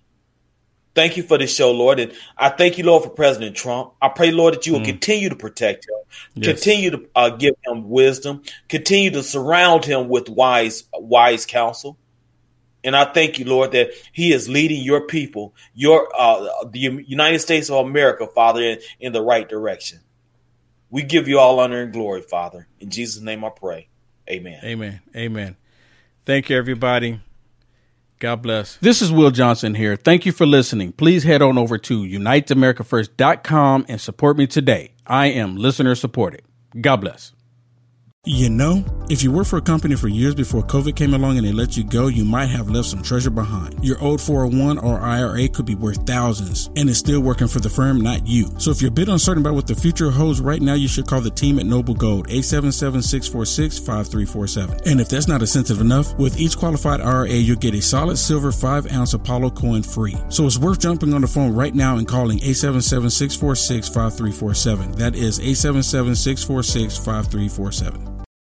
Thank 0.95 1.17
you 1.17 1.23
for 1.23 1.37
this 1.37 1.53
show, 1.53 1.71
Lord. 1.71 1.99
And 1.99 2.13
I 2.37 2.49
thank 2.49 2.77
you, 2.77 2.85
Lord, 2.85 3.03
for 3.03 3.09
President 3.09 3.55
Trump. 3.55 3.93
I 4.01 4.07
pray, 4.07 4.31
Lord, 4.31 4.53
that 4.55 4.65
you 4.65 4.73
will 4.73 4.79
mm. 4.79 4.85
continue 4.85 5.27
to 5.27 5.35
protect 5.35 5.85
him, 5.87 5.95
yes. 6.35 6.47
continue 6.47 6.91
to 6.91 7.05
uh, 7.13 7.29
give 7.31 7.55
him 7.65 7.89
wisdom, 7.89 8.43
continue 8.69 9.11
to 9.11 9.21
surround 9.21 9.83
him 9.83 10.07
with 10.07 10.29
wise, 10.29 10.85
wise 10.93 11.45
counsel. 11.45 11.97
And 12.85 12.95
I 12.95 13.05
thank 13.05 13.39
you, 13.39 13.45
Lord, 13.45 13.71
that 13.71 13.89
He 14.13 14.31
is 14.31 14.47
leading 14.47 14.83
your 14.83 15.07
people, 15.07 15.55
your 15.73 16.07
uh, 16.15 16.65
the 16.69 16.79
United 16.79 17.39
States 17.39 17.71
of 17.71 17.83
America, 17.83 18.27
Father, 18.27 18.61
in, 18.61 18.79
in 18.99 19.11
the 19.11 19.23
right 19.23 19.49
direction. 19.49 20.01
We 20.91 21.01
give 21.01 21.27
you 21.27 21.39
all 21.39 21.59
honor 21.59 21.81
and 21.81 21.91
glory, 21.91 22.21
Father. 22.21 22.67
In 22.79 22.91
Jesus' 22.91 23.23
name, 23.23 23.43
I 23.43 23.49
pray. 23.49 23.89
Amen. 24.29 24.59
Amen. 24.63 25.01
Amen. 25.15 25.57
Thank 26.25 26.49
you, 26.49 26.57
everybody. 26.57 27.19
God 28.25 28.41
bless. 28.41 28.77
This 28.77 29.03
is 29.03 29.11
Will 29.11 29.29
Johnson 29.29 29.75
here. 29.75 29.95
Thank 29.95 30.25
you 30.25 30.31
for 30.31 30.47
listening. 30.47 30.93
Please 30.93 31.23
head 31.23 31.43
on 31.43 31.59
over 31.59 31.77
to 31.77 32.01
uniteamericafirst.com 32.01 33.85
and 33.87 34.01
support 34.01 34.35
me 34.35 34.47
today. 34.47 34.93
I 35.05 35.27
am 35.27 35.57
listener 35.57 35.93
supported. 35.93 36.41
God 36.81 37.01
bless. 37.01 37.33
You 38.27 38.49
know, 38.49 38.83
if 39.07 39.21
you 39.21 39.31
worked 39.31 39.51
for 39.51 39.57
a 39.57 39.61
company 39.61 39.95
for 39.95 40.07
years 40.07 40.33
before 40.33 40.63
COVID 40.63 40.95
came 40.95 41.13
along 41.13 41.37
and 41.37 41.45
they 41.45 41.51
let 41.51 41.77
you 41.77 41.83
go, 41.83 42.07
you 42.07 42.25
might 42.25 42.47
have 42.47 42.71
left 42.71 42.87
some 42.87 43.03
treasure 43.03 43.29
behind. 43.29 43.85
Your 43.85 44.01
old 44.01 44.19
401 44.19 44.79
or 44.79 44.99
IRA 44.99 45.47
could 45.47 45.67
be 45.67 45.75
worth 45.75 46.07
thousands 46.07 46.71
and 46.75 46.89
it's 46.89 46.97
still 46.97 47.19
working 47.19 47.47
for 47.47 47.59
the 47.59 47.69
firm, 47.69 48.01
not 48.01 48.25
you. 48.25 48.49
So 48.57 48.71
if 48.71 48.81
you're 48.81 48.89
a 48.89 48.91
bit 48.91 49.09
uncertain 49.09 49.43
about 49.43 49.53
what 49.53 49.67
the 49.67 49.75
future 49.75 50.09
holds 50.09 50.41
right 50.41 50.59
now, 50.59 50.73
you 50.73 50.87
should 50.87 51.05
call 51.05 51.21
the 51.21 51.29
team 51.29 51.59
at 51.59 51.67
Noble 51.67 51.93
Gold, 51.93 52.27
877-646-5347. 52.29 54.87
And 54.87 54.99
if 54.99 55.07
that's 55.07 55.27
not 55.27 55.41
incentive 55.41 55.79
enough, 55.79 56.17
with 56.17 56.39
each 56.39 56.57
qualified 56.57 57.01
IRA, 57.01 57.29
you'll 57.29 57.57
get 57.57 57.75
a 57.75 57.81
solid 57.81 58.17
silver 58.17 58.51
5 58.51 58.91
ounce 58.91 59.13
Apollo 59.13 59.51
coin 59.51 59.83
free. 59.83 60.15
So 60.29 60.47
it's 60.47 60.57
worth 60.57 60.79
jumping 60.79 61.13
on 61.13 61.21
the 61.21 61.27
phone 61.27 61.53
right 61.53 61.75
now 61.75 61.97
and 61.97 62.07
calling 62.07 62.39
877-646-5347. 62.39 64.95
That 64.95 65.13
is 65.13 65.39
877-646-5347. 65.41 68.14